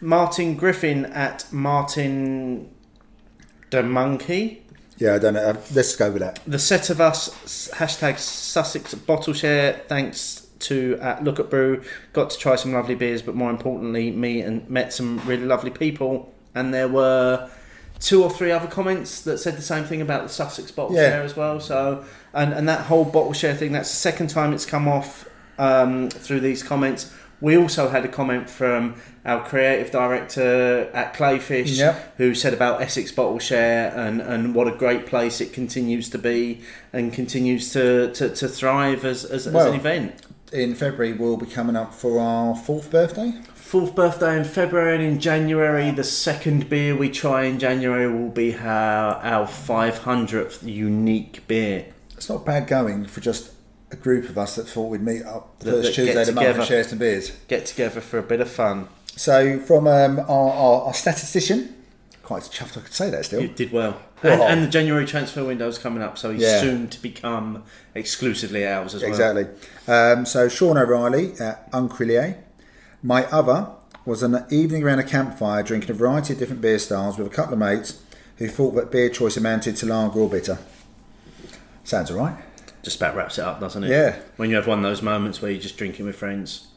Martin 0.00 0.56
Griffin 0.56 1.04
at 1.06 1.52
Martin 1.52 2.70
the 3.70 3.82
Monkey. 3.82 4.62
Yeah, 4.98 5.14
I 5.14 5.18
don't 5.18 5.34
know. 5.34 5.40
Uh, 5.48 5.56
Let's 5.74 5.96
go 5.96 6.10
with 6.10 6.20
that. 6.22 6.38
The 6.46 6.58
set 6.58 6.88
of 6.90 7.00
us 7.00 7.28
hashtag 7.74 8.18
Sussex 8.18 8.94
bottle 8.94 9.34
share. 9.34 9.82
Thanks 9.88 10.46
to 10.60 10.98
at 11.00 11.24
Look 11.24 11.40
at 11.40 11.50
Brew. 11.50 11.82
Got 12.12 12.30
to 12.30 12.38
try 12.38 12.54
some 12.56 12.72
lovely 12.72 12.94
beers, 12.94 13.20
but 13.20 13.34
more 13.34 13.50
importantly, 13.50 14.10
me 14.12 14.40
and 14.40 14.68
met 14.70 14.92
some 14.92 15.18
really 15.26 15.44
lovely 15.44 15.70
people. 15.70 16.32
And 16.54 16.72
there 16.72 16.88
were 16.88 17.50
two 17.98 18.22
or 18.22 18.30
three 18.30 18.52
other 18.52 18.68
comments 18.68 19.22
that 19.22 19.38
said 19.38 19.56
the 19.56 19.62
same 19.62 19.84
thing 19.84 20.00
about 20.00 20.22
the 20.22 20.28
Sussex 20.28 20.70
bottle 20.70 20.94
Yeah. 20.96 21.10
share 21.10 21.22
as 21.22 21.36
well. 21.36 21.58
So 21.60 22.04
and 22.32 22.52
and 22.52 22.68
that 22.68 22.82
whole 22.86 23.04
bottle 23.04 23.32
share 23.32 23.54
thing. 23.56 23.72
That's 23.72 23.90
the 23.90 23.96
second 23.96 24.28
time 24.30 24.52
it's 24.52 24.66
come 24.66 24.86
off 24.86 25.28
um, 25.58 26.08
through 26.10 26.40
these 26.40 26.62
comments. 26.62 27.12
We 27.44 27.58
also 27.58 27.90
had 27.90 28.06
a 28.06 28.08
comment 28.08 28.48
from 28.48 28.94
our 29.22 29.44
creative 29.46 29.90
director 29.90 30.88
at 30.94 31.12
Clayfish, 31.12 31.76
Yep. 31.76 32.16
who 32.16 32.34
said 32.34 32.54
about 32.54 32.80
Essex 32.80 33.12
Bottle 33.12 33.38
Share 33.38 33.92
and, 33.94 34.22
and 34.22 34.54
what 34.54 34.66
a 34.66 34.70
great 34.70 35.04
place 35.04 35.42
it 35.42 35.52
continues 35.52 36.08
to 36.08 36.18
be 36.18 36.62
and 36.90 37.12
continues 37.12 37.70
to, 37.74 38.10
to, 38.14 38.30
to 38.34 38.48
thrive 38.48 39.04
as, 39.04 39.26
as, 39.26 39.46
as 39.46 39.54
an 39.54 39.74
event. 39.74 40.22
In 40.54 40.74
February, 40.74 41.12
we'll 41.12 41.36
be 41.36 41.44
coming 41.44 41.76
up 41.76 41.92
for 41.92 42.18
our 42.18 42.56
fourth 42.56 42.90
birthday. 42.90 43.34
Fourth 43.54 43.94
birthday 43.94 44.38
in 44.38 44.44
February 44.44 44.94
and 44.94 45.04
in 45.04 45.20
January, 45.20 45.90
the 45.90 46.02
second 46.04 46.70
beer 46.70 46.96
we 46.96 47.10
try 47.10 47.44
in 47.44 47.58
January 47.58 48.10
will 48.10 48.30
be 48.30 48.54
our, 48.56 49.16
our 49.16 49.46
500th 49.46 50.62
unique 50.66 51.46
beer. 51.46 51.92
It's 52.16 52.30
not 52.30 52.46
bad 52.46 52.66
going 52.68 53.04
for 53.04 53.20
just 53.20 53.50
a 53.94 53.96
group 53.96 54.28
of 54.28 54.36
us 54.36 54.56
that 54.56 54.68
thought 54.68 54.90
we'd 54.90 55.00
meet 55.02 55.22
up 55.24 55.58
the 55.60 55.64
That- 55.66 55.70
first 55.72 55.86
that 55.88 55.94
Tuesday 55.94 56.20
of 56.20 56.26
the 56.26 56.32
month 56.32 56.56
and 56.58 56.64
share 56.64 56.84
some 56.84 56.98
beers. 56.98 57.30
Get 57.48 57.64
together 57.66 58.00
for 58.00 58.18
a 58.18 58.22
bit 58.22 58.40
of 58.40 58.50
fun. 58.50 58.88
So, 59.16 59.58
from 59.60 59.86
um, 59.86 60.18
our, 60.18 60.26
our, 60.28 60.82
our 60.86 60.94
statistician, 60.94 61.74
quite 62.22 62.42
chuffed 62.42 62.76
I 62.76 62.80
could 62.80 62.92
say 62.92 63.10
that 63.10 63.24
still. 63.24 63.40
You 63.40 63.48
did 63.48 63.72
well. 63.72 64.00
And, 64.22 64.40
and 64.40 64.62
the 64.62 64.68
January 64.68 65.06
transfer 65.06 65.44
window 65.44 65.68
is 65.68 65.78
coming 65.78 66.02
up, 66.02 66.16
so 66.18 66.30
he's 66.32 66.42
Yeah. 66.42 66.60
soon 66.60 66.88
to 66.88 67.00
become 67.00 67.62
exclusively 67.94 68.66
ours 68.66 68.94
as 68.94 69.02
well. 69.02 69.10
Exactly. 69.10 69.46
Um, 69.86 70.24
so 70.26 70.48
Sean 70.48 70.78
O'Reilly 70.78 71.34
at 71.38 71.70
Uncrillier. 71.72 72.36
My 73.02 73.26
other 73.26 73.68
was 74.06 74.22
an 74.22 74.44
evening 74.50 74.82
around 74.82 74.98
a 74.98 75.04
campfire 75.04 75.62
drinking 75.62 75.90
a 75.90 75.94
variety 75.94 76.32
of 76.32 76.38
different 76.38 76.62
beer 76.62 76.78
styles 76.78 77.18
with 77.18 77.26
a 77.26 77.30
couple 77.30 77.52
of 77.52 77.58
mates 77.58 78.00
who 78.38 78.48
thought 78.48 78.74
that 78.76 78.90
beer 78.90 79.08
choice 79.10 79.36
amounted 79.36 79.76
to 79.76 79.86
lager 79.86 80.18
or 80.20 80.28
bitter. 80.28 80.58
Sounds 81.84 82.10
all 82.10 82.16
right. 82.18 82.36
Just 82.84 82.98
about 82.98 83.16
wraps 83.16 83.38
it 83.38 83.44
up, 83.44 83.60
doesn't 83.60 83.82
it? 83.82 83.90
Yeah. 83.90 84.20
When 84.36 84.50
you 84.50 84.56
have 84.56 84.66
one 84.66 84.78
of 84.78 84.84
those 84.84 85.02
moments 85.02 85.40
where 85.40 85.50
you're 85.50 85.60
just 85.60 85.76
drinking 85.76 86.06
with 86.06 86.16
friends. 86.16 86.68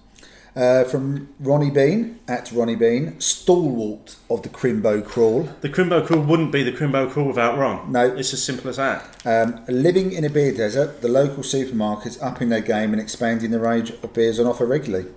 Uh, 0.56 0.84
from 0.86 1.30
Ronnie 1.40 1.70
Bean 1.70 2.20
at 2.28 2.52
Ronnie 2.52 2.76
Bean, 2.76 3.20
stalwart 3.20 4.16
of 4.28 4.42
the 4.42 4.50
Crimbo 4.50 5.06
Crawl. 5.06 5.44
The 5.62 5.70
Crimbo 5.70 6.04
Crawl 6.04 6.22
wouldn't 6.22 6.52
be 6.52 6.64
the 6.64 6.72
Crimbo 6.72 7.12
Crawl 7.12 7.28
without 7.28 7.60
Ron. 7.60 7.92
No. 7.92 8.16
It's 8.16 8.34
as 8.34 8.44
simple 8.44 8.70
as 8.70 8.78
that. 8.78 9.06
Um, 9.24 9.64
living 9.68 10.14
in 10.14 10.24
a 10.24 10.30
beer 10.32 10.52
desert, 10.52 11.02
the 11.02 11.10
local 11.10 11.44
supermarkets 11.44 12.18
upping 12.24 12.50
their 12.50 12.62
game 12.62 12.92
and 12.92 13.00
expanding 13.00 13.52
the 13.52 13.60
range 13.60 13.92
of 13.92 14.14
beers 14.14 14.40
on 14.40 14.48
offer 14.48 14.66
regularly. 14.66 15.12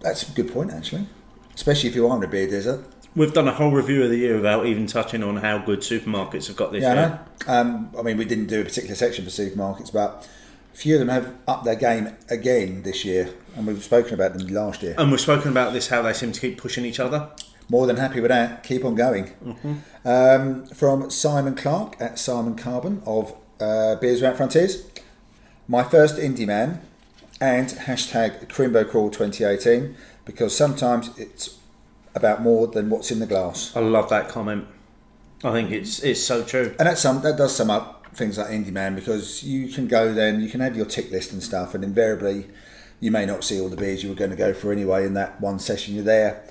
That's 0.00 0.28
a 0.28 0.32
good 0.32 0.52
point, 0.52 0.72
actually. 0.72 1.06
Especially 1.54 1.90
if 1.90 1.94
you 1.94 2.08
are 2.08 2.16
in 2.16 2.24
a 2.24 2.26
beer 2.26 2.48
desert. 2.48 2.84
We've 3.14 3.32
done 3.32 3.46
a 3.46 3.52
whole 3.52 3.70
review 3.70 4.02
of 4.04 4.10
the 4.10 4.16
year 4.16 4.36
without 4.36 4.64
even 4.66 4.86
touching 4.86 5.22
on 5.22 5.36
how 5.36 5.58
good 5.58 5.80
supermarkets 5.80 6.46
have 6.46 6.56
got 6.56 6.72
this 6.72 6.82
Yeah, 6.82 6.94
year. 6.94 7.20
know. 7.46 7.52
Um, 7.52 7.90
I 7.98 8.02
mean, 8.02 8.16
we 8.16 8.24
didn't 8.24 8.46
do 8.46 8.60
a 8.60 8.64
particular 8.64 8.94
section 8.94 9.24
for 9.24 9.30
supermarkets, 9.30 9.92
but 9.92 10.26
a 10.72 10.76
few 10.76 10.94
of 10.94 11.00
them 11.00 11.08
have 11.10 11.34
upped 11.46 11.64
their 11.64 11.74
game 11.76 12.16
again 12.30 12.82
this 12.84 13.04
year, 13.04 13.28
and 13.54 13.66
we've 13.66 13.82
spoken 13.84 14.14
about 14.14 14.32
them 14.38 14.46
last 14.48 14.82
year. 14.82 14.94
And 14.96 15.10
we've 15.10 15.20
spoken 15.20 15.50
about 15.50 15.74
this, 15.74 15.88
how 15.88 16.00
they 16.00 16.14
seem 16.14 16.32
to 16.32 16.40
keep 16.40 16.56
pushing 16.56 16.86
each 16.86 16.98
other. 17.00 17.28
More 17.68 17.86
than 17.86 17.96
happy 17.96 18.20
with 18.20 18.30
that. 18.30 18.64
Keep 18.64 18.84
on 18.84 18.94
going. 18.94 19.30
Um, 20.04 20.66
from 20.66 21.10
Simon 21.10 21.54
Clark 21.54 21.96
at 22.00 22.18
Simon 22.18 22.54
Carbon 22.56 23.02
of 23.06 23.34
uh, 23.60 23.96
Beers 23.96 24.20
Without 24.22 24.36
Frontiers. 24.36 24.84
My 25.68 25.82
first 25.84 26.18
Indy 26.18 26.44
Man 26.44 26.80
and 27.40 27.68
hashtag 27.68 28.46
Crimbo 28.48 28.88
Crawl 28.88 29.10
2018 29.10 29.94
because 30.24 30.56
sometimes 30.56 31.10
it's 31.18 31.58
about 32.14 32.42
more 32.42 32.66
than 32.66 32.90
what's 32.90 33.10
in 33.10 33.18
the 33.18 33.26
glass. 33.26 33.74
I 33.74 33.80
love 33.80 34.08
that 34.10 34.28
comment. 34.28 34.66
I 35.44 35.52
think 35.52 35.70
it's 35.70 36.00
it's 36.00 36.22
so 36.22 36.44
true. 36.44 36.74
And 36.78 36.88
that 36.88 36.98
sum 36.98 37.22
that 37.22 37.36
does 37.36 37.54
sum 37.56 37.70
up 37.70 38.06
things 38.14 38.38
like 38.38 38.50
Indy 38.50 38.70
Man 38.70 38.94
because 38.94 39.42
you 39.42 39.68
can 39.68 39.88
go 39.88 40.12
then 40.12 40.40
you 40.40 40.48
can 40.48 40.60
have 40.60 40.76
your 40.76 40.86
tick 40.86 41.10
list 41.10 41.32
and 41.32 41.42
stuff, 41.42 41.74
and 41.74 41.82
invariably 41.82 42.46
you 43.00 43.10
may 43.10 43.26
not 43.26 43.42
see 43.42 43.60
all 43.60 43.68
the 43.68 43.76
beers 43.76 44.02
you 44.02 44.08
were 44.08 44.14
going 44.14 44.30
to 44.30 44.36
go 44.36 44.54
for 44.54 44.70
anyway 44.70 45.04
in 45.04 45.14
that 45.14 45.40
one 45.40 45.58
session 45.58 45.94
you're 45.94 46.04
there. 46.04 46.44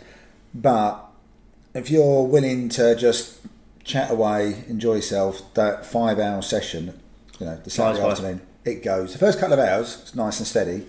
But 0.54 1.06
if 1.74 1.90
you're 1.90 2.24
willing 2.24 2.68
to 2.70 2.96
just 2.96 3.40
chat 3.84 4.12
away, 4.12 4.66
enjoy 4.68 4.96
yourself, 4.96 5.54
that 5.54 5.86
five 5.86 6.20
hour 6.20 6.42
session, 6.42 7.00
you 7.40 7.46
know, 7.46 7.56
the 7.64 7.70
Saturday 7.70 8.04
by. 8.04 8.12
afternoon, 8.12 8.42
it 8.66 8.84
goes. 8.84 9.14
The 9.14 9.20
first 9.20 9.40
couple 9.40 9.54
of 9.54 9.60
hours, 9.60 10.00
it's 10.02 10.16
nice 10.16 10.40
and 10.40 10.48
steady, 10.48 10.86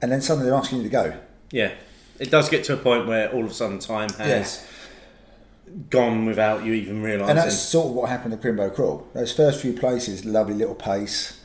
and 0.00 0.10
then 0.10 0.22
suddenly 0.22 0.48
they're 0.48 0.58
asking 0.58 0.78
you 0.78 0.84
to 0.84 0.90
go. 0.90 1.18
Yeah, 1.50 1.74
it 2.18 2.30
does 2.30 2.48
get 2.48 2.64
to 2.64 2.74
a 2.74 2.76
point 2.76 3.06
where 3.06 3.30
all 3.32 3.44
of 3.44 3.50
a 3.50 3.54
sudden 3.54 3.78
time 3.78 4.10
has 4.10 4.66
gone 5.90 6.26
without 6.26 6.64
you 6.64 6.72
even 6.72 7.02
realising. 7.02 7.30
And 7.30 7.38
that's 7.38 7.58
sort 7.58 7.88
of 7.88 7.92
what 7.92 8.08
happened 8.08 8.40
to 8.40 8.48
Crimbo 8.48 8.74
Crawl. 8.74 9.06
Those 9.14 9.32
first 9.32 9.60
few 9.60 9.72
places, 9.72 10.24
lovely 10.24 10.54
little 10.54 10.74
pace, 10.74 11.40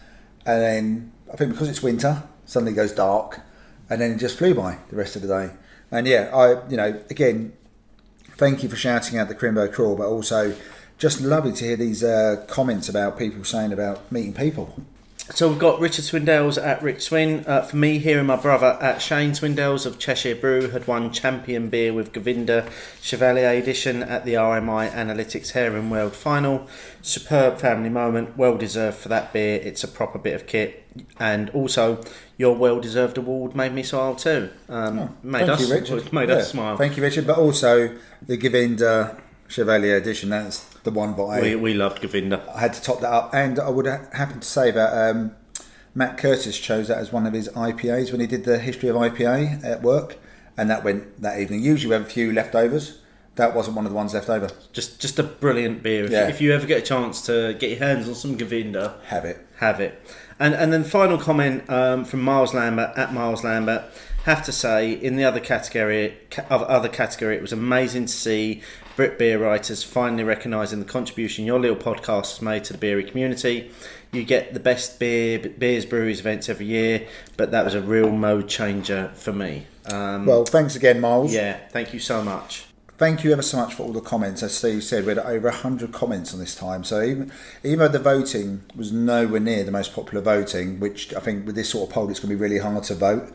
and 0.46 0.62
then 0.62 1.12
I 1.32 1.36
think 1.36 1.52
because 1.52 1.70
it's 1.70 1.84
winter, 1.84 2.24
suddenly 2.46 2.74
it 2.74 2.76
goes 2.76 2.92
dark, 2.92 3.42
and 3.90 4.02
then 4.02 4.12
it 4.12 4.18
just 4.18 4.38
flew 4.38 4.54
by 4.54 4.80
the 4.90 4.96
rest 4.96 5.16
of 5.16 5.22
the 5.22 5.28
day. 5.28 5.54
And 5.92 6.08
yeah, 6.08 6.32
I 6.34 6.68
you 6.70 6.78
know 6.78 7.02
again, 7.10 7.54
thank 8.38 8.64
you 8.64 8.70
for 8.70 8.76
shouting 8.76 9.18
out 9.18 9.28
the 9.28 9.36
Crimbo 9.36 9.72
Crawl, 9.72 9.96
but 9.96 10.08
also 10.08 10.56
just 10.98 11.22
lovely 11.22 11.52
to 11.52 11.66
hear 11.66 11.76
these 11.76 12.04
uh, 12.04 12.46
comments 12.48 12.88
about 12.88 13.18
people 13.18 13.44
saying 13.44 13.74
about 13.74 14.12
meeting 14.12 14.34
people. 14.34 14.76
So 15.30 15.48
we've 15.50 15.58
got 15.58 15.80
Richard 15.80 16.04
Swindells 16.04 16.62
at 16.64 16.84
Rick 16.84 17.00
Swin. 17.00 17.46
Uh, 17.48 17.62
for 17.62 17.78
me, 17.78 17.98
here 17.98 18.20
and 18.20 18.28
my 18.28 18.36
brother 18.36 18.78
at 18.82 19.02
Shane 19.02 19.32
Swindells 19.32 19.86
of 19.86 19.98
Cheshire 19.98 20.36
Brew 20.36 20.70
had 20.70 20.86
won 20.86 21.12
champion 21.12 21.70
beer 21.70 21.94
with 21.94 22.12
Govinda 22.12 22.68
Chevallier 23.02 23.58
edition 23.58 24.04
at 24.04 24.26
the 24.26 24.34
RMI 24.34 24.92
Analytics 24.92 25.52
Herring 25.52 25.90
World 25.90 26.14
Final. 26.14 26.68
Superb 27.02 27.58
family 27.58 27.90
moment, 27.90 28.38
well 28.38 28.58
deserved 28.58 28.98
for 28.98 29.08
that 29.10 29.32
beer. 29.32 29.62
It's 29.64 29.84
a 29.84 29.88
proper 29.88 30.20
bit 30.20 30.36
of 30.36 30.46
kit, 30.46 30.84
and 31.18 31.50
also 31.52 32.04
your 32.38 32.56
well 32.56 32.82
deserved 32.82 33.18
award 33.18 33.56
made 33.56 33.74
me 33.74 33.82
smile 33.82 34.16
too. 34.16 34.50
Um, 34.68 35.18
made 35.24 35.44
Oh, 35.44 35.56
Thank 35.56 35.62
us 35.62 35.70
you, 35.70 35.74
Richard. 35.74 36.14
made 36.14 36.30
Yeah, 36.30 36.36
us 36.36 36.52
smile. 36.52 36.76
Thank 36.78 36.98
you, 36.98 37.02
Richard. 37.02 37.26
But 37.26 37.38
also 37.38 37.98
the 38.22 38.36
Govinda 38.36 39.18
Chevallier 39.48 39.98
edition. 39.98 40.30
That's 40.30 40.66
the 40.84 40.92
one 40.92 41.14
I 41.20 41.42
we 41.42 41.56
we 41.56 41.74
loved 41.74 42.02
Govinda. 42.02 42.44
I 42.54 42.60
had 42.62 42.74
to 42.74 42.82
top 42.82 43.02
that 43.02 43.12
up. 43.12 43.34
And 43.34 43.60
I 43.60 43.70
would 43.70 43.86
ha- 43.88 44.06
happen 44.14 44.40
to 44.42 44.48
say 44.48 44.72
that 44.72 44.92
um, 45.10 45.36
Matt 45.96 46.18
Curtis 46.18 46.60
chose 46.60 46.88
that 46.88 46.98
as 46.98 47.12
one 47.12 47.26
of 47.26 47.34
his 47.34 47.50
IPAs 47.50 48.12
when 48.12 48.20
he 48.22 48.28
did 48.28 48.44
the 48.46 48.58
history 48.60 48.90
of 48.90 48.96
IPA 48.96 49.64
at 49.64 49.82
work, 49.82 50.18
and 50.58 50.70
that 50.70 50.84
went 50.84 51.22
that 51.22 51.40
evening. 51.40 51.62
Usually 51.62 51.90
we 51.90 51.94
have 51.94 52.08
a 52.08 52.10
few 52.10 52.32
leftovers. 52.34 53.00
That 53.36 53.56
wasn't 53.56 53.76
one 53.76 53.86
of 53.86 53.92
the 53.92 53.96
ones 53.96 54.14
left 54.14 54.30
over. 54.30 54.50
Just 54.74 55.00
just 55.02 55.18
a 55.20 55.24
brilliant 55.24 55.82
beer. 55.84 56.06
If, 56.06 56.12
Yeah. 56.12 56.28
if 56.28 56.40
you 56.42 56.54
ever 56.54 56.68
get 56.68 56.80
a 56.80 56.86
chance 56.86 57.26
to 57.26 57.56
get 57.60 57.70
your 57.72 57.80
hands 57.80 58.08
on 58.08 58.16
some 58.16 58.36
Govinda, 58.38 58.96
Have 59.08 59.26
it. 59.26 59.46
have 59.58 59.80
it. 59.80 60.00
And 60.40 60.54
and 60.54 60.72
then 60.74 60.84
final 60.84 61.18
comment 61.18 61.68
um, 61.70 62.06
from 62.06 62.22
Miles 62.22 62.54
Lambert 62.54 62.92
at 62.98 63.14
Miles 63.14 63.44
Lambert. 63.44 63.84
Have 64.26 64.46
to 64.46 64.54
say, 64.54 64.94
in 64.94 65.18
the 65.18 65.26
other 65.26 65.42
category, 65.42 66.18
other 66.50 66.88
category, 66.88 67.36
it 67.36 67.42
was 67.42 67.52
amazing 67.52 68.06
to 68.06 68.14
see 68.14 68.62
Brit 68.96 69.18
beer 69.18 69.40
writers 69.40 69.82
finally 69.84 70.24
recognising 70.24 70.80
the 70.80 70.86
contribution 70.86 71.46
your 71.46 71.60
little 71.60 71.76
podcast 71.76 72.32
has 72.34 72.42
made 72.42 72.64
to 72.66 72.74
the 72.74 72.80
beery 72.80 73.04
community. 73.04 73.72
You 74.12 74.24
get 74.24 74.54
the 74.54 74.60
best 74.60 75.00
beer 75.00 75.40
beers 75.40 75.86
breweries 75.86 76.20
events 76.20 76.48
every 76.48 76.68
year, 76.68 77.08
but 77.36 77.50
that 77.52 77.66
was 77.66 77.74
a 77.74 77.82
real 77.82 78.12
mode 78.12 78.48
changer 78.48 79.12
for 79.16 79.34
me. 79.34 79.66
Um, 79.92 80.28
Well, 80.28 80.46
thanks 80.46 80.76
again, 80.76 81.02
Miles. 81.02 81.34
yeah, 81.34 81.58
thank 81.72 81.94
you 81.94 82.00
so 82.00 82.22
much. 82.24 82.66
Thank 83.00 83.24
you 83.24 83.32
ever 83.34 83.42
so 83.42 83.58
much 83.58 83.74
for 83.74 83.84
all 83.84 83.92
the 83.92 84.00
comments. 84.02 84.44
As 84.44 84.54
Steve 84.54 84.84
said, 84.84 85.04
we 85.06 85.10
had 85.10 85.18
over 85.18 85.50
100 85.50 85.92
comments 85.92 86.32
on 86.32 86.40
this 86.40 86.54
time. 86.54 86.84
So 86.84 87.02
even, 87.02 87.32
even 87.64 87.80
though 87.80 87.88
the 87.88 87.98
voting 87.98 88.62
was 88.76 88.92
nowhere 88.92 89.40
near 89.40 89.64
the 89.64 89.72
most 89.72 89.96
popular 89.96 90.22
voting, 90.24 90.80
which 90.80 91.12
I 91.16 91.20
think 91.20 91.48
with 91.48 91.56
this 91.56 91.70
sort 91.70 91.90
of 91.90 91.94
poll, 91.96 92.10
it's 92.12 92.20
going 92.20 92.30
to 92.30 92.36
be 92.36 92.40
really 92.42 92.60
hard 92.60 92.84
to 92.84 92.94
vote 92.96 93.34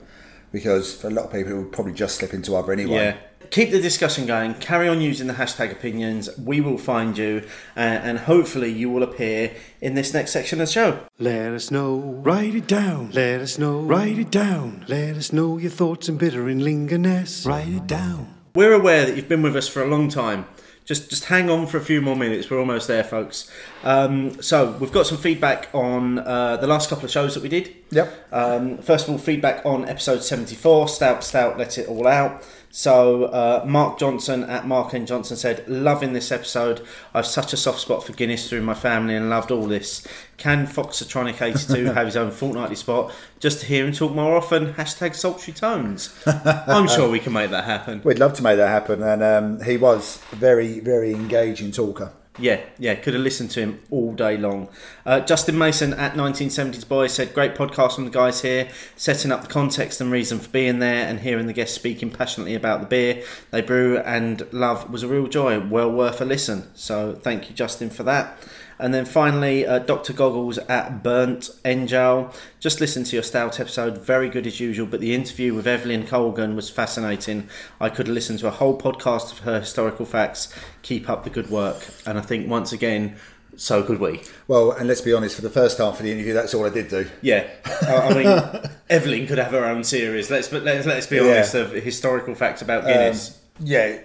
because 0.52 0.94
for 0.94 1.08
a 1.08 1.10
lot 1.10 1.24
of 1.26 1.32
people, 1.32 1.52
it 1.52 1.56
would 1.56 1.72
probably 1.72 1.92
just 1.92 2.16
slip 2.16 2.32
into 2.32 2.54
other 2.54 2.72
anyway. 2.72 2.94
Yeah. 2.94 3.16
Keep 3.50 3.70
the 3.70 3.80
discussion 3.80 4.26
going. 4.26 4.54
Carry 4.54 4.88
on 4.88 5.00
using 5.00 5.26
the 5.26 5.32
hashtag 5.34 5.72
opinions. 5.72 6.28
We 6.38 6.60
will 6.60 6.76
find 6.76 7.16
you, 7.16 7.44
uh, 7.76 7.80
and 7.80 8.18
hopefully, 8.18 8.70
you 8.70 8.90
will 8.90 9.02
appear 9.02 9.54
in 9.80 9.94
this 9.94 10.12
next 10.12 10.32
section 10.32 10.60
of 10.60 10.66
the 10.66 10.72
show. 10.72 11.00
Let 11.18 11.52
us 11.52 11.70
know. 11.70 11.98
Write 11.98 12.54
it 12.54 12.66
down. 12.66 13.10
Let 13.12 13.40
us 13.40 13.58
know. 13.58 13.80
Write 13.80 14.18
it 14.18 14.30
down. 14.30 14.84
Let 14.88 15.16
us 15.16 15.32
know 15.32 15.56
your 15.56 15.70
thoughts 15.70 16.08
and 16.08 16.18
bitter 16.18 16.48
and 16.48 16.60
lingerness. 16.60 17.46
Write 17.46 17.68
it 17.68 17.86
down. 17.86 18.34
We're 18.54 18.74
aware 18.74 19.06
that 19.06 19.16
you've 19.16 19.28
been 19.28 19.42
with 19.42 19.56
us 19.56 19.68
for 19.68 19.82
a 19.82 19.86
long 19.86 20.08
time. 20.08 20.46
Just, 20.88 21.10
just 21.10 21.26
hang 21.26 21.50
on 21.50 21.66
for 21.66 21.76
a 21.76 21.82
few 21.82 22.00
more 22.00 22.16
minutes. 22.16 22.48
We're 22.50 22.60
almost 22.60 22.88
there, 22.88 23.04
folks. 23.04 23.50
Um, 23.84 24.40
so 24.40 24.72
we've 24.80 24.90
got 24.90 25.06
some 25.06 25.18
feedback 25.18 25.68
on 25.74 26.18
uh, 26.18 26.56
the 26.56 26.66
last 26.66 26.88
couple 26.88 27.04
of 27.04 27.10
shows 27.10 27.34
that 27.34 27.42
we 27.42 27.50
did. 27.50 27.76
Yep. 27.90 28.32
Um, 28.32 28.78
first 28.78 29.06
of 29.06 29.12
all, 29.12 29.18
feedback 29.18 29.66
on 29.66 29.86
episode 29.86 30.22
74, 30.22 30.88
Stout 30.88 31.22
Stout 31.22 31.58
Let 31.58 31.76
It 31.76 31.88
All 31.88 32.06
Out. 32.08 32.42
So, 32.70 33.24
uh, 33.24 33.64
Mark 33.66 33.98
Johnson 33.98 34.44
at 34.44 34.66
Mark 34.66 34.92
N. 34.94 35.06
Johnson 35.06 35.36
said, 35.36 35.66
Loving 35.68 36.12
this 36.12 36.30
episode. 36.30 36.84
I've 37.14 37.26
such 37.26 37.52
a 37.52 37.56
soft 37.56 37.80
spot 37.80 38.04
for 38.04 38.12
Guinness 38.12 38.48
through 38.48 38.62
my 38.62 38.74
family 38.74 39.16
and 39.16 39.30
loved 39.30 39.50
all 39.50 39.66
this. 39.66 40.06
Can 40.36 40.66
Foxatronic 40.66 41.40
82 41.40 41.84
have 41.92 42.06
his 42.06 42.16
own 42.16 42.30
fortnightly 42.30 42.76
spot? 42.76 43.12
Just 43.40 43.60
to 43.60 43.66
hear 43.66 43.86
him 43.86 43.92
talk 43.92 44.12
more 44.12 44.36
often. 44.36 44.74
Hashtag 44.74 45.14
sultry 45.14 45.52
tones. 45.52 46.14
I'm 46.26 46.88
sure 46.88 47.10
we 47.10 47.20
can 47.20 47.32
make 47.32 47.50
that 47.50 47.64
happen. 47.64 48.02
We'd 48.04 48.18
love 48.18 48.34
to 48.34 48.42
make 48.42 48.58
that 48.58 48.68
happen. 48.68 49.02
And 49.02 49.22
um, 49.22 49.62
he 49.62 49.76
was 49.76 50.18
very, 50.32 50.80
very 50.80 51.12
engaging 51.12 51.72
talker. 51.72 52.12
Yeah, 52.38 52.60
yeah, 52.78 52.94
could 52.94 53.14
have 53.14 53.22
listened 53.22 53.50
to 53.52 53.60
him 53.60 53.80
all 53.90 54.12
day 54.14 54.36
long. 54.36 54.68
Uh, 55.04 55.20
Justin 55.20 55.58
Mason 55.58 55.92
at 55.94 56.14
1970s 56.14 56.86
Boy 56.88 57.08
said, 57.08 57.34
Great 57.34 57.56
podcast 57.56 57.96
from 57.96 58.04
the 58.04 58.10
guys 58.10 58.42
here, 58.42 58.68
setting 58.96 59.32
up 59.32 59.42
the 59.42 59.48
context 59.48 60.00
and 60.00 60.12
reason 60.12 60.38
for 60.38 60.48
being 60.50 60.78
there 60.78 61.06
and 61.08 61.20
hearing 61.20 61.46
the 61.46 61.52
guests 61.52 61.74
speaking 61.74 62.10
passionately 62.10 62.54
about 62.54 62.80
the 62.80 62.86
beer 62.86 63.24
they 63.50 63.60
brew 63.60 63.98
and 63.98 64.46
love 64.52 64.88
was 64.88 65.02
a 65.02 65.08
real 65.08 65.26
joy. 65.26 65.58
Well 65.58 65.90
worth 65.90 66.20
a 66.20 66.24
listen. 66.24 66.70
So 66.74 67.14
thank 67.14 67.48
you, 67.50 67.56
Justin, 67.56 67.90
for 67.90 68.04
that. 68.04 68.38
And 68.80 68.94
then 68.94 69.04
finally, 69.04 69.66
uh, 69.66 69.80
Dr. 69.80 70.12
Goggles 70.12 70.58
at 70.58 71.02
Burnt 71.02 71.50
Angel. 71.64 72.32
Just 72.60 72.80
listen 72.80 73.02
to 73.04 73.16
your 73.16 73.22
stout 73.22 73.58
episode, 73.58 73.98
very 73.98 74.28
good 74.28 74.46
as 74.46 74.60
usual, 74.60 74.86
but 74.86 75.00
the 75.00 75.14
interview 75.14 75.52
with 75.54 75.66
Eibhlin 75.66 76.06
Colgan 76.06 76.54
was 76.54 76.70
fascinating. 76.70 77.48
I 77.80 77.88
could 77.88 78.06
listen 78.08 78.36
to 78.38 78.46
a 78.46 78.50
whole 78.52 78.78
podcast 78.78 79.32
of 79.32 79.40
her 79.40 79.60
historical 79.60 80.06
facts. 80.06 80.54
Keep 80.82 81.08
up 81.10 81.24
the 81.24 81.30
good 81.30 81.50
work. 81.50 81.86
And 82.06 82.16
I 82.18 82.20
think 82.20 82.48
once 82.48 82.72
again, 82.72 83.16
so 83.56 83.82
could 83.82 83.98
we. 83.98 84.22
Well, 84.46 84.70
and 84.70 84.86
let's 84.86 85.00
be 85.00 85.12
honest, 85.12 85.34
for 85.34 85.42
the 85.42 85.50
first 85.50 85.78
half 85.78 85.98
of 85.98 86.04
the 86.04 86.12
interview, 86.12 86.32
that's 86.32 86.54
all 86.54 86.64
I 86.64 86.68
did 86.68 86.86
do. 86.88 87.08
Yeah, 87.20 87.48
I 87.82 88.14
mean, 88.14 88.26
Eibhlin 88.90 89.26
could 89.26 89.38
have 89.38 89.50
her 89.50 89.64
own 89.64 89.82
series. 89.82 90.30
Let's 90.30 90.46
but 90.46 90.62
let's, 90.62 90.86
let's 90.86 91.08
be 91.08 91.16
Yeah. 91.16 91.22
honest 91.22 91.54
of 91.56 91.72
historical 91.72 92.36
facts 92.36 92.62
about 92.62 92.84
Guinness. 92.84 93.40
Yeah, 93.58 93.98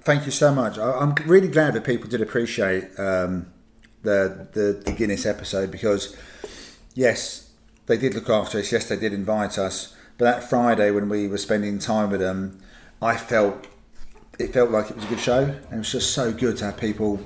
thank 0.00 0.24
you 0.24 0.30
so 0.32 0.54
much. 0.54 0.78
I, 0.78 0.92
I'm 0.92 1.14
really 1.26 1.48
glad 1.48 1.74
that 1.74 1.84
people 1.84 2.08
did 2.08 2.22
appreciate 2.22 2.88
um, 2.98 3.52
the, 4.06 4.46
the 4.52 4.66
the 4.84 4.92
Guinness 4.92 5.26
episode 5.26 5.70
because 5.70 6.16
yes, 6.94 7.50
they 7.86 7.96
did 7.98 8.14
look 8.14 8.30
after 8.30 8.58
us. 8.58 8.72
Yes, 8.72 8.88
they 8.88 8.96
did 8.96 9.12
invite 9.12 9.58
us. 9.58 9.94
But 10.18 10.24
that 10.24 10.48
Friday 10.48 10.90
when 10.90 11.08
we 11.08 11.28
were 11.28 11.38
spending 11.38 11.78
time 11.78 12.08
with 12.10 12.20
them, 12.20 12.58
I 13.02 13.16
felt 13.16 13.66
it 14.38 14.52
felt 14.52 14.70
like 14.70 14.90
it 14.90 14.96
was 14.96 15.04
a 15.04 15.08
good 15.08 15.20
show, 15.20 15.42
and 15.44 15.74
it 15.74 15.78
was 15.78 15.92
just 15.92 16.12
so 16.12 16.32
good 16.32 16.56
to 16.58 16.64
have 16.66 16.76
people. 16.78 17.20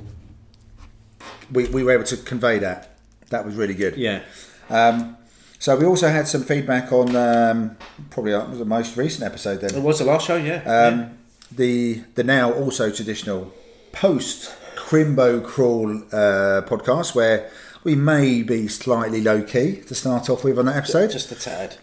We, 1.53 1.69
we 1.69 1.83
were 1.83 1.93
able 1.93 2.05
to 2.05 2.17
convey 2.17 2.59
that. 2.61 2.97
That 3.31 3.45
was 3.45 3.55
really 3.55 3.75
good. 3.75 3.97
yeah, 3.97 4.23
Um, 4.69 5.17
so 5.59 5.77
we 5.77 5.85
also 5.85 6.09
had 6.09 6.27
some 6.27 6.43
feedback 6.43 6.93
on 6.93 7.15
um, 7.17 7.77
probably 8.11 8.33
uh, 8.35 8.45
the 8.47 8.65
most 8.65 8.97
recent 8.97 9.25
episode 9.25 9.61
then 9.61 9.75
it 9.75 9.83
was 9.83 9.99
the 9.99 10.05
last 10.05 10.27
show. 10.27 10.37
Yeah, 10.37 10.63
um, 10.65 11.19
the 11.55 12.03
the 12.15 12.25
now 12.25 12.53
also 12.53 12.91
traditional 12.91 13.53
post 13.93 14.55
Crimbo 14.91 15.41
Crawl 15.45 15.99
uh, 16.11 16.63
podcast 16.63 17.15
where 17.15 17.49
we 17.85 17.95
may 17.95 18.43
be 18.43 18.67
slightly 18.67 19.21
low 19.21 19.41
key 19.41 19.77
to 19.83 19.95
start 19.95 20.29
off 20.29 20.43
with 20.43 20.59
on 20.59 20.67
that 20.67 20.75
episode. 20.75 21.13
just 21.13 21.31
a 21.31 21.37
tad. 21.37 21.77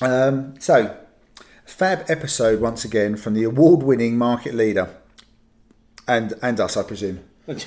Um, 0.00 0.58
so, 0.58 0.96
fab 1.66 2.06
episode 2.08 2.62
once 2.62 2.82
again 2.82 3.16
from 3.16 3.34
the 3.34 3.44
award 3.44 3.82
winning 3.82 4.16
market 4.16 4.54
leader 4.54 4.88
and 6.08 6.32
and 6.40 6.58
us, 6.58 6.78
I 6.78 6.82
presume. 6.82 7.20
I'm 7.46 7.58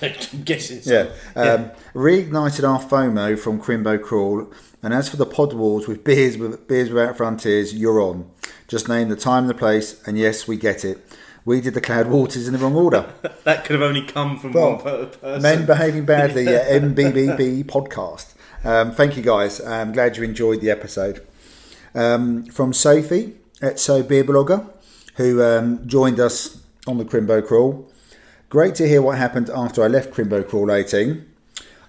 guessing. 0.44 0.82
So. 0.82 1.14
Yeah. 1.36 1.40
Um, 1.40 1.70
Reignited 1.94 2.68
our 2.68 2.82
FOMO 2.82 3.38
from 3.38 3.62
Crimbo 3.62 4.02
Crawl, 4.02 4.52
and 4.82 4.92
as 4.92 5.08
for 5.08 5.18
the 5.18 5.28
pod 5.28 5.54
wars 5.54 5.88
with 5.88 6.04
beers 6.04 6.36
with 6.36 6.68
beers 6.68 6.90
without 6.90 7.16
frontiers, 7.16 7.76
you're 7.76 8.02
on. 8.02 8.28
Just 8.68 8.90
name 8.90 9.10
the 9.10 9.16
time 9.16 9.44
and 9.44 9.52
the 9.52 9.54
place, 9.54 10.02
and 10.08 10.18
yes, 10.18 10.48
we 10.48 10.58
get 10.58 10.84
it. 10.84 10.98
We 11.46 11.60
did 11.62 11.74
the 11.74 11.82
Cloudwaters 11.82 12.48
in 12.48 12.54
the 12.54 12.60
wrong 12.60 12.76
order. 12.76 13.06
That 13.44 13.66
could 13.66 13.74
have 13.74 13.82
only 13.82 14.04
come 14.04 14.40
from 14.40 14.54
Well, 14.54 14.76
one 14.76 14.82
per- 14.84 15.06
person. 15.08 15.42
Men 15.42 15.66
behaving 15.66 16.06
badly 16.06 16.48
at 16.48 16.66
MBBB 16.82 17.66
podcast. 17.66 18.34
Um, 18.64 18.94
thank 18.94 19.18
you 19.18 19.24
guys. 19.24 19.60
I'm 19.60 19.92
glad 19.92 20.16
you 20.16 20.24
enjoyed 20.24 20.62
the 20.62 20.72
episode. 20.72 21.26
Um, 21.94 22.46
from 22.46 22.72
Sophie 22.72 23.36
at 23.62 23.80
So 23.80 24.02
Beer 24.02 24.24
Blogger, 24.24 24.66
who 25.16 25.44
um, 25.44 25.86
joined 25.88 26.20
us 26.22 26.62
on 26.88 26.98
the 26.98 27.04
Crimbo 27.06 27.46
Crawl. 27.46 27.92
Great 28.50 28.76
to 28.76 28.88
hear 28.88 29.02
what 29.02 29.18
happened 29.18 29.50
after 29.54 29.84
I 29.84 29.88
left 29.88 30.12
Crimbo 30.14 30.48
Crawl 30.48 30.72
18. 30.72 31.26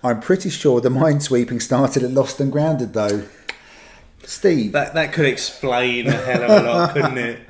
I'm 0.03 0.21
pretty 0.21 0.51
sure 0.51 0.81
the 0.81 0.89
minesweeping 1.03 1.63
started 1.63 2.03
at 2.03 2.11
Lost 2.11 2.41
and 2.41 2.51
Grounded 2.51 2.93
though. 2.95 3.23
Steve, 4.25 4.73
That 4.73 4.95
that 4.95 5.13
could 5.13 5.27
explain 5.27 6.07
a 6.09 6.13
hell 6.13 6.43
of 6.45 6.51
a 6.65 6.67
lot, 6.69 6.93
couldn't 6.95 7.19
it? 7.19 7.41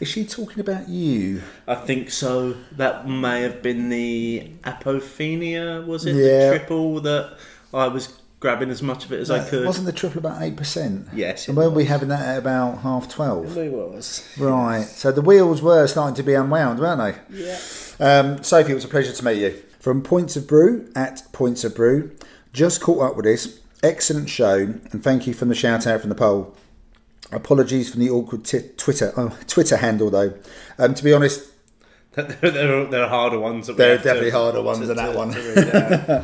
Is 0.00 0.08
she 0.08 0.24
talking 0.24 0.60
about 0.60 0.88
you? 0.88 1.42
I 1.66 1.74
think 1.74 2.10
so. 2.10 2.56
That 2.72 3.08
may 3.08 3.42
have 3.42 3.62
been 3.62 3.88
the 3.88 4.50
apophenia, 4.64 5.84
was 5.86 6.06
it? 6.06 6.14
Yeah. 6.16 6.50
The 6.50 6.58
triple 6.58 7.00
that 7.00 7.36
I 7.72 7.88
was 7.88 8.18
grabbing 8.40 8.70
as 8.70 8.82
much 8.82 9.04
of 9.04 9.12
it 9.12 9.20
as 9.20 9.30
I 9.30 9.46
could. 9.48 9.66
Wasn't 9.66 9.86
the 9.86 9.92
triple 9.92 10.18
about 10.20 10.40
8%? 10.40 11.08
Yes, 11.12 11.48
And 11.48 11.56
weren't 11.56 11.72
we 11.74 11.86
having 11.86 12.08
that 12.08 12.22
at 12.22 12.38
about 12.38 12.78
half 12.78 13.08
12? 13.08 13.56
It 13.56 13.72
was. 13.72 14.28
Right. 14.38 14.84
So 14.84 15.10
the 15.10 15.22
wheels 15.22 15.60
were 15.60 15.86
starting 15.88 16.14
to 16.14 16.22
be 16.22 16.34
unwound, 16.34 16.78
weren't 16.78 17.18
they? 17.28 17.36
Yeah. 17.36 17.58
Um, 18.00 18.42
Sophie, 18.44 18.72
it 18.72 18.74
was 18.76 18.84
a 18.84 18.88
pleasure 18.88 19.12
to 19.12 19.24
meet 19.24 19.38
you. 19.40 19.60
From 19.80 20.02
Points 20.02 20.36
of 20.36 20.46
Brew 20.46 20.90
at 20.94 21.22
Points 21.32 21.64
of 21.64 21.74
Brew, 21.74 22.12
just 22.52 22.80
caught 22.80 23.02
up 23.10 23.16
with 23.16 23.24
this. 23.24 23.60
Excellent 23.82 24.28
show, 24.28 24.56
and 24.56 25.02
thank 25.04 25.26
you 25.28 25.32
from 25.34 25.48
the 25.48 25.54
shout 25.54 25.86
out 25.86 26.00
from 26.00 26.08
the 26.08 26.16
poll. 26.16 26.56
Apologies 27.30 27.90
for 27.90 27.98
the 27.98 28.08
awkward 28.10 28.44
t- 28.44 28.60
Twitter 28.76 29.12
oh, 29.16 29.36
Twitter 29.46 29.76
handle 29.76 30.08
though. 30.10 30.32
Um, 30.78 30.94
to 30.94 31.04
be 31.04 31.12
honest, 31.12 31.50
there, 32.12 32.26
are, 32.82 32.84
there 32.86 33.02
are 33.04 33.08
harder 33.08 33.38
ones. 33.38 33.66
That 33.66 33.76
there 33.76 33.88
are 33.88 33.92
have 33.92 34.02
to- 34.02 34.08
definitely 34.08 34.30
harder 34.30 34.62
ones 34.62 34.80
to- 34.80 34.86
than 34.86 34.96
that 34.96 35.14
one. 35.14 35.30
to 35.32 35.40
read 35.40 35.58
out. 35.74 36.10
uh, 36.10 36.22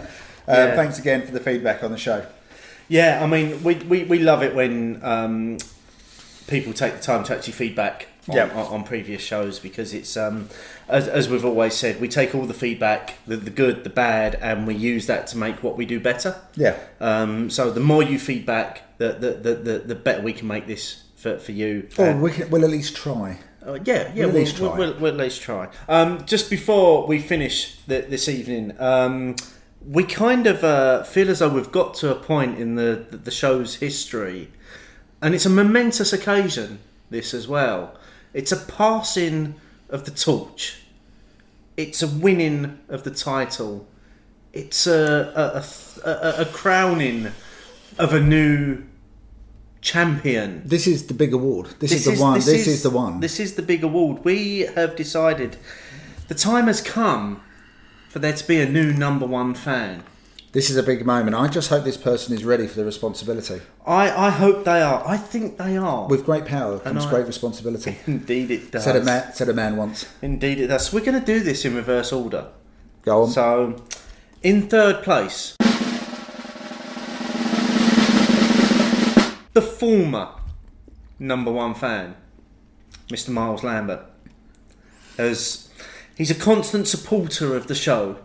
Yeah. 0.49 0.75
thanks 0.77 0.99
again 0.99 1.23
for 1.27 1.33
the 1.33 1.41
feedback 1.41 1.83
on 1.85 1.91
the 1.91 1.99
show. 1.99 2.27
Yeah, 2.89 3.23
I 3.23 3.27
mean, 3.27 3.62
we, 3.62 3.77
we, 3.77 4.05
we 4.05 4.19
love 4.19 4.43
it 4.43 4.55
when 4.55 5.01
um, 5.03 5.57
people 6.49 6.73
take 6.75 6.95
the 6.95 7.01
time 7.01 7.25
to 7.25 7.35
actually 7.35 7.55
feedback 7.55 8.09
on, 8.29 8.37
Yeah. 8.37 8.45
on, 8.55 8.67
on 8.73 8.85
previous 8.85 9.23
shows 9.23 9.59
because 9.59 9.93
it's, 9.95 10.17
um, 10.17 10.49
as, 10.89 11.09
as 11.09 11.29
we've 11.29 11.45
always 11.45 11.75
said, 11.75 12.01
we 12.01 12.09
take 12.09 12.35
all 12.35 12.47
the 12.47 12.55
feedback, 12.55 13.15
the, 13.27 13.37
the 13.37 13.51
good, 13.51 13.85
the 13.85 13.91
bad, 13.91 14.37
and 14.41 14.67
we 14.67 14.75
use 14.75 15.07
that 15.07 15.27
to 15.29 15.39
make 15.39 15.63
what 15.63 15.77
we 15.77 15.85
do 15.87 16.01
better. 16.01 16.37
Yeah, 16.57 16.77
Um, 17.01 17.51
so 17.51 17.71
the 17.71 17.81
more 17.81 18.03
you 18.03 18.19
feedback, 18.19 18.83
the, 18.99 19.13
the, 19.13 19.31
the, 19.33 19.55
the, 19.55 19.79
the 19.81 19.95
better 19.95 20.23
we 20.23 20.33
can 20.33 20.47
make 20.49 20.67
this 20.67 21.03
for, 21.17 21.39
for 21.39 21.53
you. 21.53 21.89
or 21.99 22.07
And- 22.07 22.23
we 22.23 22.31
can, 22.33 22.51
we'll 22.51 22.65
at 22.65 22.71
least 22.71 22.97
try. 22.97 23.39
uh, 23.67 23.75
yeah, 23.85 24.13
yeah, 24.15 24.27
We'll 24.27 24.29
at 24.29 24.33
we'll, 24.35 24.35
least 24.35 24.61
we'll, 24.61 24.71
try. 24.71 24.79
we'll, 24.79 24.95
we'll 24.99 25.13
at 25.13 25.19
least 25.19 25.43
try. 25.43 25.69
Um, 25.89 26.25
just 26.27 26.51
before 26.51 27.07
we 27.07 27.19
finish 27.19 27.79
the, 27.87 28.01
this 28.03 28.29
evening, 28.29 28.75
um, 28.81 29.37
we 29.87 30.03
kind 30.05 30.47
of 30.47 30.65
uh, 30.65 31.03
feel 31.03 31.29
as 31.29 31.41
though 31.41 31.49
we've 31.51 31.71
got 31.73 31.93
to 31.97 32.11
a 32.11 32.15
point 32.15 32.59
in 32.59 32.75
the, 32.77 33.07
the 33.11 33.31
show's 33.31 33.77
history, 33.77 34.51
and 35.21 35.35
it's 35.35 35.45
a 35.47 35.51
momentous 35.51 36.13
occasion, 36.13 36.79
this 37.11 37.35
as 37.35 37.47
well. 37.49 37.95
It's 38.35 38.52
a 38.52 38.56
passing 38.56 39.55
of 39.89 40.05
the 40.05 40.11
torch, 40.11 40.82
it's 41.77 42.02
a 42.02 42.09
winning 42.09 42.78
of 42.89 43.05
the 43.05 43.11
title, 43.11 43.86
it's 44.52 44.86
a, 44.86 45.65
a, 46.05 46.09
a, 46.09 46.11
a, 46.11 46.43
a 46.43 46.44
crowning 46.47 47.32
of 47.98 48.12
a 48.12 48.20
new 48.20 48.85
champion. 49.81 50.62
This 50.65 50.86
is 50.86 51.06
the 51.06 51.15
big 51.15 51.32
award. 51.32 51.66
This, 51.78 51.93
is 51.93 52.05
the 52.05 52.20
one. 52.20 52.35
This, 52.40 52.66
is, 52.66 52.82
the 52.82 52.90
one. 52.90 53.20
This 53.20 53.39
is 53.39 53.55
the 53.55 53.62
big 53.62 53.85
award. 53.85 54.24
We 54.24 54.61
have 54.74 54.97
decided 54.97 55.56
the 56.28 56.35
time 56.35 56.66
has 56.66 56.81
come 56.81 57.43
for 58.09 58.19
there 58.19 58.32
to 58.32 58.48
be 58.48 58.61
a 58.61 58.69
new 58.69 58.93
number 58.93 59.27
one 59.27 59.55
fan. 59.55 60.02
This 60.55 60.70
is 60.70 60.76
a 60.76 60.85
big 60.85 61.05
moment. 61.05 61.35
I 61.35 61.48
just 61.48 61.68
hope 61.68 61.82
this 61.82 61.97
person 61.97 62.32
is 62.32 62.44
ready 62.44 62.68
for 62.68 62.76
the 62.76 62.85
responsibility. 62.85 63.60
I, 63.85 64.28
I 64.28 64.31
hope 64.31 64.64
they 64.64 64.82
are. 64.82 65.02
I 65.05 65.16
think 65.16 65.59
they 65.59 65.76
are. 65.76 66.06
With 66.06 66.24
great 66.24 66.44
power 66.44 66.78
comes 66.78 67.06
I- 67.06 67.10
great 67.10 67.26
responsibility. 67.26 67.98
Indeed, 68.06 68.52
it 68.52 68.70
does. 68.70 68.85
Said 68.85 68.94
a 68.94 69.02
man. 69.02 69.32
Said 69.35 69.48
a 69.48 69.52
man 69.52 69.76
once. 69.76 70.06
Indeed, 70.22 70.60
it 70.60 70.68
does. 70.68 70.93
We're 70.93 71.05
going 71.05 71.18
to 71.18 71.26
do 71.26 71.40
this 71.40 71.64
in 71.64 71.74
reverse 71.74 72.12
order. 72.12 72.47
Go 73.02 73.24
on. 73.24 73.31
So, 73.31 73.82
in 74.44 74.68
third 74.68 75.02
place, 75.02 75.56
the 79.55 79.60
former 79.60 80.28
number 81.18 81.51
one 81.51 81.74
fan, 81.74 82.14
Mr. 83.09 83.31
Miles 83.31 83.64
Lambert, 83.64 84.06
as 85.18 85.68
he's 86.16 86.31
a 86.31 86.35
constant 86.36 86.86
supporter 86.86 87.56
of 87.56 87.66
the 87.66 87.74
show, 87.74 88.18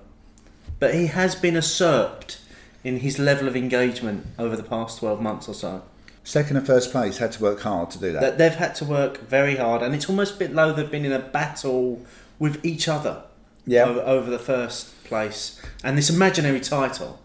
but 0.79 0.93
he 0.93 1.07
has 1.07 1.35
been 1.35 1.55
usurped 1.55 2.39
in 2.83 2.99
his 2.99 3.19
level 3.19 3.47
of 3.47 3.55
engagement 3.55 4.25
over 4.37 4.55
the 4.55 4.63
past 4.63 4.99
12 4.99 5.21
months 5.21 5.47
or 5.49 5.53
so. 5.53 5.81
Second 6.23 6.57
and 6.57 6.65
first 6.65 6.91
place 6.91 7.17
had 7.17 7.31
to 7.33 7.41
work 7.43 7.61
hard 7.61 7.89
to 7.91 7.99
do 7.99 8.11
that. 8.13 8.37
They've 8.37 8.53
had 8.53 8.75
to 8.75 8.85
work 8.85 9.27
very 9.27 9.55
hard, 9.57 9.81
and 9.81 9.93
it's 9.95 10.07
almost 10.09 10.35
a 10.35 10.37
bit 10.37 10.53
low 10.53 10.71
they've 10.73 10.89
been 10.89 11.05
in 11.05 11.11
a 11.11 11.19
battle 11.19 12.05
with 12.37 12.63
each 12.63 12.87
other 12.87 13.23
Yeah. 13.65 13.85
over, 13.85 13.99
over 14.01 14.29
the 14.31 14.39
first 14.39 15.03
place 15.03 15.59
and 15.83 15.97
this 15.97 16.09
imaginary 16.09 16.59
title. 16.59 17.19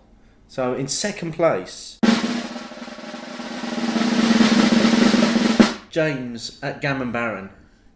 So 0.48 0.74
in 0.74 0.88
second 0.88 1.32
place, 1.32 1.98
James 5.90 6.58
at 6.62 6.80
Gammon 6.80 7.12
Baron, 7.12 7.50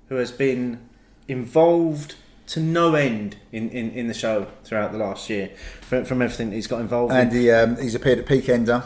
who 0.09 0.17
has 0.17 0.31
been 0.31 0.79
involved 1.27 2.15
to 2.49 2.61
no 2.61 2.95
end 2.95 3.37
in, 3.53 3.69
in, 3.71 3.91
in 3.93 4.07
the 4.09 4.15
show 4.15 4.47
throughout 4.65 4.93
the 4.93 4.99
last 4.99 5.29
year 5.31 5.51
from, 5.83 6.05
from 6.05 6.23
everything 6.23 6.51
he's 6.53 6.67
got 6.67 6.81
involved 6.81 7.13
and 7.13 7.31
in. 7.33 7.39
he, 7.41 7.51
um, 7.51 7.77
he's 7.77 7.95
appeared 7.95 8.19
at 8.19 8.27
Peakender 8.27 8.85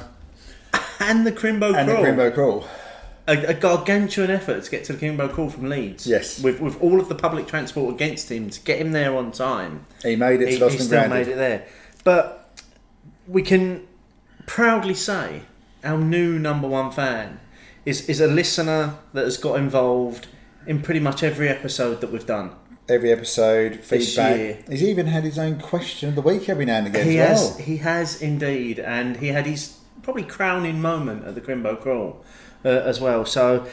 And 1.01 1.27
the 1.27 1.33
Crimbo 1.33 1.75
and 1.75 1.89
the 1.89 1.95
Crawl. 1.95 2.05
Crimbo 2.05 2.35
Crawl. 2.35 2.65
a, 3.29 3.37
a 3.47 3.55
gargantuan 3.55 4.31
effort 4.31 4.63
to 4.65 4.71
get 4.71 4.85
to 4.85 4.93
the 4.93 5.07
Crimbo 5.07 5.31
Crawl 5.33 5.49
from 5.51 5.69
Leeds. 5.69 6.07
Yes. 6.07 6.41
With, 6.43 6.61
with 6.61 6.81
all 6.83 7.01
of 7.01 7.09
the 7.09 7.15
public 7.15 7.47
transport 7.47 7.95
against 7.95 8.31
him 8.31 8.51
to 8.51 8.61
get 8.61 8.79
him 8.79 8.93
there 8.93 9.17
on 9.17 9.33
time. 9.33 9.87
He 10.03 10.17
made 10.17 10.41
it 10.41 10.47
to 10.47 10.51
He, 10.69 10.71
he 10.71 10.79
still 10.79 10.89
Grounded. 10.89 11.11
made 11.11 11.29
it 11.33 11.37
there. 11.37 11.67
But 12.05 12.61
we 13.29 13.43
can 13.43 13.87
proudly 14.47 14.95
say 14.95 15.43
our 15.85 15.99
new 15.99 16.39
number 16.39 16.69
one 16.69 16.91
fan 16.91 17.41
is, 17.85 18.09
is 18.09 18.21
a 18.21 18.27
listener 18.27 18.97
that 19.13 19.25
has 19.25 19.37
got 19.37 19.59
involved 19.59 20.27
in 20.67 20.81
pretty 20.83 21.01
much 21.01 21.23
every 21.23 21.49
episode 21.49 22.01
that 22.01 22.13
we've 22.13 22.27
done. 22.27 22.53
Every 22.89 23.13
episode, 23.13 23.77
feedback. 23.81 24.69
He's 24.69 24.83
even 24.83 25.07
had 25.07 25.23
his 25.25 25.39
own 25.39 25.59
question 25.61 26.09
of 26.09 26.15
the 26.17 26.21
week 26.21 26.49
every 26.49 26.65
now 26.65 26.79
and 26.79 26.89
again 26.89 27.07
He 27.07 27.19
as 27.21 27.29
has, 27.41 27.51
well. 27.57 27.65
he 27.65 27.77
has 27.79 28.21
indeed, 28.21 28.81
and 28.81 29.17
he 29.19 29.29
had 29.29 29.47
his 29.47 29.79
probably 30.03 30.25
crowning 30.25 30.81
moment 30.81 31.25
at 31.25 31.35
the 31.37 31.41
Crimbo 31.41 31.81
Crawl 31.81 32.25
uh, 32.65 32.69
as 32.69 33.01
well. 33.01 33.25
So 33.25 33.67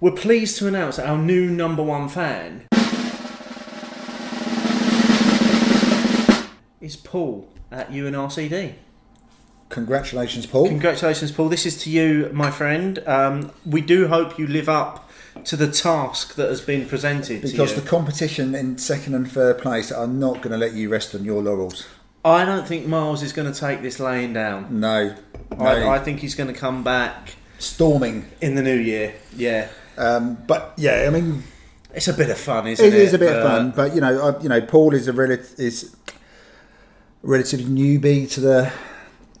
we're 0.00 0.12
pleased 0.12 0.56
to 0.58 0.68
announce 0.68 0.98
our 1.00 1.18
new 1.18 1.50
number 1.50 1.82
one 1.82 2.08
fan 2.08 2.66
is 6.80 6.96
Paul 6.96 7.48
at 7.72 7.90
UNRCD. 7.90 8.74
Congratulations, 9.70 10.46
Paul. 10.46 10.68
Congratulations, 10.68 11.32
Paul. 11.32 11.48
This 11.48 11.66
is 11.66 11.82
to 11.82 11.90
you, 11.90 12.30
my 12.32 12.50
friend. 12.50 12.98
Um, 13.06 13.50
we 13.66 13.80
do 13.80 14.06
hope 14.08 14.38
you 14.38 14.46
live 14.46 14.68
up 14.68 15.03
to 15.44 15.56
the 15.56 15.70
task 15.70 16.34
that 16.36 16.48
has 16.48 16.60
been 16.60 16.86
presented 16.86 17.42
because 17.42 17.74
the 17.74 17.82
competition 17.82 18.54
in 18.54 18.78
second 18.78 19.14
and 19.14 19.30
third 19.30 19.58
place 19.58 19.92
are 19.92 20.06
not 20.06 20.36
going 20.36 20.50
to 20.50 20.56
let 20.56 20.72
you 20.72 20.88
rest 20.88 21.14
on 21.14 21.24
your 21.24 21.42
laurels. 21.42 21.86
I 22.24 22.44
don't 22.46 22.66
think 22.66 22.86
Miles 22.86 23.22
is 23.22 23.32
going 23.34 23.52
to 23.52 23.58
take 23.58 23.82
this 23.82 24.00
laying 24.00 24.32
down. 24.32 24.80
No. 24.80 25.14
no. 25.56 25.64
I, 25.64 25.96
I 25.96 25.98
think 25.98 26.20
he's 26.20 26.34
going 26.34 26.52
to 26.52 26.58
come 26.58 26.82
back 26.82 27.34
Storming. 27.58 28.26
in 28.40 28.54
the 28.54 28.62
new 28.62 28.76
year. 28.76 29.14
Yeah. 29.36 29.68
Um, 29.98 30.38
but 30.46 30.72
yeah, 30.78 31.04
I 31.06 31.10
mean, 31.10 31.42
It's 31.92 32.08
a 32.08 32.14
bit 32.14 32.30
of 32.30 32.38
fun, 32.38 32.66
isn't 32.66 32.84
it 32.84 32.94
it? 32.94 33.00
is 33.00 33.12
a 33.14 33.18
bit 33.18 33.36
of 33.36 33.42
fun. 33.42 33.70
But 33.70 33.94
you 33.94 34.00
know, 34.00 34.20
uh, 34.28 34.40
you 34.42 34.48
know, 34.48 34.60
Paul 34.60 34.94
is 34.94 35.06
a 35.06 35.12
relative 35.12 35.54
is 35.58 35.94
a 36.08 37.26
relative 37.26 37.60
newbie 37.60 38.30
to 38.32 38.40
the 38.40 38.72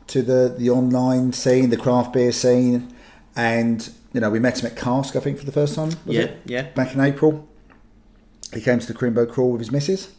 to 0.08 0.22
the 0.22 0.54
the 0.56 0.70
online 0.70 1.32
scene, 1.32 1.70
the 1.70 1.76
craft 1.76 2.12
beer 2.12 2.32
scene, 2.32 2.94
and 3.34 3.90
you 4.14 4.20
know, 4.20 4.30
we 4.30 4.38
met 4.40 4.60
him 4.60 4.66
at 4.66 4.76
Cask, 4.76 5.14
I 5.16 5.20
think, 5.20 5.38
for 5.38 5.44
the 5.44 5.52
first 5.52 5.74
time. 5.74 5.90
Was 6.06 6.16
Yeah, 6.16 6.22
it? 6.22 6.40
yeah. 6.46 6.62
Back 6.70 6.94
in 6.94 7.00
April, 7.00 7.46
he 8.54 8.60
came 8.62 8.78
to 8.78 8.86
the 8.86 8.94
Crimbo 8.98 9.28
Crawl 9.30 9.50
with 9.52 9.60
his 9.60 9.70
missus, 9.72 10.12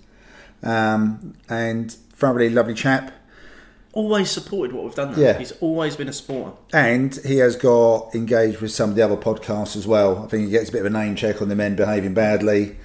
um, 0.61 1.33
and 1.49 1.91
thoroughly 1.91 2.49
lovely 2.49 2.73
chap. 2.73 3.11
Always 3.93 4.29
supported 4.29 4.75
what 4.75 4.83
we've 4.83 4.93
done. 4.95 5.13
Though. 5.13 5.21
Yeah. 5.21 5.37
He's 5.37 5.53
always 5.61 5.95
been 5.95 6.09
a 6.09 6.13
supporter. 6.13 6.51
And 6.73 7.15
he 7.25 7.37
has 7.37 7.55
got 7.55 8.13
engaged 8.13 8.59
with 8.59 8.71
some 8.71 8.89
of 8.89 8.97
the 8.97 9.01
other 9.01 9.15
podcasts 9.15 9.77
as 9.77 9.87
well. 9.87 10.21
I 10.23 10.27
think 10.27 10.43
he 10.45 10.51
gets 10.51 10.67
a 10.67 10.71
bit 10.73 10.81
of 10.81 10.87
a 10.87 10.89
name 10.89 11.15
check 11.15 11.41
on 11.41 11.47
the 11.47 11.55
men 11.55 11.77
behaving 11.77 12.13
badly. 12.13 12.75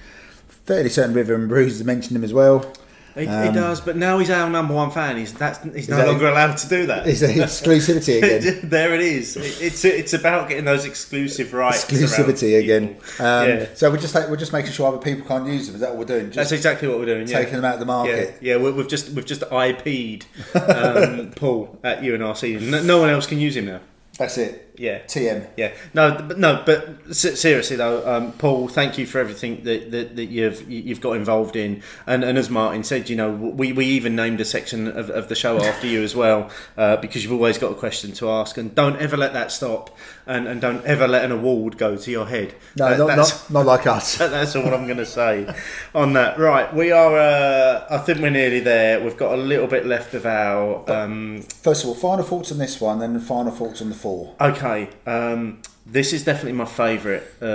Fairly 0.47 0.87
certain 0.87 1.13
Rhythm 1.13 1.41
and 1.41 1.49
Brews 1.49 1.73
has 1.79 1.83
mentioned 1.85 2.15
him 2.15 2.23
as 2.23 2.33
well. 2.33 2.71
He, 3.15 3.21
he 3.21 3.27
Um, 3.27 3.53
does, 3.53 3.81
but 3.81 3.97
now 3.97 4.17
he's 4.19 4.29
our 4.29 4.49
number 4.49 4.73
one 4.73 4.89
fan. 4.91 5.17
He's 5.17 5.33
that's 5.33 5.59
he's 5.75 5.89
no 5.89 5.97
that- 5.97 6.07
longer 6.07 6.27
allowed 6.27 6.57
to 6.57 6.69
do 6.69 6.85
that. 6.87 7.05
It's 7.07 7.21
exclusivity 7.21 8.17
again. 8.23 8.59
there 8.69 8.93
it 8.95 9.01
is. 9.01 9.35
It- 9.37 9.61
It's 9.61 9.83
it's 9.85 10.13
about 10.13 10.47
getting 10.49 10.65
those 10.65 10.85
exclusive 10.85 11.53
rights. 11.53 11.85
exclusivity 11.85 12.59
again. 12.59 12.97
Um, 13.19 13.49
yeah, 13.49 13.65
So 13.75 13.89
we're 13.91 13.97
just 13.97 14.15
we're 14.15 14.37
just 14.37 14.53
making 14.53 14.71
sure 14.71 14.87
other 14.87 14.97
people 14.97 15.27
can't 15.27 15.47
use 15.47 15.65
them. 15.67 15.75
Is 15.75 15.81
that 15.81 15.89
what 15.89 15.99
we're 15.99 16.17
doing? 16.19 16.29
that's 16.31 16.51
exactly 16.51 16.87
what 16.87 16.99
we're 16.99 17.05
doing. 17.05 17.27
Yeah. 17.27 17.37
taking 17.39 17.55
them 17.55 17.65
out 17.65 17.73
of 17.75 17.79
the 17.81 17.85
market. 17.85 18.37
yeah, 18.41 18.57
we- 18.57 18.71
we've 18.71 18.87
just 18.87 19.09
we've 19.09 19.25
just 19.25 19.43
IP'd 19.51 20.25
um, 20.55 21.31
Paul 21.35 21.79
at 21.83 22.01
UNRC. 22.01 22.61
No, 22.61 22.81
no 22.83 22.99
one 22.99 23.09
else 23.09 23.27
can 23.27 23.39
use 23.39 23.55
him 23.57 23.65
now. 23.65 23.79
That's 24.17 24.37
it. 24.37 24.70
Yeah. 24.81 24.99
TM. 25.03 25.47
Yeah, 25.57 25.73
no, 25.93 26.25
but 26.27 26.39
no, 26.39 26.63
but 26.65 27.15
seriously 27.15 27.75
though, 27.75 27.97
um, 28.11 28.31
Paul, 28.33 28.67
thank 28.67 28.97
you 28.97 29.05
for 29.05 29.19
everything 29.19 29.63
that, 29.63 29.91
that, 29.91 30.15
that 30.15 30.25
you've 30.25 30.69
you've 30.69 31.01
got 31.01 31.13
involved 31.13 31.55
in, 31.55 31.83
and, 32.07 32.23
and 32.23 32.35
as 32.37 32.49
Martin 32.49 32.83
said, 32.83 33.07
you 33.09 33.15
know, 33.15 33.29
we, 33.31 33.71
we 33.73 33.85
even 33.85 34.15
named 34.15 34.41
a 34.41 34.45
section 34.45 34.87
of, 34.87 35.11
of 35.11 35.29
the 35.29 35.35
show 35.35 35.59
after 35.61 35.85
you 35.85 36.01
as 36.01 36.15
well, 36.15 36.49
uh, 36.77 36.97
because 36.97 37.23
you've 37.23 37.31
always 37.33 37.59
got 37.59 37.71
a 37.71 37.75
question 37.75 38.11
to 38.13 38.29
ask, 38.31 38.57
and 38.57 38.73
don't 38.73 38.95
ever 38.97 39.15
let 39.17 39.33
that 39.33 39.51
stop, 39.51 39.95
and, 40.25 40.47
and 40.47 40.59
don't 40.61 40.83
ever 40.85 41.07
let 41.07 41.23
an 41.25 41.31
award 41.31 41.77
go 41.77 41.95
to 41.95 42.09
your 42.11 42.25
head. 42.25 42.55
No, 42.75 42.89
That- 42.89 42.97
not, 42.99 43.17
not, 43.17 43.51
not 43.51 43.65
like 43.67 43.85
us. 43.85 44.17
that's 44.17 44.55
all 44.55 44.73
I'm 44.73 44.85
going 44.85 44.97
to 44.97 45.05
say 45.05 45.53
on 45.93 46.13
that. 46.13 46.39
Right, 46.39 46.73
we 46.73 46.91
are. 46.91 47.15
Uh, 47.17 47.85
I 47.89 47.97
think 47.99 48.19
we're 48.19 48.31
nearly 48.31 48.61
there. 48.61 48.99
We've 49.03 49.17
got 49.17 49.33
a 49.37 49.41
little 49.41 49.67
bit 49.67 49.85
left 49.85 50.15
of 50.15 50.25
our. 50.25 50.89
Um, 50.89 51.43
First 51.61 51.83
of 51.83 51.89
all, 51.89 51.95
final 51.95 52.25
thoughts 52.25 52.51
on 52.51 52.57
this 52.57 52.81
one, 52.81 52.97
then 52.99 53.13
the 53.13 53.19
final 53.19 53.51
thoughts 53.51 53.81
on 53.83 53.89
the 53.89 53.95
four. 53.95 54.33
Okay, 54.41 54.70
um, 55.05 55.61
this 55.85 56.13
is 56.13 56.23
definitely 56.23 56.53
my 56.53 56.65
favourite 56.65 57.23
uh, 57.41 57.45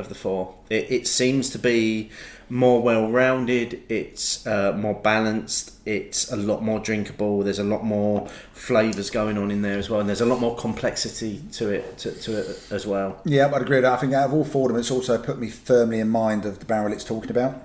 of 0.00 0.08
the 0.08 0.14
four. 0.14 0.54
It, 0.70 0.90
it 0.90 1.06
seems 1.06 1.50
to 1.50 1.58
be 1.58 2.10
more 2.48 2.80
well-rounded. 2.80 3.82
It's 3.88 4.46
uh, 4.46 4.72
more 4.76 4.94
balanced. 4.94 5.72
It's 5.84 6.30
a 6.30 6.36
lot 6.36 6.62
more 6.62 6.78
drinkable. 6.78 7.42
There's 7.42 7.58
a 7.58 7.64
lot 7.64 7.84
more 7.84 8.28
flavours 8.52 9.10
going 9.10 9.36
on 9.38 9.50
in 9.50 9.62
there 9.62 9.78
as 9.78 9.90
well, 9.90 10.00
and 10.00 10.08
there's 10.08 10.20
a 10.20 10.26
lot 10.26 10.40
more 10.40 10.56
complexity 10.56 11.42
to 11.52 11.70
it 11.70 11.98
to, 11.98 12.12
to 12.12 12.38
it 12.38 12.46
as 12.70 12.86
well. 12.86 13.20
Yeah, 13.24 13.52
I'd 13.52 13.62
agree 13.62 13.78
with 13.78 13.84
that. 13.84 13.94
I 13.94 13.96
think 13.96 14.12
out 14.12 14.26
of 14.28 14.34
all 14.34 14.44
four 14.44 14.68
of 14.68 14.74
them, 14.74 14.80
it's 14.80 14.90
also 14.90 15.18
put 15.20 15.38
me 15.38 15.50
firmly 15.50 16.00
in 16.00 16.08
mind 16.08 16.44
of 16.44 16.58
the 16.58 16.66
barrel 16.66 16.92
it's 16.92 17.04
talking 17.04 17.30
about. 17.30 17.62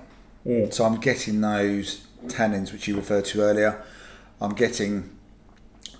So 0.70 0.84
I'm 0.84 0.98
getting 0.98 1.40
those 1.40 2.04
tannins 2.26 2.72
which 2.72 2.88
you 2.88 2.96
referred 2.96 3.26
to 3.26 3.42
earlier. 3.42 3.84
I'm 4.40 4.54
getting 4.54 5.10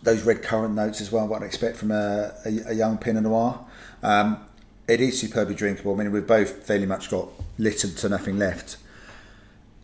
those 0.03 0.23
red 0.25 0.43
currant 0.43 0.75
notes 0.75 1.01
as 1.01 1.13
well, 1.13 1.27
what 1.29 1.43
I'd 1.43 1.47
expect 1.47 1.77
from 1.77 1.91
a, 1.91 2.33
a, 2.45 2.71
a 2.71 2.73
young 2.75 2.99
Pinot 2.99 3.23
Noir. 3.23 3.65
Um, 4.03 4.45
it 4.89 5.01
is 5.01 5.21
superbly 5.21 5.55
drinkable. 5.55 5.95
I 5.95 5.99
mean, 5.99 6.13
we've 6.13 6.27
both 6.27 6.65
fairly 6.67 6.87
much 6.87 7.09
got 7.11 7.29
littered 7.59 7.97
to 7.99 8.09
nothing 8.09 8.39
left. 8.39 8.77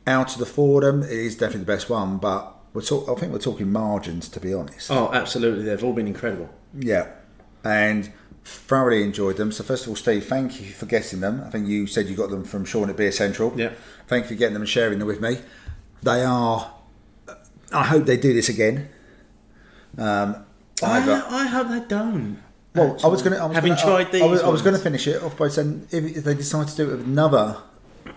Out 0.06 0.32
of 0.32 0.38
the 0.38 0.46
four 0.46 0.82
of 0.84 1.00
them, 1.00 1.02
it 1.08 1.16
is 1.16 1.34
definitely 1.36 1.60
the 1.60 1.66
best 1.72 1.88
one, 1.88 2.18
but 2.18 2.54
we're 2.72 2.82
talk- 2.82 3.08
I 3.08 3.14
think 3.14 3.32
we're 3.32 3.38
talking 3.38 3.70
margins, 3.70 4.28
to 4.30 4.40
be 4.40 4.52
honest. 4.52 4.90
Oh, 4.90 5.10
absolutely! 5.12 5.64
They've 5.64 5.82
all 5.84 5.92
been 5.92 6.06
incredible. 6.06 6.48
Yeah, 6.78 7.08
and 7.64 8.12
thoroughly 8.44 9.02
enjoyed 9.02 9.36
them. 9.36 9.52
So 9.52 9.62
first 9.62 9.84
of 9.84 9.90
all, 9.90 9.96
Steve, 9.96 10.24
thank 10.24 10.60
you 10.60 10.68
for 10.72 10.86
getting 10.86 11.20
them. 11.20 11.42
I 11.46 11.50
think 11.50 11.68
you 11.68 11.86
said 11.86 12.06
you 12.08 12.16
got 12.16 12.30
them 12.30 12.44
from 12.44 12.64
Sean 12.64 12.88
at 12.88 12.96
Beer 12.96 13.12
Central. 13.12 13.52
Yeah. 13.56 13.72
Thank 14.06 14.24
you 14.24 14.28
for 14.28 14.34
getting 14.36 14.54
them 14.54 14.62
and 14.62 14.68
sharing 14.68 14.98
them 14.98 15.08
with 15.08 15.20
me. 15.20 15.38
They 16.02 16.24
are. 16.24 16.72
I 17.72 17.84
hope 17.84 18.06
they 18.06 18.16
do 18.16 18.32
this 18.32 18.48
again. 18.48 18.88
Um, 19.98 20.44
either- 20.82 21.24
I, 21.28 21.42
I 21.42 21.46
hope 21.46 21.68
they 21.68 21.80
don't. 21.80 22.38
well, 22.74 22.96
I 23.02 23.08
was 23.08 23.22
going 23.22 23.34
to. 23.34 23.48
Having 23.54 23.72
gonna, 23.72 23.82
tried 23.82 24.06
I, 24.08 24.10
these 24.10 24.22
I 24.22 24.26
was, 24.26 24.42
was 24.42 24.62
going 24.62 24.76
to 24.76 24.82
finish 24.82 25.06
it 25.06 25.22
off 25.22 25.36
by 25.36 25.48
saying 25.48 25.88
if, 25.90 26.16
if 26.18 26.24
they 26.24 26.34
decide 26.34 26.68
to 26.68 26.76
do 26.76 26.88
it 26.88 26.96
with 26.98 27.06
another 27.06 27.56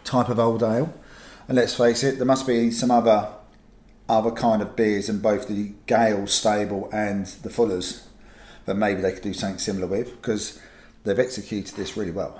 type 0.03 0.29
of 0.29 0.39
old 0.39 0.61
ale, 0.63 0.93
and 1.47 1.57
let's 1.57 1.75
face 1.75 2.03
it, 2.03 2.17
there 2.17 2.25
must 2.25 2.45
be 2.47 2.71
some 2.71 2.91
other 2.91 3.29
other 4.09 4.31
kind 4.31 4.61
of 4.61 4.75
beers 4.75 5.07
in 5.09 5.19
both 5.19 5.47
the 5.47 5.71
Gale 5.85 6.27
stable 6.27 6.89
and 6.91 7.25
the 7.43 7.49
Fullers 7.49 8.07
that 8.65 8.75
maybe 8.75 9.01
they 9.01 9.13
could 9.13 9.23
do 9.23 9.33
something 9.33 9.57
similar 9.57 9.87
with 9.87 10.11
because 10.21 10.59
they've 11.03 11.17
executed 11.17 11.75
this 11.75 11.95
really 11.95 12.11
well. 12.11 12.39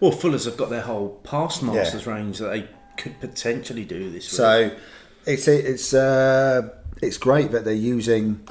Well, 0.00 0.10
Fuller's 0.10 0.44
have 0.46 0.56
got 0.56 0.68
their 0.68 0.80
whole 0.82 1.20
past 1.22 1.62
masters 1.62 2.06
range 2.06 2.38
that 2.38 2.48
they 2.48 2.68
could 2.96 3.20
potentially 3.20 3.84
do 3.84 4.10
this. 4.10 4.24
with. 4.24 4.36
So 4.36 4.70
it's 5.26 5.46
it's 5.48 5.94
uh, 5.94 6.70
it's 7.00 7.16
great 7.18 7.52
that 7.52 7.64
they're 7.64 7.72
using 7.74 8.46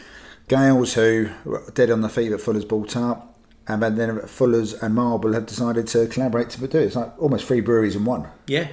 Gales 0.52 0.96
who 0.96 1.30
were 1.46 1.64
dead 1.74 1.90
on 1.92 2.02
the 2.02 2.10
feet 2.10 2.28
that 2.30 2.40
Fuller's 2.42 2.66
brought 2.66 2.98
up, 2.98 3.40
and 3.70 3.82
then 3.82 3.96
then 3.96 4.20
Fuller's 4.28 4.74
and 4.74 4.94
Marble 4.94 5.32
have 5.32 5.46
decided 5.46 5.88
to 5.88 6.08
collaborate 6.08 6.50
to 6.50 6.60
do 6.68 6.78
it. 6.78 6.84
It's 6.88 6.96
like 6.98 7.14
almost 7.22 7.46
three 7.46 7.62
breweries 7.62 7.96
in 7.96 8.04
one. 8.04 8.28
yeah, 8.48 8.68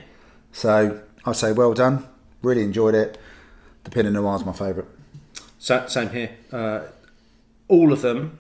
So 0.50 1.00
I 1.24 1.32
say 1.32 1.52
well 1.52 1.74
done. 1.74 2.05
Really 2.42 2.62
enjoyed 2.64 2.96
it. 2.96 3.16
The 3.84 3.90
Pinot 3.90 4.12
Noir 4.12 4.34
is 4.36 4.44
my 4.44 4.52
favourite. 4.52 4.88
So, 5.60 5.86
same 5.86 6.10
here. 6.10 6.30
Uh, 6.52 6.80
all 7.68 7.92
of 7.92 8.02
them 8.02 8.38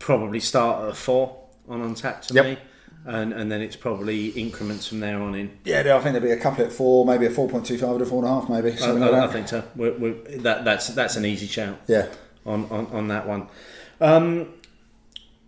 probably 0.00 0.40
start 0.40 0.82
at 0.84 0.90
a 0.90 0.94
four 0.94 1.36
on 1.68 1.80
Untappd 1.80 2.22
to 2.28 2.34
Yep. 2.34 2.44
me, 2.44 2.58
and 3.04 3.32
and 3.32 3.52
then 3.52 3.60
it's 3.60 3.76
probably 3.76 4.28
increments 4.30 4.88
from 4.88 4.98
there 4.98 5.20
on 5.20 5.36
in. 5.36 5.58
Yeah, 5.64 5.80
I 5.80 6.00
think 6.00 6.02
there'll 6.14 6.20
be 6.20 6.30
a 6.32 6.36
couple 6.40 6.64
at 6.64 6.72
four, 6.72 7.06
maybe 7.06 7.26
a 7.26 7.30
four 7.30 7.48
point 7.48 7.66
two 7.66 7.78
five 7.78 7.90
and 7.92 8.02
a 8.02 8.06
four 8.06 8.18
and 8.24 8.26
a 8.32 8.40
half, 8.40 8.48
maybe 8.48 8.72
I, 8.72 8.74
something 8.76 9.02
I, 9.02 9.08
like 9.10 9.30
I 9.30 9.32
think 9.32 9.46
so. 9.48 9.62
We're, 9.76 9.92
we're, 9.96 10.14
that 10.38 10.64
that's 10.64 10.88
that's 10.88 11.14
an 11.16 11.24
easy 11.24 11.46
shout 11.46 11.78
Yeah, 11.86 12.08
on, 12.46 12.66
on, 12.70 12.86
on 12.88 13.08
that 13.08 13.26
one. 13.26 13.48
Um, 14.00 14.48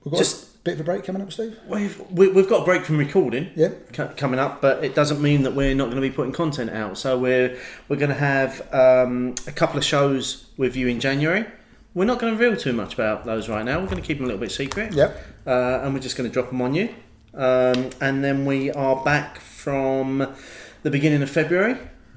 we've 0.04 0.12
got 0.12 0.18
Just- 0.18 0.50
a 0.56 0.58
bit 0.64 0.74
of 0.74 0.80
a 0.80 0.84
break 0.84 1.04
coming 1.04 1.20
up, 1.20 1.30
Steve. 1.30 1.58
we've 1.68 2.00
we, 2.10 2.28
we've 2.28 2.48
got 2.48 2.62
a 2.62 2.64
break 2.64 2.84
from 2.86 2.96
recording. 2.96 3.50
Yeah. 3.54 3.68
co- 3.92 4.08
coming 4.16 4.40
up, 4.40 4.62
but 4.62 4.82
it 4.82 4.94
doesn't 4.94 5.20
mean 5.20 5.42
that 5.42 5.54
we're 5.54 5.74
not 5.74 5.84
going 5.90 5.96
to 5.96 6.00
be 6.00 6.10
putting 6.10 6.32
content 6.32 6.70
out. 6.70 6.96
So 6.96 7.18
we're 7.18 7.58
we're 7.88 7.96
going 7.96 8.08
to 8.10 8.14
have 8.16 8.62
um, 8.72 9.34
a 9.46 9.52
couple 9.52 9.76
of 9.76 9.84
shows 9.84 10.46
with 10.56 10.74
you 10.74 10.88
in 10.88 11.00
January. 11.00 11.44
We're 11.92 12.06
not 12.06 12.18
going 12.18 12.34
to 12.36 12.42
reveal 12.42 12.58
too 12.58 12.72
much 12.72 12.94
about 12.94 13.24
those 13.26 13.48
right 13.48 13.64
now. 13.64 13.78
We're 13.78 13.86
going 13.90 14.00
to 14.00 14.06
keep 14.06 14.16
them 14.18 14.24
a 14.24 14.28
little 14.28 14.40
bit 14.40 14.50
secret. 14.50 14.94
Yep. 14.94 15.24
Uh, 15.46 15.80
and 15.82 15.92
we're 15.94 16.00
just 16.00 16.16
going 16.16 16.28
to 16.28 16.32
drop 16.32 16.48
them 16.48 16.60
on 16.62 16.74
you. 16.74 16.88
Um, 17.34 17.90
and 18.00 18.24
then 18.24 18.46
we 18.46 18.70
are 18.72 19.04
back 19.04 19.38
from 19.40 20.34
the 20.82 20.90
beginning 20.90 21.22
of 21.22 21.30
February 21.30 21.76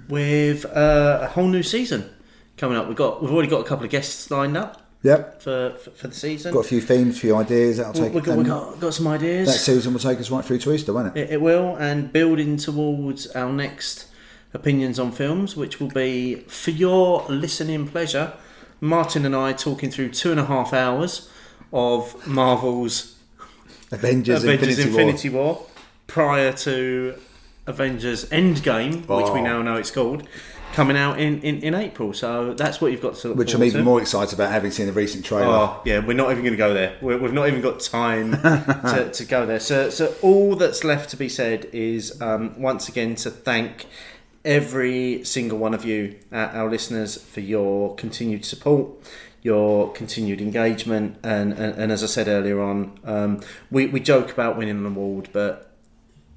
with 0.09 0.65
uh, 0.65 1.19
a 1.23 1.27
whole 1.27 1.47
new 1.47 1.61
season 1.63 2.09
coming 2.57 2.77
up. 2.77 2.87
We've 2.87 2.97
got 2.97 3.21
we've 3.21 3.31
already 3.31 3.49
got 3.49 3.61
a 3.61 3.63
couple 3.63 3.85
of 3.85 3.91
guests 3.91 4.29
lined 4.31 4.57
up 4.57 4.81
Yep. 5.03 5.41
for 5.41 5.75
for, 5.83 5.89
for 5.91 6.07
the 6.09 6.15
season. 6.15 6.53
Got 6.53 6.65
a 6.65 6.67
few 6.67 6.81
themes, 6.81 7.17
a 7.17 7.19
few 7.19 7.35
ideas. 7.35 7.77
That'll 7.77 7.93
take. 7.93 8.13
we've 8.13 8.23
got, 8.23 8.37
we've 8.37 8.47
got, 8.47 8.79
got 8.79 8.93
some 8.93 9.07
ideas. 9.07 9.47
that 9.47 9.59
season 9.59 9.93
will 9.93 9.99
take 9.99 10.19
us 10.19 10.29
right 10.31 10.43
through 10.43 10.57
to 10.59 10.73
Easter, 10.73 10.91
won't 10.93 11.15
it? 11.15 11.19
It, 11.21 11.29
it 11.33 11.41
will, 11.41 11.75
and 11.77 12.11
building 12.11 12.57
towards 12.57 13.27
our 13.27 13.51
next 13.53 14.07
opinions 14.53 14.97
on 14.99 15.11
films, 15.11 15.55
which 15.55 15.79
will 15.79 15.89
be 15.89 16.35
for 16.47 16.71
your 16.71 17.25
listening 17.29 17.87
pleasure. 17.87 18.33
Martin 18.81 19.25
and 19.25 19.35
I 19.35 19.53
talking 19.53 19.89
through 19.91 20.09
two 20.09 20.31
and 20.31 20.39
a 20.39 20.45
half 20.45 20.71
hours 20.73 21.29
of 21.73 22.27
Marvel's 22.27 23.15
Avengers, 23.91 24.43
Avengers 24.43 24.79
Infinity, 24.79 24.89
Infinity, 24.89 25.29
War. 25.29 25.43
War. 25.55 25.65
prior 26.07 26.53
to 26.53 27.15
Avengers 27.65 28.25
Endgame, 28.29 29.01
which 29.07 29.31
we 29.33 29.39
Oh. 29.39 29.43
now 29.43 29.61
know 29.61 29.75
it's 29.75 29.91
called, 29.91 30.23
coming 30.77 30.95
out 30.95 31.19
in, 31.19 31.41
in, 31.41 31.59
in 31.63 31.73
April. 31.73 32.13
So 32.13 32.53
that's 32.53 32.79
what 32.79 32.91
you've 32.91 33.01
got 33.01 33.15
to 33.15 33.29
look 33.29 33.37
Which 33.37 33.55
I'm 33.55 33.63
even 33.63 33.79
to. 33.79 33.83
more 33.83 33.99
excited 33.99 34.35
about 34.35 34.51
having 34.51 34.69
seen 34.69 34.85
the 34.85 34.93
recent 34.93 35.25
trailer. 35.25 35.47
Oh 35.47 35.81
yeah, 35.85 36.05
we're 36.05 36.13
not 36.13 36.29
even 36.29 36.43
going 36.43 36.53
to 36.53 36.57
go 36.57 36.71
there. 36.71 36.95
We're, 37.01 37.17
we've 37.17 37.33
not 37.33 37.47
even 37.47 37.61
got 37.61 37.79
time 37.79 38.31
to, 38.43 39.09
to 39.11 39.25
go 39.25 39.47
there. 39.47 39.59
So, 39.59 39.89
so 39.89 40.13
all 40.21 40.55
that's 40.55 40.83
left 40.83 41.09
to 41.09 41.17
be 41.17 41.29
said 41.29 41.65
is 41.73 42.21
um, 42.21 42.61
once 42.61 42.87
again 42.89 43.15
to 43.15 43.31
thank 43.31 43.87
every 44.45 45.23
single 45.25 45.57
one 45.57 45.73
of 45.73 45.83
you, 45.83 46.19
uh, 46.31 46.49
our 46.53 46.69
listeners, 46.69 47.17
for 47.23 47.39
your 47.39 47.95
continued 47.95 48.45
support, 48.45 48.91
your 49.41 49.91
continued 49.93 50.41
engagement, 50.41 51.17
and 51.23 51.53
and, 51.53 51.73
and 51.73 51.91
as 51.91 52.03
I 52.03 52.07
said 52.07 52.27
earlier 52.27 52.61
on, 52.61 52.99
um, 53.03 53.41
we 53.71 53.87
we 53.87 53.99
joke 53.99 54.31
about 54.31 54.57
winning 54.57 54.77
an 54.77 54.85
award, 54.85 55.29
but 55.33 55.71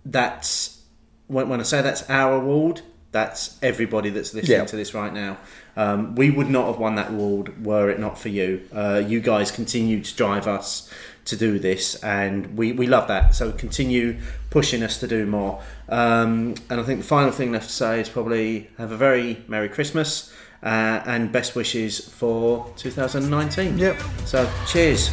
that's 0.02 0.82
when, 1.26 1.50
when 1.50 1.60
I 1.60 1.64
say 1.64 1.82
that's 1.82 2.08
our 2.08 2.36
award, 2.36 2.80
that's 3.12 3.58
everybody 3.62 4.10
that's 4.10 4.32
listening 4.34 4.58
Yeah. 4.58 4.64
to 4.66 4.76
this 4.76 4.94
right 4.94 5.12
now. 5.12 5.38
Um, 5.76 6.14
we 6.14 6.30
would 6.30 6.48
not 6.50 6.66
have 6.66 6.78
won 6.78 6.94
that 6.96 7.10
award 7.10 7.64
were 7.64 7.90
it 7.90 7.98
not 7.98 8.18
for 8.18 8.28
you. 8.28 8.62
Uh, 8.72 9.02
you 9.06 9.20
guys 9.20 9.50
continue 9.50 10.00
to 10.02 10.16
drive 10.16 10.46
us 10.46 10.88
to 11.26 11.36
do 11.36 11.58
this, 11.58 11.96
and 12.02 12.56
we, 12.56 12.72
we 12.72 12.86
love 12.86 13.08
that. 13.08 13.34
So 13.34 13.52
continue 13.52 14.18
pushing 14.50 14.82
us 14.82 14.98
to 15.00 15.06
do 15.06 15.26
more. 15.26 15.62
Um, 15.88 16.54
and 16.68 16.80
I 16.80 16.82
think 16.82 17.00
the 17.00 17.06
final 17.06 17.30
thing 17.30 17.52
left 17.52 17.68
to 17.68 17.74
say 17.74 18.00
is 18.00 18.08
probably 18.08 18.70
have 18.78 18.90
a 18.92 18.96
very 18.96 19.42
Merry 19.48 19.68
Christmas 19.68 20.32
uh, 20.62 21.02
and 21.06 21.30
best 21.32 21.54
wishes 21.54 22.00
for 22.08 22.72
2019. 22.76 23.78
Yep. 23.78 24.00
So 24.24 24.50
cheers. 24.66 25.10